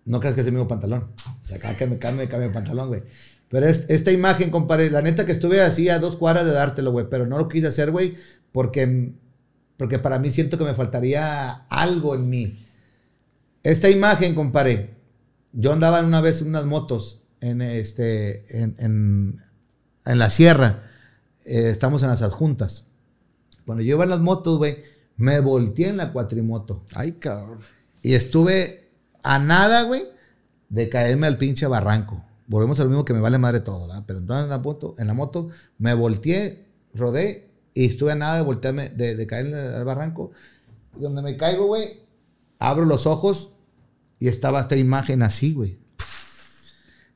No 0.09 0.21
creas 0.21 0.35
que 0.35 0.41
es 0.41 0.47
el 0.47 0.55
mismo 0.55 0.67
pantalón. 0.67 1.09
O 1.43 1.45
sea, 1.45 1.59
cada 1.59 1.77
que 1.77 1.87
me 1.87 1.99
cambio, 1.99 2.25
me 2.25 2.31
cambio 2.31 2.49
de 2.49 2.55
pantalón, 2.55 2.89
güey. 2.89 3.03
Pero 3.51 3.67
es, 3.67 3.85
esta 3.91 4.11
imagen, 4.11 4.51
compadre, 4.51 4.91
la 4.91 5.03
neta 5.03 5.27
que 5.27 5.33
estuve 5.33 5.61
así 5.61 5.91
a 5.91 5.99
dos 5.99 6.17
cuadras 6.17 6.47
de 6.47 6.53
dártelo, 6.53 6.93
güey, 6.93 7.07
pero 7.11 7.27
no 7.27 7.37
lo 7.37 7.47
quise 7.49 7.67
hacer, 7.67 7.91
güey, 7.91 8.17
porque, 8.51 9.13
porque 9.77 9.99
para 9.99 10.19
mí 10.19 10.31
siento 10.31 10.57
que 10.57 10.65
me 10.65 10.73
faltaría 10.73 11.51
algo 11.69 12.15
en 12.15 12.31
mí. 12.31 12.59
Esta 13.63 13.91
imagen, 13.91 14.35
compadre, 14.35 14.95
yo 15.53 15.75
andaba 15.75 16.01
una 16.01 16.23
vez 16.23 16.41
en 16.41 16.49
unas 16.49 16.65
motos 16.65 17.25
en, 17.43 17.61
este, 17.61 18.63
en, 18.63 18.77
en, 18.79 19.43
en 20.07 20.19
la 20.19 20.31
sierra. 20.31 20.85
Eh, 21.45 21.69
estamos 21.69 22.03
en 22.03 22.09
las 22.09 22.23
adjuntas. 22.23 22.87
Cuando 23.67 23.85
yo 23.85 23.97
iba 23.97 24.05
en 24.05 24.11
las 24.11 24.21
motos, 24.21 24.57
güey, 24.57 24.79
me 25.19 25.41
volteé 25.41 25.89
en 25.89 25.99
la 25.99 26.15
cuatrimoto. 26.15 26.87
Ay, 26.95 27.13
cabrón. 27.13 27.61
Y 28.03 28.15
estuve 28.15 28.88
a 29.29 29.39
nada, 29.39 29.83
güey, 29.83 30.05
de 30.71 30.89
caerme 30.89 31.27
al 31.27 31.37
pinche 31.37 31.67
barranco. 31.67 32.25
Volvemos 32.47 32.81
a 32.81 32.85
lo 32.85 32.89
mismo 32.89 33.05
que 33.05 33.13
me 33.13 33.21
vale 33.21 33.37
madre 33.37 33.61
todo, 33.61 33.87
¿verdad? 33.87 34.05
Pero 34.07 34.21
entonces 34.21 34.45
en 34.45 34.49
la 34.49 34.59
moto, 34.59 34.95
en 34.97 35.07
la 35.07 35.13
moto 35.13 35.51
me 35.77 35.93
volteé, 35.93 36.65
rodé 36.95 37.51
y 37.75 37.85
estuve 37.85 38.13
a 38.13 38.15
nada 38.15 38.37
de 38.37 38.43
voltearme, 38.43 38.89
de, 38.89 39.17
de 39.17 39.27
caerme 39.27 39.59
al 39.59 39.85
barranco. 39.85 40.31
Y 40.97 41.03
donde 41.03 41.21
me 41.21 41.37
caigo, 41.37 41.67
güey, 41.67 42.01
abro 42.59 42.87
los 42.87 43.07
ojos 43.07 43.53
y 44.19 44.29
estaba 44.29 44.63
esta 44.63 44.77
imagen 44.77 45.23
así, 45.23 45.53
güey. 45.53 45.79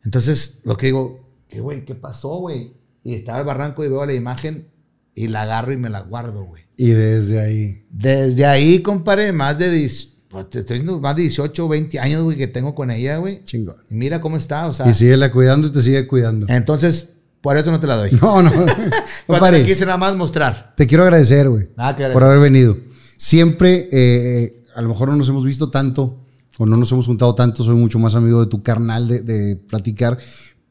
Entonces, 0.04 0.60
lo 0.64 0.76
que 0.76 0.86
digo, 0.86 1.30
¿qué, 1.48 1.60
güey? 1.60 1.86
¿Qué 1.86 1.94
pasó, 1.94 2.36
güey? 2.40 2.74
Y 3.04 3.14
estaba 3.14 3.38
el 3.38 3.46
barranco 3.46 3.86
y 3.86 3.88
veo 3.88 4.04
la 4.04 4.12
imagen 4.12 4.68
y 5.14 5.28
la 5.28 5.42
agarro 5.42 5.72
y 5.72 5.78
me 5.78 5.88
la 5.88 6.00
guardo, 6.00 6.44
güey. 6.44 6.64
Y 6.76 6.90
desde 6.90 7.40
ahí. 7.40 7.86
Desde 7.90 8.44
ahí, 8.44 8.82
compadre, 8.82 9.32
más 9.32 9.58
de, 9.58 9.70
10 9.70 10.12
pues, 10.32 10.48
te 10.48 10.60
estoy 10.60 10.78
diciendo, 10.78 10.98
más 10.98 11.14
de 11.14 11.22
18 11.22 11.66
o 11.66 11.68
20 11.68 12.00
años, 12.00 12.24
güey, 12.24 12.38
que 12.38 12.46
tengo 12.46 12.74
con 12.74 12.90
ella, 12.90 13.18
güey. 13.18 13.44
Chingón. 13.44 13.76
Y 13.90 13.94
mira 13.94 14.22
cómo 14.22 14.38
está, 14.38 14.66
o 14.66 14.72
sea. 14.72 14.88
Y 14.88 14.94
síguela 14.94 15.30
cuidando 15.30 15.68
y 15.68 15.70
te 15.70 15.82
sigue 15.82 16.06
cuidando. 16.06 16.46
Entonces, 16.48 17.10
por 17.42 17.58
eso 17.58 17.70
no 17.70 17.78
te 17.78 17.86
la 17.86 17.96
doy. 17.96 18.12
No, 18.20 18.40
no. 18.40 18.50
Compadre, 19.26 19.60
te 19.60 19.66
quise 19.66 19.84
nada 19.84 19.98
más 19.98 20.16
mostrar. 20.16 20.72
te 20.74 20.86
quiero 20.86 21.02
agradecer, 21.02 21.50
güey. 21.50 21.68
Nada 21.76 21.94
que 21.94 22.06
Por 22.08 22.24
haber 22.24 22.40
venido. 22.40 22.78
Siempre, 23.18 23.88
eh, 23.92 24.62
a 24.74 24.80
lo 24.80 24.88
mejor 24.88 25.10
no 25.10 25.16
nos 25.16 25.28
hemos 25.28 25.44
visto 25.44 25.68
tanto 25.68 26.24
o 26.56 26.64
no 26.64 26.78
nos 26.78 26.90
hemos 26.92 27.04
juntado 27.04 27.34
tanto. 27.34 27.62
Soy 27.62 27.74
mucho 27.74 27.98
más 27.98 28.14
amigo 28.14 28.40
de 28.40 28.46
tu 28.46 28.62
carnal 28.62 29.06
de, 29.06 29.20
de 29.20 29.56
platicar. 29.56 30.16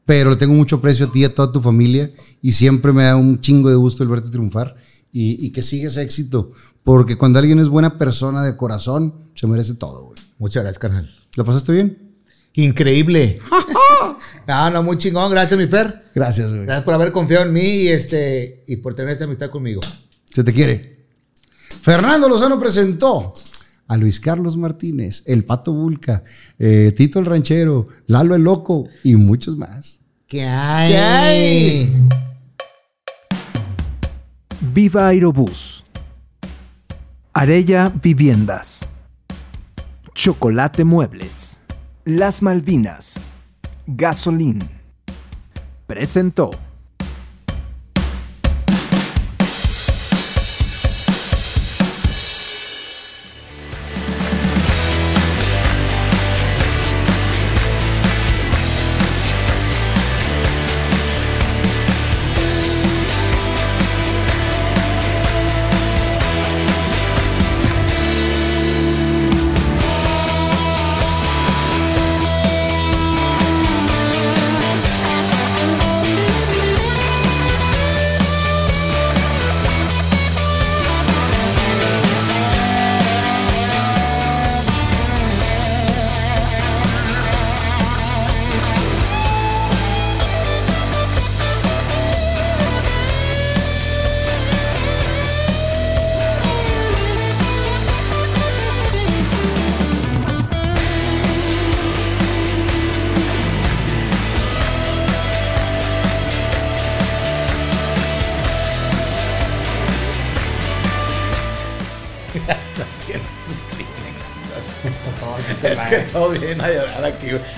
Pero 0.04 0.30
le 0.30 0.36
tengo 0.36 0.54
mucho 0.54 0.76
aprecio 0.76 1.06
a 1.06 1.12
ti 1.12 1.20
y 1.20 1.24
a 1.24 1.32
toda 1.32 1.52
tu 1.52 1.60
familia. 1.60 2.10
Y 2.40 2.50
siempre 2.50 2.92
me 2.92 3.04
da 3.04 3.14
un 3.14 3.40
chingo 3.40 3.70
de 3.70 3.76
gusto 3.76 4.02
el 4.02 4.08
verte 4.08 4.28
triunfar. 4.28 4.74
Y, 5.12 5.44
y 5.46 5.52
que 5.52 5.62
sigas 5.62 5.98
éxito. 5.98 6.52
Porque 6.82 7.16
cuando 7.16 7.38
alguien 7.38 7.58
es 7.58 7.68
buena 7.68 7.98
persona 7.98 8.42
de 8.42 8.56
corazón, 8.56 9.14
se 9.34 9.46
merece 9.46 9.74
todo, 9.74 10.06
güey. 10.06 10.18
Muchas 10.38 10.62
gracias, 10.62 10.78
carnal. 10.78 11.10
¿La 11.36 11.44
pasaste 11.44 11.72
bien? 11.72 12.12
Increíble. 12.54 13.40
no, 14.48 14.70
no, 14.70 14.82
muy 14.82 14.98
chingón. 14.98 15.30
Gracias, 15.30 15.58
mi 15.58 15.66
Fer. 15.66 16.10
Gracias, 16.14 16.50
güey. 16.50 16.64
Gracias 16.64 16.84
por 16.84 16.94
haber 16.94 17.12
confiado 17.12 17.46
en 17.46 17.52
mí 17.52 17.82
y, 17.82 17.88
este, 17.88 18.64
y 18.66 18.76
por 18.76 18.94
tener 18.94 19.12
esta 19.12 19.24
amistad 19.24 19.50
conmigo. 19.50 19.80
Se 20.32 20.42
te 20.44 20.52
quiere. 20.52 21.06
Fernando 21.80 22.28
Lozano 22.28 22.58
presentó 22.58 23.34
a 23.88 23.96
Luis 23.96 24.20
Carlos 24.20 24.56
Martínez, 24.56 25.22
el 25.26 25.44
Pato 25.44 25.72
Bulca, 25.72 26.22
eh, 26.58 26.92
Tito 26.96 27.18
el 27.18 27.26
Ranchero, 27.26 27.88
Lalo 28.06 28.34
el 28.34 28.42
Loco 28.42 28.88
y 29.02 29.16
muchos 29.16 29.56
más. 29.56 30.00
¿Qué 30.26 30.44
hay? 30.44 30.92
¿Qué 30.92 30.98
hay? 30.98 32.08
Viva 34.64 35.08
Aerobús. 35.08 35.84
Arella 37.32 37.92
Viviendas. 38.00 38.86
Chocolate 40.14 40.84
Muebles. 40.84 41.58
Las 42.04 42.42
Malvinas. 42.42 43.18
Gasolín. 43.88 44.60
Presentó. 45.88 46.52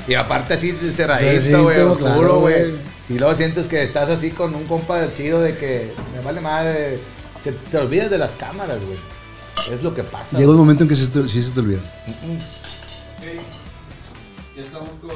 Y 0.06 0.14
aparte 0.14 0.54
así 0.54 0.72
Se 0.72 0.90
cerradito, 0.90 1.62
güey, 1.62 1.80
oscuro, 1.80 2.40
güey. 2.40 2.74
Y 3.08 3.18
luego 3.18 3.34
sientes 3.34 3.66
que 3.68 3.82
estás 3.82 4.08
así 4.10 4.30
con 4.30 4.54
un 4.54 4.64
compa 4.64 5.12
chido 5.14 5.40
de 5.40 5.54
que 5.56 5.92
me 6.14 6.20
vale 6.22 6.40
madre. 6.40 6.98
Se, 7.42 7.52
te 7.52 7.76
olvidas 7.78 8.10
de 8.10 8.18
las 8.18 8.36
cámaras, 8.36 8.78
güey. 8.84 8.98
Es 9.72 9.82
lo 9.82 9.94
que 9.94 10.02
pasa. 10.02 10.36
Llega 10.38 10.50
un 10.50 10.56
momento 10.58 10.82
en 10.84 10.88
que 10.88 10.96
sí, 10.96 11.04
se 11.04 11.10
te- 11.10 11.28
sí 11.28 11.42
se 11.42 11.50
te 11.50 11.60
olvida. 11.60 11.80
Ya 14.54 14.62
estamos 14.62 14.88
con 15.00 15.10